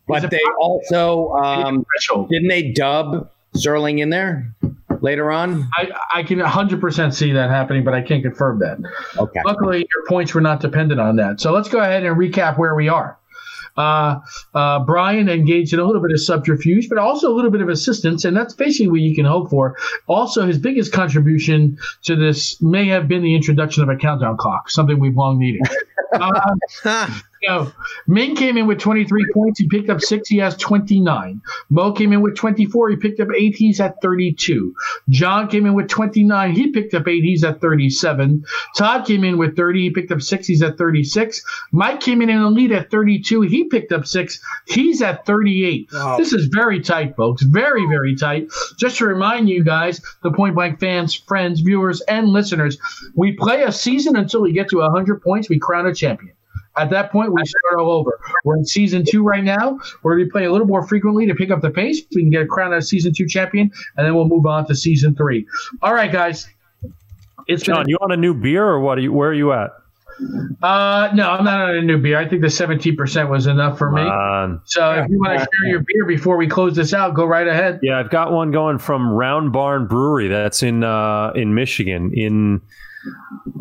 but 0.09 0.29
they 0.31 0.41
also 0.61 1.31
um, 1.35 1.87
didn't 2.29 2.49
they 2.49 2.73
dub 2.73 3.31
Serling 3.57 4.01
in 4.01 4.11
there 4.11 4.53
later 5.01 5.31
on? 5.31 5.69
I, 5.79 5.91
I 6.13 6.23
can 6.25 6.39
100% 6.41 7.15
see 7.15 7.33
that 7.33 7.51
happening, 7.51 7.85
but 7.85 7.95
I 7.95 8.03
can't 8.03 8.23
confirm 8.23 8.59
that. 8.59 8.79
Okay. 9.17 9.41
Luckily, 9.47 9.79
your 9.79 10.07
points 10.09 10.35
were 10.35 10.41
not 10.41 10.61
dependent 10.61 11.01
on 11.01 11.17
that. 11.17 11.41
So 11.41 11.53
let's 11.53 11.69
go 11.69 11.79
ahead 11.79 12.05
and 12.05 12.17
recap 12.17 12.59
where 12.59 12.75
we 12.75 12.89
are. 12.89 13.17
Uh, 13.77 14.21
uh, 14.55 14.81
Brian 14.81 15.29
engaged 15.29 15.73
in 15.73 15.81
a 15.81 15.85
little 15.85 16.03
bit 16.03 16.13
of 16.13 16.21
subterfuge, 16.21 16.89
but 16.89 16.99
also 16.99 17.33
a 17.33 17.35
little 17.35 17.51
bit 17.51 17.61
of 17.61 17.69
assistance, 17.69 18.25
and 18.25 18.37
that's 18.37 18.55
basically 18.55 18.89
what 18.89 19.01
you 19.01 19.15
can 19.15 19.25
hope 19.25 19.51
for. 19.51 19.77
Also, 20.07 20.47
his 20.47 20.59
biggest 20.59 20.93
contribution 20.93 21.79
to 22.03 22.17
this 22.17 22.61
may 22.61 22.87
have 22.89 23.09
been 23.09 23.23
the 23.23 23.35
introduction 23.35 23.83
of 23.83 23.89
a 23.89 23.97
countdown 23.97 24.37
clock, 24.37 24.71
something 24.71 24.99
we've 24.99 25.17
long 25.17 25.39
needed. 25.39 25.63
No, 27.47 27.73
Ming 28.07 28.37
came 28.37 28.57
in 28.57 28.67
with 28.67 28.79
23 28.79 29.27
points. 29.35 29.59
He 29.59 29.69
picked 29.69 29.91
up 29.91 30.01
six. 30.01 30.29
He 30.29 30.39
has 30.39 30.57
29. 30.57 31.41
Mo 31.71 31.93
came 31.93 32.13
in 32.13 32.21
with 32.21 32.37
24. 32.37 32.91
He 32.91 32.97
picked 32.97 33.19
up 33.19 33.29
eight. 33.37 33.57
He's 33.57 33.81
at 33.81 34.01
32. 34.01 34.75
John 35.09 35.49
came 35.49 35.67
in 35.67 35.75
with 35.75 35.89
29. 35.89 36.53
He 36.53 36.71
picked 36.71 36.95
up 36.95 37.09
eight. 37.09 37.25
He's 37.25 37.43
at 37.43 37.61
37. 37.61 38.45
Todd 38.77 39.07
came 39.07 39.25
in 39.25 39.39
with 39.39 39.57
30. 39.57 39.83
He 39.83 39.91
picked 39.91 40.13
up 40.13 40.23
six. 40.23 40.47
He's 40.47 40.63
at 40.63 40.79
36. 40.79 41.43
Mike 41.73 42.01
came 42.01 42.23
in 42.23 42.31
in 42.31 42.41
the 42.41 42.51
lead 42.51 42.71
at 42.71 42.91
32. 42.91 43.43
He 43.43 43.65
picked 43.65 43.93
up 43.93 44.07
six. 44.07 44.41
He's 44.69 45.03
at 45.03 45.27
38. 45.27 45.89
Wow. 45.93 46.17
This 46.19 46.33
is 46.33 46.47
very 46.47 46.81
tight, 46.81 47.17
folks. 47.17 47.43
Very, 47.43 47.87
very 47.87 48.15
tight. 48.15 48.49
Just 48.79 48.99
to 48.99 49.07
remind 49.07 49.49
you 49.49 49.65
guys, 49.65 50.01
the 50.23 50.31
point 50.31 50.55
blank 50.55 50.79
fans, 50.79 51.15
friends, 51.15 51.61
viewers, 51.61 52.01
and 52.03 52.29
listeners, 52.29 52.79
we 53.17 53.33
play 53.33 53.63
a 53.65 53.73
season 53.73 54.17
until 54.17 54.43
we 54.43 54.53
get 54.53 54.69
to 54.69 54.79
100 54.79 55.23
points. 55.23 55.49
We 55.49 55.59
crown 55.59 55.87
a 55.87 55.95
champion. 55.95 56.35
At 56.77 56.91
that 56.91 57.13
point, 57.13 57.33
we 57.33 57.45
start 57.45 57.81
all 57.81 57.91
over. 57.91 58.19
We're 58.45 58.57
in 58.57 58.65
season 58.65 59.05
two 59.09 59.23
right 59.23 59.45
now. 59.45 59.79
We're 60.03 60.15
going 60.15 60.21
to 60.21 60.25
be 60.27 60.31
playing 60.31 60.49
a 60.49 60.53
little 60.53 60.67
more 60.67 60.87
frequently 60.87 61.27
to 61.27 61.35
pick 61.35 61.51
up 61.51 61.61
the 61.61 61.71
pace. 61.71 62.03
We 62.15 62.23
can 62.23 62.31
get 62.31 62.43
a 62.43 62.47
crown 62.47 62.73
as 62.73 62.89
season 62.89 63.13
two 63.13 63.27
champion, 63.29 63.71
and 63.97 64.07
then 64.07 64.15
we'll 64.15 64.29
move 64.29 64.47
on 64.47 64.67
to 64.69 64.75
season 64.75 65.15
three. 65.15 65.47
All 65.83 65.95
right, 65.95 66.11
guys. 66.11 66.49
It's 67.47 67.63
John, 67.63 67.89
you 67.89 67.99
want 68.01 68.13
a 68.13 68.17
new 68.17 68.35
beer 68.35 68.65
or 68.65 68.81
what? 68.81 68.99
Are 68.99 69.01
you, 69.01 69.13
where 69.13 69.31
are 69.31 69.35
you 69.35 69.53
at? 69.53 69.73
Uh, 70.63 71.11
no, 71.15 71.31
I'm 71.31 71.45
not 71.45 71.61
on 71.61 71.77
a 71.77 71.83
new 71.83 71.99
beer. 71.99 72.19
I 72.19 72.29
think 72.29 72.43
the 72.43 72.49
17% 72.49 73.29
was 73.29 73.47
enough 73.47 73.79
for 73.79 73.91
me. 73.91 74.03
so 74.65 74.93
if 74.93 75.09
you 75.11 75.19
want 75.19 75.39
to 75.39 75.39
share 75.39 75.71
your 75.71 75.81
beer 75.81 76.05
before 76.07 76.37
we 76.37 76.47
close 76.47 76.77
this 76.77 76.95
out, 76.95 77.15
go 77.15 77.25
right 77.25 77.49
ahead. 77.49 77.81
Yeah, 77.83 77.99
I've 77.99 78.11
got 78.11 78.33
one 78.33 78.51
going 78.51 78.79
from 78.79 79.11
Round 79.11 79.53
Barn 79.53 79.87
Brewery. 79.87 80.29
That's 80.29 80.63
in 80.63 80.85
uh, 80.85 81.33
in 81.35 81.55
Michigan. 81.55 82.13
In 82.15 82.61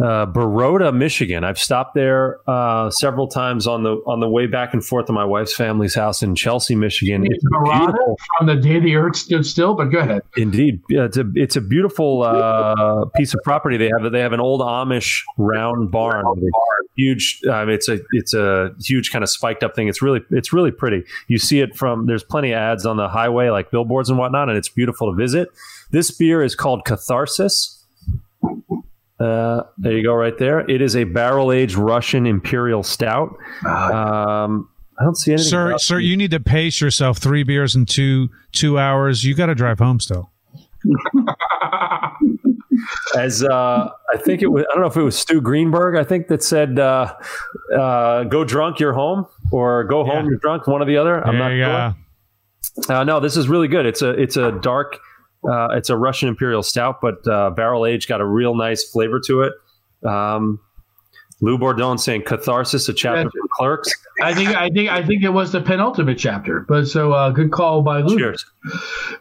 uh, 0.03 0.25
Baroda, 0.25 0.91
Michigan. 0.91 1.43
I've 1.43 1.59
stopped 1.59 1.95
there 1.95 2.39
uh, 2.49 2.89
several 2.91 3.27
times 3.27 3.67
on 3.67 3.83
the 3.83 3.95
on 4.07 4.19
the 4.19 4.29
way 4.29 4.47
back 4.47 4.73
and 4.73 4.83
forth 4.83 5.07
to 5.07 5.13
my 5.13 5.25
wife's 5.25 5.53
family's 5.53 5.95
house 5.95 6.21
in 6.21 6.35
Chelsea, 6.35 6.75
Michigan. 6.75 7.25
It's 7.25 7.43
Baroda 7.51 7.97
on 8.39 8.47
the 8.47 8.55
day 8.55 8.79
the 8.79 8.95
earth 8.95 9.15
stood 9.15 9.45
still, 9.45 9.73
but 9.73 9.85
go 9.85 9.99
ahead. 9.99 10.21
Indeed, 10.37 10.81
it's 10.89 11.17
a 11.17 11.25
it's 11.35 11.55
a 11.55 11.61
beautiful 11.61 12.23
uh, 12.23 13.05
piece 13.15 13.33
of 13.33 13.39
property. 13.43 13.77
They 13.77 13.89
have 13.89 14.11
they 14.11 14.19
have 14.19 14.33
an 14.33 14.39
old 14.39 14.61
Amish 14.61 15.21
round 15.37 15.91
barn, 15.91 16.25
huge. 16.95 17.41
Um, 17.49 17.69
it's 17.69 17.89
a 17.89 17.99
it's 18.11 18.33
a 18.33 18.73
huge 18.83 19.11
kind 19.11 19.23
of 19.23 19.29
spiked 19.29 19.63
up 19.63 19.75
thing. 19.75 19.87
It's 19.87 20.01
really 20.01 20.21
it's 20.31 20.53
really 20.53 20.71
pretty. 20.71 21.03
You 21.27 21.37
see 21.37 21.59
it 21.59 21.75
from 21.75 22.05
there's 22.05 22.23
plenty 22.23 22.51
of 22.51 22.57
ads 22.57 22.85
on 22.85 22.97
the 22.97 23.09
highway, 23.09 23.49
like 23.49 23.71
billboards 23.71 24.09
and 24.09 24.17
whatnot, 24.17 24.49
and 24.49 24.57
it's 24.57 24.69
beautiful 24.69 25.11
to 25.11 25.15
visit. 25.15 25.49
This 25.91 26.11
beer 26.11 26.41
is 26.41 26.55
called 26.55 26.85
Catharsis. 26.85 27.77
Uh, 29.21 29.63
there 29.77 29.93
you 29.93 30.03
go, 30.03 30.13
right 30.13 30.37
there. 30.37 30.59
It 30.69 30.81
is 30.81 30.95
a 30.95 31.03
barrel 31.03 31.51
aged 31.51 31.75
Russian 31.75 32.25
Imperial 32.25 32.81
Stout. 32.81 33.29
Um, 33.65 34.69
I 34.99 35.03
don't 35.03 35.15
see 35.15 35.31
anything. 35.31 35.49
Sir, 35.49 35.77
sir, 35.77 35.99
you 35.99 36.17
need 36.17 36.31
to 36.31 36.39
pace 36.39 36.81
yourself. 36.81 37.17
Three 37.17 37.43
beers 37.43 37.75
in 37.75 37.85
two 37.85 38.29
two 38.51 38.79
hours. 38.79 39.23
You 39.23 39.35
got 39.35 39.47
to 39.47 39.55
drive 39.55 39.79
home 39.79 39.99
still. 39.99 40.31
As 43.15 43.43
uh, 43.43 43.89
I 44.13 44.17
think 44.17 44.41
it 44.41 44.47
was, 44.47 44.65
I 44.69 44.73
don't 44.73 44.81
know 44.81 44.87
if 44.89 44.97
it 44.97 45.03
was 45.03 45.17
Stu 45.17 45.39
Greenberg. 45.41 45.95
I 45.95 46.03
think 46.03 46.27
that 46.29 46.41
said, 46.43 46.79
uh, 46.79 47.13
uh, 47.75 48.23
"Go 48.23 48.43
drunk, 48.43 48.79
you're 48.79 48.93
home," 48.93 49.27
or 49.51 49.83
"Go 49.83 50.03
home, 50.03 50.25
yeah. 50.25 50.29
you're 50.31 50.39
drunk." 50.39 50.67
One 50.67 50.81
or 50.81 50.85
the 50.85 50.97
other. 50.97 51.23
I'm 51.25 51.37
there 51.37 51.57
not 51.57 51.95
sure. 52.85 52.95
Uh, 52.95 53.03
no, 53.03 53.19
this 53.19 53.37
is 53.37 53.49
really 53.49 53.67
good. 53.67 53.85
It's 53.85 54.01
a 54.01 54.09
it's 54.11 54.37
a 54.37 54.51
dark 54.51 54.99
uh, 55.49 55.69
it's 55.71 55.89
a 55.89 55.97
Russian 55.97 56.29
Imperial 56.29 56.63
Stout, 56.63 57.01
but 57.01 57.27
uh, 57.27 57.49
barrel 57.51 57.85
aged, 57.85 58.07
got 58.07 58.21
a 58.21 58.25
real 58.25 58.55
nice 58.55 58.83
flavor 58.83 59.19
to 59.25 59.41
it. 59.41 59.53
Um, 60.07 60.59
Lou 61.41 61.57
Bordone 61.57 61.99
saying 61.99 62.21
catharsis, 62.21 62.87
a 62.87 62.93
chapter 62.93 63.23
yeah. 63.23 63.29
from 63.29 63.47
Clerks. 63.57 63.91
I 64.21 64.33
think 64.35 64.49
I 64.49 64.69
think 64.69 64.89
I 64.91 65.03
think 65.03 65.23
it 65.23 65.29
was 65.29 65.51
the 65.51 65.59
penultimate 65.59 66.19
chapter. 66.19 66.59
But 66.59 66.85
so 66.85 67.13
uh, 67.13 67.31
good 67.31 67.51
call 67.51 67.81
by 67.81 68.01
Lou. 68.01 68.15
Cheers. 68.15 68.45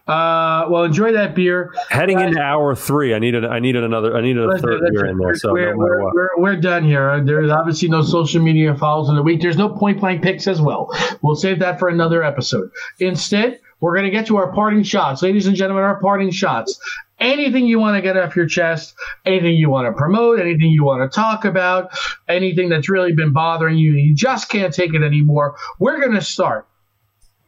Uh, 0.06 0.66
well, 0.68 0.84
enjoy 0.84 1.12
that 1.12 1.34
beer. 1.34 1.72
Heading 1.88 2.18
uh, 2.18 2.26
into 2.26 2.40
hour 2.40 2.74
three, 2.74 3.14
I 3.14 3.18
needed 3.18 3.46
I 3.46 3.58
needed 3.58 3.84
another 3.84 4.14
I 4.14 4.20
needed 4.20 4.44
a 4.44 4.58
third 4.58 4.82
beer 4.92 5.06
in 5.06 5.16
there. 5.16 5.34
So 5.34 5.52
we're, 5.52 5.72
no 5.72 5.78
we're, 5.78 6.12
we're, 6.12 6.28
we're, 6.36 6.56
done 6.56 6.84
here. 6.84 7.24
There's 7.24 7.50
obviously 7.50 7.88
no 7.88 8.02
social 8.02 8.42
media 8.42 8.74
follows 8.74 9.08
in 9.08 9.16
the 9.16 9.22
week. 9.22 9.40
There's 9.40 9.56
no 9.56 9.70
point 9.70 10.00
blank 10.00 10.22
picks 10.22 10.46
as 10.46 10.60
well. 10.60 10.94
We'll 11.22 11.36
save 11.36 11.58
that 11.60 11.78
for 11.78 11.88
another 11.88 12.22
episode. 12.22 12.70
Instead 12.98 13.60
we're 13.80 13.94
going 13.94 14.04
to 14.04 14.10
get 14.10 14.26
to 14.26 14.36
our 14.36 14.52
parting 14.52 14.82
shots. 14.82 15.22
Ladies 15.22 15.46
and 15.46 15.56
gentlemen, 15.56 15.84
our 15.84 16.00
parting 16.00 16.30
shots. 16.30 16.78
Anything 17.18 17.66
you 17.66 17.78
want 17.78 17.96
to 17.96 18.02
get 18.02 18.16
off 18.16 18.34
your 18.34 18.46
chest, 18.46 18.94
anything 19.26 19.54
you 19.54 19.68
want 19.68 19.86
to 19.86 19.92
promote, 19.92 20.40
anything 20.40 20.70
you 20.70 20.84
want 20.84 21.10
to 21.10 21.14
talk 21.14 21.44
about, 21.44 21.90
anything 22.28 22.70
that's 22.70 22.88
really 22.88 23.12
been 23.12 23.32
bothering 23.32 23.76
you, 23.76 23.92
you 23.92 24.14
just 24.14 24.48
can't 24.48 24.72
take 24.72 24.94
it 24.94 25.02
anymore. 25.02 25.56
We're 25.78 26.00
going 26.00 26.14
to 26.14 26.22
start 26.22 26.66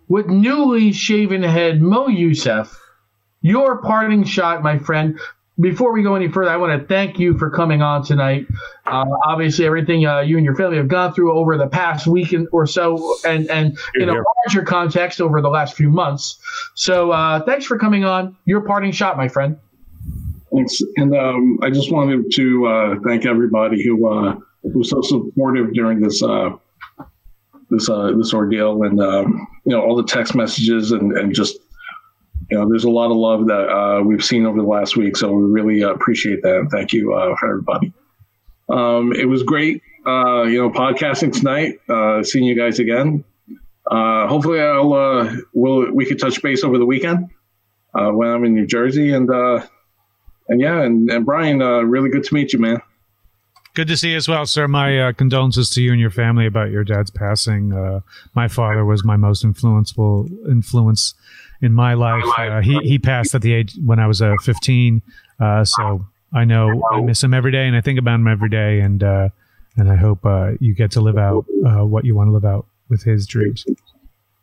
with 0.09 0.27
newly 0.27 0.93
shaven 0.93 1.43
head 1.43 1.81
Mo 1.81 2.09
Youssef. 2.09 2.79
Your 3.41 3.81
parting 3.81 4.25
shot, 4.25 4.63
my 4.63 4.79
friend 4.79 5.19
before 5.61 5.93
we 5.93 6.03
go 6.03 6.15
any 6.15 6.29
further, 6.29 6.51
I 6.51 6.57
want 6.57 6.81
to 6.81 6.87
thank 6.87 7.19
you 7.19 7.37
for 7.37 7.51
coming 7.51 7.83
on 7.83 8.05
tonight. 8.05 8.47
Uh, 8.87 9.05
obviously, 9.27 9.67
everything 9.67 10.07
uh, 10.07 10.21
you 10.21 10.37
and 10.37 10.45
your 10.45 10.55
family 10.55 10.79
have 10.79 10.89
gone 10.89 11.13
through 11.13 11.33
over 11.37 11.59
the 11.59 11.69
past 11.69 12.07
week 12.07 12.35
or 12.53 12.67
so, 12.67 13.17
and 13.27 13.51
and 13.51 13.79
in 13.95 14.09
a 14.09 14.15
larger 14.47 14.65
context 14.65 15.21
over 15.21 15.43
the 15.43 15.51
last 15.51 15.77
few 15.77 15.91
months. 15.91 16.39
So, 16.75 17.11
uh, 17.11 17.45
thanks 17.45 17.67
for 17.67 17.79
coming 17.79 18.05
on. 18.05 18.37
Your 18.47 18.63
parting 18.63 18.93
shot, 18.93 19.17
my 19.17 19.29
friend. 19.29 19.59
Thanks, 20.55 20.81
and 20.97 21.15
um, 21.15 21.59
I 21.63 21.71
just 21.71 21.93
wanted 21.93 22.33
to 22.33 22.67
uh, 22.67 22.95
thank 23.07 23.27
everybody 23.27 23.83
who 23.83 24.09
uh, 24.09 24.37
who 24.63 24.79
was 24.79 24.91
so 24.91 25.03
supportive 25.03 25.75
during 25.75 26.01
this 26.01 26.23
uh, 26.23 26.51
this 27.71 27.89
this 28.17 28.33
ordeal, 28.33 28.85
and 28.85 29.01
um, 29.01 29.47
you 29.67 29.77
know 29.77 29.83
all 29.83 29.97
the 29.97 30.05
text 30.05 30.35
messages 30.35 30.93
and 30.93 31.13
and 31.13 31.35
just 31.35 31.59
you 32.53 32.59
know, 32.59 32.69
there's 32.69 32.85
a 32.85 32.91
lot 32.91 33.11
of 33.11 33.17
love 33.17 33.47
that 33.47 33.71
uh, 33.71 34.03
we've 34.03 34.23
seen 34.23 34.45
over 34.45 34.61
the 34.61 34.69
last 34.69 34.95
week. 34.95 35.17
So 35.17 35.33
we 35.33 35.51
really 35.51 35.83
uh, 35.83 35.89
appreciate 35.89 36.43
that. 36.43 36.69
Thank 36.71 36.93
you 36.93 37.15
uh, 37.15 37.35
for 37.37 37.49
everybody. 37.49 37.95
Um, 38.69 39.15
it 39.15 39.25
was 39.25 39.43
great, 39.43 39.81
uh, 40.07 40.43
you 40.43 40.61
know, 40.61 40.69
podcasting 40.69 41.33
tonight, 41.33 41.79
uh, 41.89 42.23
seeing 42.23 42.45
you 42.45 42.55
guys 42.55 42.79
again. 42.79 43.25
Uh, 43.91 44.29
hopefully, 44.29 44.61
I'll 44.61 45.35
we'll, 45.55 45.91
we 45.93 46.05
could 46.05 46.19
touch 46.19 46.43
base 46.43 46.63
over 46.63 46.77
the 46.77 46.85
weekend 46.85 47.31
when 47.95 48.29
I'm 48.29 48.45
in 48.45 48.53
New 48.53 48.67
Jersey. 48.67 49.15
And 49.15 49.31
and 49.31 50.61
yeah, 50.61 50.83
and, 50.83 51.11
and 51.11 51.25
Brian, 51.25 51.61
really 51.61 52.11
good 52.11 52.25
to 52.25 52.35
meet 52.35 52.53
you, 52.53 52.59
man. 52.59 52.83
Good 53.75 53.89
to 53.89 53.97
see 53.97 54.11
you 54.11 54.19
as 54.19 54.29
well, 54.29 54.45
sir. 54.45 54.69
My 54.69 54.99
uh, 54.99 55.13
condolences 55.13 55.71
to 55.71 55.83
you 55.83 55.93
and 55.93 56.01
your 56.01 56.11
family 56.11 56.45
about 56.45 56.71
your 56.71 56.85
dad's 56.85 57.11
passing. 57.11 57.73
Uh, 57.73 58.01
my 58.35 58.47
father 58.47 58.85
was 58.85 59.03
my 59.03 59.17
most 59.17 59.45
influential 59.45 60.29
influence 60.47 61.15
in 61.63 61.73
my 61.73 61.95
life. 61.95 62.25
Uh, 62.37 62.61
he 62.61 62.79
he 62.81 62.99
passed 62.99 63.35
at 63.35 63.41
the 63.41 63.53
age 63.53 63.79
when 63.85 63.99
I 63.99 64.07
was 64.07 64.21
uh, 64.21 64.35
15. 64.43 65.01
Uh, 65.41 65.65
so 65.65 66.05
I 66.35 66.45
know 66.45 66.83
I 66.93 67.01
miss 67.01 67.23
him 67.23 67.33
every 67.33 67.53
day, 67.53 67.67
and 67.67 67.77
I 67.77 67.81
think 67.81 67.99
about 67.99 68.17
him 68.17 68.29
every 68.29 68.51
day. 68.51 68.81
And 68.81 69.03
uh, 69.03 69.29
and 69.77 69.91
I 69.91 69.97
hope 69.97 70.27
uh, 70.27 70.53
you 70.61 70.75
get 70.75 70.91
to 70.93 71.01
live 71.01 71.17
out 71.17 71.47
uh, 71.67 71.87
what 71.87 72.05
you 72.05 72.15
want 72.15 72.29
to 72.29 72.33
live 72.33 72.45
out 72.45 72.67
with 72.89 73.03
his 73.03 73.27
dreams. 73.27 73.65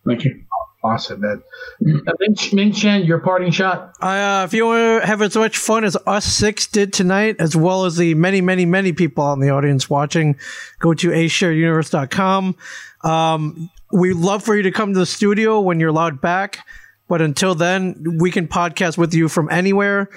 Thank 0.05 0.25
you. 0.25 0.43
Awesome, 0.81 1.19
man. 1.19 1.43
Ming, 1.81 2.35
Ming 2.53 2.71
Chen, 2.71 3.03
your 3.03 3.19
parting 3.19 3.51
shot. 3.51 3.95
Uh, 3.99 4.43
if 4.47 4.53
you 4.53 4.65
want 4.65 5.01
to 5.01 5.07
have 5.07 5.21
as 5.21 5.35
much 5.35 5.57
fun 5.57 5.83
as 5.83 5.97
us 6.07 6.23
six 6.23 6.67
did 6.67 6.93
tonight, 6.93 7.35
as 7.39 7.53
well 7.53 7.83
as 7.83 7.97
the 7.97 8.13
many, 8.13 8.39
many, 8.39 8.65
many 8.65 8.93
people 8.93 9.33
in 9.33 9.41
the 9.41 9.49
audience 9.49 9.89
watching, 9.89 10.37
go 10.79 10.93
to 10.93 11.09
ashareduniverse.com. 11.09 12.55
Um, 13.03 13.69
we'd 13.91 14.15
love 14.15 14.43
for 14.43 14.55
you 14.55 14.63
to 14.63 14.71
come 14.71 14.93
to 14.93 14.99
the 14.99 15.05
studio 15.05 15.59
when 15.59 15.81
you're 15.81 15.89
allowed 15.89 16.21
back. 16.21 16.59
But 17.09 17.21
until 17.21 17.55
then, 17.55 18.17
we 18.19 18.31
can 18.31 18.47
podcast 18.47 18.97
with 18.97 19.13
you 19.13 19.27
from 19.27 19.49
anywhere. 19.51 20.09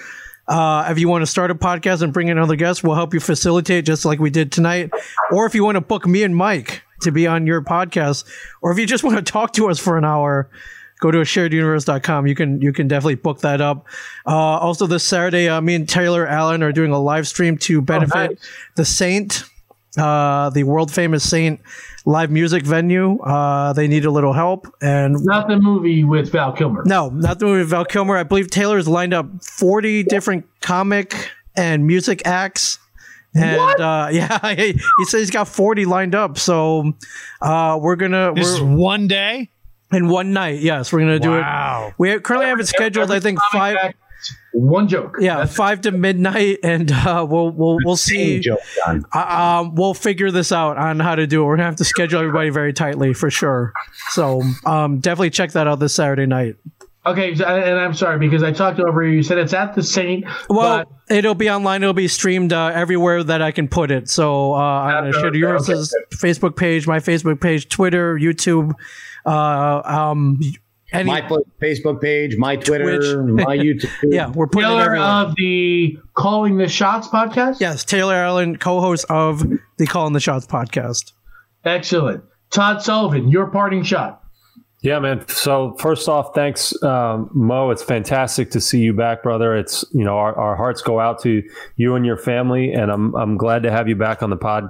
Uh, 0.47 0.87
if 0.91 0.99
you 0.99 1.09
want 1.09 1.23
to 1.23 1.27
start 1.27 1.51
a 1.51 1.55
podcast 1.55 2.03
and 2.03 2.13
bring 2.13 2.29
in 2.29 2.39
other 2.39 2.55
guests, 2.55 2.85
we'll 2.85 2.95
help 2.95 3.15
you 3.15 3.21
facilitate 3.21 3.87
just 3.87 4.05
like 4.05 4.21
we 4.21 4.31
did 4.31 4.53
tonight. 4.53 4.91
Or 5.33 5.47
if 5.47 5.55
you 5.55 5.65
want 5.65 5.77
to 5.77 5.81
book 5.81 6.07
me 6.07 6.23
and 6.23 6.37
Mike 6.37 6.83
to 7.01 7.11
be 7.11 7.27
on 7.27 7.47
your 7.47 7.63
podcast, 7.63 8.25
or 8.61 8.71
if 8.71 8.79
you 8.79 8.87
just 8.87 9.03
want 9.03 9.17
to 9.17 9.23
talk 9.23 9.55
to 9.55 9.71
us 9.71 9.79
for 9.79 9.97
an 9.97 10.05
hour, 10.05 10.51
go 11.01 11.11
to 11.11 11.19
shareduniverse.com. 11.19 12.27
You 12.27 12.35
can 12.35 12.61
you 12.61 12.73
can 12.73 12.89
definitely 12.89 13.15
book 13.17 13.41
that 13.41 13.61
up. 13.61 13.87
Uh, 14.27 14.31
also, 14.31 14.87
this 14.87 15.05
Saturday, 15.05 15.49
uh, 15.49 15.61
me 15.61 15.75
and 15.75 15.89
Taylor 15.89 16.27
Allen 16.27 16.63
are 16.63 16.73
doing 16.73 16.93
a 16.93 17.01
live 17.01 17.27
stream 17.27 17.57
to 17.59 17.81
benefit 17.81 18.17
oh, 18.17 18.27
nice. 18.27 18.49
the 18.77 18.85
Saint, 18.85 19.45
uh, 19.97 20.51
the 20.51 20.65
world 20.65 20.91
famous 20.91 21.29
Saint 21.29 21.61
live 22.05 22.31
music 22.31 22.65
venue. 22.65 23.19
Uh, 23.21 23.73
they 23.73 23.87
need 23.89 24.05
a 24.05 24.11
little 24.11 24.33
help, 24.33 24.67
and 24.81 25.17
not 25.25 25.49
the 25.49 25.57
movie 25.57 26.05
with 26.05 26.33
Val 26.33 26.53
Kilmer. 26.53 26.83
No, 26.87 27.11
not 27.11 27.39
the 27.39 27.47
movie 27.47 27.61
with 27.61 27.71
Val 27.71 27.85
Kilmer. 27.85 28.17
I 28.17 28.23
believe 28.23 28.51
Taylor's 28.51 28.89
lined 28.89 29.15
up 29.15 29.27
forty 29.43 30.03
different 30.03 30.47
comic 30.61 31.31
and 31.57 31.87
music 31.87 32.23
acts. 32.27 32.79
And 33.35 33.81
uh, 33.81 34.09
yeah, 34.13 34.55
he, 34.55 34.73
he 34.73 35.05
said 35.05 35.19
he's 35.19 35.31
got 35.31 35.49
forty 35.49 35.85
lined 35.85 36.15
up. 36.15 36.39
So 36.39 36.95
uh, 37.41 37.79
we're 37.81 37.97
gonna. 37.97 38.33
This 38.35 38.61
we're, 38.61 38.75
one 38.75 39.09
day 39.09 39.51
in 39.93 40.09
one 40.09 40.33
night. 40.33 40.61
Yes, 40.61 40.93
we're 40.93 41.01
gonna 41.01 41.19
do 41.19 41.31
wow. 41.31 41.89
it. 41.89 41.95
We 41.99 42.19
currently 42.21 42.49
have 42.49 42.61
it 42.61 42.69
scheduled. 42.69 43.11
I 43.11 43.21
think 43.21 43.39
five. 43.53 43.95
One 44.55 44.87
joke. 44.87 45.17
Yeah, 45.19 45.39
That's 45.39 45.55
five 45.55 45.81
to 45.83 45.93
midnight, 45.93 46.59
and 46.63 46.93
uh, 46.93 47.27
we'll 47.29 47.51
we'll 47.51 47.79
we'll 47.85 47.97
see. 47.97 48.41
Joke 48.41 48.61
done. 48.85 49.05
Uh, 49.15 49.61
um, 49.63 49.75
we'll 49.75 49.95
figure 49.95 50.31
this 50.31 50.53
out 50.53 50.77
on 50.77 51.01
how 51.01 51.15
to 51.15 51.27
do 51.27 51.43
it. 51.43 51.47
We're 51.47 51.57
gonna 51.57 51.67
have 51.67 51.77
to 51.77 51.85
schedule 51.85 52.21
everybody 52.21 52.51
very 52.51 52.73
tightly 52.73 53.15
for 53.15 53.31
sure. 53.31 53.73
So 54.11 54.43
um, 54.67 55.01
definitely 55.01 55.31
check 55.31 55.53
that 55.53 55.67
out 55.67 55.79
this 55.79 55.95
Saturday 55.95 56.27
night. 56.27 56.57
Okay, 57.05 57.33
and 57.33 57.43
I'm 57.43 57.95
sorry 57.95 58.19
because 58.19 58.45
I 58.45 58.53
talked 58.53 58.79
over 58.79 59.03
you. 59.03 59.17
You 59.17 59.23
said 59.25 59.39
it's 59.39 59.53
at 59.53 59.75
the 59.75 59.83
Saint. 59.83 60.25
Well, 60.49 60.85
it'll 61.11 61.35
be 61.35 61.51
online. 61.51 61.83
It'll 61.83 61.95
be 61.95 62.07
streamed 62.07 62.53
uh, 62.53 62.67
everywhere 62.73 63.25
that 63.25 63.43
I 63.43 63.51
can 63.51 63.67
put 63.67 63.91
it. 63.91 64.09
So 64.09 64.55
uh, 64.55 64.59
I'm 64.59 65.03
going 65.03 65.13
to 65.13 65.19
share 65.19 65.35
yours 65.35 65.69
okay. 65.69 65.81
Facebook 66.15 66.57
page, 66.57 66.87
my 66.87 67.01
Facebook 67.01 67.41
page, 67.41 67.69
Twitter, 67.69 68.17
YouTube. 68.17 68.75
Uh, 69.27 69.83
um, 69.85 70.39
any, 70.93 71.11
my 71.11 71.21
Facebook 71.61 72.01
page, 72.01 72.37
my 72.37 72.57
Twitter, 72.57 73.23
Twitch. 73.23 73.47
my 73.47 73.57
YouTube. 73.59 73.91
yeah, 74.03 74.31
we're 74.31 74.47
putting 74.47 74.69
Taylor 74.69 74.97
of 74.97 75.35
the 75.37 75.99
Calling 76.15 76.57
the 76.57 76.69
Shots 76.69 77.09
podcast. 77.09 77.61
Yes, 77.61 77.85
Taylor 77.85 78.15
Allen, 78.15 78.57
co-host 78.57 79.05
of 79.09 79.43
the 79.79 79.87
Calling 79.87 80.13
the 80.13 80.21
Shots 80.21 80.47
podcast. 80.47 81.13
Excellent. 81.65 82.25
Todd 82.51 82.83
Sullivan, 82.83 83.29
your 83.29 83.47
parting 83.47 83.83
shot. 83.83 84.23
Yeah, 84.83 84.99
man. 84.99 85.27
So 85.29 85.77
first 85.79 86.09
off, 86.09 86.35
thanks, 86.35 86.81
um, 86.83 87.31
Mo. 87.33 87.71
It's 87.71 87.85
fantastic 87.85 88.51
to 88.51 88.61
see 88.61 88.81
you 88.81 88.93
back, 88.93 89.23
brother. 89.23 89.57
It's 89.57 89.85
you 89.93 90.05
know 90.05 90.19
our, 90.19 90.37
our 90.37 90.57
hearts 90.57 90.83
go 90.83 90.99
out 90.99 91.23
to 91.23 91.43
you 91.77 91.95
and 91.95 92.05
your 92.05 92.17
family, 92.17 92.73
and 92.73 92.91
I'm 92.91 93.15
I'm 93.15 93.37
glad 93.37 93.63
to 93.63 93.71
have 93.71 93.89
you 93.89 93.95
back 93.95 94.25
on 94.25 94.31
the 94.31 94.37
pod. 94.37 94.65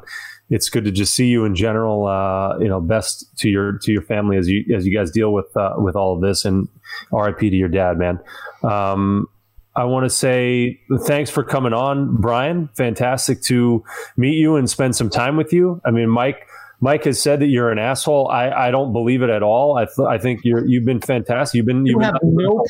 It's 0.52 0.68
good 0.68 0.84
to 0.84 0.90
just 0.90 1.14
see 1.14 1.28
you 1.28 1.44
in 1.44 1.54
general. 1.54 2.06
Uh, 2.06 2.58
you 2.58 2.68
know, 2.68 2.80
best 2.80 3.36
to 3.38 3.48
your 3.48 3.78
to 3.78 3.90
your 3.90 4.02
family 4.02 4.36
as 4.36 4.48
you 4.48 4.64
as 4.76 4.86
you 4.86 4.96
guys 4.96 5.10
deal 5.10 5.32
with 5.32 5.56
uh, 5.56 5.74
with 5.78 5.96
all 5.96 6.14
of 6.14 6.20
this, 6.20 6.44
and 6.44 6.68
RIP 7.10 7.38
to 7.38 7.56
your 7.56 7.68
dad, 7.68 7.98
man. 7.98 8.20
Um, 8.62 9.28
I 9.74 9.84
want 9.84 10.04
to 10.04 10.10
say 10.10 10.80
thanks 11.06 11.30
for 11.30 11.42
coming 11.42 11.72
on, 11.72 12.16
Brian. 12.20 12.68
Fantastic 12.76 13.42
to 13.44 13.82
meet 14.18 14.34
you 14.34 14.56
and 14.56 14.68
spend 14.68 14.94
some 14.94 15.08
time 15.08 15.36
with 15.38 15.52
you. 15.52 15.80
I 15.86 15.90
mean, 15.90 16.10
Mike 16.10 16.46
Mike 16.80 17.04
has 17.04 17.18
said 17.18 17.40
that 17.40 17.46
you're 17.46 17.70
an 17.70 17.78
asshole. 17.78 18.28
I, 18.28 18.50
I 18.50 18.70
don't 18.70 18.92
believe 18.92 19.22
it 19.22 19.30
at 19.30 19.42
all. 19.42 19.78
I, 19.78 19.84
th- 19.84 20.06
I 20.06 20.18
think 20.18 20.40
you're 20.44 20.66
you've 20.66 20.84
been 20.84 21.00
fantastic. 21.00 21.56
You've 21.56 21.66
been 21.66 21.86
you've 21.86 22.02
you 22.02 22.12
been 22.20 22.34
no 22.34 22.64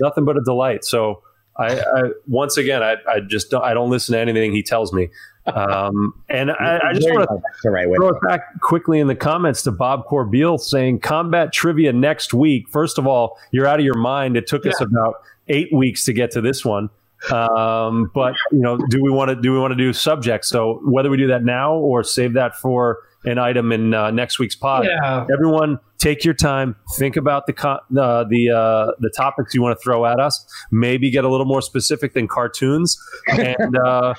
nothing 0.00 0.24
but 0.24 0.36
a 0.36 0.42
delight. 0.44 0.84
So 0.84 1.22
I, 1.56 1.80
I 1.80 2.02
once 2.26 2.56
again 2.56 2.82
I, 2.82 2.96
I 3.08 3.20
just 3.20 3.50
don't, 3.50 3.64
I 3.64 3.74
don't 3.74 3.90
listen 3.90 4.12
to 4.12 4.20
anything 4.20 4.52
he 4.52 4.62
tells 4.62 4.92
me. 4.92 5.08
Um, 5.46 6.14
and 6.28 6.52
I, 6.52 6.80
I, 6.84 6.92
just 6.92 7.10
want 7.10 7.28
to 7.28 7.70
right 7.70 7.88
throw 7.96 8.10
it 8.10 8.22
back 8.22 8.60
quickly 8.60 9.00
in 9.00 9.08
the 9.08 9.16
comments 9.16 9.62
to 9.62 9.72
Bob 9.72 10.06
Corbeil 10.06 10.56
saying 10.56 11.00
combat 11.00 11.52
trivia 11.52 11.92
next 11.92 12.32
week. 12.32 12.68
First 12.68 12.96
of 12.96 13.08
all, 13.08 13.38
you're 13.50 13.66
out 13.66 13.80
of 13.80 13.84
your 13.84 13.96
mind. 13.96 14.36
It 14.36 14.46
took 14.46 14.64
yeah. 14.64 14.70
us 14.70 14.80
about 14.80 15.16
eight 15.48 15.72
weeks 15.72 16.04
to 16.04 16.12
get 16.12 16.30
to 16.32 16.40
this 16.40 16.64
one. 16.64 16.90
Um, 17.30 18.10
but 18.14 18.34
you 18.52 18.60
know, 18.60 18.78
do 18.88 19.02
we 19.02 19.10
want 19.10 19.30
to 19.30 19.36
do 19.36 19.52
we 19.52 19.58
want 19.58 19.72
to 19.72 19.76
do 19.76 19.92
subjects? 19.92 20.48
So 20.48 20.80
whether 20.84 21.10
we 21.10 21.16
do 21.16 21.28
that 21.28 21.44
now 21.44 21.74
or 21.74 22.04
save 22.04 22.32
that 22.34 22.56
for 22.56 22.98
an 23.24 23.38
item 23.38 23.72
in 23.72 23.94
uh, 23.94 24.10
next 24.10 24.38
week's 24.38 24.56
pod. 24.56 24.84
Yeah. 24.84 25.26
Everyone, 25.32 25.78
take 25.98 26.24
your 26.24 26.34
time. 26.34 26.76
Think 26.96 27.16
about 27.16 27.46
the 27.46 27.52
co- 27.52 27.80
uh, 27.98 28.24
the 28.24 28.50
uh, 28.50 28.92
the 28.98 29.10
topics 29.16 29.54
you 29.54 29.62
want 29.62 29.78
to 29.78 29.82
throw 29.82 30.04
at 30.06 30.20
us. 30.20 30.44
Maybe 30.70 31.10
get 31.10 31.24
a 31.24 31.28
little 31.28 31.46
more 31.46 31.62
specific 31.62 32.14
than 32.14 32.28
cartoons, 32.28 32.98
and 33.28 33.76
uh, 33.78 34.14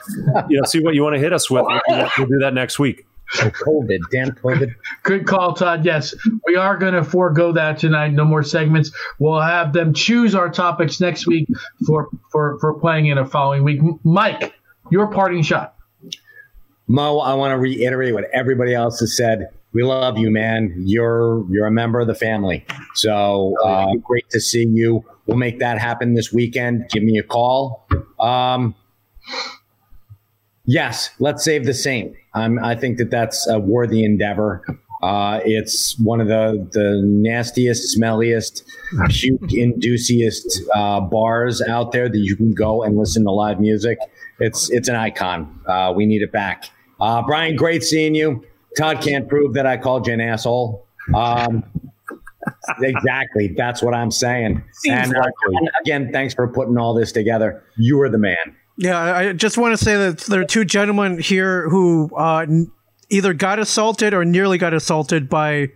you 0.50 0.58
know, 0.58 0.66
see 0.66 0.80
what 0.80 0.96
you 0.96 1.04
want 1.04 1.16
to 1.16 1.20
hit 1.20 1.34
us 1.34 1.50
with. 1.50 1.66
We'll, 1.88 2.10
we'll 2.18 2.28
do 2.28 2.40
that 2.40 2.54
next 2.54 2.80
week. 2.80 3.06
Oh, 3.40 3.50
COVID, 3.50 4.00
damn 4.12 4.32
COVID. 4.32 4.74
Good 5.04 5.26
call, 5.26 5.54
Todd. 5.54 5.86
Yes, 5.86 6.14
we 6.46 6.56
are 6.56 6.78
going 6.78 6.94
to 6.94 7.04
forego 7.04 7.52
that 7.52 7.80
tonight. 7.80 8.14
No 8.14 8.26
more 8.26 8.44
segments. 8.44 8.92
We'll 9.20 9.42
have 9.42 9.74
them 9.74 9.94
choose 9.94 10.36
our 10.36 10.50
topics 10.50 11.00
next 11.00 11.26
week 11.28 11.48
for 11.86 12.10
for 12.32 12.58
for 12.60 12.80
playing 12.80 13.08
in 13.08 13.18
a 13.18 13.26
following 13.26 13.64
week. 13.64 13.82
Mike, 14.04 14.54
your 14.92 15.08
parting 15.08 15.42
shot. 15.42 15.76
Mo, 16.94 17.18
I 17.18 17.34
want 17.34 17.54
to 17.54 17.58
reiterate 17.58 18.14
what 18.14 18.26
everybody 18.36 18.76
else 18.76 19.00
has 19.00 19.18
said. 19.18 19.50
We 19.74 19.82
love 19.82 20.20
you, 20.20 20.30
man. 20.30 20.76
You're 20.78 21.44
you're 21.50 21.66
a 21.66 21.72
member 21.72 22.00
of 22.00 22.06
the 22.06 22.14
family. 22.14 22.64
So 22.94 23.56
uh, 23.66 23.96
great 23.96 24.30
to 24.30 24.40
see 24.40 24.68
you. 24.68 25.04
We'll 25.26 25.38
make 25.38 25.58
that 25.58 25.80
happen 25.80 26.14
this 26.14 26.32
weekend. 26.32 26.88
Give 26.90 27.02
me 27.02 27.18
a 27.18 27.24
call. 27.24 27.88
Um, 28.20 28.76
yes, 30.66 31.10
let's 31.18 31.44
save 31.44 31.66
the. 31.66 32.14
Um, 32.36 32.60
I 32.64 32.76
think 32.76 33.00
that 33.00 33.10
that's 33.10 33.48
a 33.48 33.58
worthy 33.58 34.04
endeavor. 34.04 34.64
Uh, 35.02 35.40
it's 35.44 35.98
one 35.98 36.22
of 36.22 36.28
the 36.28 36.68
the 36.74 37.02
nastiest, 37.04 37.98
smelliest, 37.98 38.62
puke 39.10 39.52
induciest 39.52 40.62
uh, 40.76 41.02
bars 41.02 41.60
out 41.64 41.92
there 41.92 42.08
that 42.08 42.20
you 42.20 42.36
can 42.36 42.54
go 42.54 42.84
and 42.84 43.00
listen 43.00 43.24
to 43.24 43.32
live 43.32 43.60
music. 43.60 43.98
It's 44.40 44.70
it's 44.70 44.90
an 44.90 44.96
icon. 44.96 45.60
Uh, 45.66 45.92
we 45.96 46.06
need 46.06 46.22
it 46.22 46.32
back. 46.32 46.70
Uh, 47.04 47.22
Brian, 47.22 47.58
great 47.58 47.84
seeing 47.84 48.16
you. 48.16 48.46
Todd 48.78 49.02
can't 49.02 49.28
prove 49.28 49.54
that 49.56 49.66
I 49.66 49.76
called 49.76 50.08
you 50.08 50.14
an 50.14 50.22
asshole. 50.22 50.88
Um, 51.14 51.66
exactly. 52.82 53.54
That's 53.58 53.84
what 53.84 53.94
I'm 53.94 54.10
saying. 54.10 54.64
And, 54.90 55.14
uh, 55.14 55.30
again, 55.82 56.14
thanks 56.14 56.34
for 56.34 56.48
putting 56.48 56.78
all 56.78 56.94
this 56.94 57.12
together. 57.12 57.62
You 57.78 58.00
are 58.02 58.10
the 58.10 58.18
man. 58.18 58.56
Yeah, 58.78 59.00
I 59.00 59.34
just 59.34 59.58
want 59.58 59.78
to 59.78 59.84
say 59.84 59.98
that 59.98 60.20
there 60.20 60.40
are 60.40 60.46
two 60.46 60.64
gentlemen 60.64 61.20
here 61.20 61.68
who 61.68 62.10
uh, 62.16 62.48
either 63.10 63.34
got 63.34 63.60
assaulted 63.60 64.14
or 64.14 64.24
nearly 64.24 64.58
got 64.58 64.74
assaulted 64.74 65.28
by 65.28 65.72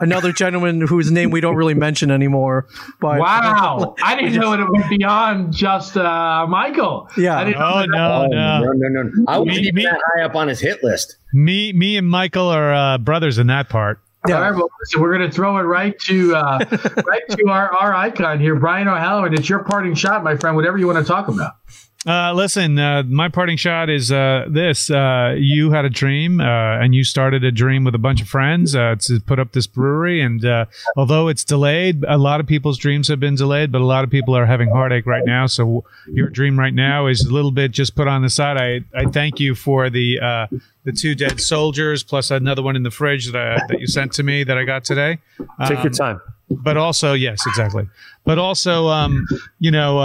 another 0.00 0.32
gentleman 0.32 0.80
whose 0.80 1.10
name 1.10 1.30
we 1.30 1.40
don't 1.40 1.56
really 1.56 1.74
mention 1.74 2.10
anymore. 2.10 2.66
But 3.00 3.20
wow, 3.20 3.94
I 4.02 4.16
didn't 4.16 4.40
know 4.40 4.52
it 4.52 4.60
went 4.70 4.90
beyond 4.90 5.52
just 5.52 5.96
uh, 5.96 6.46
Michael. 6.48 7.08
Yeah. 7.16 7.38
I 7.38 7.44
didn't 7.44 7.62
oh, 7.62 7.84
no, 7.86 8.26
no, 8.26 8.60
no, 8.62 8.72
no, 8.72 9.02
no. 9.02 9.24
I 9.28 9.38
was 9.38 9.48
me, 9.48 9.70
me, 9.72 9.84
that 9.84 10.00
high 10.14 10.24
up 10.24 10.34
on 10.34 10.48
his 10.48 10.60
hit 10.60 10.82
list. 10.82 11.16
Me, 11.32 11.72
me, 11.72 11.96
and 11.96 12.08
Michael 12.08 12.48
are 12.48 12.74
uh, 12.74 12.98
brothers 12.98 13.38
in 13.38 13.46
that 13.48 13.68
part. 13.68 14.00
Yeah. 14.28 14.34
All 14.34 14.42
right, 14.42 14.54
well, 14.54 14.70
so 14.84 15.00
we're 15.00 15.16
going 15.16 15.30
to 15.30 15.34
throw 15.34 15.56
it 15.56 15.62
right 15.62 15.98
to 16.00 16.36
uh, 16.36 16.58
right 17.06 17.22
to 17.30 17.48
our, 17.48 17.74
our 17.74 17.94
icon 17.94 18.38
here, 18.38 18.54
Brian 18.54 18.86
O'Halloran. 18.86 19.32
It's 19.32 19.48
your 19.48 19.64
parting 19.64 19.94
shot, 19.94 20.22
my 20.22 20.36
friend. 20.36 20.56
Whatever 20.56 20.76
you 20.76 20.86
want 20.86 20.98
to 20.98 21.04
talk 21.04 21.28
about. 21.28 21.54
Uh, 22.06 22.32
listen, 22.32 22.78
uh, 22.78 23.02
my 23.02 23.28
parting 23.28 23.58
shot 23.58 23.90
is 23.90 24.10
uh, 24.10 24.46
this: 24.48 24.90
uh, 24.90 25.34
you 25.36 25.70
had 25.70 25.84
a 25.84 25.90
dream, 25.90 26.40
uh, 26.40 26.78
and 26.78 26.94
you 26.94 27.04
started 27.04 27.44
a 27.44 27.52
dream 27.52 27.84
with 27.84 27.94
a 27.94 27.98
bunch 27.98 28.22
of 28.22 28.28
friends 28.28 28.74
uh, 28.74 28.96
to 28.98 29.20
put 29.20 29.38
up 29.38 29.52
this 29.52 29.66
brewery. 29.66 30.22
And 30.22 30.42
although 30.96 31.28
it's 31.28 31.44
delayed, 31.44 32.02
a 32.08 32.16
lot 32.16 32.40
of 32.40 32.46
people's 32.46 32.78
dreams 32.78 33.08
have 33.08 33.20
been 33.20 33.34
delayed, 33.34 33.70
but 33.70 33.82
a 33.82 33.84
lot 33.84 34.02
of 34.02 34.08
people 34.08 34.34
are 34.34 34.46
having 34.46 34.70
heartache 34.70 35.04
right 35.04 35.26
now. 35.26 35.46
So 35.46 35.84
your 36.06 36.30
dream 36.30 36.58
right 36.58 36.72
now 36.72 37.06
is 37.06 37.22
a 37.22 37.32
little 37.32 37.50
bit 37.50 37.70
just 37.70 37.94
put 37.94 38.08
on 38.08 38.22
the 38.22 38.30
side. 38.30 38.56
I, 38.56 38.98
I 38.98 39.04
thank 39.04 39.38
you 39.38 39.54
for 39.54 39.90
the 39.90 40.48
the 40.84 40.92
two 40.92 41.14
dead 41.14 41.38
soldiers, 41.38 42.02
plus 42.02 42.30
another 42.30 42.62
one 42.62 42.76
in 42.76 42.82
the 42.82 42.90
fridge 42.90 43.30
that 43.30 43.36
I, 43.36 43.58
that 43.68 43.78
you 43.78 43.86
sent 43.86 44.12
to 44.14 44.22
me 44.22 44.42
that 44.44 44.56
I 44.56 44.64
got 44.64 44.84
today. 44.84 45.18
Take 45.66 45.76
um, 45.76 45.82
your 45.82 45.92
time. 45.92 46.22
But 46.48 46.78
also, 46.78 47.12
yes, 47.12 47.38
exactly. 47.46 47.90
But 48.24 48.38
also, 48.38 48.88
um, 48.88 49.26
you 49.58 49.70
know 49.70 49.98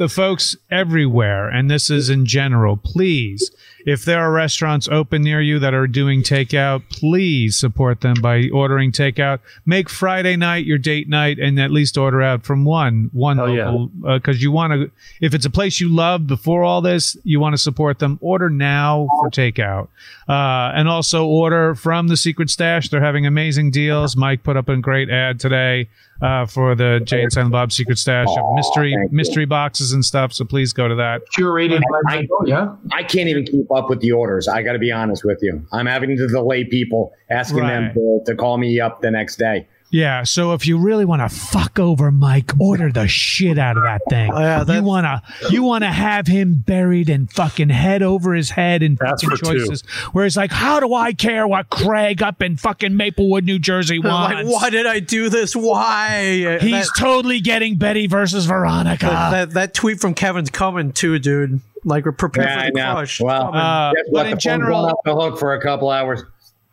the 0.00 0.08
folks 0.08 0.56
everywhere, 0.70 1.46
and 1.46 1.70
this 1.70 1.90
is 1.90 2.08
in 2.08 2.24
general, 2.24 2.74
please, 2.74 3.50
if 3.84 4.02
there 4.02 4.18
are 4.20 4.32
restaurants 4.32 4.88
open 4.88 5.20
near 5.20 5.42
you 5.42 5.58
that 5.58 5.74
are 5.74 5.86
doing 5.86 6.22
takeout, 6.22 6.82
please 6.88 7.54
support 7.54 8.00
them 8.00 8.14
by 8.22 8.48
ordering 8.50 8.92
takeout. 8.92 9.40
Make 9.66 9.90
Friday 9.90 10.36
night 10.36 10.64
your 10.64 10.78
date 10.78 11.06
night, 11.06 11.38
and 11.38 11.60
at 11.60 11.70
least 11.70 11.98
order 11.98 12.22
out 12.22 12.46
from 12.46 12.64
one 12.64 13.10
one 13.12 13.36
Hell 13.36 13.48
local 13.48 13.86
because 13.88 14.36
yeah. 14.36 14.40
uh, 14.40 14.44
you 14.44 14.50
want 14.50 14.72
to. 14.72 14.90
If 15.20 15.34
it's 15.34 15.44
a 15.44 15.50
place 15.50 15.80
you 15.80 15.94
love 15.94 16.26
before 16.26 16.64
all 16.64 16.80
this, 16.80 17.14
you 17.22 17.38
want 17.38 17.52
to 17.52 17.58
support 17.58 17.98
them. 17.98 18.18
Order 18.22 18.48
now 18.48 19.06
for 19.20 19.28
takeout, 19.28 19.88
uh, 20.26 20.72
and 20.74 20.88
also 20.88 21.26
order 21.26 21.74
from 21.74 22.08
the 22.08 22.16
Secret 22.16 22.48
Stash. 22.48 22.88
They're 22.88 23.04
having 23.04 23.26
amazing 23.26 23.70
deals. 23.70 24.16
Mike 24.16 24.44
put 24.44 24.56
up 24.56 24.70
a 24.70 24.78
great 24.78 25.10
ad 25.10 25.38
today 25.38 25.90
uh, 26.22 26.46
for 26.46 26.74
the 26.74 27.00
Jay 27.04 27.22
and 27.22 27.32
Silent 27.32 27.52
Bob 27.52 27.72
Secret 27.72 27.98
Stash 27.98 28.28
of 28.28 28.54
mystery 28.54 28.96
mystery 29.10 29.46
boxes 29.46 29.92
and 29.92 30.04
stuff. 30.04 30.32
So 30.32 30.44
please 30.44 30.72
go 30.72 30.88
to 30.88 30.94
that. 30.96 31.22
Curated 31.36 31.80
by 32.06 32.16
I, 32.16 32.28
yeah. 32.46 32.74
I 32.92 33.02
can't 33.02 33.28
even 33.28 33.44
keep 33.44 33.70
up 33.72 33.88
with 33.88 34.00
the 34.00 34.12
orders. 34.12 34.48
I 34.48 34.62
got 34.62 34.72
to 34.72 34.78
be 34.78 34.92
honest 34.92 35.24
with 35.24 35.38
you. 35.42 35.64
I'm 35.72 35.86
having 35.86 36.16
to 36.16 36.26
delay 36.26 36.64
people, 36.64 37.12
asking 37.30 37.60
right. 37.60 37.94
them 37.94 37.94
to, 37.94 38.20
to 38.26 38.34
call 38.34 38.58
me 38.58 38.80
up 38.80 39.00
the 39.00 39.10
next 39.10 39.36
day. 39.36 39.66
Yeah, 39.90 40.22
so 40.22 40.52
if 40.52 40.68
you 40.68 40.78
really 40.78 41.04
want 41.04 41.20
to 41.20 41.28
fuck 41.28 41.80
over 41.80 42.12
Mike, 42.12 42.52
order 42.60 42.92
the 42.92 43.08
shit 43.08 43.58
out 43.58 43.76
of 43.76 43.82
that 43.82 44.02
thing. 44.08 44.30
Oh, 44.32 44.38
yeah, 44.38 44.64
you 44.64 44.84
wanna 44.84 45.20
you 45.50 45.64
wanna 45.64 45.92
have 45.92 46.28
him 46.28 46.62
buried 46.64 47.10
and 47.10 47.30
fucking 47.30 47.70
head 47.70 48.00
over 48.00 48.32
his 48.32 48.50
head 48.50 48.84
in 48.84 48.96
fucking 48.96 49.30
choices. 49.30 49.82
Two. 49.82 49.88
Where 50.12 50.26
it's 50.26 50.36
like, 50.36 50.52
how 50.52 50.78
do 50.78 50.94
I 50.94 51.12
care 51.12 51.44
what 51.44 51.70
Craig 51.70 52.22
up 52.22 52.40
in 52.40 52.56
fucking 52.56 52.96
Maplewood, 52.96 53.44
New 53.44 53.58
Jersey 53.58 53.98
wants? 54.04 54.34
Like, 54.34 54.46
why 54.46 54.70
did 54.70 54.86
I 54.86 55.00
do 55.00 55.28
this? 55.28 55.56
Why? 55.56 56.58
He's 56.60 56.86
that, 56.86 56.96
totally 56.96 57.40
getting 57.40 57.76
Betty 57.76 58.06
versus 58.06 58.46
Veronica. 58.46 59.06
That, 59.06 59.30
that, 59.30 59.50
that 59.54 59.74
tweet 59.74 59.98
from 59.98 60.14
Kevin's 60.14 60.50
coming 60.50 60.92
too, 60.92 61.18
dude. 61.18 61.60
Like 61.84 62.04
we're 62.04 62.12
prepared 62.12 62.46
yeah, 62.46 62.66
for 62.66 62.72
the 62.72 62.80
crush. 62.80 63.20
Well, 63.20 63.54
uh, 63.56 63.92
but 64.12 64.28
in 64.28 64.38
general, 64.38 64.86
off 64.86 64.98
the 65.04 65.16
hook 65.16 65.38
for 65.38 65.54
a 65.54 65.60
couple 65.60 65.90
hours. 65.90 66.22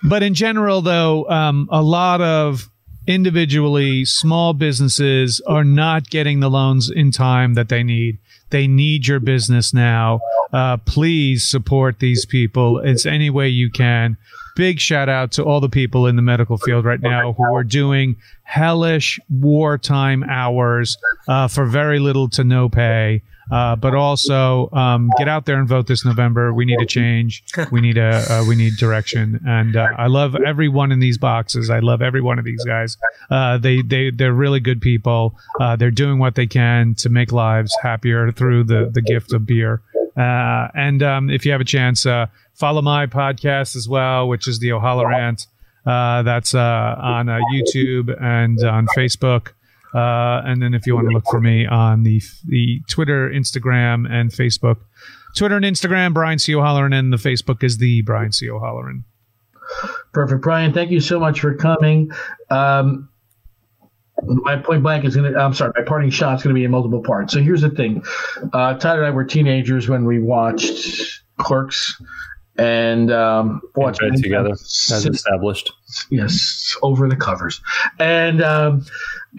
But 0.04 0.22
in 0.22 0.36
general, 0.36 0.82
though, 0.82 1.28
um, 1.28 1.68
a 1.72 1.82
lot 1.82 2.22
of 2.22 2.70
individually, 3.08 4.06
small 4.06 4.54
businesses 4.54 5.42
are 5.48 5.64
not 5.64 6.10
getting 6.10 6.40
the 6.40 6.50
loans 6.50 6.90
in 6.90 7.12
time 7.12 7.56
that 7.56 7.70
they 7.70 7.84
need. 7.84 8.18
They 8.50 8.68
need 8.68 9.08
your 9.08 9.20
business 9.20 9.74
now. 9.74 10.22
Uh, 10.54 10.78
please 10.78 11.50
support 11.50 12.00
these 12.00 12.26
people. 12.26 12.80
It's 12.80 13.06
any 13.06 13.30
way 13.30 13.50
you 13.50 13.70
can. 13.70 14.18
Big 14.56 14.80
shout 14.80 15.10
out 15.10 15.32
to 15.34 15.44
all 15.44 15.60
the 15.60 15.70
people 15.70 16.08
in 16.08 16.16
the 16.16 16.22
medical 16.22 16.58
field 16.58 16.86
right 16.86 17.02
now 17.02 17.34
who 17.34 17.54
are 17.54 17.64
doing 17.64 18.16
hellish 18.44 19.20
wartime 19.30 20.24
hours 20.24 20.98
uh, 21.28 21.48
for 21.48 21.66
very 21.66 22.00
little 22.00 22.30
to 22.30 22.44
no 22.44 22.70
pay. 22.70 23.22
Uh, 23.50 23.76
but 23.76 23.96
also 23.96 24.70
um, 24.72 25.10
get 25.18 25.28
out 25.28 25.46
there 25.46 25.58
and 25.58 25.68
vote 25.68 25.88
this 25.88 26.04
November. 26.04 26.54
We 26.54 26.66
need 26.66 26.82
a 26.82 26.86
change. 26.86 27.44
We 27.72 27.82
need 27.82 27.98
a 27.98 28.24
uh, 28.30 28.46
we 28.48 28.56
need 28.56 28.76
direction. 28.78 29.40
And 29.48 29.76
uh, 29.76 29.88
I 29.98 30.08
love 30.08 30.36
every 30.36 30.68
one 30.68 30.92
in 30.92 31.00
these 31.00 31.18
boxes. 31.18 31.70
I 31.70 31.80
love 31.80 32.02
every 32.02 32.22
one 32.22 32.40
of 32.40 32.46
these 32.46 32.64
guys. 32.66 32.98
Uh, 33.30 33.58
they 33.58 33.82
they 33.82 34.10
they're 34.12 34.34
really 34.34 34.60
good 34.60 34.82
people. 34.82 35.38
Uh, 35.60 35.76
they're 35.76 35.92
doing 35.92 36.20
what 36.20 36.36
they 36.36 36.48
can 36.48 36.94
to 36.96 37.10
make 37.10 37.32
lives 37.32 37.76
happier 37.82 38.32
through 38.32 38.66
the 38.66 38.90
the 38.94 39.02
gift 39.02 39.34
of 39.34 39.46
beer. 39.46 39.82
Uh, 40.18 40.68
and 40.74 41.04
um, 41.04 41.30
if 41.30 41.46
you 41.46 41.52
have 41.52 41.62
a 41.62 41.66
chance, 41.66 42.06
follow 42.54 42.82
my 42.82 43.06
podcast 43.06 43.76
as 43.76 43.88
well, 43.88 44.28
which 44.28 44.48
is 44.48 44.60
the 44.60 44.72
O'Halloran. 44.72 45.38
that's 45.86 46.54
on 46.54 47.28
YouTube 47.28 48.22
and 48.22 48.62
on 48.64 48.88
Facebook. 48.88 49.54
Uh, 49.94 50.42
and 50.46 50.62
then 50.62 50.74
if 50.74 50.86
you 50.86 50.96
want 50.96 51.08
to 51.08 51.14
look 51.14 51.26
for 51.30 51.40
me 51.40 51.66
on 51.66 52.04
the 52.04 52.22
the 52.46 52.82
Twitter, 52.90 53.30
Instagram, 53.30 54.10
and 54.10 54.32
Facebook, 54.32 54.78
Twitter 55.36 55.56
and 55.56 55.66
Instagram, 55.66 56.14
Brian 56.14 56.40
C. 56.40 56.56
O'Halloran, 56.56 56.94
and 56.94 57.14
the 57.14 57.18
Facebook 57.18 57.64
is 57.64 57.78
the 57.78 58.02
Brian 58.02 58.32
C. 58.32 58.50
O'Halloran. 58.50 59.04
Perfect, 60.14 60.42
Brian. 60.42 60.74
Thank 60.74 60.92
you 60.92 61.00
so 61.00 61.20
much 61.20 61.40
for 61.40 61.54
coming. 61.54 62.12
Um, 62.50 63.10
my 64.24 64.56
point 64.58 64.82
blank 64.82 65.06
is 65.06 65.16
going 65.16 65.32
to, 65.32 65.40
I'm 65.40 65.54
sorry, 65.54 65.72
my 65.76 65.84
parting 65.84 66.10
shot 66.10 66.38
is 66.38 66.44
going 66.44 66.56
to 66.56 66.60
be 66.60 66.66
in 66.66 66.72
multiple 66.72 67.04
parts. 67.04 67.34
So 67.34 67.42
here's 67.42 67.62
the 67.62 67.70
thing. 67.70 68.04
Uh, 68.54 68.74
Todd 68.74 68.98
and 68.98 69.06
I 69.06 69.12
were 69.12 69.24
teenagers 69.24 69.88
when 69.88 70.06
we 70.06 70.20
watched 70.20 71.22
Clerks 71.38 72.02
and 72.58 73.12
um, 73.12 73.62
watched 73.76 74.02
it 74.02 74.22
together 74.22 74.52
as 74.52 75.06
established. 75.06 75.72
Yes, 76.10 76.76
over 76.82 77.08
the 77.08 77.16
covers. 77.16 77.62
And 78.00 78.42
um, 78.42 78.86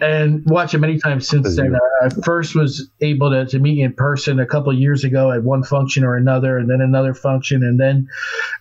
and 0.01 0.45
watched 0.45 0.73
it 0.73 0.79
many 0.79 0.97
times 0.97 1.27
since 1.27 1.55
then. 1.55 1.75
I 2.01 2.09
first 2.23 2.55
was 2.55 2.89
able 3.01 3.31
to, 3.31 3.45
to 3.45 3.59
meet 3.59 3.79
in 3.79 3.93
person 3.93 4.39
a 4.39 4.45
couple 4.45 4.71
years 4.73 5.03
ago 5.03 5.31
at 5.31 5.43
one 5.43 5.63
function 5.63 6.03
or 6.03 6.15
another, 6.15 6.57
and 6.57 6.69
then 6.69 6.81
another 6.81 7.13
function, 7.13 7.63
and 7.63 7.79
then 7.79 8.07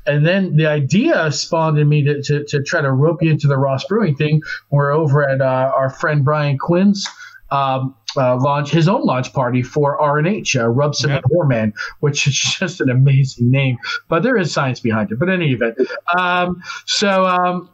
and 0.06 0.26
then 0.26 0.56
the 0.56 0.66
idea 0.66 1.30
spawned 1.32 1.78
in 1.78 1.88
me 1.88 2.04
to, 2.04 2.22
to, 2.22 2.44
to 2.44 2.62
try 2.62 2.80
to 2.80 2.92
rope 2.92 3.22
you 3.22 3.30
into 3.30 3.46
the 3.46 3.58
Ross 3.58 3.84
Brewing 3.84 4.16
thing. 4.16 4.42
We're 4.70 4.92
over 4.92 5.28
at 5.28 5.40
uh, 5.40 5.72
our 5.74 5.90
friend 5.90 6.24
Brian 6.24 6.58
Quinn's 6.58 7.06
um, 7.50 7.94
uh, 8.16 8.36
launch 8.36 8.70
his 8.70 8.88
own 8.88 9.04
launch 9.04 9.32
party 9.32 9.62
for 9.62 9.98
RNH, 9.98 10.60
uh, 10.60 10.68
Rub 10.68 10.94
Some 10.94 11.10
yep. 11.10 11.24
Man, 11.46 11.72
which 12.00 12.26
is 12.26 12.34
just 12.58 12.80
an 12.80 12.90
amazing 12.90 13.50
name. 13.50 13.78
But 14.08 14.22
there 14.22 14.36
is 14.36 14.52
science 14.52 14.80
behind 14.80 15.12
it. 15.12 15.18
But 15.18 15.28
in 15.28 15.42
any 15.42 15.52
event, 15.52 15.78
um, 16.16 16.62
so 16.86 17.26
um, 17.26 17.70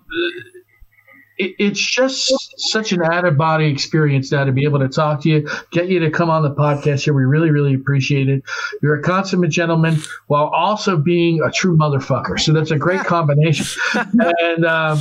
it, 1.38 1.54
it's 1.58 1.80
just 1.80 2.32
such 2.70 2.92
an 2.92 3.02
out 3.02 3.24
of 3.24 3.36
body 3.36 3.66
experience 3.66 4.30
now 4.32 4.44
to 4.44 4.52
be 4.52 4.64
able 4.64 4.78
to 4.78 4.88
talk 4.88 5.22
to 5.22 5.28
you, 5.28 5.48
get 5.70 5.88
you 5.88 6.00
to 6.00 6.10
come 6.10 6.30
on 6.30 6.42
the 6.42 6.54
podcast 6.54 7.04
here. 7.04 7.14
We 7.14 7.24
really, 7.24 7.50
really 7.50 7.74
appreciate 7.74 8.28
it. 8.28 8.42
You're 8.82 8.96
a 8.96 9.02
consummate 9.02 9.50
gentleman 9.50 9.98
while 10.26 10.46
also 10.46 10.96
being 10.96 11.40
a 11.42 11.50
true 11.50 11.76
motherfucker. 11.76 12.38
So 12.38 12.52
that's 12.52 12.70
a 12.70 12.78
great 12.78 13.00
combination. 13.00 13.66
and, 13.94 14.64
um, 14.64 15.00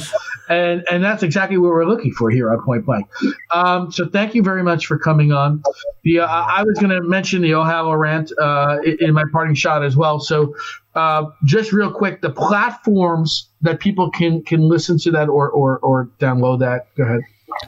and, 0.49 0.83
and 0.91 1.03
that's 1.03 1.23
exactly 1.23 1.57
what 1.57 1.69
we're 1.69 1.85
looking 1.85 2.11
for 2.11 2.29
here 2.29 2.51
on 2.51 2.61
Point 2.63 2.85
Blank. 2.85 3.07
Um, 3.53 3.91
so 3.91 4.07
thank 4.07 4.35
you 4.35 4.43
very 4.43 4.63
much 4.63 4.85
for 4.85 4.97
coming 4.97 5.31
on. 5.31 5.63
The, 6.03 6.19
uh, 6.19 6.27
I 6.27 6.63
was 6.63 6.77
going 6.79 6.91
to 6.91 7.01
mention 7.01 7.41
the 7.41 7.53
O'Halloran 7.53 8.27
uh, 8.39 8.77
in 8.99 9.13
my 9.13 9.23
parting 9.31 9.55
shot 9.55 9.83
as 9.83 9.95
well. 9.95 10.19
So 10.19 10.55
uh, 10.95 11.25
just 11.43 11.73
real 11.73 11.91
quick, 11.91 12.21
the 12.21 12.29
platforms 12.29 13.49
that 13.61 13.79
people 13.79 14.11
can 14.11 14.43
can 14.43 14.67
listen 14.67 14.97
to 14.99 15.11
that 15.11 15.29
or 15.29 15.49
or, 15.49 15.79
or 15.79 16.09
download 16.19 16.59
that. 16.59 16.87
Go 16.95 17.03
ahead. 17.03 17.21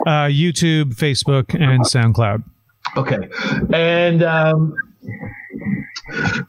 Uh, 0.05 0.27
YouTube, 0.27 0.95
Facebook, 0.95 1.53
and 1.53 1.83
SoundCloud. 1.83 2.43
Okay, 2.97 3.29
and 3.73 4.23
um, 4.23 4.75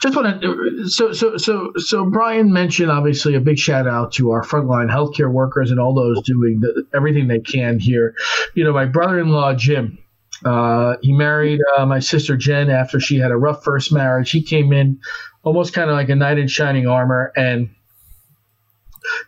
just 0.00 0.14
want 0.14 0.42
to 0.42 0.88
so 0.88 1.12
so 1.12 1.36
so 1.36 1.72
so 1.76 2.04
Brian 2.04 2.52
mentioned 2.52 2.90
obviously 2.90 3.34
a 3.34 3.40
big 3.40 3.58
shout 3.58 3.86
out 3.86 4.12
to 4.12 4.30
our 4.30 4.42
frontline 4.42 4.90
healthcare 4.90 5.30
workers 5.30 5.70
and 5.70 5.80
all 5.80 5.94
those 5.94 6.22
doing 6.22 6.60
the, 6.60 6.84
everything 6.94 7.28
they 7.28 7.40
can 7.40 7.78
here. 7.78 8.14
You 8.54 8.64
know, 8.64 8.72
my 8.72 8.86
brother-in-law 8.86 9.54
Jim. 9.54 9.98
Uh, 10.44 10.96
he 11.00 11.14
married 11.14 11.60
uh, 11.78 11.86
my 11.86 11.98
sister 11.98 12.36
Jen 12.36 12.68
after 12.68 13.00
she 13.00 13.16
had 13.16 13.30
a 13.30 13.36
rough 13.38 13.64
first 13.64 13.90
marriage. 13.90 14.30
He 14.30 14.42
came 14.42 14.70
in 14.70 15.00
almost 15.46 15.72
kind 15.72 15.88
of 15.88 15.94
like 15.94 16.08
a 16.08 16.16
knight 16.16 16.38
in 16.38 16.48
shining 16.48 16.88
armor, 16.88 17.32
and 17.36 17.70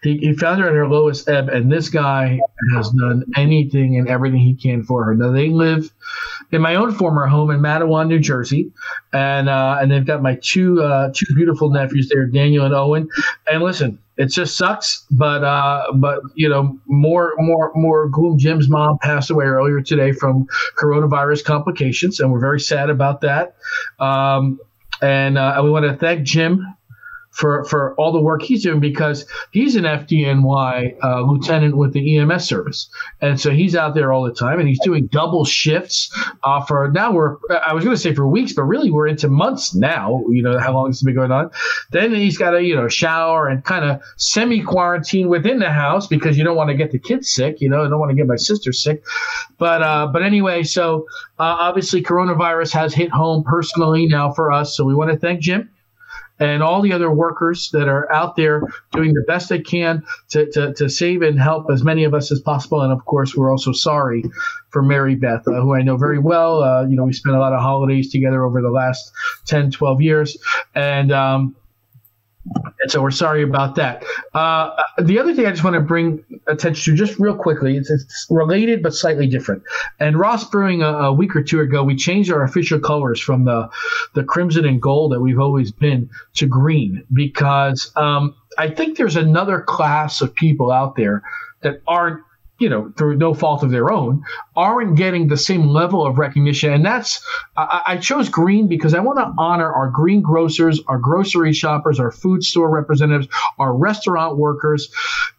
he, 0.02 0.18
he 0.18 0.34
found 0.34 0.60
her 0.60 0.68
at 0.68 0.74
her 0.74 0.88
lowest 0.88 1.28
ebb, 1.28 1.48
and 1.48 1.70
this 1.70 1.88
guy 1.88 2.40
has 2.74 2.90
done 2.90 3.22
anything 3.36 3.96
and 3.96 4.08
everything 4.08 4.40
he 4.40 4.54
can 4.54 4.82
for 4.82 5.04
her. 5.04 5.14
Now 5.14 5.30
they 5.30 5.48
live 5.48 5.90
in 6.50 6.60
my 6.60 6.74
own 6.74 6.92
former 6.92 7.26
home 7.28 7.50
in 7.50 7.60
Matawan, 7.60 8.08
New 8.08 8.18
Jersey, 8.18 8.72
and 9.12 9.48
uh, 9.48 9.78
and 9.80 9.92
they've 9.92 10.04
got 10.04 10.20
my 10.20 10.36
two 10.42 10.82
uh, 10.82 11.12
two 11.14 11.32
beautiful 11.36 11.70
nephews 11.70 12.08
there, 12.12 12.26
Daniel 12.26 12.64
and 12.64 12.74
Owen. 12.74 13.08
And 13.48 13.62
listen, 13.62 14.00
it 14.16 14.26
just 14.26 14.56
sucks, 14.56 15.06
but 15.12 15.44
uh, 15.44 15.92
but 15.94 16.20
you 16.34 16.48
know 16.48 16.76
more 16.86 17.34
more 17.38 17.70
more 17.76 18.08
gloom. 18.08 18.38
Jim's 18.38 18.68
mom 18.68 18.98
passed 19.00 19.30
away 19.30 19.44
earlier 19.44 19.80
today 19.80 20.10
from 20.10 20.48
coronavirus 20.76 21.44
complications, 21.44 22.18
and 22.18 22.32
we're 22.32 22.40
very 22.40 22.58
sad 22.58 22.90
about 22.90 23.20
that. 23.20 23.54
Um, 24.00 24.58
and 25.02 25.38
uh, 25.38 25.60
we 25.62 25.70
want 25.70 25.84
to 25.84 25.96
thank 25.96 26.24
Jim 26.24 26.74
for, 27.38 27.64
for 27.66 27.94
all 27.94 28.10
the 28.10 28.20
work 28.20 28.42
he's 28.42 28.64
doing 28.64 28.80
because 28.80 29.24
he's 29.52 29.76
an 29.76 29.84
FDNY 29.84 30.96
uh, 31.04 31.20
lieutenant 31.22 31.76
with 31.76 31.92
the 31.92 32.18
EMS 32.18 32.44
service. 32.44 32.90
And 33.20 33.40
so 33.40 33.50
he's 33.50 33.76
out 33.76 33.94
there 33.94 34.12
all 34.12 34.24
the 34.24 34.34
time 34.34 34.58
and 34.58 34.68
he's 34.68 34.80
doing 34.82 35.06
double 35.06 35.44
shifts 35.44 36.12
uh, 36.42 36.64
for 36.64 36.90
now 36.90 37.12
we're, 37.12 37.36
I 37.64 37.74
was 37.74 37.84
going 37.84 37.96
to 37.96 38.02
say 38.02 38.12
for 38.12 38.26
weeks, 38.26 38.52
but 38.52 38.64
really 38.64 38.90
we're 38.90 39.06
into 39.06 39.28
months 39.28 39.72
now, 39.72 40.24
you 40.30 40.42
know, 40.42 40.58
how 40.58 40.72
long 40.72 40.90
it's 40.90 41.02
been 41.02 41.14
going 41.14 41.30
on. 41.30 41.50
Then 41.92 42.12
he's 42.12 42.36
got 42.36 42.50
to, 42.50 42.62
you 42.62 42.74
know, 42.74 42.88
shower 42.88 43.46
and 43.46 43.64
kind 43.64 43.84
of 43.84 44.02
semi 44.16 44.60
quarantine 44.60 45.28
within 45.28 45.60
the 45.60 45.70
house 45.70 46.08
because 46.08 46.36
you 46.36 46.42
don't 46.42 46.56
want 46.56 46.70
to 46.70 46.76
get 46.76 46.90
the 46.90 46.98
kids 46.98 47.30
sick, 47.30 47.60
you 47.60 47.68
know, 47.68 47.84
I 47.84 47.88
don't 47.88 48.00
want 48.00 48.10
to 48.10 48.16
get 48.16 48.26
my 48.26 48.36
sister 48.36 48.72
sick. 48.72 49.04
But, 49.58 49.82
uh, 49.82 50.08
but 50.08 50.22
anyway, 50.22 50.64
so 50.64 51.06
uh, 51.38 51.56
obviously 51.60 52.02
coronavirus 52.02 52.72
has 52.72 52.94
hit 52.94 53.10
home 53.10 53.44
personally 53.44 54.06
now 54.06 54.32
for 54.32 54.50
us. 54.50 54.76
So 54.76 54.84
we 54.84 54.94
want 54.94 55.12
to 55.12 55.16
thank 55.16 55.40
Jim 55.40 55.70
and 56.40 56.62
all 56.62 56.82
the 56.82 56.92
other 56.92 57.10
workers 57.10 57.70
that 57.72 57.88
are 57.88 58.10
out 58.12 58.36
there 58.36 58.62
doing 58.92 59.12
the 59.12 59.24
best 59.26 59.48
they 59.48 59.60
can 59.60 60.04
to, 60.30 60.50
to, 60.52 60.72
to 60.74 60.88
save 60.88 61.22
and 61.22 61.38
help 61.38 61.70
as 61.70 61.82
many 61.82 62.04
of 62.04 62.14
us 62.14 62.30
as 62.30 62.40
possible. 62.40 62.82
And 62.82 62.92
of 62.92 63.04
course, 63.04 63.34
we're 63.34 63.50
also 63.50 63.72
sorry 63.72 64.24
for 64.70 64.82
Mary 64.82 65.14
Beth, 65.14 65.46
uh, 65.48 65.60
who 65.60 65.74
I 65.74 65.82
know 65.82 65.96
very 65.96 66.18
well. 66.18 66.62
Uh, 66.62 66.86
you 66.86 66.96
know, 66.96 67.04
we 67.04 67.12
spent 67.12 67.36
a 67.36 67.40
lot 67.40 67.52
of 67.52 67.60
holidays 67.60 68.10
together 68.10 68.44
over 68.44 68.62
the 68.62 68.70
last 68.70 69.12
10, 69.46 69.70
12 69.70 70.00
years. 70.00 70.36
And, 70.74 71.12
um, 71.12 71.56
and 72.80 72.90
so 72.90 73.02
we're 73.02 73.10
sorry 73.10 73.42
about 73.42 73.74
that. 73.76 74.04
Uh, 74.34 74.70
the 74.98 75.18
other 75.18 75.34
thing 75.34 75.46
I 75.46 75.50
just 75.50 75.64
want 75.64 75.74
to 75.74 75.80
bring 75.80 76.24
attention 76.46 76.96
to, 76.96 76.96
just 76.96 77.18
real 77.18 77.36
quickly, 77.36 77.76
it's, 77.76 77.90
it's 77.90 78.26
related 78.30 78.82
but 78.82 78.94
slightly 78.94 79.26
different. 79.26 79.62
And 79.98 80.18
Ross 80.18 80.48
Brewing 80.48 80.82
a, 80.82 80.86
a, 80.86 81.12
week 81.12 81.34
or 81.34 81.42
two 81.42 81.60
ago, 81.60 81.82
we 81.82 81.96
changed 81.96 82.30
our 82.30 82.42
official 82.42 82.78
colors 82.78 83.20
from 83.20 83.44
the 83.44 83.68
the 84.14 84.24
crimson 84.24 84.64
and 84.64 84.80
gold 84.80 85.12
that 85.12 85.20
we've 85.20 85.40
always 85.40 85.72
been 85.72 86.08
to 86.34 86.46
green 86.46 87.04
because 87.12 87.92
um, 87.96 88.34
I 88.56 88.70
think 88.70 88.96
there's 88.96 89.16
another 89.16 89.60
class 89.60 90.20
of 90.20 90.34
people 90.34 90.70
out 90.70 90.96
there 90.96 91.22
that 91.62 91.82
aren't 91.86 92.22
you 92.58 92.68
know, 92.68 92.92
through 92.96 93.16
no 93.16 93.34
fault 93.34 93.62
of 93.62 93.70
their 93.70 93.92
own, 93.92 94.22
aren't 94.56 94.96
getting 94.96 95.28
the 95.28 95.36
same 95.36 95.68
level 95.68 96.04
of 96.04 96.18
recognition. 96.18 96.72
And 96.72 96.84
that's, 96.84 97.24
I, 97.56 97.82
I 97.86 97.96
chose 97.98 98.28
green 98.28 98.66
because 98.66 98.94
I 98.94 99.00
want 99.00 99.18
to 99.18 99.32
honor 99.38 99.72
our 99.72 99.88
green 99.88 100.22
grocers, 100.22 100.80
our 100.88 100.98
grocery 100.98 101.52
shoppers, 101.52 102.00
our 102.00 102.10
food 102.10 102.42
store 102.42 102.68
representatives, 102.68 103.28
our 103.58 103.72
restaurant 103.72 104.38
workers. 104.38 104.92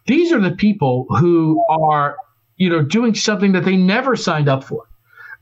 These 0.06 0.32
are 0.32 0.40
the 0.40 0.52
people 0.52 1.06
who 1.10 1.62
are, 1.68 2.16
you 2.56 2.70
know, 2.70 2.82
doing 2.82 3.14
something 3.14 3.52
that 3.52 3.64
they 3.64 3.76
never 3.76 4.16
signed 4.16 4.48
up 4.48 4.64
for. 4.64 4.86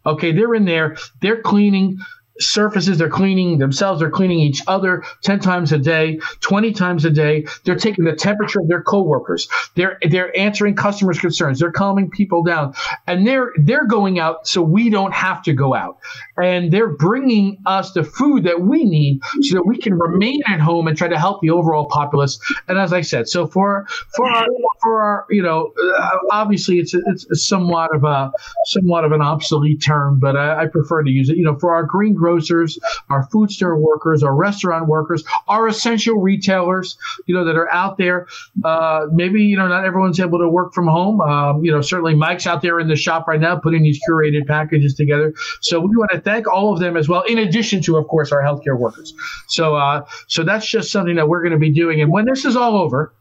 Okay, 0.04 0.32
they're 0.32 0.54
in 0.54 0.64
there, 0.64 0.96
they're 1.20 1.42
cleaning 1.42 1.98
surfaces. 2.40 2.98
They're 2.98 3.08
cleaning 3.08 3.58
themselves. 3.58 4.00
They're 4.00 4.10
cleaning 4.10 4.40
each 4.40 4.62
other 4.66 5.04
10 5.22 5.40
times 5.40 5.72
a 5.72 5.78
day, 5.78 6.18
20 6.40 6.72
times 6.72 7.04
a 7.04 7.10
day. 7.10 7.46
They're 7.64 7.76
taking 7.76 8.04
the 8.04 8.14
temperature 8.14 8.60
of 8.60 8.68
their 8.68 8.82
coworkers. 8.82 9.48
They're, 9.74 9.98
they're 10.08 10.36
answering 10.38 10.74
customers' 10.76 11.18
concerns. 11.18 11.60
They're 11.60 11.72
calming 11.72 12.10
people 12.10 12.42
down 12.42 12.74
and 13.06 13.26
they're, 13.26 13.52
they're 13.56 13.86
going 13.86 14.18
out 14.18 14.46
so 14.46 14.62
we 14.62 14.90
don't 14.90 15.14
have 15.14 15.42
to 15.42 15.52
go 15.52 15.74
out. 15.74 15.98
And 16.36 16.72
they're 16.72 16.88
bringing 16.88 17.58
us 17.66 17.92
the 17.92 18.04
food 18.04 18.44
that 18.44 18.60
we 18.60 18.84
need 18.84 19.20
so 19.42 19.56
that 19.56 19.66
we 19.66 19.78
can 19.78 19.94
remain 19.98 20.40
at 20.46 20.60
home 20.60 20.86
and 20.88 20.96
try 20.96 21.08
to 21.08 21.18
help 21.18 21.40
the 21.40 21.50
overall 21.50 21.86
populace. 21.86 22.38
And 22.68 22.78
as 22.78 22.92
I 22.92 23.00
said, 23.00 23.28
so 23.28 23.46
for, 23.46 23.86
for 24.14 24.28
our, 24.28 24.46
for 24.82 25.02
our, 25.02 25.26
you 25.30 25.42
know, 25.42 25.72
uh, 25.98 26.10
obviously 26.30 26.78
it's, 26.78 26.94
it's 26.94 27.46
somewhat 27.46 27.94
of 27.94 28.04
a, 28.04 28.30
somewhat 28.66 29.04
of 29.04 29.12
an 29.12 29.22
obsolete 29.22 29.82
term, 29.82 30.18
but 30.18 30.36
I, 30.36 30.62
I 30.62 30.66
prefer 30.66 31.02
to 31.02 31.10
use 31.10 31.28
it, 31.28 31.36
you 31.36 31.44
know, 31.44 31.58
for 31.58 31.74
our 31.74 31.84
green 31.84 32.14
grocers, 32.28 32.78
our 33.08 33.22
food 33.24 33.50
store 33.50 33.78
workers, 33.78 34.22
our 34.22 34.34
restaurant 34.34 34.86
workers, 34.86 35.24
our 35.46 35.66
essential 35.66 36.16
retailers, 36.16 36.98
you 37.26 37.34
know, 37.34 37.44
that 37.44 37.56
are 37.56 37.72
out 37.72 37.96
there. 37.96 38.26
Uh, 38.64 39.06
maybe, 39.12 39.42
you 39.42 39.56
know, 39.56 39.68
not 39.68 39.84
everyone's 39.84 40.20
able 40.20 40.38
to 40.38 40.48
work 40.48 40.74
from 40.74 40.86
home. 40.86 41.20
Um, 41.20 41.64
you 41.64 41.72
know, 41.72 41.80
certainly 41.80 42.14
Mike's 42.14 42.46
out 42.46 42.60
there 42.62 42.78
in 42.80 42.88
the 42.88 42.96
shop 42.96 43.26
right 43.28 43.40
now 43.40 43.56
putting 43.56 43.82
these 43.82 43.98
curated 44.08 44.46
packages 44.46 44.94
together. 44.94 45.32
So 45.60 45.80
we 45.80 45.96
want 45.96 46.10
to 46.12 46.20
thank 46.20 46.46
all 46.46 46.72
of 46.72 46.80
them 46.80 46.96
as 46.96 47.08
well, 47.08 47.22
in 47.22 47.38
addition 47.38 47.80
to, 47.82 47.96
of 47.96 48.06
course, 48.08 48.32
our 48.32 48.42
healthcare 48.42 48.78
workers. 48.78 49.14
So, 49.46 49.76
uh, 49.76 50.04
so 50.26 50.44
that's 50.44 50.68
just 50.68 50.92
something 50.92 51.16
that 51.16 51.28
we're 51.28 51.40
going 51.40 51.52
to 51.52 51.58
be 51.58 51.72
doing. 51.72 52.00
And 52.02 52.12
when 52.12 52.26
this 52.26 52.44
is 52.44 52.56
all 52.56 52.76
over, 52.76 53.12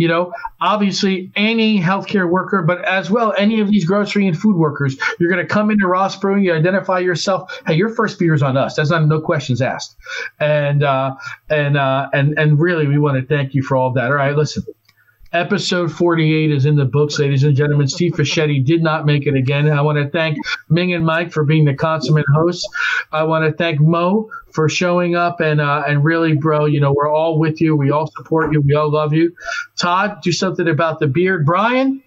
you 0.00 0.08
know, 0.08 0.32
obviously 0.62 1.30
any 1.36 1.78
healthcare 1.78 2.26
worker, 2.26 2.62
but 2.62 2.82
as 2.86 3.10
well 3.10 3.34
any 3.36 3.60
of 3.60 3.68
these 3.68 3.84
grocery 3.84 4.26
and 4.26 4.34
food 4.36 4.56
workers, 4.56 4.96
you're 5.18 5.28
going 5.28 5.46
to 5.46 5.54
come 5.54 5.70
into 5.70 5.86
Ross 5.86 6.16
Brewing, 6.16 6.42
you 6.42 6.54
identify 6.54 7.00
yourself. 7.00 7.60
Hey, 7.66 7.74
your 7.74 7.90
first 7.90 8.18
beer 8.18 8.32
is 8.32 8.42
on 8.42 8.56
us. 8.56 8.76
That's 8.76 8.88
not 8.88 9.04
no 9.04 9.20
questions 9.20 9.60
asked. 9.60 9.94
And 10.38 10.82
uh, 10.82 11.16
and 11.50 11.76
uh, 11.76 12.08
and 12.14 12.32
and 12.38 12.58
really, 12.58 12.86
we 12.86 12.96
want 12.96 13.18
to 13.20 13.26
thank 13.26 13.52
you 13.52 13.62
for 13.62 13.76
all 13.76 13.88
of 13.88 13.94
that. 13.96 14.06
All 14.06 14.14
right, 14.14 14.34
listen. 14.34 14.64
Episode 15.32 15.92
48 15.92 16.50
is 16.50 16.66
in 16.66 16.74
the 16.74 16.84
books, 16.84 17.18
ladies 17.20 17.44
and 17.44 17.54
gentlemen. 17.54 17.86
Steve 17.86 18.12
Fischetti 18.12 18.64
did 18.64 18.82
not 18.82 19.06
make 19.06 19.26
it 19.28 19.34
again. 19.36 19.70
I 19.70 19.80
want 19.80 19.96
to 19.98 20.08
thank 20.10 20.36
Ming 20.68 20.92
and 20.92 21.06
Mike 21.06 21.30
for 21.30 21.44
being 21.44 21.64
the 21.64 21.74
consummate 21.74 22.26
hosts. 22.34 22.66
I 23.12 23.22
want 23.22 23.44
to 23.44 23.52
thank 23.56 23.80
Mo 23.80 24.28
for 24.52 24.68
showing 24.68 25.14
up 25.14 25.40
and 25.40 25.60
uh, 25.60 25.84
and 25.86 26.04
really, 26.04 26.34
bro, 26.34 26.64
you 26.64 26.80
know, 26.80 26.92
we're 26.92 27.08
all 27.08 27.38
with 27.38 27.60
you. 27.60 27.76
We 27.76 27.92
all 27.92 28.10
support 28.16 28.52
you. 28.52 28.60
We 28.60 28.74
all 28.74 28.90
love 28.90 29.12
you. 29.12 29.32
Todd, 29.76 30.20
do 30.20 30.32
something 30.32 30.66
about 30.68 30.98
the 30.98 31.06
beard. 31.06 31.46
Brian, 31.46 32.02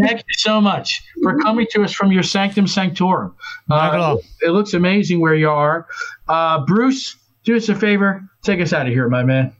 thank 0.00 0.18
you 0.18 0.34
so 0.34 0.60
much 0.60 1.02
for 1.24 1.36
coming 1.40 1.66
to 1.70 1.82
us 1.82 1.92
from 1.92 2.12
your 2.12 2.22
sanctum 2.22 2.68
sanctorum. 2.68 3.34
Uh, 3.68 4.16
it 4.42 4.50
looks 4.50 4.74
amazing 4.74 5.18
where 5.20 5.34
you 5.34 5.50
are. 5.50 5.88
Uh, 6.28 6.64
Bruce, 6.64 7.16
do 7.42 7.56
us 7.56 7.68
a 7.68 7.74
favor. 7.74 8.22
Take 8.42 8.60
us 8.60 8.72
out 8.72 8.86
of 8.86 8.92
here, 8.92 9.08
my 9.08 9.24
man. 9.24 9.52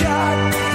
Shot. 0.00 0.69